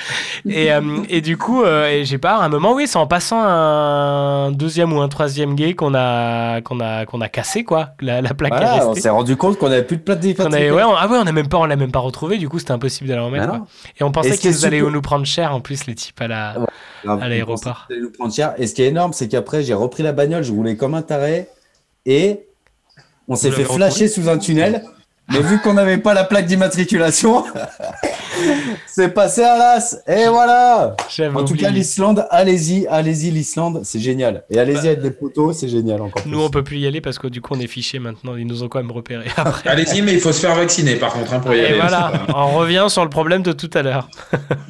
Et, 0.48 0.72
euh, 0.72 0.82
et 1.10 1.22
du 1.22 1.36
coup, 1.38 1.64
euh, 1.64 1.90
et 1.90 2.06
j'ai 2.06 2.18
pas, 2.20 2.36
à 2.38 2.46
un 2.46 2.50
moment, 2.50 2.74
oui, 2.74 2.88
c'est 2.88 2.98
en 2.98 3.08
passant 3.08 3.42
un 3.44 4.52
deuxième 4.52 4.94
ou 4.94 5.02
un 5.02 5.10
troisième 5.10 5.56
gay 5.56 5.74
qu'on 5.74 5.94
a, 5.96 6.62
qu'on 6.62 6.80
a, 6.80 7.06
qu'on 7.06 7.22
a 7.22 7.28
cassé, 7.28 7.64
quoi. 7.64 7.90
La, 8.02 8.22
la 8.22 8.34
plaque 8.34 8.54
on 8.86 8.94
s'est 8.94 9.10
rendu 9.10 9.36
compte 9.36 9.58
qu'on 9.58 9.68
avait 9.72 9.84
plus 9.84 9.98
de 9.98 10.02
plaque 10.04 10.20
Ouais, 10.86 10.94
ouais, 10.94 10.98
on, 10.98 10.98
ah 10.98 11.08
ouais, 11.08 11.18
on 11.22 11.28
a 11.28 11.32
même 11.32 11.48
pas, 11.48 11.58
on 11.58 11.66
l'a 11.66 11.76
même 11.76 11.92
pas 11.92 12.00
retrouvé. 12.00 12.38
Du 12.38 12.50
coup, 12.50 12.60
c'était 12.60 12.72
impossible 12.72 13.10
d'aller 13.10 13.22
en 13.22 13.30
mettre. 13.30 13.46
Ah 13.46 13.50
quoi. 13.50 13.58
non. 13.60 13.68
Et 14.00 14.04
on 14.04 14.12
pensait 14.12 14.38
qu'ils 14.38 14.66
allaient 14.66 14.82
nous 14.82 15.02
prendre 15.02 15.26
cher 15.26 15.54
en 15.54 15.62
plus 15.62 15.86
les 15.86 15.96
types 15.96 16.20
à 16.22 16.28
la 16.28 16.56
Grave, 17.04 17.22
à 17.22 17.30
l'aéroport. 17.30 17.88
nous 17.90 18.12
prendre 18.12 18.34
cher. 18.34 18.54
Et 18.58 18.68
ce 18.68 18.74
qui 18.74 18.82
est 18.84 18.88
énorme, 18.88 19.14
c'est 19.14 19.28
qu'après, 19.28 19.64
j'ai 19.64 19.74
repris 19.74 20.04
la 20.04 20.14
bagnole, 20.14 20.44
je 20.44 20.52
roulais 20.52 20.76
comme 20.76 20.94
un 20.96 21.02
taré 21.02 21.48
et 22.06 22.46
on 23.28 23.36
s'est 23.36 23.52
fait 23.52 23.64
flasher 23.64 24.08
sous 24.08 24.30
un 24.30 24.38
tunnel. 24.38 24.84
Mais 25.32 25.40
vu 25.40 25.60
qu'on 25.60 25.74
n'avait 25.74 25.98
pas 25.98 26.14
la 26.14 26.24
plaque 26.24 26.46
d'immatriculation, 26.46 27.44
c'est 28.88 29.10
passé 29.10 29.44
à 29.44 29.58
l'as. 29.58 29.98
Et 30.08 30.28
voilà. 30.28 30.96
En 31.20 31.44
tout 31.44 31.52
oublié. 31.54 31.58
cas, 31.66 31.70
l'Islande, 31.72 32.28
allez-y, 32.30 32.86
allez-y, 32.88 33.32
l'Islande, 33.32 33.82
c'est 33.84 34.00
génial. 34.00 34.44
Et 34.50 34.60
allez-y 34.60 34.88
avec 34.88 35.02
des 35.02 35.12
poteaux, 35.12 35.52
c'est 35.54 35.68
génial 35.68 36.02
encore. 36.02 36.22
Nous, 36.28 36.40
on 36.42 36.50
peut 36.50 36.64
plus 36.64 36.78
y 36.78 36.88
aller 36.88 37.02
parce 37.02 37.18
que 37.18 37.28
du 37.28 37.42
coup, 37.42 37.54
on 37.56 37.60
est 37.60 37.68
fichés 37.68 38.00
maintenant. 38.00 38.36
Ils 38.36 38.46
nous 38.46 38.64
ont 38.64 38.68
quand 38.70 38.80
même 38.80 38.92
repérés 38.92 39.26
après. 39.38 39.68
Allez-y, 39.70 40.02
mais 40.02 40.14
il 40.14 40.20
faut 40.20 40.32
se 40.32 40.40
faire 40.42 40.56
vacciner 40.56 40.96
par 40.96 41.14
contre 41.14 41.34
hein, 41.34 41.40
pour 41.40 41.54
y 41.54 41.60
Et 41.60 41.66
aller. 41.66 41.76
voilà, 41.80 42.12
on 42.36 42.58
revient 42.58 42.86
sur 42.90 43.04
le 43.04 43.10
problème 43.10 43.42
de 43.42 43.52
tout 43.52 43.70
à 43.74 43.82
l'heure. 43.82 44.10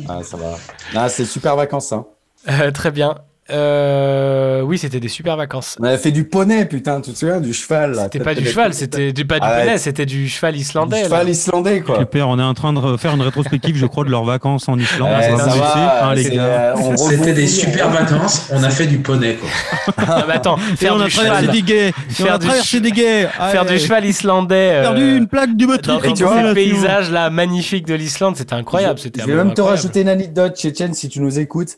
Ah, 0.08 0.22
ça 0.24 0.38
va. 0.38 0.56
Ah, 0.96 1.10
c'est 1.10 1.26
super 1.26 1.56
vacances, 1.56 1.92
hein. 1.92 2.06
Euh, 2.50 2.72
très 2.72 2.92
bien. 2.92 3.16
Euh, 3.52 4.62
oui, 4.62 4.78
c'était 4.80 5.00
des 5.00 5.08
super 5.08 5.38
vacances. 5.38 5.78
On 5.80 5.84
avait 5.84 5.98
fait 6.00 6.12
du 6.12 6.24
poney, 6.24 6.66
putain, 6.66 7.00
tu 7.02 7.12
te 7.12 7.18
souviens, 7.18 7.40
du 7.40 7.54
cheval. 7.54 7.96
C'était 8.02 8.20
pas 8.20 8.34
du 8.34 8.46
cheval, 8.46 8.74
c'était 8.74 9.14
du, 9.14 9.26
pas 9.26 9.40
du 9.40 9.46
Arrête. 9.46 9.66
poney, 9.66 9.78
c'était 9.78 10.06
du 10.08 10.28
cheval 10.28 10.56
islandais. 10.56 10.96
Du 10.98 11.02
là. 11.04 11.08
cheval 11.10 11.30
islandais, 11.30 11.82
quoi. 11.82 12.00
Super, 12.00 12.28
on 12.28 12.40
est 12.40 12.44
en 12.44 12.54
train 12.56 12.74
de 12.74 12.98
faire 12.98 13.14
une 13.14 13.22
rétrospective, 13.22 13.76
je 13.78 13.86
crois, 13.86 14.04
de 14.04 14.10
leurs 14.10 14.24
vacances 14.24 14.68
en 14.68 14.78
Islande. 14.80 15.10
Ça 15.22 15.36
va, 15.36 16.08
hein, 16.08 16.16
les 16.16 16.30
gars. 16.32 16.44
euh, 16.44 16.74
on 16.78 16.98
C'était 16.98 17.34
des 17.34 17.48
super 17.48 17.88
hein. 17.90 17.92
vacances, 17.92 18.48
on 18.52 18.64
a 18.64 18.70
fait 18.72 18.88
du 18.88 18.98
poney 19.00 19.36
quoi. 19.36 19.50
Ah, 20.08 20.26
mais 20.28 20.34
attends, 20.36 20.58
Et 20.58 20.76
faire 20.78 20.96
on 20.96 21.02
a 21.02 21.06
du 21.06 21.12
cheval, 21.12 21.48
des 21.48 21.62
gays. 21.62 21.88
Et 21.90 21.94
on 22.10 22.12
Faire 22.14 22.34
a 22.34 22.38
du 22.40 22.46
traversé 22.48 22.70
ch- 22.80 22.82
des 22.84 22.92
gays. 22.92 23.28
faire 23.52 23.66
du 23.66 23.78
cheval 23.80 24.06
islandais. 24.06 24.72
euh, 24.74 24.82
Perdu 24.82 25.18
une 25.18 25.28
plaque 25.28 25.56
du 25.56 25.68
matrique. 25.68 26.04
dans 26.04 26.14
tu 26.14 26.24
vois, 26.24 26.48
ces 26.50 26.54
paysages 26.54 27.12
là 27.12 27.30
magnifiques 27.30 27.86
de 27.86 27.94
l'Islande, 27.94 28.36
c'était 28.38 28.54
incroyable. 28.56 29.00
C'était 29.00 29.22
Je 29.22 29.28
vais 29.28 29.36
même 29.36 29.54
te 29.54 29.62
rajouter 29.62 30.02
une 30.02 30.10
anecdote, 30.10 30.56
Tchétchène, 30.58 30.94
si 30.96 31.10
tu 31.10 31.22
nous 31.22 31.38
écoutes. 31.40 31.76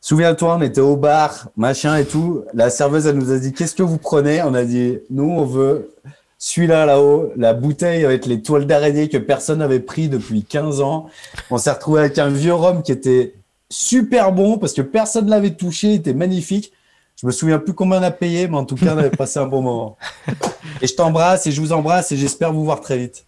Souviens-toi, 0.00 0.56
on 0.58 0.62
était 0.62 0.80
au 0.80 0.96
bar, 0.96 1.48
machin 1.56 1.96
et 1.96 2.04
tout. 2.04 2.44
La 2.54 2.70
serveuse, 2.70 3.06
elle 3.06 3.16
nous 3.16 3.32
a 3.32 3.38
dit 3.38 3.52
Qu'est-ce 3.52 3.74
que 3.74 3.82
vous 3.82 3.98
prenez? 3.98 4.42
On 4.42 4.54
a 4.54 4.64
dit 4.64 4.98
Nous, 5.10 5.28
on 5.28 5.44
veut 5.44 5.94
celui-là 6.38 6.86
là-haut, 6.86 7.32
la 7.36 7.52
bouteille 7.52 8.04
avec 8.04 8.24
les 8.24 8.42
toiles 8.42 8.66
d'araignée 8.66 9.08
que 9.08 9.18
personne 9.18 9.58
n'avait 9.58 9.80
pris 9.80 10.08
depuis 10.08 10.44
15 10.44 10.80
ans. 10.80 11.06
On 11.50 11.58
s'est 11.58 11.72
retrouvé 11.72 12.00
avec 12.00 12.18
un 12.18 12.28
vieux 12.28 12.54
rhum 12.54 12.82
qui 12.82 12.92
était 12.92 13.34
super 13.70 14.30
bon 14.30 14.56
parce 14.56 14.72
que 14.72 14.82
personne 14.82 15.26
ne 15.26 15.30
l'avait 15.30 15.54
touché, 15.54 15.88
il 15.88 15.94
était 15.94 16.14
magnifique. 16.14 16.72
Je 17.20 17.26
me 17.26 17.32
souviens 17.32 17.58
plus 17.58 17.74
combien 17.74 17.98
on 17.98 18.04
a 18.04 18.12
payé, 18.12 18.46
mais 18.46 18.56
en 18.56 18.64
tout 18.64 18.76
cas, 18.76 18.94
on 18.94 18.98
avait 18.98 19.10
passé 19.10 19.40
un 19.40 19.46
bon 19.46 19.60
moment. 19.62 19.96
Et 20.80 20.86
je 20.86 20.94
t'embrasse 20.94 21.48
et 21.48 21.50
je 21.50 21.60
vous 21.60 21.72
embrasse 21.72 22.12
et 22.12 22.16
j'espère 22.16 22.52
vous 22.52 22.64
voir 22.64 22.80
très 22.80 22.98
vite. 22.98 23.24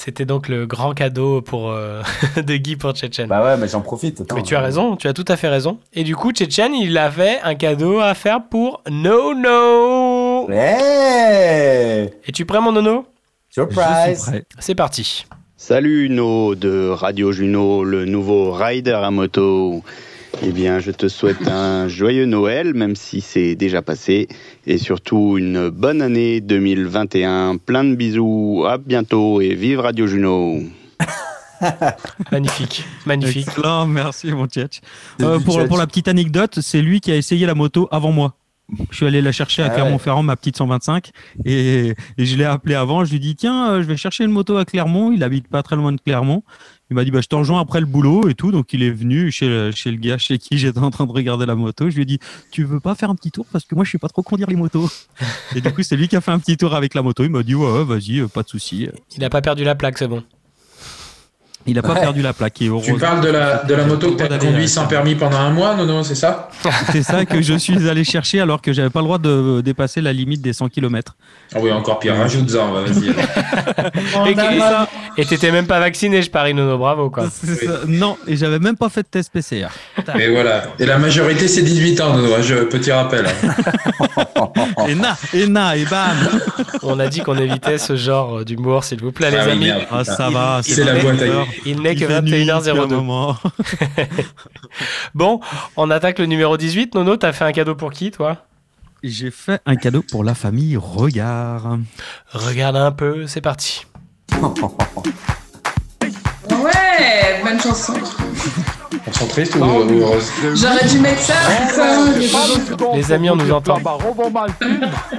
C'était 0.00 0.26
donc 0.26 0.48
le 0.48 0.64
grand 0.64 0.94
cadeau 0.94 1.42
pour 1.42 1.72
euh, 1.72 2.02
de 2.36 2.56
Guy 2.56 2.76
pour 2.76 2.92
Tchétchène. 2.92 3.26
Bah 3.26 3.42
ouais, 3.42 3.56
mais 3.56 3.66
j'en 3.66 3.80
profite. 3.80 4.20
attends. 4.20 4.36
Mais 4.36 4.44
tu 4.44 4.54
as 4.54 4.60
raison, 4.60 4.94
tu 4.94 5.08
as 5.08 5.12
tout 5.12 5.24
à 5.26 5.36
fait 5.36 5.48
raison. 5.48 5.80
Et 5.92 6.04
du 6.04 6.14
coup, 6.14 6.30
Tchétchène, 6.30 6.72
il 6.72 6.96
avait 6.96 7.40
un 7.42 7.56
cadeau 7.56 7.98
à 7.98 8.14
faire 8.14 8.46
pour 8.48 8.80
Nono. 8.88 10.48
Hey 10.52 12.10
Et 12.24 12.30
tu 12.32 12.46
prêt, 12.46 12.60
mon 12.60 12.70
Nono? 12.70 13.06
Surprise 13.50 14.30
C'est 14.60 14.76
parti. 14.76 15.26
Salut 15.56 16.08
No 16.08 16.54
de 16.54 16.90
Radio 16.90 17.32
Juno, 17.32 17.82
le 17.82 18.04
nouveau 18.04 18.52
rider 18.52 18.92
à 18.92 19.10
moto. 19.10 19.82
Eh 20.42 20.52
bien, 20.52 20.78
je 20.78 20.90
te 20.90 21.08
souhaite 21.08 21.48
un 21.48 21.88
joyeux 21.88 22.26
Noël, 22.26 22.74
même 22.74 22.96
si 22.96 23.20
c'est 23.20 23.54
déjà 23.54 23.82
passé, 23.82 24.28
et 24.66 24.78
surtout 24.78 25.36
une 25.38 25.68
bonne 25.70 26.00
année 26.00 26.40
2021. 26.40 27.56
Plein 27.56 27.84
de 27.84 27.94
bisous, 27.94 28.64
à 28.68 28.78
bientôt 28.78 29.40
et 29.40 29.54
vive 29.54 29.80
Radio 29.80 30.06
Juno. 30.06 30.60
Magnifique, 32.30 32.84
magnifique. 33.04 33.48
Excellent, 33.48 33.86
merci 33.86 34.30
mon 34.30 34.46
Euh, 35.22 35.38
du 35.38 35.44
pour, 35.44 35.76
la 35.76 35.86
petite 35.88 36.06
anecdote, 36.06 36.60
c'est 36.60 36.82
lui 36.82 37.00
qui 37.00 37.10
a 37.10 37.16
essayé 37.16 37.46
la 37.46 37.56
moto 37.56 37.88
avant 37.90 38.12
moi. 38.12 38.36
Je 38.90 38.96
suis 38.96 39.06
allé 39.06 39.22
la 39.22 39.32
chercher 39.32 39.62
à 39.62 39.66
Ah. 39.66 39.70
Clermont-Ferrand, 39.70 40.22
ma 40.22 40.36
petite 40.36 40.56
125, 40.56 41.10
et, 41.44 41.94
et 42.18 42.24
je 42.24 42.36
l'ai 42.36 42.44
appelé 42.44 42.74
avant. 42.74 43.04
Je 43.04 43.10
lui 43.10 43.16
ai 43.16 43.20
dit 43.20 43.34
Tiens, 43.34 43.72
euh, 43.72 43.82
je 43.82 43.88
vais 43.88 43.96
chercher 43.96 44.24
une 44.24 44.30
moto 44.30 44.56
à 44.56 44.64
Clermont. 44.64 45.10
Il 45.10 45.24
habite 45.24 45.48
pas 45.48 45.62
très 45.62 45.74
loin 45.74 45.90
de 45.90 46.00
Clermont. 46.00 46.42
Il 46.90 46.94
m'a 46.94 47.04
dit 47.04 47.10
bah, 47.10 47.20
Je 47.20 47.28
te 47.28 47.36
rejoins 47.36 47.60
après 47.60 47.80
le 47.80 47.86
boulot 47.86 48.28
et 48.28 48.34
tout. 48.34 48.50
Donc 48.50 48.72
il 48.72 48.82
est 48.82 48.90
venu 48.90 49.30
chez 49.30 49.48
le, 49.48 49.70
chez 49.70 49.90
le 49.90 49.98
gars 49.98 50.18
chez 50.18 50.38
qui 50.38 50.58
j'étais 50.58 50.78
en 50.78 50.90
train 50.90 51.06
de 51.06 51.12
regarder 51.12 51.46
la 51.46 51.54
moto. 51.54 51.90
Je 51.90 51.96
lui 51.96 52.02
ai 52.02 52.06
dit 52.06 52.18
Tu 52.50 52.64
veux 52.64 52.80
pas 52.80 52.94
faire 52.94 53.10
un 53.10 53.14
petit 53.14 53.30
tour? 53.30 53.46
Parce 53.50 53.64
que 53.64 53.74
moi, 53.74 53.84
je 53.84 53.90
suis 53.90 53.98
pas 53.98 54.08
trop 54.08 54.22
conduire 54.22 54.48
les 54.48 54.56
motos. 54.56 54.88
Et 55.54 55.60
du 55.60 55.72
coup, 55.72 55.82
c'est 55.82 55.96
lui 55.96 56.08
qui 56.08 56.16
a 56.16 56.20
fait 56.20 56.32
un 56.32 56.38
petit 56.38 56.56
tour 56.56 56.74
avec 56.74 56.94
la 56.94 57.02
moto. 57.02 57.24
Il 57.24 57.30
m'a 57.30 57.42
dit 57.42 57.54
Ouais, 57.54 57.70
ouais, 57.70 57.84
vas-y, 57.84 58.20
euh, 58.20 58.28
pas 58.28 58.42
de 58.42 58.48
souci. 58.48 58.88
Il 59.16 59.20
n'a 59.20 59.30
pas 59.30 59.42
perdu 59.42 59.64
la 59.64 59.74
plaque, 59.74 59.98
c'est 59.98 60.08
bon. 60.08 60.22
Il 61.68 61.78
a 61.78 61.82
pas 61.82 61.92
Ouais. 61.92 62.00
perdu 62.00 62.22
la 62.22 62.32
plaque. 62.32 62.60
Et 62.62 62.64
Tu 62.64 62.70
heureusement- 62.70 62.98
parles 62.98 63.20
de 63.20 63.28
la, 63.28 63.62
de 63.62 63.74
la 63.74 63.84
moto 63.84 64.12
que 64.12 64.22
tu 64.26 64.32
as 64.32 64.38
conduit 64.38 64.68
sans 64.68 64.86
permis 64.86 65.14
pendant 65.14 65.38
un 65.38 65.50
mois, 65.50 65.74
non, 65.74 65.84
non, 65.86 66.02
c'est 66.02 66.14
ça? 66.14 66.48
C'est 66.92 67.02
ça 67.02 67.24
que 67.26 67.42
je 67.42 67.54
suis 67.54 67.88
allé 67.88 68.04
chercher 68.04 68.40
alors 68.40 68.60
que 68.62 68.72
j'avais 68.72 68.90
pas 68.90 69.00
le 69.00 69.04
droit 69.04 69.18
de 69.18 69.60
dépasser 69.60 70.00
la 70.00 70.12
limite 70.12 70.40
des 70.42 70.52
100 70.52 70.68
km. 70.68 71.14
Ah 71.54 71.58
oui, 71.60 71.70
encore 71.70 71.98
pire, 71.98 72.16
rajoute-en, 72.16 72.72
vas-y. 72.72 73.08
Et 75.18 75.22
et 75.22 75.24
t'étais 75.24 75.50
même 75.50 75.66
pas 75.66 75.80
vacciné, 75.80 76.22
je 76.22 76.30
parie, 76.30 76.54
Nono, 76.54 76.78
bravo 76.78 77.10
quoi. 77.10 77.24
Non, 77.86 78.16
et 78.26 78.36
j'avais 78.36 78.58
même 78.60 78.76
pas 78.76 78.88
fait 78.88 79.02
de 79.02 79.08
test 79.08 79.32
PCR. 79.32 79.66
Et 80.18 80.28
voilà. 80.30 80.62
Et 80.78 80.86
la 80.86 80.98
majorité, 80.98 81.48
c'est 81.48 81.62
18 81.62 82.00
ans, 82.00 82.14
Nono, 82.16 82.28
je, 82.42 82.54
petit 82.64 82.92
rappel. 82.92 83.26
hein. 83.26 83.54
et 84.88 84.94
na, 84.94 85.16
et 85.34 85.46
na, 85.46 85.76
et 85.76 85.84
bam 85.84 86.16
On 86.82 86.98
a 87.00 87.08
dit 87.08 87.20
qu'on 87.20 87.36
évitait 87.36 87.78
ce 87.78 87.96
genre 87.96 88.44
d'humour, 88.44 88.84
s'il 88.84 89.00
vous 89.00 89.12
plaît, 89.12 89.30
les 89.30 89.36
Ah 89.38 89.42
oui, 89.46 89.52
amis. 89.52 89.64
merde, 89.66 89.82
Ah, 89.90 90.04
ça 90.04 90.30
va, 90.30 90.60
C'est 90.62 90.84
la 90.84 90.94
boîte 90.96 91.22
à. 91.22 91.44
Il 91.66 91.80
n'est 91.82 91.94
que 91.94 92.00
Il 92.00 92.06
fait 92.06 92.22
nuit 92.22 92.30
depuis 92.46 92.50
un 92.50 92.60
21h02. 92.60 92.88
moment. 92.94 93.36
Bon, 95.14 95.40
on 95.76 95.90
attaque 95.90 96.18
le 96.18 96.26
numéro 96.26 96.56
18. 96.56 96.94
Nono, 96.94 97.16
t'as 97.16 97.32
fait 97.32 97.44
un 97.44 97.52
cadeau 97.52 97.74
pour 97.74 97.90
qui, 97.92 98.10
toi? 98.10 98.36
J'ai 99.02 99.30
fait 99.30 99.60
un 99.66 99.76
cadeau 99.76 100.02
pour 100.02 100.24
la 100.24 100.34
famille 100.34 100.76
Regard. 100.76 101.78
Regarde 102.32 102.76
un 102.76 102.92
peu, 102.92 103.26
c'est 103.26 103.40
parti. 103.40 103.86
Ouais, 106.50 107.40
bonne 107.44 107.60
chanson. 107.60 107.94
On 109.06 109.12
s'en 109.12 109.26
triste 109.26 109.54
ou, 109.56 109.60
ou 109.60 109.64
heureuse 109.64 110.30
J'aurais 110.54 110.86
dû 110.86 110.98
mettre 111.00 111.20
ça, 111.20 111.34
putain. 112.18 112.94
Les 112.94 113.12
amis, 113.12 113.30
on 113.30 113.36
nous 113.36 113.52
entend. 113.52 113.78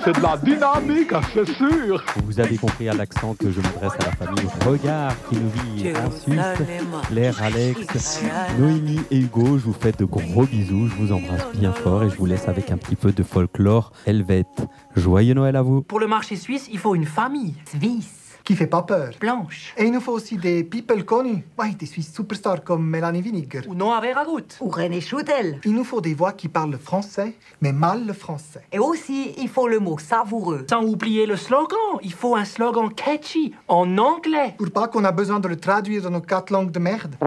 C'est 0.03 0.15
de 0.15 0.21
la 0.21 0.37
dynamique, 0.37 1.11
c'est 1.33 1.47
sûr. 1.53 2.03
Vous 2.25 2.39
avez 2.39 2.57
compris 2.57 2.89
à 2.89 2.93
l'accent 2.93 3.35
que 3.35 3.51
je 3.51 3.61
m'adresse 3.61 3.93
à 3.99 4.05
la 4.05 4.25
famille 4.25 4.49
Regard 4.65 5.13
qui 5.29 5.35
nous 5.35 5.49
vit 5.49 5.89
en 5.91 6.11
Suisse. 6.11 6.67
Claire, 7.09 7.35
Alex, 7.41 8.21
Noémie 8.57 9.01
et 9.11 9.17
Hugo, 9.17 9.57
je 9.57 9.65
vous 9.65 9.75
fais 9.79 9.91
de 9.91 10.05
gros 10.05 10.43
bisous, 10.43 10.87
je 10.87 10.95
vous 10.95 11.11
embrasse 11.11 11.45
bien 11.55 11.73
fort 11.73 12.03
et 12.03 12.09
je 12.09 12.15
vous 12.15 12.25
laisse 12.25 12.47
avec 12.47 12.71
un 12.71 12.77
petit 12.77 12.95
peu 12.95 13.11
de 13.11 13.23
folklore 13.23 13.91
helvète. 14.05 14.47
Joyeux 14.95 15.33
Noël 15.33 15.55
à 15.55 15.61
vous 15.61 15.81
Pour 15.81 15.99
le 15.99 16.07
marché 16.07 16.35
suisse, 16.35 16.67
il 16.71 16.79
faut 16.79 16.95
une 16.95 17.05
famille 17.05 17.55
suisse. 17.65 18.18
Qui 18.49 18.55
fait 18.55 18.65
pas 18.65 18.81
peur. 18.81 19.11
Blanche. 19.21 19.75
Et 19.77 19.83
il 19.85 19.91
nous 19.91 20.01
faut 20.01 20.13
aussi 20.13 20.35
des 20.35 20.63
people 20.63 21.05
connus. 21.05 21.45
Ouais, 21.59 21.69
des 21.77 21.85
Suisses 21.85 22.11
superstars 22.11 22.63
comme 22.63 22.83
Mélanie 22.83 23.21
Winiger. 23.21 23.61
Ou 23.67 23.75
Noah 23.75 24.01
Verragut. 24.01 24.57
Ou 24.59 24.69
René 24.69 25.01
Schudel. 25.01 25.61
Il 25.65 25.75
nous 25.75 25.83
faut 25.83 26.01
des 26.01 26.15
voix 26.15 26.31
qui 26.31 26.47
parlent 26.47 26.71
le 26.71 26.79
français, 26.79 27.35
mais 27.61 27.71
mal 27.71 28.07
le 28.07 28.13
français. 28.13 28.61
Et 28.71 28.79
aussi, 28.79 29.35
il 29.37 29.49
faut 29.49 29.67
le 29.67 29.77
mot 29.77 29.99
savoureux. 29.99 30.65
Sans 30.67 30.83
oublier 30.83 31.27
le 31.27 31.35
slogan. 31.35 31.77
Il 32.01 32.11
faut 32.11 32.35
un 32.35 32.43
slogan 32.43 32.91
catchy, 32.91 33.53
en 33.67 33.99
anglais. 33.99 34.55
Pour 34.57 34.71
pas 34.71 34.87
qu'on 34.87 35.03
a 35.03 35.11
besoin 35.11 35.39
de 35.39 35.47
le 35.47 35.55
traduire 35.55 36.01
dans 36.01 36.09
nos 36.09 36.19
quatre 36.19 36.49
langues 36.49 36.71
de 36.71 36.79
merde. 36.79 37.17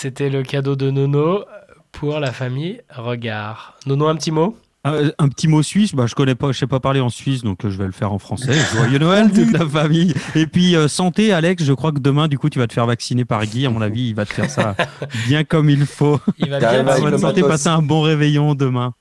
C'était 0.00 0.30
le 0.30 0.42
cadeau 0.42 0.76
de 0.76 0.90
Nono 0.90 1.44
pour 1.92 2.20
la 2.20 2.32
famille 2.32 2.80
Regard. 2.88 3.76
Nono, 3.84 4.08
un 4.08 4.16
petit 4.16 4.30
mot? 4.30 4.56
Euh, 4.86 5.12
un 5.18 5.28
petit 5.28 5.46
mot 5.46 5.62
suisse, 5.62 5.94
bah, 5.94 6.06
je 6.06 6.14
connais 6.14 6.34
pas, 6.34 6.52
je 6.52 6.58
sais 6.58 6.66
pas 6.66 6.80
parler 6.80 7.00
en 7.00 7.10
suisse, 7.10 7.42
donc 7.42 7.66
euh, 7.66 7.70
je 7.70 7.76
vais 7.76 7.84
le 7.84 7.92
faire 7.92 8.10
en 8.10 8.18
français. 8.18 8.54
Joyeux 8.74 8.98
Noël 8.98 9.30
toute 9.30 9.52
la 9.52 9.68
famille. 9.68 10.14
Et 10.34 10.46
puis 10.46 10.74
euh, 10.74 10.88
santé, 10.88 11.34
Alex. 11.34 11.64
Je 11.64 11.74
crois 11.74 11.92
que 11.92 11.98
demain, 11.98 12.28
du 12.28 12.38
coup, 12.38 12.48
tu 12.48 12.58
vas 12.58 12.66
te 12.66 12.72
faire 12.72 12.86
vacciner 12.86 13.26
par 13.26 13.44
Guy. 13.44 13.66
À 13.66 13.70
mon 13.70 13.82
avis, 13.82 14.08
il 14.08 14.14
va 14.14 14.24
te 14.24 14.32
faire 14.32 14.48
ça 14.48 14.74
bien 15.28 15.44
comme 15.44 15.68
il 15.68 15.84
faut. 15.84 16.18
Il 16.38 16.48
va 16.48 16.60
bien, 16.60 16.82
Bonne 16.82 17.18
santé, 17.18 17.42
passer 17.42 17.68
un 17.68 17.82
bon 17.82 18.00
réveillon 18.00 18.54
demain. 18.54 18.94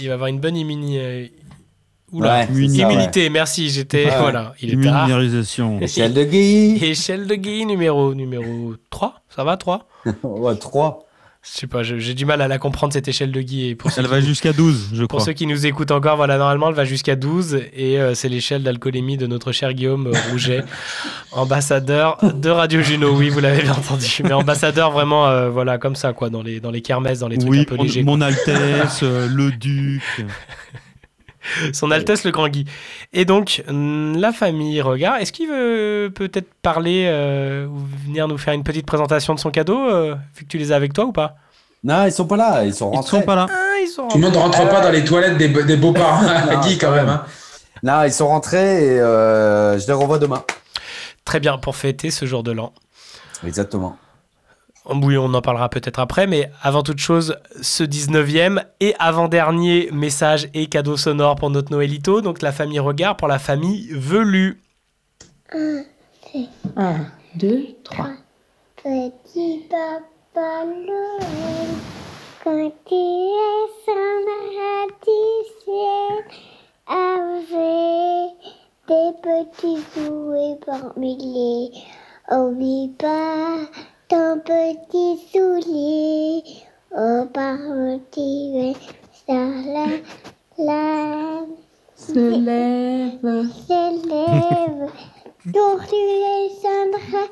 Il 0.00 0.08
va 0.08 0.14
avoir 0.14 0.26
une 0.26 0.40
bonne 0.40 0.56
immuni... 0.56 0.98
Oula, 2.12 2.40
Ouais, 2.40 2.64
immunité, 2.64 3.30
merci, 3.30 3.70
j'étais... 3.70 4.06
Ouais. 4.06 4.18
Voilà, 4.18 4.54
il 4.60 4.72
est 4.80 4.82
tard. 4.82 5.08
Échelle 5.80 6.12
de 6.14 6.24
Guy. 6.24 6.78
Échelle 6.84 7.26
de 7.26 7.34
Guy, 7.36 7.66
numéro, 7.66 8.14
numéro 8.14 8.74
3, 8.90 9.22
ça 9.28 9.44
va 9.44 9.56
3 9.56 9.86
Ouais, 10.24 10.56
3. 10.56 11.06
Je 11.42 11.48
sais 11.52 11.66
pas, 11.66 11.82
j'ai 11.82 12.12
du 12.12 12.26
mal 12.26 12.42
à 12.42 12.48
la 12.48 12.58
comprendre 12.58 12.92
cette 12.92 13.08
échelle 13.08 13.32
de 13.32 13.40
Guy. 13.40 13.68
Et 13.68 13.74
pour 13.74 13.90
Elle 13.96 14.06
va 14.06 14.20
nous- 14.20 14.26
jusqu'à 14.26 14.52
12, 14.52 14.90
je 14.92 14.98
Pour 15.04 15.08
crois. 15.08 15.20
ceux 15.24 15.32
qui 15.32 15.46
nous 15.46 15.64
écoutent 15.64 15.90
encore, 15.90 16.16
voilà, 16.16 16.36
normalement, 16.36 16.68
elle 16.68 16.74
va 16.74 16.84
jusqu'à 16.84 17.16
12 17.16 17.60
et 17.74 17.98
euh, 17.98 18.14
c'est 18.14 18.28
l'échelle 18.28 18.62
d'alcoolémie 18.62 19.16
de 19.16 19.26
notre 19.26 19.50
cher 19.50 19.72
Guillaume 19.72 20.08
euh, 20.08 20.12
Rouget, 20.32 20.64
ambassadeur 21.32 22.18
de 22.22 22.50
Radio 22.50 22.82
Juno. 22.82 23.14
Oui, 23.16 23.30
vous 23.30 23.40
l'avez 23.40 23.62
bien 23.62 23.72
entendu, 23.72 24.06
mais 24.22 24.34
ambassadeur 24.34 24.90
vraiment, 24.90 25.28
euh, 25.28 25.48
voilà, 25.48 25.78
comme 25.78 25.96
ça, 25.96 26.12
quoi, 26.12 26.28
dans 26.28 26.42
les, 26.42 26.60
dans 26.60 26.70
les 26.70 26.82
kermesses, 26.82 27.20
dans 27.20 27.28
les 27.28 27.38
trucs 27.38 27.50
Oui, 27.50 27.60
un 27.60 27.64
peu 27.64 27.76
mon, 27.76 27.82
légers. 27.84 28.02
mon. 28.02 28.20
Altesse, 28.20 29.00
euh, 29.02 29.26
le 29.32 29.50
Duc. 29.52 30.02
Son 31.72 31.90
Altesse 31.90 32.24
le 32.24 32.30
Grand 32.30 32.48
Guy. 32.48 32.64
Et 33.12 33.24
donc, 33.24 33.62
hum, 33.68 34.16
la 34.16 34.32
famille 34.32 34.80
Regard, 34.80 35.16
est-ce 35.16 35.32
qu'il 35.32 35.48
veut 35.48 36.10
peut-être 36.14 36.48
parler 36.62 37.04
euh, 37.08 37.66
ou 37.66 37.78
venir 38.06 38.28
nous 38.28 38.38
faire 38.38 38.54
une 38.54 38.62
petite 38.64 38.86
présentation 38.86 39.34
de 39.34 39.40
son 39.40 39.50
cadeau, 39.50 39.88
euh, 39.88 40.14
vu 40.36 40.44
que 40.44 40.48
tu 40.50 40.58
les 40.58 40.72
as 40.72 40.76
avec 40.76 40.92
toi 40.92 41.04
ou 41.04 41.12
pas? 41.12 41.36
Non, 41.82 42.04
ils 42.04 42.12
sont 42.12 42.26
pas 42.26 42.36
là, 42.36 42.64
ils 42.64 42.74
sont 42.74 42.90
rentrés. 42.90 43.18
sont 43.20 43.22
pas 43.22 43.34
là. 43.36 43.46
Ah, 43.50 43.78
ils 43.82 43.88
sont 43.88 44.06
Tout 44.08 44.18
le 44.18 44.24
monde 44.24 44.34
ne 44.34 44.38
rentre 44.38 44.68
pas 44.68 44.82
dans 44.82 44.90
les 44.90 45.02
toilettes 45.02 45.38
des, 45.38 45.48
des 45.48 45.76
beaux-parents 45.76 46.26
à 46.50 46.56
Guy 46.56 46.76
quand 46.76 46.90
même. 46.90 47.08
hein. 47.08 47.24
Non, 47.82 48.02
ils 48.04 48.12
sont 48.12 48.28
rentrés 48.28 48.84
et 48.84 49.00
euh, 49.00 49.78
je 49.78 49.86
les 49.86 49.92
revois 49.94 50.18
demain. 50.18 50.44
Très 51.24 51.40
bien, 51.40 51.56
pour 51.56 51.76
fêter 51.76 52.10
ce 52.10 52.26
jour 52.26 52.42
de 52.42 52.52
l'an. 52.52 52.74
Exactement. 53.46 53.96
Oui, 54.88 55.18
on 55.18 55.34
en 55.34 55.42
parlera 55.42 55.68
peut-être 55.68 55.98
après, 55.98 56.26
mais 56.26 56.50
avant 56.62 56.82
toute 56.82 56.98
chose, 56.98 57.36
ce 57.60 57.84
19e 57.84 58.64
et 58.80 58.94
avant-dernier 58.98 59.90
message 59.92 60.48
et 60.54 60.66
cadeau 60.68 60.96
sonore 60.96 61.36
pour 61.36 61.50
notre 61.50 61.70
Noëlito, 61.70 62.22
donc 62.22 62.40
la 62.40 62.50
famille 62.50 62.78
Regard 62.80 63.16
pour 63.16 63.28
la 63.28 63.38
famille 63.38 63.88
Velu. 63.92 64.62
Un, 65.52 65.82
deux, 66.32 66.46
Un, 66.76 67.06
deux, 67.34 67.66
trois. 67.84 68.10
Petit 68.76 69.64
papa 69.68 70.64
Noël, 70.64 71.68
quand 72.42 72.72
tu 72.86 72.94
du 75.04 75.20
ciel 75.62 76.24
avec 76.86 78.34
des 78.88 79.12
petits 79.22 79.82
jouets 79.94 80.58
par 80.64 80.98
milliers, 80.98 81.70
oublie 82.30 82.94
pas 82.98 83.58
ton 84.10 84.40
petit 84.40 85.20
soulier, 85.30 86.42
oh 86.90 87.26
par 87.32 87.58
petit 87.58 88.74
ça 89.24 89.40
la 89.74 89.86
la 90.58 91.46
Se 91.94 92.18
lève. 92.18 93.22
se 93.22 93.82
lève, 94.08 94.90
quand 95.54 95.78
tu 95.88 96.02
descendras 96.26 97.28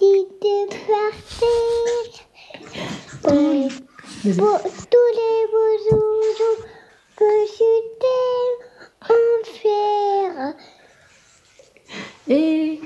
dis 0.00 0.26
de 0.42 0.56
partir. 0.88 1.56
Pour 4.36 4.60
tous 4.92 5.10
les 5.20 5.40
beaux 5.52 5.78
jours 5.88 6.58
que 7.14 7.30
je 7.54 7.72
t'aime 8.02 8.60
en 9.14 9.30
faire. 9.62 10.54
Et 12.26 12.80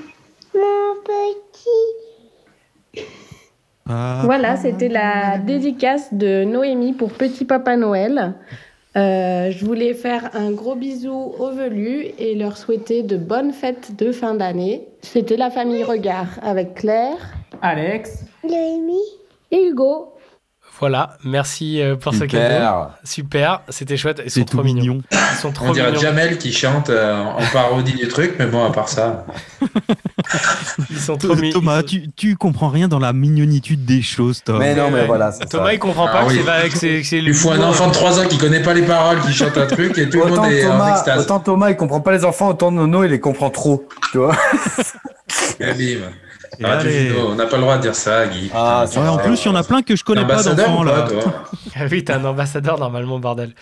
Mon 0.53 0.95
petit. 1.03 2.00
Voilà, 3.85 4.55
c'était 4.57 4.87
la 4.87 5.37
dédicace 5.37 6.13
de 6.13 6.43
Noémie 6.43 6.93
pour 6.93 7.11
Petit 7.11 7.45
Papa 7.45 7.75
Noël. 7.75 8.35
Euh, 8.97 9.51
je 9.51 9.65
voulais 9.65 9.93
faire 9.93 10.29
un 10.33 10.51
gros 10.51 10.75
bisou 10.75 11.33
aux 11.39 11.51
velus 11.51 12.07
et 12.19 12.35
leur 12.35 12.57
souhaiter 12.57 13.03
de 13.03 13.15
bonnes 13.15 13.53
fêtes 13.53 13.95
de 13.97 14.11
fin 14.11 14.33
d'année. 14.33 14.87
C'était 15.01 15.37
la 15.37 15.49
famille 15.49 15.83
Regard 15.83 16.39
avec 16.43 16.75
Claire, 16.75 17.17
Alex, 17.61 18.25
Noémie. 18.43 18.99
et 19.51 19.65
Hugo. 19.67 20.13
Voilà, 20.81 21.15
merci 21.23 21.79
euh, 21.81 21.95
pour 21.95 22.11
ce 22.13 22.21
Super. 22.21 22.49
cadeau. 22.49 22.91
Super, 23.05 23.61
c'était 23.69 23.95
chouette. 23.97 24.21
Ils 24.25 24.31
sont 24.31 24.43
trop 24.43 24.63
mignons. 24.63 24.81
mignon. 24.95 25.01
Ils 25.11 25.37
sont 25.37 25.51
trop 25.51 25.67
On 25.67 25.71
dirait 25.71 25.91
mignons. 25.91 26.01
Jamel 26.01 26.37
qui 26.39 26.51
chante 26.51 26.89
euh, 26.89 27.15
en 27.21 27.37
en 27.37 27.45
parodie 27.53 27.93
du 27.93 28.07
truc, 28.07 28.33
mais 28.39 28.47
bon, 28.47 28.65
à 28.65 28.71
part 28.71 28.89
ça. 28.89 29.25
Ils 30.89 30.97
sont 30.99 31.17
trop 31.17 31.35
mignons. 31.35 31.59
Thomas, 31.59 31.83
tu, 31.83 32.09
tu 32.15 32.35
comprends 32.35 32.69
rien 32.69 32.87
dans 32.87 32.97
la 32.99 33.13
mignonitude 33.13 33.85
des 33.85 34.01
choses, 34.01 34.43
Tom. 34.43 34.57
Mais 34.57 34.73
non, 34.75 34.89
mais 34.91 35.05
voilà. 35.05 35.31
Thomas, 35.49 35.67
ça. 35.67 35.73
il 35.73 35.79
comprend 35.79 36.07
Ah 36.09 36.11
pas 36.13 36.23
que 36.23 36.29
oui. 36.33 36.71
c'est 36.73 37.03
c'est 37.03 37.17
Il 37.19 37.25
lui 37.25 37.33
faut 37.33 37.51
un 37.51 37.61
enfant 37.61 37.87
de 37.87 37.93
3 37.93 38.19
ans 38.19 38.27
qui 38.27 38.37
connaît 38.39 38.61
pas 38.63 38.73
les 38.73 38.81
paroles, 38.81 39.19
qui 39.21 39.33
chante 39.33 39.57
un 39.57 39.67
truc, 39.67 39.97
et 39.99 40.09
tout 40.09 40.17
le 40.17 40.23
Autant 40.31 40.43
monde 40.43 40.51
est 40.51 40.65
en 40.65 40.71
Thomas, 40.71 40.91
extase. 40.93 41.21
autant 41.21 41.39
Thomas, 41.41 41.69
il 41.69 41.75
comprend 41.77 42.01
pas 42.01 42.11
les 42.11 42.25
enfants, 42.25 42.49
autant 42.49 42.71
Nono, 42.71 43.03
il 43.03 43.11
les 43.11 43.19
comprend 43.19 43.49
trop. 43.51 43.87
Tu 44.11 44.17
vois 44.17 44.35
Et 46.61 46.65
Ah, 46.65 46.77
allez. 46.77 47.11
On 47.27 47.35
n'a 47.35 47.47
pas 47.47 47.55
le 47.57 47.63
droit 47.63 47.77
de 47.77 47.81
dire 47.81 47.95
ça, 47.95 48.27
Guy. 48.27 48.51
Ah, 48.53 48.85
Putain, 48.87 49.01
Ouais, 49.01 49.07
en 49.09 49.17
plus, 49.17 49.43
il 49.43 49.47
y 49.47 49.51
en 49.51 49.55
a 49.55 49.63
plein 49.63 49.81
que 49.81 49.95
je 49.95 50.03
connais 50.03 50.25
pas 50.25 50.43
pas, 50.43 50.83
là. 50.83 51.07
Ah 51.75 51.85
oui, 51.89 52.03
t'es 52.03 52.13
un 52.13 52.23
ambassadeur 52.25 52.77
normalement, 52.77 53.17
bordel. 53.19 53.53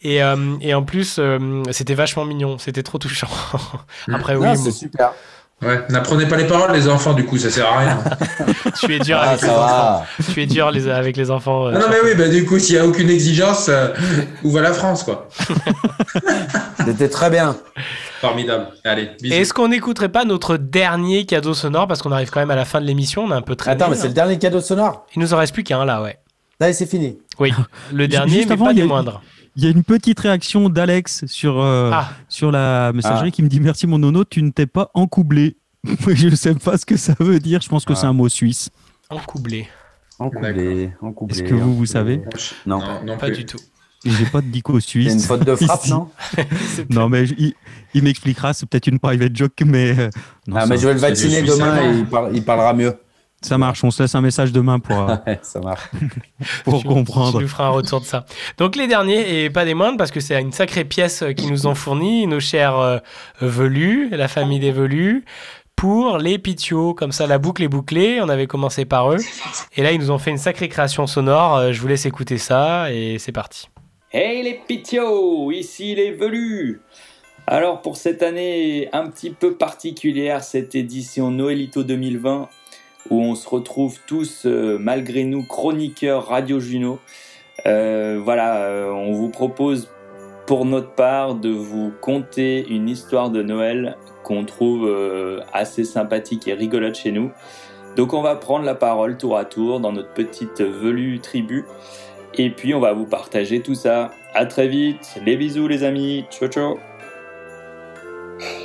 Et, 0.00 0.22
euh, 0.22 0.36
et 0.60 0.72
en 0.74 0.82
plus, 0.82 1.16
euh, 1.18 1.62
c'était 1.72 1.94
vachement 1.94 2.24
mignon, 2.24 2.56
c'était 2.58 2.82
trop 2.82 2.98
touchant. 2.98 3.28
Après, 4.12 4.36
oui, 4.36 4.46
Non, 4.46 4.54
c'est 4.54 4.70
super. 4.70 5.12
Ouais, 5.60 5.80
n'apprenez 5.90 6.26
pas 6.26 6.36
les 6.36 6.46
paroles, 6.46 6.72
les 6.72 6.88
enfants, 6.88 7.14
du 7.14 7.24
coup, 7.24 7.36
ça 7.36 7.50
sert 7.50 7.66
à 7.66 7.78
rien. 7.78 7.98
tu 8.80 8.94
es 8.94 9.00
dur 9.00 9.18
Ah, 9.20 9.30
avec 9.30 9.42
les 9.42 9.48
ça 9.48 9.64
enfants. 9.98 10.06
Tu 10.32 10.42
es 10.42 10.46
dur 10.46 10.70
les, 10.70 10.88
avec 10.88 11.16
les 11.16 11.30
enfants. 11.32 11.66
euh, 11.66 11.72
Ah 11.74 11.78
non, 11.80 11.86
mais 11.90 11.96
oui, 12.04 12.10
bah, 12.16 12.28
du 12.28 12.44
coup, 12.46 12.60
s'il 12.60 12.76
n'y 12.76 12.80
a 12.80 12.86
aucune 12.86 13.10
exigence, 13.10 13.68
euh, 13.68 13.88
où 14.44 14.52
va 14.52 14.60
la 14.60 14.72
France, 14.72 15.02
quoi 15.02 15.28
C'était 16.84 17.08
très 17.08 17.28
bien. 17.30 17.56
Formidable. 18.20 18.68
Allez, 18.84 19.10
bisous. 19.20 19.34
Est-ce 19.34 19.52
qu'on 19.52 19.68
n'écouterait 19.68 20.08
pas 20.08 20.24
notre 20.24 20.56
dernier 20.56 21.24
cadeau 21.26 21.54
sonore 21.54 21.86
parce 21.88 22.02
qu'on 22.02 22.12
arrive 22.12 22.30
quand 22.30 22.40
même 22.40 22.50
à 22.50 22.56
la 22.56 22.64
fin 22.64 22.80
de 22.80 22.86
l'émission, 22.86 23.24
on 23.24 23.30
a 23.30 23.36
un 23.36 23.42
peu 23.42 23.56
très. 23.56 23.72
Attends, 23.72 23.88
mais 23.90 23.96
c'est 23.96 24.08
le 24.08 24.14
dernier 24.14 24.38
cadeau 24.38 24.60
sonore. 24.60 25.06
Il 25.14 25.20
nous 25.20 25.34
en 25.34 25.38
reste 25.38 25.54
plus 25.54 25.64
qu'un 25.64 25.84
là, 25.84 26.02
ouais. 26.02 26.18
Là, 26.60 26.72
c'est 26.72 26.86
fini. 26.86 27.18
Oui, 27.38 27.52
le 27.92 28.08
dernier, 28.08 28.32
Juste 28.36 28.46
mais 28.48 28.52
avant, 28.54 28.66
pas 28.66 28.74
des 28.74 28.82
a- 28.82 28.86
moindres. 28.86 29.22
Il 29.60 29.64
y 29.64 29.66
a 29.66 29.70
une 29.70 29.82
petite 29.82 30.20
réaction 30.20 30.68
d'Alex 30.68 31.26
sur, 31.26 31.58
euh, 31.60 31.90
Ah. 31.92 32.10
sur 32.28 32.52
la 32.52 32.92
messagerie 32.92 33.30
Ah. 33.30 33.30
qui 33.32 33.42
me 33.42 33.48
dit 33.48 33.58
Merci 33.58 33.88
mon 33.88 33.98
nono, 33.98 34.24
tu 34.24 34.40
ne 34.40 34.50
t'es 34.50 34.66
pas 34.66 34.88
encoublé. 34.94 35.56
je 36.06 36.28
ne 36.28 36.36
sais 36.36 36.54
pas 36.54 36.78
ce 36.78 36.86
que 36.86 36.96
ça 36.96 37.14
veut 37.18 37.40
dire, 37.40 37.60
je 37.60 37.68
pense 37.68 37.84
que 37.84 37.92
Ah. 37.92 37.96
c'est 37.96 38.06
un 38.06 38.12
mot 38.12 38.28
suisse. 38.28 38.70
Encoublé. 39.10 39.66
Encoublé, 40.20 40.92
encoublé. 41.02 41.34
Est-ce 41.40 41.42
que 41.42 41.54
vous, 41.54 41.74
vous 41.76 41.86
savez 41.86 42.22
Non. 42.66 42.78
Non, 42.78 43.04
non 43.04 43.18
Pas 43.18 43.30
du 43.30 43.44
tout. 43.44 43.58
J'ai 44.04 44.26
pas 44.26 44.40
de 44.40 44.46
dico 44.46 44.78
suisse. 44.78 45.08
C'est 45.08 45.14
une 45.14 45.20
faute 45.24 45.44
de 45.44 45.56
frappe, 45.56 45.86
non 45.88 46.08
Non, 46.90 47.08
mais 47.08 47.26
je- 47.26 47.34
il, 47.36 47.54
il 47.94 48.04
m'expliquera, 48.04 48.54
c'est 48.54 48.64
peut-être 48.66 48.86
une 48.86 49.00
private 49.00 49.34
joke, 49.34 49.60
mais. 49.66 49.90
euh, 49.98 50.08
non, 50.46 50.54
Ah, 50.56 50.60
ça, 50.60 50.66
mais 50.68 50.78
je 50.78 50.86
vais 50.86 50.94
le 50.94 51.00
vacciner 51.00 51.42
demain 51.42 51.82
et 51.82 51.98
il, 51.98 52.06
par- 52.06 52.30
il 52.32 52.44
parlera 52.44 52.74
mieux. 52.74 52.94
Ça 53.40 53.56
marche, 53.58 53.84
on 53.84 53.90
se 53.90 54.02
laisse 54.02 54.14
un 54.14 54.20
message 54.20 54.50
demain 54.52 54.78
pour, 54.80 54.98
euh, 55.10 55.16
ça 55.42 55.60
marche. 55.60 55.88
pour 56.64 56.80
Tu- 56.80 56.86
comprendre. 56.88 57.38
Tu 57.38 57.42
nous 57.44 57.48
feras 57.48 57.66
un 57.66 57.70
retour 57.70 58.00
de 58.00 58.06
ça. 58.06 58.24
Donc 58.58 58.74
les 58.76 58.86
derniers, 58.86 59.44
et 59.44 59.50
pas 59.50 59.64
des 59.64 59.74
moindres, 59.74 59.96
parce 59.96 60.10
que 60.10 60.20
c'est 60.20 60.40
une 60.40 60.52
sacrée 60.52 60.84
pièce 60.84 61.22
euh, 61.22 61.32
qu'ils 61.32 61.50
nous 61.50 61.66
ont 61.66 61.74
fourni, 61.74 62.26
nos 62.26 62.40
chers 62.40 62.76
euh, 62.78 62.98
velus, 63.40 64.08
la 64.10 64.28
famille 64.28 64.58
des 64.60 64.72
velus, 64.72 65.24
pour 65.76 66.18
les 66.18 66.38
pitios. 66.38 66.94
Comme 66.94 67.12
ça, 67.12 67.26
la 67.28 67.38
boucle 67.38 67.62
est 67.62 67.68
bouclée. 67.68 68.20
On 68.20 68.28
avait 68.28 68.48
commencé 68.48 68.84
par 68.84 69.12
eux. 69.12 69.18
Et 69.76 69.82
là, 69.82 69.92
ils 69.92 70.00
nous 70.00 70.10
ont 70.10 70.18
fait 70.18 70.30
une 70.32 70.38
sacrée 70.38 70.68
création 70.68 71.06
sonore. 71.06 71.56
Euh, 71.56 71.72
Je 71.72 71.80
vous 71.80 71.86
laisse 71.88 72.06
écouter 72.06 72.38
ça, 72.38 72.92
et 72.92 73.18
c'est 73.18 73.32
parti. 73.32 73.68
Hey 74.12 74.42
les 74.42 74.54
pitios, 74.66 75.52
ici 75.52 75.94
les 75.94 76.12
velus 76.12 76.80
Alors 77.46 77.82
pour 77.82 77.98
cette 77.98 78.22
année 78.22 78.88
un 78.94 79.06
petit 79.10 79.28
peu 79.28 79.52
particulière, 79.52 80.42
cette 80.42 80.74
édition 80.74 81.30
Noëlito 81.30 81.82
2020, 81.84 82.48
où 83.10 83.20
on 83.20 83.34
se 83.34 83.48
retrouve 83.48 83.98
tous, 84.06 84.46
euh, 84.46 84.78
malgré 84.78 85.24
nous, 85.24 85.44
chroniqueurs 85.44 86.26
Radio 86.26 86.60
Juno, 86.60 86.98
euh, 87.66 88.20
voilà, 88.22 88.62
euh, 88.64 88.90
on 88.90 89.12
vous 89.12 89.28
propose 89.28 89.88
pour 90.46 90.64
notre 90.64 90.92
part 90.92 91.34
de 91.34 91.50
vous 91.50 91.92
conter 92.00 92.66
une 92.68 92.88
histoire 92.88 93.30
de 93.30 93.42
Noël 93.42 93.96
qu'on 94.24 94.44
trouve 94.44 94.90
assez 95.52 95.84
sympathique 95.84 96.48
et 96.48 96.54
rigolote 96.54 96.94
chez 96.94 97.12
nous. 97.12 97.30
Donc 97.96 98.14
on 98.14 98.22
va 98.22 98.34
prendre 98.36 98.64
la 98.64 98.74
parole 98.74 99.18
tour 99.18 99.36
à 99.36 99.44
tour 99.44 99.80
dans 99.80 99.92
notre 99.92 100.12
petite 100.14 100.62
velue 100.62 101.20
tribu. 101.20 101.66
Et 102.34 102.50
puis 102.50 102.72
on 102.72 102.80
va 102.80 102.92
vous 102.92 103.04
partager 103.04 103.60
tout 103.60 103.74
ça. 103.74 104.10
À 104.34 104.46
très 104.46 104.68
vite. 104.68 105.18
Les 105.24 105.36
bisous 105.36 105.68
les 105.68 105.84
amis. 105.84 106.24
Ciao 106.30 106.48
ciao. 106.48 106.78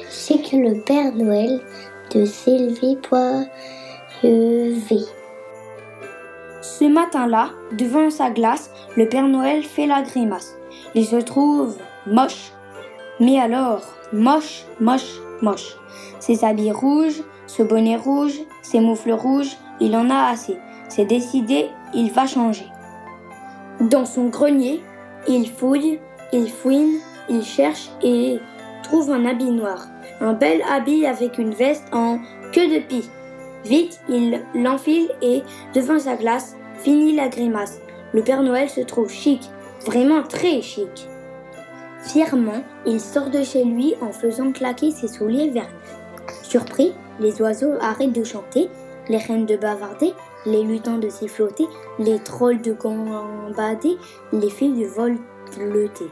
C'est 0.07 0.41
que 0.41 0.55
le 0.55 0.81
Père 0.85 1.13
Noël 1.13 1.59
de 2.13 2.25
Sylvie 2.25 2.97
Ce 6.61 6.85
matin-là, 6.85 7.49
devant 7.73 8.09
sa 8.09 8.29
glace, 8.29 8.71
le 8.95 9.09
Père 9.09 9.27
Noël 9.27 9.63
fait 9.63 9.85
la 9.85 10.01
grimace. 10.01 10.55
Il 10.95 11.05
se 11.05 11.17
trouve 11.17 11.75
moche. 12.07 12.53
Mais 13.19 13.37
alors, 13.37 13.81
moche, 14.13 14.65
moche, 14.79 15.19
moche. 15.41 15.75
Ses 16.19 16.45
habits 16.45 16.71
rouges, 16.71 17.21
ce 17.47 17.63
bonnet 17.63 17.97
rouge, 17.97 18.39
ses 18.61 18.79
moufles 18.79 19.11
rouges, 19.11 19.57
il 19.81 19.93
en 19.95 20.09
a 20.09 20.31
assez. 20.31 20.57
C'est 20.87 21.05
décidé, 21.05 21.69
il 21.93 22.09
va 22.11 22.25
changer. 22.25 22.67
Dans 23.81 24.05
son 24.05 24.29
grenier, 24.29 24.81
il 25.27 25.49
fouille, 25.49 25.99
il 26.31 26.49
fouine, 26.49 26.99
il 27.27 27.43
cherche 27.43 27.89
et 28.01 28.39
trouve 28.83 29.11
un 29.11 29.25
habit 29.25 29.51
noir. 29.51 29.87
Un 30.21 30.31
bel 30.31 30.61
habit 30.71 31.05
avec 31.05 31.37
une 31.37 31.53
veste 31.53 31.85
en 31.91 32.19
queue 32.53 32.67
de 32.67 32.79
pie. 32.79 33.09
Vite, 33.65 34.01
il 34.09 34.41
l'enfile 34.55 35.09
et, 35.21 35.41
devant 35.73 35.99
sa 35.99 36.15
glace, 36.15 36.55
finit 36.77 37.15
la 37.15 37.29
grimace. 37.29 37.79
le 38.13 38.21
Père 38.21 38.43
Noël 38.43 38.69
se 38.69 38.81
trouve 38.81 39.09
chic, 39.09 39.49
vraiment 39.85 40.21
très 40.23 40.61
chic. 40.61 41.07
Fièrement, 42.03 42.63
il 42.85 42.99
sort 42.99 43.29
de 43.29 43.41
chez 43.43 43.63
lui 43.63 43.95
en 44.01 44.11
faisant 44.11 44.51
claquer 44.51 44.91
ses 44.91 45.07
souliers 45.07 45.49
vernis. 45.49 45.69
Surpris, 46.43 46.93
les 47.19 47.41
oiseaux 47.41 47.73
arrêtent 47.79 48.13
de 48.13 48.23
chanter, 48.23 48.69
les 49.07 49.17
reines 49.17 49.45
de 49.45 49.55
bavarder, 49.55 50.13
les 50.45 50.63
lutins 50.63 50.97
de 50.97 51.09
siffloter, 51.09 51.65
les 51.99 52.19
trolls 52.19 52.61
de 52.61 52.73
gambader, 52.73 53.97
les 54.33 54.49
filles 54.49 54.81
de 54.81 54.87
voleter. 54.87 56.05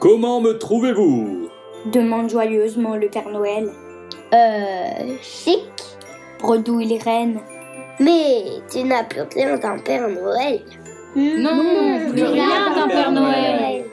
Comment 0.00 0.40
me 0.40 0.52
trouvez-vous? 0.52 1.48
Demande 1.86 2.30
joyeusement 2.30 2.96
le 2.96 3.08
Père 3.08 3.28
Noël. 3.28 3.70
Euh, 4.32 5.16
chic 5.20 5.95
Bredouille 6.40 6.86
les 6.86 6.98
reines. 6.98 7.40
Mais 8.00 8.44
tu 8.70 8.82
n'as 8.84 9.04
plus 9.04 9.22
rien 9.34 9.56
d'un 9.56 9.78
Père 9.78 10.08
Noël. 10.08 10.60
Non, 11.16 12.10
plus 12.10 12.24
rien 12.24 12.74
d'un 12.74 12.88
Père 12.88 13.12
Noël. 13.12 13.84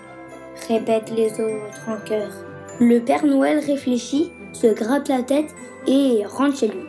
Répètent 0.68 1.12
les 1.16 1.32
autres 1.34 1.88
en 1.88 1.98
chœur. 2.08 2.30
Le 2.80 3.00
Père 3.00 3.26
Noël 3.26 3.60
réfléchit, 3.60 4.32
se 4.52 4.68
gratte 4.68 5.08
la 5.08 5.24
tête 5.24 5.56
et 5.88 6.24
rentre 6.26 6.58
chez 6.60 6.68
lui. 6.68 6.86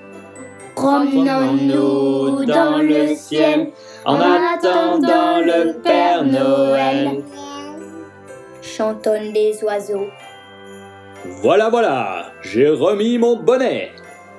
Promenons-nous 0.74 2.44
dans 2.46 2.78
le 2.78 3.14
ciel 3.14 3.70
en 4.04 4.16
attendant 4.16 5.40
le 5.40 5.80
Père 5.82 6.24
Noël. 6.24 7.22
Chantonnent 8.60 9.32
les 9.32 9.62
oiseaux, 9.62 10.08
Voilà, 11.42 11.68
voilà, 11.68 12.32
j'ai 12.42 12.68
remis 12.68 13.18
mon 13.18 13.36
bonnet. 13.36 13.92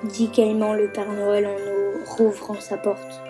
Dit 0.06 0.28
gaiement 0.28 0.72
le 0.72 0.88
Père 0.88 1.12
Noël 1.12 1.46
en 1.46 2.14
rouvrant 2.16 2.60
sa 2.60 2.76
porte. 2.76 3.20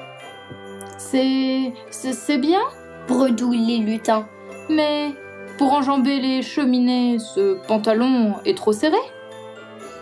C'est. 0.99 1.73
c'est 1.91 2.13
c'est 2.13 2.39
bien, 2.39 2.63
Bredouillent 3.09 3.79
les 3.79 3.79
lutins. 3.79 4.27
mais 4.69 5.13
pour 5.59 5.73
enjamber 5.73 6.21
les 6.21 6.43
cheminées, 6.43 7.19
ce 7.19 7.55
pantalon 7.67 8.35
est 8.45 8.57
trop 8.57 8.73
serré. 8.73 8.97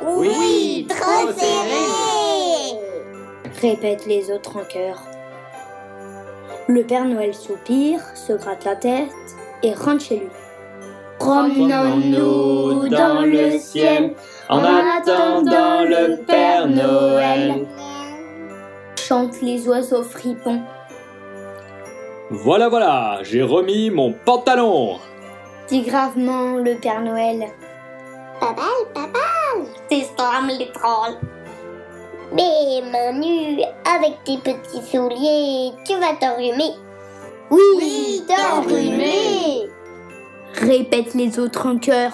Oui, 0.03 0.87
trop 0.89 1.31
serré. 1.33 2.79
répètent 3.61 4.07
les 4.07 4.31
autres 4.33 4.57
en 4.57 4.65
chœur. 4.65 5.01
Le 6.67 6.83
Père 6.83 7.05
Noël 7.05 7.35
soupire, 7.35 8.01
se 8.15 8.33
gratte 8.33 8.65
la 8.65 8.75
tête 8.75 9.11
et 9.63 9.75
rentre 9.75 10.05
chez 10.05 10.17
lui. 10.17 10.29
Promenons-nous 11.19 12.89
dans 12.89 13.21
le 13.21 13.59
ciel 13.59 14.15
en 14.49 14.63
attendant 14.63 15.85
le 15.85 16.17
Père 16.25 16.69
Noël. 16.69 17.67
Chantent 18.97 19.41
les 19.43 19.67
oiseaux 19.69 20.03
fripons. 20.03 20.63
Voilà, 22.31 22.69
voilà, 22.69 23.19
j'ai 23.23 23.43
remis 23.43 23.91
mon 23.91 24.13
pantalon. 24.13 24.99
Dit 25.69 25.83
gravement 25.83 26.57
le 26.57 26.75
Père 26.75 27.01
Noël. 27.03 27.47
Pas 28.41 28.53
mal, 28.53 28.93
pas 28.93 29.01
mal. 29.01 29.67
T'exclament 29.89 30.51
les 30.59 30.71
trolls. 30.73 31.19
Mais 32.33 32.83
Manu, 32.91 33.63
avec 33.85 34.25
tes 34.25 34.39
petits 34.39 34.83
souliers, 34.83 35.73
tu 35.87 35.95
vas 35.95 36.15
t'enrhumer. 36.19 36.73
Oui, 37.51 38.25
t'enrhumer. 38.27 39.69
Répètent 40.55 41.15
les 41.15 41.39
autres 41.39 41.69
en 41.69 41.79
chœur. 41.79 42.13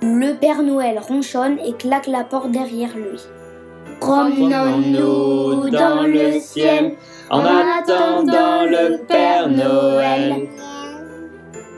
Le 0.00 0.34
Père 0.34 0.62
Noël 0.62 0.98
ronchonne 1.00 1.58
et 1.58 1.72
claque 1.72 2.06
la 2.06 2.22
porte 2.22 2.52
derrière 2.52 2.96
lui. 2.96 3.20
Promenons-nous 4.00 5.70
dans 5.70 6.02
le 6.02 6.38
ciel 6.38 6.94
en 7.30 7.40
attendant 7.40 8.64
le 8.64 9.04
Père 9.06 9.48
Noël. 9.48 10.48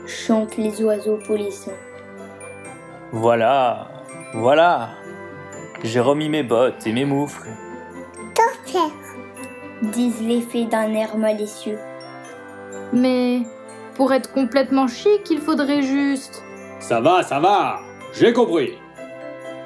Chantent 0.05 0.57
les 0.57 0.83
oiseaux 0.83 1.17
polissons. 1.25 1.71
Voilà, 3.11 3.87
voilà, 4.35 4.89
j'ai 5.83 5.99
remis 5.99 6.29
mes 6.29 6.43
bottes 6.43 6.85
et 6.85 6.93
mes 6.93 7.05
moufles. 7.05 7.49
Disent 9.81 10.21
les 10.21 10.41
fées 10.41 10.65
d'un 10.65 10.93
air 10.93 11.17
malicieux. 11.17 11.79
Mais 12.93 13.41
pour 13.95 14.13
être 14.13 14.31
complètement 14.31 14.87
chic, 14.87 15.29
il 15.29 15.39
faudrait 15.39 15.81
juste. 15.81 16.43
Ça 16.79 17.01
va, 17.01 17.23
ça 17.23 17.39
va, 17.39 17.79
j'ai 18.13 18.33
compris. 18.33 18.73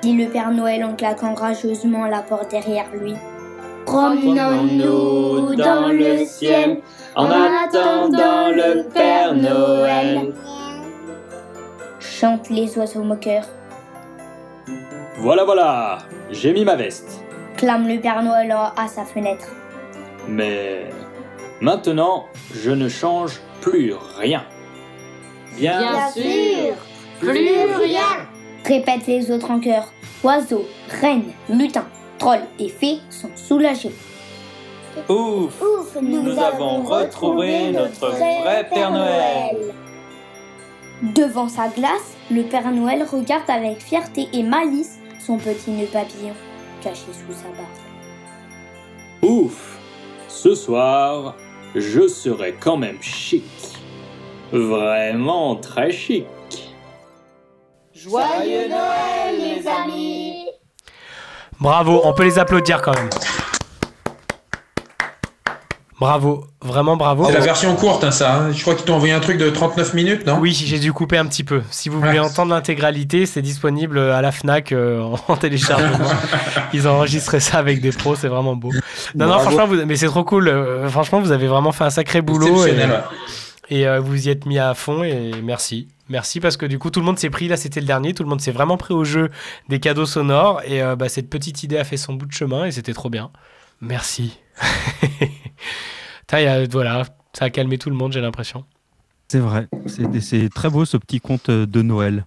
Dit 0.01 0.13
le 0.15 0.27
Père 0.29 0.51
Noël 0.51 0.83
en 0.83 0.95
claquant 0.95 1.33
rageusement 1.33 2.05
la 2.05 2.21
porte 2.21 2.51
derrière 2.51 2.87
lui. 2.93 3.15
Promenons-nous 3.85 5.55
dans 5.55 5.87
le 5.89 6.25
ciel 6.25 6.81
en 7.15 7.25
attendant 7.25 8.49
le 8.49 8.87
Père 8.89 9.33
Noël. 9.35 10.33
Chantent 11.99 12.49
les 12.49 12.77
oiseaux 12.77 13.03
moqueurs. 13.03 13.47
Voilà, 15.19 15.43
voilà, 15.43 15.99
j'ai 16.29 16.53
mis 16.53 16.65
ma 16.65 16.75
veste. 16.75 17.21
Clame 17.57 17.87
le 17.87 17.99
Père 17.99 18.21
Noël 18.21 18.51
à 18.51 18.87
sa 18.87 19.05
fenêtre. 19.05 19.47
Mais 20.27 20.89
maintenant, 21.61 22.25
je 22.53 22.71
ne 22.71 22.89
change 22.89 23.39
plus 23.61 23.93
rien. 24.17 24.43
Bien, 25.55 26.09
sûr. 26.11 26.75
Plus 27.19 27.31
rien. 27.31 28.27
Répètent 28.65 29.07
les 29.07 29.29
autres 29.31 29.51
en 29.51 29.59
chœur. 29.59 29.91
Oiseaux, 30.23 30.65
reines, 31.01 31.31
lutins, 31.49 31.87
trolls 32.17 32.45
et 32.59 32.69
fées 32.69 32.97
sont 33.09 33.29
soulagés. 33.35 33.91
Ouf, 35.09 35.61
Ouf, 35.61 35.97
nous, 36.01 36.39
avons 36.39 36.81
retrouvé 36.83 37.71
notre 37.71 38.09
vrai 38.09 38.67
Père 38.73 38.91
Noël. 38.91 39.73
Devant 41.13 41.49
sa 41.49 41.67
glace, 41.67 42.15
le 42.31 42.43
Père 42.43 42.71
Noël 42.71 43.03
regarde 43.03 43.49
avec 43.49 43.79
fierté 43.79 44.29
et 44.33 44.41
malice 44.41 44.97
son 45.19 45.37
petit 45.37 45.71
nœud 45.71 45.87
papillon 45.91 46.33
caché 46.81 47.05
sous 47.11 47.33
sa 47.33 47.49
barbe. 47.49 47.67
Ouf, 49.21 49.77
ce 50.27 50.55
soir, 50.55 51.35
je 51.75 52.07
serai 52.07 52.55
quand 52.59 52.77
même 52.77 53.01
chic. 53.01 53.43
Vraiment 54.51 55.55
très 55.55 55.91
chic. 55.91 56.25
Joyeux 58.09 58.67
Noël, 58.69 59.35
les 59.39 59.67
amis. 59.67 60.45
Bravo, 61.59 62.01
on 62.03 62.13
peut 62.13 62.23
les 62.23 62.37
applaudir 62.37 62.81
quand 62.83 62.93
même. 62.93 63.09
Bravo, 65.99 66.45
vraiment 66.61 66.97
bravo. 66.97 67.25
C'est 67.25 67.31
la 67.33 67.39
version 67.39 67.73
courte, 67.75 68.03
hein, 68.03 68.11
ça. 68.11 68.35
hein. 68.35 68.51
Je 68.51 68.61
crois 68.61 68.75
qu'ils 68.75 68.83
t'ont 68.85 68.95
envoyé 68.95 69.13
un 69.13 69.21
truc 69.21 69.37
de 69.37 69.49
39 69.49 69.93
minutes, 69.93 70.27
non? 70.27 70.37
Oui, 70.39 70.51
j'ai 70.53 70.77
dû 70.77 70.91
couper 70.91 71.17
un 71.17 71.25
petit 71.25 71.45
peu. 71.45 71.63
Si 71.71 71.87
vous 71.87 72.01
voulez 72.01 72.19
entendre 72.19 72.53
l'intégralité, 72.53 73.25
c'est 73.25 73.41
disponible 73.41 73.97
à 73.97 74.21
la 74.21 74.31
Fnac 74.33 74.71
euh, 74.73 75.01
en 75.29 75.37
téléchargement. 75.37 76.05
Ils 76.73 76.87
ont 76.87 76.91
enregistré 76.91 77.39
ça 77.39 77.57
avec 77.59 77.79
des 77.81 77.91
pros, 77.91 78.15
c'est 78.15 78.27
vraiment 78.27 78.55
beau. 78.57 78.71
Non, 79.15 79.27
non, 79.27 79.39
franchement, 79.39 79.65
vous- 79.67 79.85
mais 79.85 79.95
c'est 79.95 80.07
trop 80.07 80.25
cool. 80.25 80.49
euh, 80.49 80.89
franchement, 80.89 81.21
vous 81.21 81.31
avez 81.31 81.47
vraiment 81.47 81.71
fait 81.71 81.85
un 81.85 81.89
sacré 81.89 82.21
boulot 82.21 82.67
et, 82.67 82.75
et, 83.69 83.87
euh, 83.87 84.01
vous 84.01 84.27
y 84.27 84.29
êtes 84.29 84.45
mis 84.45 84.59
à 84.59 84.73
fond 84.73 85.01
et 85.03 85.31
merci. 85.41 85.87
Merci 86.09 86.39
parce 86.39 86.57
que 86.57 86.65
du 86.65 86.77
coup, 86.77 86.89
tout 86.89 86.99
le 86.99 87.05
monde 87.05 87.17
s'est 87.17 87.29
pris. 87.29 87.47
Là, 87.47 87.57
c'était 87.57 87.79
le 87.79 87.87
dernier. 87.87 88.13
Tout 88.13 88.23
le 88.23 88.29
monde 88.29 88.41
s'est 88.41 88.51
vraiment 88.51 88.77
pris 88.77 88.93
au 88.93 89.03
jeu 89.03 89.31
des 89.69 89.79
cadeaux 89.79 90.05
sonores 90.05 90.61
et 90.65 90.81
euh, 90.83 90.95
bah, 90.95 91.09
cette 91.09 91.29
petite 91.29 91.63
idée 91.63 91.77
a 91.77 91.83
fait 91.83 91.97
son 91.97 92.13
bout 92.13 92.25
de 92.25 92.31
chemin 92.31 92.65
et 92.65 92.71
c'était 92.71 92.93
trop 92.93 93.09
bien. 93.09 93.31
Merci. 93.81 94.39
Voilà, 96.71 97.03
ça 97.33 97.45
a 97.45 97.49
calmé 97.49 97.77
tout 97.77 97.89
le 97.89 97.95
monde, 97.95 98.11
j'ai 98.11 98.19
l'impression. 98.19 98.65
C'est 99.29 99.39
vrai, 99.39 99.67
c'est 99.87 100.49
très 100.53 100.69
beau 100.69 100.83
ce 100.83 100.97
petit 100.97 101.19
conte 101.19 101.49
de 101.49 101.81
Noël. 101.81 102.25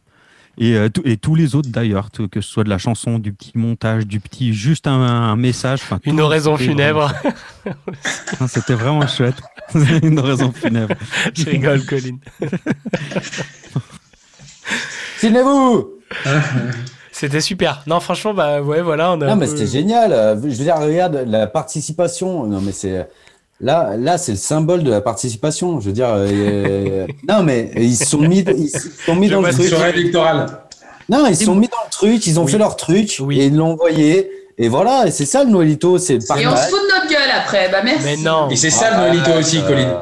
Et, 0.61 0.75
euh, 0.75 0.89
et 1.05 1.17
tous 1.17 1.35
les 1.37 1.55
autres 1.55 1.69
d'ailleurs, 1.71 2.11
que 2.11 2.41
ce 2.41 2.49
soit 2.51 2.65
de 2.65 2.69
la 2.69 2.79
chanson, 2.79 3.19
du 3.21 3.33
petit 3.33 3.53
montage, 3.55 4.07
du 4.07 4.19
petit 4.19 4.53
juste 4.53 4.87
un, 4.89 4.93
un 5.01 5.37
message. 5.37 5.81
Une 6.05 6.21
oraison 6.21 6.57
funèbre. 6.57 7.13
C'était 8.49 8.75
vraiment 8.75 9.07
chouette. 9.07 9.37
Une 10.03 10.19
oraison 10.19 10.51
funèbre. 10.53 10.95
Je 11.35 11.45
rigole, 11.45 11.85
Colin. 11.85 12.17
Filmez-vous 15.19 15.91
C'était 17.13 17.41
super. 17.41 17.83
Non, 17.87 18.01
franchement, 18.01 18.35
bah 18.35 18.61
ouais, 18.63 18.83
voilà. 18.83 19.13
On 19.13 19.21
a 19.21 19.27
Non, 19.27 19.37
mais 19.37 19.47
peu- 19.47 19.57
c'était 19.57 19.67
génial. 19.71 20.13
Euh, 20.13 20.35
Je 20.41 20.49
veux 20.49 20.65
dire, 20.65 20.77
regarde 20.77 21.25
la 21.27 21.47
participation. 21.47 22.45
Non, 22.47 22.61
mais 22.61 22.73
c'est 22.73 23.09
là, 23.61 23.97
là, 23.97 24.19
c'est 24.19 24.33
le 24.33 24.39
symbole 24.39 24.83
de 24.83 24.91
la 24.91 25.01
participation. 25.01 25.81
Je 25.81 25.87
veux 25.87 25.93
dire, 25.93 26.09
euh, 26.11 27.07
non, 27.29 27.43
mais 27.43 27.71
ils 27.77 27.97
se 27.97 28.05
sont 28.07 28.19
mis, 28.19 28.41
ils 28.57 28.69
se 28.71 28.89
sont 29.05 29.15
mis 29.17 29.29
dans 29.29 29.41
le 29.43 29.53
truc. 29.53 29.73
électoral. 29.95 30.47
Non, 31.09 31.27
ils 31.27 31.37
se 31.37 31.45
sont 31.45 31.55
mis 31.55 31.69
dans 31.69 31.77
le 31.87 31.91
truc. 31.91 32.27
Ils 32.27 32.39
ont 32.39 32.45
Oui. 32.45 32.53
fait 32.53 32.59
leur 32.59 32.77
truc 32.77 33.21
et 33.31 33.47
ils 33.47 33.57
l'ont 33.57 33.73
envoyé. 33.73 34.31
Et 34.61 34.69
voilà, 34.69 35.07
et 35.07 35.11
c'est 35.13 35.25
ça 35.25 35.45
le 35.45 35.51
Noëlito, 35.51 35.99
c'est 35.99 36.15
Et 36.15 36.47
on 36.47 36.57
se 36.57 36.63
fout 36.69 36.81
de 36.83 36.95
notre 36.95 37.09
gueule 37.09 37.31
après. 37.41 37.69
Bah 37.71 37.79
merci. 37.85 38.05
Mais 38.05 38.17
non. 38.17 38.49
Et 38.51 38.57
c'est 38.57 38.71
ça 38.71 38.91
le 38.91 38.97
Noëlito 39.07 39.31
aussi, 39.39 39.63
Colin. 39.63 40.01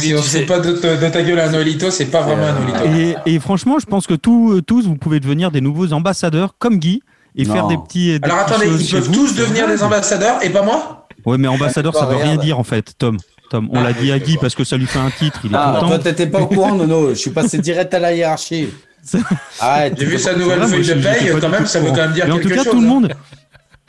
si 0.00 0.12
on 0.14 0.20
se 0.20 0.38
fout 0.38 0.46
pas 0.46 0.58
de, 0.58 0.72
de 0.72 1.08
ta 1.08 1.22
gueule 1.22 1.38
à 1.38 1.44
un 1.46 1.50
Noëlito, 1.52 1.90
c'est 1.92 2.06
pas 2.06 2.22
vraiment 2.22 2.46
un 2.48 2.52
Noëlito. 2.52 3.16
Et, 3.26 3.34
et 3.34 3.38
franchement, 3.38 3.78
je 3.78 3.86
pense 3.86 4.08
que 4.08 4.14
tous, 4.14 4.60
tous, 4.66 4.86
vous 4.86 4.96
pouvez 4.96 5.20
devenir 5.20 5.52
des 5.52 5.60
nouveaux 5.60 5.92
ambassadeurs 5.92 6.54
comme 6.58 6.78
Guy 6.78 7.00
et 7.36 7.44
Non. 7.44 7.54
faire 7.54 7.66
des 7.68 7.76
petits. 7.76 8.18
des 8.18 8.24
Alors 8.24 8.38
attendez, 8.40 8.66
ils 8.66 8.90
peuvent 8.90 9.10
tous 9.12 9.36
devenir 9.36 9.68
des 9.68 9.80
ambassadeurs 9.84 10.38
et 10.42 10.50
pas 10.50 10.62
moi? 10.62 11.05
Ouais, 11.26 11.36
mais 11.38 11.48
ambassadeur, 11.48 11.94
ça 11.94 12.06
veut 12.06 12.16
rien 12.16 12.36
dire 12.36 12.58
en 12.58 12.64
fait, 12.64 12.92
Tom. 12.98 13.18
Tom. 13.50 13.68
On 13.72 13.80
l'a 13.82 13.92
dit 13.92 14.10
à 14.10 14.18
Guy 14.18 14.38
parce 14.40 14.54
que 14.54 14.64
ça 14.64 14.76
lui 14.76 14.86
fait 14.86 14.98
un 14.98 15.10
titre. 15.10 15.40
Il 15.44 15.52
est 15.52 15.56
Ah, 15.56 15.74
content. 15.74 15.88
toi, 15.88 15.98
t'étais 16.00 16.26
pas 16.26 16.40
au 16.40 16.46
courant, 16.46 16.74
Nono. 16.74 17.10
Je 17.10 17.14
suis 17.14 17.30
passé 17.30 17.58
direct 17.58 17.92
à 17.94 17.98
la 18.00 18.12
hiérarchie. 18.12 18.68
Arrête. 19.60 19.94
J'ai 19.98 20.04
vu 20.06 20.18
sa 20.18 20.34
nouvelle 20.34 20.62
feuille 20.66 20.86
de 20.86 20.94
paye, 20.94 21.32
quand 21.40 21.48
même, 21.48 21.66
ça 21.66 21.78
veut 21.80 21.90
quand 21.90 21.96
même 21.96 22.12
dire 22.12 22.24
Mais 22.26 22.32
en 22.32 22.36
quelque 22.38 22.48
tout 22.48 22.54
cas, 22.56 22.62
chose. 22.64 22.72
tout 22.72 22.80
le 22.80 22.86
monde. 22.86 23.14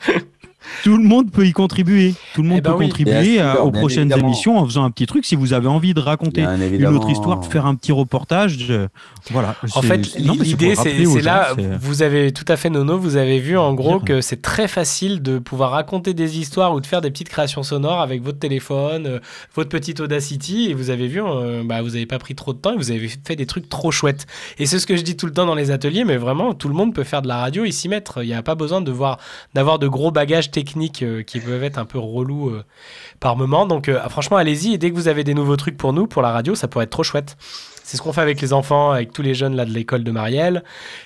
Tout 0.84 0.96
le 0.96 1.02
monde 1.04 1.30
peut 1.30 1.46
y 1.46 1.52
contribuer. 1.52 2.14
Tout 2.34 2.42
le 2.42 2.48
monde 2.48 2.58
Eh 2.58 2.60
ben 2.60 2.72
peut 2.72 2.78
oui. 2.78 2.84
contribuer 2.86 3.40
à- 3.40 3.62
aux 3.62 3.70
bien 3.70 3.80
prochaines 3.80 4.02
évidemment. 4.10 4.26
émissions 4.28 4.58
en 4.58 4.64
faisant 4.66 4.84
un 4.84 4.90
petit 4.90 5.06
truc. 5.06 5.24
Si 5.24 5.34
vous 5.36 5.52
avez 5.52 5.66
envie 5.68 5.94
de 5.94 6.00
raconter 6.00 6.42
Bien 6.42 6.56
une 6.58 6.86
autre 6.96 7.10
histoire, 7.10 7.40
de 7.40 7.44
faire 7.46 7.66
un 7.66 7.74
petit 7.74 7.92
reportage, 7.92 8.58
je- 8.58 8.86
voilà. 9.30 9.54
En 9.74 9.82
fait, 9.82 10.14
l'idée, 10.18 10.74
c'est 10.74 11.22
là, 11.22 11.54
vous 11.80 12.02
avez 12.02 12.32
tout 12.32 12.44
à 12.48 12.56
fait, 12.56 12.70
Nono, 12.70 12.98
vous 12.98 13.16
avez 13.16 13.38
vu 13.38 13.56
en 13.58 13.74
gros 13.74 14.00
que 14.00 14.20
c'est 14.20 14.42
très 14.42 14.68
facile 14.68 15.22
de 15.22 15.38
pouvoir 15.38 15.70
raconter 15.72 16.14
des 16.14 16.38
histoires 16.38 16.74
ou 16.74 16.80
de 16.80 16.86
faire 16.86 17.00
des 17.00 17.10
petites 17.10 17.28
créations 17.28 17.62
sonores 17.62 18.00
avec 18.00 18.22
votre 18.22 18.38
téléphone, 18.38 19.06
euh, 19.06 19.18
votre 19.54 19.68
petite 19.68 20.00
Audacity, 20.00 20.70
et 20.70 20.74
vous 20.74 20.90
avez 20.90 21.08
vu, 21.08 21.20
euh, 21.22 21.62
bah, 21.64 21.82
vous 21.82 21.90
n'avez 21.90 22.06
pas 22.06 22.18
pris 22.18 22.34
trop 22.34 22.52
de 22.52 22.58
temps 22.58 22.72
et 22.72 22.76
vous 22.76 22.90
avez 22.90 23.08
fait 23.08 23.36
des 23.36 23.46
trucs 23.46 23.68
trop 23.68 23.90
chouettes. 23.90 24.26
Et 24.58 24.66
c'est 24.66 24.78
ce 24.78 24.86
que 24.86 24.96
je 24.96 25.02
dis 25.02 25.16
tout 25.16 25.26
le 25.26 25.32
temps 25.32 25.46
dans 25.46 25.54
les 25.54 25.70
ateliers, 25.70 26.04
mais 26.04 26.16
vraiment, 26.16 26.54
tout 26.54 26.68
le 26.68 26.74
monde 26.74 26.94
peut 26.94 27.04
faire 27.04 27.22
de 27.22 27.28
la 27.28 27.38
radio 27.38 27.64
et 27.64 27.70
s'y 27.72 27.88
mettre. 27.88 28.22
Il 28.22 28.26
n'y 28.26 28.34
a 28.34 28.42
pas 28.42 28.54
besoin 28.54 28.80
de 28.80 28.90
voir, 28.90 29.18
d'avoir 29.54 29.78
de 29.78 29.88
gros 29.88 30.10
bagages 30.10 30.50
techniques 30.58 31.02
euh, 31.02 31.22
qui 31.22 31.38
peuvent 31.40 31.62
être 31.62 31.78
un 31.78 31.84
peu 31.84 31.98
relous 31.98 32.48
euh, 32.48 32.64
par 33.20 33.36
moment. 33.36 33.66
Donc, 33.66 33.88
euh, 33.88 34.00
franchement, 34.08 34.36
allez-y, 34.36 34.74
et 34.74 34.78
dès 34.78 34.90
que 34.90 34.96
vous 34.96 35.08
avez 35.08 35.24
des 35.24 35.34
nouveaux 35.34 35.56
trucs 35.56 35.76
pour 35.76 35.92
nous, 35.92 36.06
pour 36.06 36.22
la 36.22 36.32
radio, 36.32 36.54
ça 36.54 36.66
pourrait 36.68 36.84
être 36.86 36.90
trop 36.98 37.04
chouette. 37.04 37.36
C'est 37.84 37.96
ce 37.96 38.02
qu'on 38.02 38.12
fait 38.12 38.20
avec 38.20 38.40
les 38.40 38.52
enfants, 38.52 38.90
avec 38.90 39.12
tous 39.12 39.22
les 39.22 39.34
jeunes 39.34 39.56
là 39.56 39.64
de 39.64 39.70
l'école 39.72 40.04
de 40.04 40.10
Marielle, 40.10 40.62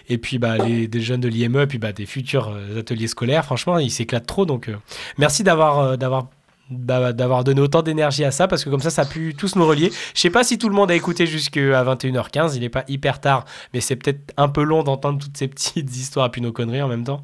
et 0.09 0.19
puis 0.19 0.39
bah, 0.39 0.57
les, 0.59 0.89
des 0.89 1.01
jeunes 1.01 1.21
de 1.21 1.29
l'IME, 1.29 1.67
puis 1.67 1.79
bah, 1.79 1.93
des 1.93 2.07
futurs 2.07 2.57
ateliers 2.77 3.07
scolaires. 3.09 3.45
Franchement, 3.45 3.79
ils 3.79 3.91
s'éclatent 3.91 4.27
trop. 4.27 4.47
Donc, 4.47 4.69
merci 5.17 5.45
d'avoir 5.45 5.97
d'avoir 5.97 6.23
d'a- 6.25 6.29
d'avoir 6.73 7.45
donné 7.45 7.61
autant 7.61 7.83
d'énergie 7.83 8.25
à 8.25 8.31
ça 8.31 8.49
parce 8.49 8.65
que 8.65 8.71
comme 8.71 8.81
ça 8.81 8.91
ça 8.91 9.03
a 9.03 9.05
pu 9.05 9.35
tous 9.37 9.57
nous 9.57 9.67
relier. 9.67 9.91
Je 10.15 10.21
sais 10.21 10.31
pas 10.31 10.45
si 10.45 10.59
tout 10.59 10.69
le 10.69 10.75
monde 10.75 10.91
a 10.91 10.95
écouté 10.95 11.27
jusqu'à 11.27 11.85
21h15, 11.85 12.55
il 12.57 12.65
est 12.65 12.69
pas 12.69 12.85
hyper 12.89 13.21
tard, 13.21 13.45
mais 13.75 13.81
c'est 13.81 13.97
peut-être 13.97 14.33
un 14.37 14.49
peu 14.49 14.63
long 14.63 14.83
d'entendre 14.83 15.19
toutes 15.19 15.37
ces 15.37 15.49
petites 15.49 15.95
histoires 15.97 16.27
et 16.27 16.31
puis 16.31 16.41
nos 16.41 16.53
conneries 16.53 16.83
en 16.83 16.89
même 16.89 17.05
temps. 17.05 17.23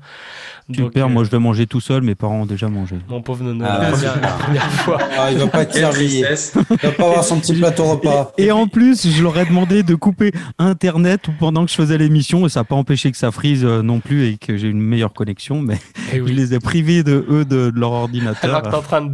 Donc, 0.68 0.88
Super, 0.88 1.06
euh, 1.06 1.08
moi 1.08 1.24
je 1.24 1.30
vais 1.30 1.38
manger 1.38 1.66
tout 1.66 1.80
seul, 1.80 2.02
mes 2.02 2.14
parents 2.14 2.42
ont 2.42 2.46
déjà 2.46 2.68
mangé. 2.68 2.96
mon 3.08 3.22
pauvre 3.22 3.42
Nono, 3.44 3.64
Ah, 3.66 3.78
la, 3.80 3.90
première, 3.90 4.20
la 4.20 4.28
première 4.28 4.70
fois. 4.72 4.98
Ah, 5.18 5.32
il 5.32 5.38
va 5.38 5.46
pas 5.46 5.62
être 5.62 5.72
servi. 5.74 6.18
Il 6.20 6.76
va 6.82 6.92
pas 6.92 7.04
avoir 7.06 7.24
son 7.24 7.40
petit 7.40 7.54
plateau 7.54 7.84
repas. 7.90 8.32
Et 8.38 8.52
en 8.52 8.66
plus, 8.68 9.08
je 9.10 9.22
leur 9.22 9.36
ai 9.38 9.46
demandé 9.46 9.82
de 9.82 9.94
couper 9.94 10.32
Internet 10.58 11.22
pendant 11.38 11.64
que 11.64 11.70
je 11.70 11.76
faisais 11.76 11.96
l'émission 11.98 12.46
et 12.46 12.48
ça 12.48 12.60
n'a 12.60 12.64
pas 12.64 12.74
empêché 12.76 13.10
que 13.10 13.16
ça 13.16 13.30
frise 13.30 13.64
euh, 13.64 13.82
non 13.82 14.00
plus 14.00 14.26
et 14.26 14.36
que 14.36 14.56
j'ai 14.56 14.68
une 14.68 14.80
meilleure 14.80 15.12
connexion, 15.12 15.60
mais 15.60 15.78
Eh 16.12 16.20
oui. 16.20 16.28
je 16.28 16.34
les 16.34 16.54
ai 16.54 16.58
privés 16.60 17.02
de 17.02 17.24
eux 17.30 17.44
de, 17.44 17.70
de 17.70 17.80
leur 17.80 17.92
ordinateur. 17.92 18.44
Alors 18.50 18.62
que 18.62 18.68
t'es 18.68 18.76
en 18.76 18.82
train 18.82 19.00
de 19.02 19.08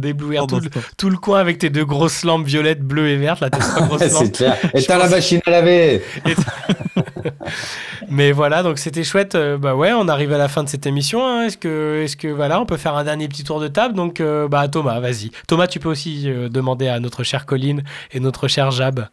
tout, 0.47 0.59
le- 0.59 0.69
temps. 0.69 0.79
tout 0.97 1.09
le 1.09 1.17
coin 1.17 1.39
avec 1.39 1.57
tes 1.57 1.69
deux 1.69 1.85
grosses 1.85 2.23
lampes 2.23 2.45
violettes, 2.45 2.81
bleues 2.81 3.09
et 3.09 3.17
vertes, 3.17 3.39
là, 3.41 3.49
tes 3.49 3.59
trois 3.59 3.81
grosses 3.87 4.11
lampes. 4.11 4.23
C'est 4.25 4.31
clair. 4.37 4.57
Et 4.73 4.81
Je 4.81 4.85
t'as 4.85 4.97
la 4.97 5.09
machine 5.09 5.39
à 5.45 5.51
laver. 5.51 6.01
Mais 8.09 8.31
voilà, 8.31 8.61
donc 8.63 8.77
c'était 8.77 9.03
chouette. 9.03 9.35
Euh, 9.35 9.57
bah 9.57 9.75
ouais, 9.75 9.91
on 9.93 10.07
arrive 10.07 10.31
à 10.31 10.37
la 10.37 10.47
fin 10.47 10.63
de 10.63 10.69
cette 10.69 10.85
émission. 10.85 11.25
hein. 11.25 11.45
Est-ce 11.45 11.57
que, 11.57 12.01
est-ce 12.03 12.15
que 12.17 12.27
voilà, 12.27 12.59
on 12.61 12.65
peut 12.65 12.77
faire 12.77 12.95
un 12.95 13.03
dernier 13.03 13.27
petit 13.27 13.43
tour 13.43 13.59
de 13.59 13.67
table? 13.67 13.95
Donc, 13.95 14.21
euh, 14.21 14.47
bah 14.47 14.67
Thomas, 14.67 14.99
vas-y. 14.99 15.31
Thomas, 15.47 15.67
tu 15.67 15.79
peux 15.79 15.89
aussi 15.89 16.23
euh, 16.27 16.49
demander 16.49 16.87
à 16.87 16.99
notre 16.99 17.23
chère 17.23 17.45
Colline 17.45 17.83
et 18.11 18.19
notre 18.19 18.47
cher 18.47 18.71
Jab 18.71 19.07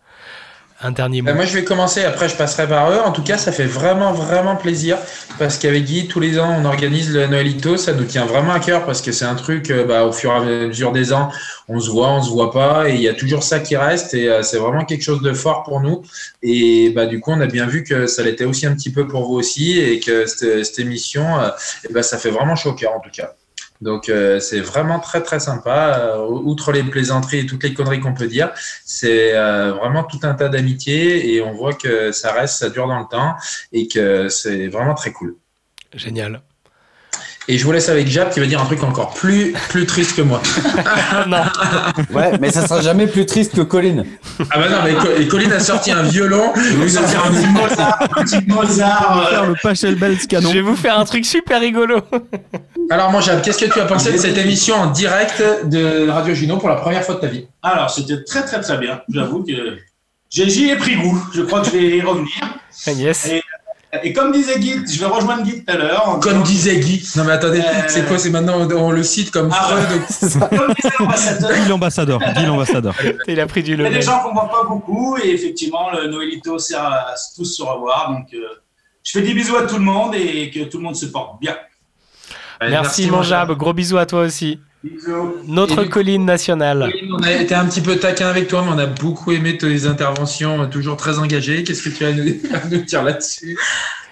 un 0.83 0.91
dernier 0.91 1.23
mot. 1.23 1.31
Euh, 1.31 1.35
moi, 1.35 1.45
je 1.45 1.55
vais 1.55 1.65
commencer, 1.65 2.05
après 2.05 2.29
je 2.29 2.37
passerai 2.37 2.69
par 2.69 2.91
eux. 2.91 2.99
En 2.99 3.13
tout 3.13 3.23
cas, 3.23 3.39
ça 3.39 3.53
fait 3.53 3.67
vraiment, 3.67 4.13
vraiment 4.13 4.57
plaisir 4.57 4.99
parce 5.39 5.59
qu'avec 5.59 5.85
Guy, 5.85 6.09
tous 6.09 6.21
les 6.21 6.39
ans, 6.39 6.55
on 6.59 6.65
organise 6.65 7.13
le 7.13 7.27
Noëlito. 7.27 7.77
Ça 7.77 7.93
nous 7.93 8.05
tient 8.05 8.27
vraiment 8.27 8.53
à 8.53 8.61
cœur 8.61 8.85
parce 8.85 9.01
que 9.01 9.13
c'est 9.13 9.25
un 9.25 9.35
truc, 9.35 9.71
euh, 9.71 9.85
bah, 9.85 10.05
au 10.05 10.13
fur 10.13 10.33
et 10.33 10.37
à 10.37 10.41
mesure 10.41 10.93
des 10.93 11.13
ans, 11.13 11.31
on 11.69 11.81
se 11.81 11.91
voit, 11.91 12.11
on 12.11 12.23
se 12.23 12.31
voit 12.31 12.53
pas 12.53 12.89
et 12.89 12.95
il 12.95 13.01
y 13.01 13.09
a 13.09 13.15
toujours 13.15 13.43
ça 13.43 13.61
qui 13.61 13.77
reste 13.77 14.15
et 14.15 14.29
euh, 14.29 14.43
c'est 14.43 14.59
vraiment 14.59 14.85
quelque 14.85 15.03
chose 15.03 15.23
de 15.23 15.33
fort 15.33 15.63
pour 15.63 15.81
nous. 15.81 16.03
Et 16.43 16.91
bah, 16.91 17.07
du 17.07 17.21
coup, 17.21 17.31
on 17.33 17.41
a 17.41 17.47
bien 17.47 17.67
vu 17.67 17.85
que 17.85 18.07
ça 18.07 18.23
l'était 18.23 18.45
aussi 18.45 18.67
un 18.67 18.75
petit 18.75 18.91
peu 18.91 19.07
pour 19.07 19.27
vous 19.27 19.35
aussi 19.35 19.79
et 19.79 20.01
que 20.01 20.27
cette, 20.27 20.65
cette 20.65 20.79
émission, 20.79 21.39
euh, 21.39 21.49
ben, 21.91 22.03
ça 22.03 22.19
fait 22.19 22.31
vraiment 22.31 22.57
chaud 22.57 22.71
au 22.71 22.75
cœur 22.75 22.93
en 22.95 23.01
tout 23.01 23.11
cas. 23.11 23.35
Donc 23.83 24.09
euh, 24.09 24.39
c'est 24.39 24.61
vraiment 24.61 25.01
très 25.01 25.23
très 25.23 25.41
sympa. 25.41 25.99
Euh, 25.99 26.27
outre 26.29 26.71
les 26.71 26.85
plaisanteries 26.85 27.41
et 27.41 27.47
toutes 27.47 27.65
les 27.65 27.75
conneries 27.75 28.01
qu'on 28.01 28.15
peut 28.15 28.29
dire, 28.29 28.53
c'est 28.85 29.37
euh, 29.37 29.73
vraiment 29.73 30.05
tout 30.05 30.21
un 30.23 30.35
tas 30.35 30.49
d'amitié 30.49 31.35
et 31.35 31.43
on 31.43 31.53
voit 31.53 31.75
que 31.75 32.13
ça 32.13 32.33
reste, 32.33 32.59
ça 32.59 32.71
dure 32.71 32.87
dans 32.87 33.01
le 33.01 33.09
temps 33.11 33.35
et 33.73 33.89
que 33.89 34.29
c'est 34.29 34.69
vraiment 34.69 34.95
très 34.95 35.13
cool. 35.13 35.37
Génial. 35.95 36.43
Et 37.49 37.59
je 37.59 37.65
vous 37.65 37.73
laisse 37.73 37.89
avec 37.89 38.07
Jab 38.09 38.31
qui 38.31 38.39
va 38.41 38.47
dire 38.47 38.61
un 38.63 38.65
truc 38.67 38.83
encore 38.85 39.15
plus 39.15 39.53
plus 39.69 39.85
triste 39.87 40.15
que 40.17 40.23
moi. 40.23 40.41
Ouais, 42.13 42.39
mais 42.41 42.51
ça 42.51 42.67
sera 42.67 42.81
jamais 42.81 43.07
plus 43.07 43.27
triste 43.27 43.55
que 43.55 43.61
Colline. 43.63 44.05
Ah 44.51 44.59
bah 44.59 44.69
non, 44.69 44.77
mais 44.85 44.95
Co- 44.95 45.09
et 45.19 45.27
Colline 45.29 45.53
a 45.53 45.61
sorti 45.61 45.91
un 45.91 46.03
violon. 46.03 46.53
Je 46.57 46.77
vais 46.77 46.89
sortir 46.89 47.25
un 47.27 47.31
petit 47.31 47.47
Mozart, 47.49 47.99
un 48.03 48.23
petit 48.25 48.47
Mozart. 48.47 49.29
Faire 49.31 49.47
le 49.47 49.55
Pachelbel 49.63 50.19
canon. 50.27 50.49
Je 50.49 50.55
vais 50.55 50.61
vous 50.63 50.77
faire 50.77 50.99
un 50.99 51.05
truc 51.05 51.25
super 51.25 51.61
rigolo. 51.61 52.01
Alors 52.91 53.11
mon 53.11 53.21
Jab, 53.21 53.43
qu'est-ce 53.43 53.59
que 53.65 53.71
tu 53.73 53.81
as 53.81 53.87
pensé 53.87 54.13
de 54.13 54.19
cette 54.19 54.37
émission 54.39 54.75
en 54.77 54.87
direct 54.91 55.43
de 55.65 56.09
Radio 56.09 56.35
Juno 56.35 56.59
pour 56.59 56.69
la 56.69 56.77
première 56.77 57.03
fois 57.05 57.17
de 57.17 57.21
ta 57.21 57.27
vie? 57.27 57.47
Alors, 57.63 57.91
c'était 57.91 58.23
très 58.25 58.45
très 58.45 58.61
très 58.61 58.79
bien. 58.79 59.01
J'avoue 59.13 59.43
que 59.45 59.53
j'ai- 60.31 60.49
j'y 60.51 60.71
ai 60.71 60.77
pris 60.77 60.97
goût. 60.97 61.23
Je 61.35 61.43
crois 61.43 61.61
que 61.61 61.67
je 61.67 61.73
vais 61.73 61.97
y 61.99 62.01
revenir. 62.03 62.29
Yes. 62.87 63.27
Et, 63.27 63.43
et 64.03 64.13
comme 64.15 64.33
disait 64.33 64.59
Guy, 64.59 64.81
je 64.91 64.99
vais 64.99 65.07
rejoindre 65.07 65.43
Guy 65.43 65.65
tout 65.65 65.71
à 65.73 65.77
l'heure. 65.77 66.19
Comme 66.23 66.43
disant- 66.43 66.43
disait 66.45 66.81
Guy. 66.81 67.07
Non 67.17 67.25
mais 67.25 67.33
attendez, 67.33 67.61
Euh, 67.61 67.83
c'est 67.89 68.07
quoi? 68.07 68.19
C'est 68.19 68.31
maintenant 68.31 68.67
on, 68.75 68.91
le 68.91 69.03
cite 69.03 69.31
comme 69.31 69.51
Ah, 69.53 69.65
Freud. 69.65 70.03
Comme 70.57 70.75
disait 70.75 70.91
l'ambassadeur, 70.99 71.51
Guy 71.53 71.69
l'ambassadeur, 71.69 72.19
Guy 72.35 72.47
l'ambassadeur. 72.47 72.95
Il 73.29 73.39
a 73.41 73.47
pris 73.47 73.63
du 73.63 73.73
il 73.75 73.79
y 73.79 73.81
a 73.81 73.85
level. 73.85 73.99
des 73.99 74.03
gens 74.07 74.21
qu'on 74.21 74.33
voit 74.33 74.49
pas 74.51 74.65
beaucoup 74.67 75.17
et 75.23 75.31
effectivement, 75.31 75.91
le 75.91 76.07
Noëlito 76.09 76.59
sert 76.59 76.83
à 76.85 77.15
tous 77.37 77.45
se 77.45 77.63
revoir. 77.63 78.11
Donc, 78.11 78.29
euh, 78.33 78.39
je 79.05 79.11
fais 79.13 79.23
des 79.23 79.35
bisous 79.35 79.57
à 79.57 79.65
tout 79.67 79.75
le 79.77 79.83
monde 79.85 80.15
et 80.15 80.51
que 80.51 80.61
tout 80.65 80.79
le 80.79 80.85
monde 80.85 80.97
se 80.97 81.07
porte 81.07 81.39
bien. 81.41 81.57
Merci, 82.61 83.11
mon 83.11 83.23
Jab. 83.23 83.51
Gros 83.53 83.73
bisous 83.73 83.99
à 83.99 84.07
toi 84.07 84.21
aussi. 84.21 84.59
Bisous. 84.83 85.37
Notre 85.47 85.85
colline 85.85 86.25
nationale. 86.25 86.93
On 87.13 87.23
a 87.23 87.33
été 87.33 87.55
un 87.55 87.67
petit 87.67 87.81
peu 87.81 87.97
taquin 87.97 88.29
avec 88.29 88.49
toi, 88.49 88.63
mais 88.63 88.71
on 88.73 88.79
a 88.79 88.87
beaucoup 88.87 89.31
aimé 89.31 89.57
tes 89.57 89.87
interventions, 89.87 90.63
euh, 90.63 90.67
toujours 90.67 90.97
très 90.97 91.19
engagées. 91.19 91.63
Qu'est-ce 91.63 91.89
que 91.89 91.89
tu 91.89 92.05
as 92.05 92.09
à 92.09 92.13
nous, 92.13 92.25
à 92.55 92.69
nous 92.69 92.83
dire 92.83 93.03
là-dessus? 93.03 93.57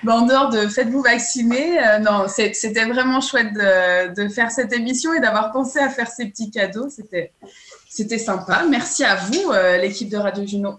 Bah, 0.03 0.15
en 0.15 0.27
dehors 0.27 0.49
de 0.49 0.69
faites-vous 0.69 1.03
vacciner, 1.03 1.79
euh, 1.79 1.99
non, 1.99 2.27
c'était 2.29 2.87
vraiment 2.87 3.21
chouette 3.21 3.53
de, 3.53 4.15
de 4.15 4.29
faire 4.29 4.51
cette 4.51 4.73
émission 4.73 5.13
et 5.13 5.21
d'avoir 5.21 5.53
pensé 5.53 5.79
à 5.79 5.91
faire 5.91 6.09
ces 6.09 6.27
petits 6.27 6.51
cadeaux. 6.51 6.89
C'était, 6.89 8.19
sympa. 8.19 8.65
Merci 8.71 9.05
à 9.05 9.17
vous, 9.17 9.51
euh, 9.53 9.77
l'équipe 9.77 10.09
de 10.09 10.17
Radio 10.17 10.47
Juno. 10.47 10.77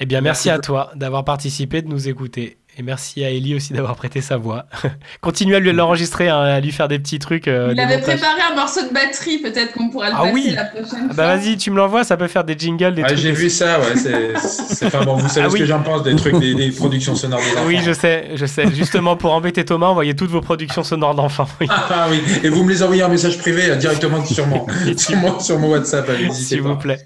Eh 0.00 0.06
bien, 0.06 0.20
merci 0.20 0.50
à 0.50 0.58
toi 0.58 0.90
d'avoir 0.96 1.24
participé, 1.24 1.82
de 1.82 1.88
nous 1.88 2.08
écouter. 2.08 2.58
Et 2.76 2.82
merci 2.82 3.24
à 3.24 3.30
Ellie 3.30 3.54
aussi 3.54 3.72
d'avoir 3.72 3.94
prêté 3.94 4.20
sa 4.20 4.36
voix. 4.36 4.66
Continue 5.20 5.54
à 5.54 5.60
lui 5.60 5.72
l'enregistrer, 5.72 6.28
hein, 6.28 6.40
à 6.40 6.58
lui 6.60 6.72
faire 6.72 6.88
des 6.88 6.98
petits 6.98 7.20
trucs. 7.20 7.46
euh, 7.46 7.70
Il 7.72 7.78
avait 7.78 7.98
montages. 7.98 8.18
préparé 8.18 8.40
un 8.52 8.56
morceau 8.56 8.80
de 8.88 8.92
batterie, 8.92 9.38
peut-être 9.38 9.72
qu'on 9.74 9.90
pourra 9.90 10.08
le 10.08 10.14
Ah 10.16 10.22
passer 10.22 10.32
oui. 10.34 10.52
la 10.56 10.64
prochaine 10.64 10.88
Ah 10.92 11.14
fois. 11.14 11.14
Bah 11.14 11.36
vas-y, 11.36 11.56
tu 11.56 11.70
me 11.70 11.76
l'envoies, 11.76 12.02
ça 12.02 12.16
peut 12.16 12.26
faire 12.26 12.42
des 12.42 12.56
jingles, 12.58 12.94
des 12.96 13.02
Ah, 13.02 13.06
trucs. 13.06 13.18
J'ai 13.18 13.30
vu 13.30 13.48
ça, 13.48 13.78
ouais. 13.78 13.94
C'est, 13.96 15.04
bon. 15.04 15.14
Vous 15.16 15.28
savez 15.28 15.46
Ah 15.46 15.50
ce 15.50 15.54
oui. 15.54 15.60
que 15.60 15.66
j'en 15.66 15.82
pense 15.82 16.02
des 16.02 16.16
trucs, 16.16 16.36
des, 16.40 16.54
des 16.54 16.70
productions 16.72 17.14
sonores 17.14 17.38
des 17.40 17.52
enfants. 17.52 17.66
Oui, 17.68 17.78
je 17.84 17.92
sais, 17.92 18.30
je 18.34 18.44
sais. 18.46 18.66
Justement, 18.74 19.14
pour 19.16 19.32
embêter 19.32 19.64
Thomas, 19.64 19.86
envoyez 19.86 20.16
toutes 20.16 20.30
vos 20.30 20.40
productions 20.40 20.82
sonores 20.82 21.14
d'enfants. 21.14 21.46
Oui. 21.60 21.68
Ah 21.70 22.08
oui, 22.10 22.20
et 22.42 22.48
vous 22.48 22.64
me 22.64 22.70
les 22.70 22.82
envoyez 22.82 23.04
en 23.04 23.08
message 23.08 23.38
privé 23.38 23.70
euh, 23.70 23.76
directement 23.76 24.24
sur 24.24 24.48
mon, 24.48 24.66
sur 24.96 25.16
mon, 25.16 25.38
sur 25.38 25.60
mon 25.60 25.68
WhatsApp, 25.70 26.08
n'hésitez 26.08 26.32
S'il 26.56 26.62
vous 26.62 26.74
plaît. 26.76 26.98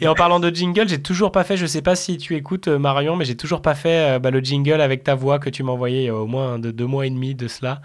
Et 0.00 0.06
en 0.06 0.14
parlant 0.14 0.38
de 0.38 0.48
jingle, 0.54 0.88
j'ai 0.88 1.02
toujours 1.02 1.32
pas 1.32 1.42
fait, 1.42 1.56
je 1.56 1.66
sais 1.66 1.82
pas 1.82 1.96
si 1.96 2.18
tu 2.18 2.36
écoutes 2.36 2.68
euh, 2.68 2.78
Marion, 2.78 3.16
mais 3.16 3.24
j'ai 3.24 3.36
toujours 3.36 3.62
pas 3.62 3.74
fait 3.74 4.14
euh, 4.14 4.18
bah, 4.20 4.30
le 4.30 4.38
jingle 4.38 4.80
avec 4.80 5.02
ta 5.08 5.14
voix 5.14 5.38
que 5.38 5.48
tu 5.48 5.62
m'as 5.62 5.72
envoyé 5.72 6.02
il 6.02 6.04
y 6.04 6.08
a 6.08 6.14
au 6.14 6.26
moins 6.26 6.58
de 6.58 6.70
deux 6.70 6.84
mois 6.84 7.06
et 7.06 7.10
demi 7.10 7.34
de 7.34 7.48
cela. 7.48 7.80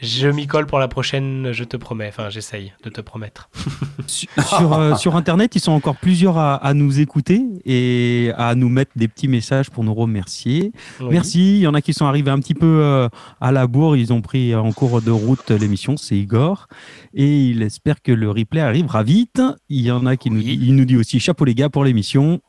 Je 0.00 0.28
m'y 0.28 0.46
colle 0.46 0.64
pour 0.64 0.78
la 0.78 0.88
prochaine, 0.88 1.52
je 1.52 1.62
te 1.62 1.76
promets. 1.76 2.08
Enfin, 2.08 2.30
j'essaye 2.30 2.72
de 2.82 2.88
te 2.88 3.02
promettre. 3.02 3.50
Sur, 4.06 4.72
euh, 4.74 4.94
sur 4.96 5.16
Internet, 5.16 5.54
ils 5.54 5.60
sont 5.60 5.72
encore 5.72 5.96
plusieurs 5.96 6.36
à, 6.36 6.56
à 6.56 6.74
nous 6.74 7.00
écouter 7.00 7.42
et 7.64 8.32
à 8.36 8.54
nous 8.54 8.68
mettre 8.68 8.90
des 8.96 9.08
petits 9.08 9.28
messages 9.28 9.70
pour 9.70 9.84
nous 9.84 9.94
remercier. 9.94 10.72
Oui. 11.00 11.06
Merci. 11.10 11.56
Il 11.56 11.60
y 11.60 11.66
en 11.66 11.74
a 11.74 11.80
qui 11.80 11.94
sont 11.94 12.06
arrivés 12.06 12.30
un 12.30 12.38
petit 12.38 12.54
peu 12.54 12.80
euh, 12.82 13.08
à 13.40 13.52
la 13.52 13.66
bourre. 13.66 13.96
Ils 13.96 14.12
ont 14.12 14.20
pris 14.20 14.54
en 14.54 14.72
cours 14.72 15.00
de 15.00 15.10
route 15.10 15.50
l'émission. 15.50 15.96
C'est 15.96 16.16
Igor. 16.16 16.66
Et 17.14 17.46
il 17.46 17.62
espère 17.62 18.02
que 18.02 18.12
le 18.12 18.30
replay 18.30 18.60
arrivera 18.60 19.02
vite. 19.02 19.40
Il 19.68 19.82
y 19.82 19.90
en 19.90 20.06
a 20.06 20.16
qui 20.16 20.30
nous, 20.30 20.42
dit, 20.42 20.58
il 20.60 20.74
nous 20.74 20.84
dit 20.84 20.96
aussi 20.96 21.20
chapeau 21.20 21.44
les 21.44 21.54
gars 21.54 21.68
pour 21.68 21.84
l'émission. 21.84 22.40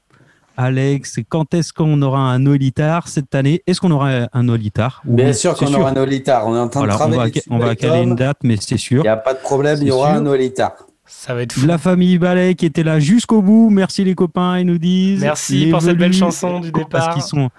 Alex, 0.57 1.19
quand 1.29 1.53
est-ce 1.53 1.73
qu'on 1.73 2.01
aura 2.01 2.19
un 2.19 2.39
Noëlitar 2.39 3.07
cette 3.07 3.35
année? 3.35 3.61
Est-ce 3.67 3.81
qu'on 3.81 3.91
aura 3.91 4.27
un 4.31 4.43
Noëlitar 4.43 5.01
Bien 5.05 5.33
sûr 5.33 5.55
qu'on 5.55 5.73
aura 5.73 5.89
un 5.89 5.93
Noëlitar. 5.93 6.47
On 6.47 6.55
est 6.55 6.59
en 6.59 6.69
train 6.69 6.79
Voilà, 6.81 6.93
de 6.93 6.97
on 6.97 6.99
travailler. 6.99 7.19
va, 7.23 7.29
dessus 7.29 7.47
on 7.49 7.57
va 7.59 7.65
avec 7.67 7.79
caler 7.79 8.01
une 8.03 8.15
date, 8.15 8.37
mais 8.43 8.55
c'est 8.59 8.77
sûr. 8.77 8.99
Il 8.99 9.03
n'y 9.03 9.07
a 9.09 9.17
pas 9.17 9.33
de 9.33 9.39
problème, 9.39 9.77
il 9.81 9.87
y 9.87 9.91
aura 9.91 10.09
sûr. 10.11 10.17
un 10.17 10.21
Noëlitar. 10.21 10.73
Ça 11.05 11.35
va 11.35 11.43
être 11.43 11.55
La 11.65 11.77
famille 11.77 12.17
Ballet 12.17 12.55
qui 12.55 12.65
était 12.65 12.83
là 12.83 12.99
jusqu'au 12.99 13.41
bout. 13.41 13.69
Merci 13.69 14.03
les 14.03 14.15
copains, 14.15 14.57
ils 14.59 14.65
nous 14.65 14.77
disent. 14.79 15.21
Merci 15.21 15.67
pour 15.67 15.81
cette 15.81 15.97
belle 15.97 16.13
chanson 16.13 16.59
du 16.59 16.71
Parce 16.71 16.85
départ. 16.85 17.13
qu'ils 17.13 17.23
sont. 17.23 17.49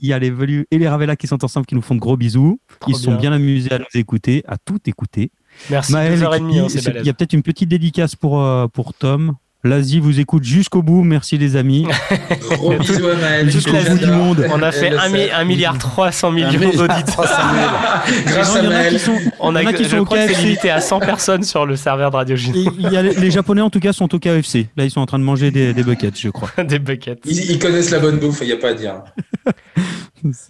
Il 0.00 0.08
y 0.08 0.12
a 0.12 0.18
les 0.20 0.30
velus 0.30 0.64
et 0.70 0.78
les 0.78 0.86
Ravella 0.86 1.16
qui 1.16 1.26
sont 1.26 1.42
ensemble, 1.44 1.66
qui 1.66 1.74
nous 1.74 1.82
font 1.82 1.96
de 1.96 2.00
gros 2.00 2.16
bisous. 2.16 2.60
Trop 2.78 2.92
Ils 2.92 2.94
sont 2.96 3.16
bien. 3.16 3.32
amusés 3.32 3.72
à 3.72 3.78
nous 3.80 3.84
écouter, 3.94 4.44
à 4.46 4.56
tout 4.56 4.78
écouter. 4.86 5.32
Merci, 5.70 5.90
Maël 5.92 6.12
2h30, 6.16 6.50
qui- 6.52 6.58
hein. 6.60 6.92
Il 7.00 7.06
y 7.06 7.10
a 7.10 7.14
peut-être 7.14 7.32
une 7.32 7.42
petite 7.42 7.68
dédicace 7.68 8.14
pour, 8.14 8.40
euh, 8.40 8.68
pour 8.68 8.94
Tom. 8.94 9.34
L'Asie 9.64 9.98
vous 9.98 10.20
écoute 10.20 10.44
jusqu'au 10.44 10.82
bout. 10.82 11.02
Merci 11.02 11.36
les 11.36 11.56
amis. 11.56 11.84
Gros 12.52 12.74
bisous 12.74 13.08
à 13.08 13.16
Maël. 13.16 13.50
Jusqu'au 13.50 13.74
je 13.76 13.90
bout 13.90 13.98
du 13.98 14.06
monde. 14.06 14.46
On 14.52 14.62
a 14.62 14.70
fait 14.70 14.86
Elle 14.86 14.92
le 14.92 14.98
1 15.00 15.38
sait. 15.38 15.44
milliard 15.44 15.76
300 15.78 16.30
millions 16.30 16.48
milliard 16.52 16.72
d'auditeurs. 16.74 17.04
300 17.04 17.34
Grâce 18.26 18.56
à 18.56 18.62
Maël. 18.62 18.92
qui 18.92 18.98
sont, 19.00 19.16
On 19.40 19.56
a, 19.56 19.72
qui 19.72 19.84
sont 19.84 19.98
au 19.98 20.04
KFC. 20.04 20.42
limité 20.42 20.70
à 20.70 20.80
100 20.80 21.00
personnes 21.00 21.42
sur 21.42 21.66
le 21.66 21.74
serveur 21.74 22.12
de 22.12 22.16
Radio 22.16 22.36
a 22.36 23.02
les, 23.02 23.14
les 23.14 23.30
Japonais 23.32 23.60
en 23.60 23.70
tout 23.70 23.80
cas 23.80 23.92
sont 23.92 24.14
au 24.14 24.18
KFC. 24.20 24.68
Là 24.76 24.84
ils 24.84 24.90
sont 24.92 25.00
en 25.00 25.06
train 25.06 25.18
de 25.18 25.24
manger 25.24 25.50
des, 25.50 25.74
des 25.74 25.82
buckets, 25.82 26.18
je 26.18 26.28
crois. 26.28 26.50
Des 26.64 26.78
buckets. 26.78 27.18
Ils, 27.24 27.50
ils 27.50 27.58
connaissent 27.58 27.90
la 27.90 27.98
bonne 27.98 28.18
bouffe, 28.18 28.38
il 28.42 28.46
n'y 28.46 28.52
a 28.52 28.56
pas 28.58 28.68
à 28.70 28.74
dire. 28.74 29.02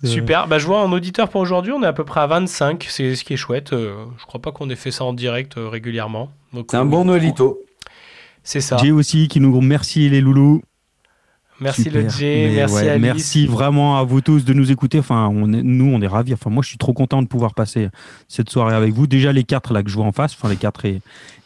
Super. 0.04 0.48
Bah, 0.48 0.58
je 0.58 0.66
vois 0.66 0.82
en 0.82 0.92
auditeur 0.92 1.28
pour 1.28 1.40
aujourd'hui, 1.40 1.72
on 1.72 1.82
est 1.82 1.86
à 1.86 1.92
peu 1.92 2.04
près 2.04 2.20
à 2.20 2.26
25. 2.26 2.86
C'est 2.88 3.14
ce 3.14 3.24
qui 3.24 3.34
est 3.34 3.36
chouette. 3.36 3.72
Euh, 3.72 3.94
je 4.18 4.26
crois 4.26 4.40
pas 4.40 4.52
qu'on 4.52 4.68
ait 4.70 4.76
fait 4.76 4.90
ça 4.90 5.04
en 5.04 5.12
direct 5.12 5.56
euh, 5.58 5.68
régulièrement. 5.68 6.30
C'est 6.54 6.74
un 6.76 6.82
euh, 6.82 6.84
bon 6.84 7.04
Noëlito. 7.04 7.60
C'est 8.42 8.60
ça. 8.60 8.76
Jay 8.78 8.90
aussi 8.90 9.28
qui 9.28 9.40
nous 9.40 9.54
remercie 9.56 10.08
les 10.08 10.20
loulous. 10.20 10.62
Merci 11.60 11.90
le 11.90 12.02
Super. 12.02 12.10
Jay, 12.18 12.46
Mais 12.48 12.54
merci 12.54 12.74
ouais, 12.76 12.88
Alice. 12.88 13.02
Merci 13.02 13.46
vraiment 13.48 13.98
à 13.98 14.04
vous 14.04 14.20
tous 14.20 14.44
de 14.44 14.52
nous 14.54 14.70
écouter. 14.70 15.00
Enfin, 15.00 15.28
on 15.32 15.52
est, 15.52 15.62
nous, 15.64 15.92
on 15.92 16.00
est 16.00 16.06
ravis. 16.06 16.32
Enfin, 16.32 16.50
moi, 16.50 16.62
je 16.62 16.68
suis 16.68 16.78
trop 16.78 16.92
content 16.92 17.20
de 17.20 17.26
pouvoir 17.26 17.54
passer 17.54 17.88
cette 18.28 18.48
soirée 18.48 18.76
avec 18.76 18.94
vous. 18.94 19.08
Déjà, 19.08 19.32
les 19.32 19.42
quatre 19.42 19.72
là 19.72 19.82
que 19.82 19.90
je 19.90 19.94
vois 19.96 20.04
en 20.06 20.12
face, 20.12 20.34
enfin, 20.34 20.48
les 20.48 20.56
quatre 20.56 20.84
et, 20.84 21.00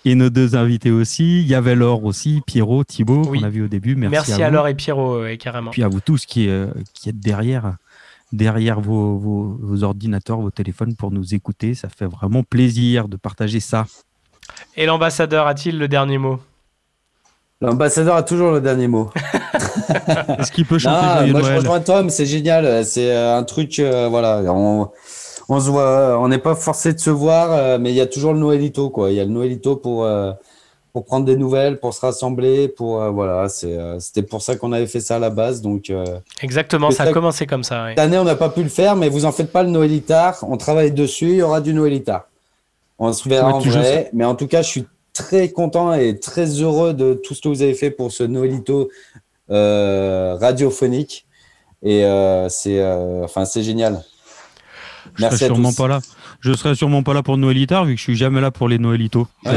et 0.05 0.15
nos 0.15 0.29
deux 0.29 0.55
invités 0.55 0.91
aussi. 0.91 1.41
Il 1.41 1.47
y 1.47 1.55
avait 1.55 1.75
Laure 1.75 2.05
aussi, 2.05 2.43
Pierrot, 2.47 2.85
Thibaut, 2.85 3.23
Oui. 3.27 3.41
qu'on 3.41 3.47
a 3.47 3.49
vu 3.49 3.63
au 3.65 3.69
début. 3.69 3.97
Merci, 3.97 4.13
Merci, 4.13 4.43
à. 4.43 4.51
Laure 4.51 4.69
et 4.69 4.75
Pierrot, 4.75 5.23
ouais, 5.23 5.39
carrément. 5.39 5.71
Puis 5.71 5.83
à 5.83 5.89
vous 5.89 6.01
tous 6.01 6.27
qui, 6.27 6.47
euh, 6.51 6.67
qui 6.93 7.09
êtes 7.09 7.19
derrière, 7.19 7.77
derrière 8.33 8.83
vos, 8.83 9.17
vos, 9.17 9.59
vos 9.63 9.83
ordinateurs, 9.83 10.43
vos 10.43 10.51
téléphones 10.51 10.95
pour 10.95 11.11
nous 11.11 11.35
écouter. 11.35 11.73
Ça 11.73 11.89
fait 11.89 12.05
vraiment 12.07 12.43
plaisir 12.43 13.09
de 13.09 13.17
partager 13.17 13.61
ça. 13.61 13.87
Et 14.77 14.85
l'ambassadeur 14.85 15.47
a-t-il 15.47 15.79
le 15.79 15.89
dernier 15.89 16.19
mot? 16.19 16.39
L'ambassadeur 17.63 18.17
a 18.17 18.23
toujours 18.23 18.51
le 18.53 18.61
dernier 18.61 18.89
mot. 18.89 19.11
Est-ce 20.39 20.51
qu'il 20.53 20.67
peut 20.67 20.79
chanter 20.79 21.07
Non, 21.07 21.15
Joyeux 21.19 21.33
moi 21.33 21.41
je 21.43 21.47
Noël 21.47 21.59
rejoins 21.59 21.81
Tom, 21.81 22.11
c'est 22.11 22.27
génial. 22.27 22.85
C'est 22.85 23.11
euh, 23.13 23.37
un 23.39 23.45
truc, 23.45 23.79
euh, 23.79 24.09
voilà. 24.11 24.43
On, 24.49 24.89
on 25.49 25.61
se 25.61 25.71
voit, 25.71 26.19
on 26.21 26.29
n'est 26.29 26.39
pas 26.39 26.55
forcé 26.55 26.93
de 26.93 26.99
se 26.99 27.11
voir, 27.11 27.53
euh, 27.53 27.79
mais 27.81 27.91
il 27.91 27.97
y 27.97 28.01
a 28.01 28.07
toujours 28.07 28.33
le 28.33 28.41
Noëlito, 28.41 28.91
quoi. 28.91 29.11
Il 29.11 29.17
y 29.17 29.21
a 29.21 29.25
le 29.25 29.31
Noëlito 29.31 29.77
pour, 29.77 30.05
euh, 30.05 30.33
pour 30.93 31.05
prendre 31.05 31.25
des 31.25 31.37
nouvelles, 31.37 31.79
pour 31.79 31.95
se 31.95 32.01
rassembler, 32.01 32.69
pour 32.69 33.01
euh, 33.01 33.11
voilà. 33.11 33.47
Euh, 33.65 33.97
c'était 34.01 34.23
pour 34.23 34.43
ça 34.43 34.57
qu'on 34.57 34.73
avait 34.73 34.87
fait 34.87 35.01
ça 35.01 35.17
à 35.17 35.19
la 35.19 35.31
base, 35.31 35.63
donc. 35.63 35.89
euh, 35.91 36.05
Exactement, 36.43 36.91
ça 36.91 37.05
a 37.05 37.13
commencé 37.13 37.47
comme 37.47 37.65
ça. 37.65 37.85
ouais. 37.85 37.91
cette 37.91 37.99
année, 38.01 38.19
on 38.19 38.25
n'a 38.25 38.35
pas 38.37 38.49
pu 38.49 38.63
le 38.63 38.69
faire, 38.71 38.97
mais 38.97 39.09
vous 39.09 39.25
en 39.25 39.33
faites 39.33 39.53
pas 39.53 39.63
le 39.63 39.71
Noëlitard. 39.71 40.39
On 40.49 40.57
travaille 40.57 40.91
dessus, 40.93 41.31
il 41.31 41.37
y 41.37 41.43
aura 41.43 41.61
du 41.61 41.75
Noëlitard. 41.75 42.25
On 42.99 43.13
se 43.13 43.29
verra 43.29 43.49
Ouais, 43.49 43.55
en 43.55 43.59
vrai, 43.61 44.11
mais 44.13 44.25
en 44.25 44.35
tout 44.35 44.47
cas, 44.47 44.63
je 44.63 44.69
suis 44.69 44.85
très 45.13 45.51
content 45.51 45.93
et 45.95 46.19
très 46.19 46.47
heureux 46.47 46.95
de 46.95 47.15
tout 47.15 47.35
ce 47.35 47.43
que 47.43 47.49
vous 47.49 47.63
avez 47.63 47.75
fait 47.75 47.91
pour 47.91 48.13
ce 48.13 48.23
Noëlito 48.23 48.91
euh, 49.51 50.37
radiophonique. 50.41 51.27
Et 51.83 52.05
euh, 52.05 52.49
c'est 52.49 52.81
euh, 52.81 53.25
enfin, 53.25 53.45
c'est 53.45 53.63
génial. 53.63 54.05
Je 55.17 55.23
serai 55.23 55.31
Merci 55.31 55.45
à 55.45 55.47
sûrement 55.49 55.71
tous. 55.71 55.77
pas 55.77 55.89
là. 55.89 56.01
Je 56.45 56.53
serai 56.55 56.75
sûrement 56.75 57.03
pas 57.05 57.15
là 57.15 57.23
pour 57.23 57.37
le 57.37 57.41
Noëlitard 57.41 57.85
vu 57.85 57.95
que 57.95 57.99
je 57.99 58.03
suis 58.03 58.17
jamais 58.17 58.41
là 58.41 58.51
pour 58.51 58.69
les 58.69 58.79
Noëlitos. 58.79 59.29
Le- 59.45 59.53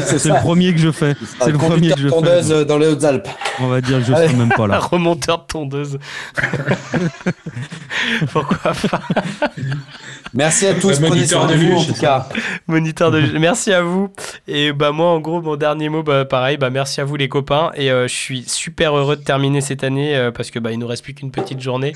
c'est 0.00 0.28
le 0.28 0.40
premier 0.40 0.72
que 0.72 0.78
je 0.78 0.92
fais. 0.92 1.16
C'est 1.40 1.50
le 1.50 1.58
premier 1.58 1.90
que 1.90 2.00
je 2.00 2.08
tondeuse 2.08 2.48
fais. 2.48 2.64
dans 2.64 2.78
les 2.78 2.86
Hautes-Alpes. 2.86 3.28
On 3.60 3.66
va 3.66 3.80
dire 3.80 3.98
que 3.98 4.04
je 4.04 4.12
Allez. 4.12 4.28
serai 4.28 4.36
même 4.38 4.48
pas 4.56 4.64
Un 4.66 4.68
là. 4.68 4.78
remonteur 4.78 5.38
de 5.38 5.44
tondeuse. 5.48 5.98
Pourquoi 8.32 8.72
pas 8.72 9.00
Merci 10.34 10.66
à 10.66 10.74
tous. 10.74 10.92
Prenez 11.00 11.08
moniteur 11.08 11.42
soin 11.48 11.50
de 11.56 11.60
vous, 11.60 11.72
en 11.76 11.84
tout 11.84 11.94
cas. 11.94 12.28
Moniteur 12.66 13.10
de 13.10 13.20
merci 13.38 13.72
à 13.72 13.82
vous. 13.82 14.10
Et 14.46 14.72
bah 14.72 14.92
moi 14.92 15.06
en 15.10 15.20
gros 15.20 15.40
mon 15.42 15.56
dernier 15.56 15.88
mot 15.88 16.02
bah 16.02 16.24
pareil 16.24 16.56
bah 16.56 16.70
merci 16.70 17.00
à 17.00 17.04
vous 17.04 17.16
les 17.16 17.28
copains 17.28 17.70
et 17.74 17.90
euh, 17.90 18.06
je 18.06 18.14
suis 18.14 18.44
super 18.46 18.96
heureux 18.96 19.16
de 19.16 19.22
terminer 19.22 19.60
cette 19.60 19.82
année 19.84 20.14
euh, 20.16 20.30
parce 20.30 20.50
que 20.50 20.58
bah 20.58 20.70
il 20.72 20.78
nous 20.78 20.86
reste 20.86 21.02
plus 21.02 21.14
qu'une 21.14 21.30
petite 21.30 21.60
journée 21.60 21.92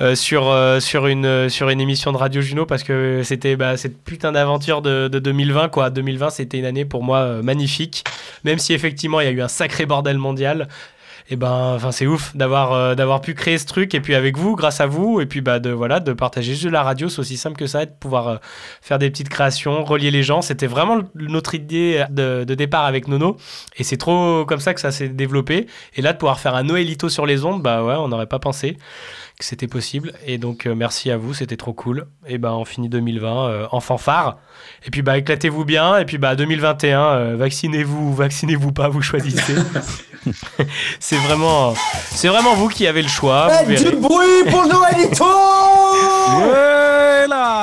euh, 0.00 0.14
sur 0.14 0.48
euh, 0.50 0.80
sur 0.80 1.06
une 1.06 1.48
sur 1.48 1.68
une 1.68 1.80
émission 1.80 2.12
de 2.12 2.16
Radio 2.16 2.40
Juno 2.40 2.66
parce 2.66 2.82
que 2.82 3.22
c'était 3.22 3.56
bah, 3.56 3.67
cette 3.76 4.02
putain 4.02 4.32
d'aventure 4.32 4.82
de, 4.82 5.08
de 5.08 5.18
2020 5.18 5.68
quoi. 5.68 5.90
2020 5.90 6.30
c'était 6.30 6.58
une 6.58 6.64
année 6.64 6.84
pour 6.84 7.02
moi 7.02 7.18
euh, 7.18 7.42
magnifique 7.42 8.04
même 8.44 8.58
si 8.58 8.72
effectivement 8.72 9.20
il 9.20 9.24
y 9.24 9.28
a 9.28 9.32
eu 9.32 9.42
un 9.42 9.48
sacré 9.48 9.86
bordel 9.86 10.18
mondial. 10.18 10.68
Et 11.30 11.36
ben, 11.36 11.74
enfin, 11.74 11.92
c'est 11.92 12.06
ouf 12.06 12.34
d'avoir 12.34 12.72
euh, 12.72 12.94
d'avoir 12.94 13.20
pu 13.20 13.34
créer 13.34 13.58
ce 13.58 13.66
truc 13.66 13.94
et 13.94 14.00
puis 14.00 14.14
avec 14.14 14.38
vous, 14.38 14.56
grâce 14.56 14.80
à 14.80 14.86
vous, 14.86 15.20
et 15.20 15.26
puis 15.26 15.42
bah 15.42 15.58
de 15.58 15.68
voilà 15.68 16.00
de 16.00 16.14
partager 16.14 16.52
juste 16.52 16.64
de 16.64 16.70
la 16.70 16.82
radio, 16.82 17.10
c'est 17.10 17.18
aussi 17.18 17.36
simple 17.36 17.58
que 17.58 17.66
ça, 17.66 17.82
et 17.82 17.86
de 17.86 17.90
pouvoir 17.90 18.28
euh, 18.28 18.36
faire 18.80 18.98
des 18.98 19.10
petites 19.10 19.28
créations, 19.28 19.84
relier 19.84 20.10
les 20.10 20.22
gens. 20.22 20.40
C'était 20.40 20.66
vraiment 20.66 21.00
notre 21.14 21.54
idée 21.54 22.06
de, 22.08 22.44
de 22.44 22.54
départ 22.54 22.86
avec 22.86 23.08
Nono, 23.08 23.36
et 23.76 23.84
c'est 23.84 23.98
trop 23.98 24.46
comme 24.46 24.60
ça 24.60 24.72
que 24.72 24.80
ça 24.80 24.90
s'est 24.90 25.08
développé. 25.08 25.66
Et 25.96 26.00
là, 26.02 26.14
de 26.14 26.18
pouvoir 26.18 26.40
faire 26.40 26.54
un 26.54 26.62
Noëlito 26.62 27.10
sur 27.10 27.26
les 27.26 27.44
ondes, 27.44 27.62
bah 27.62 27.84
ouais, 27.84 27.94
on 27.94 28.08
n'aurait 28.08 28.26
pas 28.26 28.38
pensé 28.38 28.78
que 29.38 29.44
c'était 29.44 29.68
possible. 29.68 30.12
Et 30.26 30.36
donc, 30.36 30.66
euh, 30.66 30.74
merci 30.74 31.12
à 31.12 31.16
vous, 31.16 31.32
c'était 31.32 31.56
trop 31.56 31.72
cool. 31.72 32.08
Et 32.26 32.38
ben, 32.38 32.50
on 32.52 32.64
finit 32.64 32.88
2020 32.88 33.48
euh, 33.48 33.66
en 33.70 33.78
fanfare. 33.78 34.38
Et 34.84 34.90
puis, 34.90 35.02
bah, 35.02 35.16
éclatez-vous 35.16 35.64
bien. 35.64 35.96
Et 35.98 36.04
puis, 36.04 36.18
bah, 36.18 36.34
2021, 36.34 37.00
euh, 37.00 37.36
vaccinez-vous 37.36 38.08
ou 38.08 38.14
vaccinez-vous 38.14 38.72
pas, 38.72 38.88
vous 38.88 39.00
choisissez. 39.00 39.54
c'est 40.98 41.18
vraiment, 41.18 41.72
c'est 42.10 42.26
vraiment 42.26 42.54
vous 42.54 42.68
qui 42.68 42.88
avez 42.88 43.00
le 43.00 43.08
choix. 43.08 43.48
vous 43.64 43.74
du 43.74 43.96
bruit 43.96 44.44
pour 44.50 44.66
Noëlito 44.66 45.24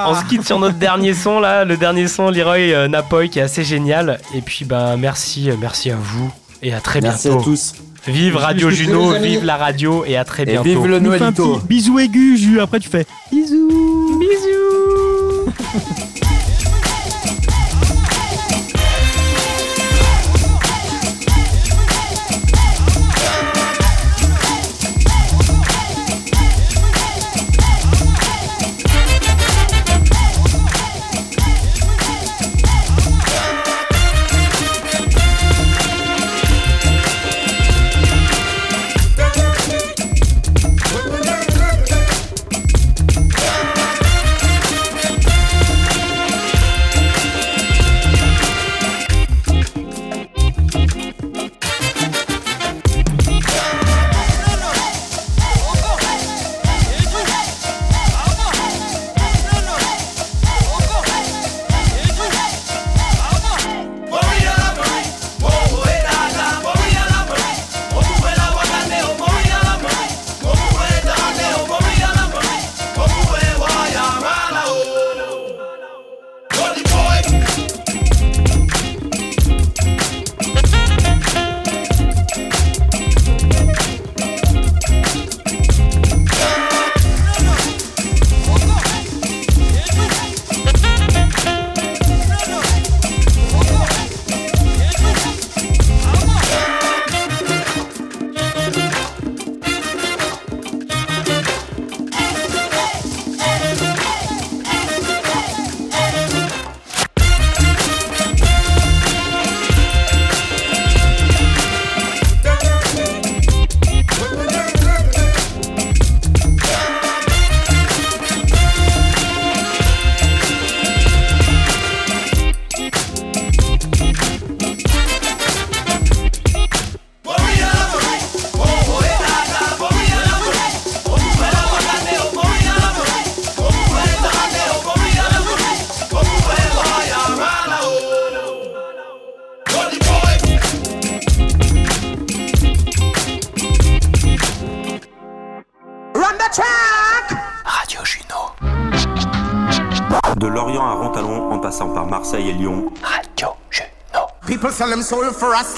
On 0.07 0.15
se 0.15 0.25
quitte 0.29 0.45
sur 0.45 0.59
notre 0.59 0.77
dernier 0.77 1.13
son 1.13 1.41
là, 1.41 1.65
le 1.65 1.75
dernier 1.75 2.07
son 2.07 2.29
Leroy 2.29 2.73
euh, 2.73 2.87
Napoy 2.87 3.27
qui 3.27 3.39
est 3.39 3.43
assez 3.43 3.65
génial. 3.65 4.19
Et 4.33 4.41
puis 4.41 4.63
bah 4.63 4.95
merci, 4.97 5.49
merci 5.59 5.91
à 5.91 5.97
vous 5.97 6.31
et 6.61 6.73
à 6.73 6.79
très 6.79 7.01
Merci 7.01 7.27
bientôt. 7.27 7.41
à 7.41 7.43
tous. 7.43 7.73
Vive 8.07 8.35
Radio 8.37 8.69
Bisous, 8.69 8.83
Juno, 8.83 9.13
vive 9.19 9.43
la 9.45 9.57
radio 9.57 10.05
et 10.05 10.15
à 10.15 10.23
très 10.23 10.43
Et 10.43 10.45
bientôt. 10.45 10.63
vive 10.63 10.85
le 10.85 10.99
Nous 10.99 11.11
fais 11.11 11.17
un 11.17 11.31
Noëlito. 11.31 11.55
petit 11.57 11.67
bisou 11.67 11.99
aigu, 11.99 12.37
Jus. 12.37 12.59
Après, 12.59 12.79
tu 12.79 12.87
fais 12.89 13.05
bisous. 13.31 14.19
Bisous. 14.19 15.51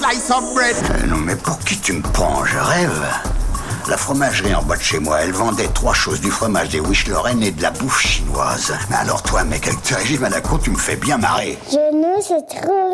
slice 0.08 0.30
of 0.30 0.54
bread. 0.54 0.76
Euh, 0.90 1.06
non 1.06 1.16
mais 1.16 1.36
pour 1.36 1.58
qui 1.60 1.78
tu 1.78 1.92
me 1.92 2.02
prends? 2.02 2.44
Je 2.44 2.58
rêve. 2.58 3.04
La 3.88 3.96
fromagerie 3.96 4.54
en 4.54 4.62
bas 4.62 4.76
de 4.76 4.82
chez 4.82 4.98
moi, 4.98 5.20
elle 5.22 5.32
vendait 5.32 5.68
trois 5.68 5.94
choses, 5.94 6.20
du 6.20 6.30
fromage, 6.30 6.68
des 6.68 6.80
wish 6.80 7.06
Lorraine 7.06 7.42
et 7.42 7.50
de 7.50 7.62
la 7.62 7.70
bouffe 7.70 8.00
chinoise. 8.00 8.74
Mais 8.90 8.96
alors 8.96 9.22
toi, 9.22 9.44
mec, 9.44 9.66
avec 9.66 9.80
tes 9.82 9.94
régimes 9.94 10.24
à 10.24 10.28
la 10.28 10.42
con, 10.42 10.58
tu 10.58 10.70
me 10.70 10.76
fais 10.76 10.96
bien 10.96 11.16
marrer. 11.16 11.58
Je 11.70 11.76
ne 11.76 12.20
sais 12.20 12.42
trop. 12.60 12.87